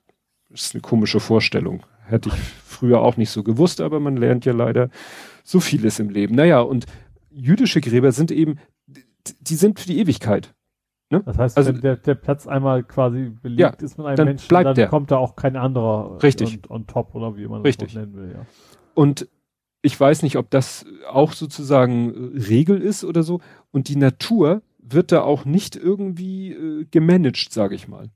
Das 0.49 0.61
ist 0.61 0.73
eine 0.73 0.81
komische 0.81 1.19
Vorstellung. 1.19 1.83
Hätte 2.09 2.29
ich 2.29 2.35
früher 2.35 3.01
auch 3.01 3.17
nicht 3.17 3.29
so 3.29 3.43
gewusst, 3.43 3.81
aber 3.81 3.99
man 3.99 4.17
lernt 4.17 4.45
ja 4.45 4.53
leider 4.53 4.89
so 5.43 5.59
vieles 5.59 5.99
im 5.99 6.09
Leben. 6.09 6.35
Naja, 6.35 6.61
und 6.61 6.85
jüdische 7.29 7.81
Gräber 7.81 8.11
sind 8.11 8.31
eben, 8.31 8.59
die 9.41 9.55
sind 9.55 9.79
für 9.79 9.87
die 9.87 9.99
Ewigkeit. 9.99 10.53
Ne? 11.11 11.23
Das 11.25 11.37
heißt, 11.37 11.57
also, 11.57 11.73
wenn 11.73 11.81
der, 11.81 11.95
der 11.97 12.15
Platz 12.15 12.47
einmal 12.47 12.83
quasi 12.83 13.31
belegt 13.41 13.59
ja, 13.59 13.85
ist 13.85 13.97
mit 13.97 14.05
einem 14.05 14.15
dann 14.15 14.27
Menschen, 14.27 14.47
bleibt 14.47 14.65
dann 14.67 14.75
der. 14.75 14.87
kommt 14.87 15.11
da 15.11 15.17
auch 15.17 15.35
kein 15.35 15.55
anderer 15.55 16.21
Richtig. 16.21 16.59
on, 16.69 16.81
on 16.81 16.87
top 16.87 17.15
oder 17.15 17.35
wie 17.35 17.47
man 17.47 17.61
Richtig. 17.61 17.93
das 17.93 18.01
nennen 18.01 18.15
will. 18.15 18.31
Ja. 18.33 18.45
Und 18.93 19.27
ich 19.81 19.99
weiß 19.99 20.23
nicht, 20.23 20.37
ob 20.37 20.49
das 20.49 20.85
auch 21.09 21.31
sozusagen 21.33 22.35
äh, 22.35 22.41
Regel 22.43 22.79
ist 22.79 23.03
oder 23.03 23.23
so. 23.23 23.39
Und 23.71 23.87
die 23.87 23.95
Natur 23.95 24.61
wird 24.77 25.11
da 25.11 25.21
auch 25.21 25.45
nicht 25.45 25.75
irgendwie 25.75 26.51
äh, 26.51 26.85
gemanagt, 26.85 27.51
sage 27.51 27.75
ich 27.75 27.87
mal. 27.87 28.09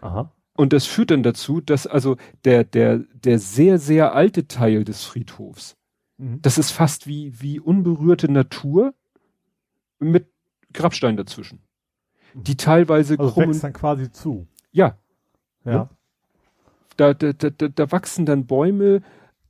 Aha. 0.00 0.32
Und 0.58 0.72
das 0.72 0.86
führt 0.86 1.12
dann 1.12 1.22
dazu, 1.22 1.60
dass 1.60 1.86
also 1.86 2.16
der, 2.44 2.64
der, 2.64 2.98
der 3.14 3.38
sehr, 3.38 3.78
sehr 3.78 4.12
alte 4.12 4.48
Teil 4.48 4.82
des 4.82 5.04
Friedhofs, 5.04 5.76
mhm. 6.16 6.42
das 6.42 6.58
ist 6.58 6.72
fast 6.72 7.06
wie, 7.06 7.40
wie 7.40 7.60
unberührte 7.60 8.28
Natur 8.28 8.92
mit 10.00 10.26
Grabstein 10.72 11.16
dazwischen. 11.16 11.62
Mhm. 12.34 12.42
Die 12.42 12.56
teilweise 12.56 13.16
also 13.16 13.32
krummen, 13.32 13.50
wächst 13.50 13.62
dann 13.62 13.72
quasi 13.72 14.10
zu. 14.10 14.48
Ja. 14.72 14.98
Ja. 15.64 15.72
ja. 15.72 15.90
Da, 16.96 17.14
da, 17.14 17.32
da, 17.32 17.68
da 17.68 17.92
wachsen 17.92 18.26
dann 18.26 18.46
Bäume, 18.46 19.02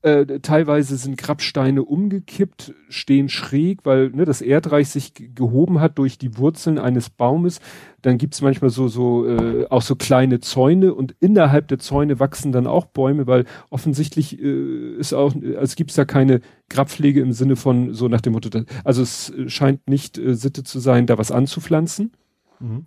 äh, 0.09 0.41
teilweise 0.41 0.97
sind 0.97 1.19
Grabsteine 1.19 1.85
umgekippt, 1.85 2.75
stehen 2.89 3.29
schräg, 3.29 3.81
weil 3.85 4.11
ne, 4.11 4.25
das 4.25 4.41
Erdreich 4.41 4.89
sich 4.89 5.13
gehoben 5.15 5.81
hat 5.81 5.99
durch 5.99 6.19
die 6.19 6.37
Wurzeln 6.39 6.79
eines 6.79 7.11
Baumes. 7.11 7.61
Dann 8.03 8.19
gibt's 8.19 8.41
manchmal 8.43 8.71
so, 8.71 8.89
so 8.89 9.27
äh, 9.27 9.67
auch 9.71 9.83
so 9.83 9.97
kleine 9.97 10.41
Zäune 10.41 10.95
und 10.95 11.15
innerhalb 11.21 11.69
der 11.69 11.79
Zäune 11.79 12.21
wachsen 12.21 12.53
dann 12.53 12.67
auch 12.67 12.87
Bäume, 12.87 13.27
weil 13.27 13.45
offensichtlich 13.71 14.41
äh, 14.41 14.97
ist 14.99 15.13
auch, 15.13 15.35
also 15.57 15.77
gibt's 15.77 15.95
da 15.95 16.05
keine 16.05 16.41
Grabpflege 16.69 17.21
im 17.21 17.33
Sinne 17.33 17.57
von 17.57 17.95
so 17.95 18.09
nach 18.09 18.21
dem 18.21 18.35
Motto, 18.35 18.51
also 18.85 19.03
es 19.03 19.33
scheint 19.47 19.89
nicht 19.89 20.19
äh, 20.19 20.35
Sitte 20.35 20.63
zu 20.65 20.79
sein, 20.81 21.07
da 21.07 21.19
was 21.19 21.31
anzupflanzen. 21.31 22.13
Mhm 22.61 22.87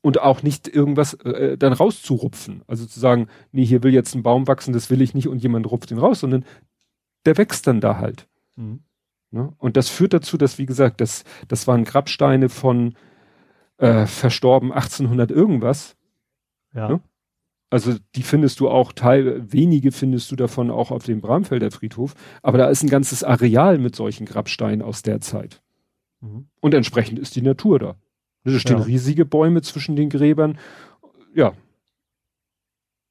und 0.00 0.20
auch 0.20 0.42
nicht 0.42 0.68
irgendwas 0.68 1.14
äh, 1.14 1.56
dann 1.56 1.72
rauszurupfen. 1.72 2.62
Also 2.66 2.86
zu 2.86 3.00
sagen, 3.00 3.28
nee, 3.52 3.64
hier 3.64 3.82
will 3.82 3.92
jetzt 3.92 4.14
ein 4.14 4.22
Baum 4.22 4.46
wachsen, 4.46 4.72
das 4.72 4.90
will 4.90 5.00
ich 5.00 5.14
nicht 5.14 5.28
und 5.28 5.42
jemand 5.42 5.70
rupft 5.70 5.90
ihn 5.90 5.98
raus, 5.98 6.20
sondern 6.20 6.44
der 7.24 7.38
wächst 7.38 7.66
dann 7.66 7.80
da 7.80 7.98
halt. 7.98 8.28
Mhm. 8.56 8.80
Ne? 9.30 9.52
Und 9.58 9.76
das 9.76 9.88
führt 9.88 10.12
dazu, 10.12 10.36
dass, 10.36 10.58
wie 10.58 10.66
gesagt, 10.66 11.00
das, 11.00 11.24
das 11.48 11.66
waren 11.66 11.84
Grabsteine 11.84 12.48
von 12.48 12.94
äh, 13.78 14.06
verstorben 14.06 14.72
1800 14.72 15.30
irgendwas. 15.30 15.96
Ja. 16.74 16.88
Ne? 16.88 17.00
Also 17.70 17.94
die 18.14 18.22
findest 18.22 18.60
du 18.60 18.68
auch, 18.68 18.92
teil, 18.92 19.50
wenige 19.52 19.90
findest 19.90 20.30
du 20.30 20.36
davon 20.36 20.70
auch 20.70 20.90
auf 20.92 21.04
dem 21.04 21.20
Bramfelder 21.20 21.72
Friedhof, 21.72 22.14
aber 22.42 22.58
da 22.58 22.68
ist 22.68 22.84
ein 22.84 22.88
ganzes 22.90 23.24
Areal 23.24 23.78
mit 23.78 23.96
solchen 23.96 24.26
Grabsteinen 24.26 24.82
aus 24.82 25.02
der 25.02 25.20
Zeit. 25.20 25.60
Mhm. 26.20 26.46
Und 26.60 26.74
entsprechend 26.74 27.18
ist 27.18 27.34
die 27.34 27.42
Natur 27.42 27.78
da. 27.78 27.96
Da 28.44 28.58
stehen 28.58 28.78
ja. 28.78 28.84
riesige 28.84 29.24
Bäume 29.24 29.62
zwischen 29.62 29.96
den 29.96 30.10
Gräbern. 30.10 30.58
Ja. 31.34 31.54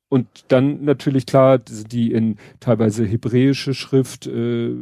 Und 0.09 0.27
dann 0.49 0.83
natürlich 0.83 1.25
klar, 1.25 1.57
die 1.57 2.11
in 2.11 2.37
teilweise 2.59 3.03
hebräische 3.03 3.73
Schrift, 3.73 4.27
äh, 4.27 4.75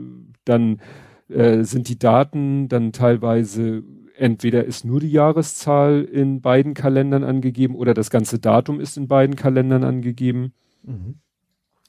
dann 0.44 0.82
äh, 1.30 1.64
sind 1.64 1.88
die 1.88 1.98
Daten 1.98 2.68
dann 2.68 2.92
teilweise 2.92 3.84
entweder 4.18 4.66
ist 4.66 4.86
nur 4.86 5.00
die 5.00 5.12
Jahreszahl 5.12 6.04
in 6.04 6.42
beiden 6.42 6.74
Kalendern 6.74 7.24
angegeben 7.24 7.76
oder 7.76 7.94
das 7.94 8.10
ganze 8.10 8.40
Datum 8.40 8.80
ist 8.80 8.98
in 8.98 9.08
beiden 9.08 9.36
Kalendern 9.36 9.84
angegeben. 9.84 10.54
Mhm. 10.84 11.16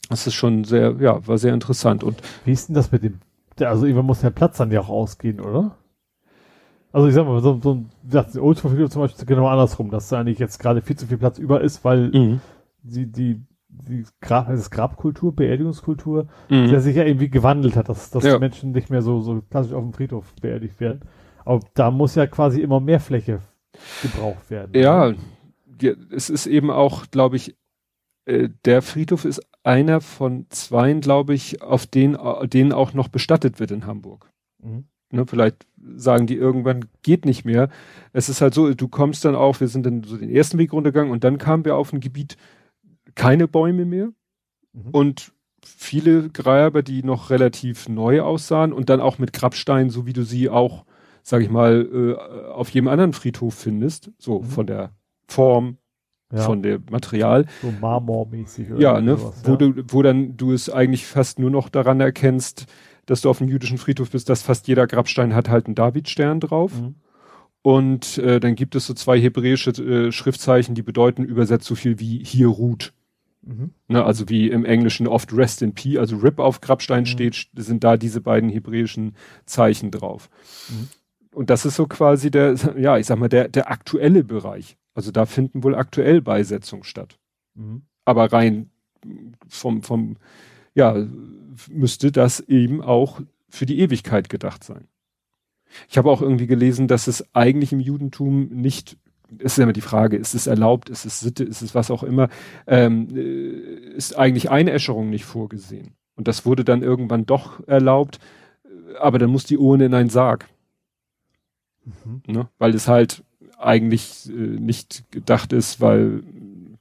Das 0.09 0.27
ist 0.27 0.35
schon 0.35 0.65
sehr, 0.65 0.97
ja, 1.01 1.27
war 1.27 1.39
sehr 1.39 1.53
interessant. 1.53 2.03
Und 2.03 2.23
wie 2.45 2.53
ist 2.53 2.69
denn 2.69 2.75
das 2.75 2.93
mit 2.93 3.03
dem, 3.03 3.19
also 3.61 3.85
irgendwann 3.85 4.07
muss 4.07 4.21
der 4.21 4.31
Platz 4.31 4.57
dann 4.57 4.71
ja 4.71 4.81
auch 4.81 4.89
ausgehen, 4.89 5.41
oder? 5.41 5.77
Also 6.93 7.09
ich 7.09 7.15
sag 7.15 7.27
mal, 7.27 7.41
so, 7.41 7.59
so 7.63 7.75
ein 7.75 7.91
das 8.03 8.37
Oldsmobile 8.37 8.91
zum 8.91 9.03
Beispiel 9.03 9.21
ist 9.21 9.27
genau 9.27 9.49
andersrum, 9.49 9.91
dass 9.91 10.09
da 10.09 10.21
eigentlich 10.21 10.39
jetzt 10.39 10.59
gerade 10.59 10.83
viel 10.83 10.97
zu 10.97 11.07
viel 11.07 11.19
Platz 11.19 11.39
über 11.39 11.63
ist, 11.63 11.85
weil 11.85 12.11
mhm. 12.11 12.41
die, 12.83 13.11
die, 13.11 13.43
die 13.69 14.05
Grab, 14.21 14.49
das 14.49 14.71
Grabkultur, 14.71 15.35
Beerdigungskultur, 15.35 16.29
mhm. 16.51 16.79
sich 16.81 16.97
ja 16.97 17.05
irgendwie 17.05 17.31
gewandelt 17.31 17.77
hat, 17.77 17.89
dass, 17.89 18.11
dass 18.11 18.25
ja. 18.25 18.39
Menschen 18.39 18.73
nicht 18.73 18.91
mehr 18.91 19.01
so, 19.01 19.21
so 19.21 19.43
klassisch 19.51 19.73
auf 19.73 19.83
dem 19.83 19.95
Friedhof 19.95 20.35
beerdigt 20.41 20.81
werden. 20.81 21.01
Aber 21.45 21.61
da 21.75 21.91
muss 21.91 22.15
ja 22.15 22.27
quasi 22.27 22.61
immer 22.61 22.81
mehr 22.81 23.01
Fläche 23.01 23.41
gebraucht 24.03 24.51
werden. 24.51 24.73
Ja, 24.75 25.09
ja 25.09 25.93
es 26.15 26.29
ist 26.29 26.47
eben 26.47 26.71
auch, 26.71 27.07
glaube 27.11 27.37
ich, 27.37 27.57
äh, 28.27 28.51
der 28.65 28.83
Friedhof 28.83 29.25
ist 29.25 29.41
einer 29.65 30.01
von 30.01 30.47
zweien, 30.51 31.01
glaube 31.01 31.35
ich, 31.35 31.63
auf 31.63 31.87
den, 31.87 32.19
denen 32.45 32.73
auch 32.73 32.93
noch 32.93 33.09
bestattet 33.09 33.61
wird 33.61 33.71
in 33.71 33.87
Hamburg. 33.87 34.31
Mhm. 34.59 34.85
Ne, 35.13 35.27
vielleicht 35.27 35.67
sagen 35.97 36.27
die 36.27 36.37
irgendwann 36.37 36.87
geht 37.03 37.27
nicht 37.27 37.45
mehr. 37.45 37.69
Es 38.13 38.29
ist 38.29 38.41
halt 38.41 38.55
so, 38.55 38.73
du 38.73 38.89
kommst 38.89 39.25
dann 39.25 39.35
auch, 39.35 39.61
wir 39.61 39.69
sind 39.69 39.85
dann 39.85 40.03
so 40.05 40.17
den 40.17 40.31
ersten 40.31 40.59
Weg 40.59 40.73
runtergegangen 40.73 41.13
und 41.13 41.23
dann 41.23 41.39
kamen 41.39 41.65
wir 41.65 41.77
auf 41.77 41.93
ein 41.93 42.01
Gebiet, 42.01 42.37
keine 43.15 43.47
Bäume 43.47 43.85
mehr 43.85 44.09
mhm. 44.73 44.91
und 44.93 45.33
viele 45.65 46.31
Gräber, 46.31 46.83
die 46.83 47.03
noch 47.03 47.31
relativ 47.31 47.89
neu 47.89 48.23
aussahen 48.23 48.73
und 48.73 48.89
dann 48.89 49.01
auch 49.01 49.19
mit 49.19 49.33
Grabsteinen, 49.33 49.91
so 49.91 50.07
wie 50.07 50.13
du 50.13 50.23
sie 50.23 50.49
auch, 50.49 50.85
sag 51.23 51.43
ich 51.43 51.51
mal, 51.51 52.17
äh, 52.19 52.51
auf 52.51 52.71
jedem 52.71 52.89
anderen 52.89 53.13
Friedhof 53.13 53.55
findest, 53.55 54.11
so 54.19 54.41
mhm. 54.41 54.45
von 54.45 54.67
der 54.67 54.93
Form, 55.29 55.77
ja. 56.33 56.41
von 56.41 56.63
dem 56.63 56.85
Material. 56.91 57.47
So 57.61 57.73
marmormäßig. 57.81 58.69
Ja, 58.79 59.01
ne, 59.01 59.17
sowas, 59.17 59.43
wo 59.45 59.51
ja. 59.53 59.57
du, 59.57 59.85
wo 59.89 60.03
dann 60.03 60.37
du 60.37 60.53
es 60.53 60.71
eigentlich 60.71 61.07
fast 61.07 61.39
nur 61.39 61.51
noch 61.51 61.69
daran 61.69 62.01
erkennst, 62.01 62.67
dass 63.07 63.21
du 63.21 63.31
auf 63.31 63.39
dem 63.39 63.49
jüdischen 63.49 63.79
Friedhof 63.79 64.11
bist, 64.11 64.29
dass 64.29 64.43
fast 64.43 64.69
jeder 64.69 64.87
Grabstein 64.87 65.35
hat 65.35 65.49
halt 65.49 65.67
einen 65.67 65.75
Davidstern 65.75 66.41
drauf. 66.41 66.73
Mhm. 66.81 66.95
Und 67.63 68.19
äh, 68.19 68.41
dann 68.41 68.57
gibt 68.57 68.75
es 68.75 68.87
so 68.87 68.95
zwei 68.95 69.21
hebräische 69.21 69.71
äh, 69.71 70.13
Schriftzeichen, 70.13 70.75
die 70.75 70.83
bedeuten 70.83 71.25
übersetzt 71.25 71.67
so 71.67 71.75
viel 71.75 72.01
wie 72.01 72.23
hier 72.25 72.49
ruht. 72.49 72.93
Mhm. 73.43 73.71
Ne, 73.89 74.05
also 74.05 74.29
wie 74.29 74.49
im 74.49 74.65
Englischen 74.65 75.09
oft 75.09 75.33
Rest 75.33 75.63
in 75.63 75.75
Peace, 75.75 75.99
also 75.99 76.17
Rip 76.17 76.39
auf 76.39 76.61
Grabstein 76.61 77.01
mhm. 77.01 77.07
steht, 77.07 77.49
sind 77.55 77.83
da 77.85 77.97
diese 77.97 78.21
beiden 78.21 78.51
hebräischen 78.51 79.17
Zeichen 79.47 79.91
drauf. 79.91 80.29
Mhm. 80.69 80.89
Und 81.35 81.51
das 81.51 81.65
ist 81.65 81.77
so 81.77 81.87
quasi 81.87 82.31
der, 82.31 82.55
ja, 82.79 82.99
ich 82.99 83.07
sag 83.07 83.19
mal, 83.19 83.29
der, 83.29 83.49
der 83.49 83.71
aktuelle 83.71 84.23
Bereich. 84.23 84.77
Also 84.95 85.11
da 85.11 85.27
finden 85.27 85.63
wohl 85.65 85.75
aktuell 85.75 86.21
Beisetzungen 86.21 86.85
statt. 86.85 87.19
Mhm. 87.55 87.83
Aber 88.05 88.33
rein 88.33 88.71
vom, 89.49 89.83
vom, 89.83 90.17
ja, 90.75 90.95
müsste 91.71 92.13
das 92.13 92.41
eben 92.41 92.83
auch 92.83 93.21
für 93.49 93.67
die 93.67 93.81
Ewigkeit 93.81 94.29
gedacht 94.29 94.65
sein. 94.65 94.89
Ich 95.89 95.99
habe 95.99 96.11
auch 96.11 96.23
irgendwie 96.23 96.47
gelesen, 96.47 96.89
dass 96.89 97.07
es 97.07 97.35
eigentlich 97.35 97.73
im 97.73 97.81
Judentum 97.81 98.49
nicht, 98.49 98.97
es 99.39 99.53
ist 99.53 99.59
immer 99.59 99.73
die 99.73 99.81
Frage, 99.81 100.17
ist 100.17 100.35
es 100.35 100.47
erlaubt, 100.47 100.91
ist 100.91 101.05
es 101.05 101.21
Sitte, 101.21 101.45
ist 101.45 101.63
es 101.63 101.75
was 101.75 101.91
auch 101.91 102.03
immer, 102.03 102.29
ähm, 102.67 103.09
äh, 103.15 103.95
ist 103.95 104.19
eigentlich 104.19 104.51
Einäscherung 104.51 105.11
nicht 105.11 105.25
vorgesehen. 105.25 105.95
Und 106.15 106.29
das 106.29 106.45
wurde 106.45 106.65
dann 106.65 106.83
irgendwann 106.83 107.25
doch 107.25 107.67
erlaubt, 107.67 108.19
aber 109.01 109.19
dann 109.19 109.31
muss 109.31 109.45
die 109.45 109.59
Urne 109.59 109.87
in 109.87 109.95
einen 109.95 110.11
Sarg. 110.11 110.49
Mhm. 111.85 112.23
Ne? 112.27 112.49
Weil 112.59 112.75
es 112.75 112.89
halt 112.89 113.25
eigentlich 113.59 114.29
äh, 114.29 114.33
nicht 114.33 115.11
gedacht 115.11 115.53
ist, 115.53 115.81
weil 115.81 116.23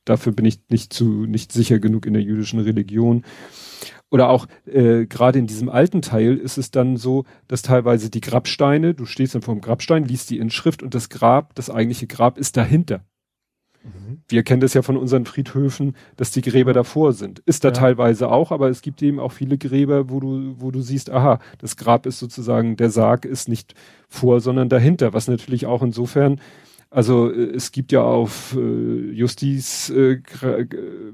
dafür 0.06 0.34
bin 0.34 0.46
ich 0.46 0.60
nicht 0.70 0.94
zu 0.94 1.26
nicht 1.26 1.52
sicher 1.52 1.80
genug 1.80 2.06
in 2.06 2.14
der 2.14 2.24
jüdischen 2.24 2.60
Religion. 2.60 3.24
Oder 4.12 4.30
auch 4.30 4.48
äh, 4.66 5.06
gerade 5.06 5.40
in 5.40 5.48
diesem 5.48 5.70
alten 5.70 6.02
Teil 6.02 6.38
ist 6.38 6.58
es 6.58 6.70
dann 6.70 6.98
so, 6.98 7.24
dass 7.48 7.62
teilweise 7.62 8.10
die 8.10 8.22
Grabsteine, 8.22 8.94
du 8.94 9.06
stehst 9.06 9.34
dann 9.34 9.42
vor 9.42 9.56
dem 9.56 9.62
Grabstein, 9.62 10.04
liest 10.04 10.30
die 10.30 10.38
Inschrift 10.38 10.84
und 10.84 10.94
das 10.94 11.10
Grab, 11.10 11.56
das 11.56 11.70
eigentliche 11.70 12.08
Grab 12.08 12.38
ist 12.38 12.58
dahinter. 12.58 13.06
Mhm. 13.84 14.22
Wir 14.28 14.44
kennen 14.44 14.60
das 14.60 14.74
ja 14.74 14.82
von 14.82 14.98
unseren 14.98 15.26
Friedhöfen, 15.26 15.96
dass 16.18 16.32
die 16.32 16.42
Gräber 16.42 16.74
davor 16.74 17.14
sind. 17.14 17.40
Ist 17.46 17.64
da 17.64 17.70
ja. 17.70 17.74
teilweise 17.74 18.30
auch, 18.30 18.52
aber 18.52 18.70
es 18.70 18.82
gibt 18.82 19.02
eben 19.02 19.20
auch 19.20 19.32
viele 19.32 19.58
Gräber, 19.58 20.10
wo 20.10 20.20
du, 20.20 20.56
wo 20.58 20.72
du 20.72 20.82
siehst, 20.82 21.10
aha, 21.10 21.40
das 21.58 21.78
Grab 21.78 22.06
ist 22.06 22.20
sozusagen, 22.20 22.76
der 22.76 22.90
Sarg 22.90 23.24
ist 23.24 23.48
nicht 23.48 23.76
vor, 24.10 24.42
sondern 24.42 24.68
dahinter, 24.68 25.14
was 25.14 25.30
natürlich 25.30 25.66
auch 25.66 25.82
insofern 25.82 26.42
also 26.92 27.32
äh, 27.32 27.56
es 27.56 27.72
gibt 27.72 27.92
ja 27.94 28.04
auf 28.04 28.56
äh, 28.56 29.12
Justiz 29.12 29.90
äh, 29.90 30.22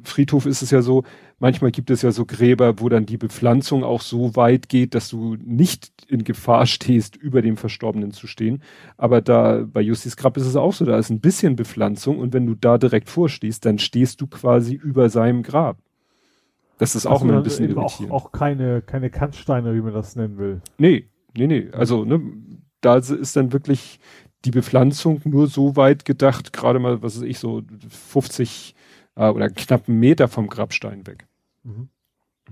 Friedhof 0.04 0.46
ist 0.48 0.64
es 0.64 0.72
ja 0.72 0.82
so, 0.82 1.04
manchmal 1.40 1.72
gibt 1.72 1.92
es 1.92 2.02
ja 2.02 2.12
so 2.12 2.26
Gräber, 2.26 2.80
wo 2.80 2.90
dann 2.90 3.06
die 3.06 3.18
Bepflanzung 3.18 3.84
auch 3.84 4.02
so 4.02 4.36
weit 4.36 4.70
geht, 4.70 4.96
dass 4.96 5.10
du 5.10 5.36
nicht 5.36 5.92
in 6.08 6.24
Gefahr 6.24 6.66
stehst, 6.66 7.16
über 7.16 7.44
dem 7.44 7.58
Verstorbenen 7.58 8.12
zu 8.12 8.26
stehen. 8.26 8.64
Aber 8.98 9.22
da 9.22 9.64
bei 9.72 9.82
Justiz 9.82 10.18
Grab 10.18 10.36
ist 10.38 10.48
es 10.48 10.56
auch 10.56 10.74
so, 10.74 10.84
da 10.84 10.98
ist 10.98 11.12
ein 11.12 11.20
bisschen 11.20 11.56
Bepflanzung 11.56 12.18
und 12.18 12.34
wenn 12.34 12.48
du 12.48 12.56
da 12.56 12.80
direkt 12.80 13.10
vorstehst, 13.10 13.64
dann 13.66 13.78
stehst 13.78 14.20
du 14.20 14.28
quasi 14.28 14.74
über 14.74 15.10
seinem 15.10 15.44
Grab. 15.44 15.78
Das 16.80 16.96
ist 16.96 17.06
auch 17.06 17.24
immer 17.24 17.38
ein 17.38 17.44
bisschen 17.44 17.70
irritierend. 17.70 18.12
Auch, 18.12 18.26
auch 18.26 18.32
keine, 18.32 18.82
keine 18.82 19.10
Kantsteine, 19.10 19.76
wie 19.76 19.82
man 19.82 19.94
das 19.94 20.16
nennen 20.16 20.38
will. 20.38 20.62
Nee, 20.78 21.08
nee, 21.36 21.48
nee. 21.48 21.70
Also, 21.72 22.06
ne, 22.06 22.22
da 22.82 22.98
ist 22.98 23.36
dann 23.36 23.52
wirklich 23.52 24.00
die 24.48 24.52
Bepflanzung 24.52 25.20
nur 25.26 25.48
so 25.48 25.76
weit 25.76 26.06
gedacht, 26.06 26.54
gerade 26.54 26.80
mal, 26.80 27.02
was 27.02 27.18
weiß 27.18 27.24
ich, 27.24 27.38
so 27.38 27.64
50 27.90 28.76
äh, 29.16 29.28
oder 29.28 29.50
knapp 29.50 29.90
einen 29.90 30.00
Meter 30.00 30.30
vom 30.30 30.48
Grabstein 30.48 31.06
weg. 31.06 31.28
Mhm. 31.64 31.90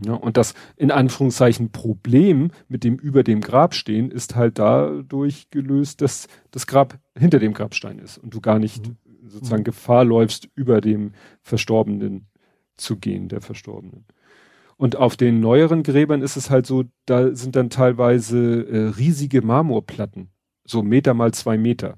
Ja, 0.06 0.14
und 0.16 0.36
das 0.36 0.56
in 0.76 0.92
Anführungszeichen 0.92 1.72
Problem 1.72 2.52
mit 2.68 2.84
dem 2.84 2.98
über 2.98 3.24
dem 3.24 3.40
Grab 3.40 3.74
stehen 3.74 4.12
ist 4.12 4.36
halt 4.36 4.60
dadurch 4.60 5.50
gelöst, 5.52 6.02
dass 6.02 6.28
das 6.52 6.68
Grab 6.68 7.00
hinter 7.18 7.40
dem 7.40 7.54
Grabstein 7.54 8.00
ist 8.00 8.18
und 8.18 8.34
du 8.34 8.42
gar 8.42 8.60
nicht 8.60 8.90
mhm. 8.90 8.98
sozusagen 9.26 9.62
mhm. 9.62 9.66
Gefahr 9.66 10.04
läufst, 10.04 10.50
über 10.54 10.82
dem 10.82 11.14
Verstorbenen 11.42 12.28
zu 12.76 12.98
gehen, 12.98 13.30
der 13.30 13.40
Verstorbenen. 13.40 14.04
Und 14.76 14.98
auf 14.98 15.16
den 15.16 15.40
neueren 15.40 15.84
Gräbern 15.84 16.22
ist 16.22 16.36
es 16.36 16.50
halt 16.50 16.66
so, 16.66 16.84
da 17.06 17.34
sind 17.34 17.56
dann 17.56 17.70
teilweise 17.70 18.68
äh, 18.68 18.88
riesige 18.98 19.42
Marmorplatten 19.42 20.28
so 20.66 20.84
Meter 20.84 21.14
mal 21.14 21.34
zwei 21.34 21.58
Meter. 21.58 21.98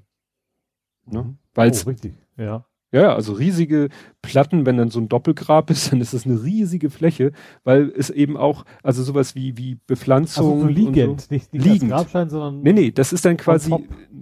Ne? 1.06 1.22
Mhm. 1.22 1.38
Weil's, 1.54 1.86
oh, 1.86 1.90
richtig, 1.90 2.14
ja. 2.36 2.64
Ja, 2.90 3.14
also 3.14 3.34
riesige 3.34 3.90
Platten, 4.22 4.64
wenn 4.64 4.78
dann 4.78 4.90
so 4.90 4.98
ein 4.98 5.10
Doppelgrab 5.10 5.70
ist, 5.70 5.92
dann 5.92 6.00
ist 6.00 6.14
es 6.14 6.24
eine 6.24 6.42
riesige 6.42 6.90
Fläche, 6.90 7.32
weil 7.64 7.92
es 7.96 8.10
eben 8.10 8.36
auch, 8.36 8.64
also 8.82 9.02
sowas 9.02 9.34
wie, 9.34 9.56
wie 9.58 9.78
Bepflanzung. 9.86 10.52
Also 10.52 10.60
so 10.62 10.68
liegend, 10.68 11.20
so, 11.22 11.26
nicht, 11.34 11.52
nicht 11.52 11.64
liegend. 11.64 11.90
Grabstein, 11.90 12.30
sondern. 12.30 12.62
Nee, 12.62 12.72
nee, 12.72 12.90
das 12.90 13.12
ist 13.12 13.24
dann 13.24 13.36
quasi 13.36 13.72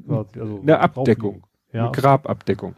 also 0.08 0.60
eine 0.62 0.81
Abdeckung. 0.81 1.44
Ja. 1.73 1.84
Eine 1.84 1.92
Grababdeckung. 1.92 2.75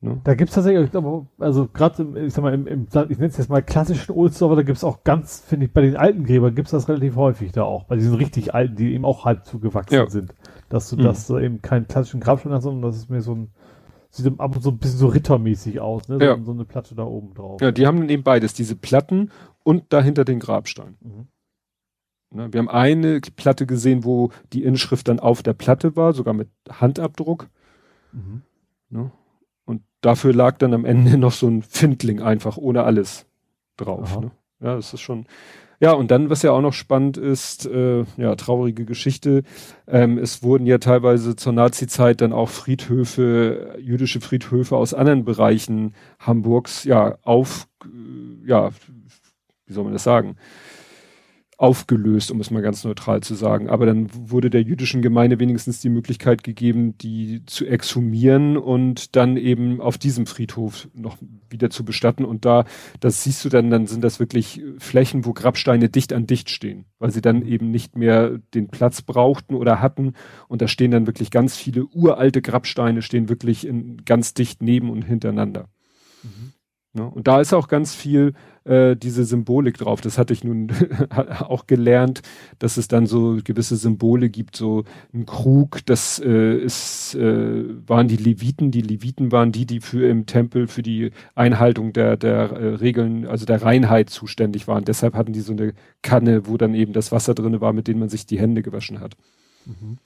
Ne? 0.00 0.20
Da 0.22 0.34
gibt's 0.34 0.54
tatsächlich, 0.54 0.90
also 1.38 1.68
gerade, 1.72 2.26
ich 2.26 2.34
sag 2.34 2.42
mal, 2.42 2.52
im, 2.52 2.66
im 2.66 2.86
ich 2.86 2.94
nenne 3.18 3.28
es 3.28 3.38
jetzt 3.38 3.48
mal 3.48 3.62
klassischen 3.62 4.12
Oldstoffer, 4.12 4.56
da 4.56 4.62
gibt's 4.62 4.84
auch 4.84 5.02
ganz, 5.02 5.40
finde 5.40 5.66
ich, 5.66 5.72
bei 5.72 5.80
den 5.80 5.96
alten 5.96 6.24
Gräbern 6.24 6.54
gibt's 6.54 6.72
das 6.72 6.88
relativ 6.88 7.16
häufig 7.16 7.52
da 7.52 7.62
auch, 7.62 7.84
bei 7.84 7.96
diesen 7.96 8.14
richtig 8.14 8.54
alten, 8.54 8.76
die 8.76 8.92
eben 8.92 9.04
auch 9.04 9.24
halb 9.24 9.46
zugewachsen 9.46 9.94
ja. 9.94 10.10
sind. 10.10 10.34
Dass 10.68 10.90
du, 10.90 10.96
mhm. 10.96 11.02
dass 11.02 11.26
du 11.26 11.38
eben 11.38 11.62
keinen 11.62 11.86
klassischen 11.86 12.20
Grabstein 12.20 12.52
hast, 12.52 12.64
sondern 12.64 12.82
das 12.82 12.96
ist 12.96 13.10
mir 13.10 13.20
so 13.20 13.34
ein, 13.34 13.50
sieht 14.10 14.26
ab 14.38 14.56
und 14.56 14.62
zu 14.62 14.70
ein 14.70 14.78
bisschen 14.78 14.98
so 14.98 15.08
rittermäßig 15.08 15.80
aus, 15.80 16.08
ne? 16.08 16.18
So, 16.18 16.24
ja. 16.24 16.38
so 16.42 16.52
eine 16.52 16.64
Platte 16.64 16.94
da 16.94 17.04
oben 17.04 17.34
drauf. 17.34 17.60
Ja, 17.60 17.72
die 17.72 17.86
haben 17.86 17.98
dann 17.98 18.08
eben 18.08 18.22
beides, 18.22 18.54
diese 18.54 18.76
Platten 18.76 19.30
und 19.62 19.92
dahinter 19.92 20.24
den 20.24 20.40
Grabstein. 20.40 20.96
Mhm. 21.00 21.26
Ne, 22.30 22.52
wir 22.52 22.58
haben 22.58 22.68
eine 22.68 23.20
Platte 23.20 23.66
gesehen, 23.66 24.04
wo 24.04 24.30
die 24.52 24.64
Inschrift 24.64 25.08
dann 25.08 25.20
auf 25.20 25.42
der 25.42 25.52
Platte 25.52 25.96
war, 25.96 26.12
sogar 26.12 26.34
mit 26.34 26.48
Handabdruck. 26.68 27.48
Mhm. 28.12 28.42
Ne? 28.90 29.10
dafür 30.04 30.34
lag 30.34 30.58
dann 30.58 30.74
am 30.74 30.84
Ende 30.84 31.18
noch 31.18 31.32
so 31.32 31.48
ein 31.48 31.62
Findling 31.62 32.20
einfach 32.20 32.56
ohne 32.56 32.84
alles 32.84 33.26
drauf. 33.76 34.20
Ne? 34.20 34.30
Ja, 34.60 34.76
das 34.76 34.94
ist 34.94 35.00
schon. 35.00 35.26
Ja, 35.80 35.92
und 35.92 36.10
dann, 36.10 36.30
was 36.30 36.42
ja 36.42 36.52
auch 36.52 36.60
noch 36.60 36.72
spannend 36.72 37.16
ist, 37.16 37.66
äh, 37.66 38.04
ja, 38.16 38.34
traurige 38.36 38.84
Geschichte. 38.84 39.42
Ähm, 39.86 40.18
es 40.18 40.42
wurden 40.42 40.66
ja 40.66 40.78
teilweise 40.78 41.36
zur 41.36 41.52
Nazi-Zeit 41.52 42.20
dann 42.20 42.32
auch 42.32 42.48
Friedhöfe, 42.48 43.76
jüdische 43.80 44.20
Friedhöfe 44.20 44.76
aus 44.76 44.94
anderen 44.94 45.24
Bereichen 45.24 45.94
Hamburgs, 46.20 46.84
ja, 46.84 47.18
auf, 47.22 47.66
äh, 47.84 48.48
ja, 48.48 48.70
wie 49.66 49.72
soll 49.72 49.84
man 49.84 49.92
das 49.92 50.04
sagen? 50.04 50.36
Aufgelöst, 51.58 52.30
um 52.30 52.40
es 52.40 52.50
mal 52.50 52.62
ganz 52.62 52.84
neutral 52.84 53.22
zu 53.22 53.34
sagen. 53.34 53.68
Aber 53.68 53.86
dann 53.86 54.08
wurde 54.12 54.50
der 54.50 54.62
jüdischen 54.62 55.02
Gemeinde 55.02 55.38
wenigstens 55.38 55.80
die 55.80 55.88
Möglichkeit 55.88 56.42
gegeben, 56.42 56.98
die 56.98 57.42
zu 57.46 57.66
exhumieren 57.66 58.56
und 58.56 59.16
dann 59.16 59.36
eben 59.36 59.80
auf 59.80 59.98
diesem 59.98 60.26
Friedhof 60.26 60.88
noch 60.94 61.16
wieder 61.50 61.70
zu 61.70 61.84
bestatten. 61.84 62.24
Und 62.24 62.44
da, 62.44 62.64
das 63.00 63.22
siehst 63.22 63.44
du 63.44 63.48
dann, 63.48 63.70
dann 63.70 63.86
sind 63.86 64.02
das 64.02 64.18
wirklich 64.18 64.62
Flächen, 64.78 65.24
wo 65.24 65.32
Grabsteine 65.32 65.88
dicht 65.88 66.12
an 66.12 66.26
dicht 66.26 66.50
stehen, 66.50 66.86
weil 66.98 67.10
sie 67.10 67.20
dann 67.20 67.46
eben 67.46 67.70
nicht 67.70 67.96
mehr 67.96 68.38
den 68.54 68.68
Platz 68.68 69.02
brauchten 69.02 69.54
oder 69.54 69.80
hatten. 69.80 70.14
Und 70.48 70.62
da 70.62 70.68
stehen 70.68 70.90
dann 70.90 71.06
wirklich 71.06 71.30
ganz 71.30 71.56
viele 71.56 71.86
uralte 71.86 72.42
Grabsteine, 72.42 73.02
stehen 73.02 73.28
wirklich 73.28 73.66
in, 73.66 74.04
ganz 74.04 74.34
dicht 74.34 74.62
neben 74.62 74.90
und 74.90 75.02
hintereinander. 75.02 75.68
Mhm. 76.22 76.53
Ja, 76.96 77.04
und 77.04 77.26
da 77.26 77.40
ist 77.40 77.52
auch 77.52 77.66
ganz 77.66 77.92
viel 77.92 78.34
äh, 78.62 78.94
diese 78.94 79.24
Symbolik 79.24 79.78
drauf. 79.78 80.00
Das 80.00 80.16
hatte 80.16 80.32
ich 80.32 80.44
nun 80.44 80.68
auch 81.40 81.66
gelernt, 81.66 82.22
dass 82.60 82.76
es 82.76 82.86
dann 82.86 83.06
so 83.06 83.38
gewisse 83.42 83.74
Symbole 83.74 84.30
gibt, 84.30 84.54
so 84.54 84.84
ein 85.12 85.26
Krug, 85.26 85.84
das 85.86 86.20
äh, 86.24 86.56
ist, 86.56 87.16
äh, 87.16 87.64
waren 87.88 88.06
die 88.06 88.16
Leviten. 88.16 88.70
Die 88.70 88.80
Leviten 88.80 89.32
waren 89.32 89.50
die, 89.50 89.66
die 89.66 89.80
für 89.80 90.08
im 90.08 90.26
Tempel 90.26 90.68
für 90.68 90.82
die 90.82 91.10
Einhaltung 91.34 91.92
der, 91.92 92.16
der 92.16 92.50
äh, 92.52 92.74
Regeln, 92.76 93.26
also 93.26 93.44
der 93.44 93.62
Reinheit 93.62 94.08
zuständig 94.08 94.68
waren. 94.68 94.84
Deshalb 94.84 95.14
hatten 95.14 95.32
die 95.32 95.40
so 95.40 95.52
eine 95.52 95.74
Kanne, 96.02 96.46
wo 96.46 96.56
dann 96.56 96.74
eben 96.74 96.92
das 96.92 97.10
Wasser 97.10 97.34
drinne 97.34 97.60
war, 97.60 97.72
mit 97.72 97.88
dem 97.88 97.98
man 97.98 98.08
sich 98.08 98.24
die 98.24 98.38
Hände 98.38 98.62
gewaschen 98.62 99.00
hat. 99.00 99.16
Mhm 99.66 99.98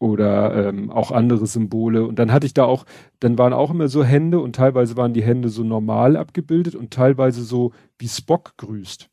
oder 0.00 0.68
ähm, 0.68 0.90
auch 0.90 1.12
andere 1.12 1.46
Symbole. 1.46 2.04
Und 2.06 2.18
dann 2.18 2.32
hatte 2.32 2.46
ich 2.46 2.54
da 2.54 2.64
auch, 2.64 2.86
dann 3.20 3.38
waren 3.38 3.52
auch 3.52 3.70
immer 3.70 3.86
so 3.88 4.02
Hände 4.02 4.40
und 4.40 4.56
teilweise 4.56 4.96
waren 4.96 5.12
die 5.12 5.22
Hände 5.22 5.50
so 5.50 5.62
normal 5.62 6.16
abgebildet 6.16 6.74
und 6.74 6.90
teilweise 6.90 7.42
so 7.44 7.72
wie 7.98 8.08
Spock 8.08 8.54
grüßt. 8.56 9.10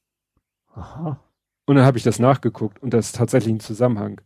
Aha. 0.73 1.19
Und 1.65 1.75
dann 1.75 1.85
habe 1.85 1.97
ich 1.97 2.05
das 2.05 2.19
nachgeguckt 2.19 2.81
und 2.81 2.93
das 2.93 3.07
ist 3.07 3.17
tatsächlich 3.17 3.53
ein 3.53 3.59
Zusammenhang. 3.59 4.21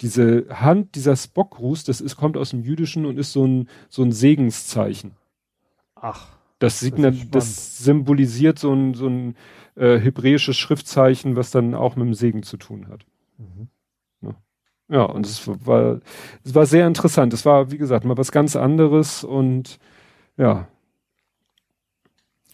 Diese 0.00 0.46
Hand, 0.48 0.94
dieser 0.94 1.14
Spock-Gruß, 1.14 1.84
das 1.84 2.00
ist, 2.00 2.16
kommt 2.16 2.38
aus 2.38 2.50
dem 2.50 2.62
Jüdischen 2.62 3.04
und 3.04 3.18
ist 3.18 3.32
so 3.32 3.46
ein, 3.46 3.68
so 3.90 4.02
ein 4.02 4.12
Segenszeichen. 4.12 5.12
Ach. 5.94 6.28
Das, 6.58 6.80
das, 6.80 7.30
das 7.30 7.78
symbolisiert 7.78 8.58
so 8.58 8.72
ein, 8.72 8.94
so 8.94 9.06
ein 9.06 9.36
äh, 9.76 9.98
hebräisches 9.98 10.56
Schriftzeichen, 10.56 11.36
was 11.36 11.50
dann 11.50 11.74
auch 11.74 11.96
mit 11.96 12.06
dem 12.06 12.14
Segen 12.14 12.42
zu 12.42 12.56
tun 12.56 12.88
hat. 12.88 13.04
Mhm. 13.36 13.68
Ja, 14.90 15.04
und 15.04 15.24
es 15.24 15.46
war, 15.46 16.00
es 16.44 16.54
war 16.54 16.66
sehr 16.66 16.86
interessant. 16.86 17.32
Es 17.32 17.46
war, 17.46 17.70
wie 17.70 17.78
gesagt, 17.78 18.04
mal 18.04 18.18
was 18.18 18.32
ganz 18.32 18.56
anderes 18.56 19.22
und 19.22 19.78
ja, 20.36 20.66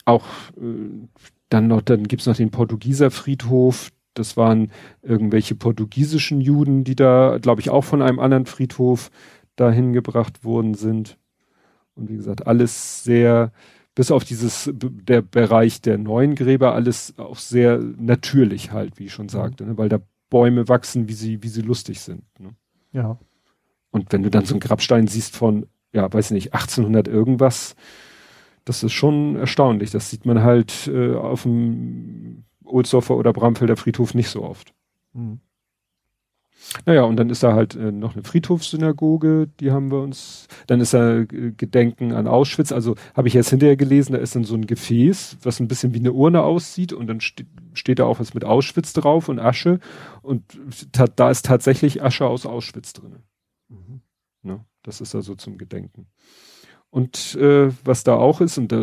auch 0.05 0.27
äh, 0.59 1.09
dann 1.49 1.69
noch, 1.69 1.81
dann 1.81 2.05
gibt's 2.05 2.27
noch 2.27 2.37
den 2.37 2.51
Portugieser 2.51 3.11
Friedhof. 3.11 3.91
Das 4.13 4.37
waren 4.37 4.71
irgendwelche 5.03 5.55
portugiesischen 5.55 6.41
Juden, 6.41 6.85
die 6.85 6.95
da, 6.95 7.39
glaube 7.41 7.63
ich, 7.63 7.71
auch 7.71 7.85
von 7.85 8.03
einem 8.03 8.19
anderen 8.19 8.47
Friedhof 8.47 9.11
dahin 9.57 9.93
gebracht 9.95 10.45
worden 10.45 10.75
sind. 10.75 11.19
Und 11.95 12.11
wie 12.11 12.17
gesagt, 12.17 12.47
alles 12.47 13.03
sehr, 13.03 13.53
bis 13.95 14.11
auf 14.11 14.25
dieses, 14.25 14.71
der 14.75 15.23
Bereich 15.23 15.81
der 15.81 15.97
neuen 15.97 16.35
Gräber, 16.35 16.75
alles 16.75 17.15
auch 17.19 17.39
sehr 17.39 17.79
natürlich 17.79 18.73
halt, 18.73 18.99
wie 18.99 19.07
ich 19.07 19.13
schon 19.13 19.31
sagte, 19.31 19.65
ne? 19.65 19.79
weil 19.79 19.89
da 19.89 20.01
Bäume 20.31 20.69
wachsen, 20.69 21.09
wie 21.09 21.15
sie, 21.15 21.43
wie 21.43 21.49
sie 21.49 21.63
lustig 21.63 22.01
sind. 22.01 22.25
Ne? 22.39 22.55
Ja. 22.93 23.19
Und 23.91 24.13
wenn 24.13 24.23
du 24.23 24.31
dann 24.31 24.45
so 24.45 24.55
einen 24.55 24.61
Grabstein 24.61 25.07
siehst 25.07 25.37
von, 25.37 25.67
ja, 25.93 26.13
weiß 26.13 26.33
nicht, 26.33 26.53
1800 26.53 27.09
irgendwas, 27.09 27.77
das 28.65 28.83
ist 28.83 28.93
schon 28.93 29.37
erstaunlich. 29.37 29.91
Das 29.91 30.11
sieht 30.11 30.27
man 30.27 30.43
halt 30.43 30.89
äh, 30.89 31.15
auf 31.15 31.45
dem 31.45 32.45
Ohlsdorfer 32.65 33.17
oder 33.17 33.33
Bramfelder 33.33 33.77
Friedhof 33.77 34.15
nicht 34.15 34.29
so 34.29 34.43
oft. 34.43 34.75
Mhm. 35.13 35.41
Naja, 36.85 37.03
und 37.03 37.17
dann 37.17 37.31
ist 37.31 37.43
da 37.43 37.55
halt 37.55 37.75
äh, 37.75 37.93
noch 37.93 38.15
eine 38.15 38.25
Friedhofssynagoge, 38.25 39.49
die 39.61 39.71
haben 39.71 39.91
wir 39.91 40.01
uns, 40.01 40.49
dann 40.67 40.81
ist 40.81 40.95
da 40.95 41.19
äh, 41.19 41.27
Gedenken 41.27 42.13
an 42.13 42.27
Auschwitz, 42.27 42.73
also 42.73 42.97
habe 43.15 43.29
ich 43.29 43.35
jetzt 43.35 43.51
hinterher 43.51 43.77
gelesen, 43.77 44.13
da 44.13 44.19
ist 44.19 44.35
dann 44.35 44.45
so 44.45 44.55
ein 44.55 44.67
Gefäß, 44.67 45.39
was 45.43 45.61
ein 45.61 45.69
bisschen 45.69 45.95
wie 45.95 45.99
eine 45.99 46.13
Urne 46.13 46.43
aussieht 46.43 46.93
und 46.93 47.07
dann 47.07 47.21
ste 47.21 47.47
steht 47.75 47.99
da 47.99 48.05
auch 48.05 48.21
was 48.21 48.33
mit 48.33 48.45
Auschwitz 48.45 48.95
drauf 48.95 49.29
und 49.29 49.39
Asche 49.39 49.81
und 50.23 50.43
da 51.17 51.31
ist 51.31 51.45
tatsächlich 51.45 52.03
Asche 52.03 52.27
aus 52.27 52.47
Auschwitz 52.47 52.95
drin. 52.95 53.17
Mhm. 53.69 54.01
Ne? 54.43 54.65
Das 54.83 55.01
ist 55.01 55.15
also 55.15 55.35
zum 55.35 55.59
Gedenken. 55.59 56.07
Und 56.89 57.35
äh, 57.35 57.71
was 57.85 58.05
da 58.05 58.15
auch 58.15 58.41
ist, 58.41 58.57
und 58.57 58.73
da 58.73 58.79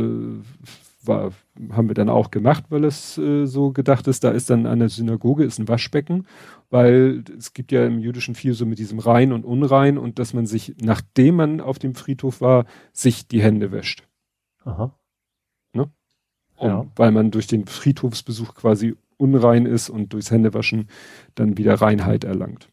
war, 1.07 1.31
haben 1.71 1.87
wir 1.87 1.95
dann 1.95 2.09
auch 2.09 2.31
gemacht, 2.31 2.65
weil 2.69 2.83
es 2.83 3.17
äh, 3.17 3.45
so 3.45 3.71
gedacht 3.71 4.07
ist, 4.07 4.23
da 4.23 4.31
ist 4.31 4.49
dann 4.49 4.65
an 4.65 4.79
der 4.79 4.89
Synagoge 4.89 5.43
ist 5.43 5.59
ein 5.59 5.67
Waschbecken, 5.67 6.25
weil 6.69 7.23
es 7.37 7.53
gibt 7.53 7.71
ja 7.71 7.85
im 7.85 7.99
Jüdischen 7.99 8.35
viel 8.35 8.53
so 8.53 8.65
mit 8.65 8.79
diesem 8.79 8.99
rein 8.99 9.31
und 9.31 9.45
unrein 9.45 9.97
und 9.97 10.19
dass 10.19 10.33
man 10.33 10.45
sich, 10.45 10.75
nachdem 10.81 11.35
man 11.35 11.61
auf 11.61 11.79
dem 11.79 11.95
Friedhof 11.95 12.41
war, 12.41 12.65
sich 12.91 13.27
die 13.27 13.41
Hände 13.41 13.71
wäscht. 13.71 14.07
Aha. 14.63 14.97
Ne? 15.73 15.91
Um, 16.55 16.67
ja. 16.67 16.85
Weil 16.95 17.11
man 17.11 17.31
durch 17.31 17.47
den 17.47 17.65
Friedhofsbesuch 17.65 18.55
quasi 18.55 18.95
unrein 19.17 19.65
ist 19.65 19.89
und 19.89 20.13
durchs 20.13 20.31
Händewaschen 20.31 20.89
dann 21.35 21.57
wieder 21.57 21.75
Reinheit 21.75 22.23
erlangt. 22.23 22.72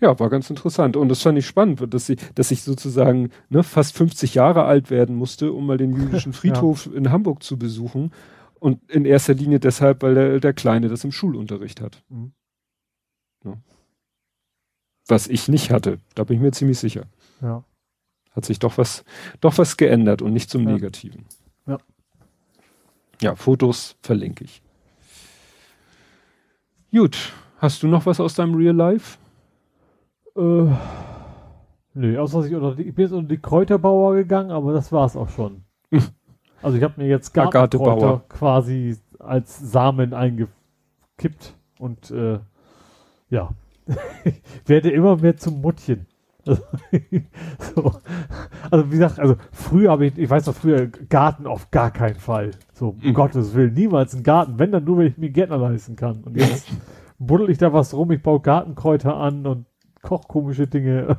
Ja, 0.00 0.18
war 0.18 0.30
ganz 0.30 0.50
interessant. 0.50 0.96
Und 0.96 1.08
das 1.08 1.22
fand 1.22 1.38
ich 1.38 1.46
spannend, 1.46 1.82
dass 1.92 2.08
ich, 2.08 2.18
dass 2.34 2.50
ich 2.50 2.62
sozusagen 2.62 3.30
ne, 3.48 3.62
fast 3.62 3.96
50 3.96 4.34
Jahre 4.34 4.64
alt 4.64 4.90
werden 4.90 5.16
musste, 5.16 5.52
um 5.52 5.66
mal 5.66 5.76
den 5.76 5.94
jüdischen 5.94 6.32
Friedhof 6.34 6.86
ja. 6.86 6.92
in 6.92 7.10
Hamburg 7.10 7.42
zu 7.42 7.58
besuchen. 7.58 8.12
Und 8.58 8.90
in 8.90 9.04
erster 9.04 9.34
Linie 9.34 9.60
deshalb, 9.60 10.02
weil 10.02 10.14
der, 10.14 10.40
der 10.40 10.52
Kleine 10.52 10.88
das 10.88 11.04
im 11.04 11.12
Schulunterricht 11.12 11.80
hat. 11.80 12.02
Mhm. 12.08 12.32
Ja. 13.44 13.56
Was 15.06 15.28
ich 15.28 15.48
nicht 15.48 15.70
hatte, 15.70 16.00
da 16.14 16.24
bin 16.24 16.36
ich 16.36 16.42
mir 16.42 16.52
ziemlich 16.52 16.78
sicher. 16.78 17.06
Ja. 17.40 17.64
Hat 18.32 18.44
sich 18.44 18.58
doch 18.58 18.76
was, 18.78 19.04
doch 19.40 19.58
was 19.58 19.76
geändert 19.76 20.22
und 20.22 20.32
nicht 20.32 20.50
zum 20.50 20.66
ja. 20.66 20.72
Negativen. 20.72 21.26
Ja. 21.66 21.78
Ja, 23.20 23.34
Fotos 23.36 23.96
verlinke 24.02 24.44
ich. 24.44 24.62
Gut. 26.90 27.32
Hast 27.58 27.82
du 27.82 27.88
noch 27.88 28.06
was 28.06 28.20
aus 28.20 28.34
deinem 28.34 28.54
Real 28.54 28.74
Life? 28.74 29.18
Äh, 30.38 30.70
nee, 31.94 32.16
außer 32.16 32.38
dass 32.38 32.46
ich 32.46 32.54
unter 32.54 32.74
die, 32.76 32.84
ich 32.84 32.94
bin 32.94 33.04
jetzt 33.06 33.12
unter 33.12 33.28
die 33.28 33.40
Kräuterbauer 33.40 34.14
gegangen, 34.14 34.52
aber 34.52 34.72
das 34.72 34.92
war's 34.92 35.16
auch 35.16 35.28
schon. 35.28 35.64
also 36.62 36.76
ich 36.76 36.82
habe 36.82 36.94
mir 36.96 37.08
jetzt 37.08 37.34
Gartenkräuter 37.34 38.22
quasi 38.28 38.96
als 39.18 39.58
Samen 39.58 40.14
eingekippt 40.14 41.54
und 41.78 42.10
äh, 42.12 42.38
ja, 43.30 43.50
ich 44.24 44.34
werde 44.66 44.90
immer 44.90 45.16
mehr 45.16 45.36
zum 45.36 45.60
Muttchen. 45.60 46.06
so. 46.44 47.92
Also 48.70 48.86
wie 48.86 48.90
gesagt, 48.90 49.18
also 49.18 49.36
früher 49.52 49.90
habe 49.90 50.06
ich, 50.06 50.16
ich 50.16 50.30
weiß 50.30 50.46
noch 50.46 50.54
früher, 50.54 50.86
Garten 50.86 51.46
auf 51.46 51.70
gar 51.70 51.90
keinen 51.90 52.14
Fall. 52.14 52.52
So, 52.72 52.90
um 52.90 53.00
mhm. 53.02 53.14
Gottes 53.14 53.54
Willen, 53.54 53.74
niemals 53.74 54.14
ein 54.14 54.22
Garten, 54.22 54.58
wenn 54.58 54.72
dann 54.72 54.84
nur, 54.84 54.98
wenn 54.98 55.08
ich 55.08 55.18
mir 55.18 55.30
Gärtner 55.30 55.58
leisten 55.58 55.96
kann. 55.96 56.22
Und 56.22 56.36
jetzt 56.36 56.68
buddel 57.18 57.50
ich 57.50 57.58
da 57.58 57.72
was 57.72 57.92
rum, 57.92 58.12
ich 58.12 58.22
baue 58.22 58.40
Gartenkräuter 58.40 59.16
an 59.16 59.46
und 59.46 59.66
kochkomische 60.08 60.66
Dinge. 60.66 61.18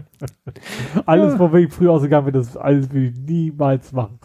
alles, 1.06 1.38
wo 1.38 1.54
ich 1.56 1.72
früher 1.72 1.92
ausgegangen 1.92 2.24
bin, 2.24 2.34
das 2.34 2.56
alles 2.56 2.92
will 2.92 3.10
ich 3.10 3.16
niemals 3.16 3.92
machen. 3.92 4.18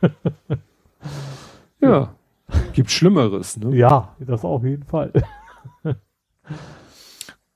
ja. 1.82 2.14
Gibt 2.72 2.90
Schlimmeres, 2.90 3.58
ne? 3.58 3.76
Ja, 3.76 4.16
das 4.18 4.46
auf 4.46 4.64
jeden 4.64 4.84
Fall. 4.84 5.12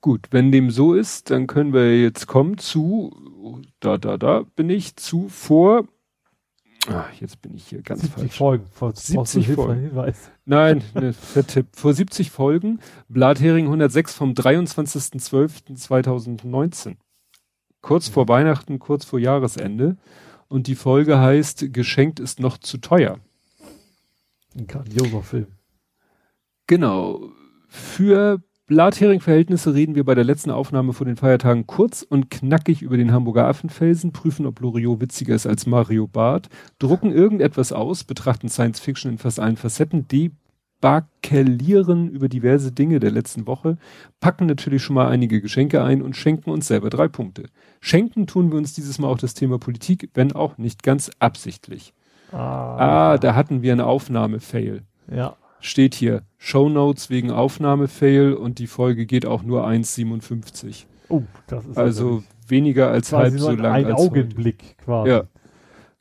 Gut, 0.01 0.27
wenn 0.29 0.51
dem 0.51 0.69
so 0.69 0.93
ist, 0.93 1.31
dann 1.31 1.47
können 1.47 1.73
wir 1.73 1.99
jetzt 1.99 2.27
kommen 2.27 2.59
zu, 2.59 3.63
da, 3.79 3.97
da, 3.97 4.17
da 4.17 4.43
bin 4.55 4.69
ich, 4.69 4.95
zu 4.97 5.27
vor 5.27 5.85
Ah, 6.87 7.05
jetzt 7.19 7.41
bin 7.41 7.55
ich 7.55 7.65
hier 7.67 7.81
ganz 7.81 8.01
70 8.01 8.19
falsch. 8.19 8.37
Folgen. 8.37 8.67
Vor 8.71 8.93
70 8.93 9.53
Folgen. 9.53 9.81
Hinweis. 9.81 10.29
Nein, 10.45 10.83
ne, 10.93 11.15
Tipp. 11.47 11.67
Vor 11.73 11.93
70 11.93 12.29
Folgen. 12.29 12.81
Blathering 13.07 13.65
106 13.67 14.13
vom 14.13 14.33
23.12.2019. 14.33 16.97
Kurz 17.81 18.09
vor 18.09 18.27
Weihnachten, 18.27 18.79
kurz 18.79 19.05
vor 19.05 19.19
Jahresende. 19.19 19.95
Und 20.49 20.67
die 20.67 20.75
Folge 20.75 21.19
heißt 21.19 21.71
Geschenkt 21.73 22.19
ist 22.19 22.39
noch 22.39 22.57
zu 22.57 22.77
teuer. 22.77 23.19
Ein 24.57 24.67
grandioser 24.67 25.23
Film. 25.23 25.47
Genau. 26.67 27.31
Für 27.67 28.41
Blathering-Verhältnisse 28.65 29.73
reden 29.73 29.95
wir 29.95 30.05
bei 30.05 30.15
der 30.15 30.23
letzten 30.23 30.49
Aufnahme 30.49 30.93
vor 30.93 31.05
den 31.05 31.17
Feiertagen 31.17 31.67
kurz 31.67 32.01
und 32.01 32.31
knackig 32.31 32.81
über 32.81 32.95
den 32.95 33.11
Hamburger 33.11 33.45
Affenfelsen, 33.45 34.13
prüfen, 34.13 34.45
ob 34.45 34.61
Loriot 34.61 35.01
witziger 35.01 35.35
ist 35.35 35.45
als 35.45 35.65
Mario 35.65 36.07
Barth, 36.07 36.47
drucken 36.79 37.11
irgendetwas 37.11 37.73
aus, 37.73 38.05
betrachten 38.05 38.47
Science 38.47 38.79
Fiction 38.79 39.11
in 39.11 39.17
fast 39.17 39.41
allen 39.41 39.57
Facetten, 39.57 40.07
debakelieren 40.07 42.07
über 42.07 42.29
diverse 42.29 42.71
Dinge 42.71 43.01
der 43.01 43.11
letzten 43.11 43.47
Woche, 43.47 43.77
packen 44.21 44.45
natürlich 44.45 44.81
schon 44.81 44.95
mal 44.95 45.09
einige 45.09 45.41
Geschenke 45.41 45.83
ein 45.83 46.01
und 46.01 46.15
schenken 46.15 46.49
uns 46.49 46.67
selber 46.67 46.89
drei 46.89 47.09
Punkte. 47.09 47.47
Schenken 47.81 48.27
tun 48.27 48.49
wir 48.49 48.57
uns 48.57 48.73
dieses 48.73 48.97
Mal 48.97 49.09
auch 49.09 49.17
das 49.17 49.33
Thema 49.33 49.59
Politik, 49.59 50.09
wenn 50.13 50.31
auch 50.31 50.57
nicht 50.57 50.83
ganz 50.83 51.11
absichtlich. 51.19 51.93
Ah, 52.31 53.11
ah 53.11 53.17
da 53.17 53.35
hatten 53.35 53.61
wir 53.61 53.73
eine 53.73 53.87
Aufnahme-Fail. 53.87 54.83
Ja 55.13 55.35
steht 55.63 55.95
hier 55.95 56.23
Show 56.37 56.69
Notes 56.69 57.09
wegen 57.09 57.31
Aufnahmefail 57.31 58.33
und 58.33 58.59
die 58.59 58.67
Folge 58.67 59.05
geht 59.05 59.25
auch 59.25 59.43
nur 59.43 59.65
1,57. 59.65 60.85
Oh, 61.09 61.23
das 61.47 61.65
ist 61.65 61.77
also 61.77 62.23
weniger 62.47 62.89
als 62.89 63.13
halb 63.13 63.39
so 63.39 63.51
lang. 63.51 63.85
Ein 63.85 63.91
Augenblick 63.93 64.61
heute. 64.61 64.83
quasi. 64.83 65.09
Ja. 65.09 65.23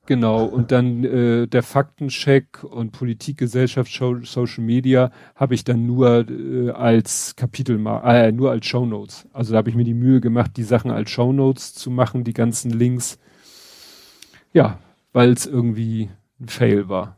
Genau, 0.07 0.45
und 0.45 0.73
dann 0.73 1.05
äh, 1.05 1.47
der 1.47 1.63
Faktencheck 1.63 2.65
und 2.65 2.91
Politik, 2.91 3.39
Gesellschaft, 3.39 3.93
Show, 3.93 4.17
Social 4.25 4.65
Media 4.65 5.13
habe 5.37 5.55
ich 5.55 5.63
dann 5.63 5.87
nur 5.87 6.29
äh, 6.29 6.71
als 6.71 7.37
Kapitel, 7.37 7.79
äh, 7.87 8.33
nur 8.33 8.51
als 8.51 8.67
Show 8.67 8.85
Notes. 8.85 9.29
Also 9.33 9.53
da 9.53 9.59
habe 9.59 9.71
ich 9.71 9.77
mir 9.77 9.85
die 9.85 9.95
Mühe 9.95 10.21
gemacht, 10.21 10.57
die 10.57 10.65
Sachen 10.65 10.91
als 10.91 11.09
Show 11.09 11.33
Notes 11.33 11.75
zu 11.75 11.89
machen, 11.93 12.25
die 12.25 12.33
ganzen 12.33 12.73
Links. 12.73 13.21
Ja, 14.53 14.81
weil 15.13 15.31
es 15.31 15.47
irgendwie 15.47 16.11
ein 16.41 16.49
Fail 16.49 16.89
war. 16.89 17.17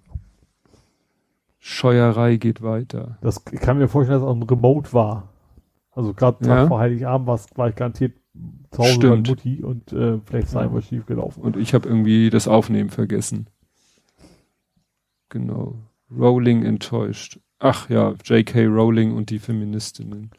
Scheuerei 1.66 2.36
geht 2.36 2.60
weiter. 2.60 3.16
Das 3.22 3.42
ich 3.50 3.58
kann 3.58 3.78
mir 3.78 3.88
vorstellen, 3.88 4.20
dass 4.20 4.28
es 4.28 4.28
auch 4.28 4.36
ein 4.36 4.42
Remote 4.42 4.92
war. 4.92 5.30
Also 5.92 6.12
gerade 6.12 6.46
ja. 6.46 6.66
vor 6.66 6.78
Heiligabend 6.78 7.26
war 7.26 7.68
ich 7.70 7.74
garantiert 7.74 8.12
zu 8.70 8.82
Hause 8.82 8.92
Stimmt. 8.92 9.24
bei 9.24 9.30
Mutti 9.30 9.64
und 9.64 9.90
äh, 9.94 10.20
vielleicht 10.26 10.50
sei 10.50 10.64
ja. 10.64 10.74
was 10.74 10.84
schief 10.84 11.06
gelaufen. 11.06 11.40
Und 11.42 11.56
ich 11.56 11.72
habe 11.72 11.88
irgendwie 11.88 12.28
das 12.28 12.48
Aufnehmen 12.48 12.90
vergessen. 12.90 13.48
Genau. 15.30 15.78
Rowling 16.14 16.64
enttäuscht. 16.64 17.40
Ach 17.60 17.88
ja, 17.88 18.12
J.K. 18.22 18.66
Rowling 18.66 19.14
und 19.14 19.30
die 19.30 19.38
Feministinnen. 19.38 20.32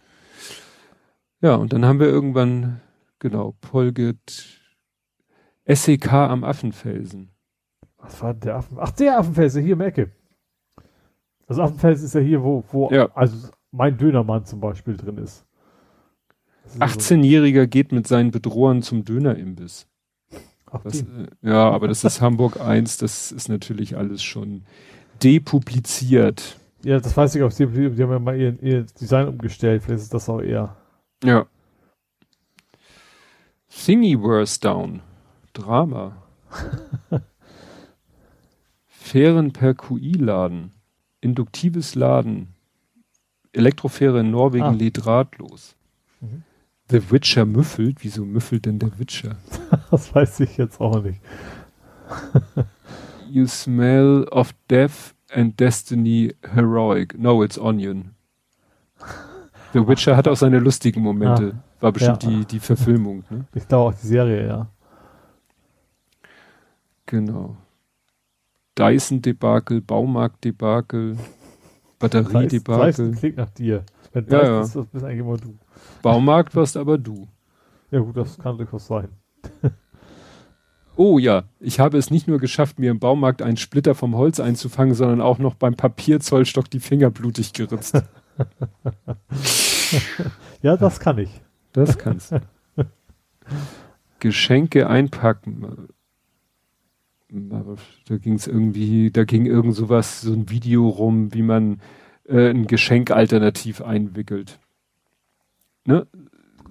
Ja, 1.41 1.55
und 1.55 1.73
dann 1.73 1.85
haben 1.85 1.99
wir 1.99 2.07
irgendwann, 2.07 2.81
genau, 3.17 3.55
Polget 3.61 4.61
SEK 5.65 6.13
am 6.13 6.43
Affenfelsen. 6.43 7.31
Was 7.97 8.21
war 8.21 8.35
der 8.35 8.57
Affen? 8.57 8.77
Ach, 8.79 8.91
der 8.91 9.17
Affenfelsen 9.17 9.63
hier 9.63 9.73
im 9.73 9.81
Ecke. 9.81 10.11
Das 11.47 11.59
Affenfels 11.59 12.01
ist 12.01 12.15
ja 12.15 12.21
hier, 12.21 12.43
wo, 12.43 12.63
wo 12.71 12.89
ja. 12.91 13.09
also 13.13 13.49
mein 13.71 13.97
Dönermann 13.97 14.45
zum 14.45 14.59
Beispiel 14.59 14.97
drin 14.97 15.17
ist. 15.17 15.45
ist 16.65 16.81
18-Jähriger 16.81 17.63
so. 17.63 17.67
geht 17.67 17.91
mit 17.91 18.07
seinen 18.07 18.31
Bedrohern 18.31 18.81
zum 18.81 19.05
Dönerimbiss. 19.05 19.87
Das, 20.83 21.01
äh, 21.01 21.05
ja, 21.41 21.69
aber 21.69 21.87
das 21.87 22.03
ist 22.03 22.21
Hamburg 22.21 22.59
1, 22.59 22.97
das 22.97 23.31
ist 23.31 23.47
natürlich 23.47 23.95
alles 23.95 24.23
schon 24.23 24.63
depubliziert. 25.23 26.59
Ja, 26.83 26.99
das 26.99 27.15
weiß 27.15 27.35
ich 27.35 27.43
auch. 27.43 27.53
Die, 27.53 27.65
die 27.65 28.03
haben 28.03 28.11
ja 28.11 28.19
mal 28.19 28.37
ihr, 28.37 28.61
ihr 28.61 28.83
Design 28.83 29.27
umgestellt. 29.27 29.83
Vielleicht 29.83 30.03
ist 30.03 30.13
das 30.13 30.27
auch 30.29 30.41
eher. 30.41 30.75
Ja. 31.23 31.45
Thingiverse 33.69 34.59
down. 34.59 35.01
Drama. 35.53 36.17
Fähren 38.87 39.53
per 39.53 39.73
QI-Laden 39.73 40.74
induktives 41.25 41.95
Laden. 41.95 42.47
Elektrofähre 43.51 44.19
in 44.19 44.31
Norwegen 44.31 44.63
ah. 44.63 44.71
lädt 44.71 45.05
ratlos. 45.05 45.75
Mhm. 46.21 46.43
The 46.89 47.11
Witcher 47.11 47.45
müffelt. 47.45 47.97
Wieso 48.01 48.25
müffelt 48.25 48.65
denn 48.65 48.79
der 48.79 48.97
Witcher? 48.99 49.37
das 49.91 50.13
weiß 50.13 50.41
ich 50.41 50.57
jetzt 50.57 50.79
auch 50.79 51.01
nicht. 51.01 51.19
you 53.29 53.47
smell 53.47 54.27
of 54.31 54.53
death 54.69 55.15
and 55.33 55.59
destiny 55.59 56.35
heroic. 56.53 57.17
No, 57.17 57.43
it's 57.43 57.57
onion. 57.57 58.11
The 59.73 59.85
Witcher 59.85 60.15
hat 60.15 60.27
auch 60.29 60.37
seine 60.37 60.59
lustigen 60.59 61.01
Momente. 61.01 61.55
Ah, 61.57 61.81
War 61.81 61.91
bestimmt 61.91 62.23
ja. 62.23 62.29
die, 62.29 62.45
die 62.45 62.59
Verfilmung. 62.59 63.25
Ne? 63.29 63.45
Ich 63.55 63.67
glaube 63.67 63.89
auch 63.89 63.99
die 63.99 64.07
Serie, 64.07 64.47
ja. 64.47 64.67
Genau. 67.07 67.57
Dyson-Debakel, 68.77 69.81
Baumarkt-Debakel, 69.81 71.17
Batterie-Debakel. 71.99 72.85
Dyson 72.87 73.15
klingt 73.15 73.37
nach 73.37 73.49
dir. 73.49 73.83
Wenn 74.13 74.25
Ja, 74.25 74.39
das 74.39 74.47
ja. 74.47 74.61
ist, 74.61 74.75
das 74.75 74.85
bist 74.87 75.05
eigentlich 75.05 75.19
immer 75.19 75.37
du. 75.37 75.57
Baumarkt 76.01 76.55
warst 76.55 76.77
aber 76.77 76.97
du. 76.97 77.27
Ja 77.91 77.99
gut, 77.99 78.17
das 78.17 78.37
kann 78.37 78.57
durchaus 78.57 78.87
sein. 78.87 79.09
Oh 80.97 81.19
ja, 81.19 81.43
ich 81.59 81.81
habe 81.81 81.97
es 81.97 82.09
nicht 82.09 82.25
nur 82.25 82.39
geschafft, 82.39 82.79
mir 82.79 82.89
im 82.89 82.99
Baumarkt 82.99 83.41
einen 83.41 83.57
Splitter 83.57 83.95
vom 83.95 84.15
Holz 84.15 84.39
einzufangen, 84.39 84.95
sondern 84.95 85.19
auch 85.19 85.39
noch 85.39 85.55
beim 85.55 85.75
Papierzollstock 85.75 86.69
die 86.69 86.79
Finger 86.79 87.09
blutig 87.11 87.51
geritzt. 87.51 88.01
Ja, 90.61 90.77
das 90.77 90.99
kann 90.99 91.19
ich. 91.19 91.29
Das 91.73 91.97
kannst 91.97 92.31
du. 92.31 92.41
Geschenke 94.19 94.87
einpacken. 94.89 95.89
Da 98.07 98.17
ging 98.17 98.33
es 98.33 98.47
irgendwie, 98.47 99.11
da 99.11 99.23
ging 99.23 99.45
irgend 99.45 99.75
sowas, 99.75 100.21
so 100.21 100.33
ein 100.33 100.49
Video 100.49 100.87
rum, 100.87 101.33
wie 101.33 101.41
man 101.41 101.81
äh, 102.27 102.49
ein 102.49 102.67
Geschenk 102.67 103.11
alternativ 103.11 103.81
einwickelt. 103.81 104.59
Ne? 105.85 106.07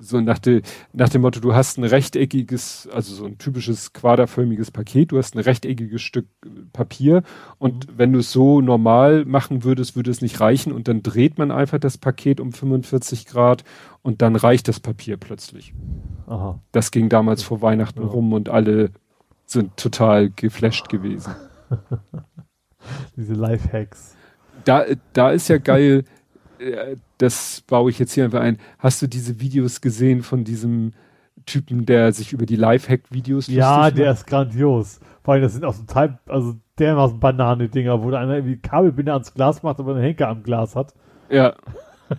So 0.01 0.21
nach, 0.21 0.41
de, 0.41 0.63
nach 0.93 1.09
dem 1.09 1.23
Motto, 1.23 1.39
du 1.41 1.55
hast 1.55 1.79
ein 1.79 1.85
rechteckiges, 1.85 2.89
also 2.93 3.15
so 3.15 3.25
ein 3.25 3.39
typisches 3.39 3.93
quaderförmiges 3.93 4.71
Paket, 4.73 5.13
du 5.13 5.19
hast 5.19 5.37
ein 5.37 5.39
rechteckiges 5.41 6.03
Stück 6.03 6.27
äh, 6.45 6.49
Papier 6.73 7.23
und 7.59 7.87
wenn 7.97 8.13
du 8.13 8.19
es 8.19 8.33
so 8.33 8.61
normal 8.61 9.25
machen 9.25 9.63
würdest, 9.63 9.95
würde 9.95 10.11
es 10.11 10.21
nicht 10.21 10.41
reichen 10.41 10.73
und 10.73 10.89
dann 10.89 11.03
dreht 11.03 11.39
man 11.39 11.51
einfach 11.53 11.79
das 11.79 11.97
Paket 11.97 12.41
um 12.41 12.53
45 12.53 13.27
Grad 13.27 13.65
und 14.03 14.21
dann 14.21 14.35
reicht 14.35 14.67
das 14.67 14.81
Papier 14.81 15.17
plötzlich. 15.17 15.73
Aha. 16.27 16.59
Das 16.73 16.91
ging 16.91 17.09
damals 17.09 17.43
vor 17.43 17.63
Weihnachten 17.63 18.03
Ja. 18.03 18.09
rum 18.09 18.33
und 18.33 18.49
alle 18.49 18.91
sind 19.47 19.77
total 19.77 20.31
geflasht 20.31 20.89
gewesen. 20.89 21.35
Diese 23.17 23.35
Lifehacks. 23.35 24.15
Da, 24.65 24.85
da 25.13 25.31
ist 25.31 25.49
ja 25.49 25.59
geil, 25.59 26.05
äh, 26.59 26.97
das 27.19 27.63
baue 27.67 27.91
ich 27.91 27.99
jetzt 27.99 28.13
hier 28.13 28.25
einfach 28.25 28.41
ein. 28.41 28.59
Hast 28.79 29.03
du 29.03 29.07
diese 29.07 29.41
Videos 29.41 29.81
gesehen 29.81 30.23
von 30.23 30.45
diesem 30.45 30.93
Typen, 31.47 31.85
der 31.87 32.13
sich 32.13 32.33
über 32.33 32.47
die 32.47 32.57
Lifehack-Videos 32.57 33.49
Ja, 33.49 33.91
der 33.91 34.09
macht? 34.11 34.21
ist 34.21 34.27
grandios. 34.27 35.01
Vor 35.23 35.35
allem, 35.35 35.43
das 35.43 35.53
sind 35.53 35.65
auch 35.65 35.75
so 35.75 35.83
Teil, 35.85 36.19
also 36.27 36.57
dermaßen 36.79 37.21
Banane-Dinger, 37.21 38.03
wo 38.03 38.11
da 38.11 38.21
einer 38.21 38.37
irgendwie 38.37 38.59
Kabelbinder 38.59 39.13
ans 39.15 39.33
Glas 39.35 39.63
macht, 39.63 39.79
aber 39.79 39.93
einen 39.95 40.03
Henker 40.03 40.29
am 40.29 40.43
Glas 40.43 40.75
hat. 40.75 40.95
Ja. 41.31 41.55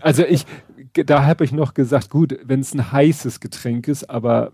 Also 0.01 0.23
ich, 0.23 0.45
da 0.93 1.25
habe 1.25 1.43
ich 1.43 1.51
noch 1.51 1.73
gesagt, 1.73 2.09
gut, 2.09 2.37
wenn 2.43 2.59
es 2.59 2.73
ein 2.73 2.91
heißes 2.91 3.39
Getränk 3.39 3.87
ist, 3.87 4.09
aber 4.09 4.51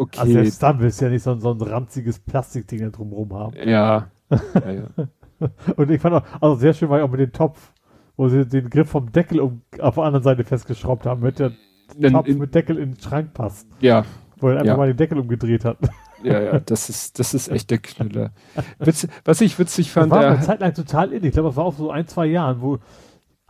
okay. 0.00 0.18
Also 0.20 0.32
selbst 0.32 0.62
dann 0.62 0.80
willst 0.80 1.00
du 1.00 1.04
ja 1.06 1.10
nicht 1.10 1.22
so, 1.22 1.32
ein- 1.32 1.40
so 1.40 1.50
ein 1.52 1.60
ranziges 1.60 2.18
Plastikding 2.18 2.80
da 2.80 2.88
drumrum 2.90 3.32
haben. 3.34 3.54
ja. 3.56 4.08
ja, 4.30 4.70
ja. 4.70 4.84
Und 5.76 5.90
ich 5.90 6.00
fand 6.00 6.16
auch, 6.16 6.22
also 6.40 6.56
sehr 6.56 6.74
schön 6.74 6.88
war 6.90 6.98
ja 6.98 7.04
auch 7.04 7.10
mit 7.10 7.20
dem 7.20 7.32
Topf, 7.32 7.72
wo 8.16 8.28
sie 8.28 8.44
den 8.46 8.68
Griff 8.68 8.90
vom 8.90 9.10
Deckel 9.10 9.40
um, 9.40 9.62
auf 9.78 9.94
der 9.94 10.04
anderen 10.04 10.22
Seite 10.22 10.44
festgeschraubt 10.44 11.06
haben, 11.06 11.20
damit 11.22 11.38
der 11.38 11.52
Dann 11.98 12.12
Topf 12.12 12.28
in, 12.28 12.38
mit 12.38 12.54
Deckel 12.54 12.76
in 12.78 12.92
den 12.94 13.00
Schrank 13.00 13.32
passt. 13.32 13.66
ja, 13.80 14.04
Wo 14.38 14.48
er 14.48 14.54
einfach 14.56 14.66
Ja. 14.66 14.76
mal 14.76 14.88
den 14.88 14.96
Deckel 14.98 15.18
umgedreht 15.18 15.64
hat. 15.64 15.78
ja, 16.22 16.40
ja, 16.40 16.60
das 16.60 16.90
ist, 16.90 17.18
das 17.18 17.32
ist 17.32 17.48
echt 17.48 17.70
der 17.70 17.78
Knüller. 17.78 18.32
Witz, 18.78 19.08
was 19.24 19.40
ich 19.40 19.58
witzig 19.58 19.86
Das 19.86 19.94
fand, 19.94 20.10
war 20.10 20.20
der, 20.20 20.30
eine 20.32 20.40
Zeit 20.42 20.60
lang 20.60 20.74
total 20.74 21.12
in. 21.12 21.24
Ich 21.24 21.32
glaube, 21.32 21.48
das 21.48 21.56
war 21.56 21.64
auch 21.64 21.74
so 21.74 21.90
ein, 21.90 22.06
zwei 22.06 22.26
Jahren, 22.26 22.60
wo 22.60 22.78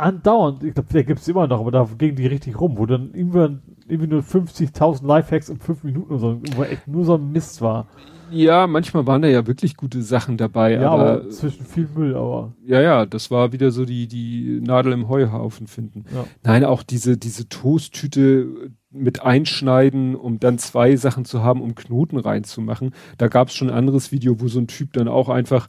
andauernd, 0.01 0.65
ich 0.65 0.75
glaube, 0.75 0.93
der 0.93 1.05
gibt 1.05 1.21
es 1.21 1.29
immer 1.29 1.47
noch, 1.47 1.61
aber 1.61 1.71
da 1.71 1.89
ging 1.99 2.17
die 2.17 2.27
richtig 2.27 2.61
rum, 2.61 2.79
wo 2.79 2.87
dann 2.87 3.11
irgendwie, 3.15 3.59
irgendwie 3.89 4.09
nur 4.09 4.23
50.000 4.23 5.07
Lifehacks 5.07 5.49
in 5.49 5.59
fünf 5.59 5.85
Minuten 5.85 6.11
oder 6.13 6.19
so, 6.21 6.41
wo 6.57 6.63
echt 6.65 6.89
nur 6.89 7.05
so 7.05 7.15
ein 7.15 7.31
Mist 7.33 7.61
war. 7.63 7.87
ja, 8.31 8.67
manchmal 8.67 9.07
waren 9.07 9.23
da 9.23 9.29
ja 9.29 9.47
wirklich 9.47 9.77
gute 9.77 10.03
Sachen 10.03 10.37
dabei, 10.37 10.75
Ja, 10.75 10.91
aber, 10.91 11.11
aber 11.13 11.31
zwischen 11.31 11.65
viel 11.67 11.89
Müll, 11.95 12.15
aber 12.17 12.53
ja, 12.65 12.81
ja, 12.81 13.07
das 13.07 13.31
war 13.31 13.53
wieder 13.53 13.71
so 13.71 13.85
die, 13.85 14.07
die 14.07 14.61
Nadel 14.65 14.93
im 14.93 15.09
Heuhaufen 15.09 15.67
finden. 15.67 16.05
ja. 16.15 16.25
Nein, 16.45 16.65
auch 16.65 16.83
diese, 16.83 17.17
diese 17.17 17.49
Toasttüte 17.49 18.47
mit 18.93 19.23
einschneiden, 19.23 20.17
um 20.17 20.41
dann 20.41 20.59
zwei 20.59 20.97
Sachen 20.97 21.25
zu 21.25 21.43
haben, 21.45 21.61
um 21.61 21.75
Knoten 21.77 22.19
reinzumachen. 22.19 22.91
Da 23.19 23.29
gab 23.29 23.49
es 23.49 23.55
schon 23.55 23.71
ein 23.71 23.77
anderes 23.77 24.11
Video, 24.11 24.41
wo 24.41 24.49
so 24.49 24.59
ein 24.59 24.67
Typ 24.67 24.93
dann 24.95 25.07
auch 25.07 25.29
einfach 25.29 25.69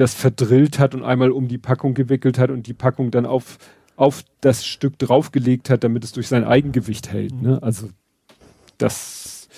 das 0.00 0.14
verdrillt 0.14 0.78
hat 0.78 0.94
und 0.94 1.04
einmal 1.04 1.30
um 1.30 1.46
die 1.46 1.58
Packung 1.58 1.92
gewickelt 1.92 2.38
hat 2.38 2.50
und 2.50 2.66
die 2.66 2.72
Packung 2.72 3.10
dann 3.10 3.26
auf, 3.26 3.58
auf 3.96 4.24
das 4.40 4.64
Stück 4.64 4.98
draufgelegt 4.98 5.68
hat, 5.68 5.84
damit 5.84 6.04
es 6.04 6.12
durch 6.12 6.26
sein 6.26 6.44
Eigengewicht 6.44 7.12
hält. 7.12 7.40
Ne? 7.40 7.62
Also 7.62 7.90
das, 8.78 9.48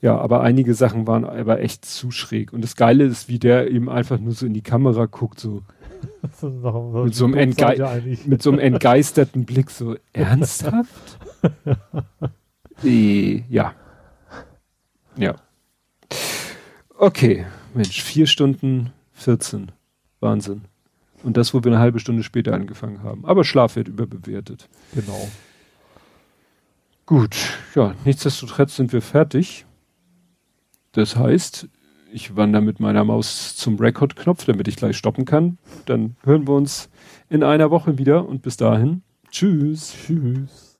ja, 0.00 0.16
aber 0.16 0.42
einige 0.42 0.74
Sachen 0.74 1.08
waren 1.08 1.24
aber 1.24 1.60
echt 1.60 1.84
zu 1.84 2.12
schräg. 2.12 2.52
Und 2.52 2.62
das 2.62 2.76
Geile 2.76 3.04
ist, 3.04 3.28
wie 3.28 3.40
der 3.40 3.68
eben 3.68 3.88
einfach 3.88 4.20
nur 4.20 4.32
so 4.32 4.46
in 4.46 4.54
die 4.54 4.62
Kamera 4.62 5.06
guckt, 5.06 5.40
so 5.40 5.62
Mit 6.22 7.14
so 7.14 7.26
einem 7.26 7.54
mit 8.26 8.42
so 8.42 8.50
einem 8.50 8.58
entgeisterten 8.58 9.44
Blick, 9.44 9.70
so 9.70 9.96
ernsthaft? 10.12 11.18
äh, 12.84 13.42
ja. 13.50 13.74
Ja. 15.16 15.34
Okay, 16.96 17.44
Mensch, 17.74 18.02
vier 18.02 18.26
Stunden 18.26 18.92
14. 19.14 19.72
Wahnsinn. 20.20 20.62
Und 21.22 21.36
das, 21.36 21.52
wo 21.52 21.62
wir 21.62 21.72
eine 21.72 21.80
halbe 21.80 22.00
Stunde 22.00 22.22
später 22.22 22.54
angefangen 22.54 23.02
haben. 23.02 23.24
Aber 23.26 23.44
Schlaf 23.44 23.76
wird 23.76 23.88
überbewertet. 23.88 24.68
Genau. 24.94 25.28
Gut, 27.06 27.36
ja, 27.74 27.94
nichtsdestotrotz 28.04 28.76
sind 28.76 28.92
wir 28.92 29.02
fertig. 29.02 29.66
Das 30.92 31.16
heißt, 31.16 31.68
ich 32.12 32.36
wandere 32.36 32.62
mit 32.62 32.80
meiner 32.80 33.04
Maus 33.04 33.56
zum 33.56 33.78
Record-Knopf, 33.78 34.44
damit 34.44 34.68
ich 34.68 34.76
gleich 34.76 34.96
stoppen 34.96 35.24
kann. 35.24 35.58
Dann 35.86 36.16
hören 36.22 36.46
wir 36.46 36.54
uns 36.54 36.88
in 37.28 37.42
einer 37.42 37.70
Woche 37.70 37.98
wieder 37.98 38.28
und 38.28 38.42
bis 38.42 38.56
dahin, 38.56 39.02
tschüss. 39.30 39.94
Tschüss. 40.06 40.78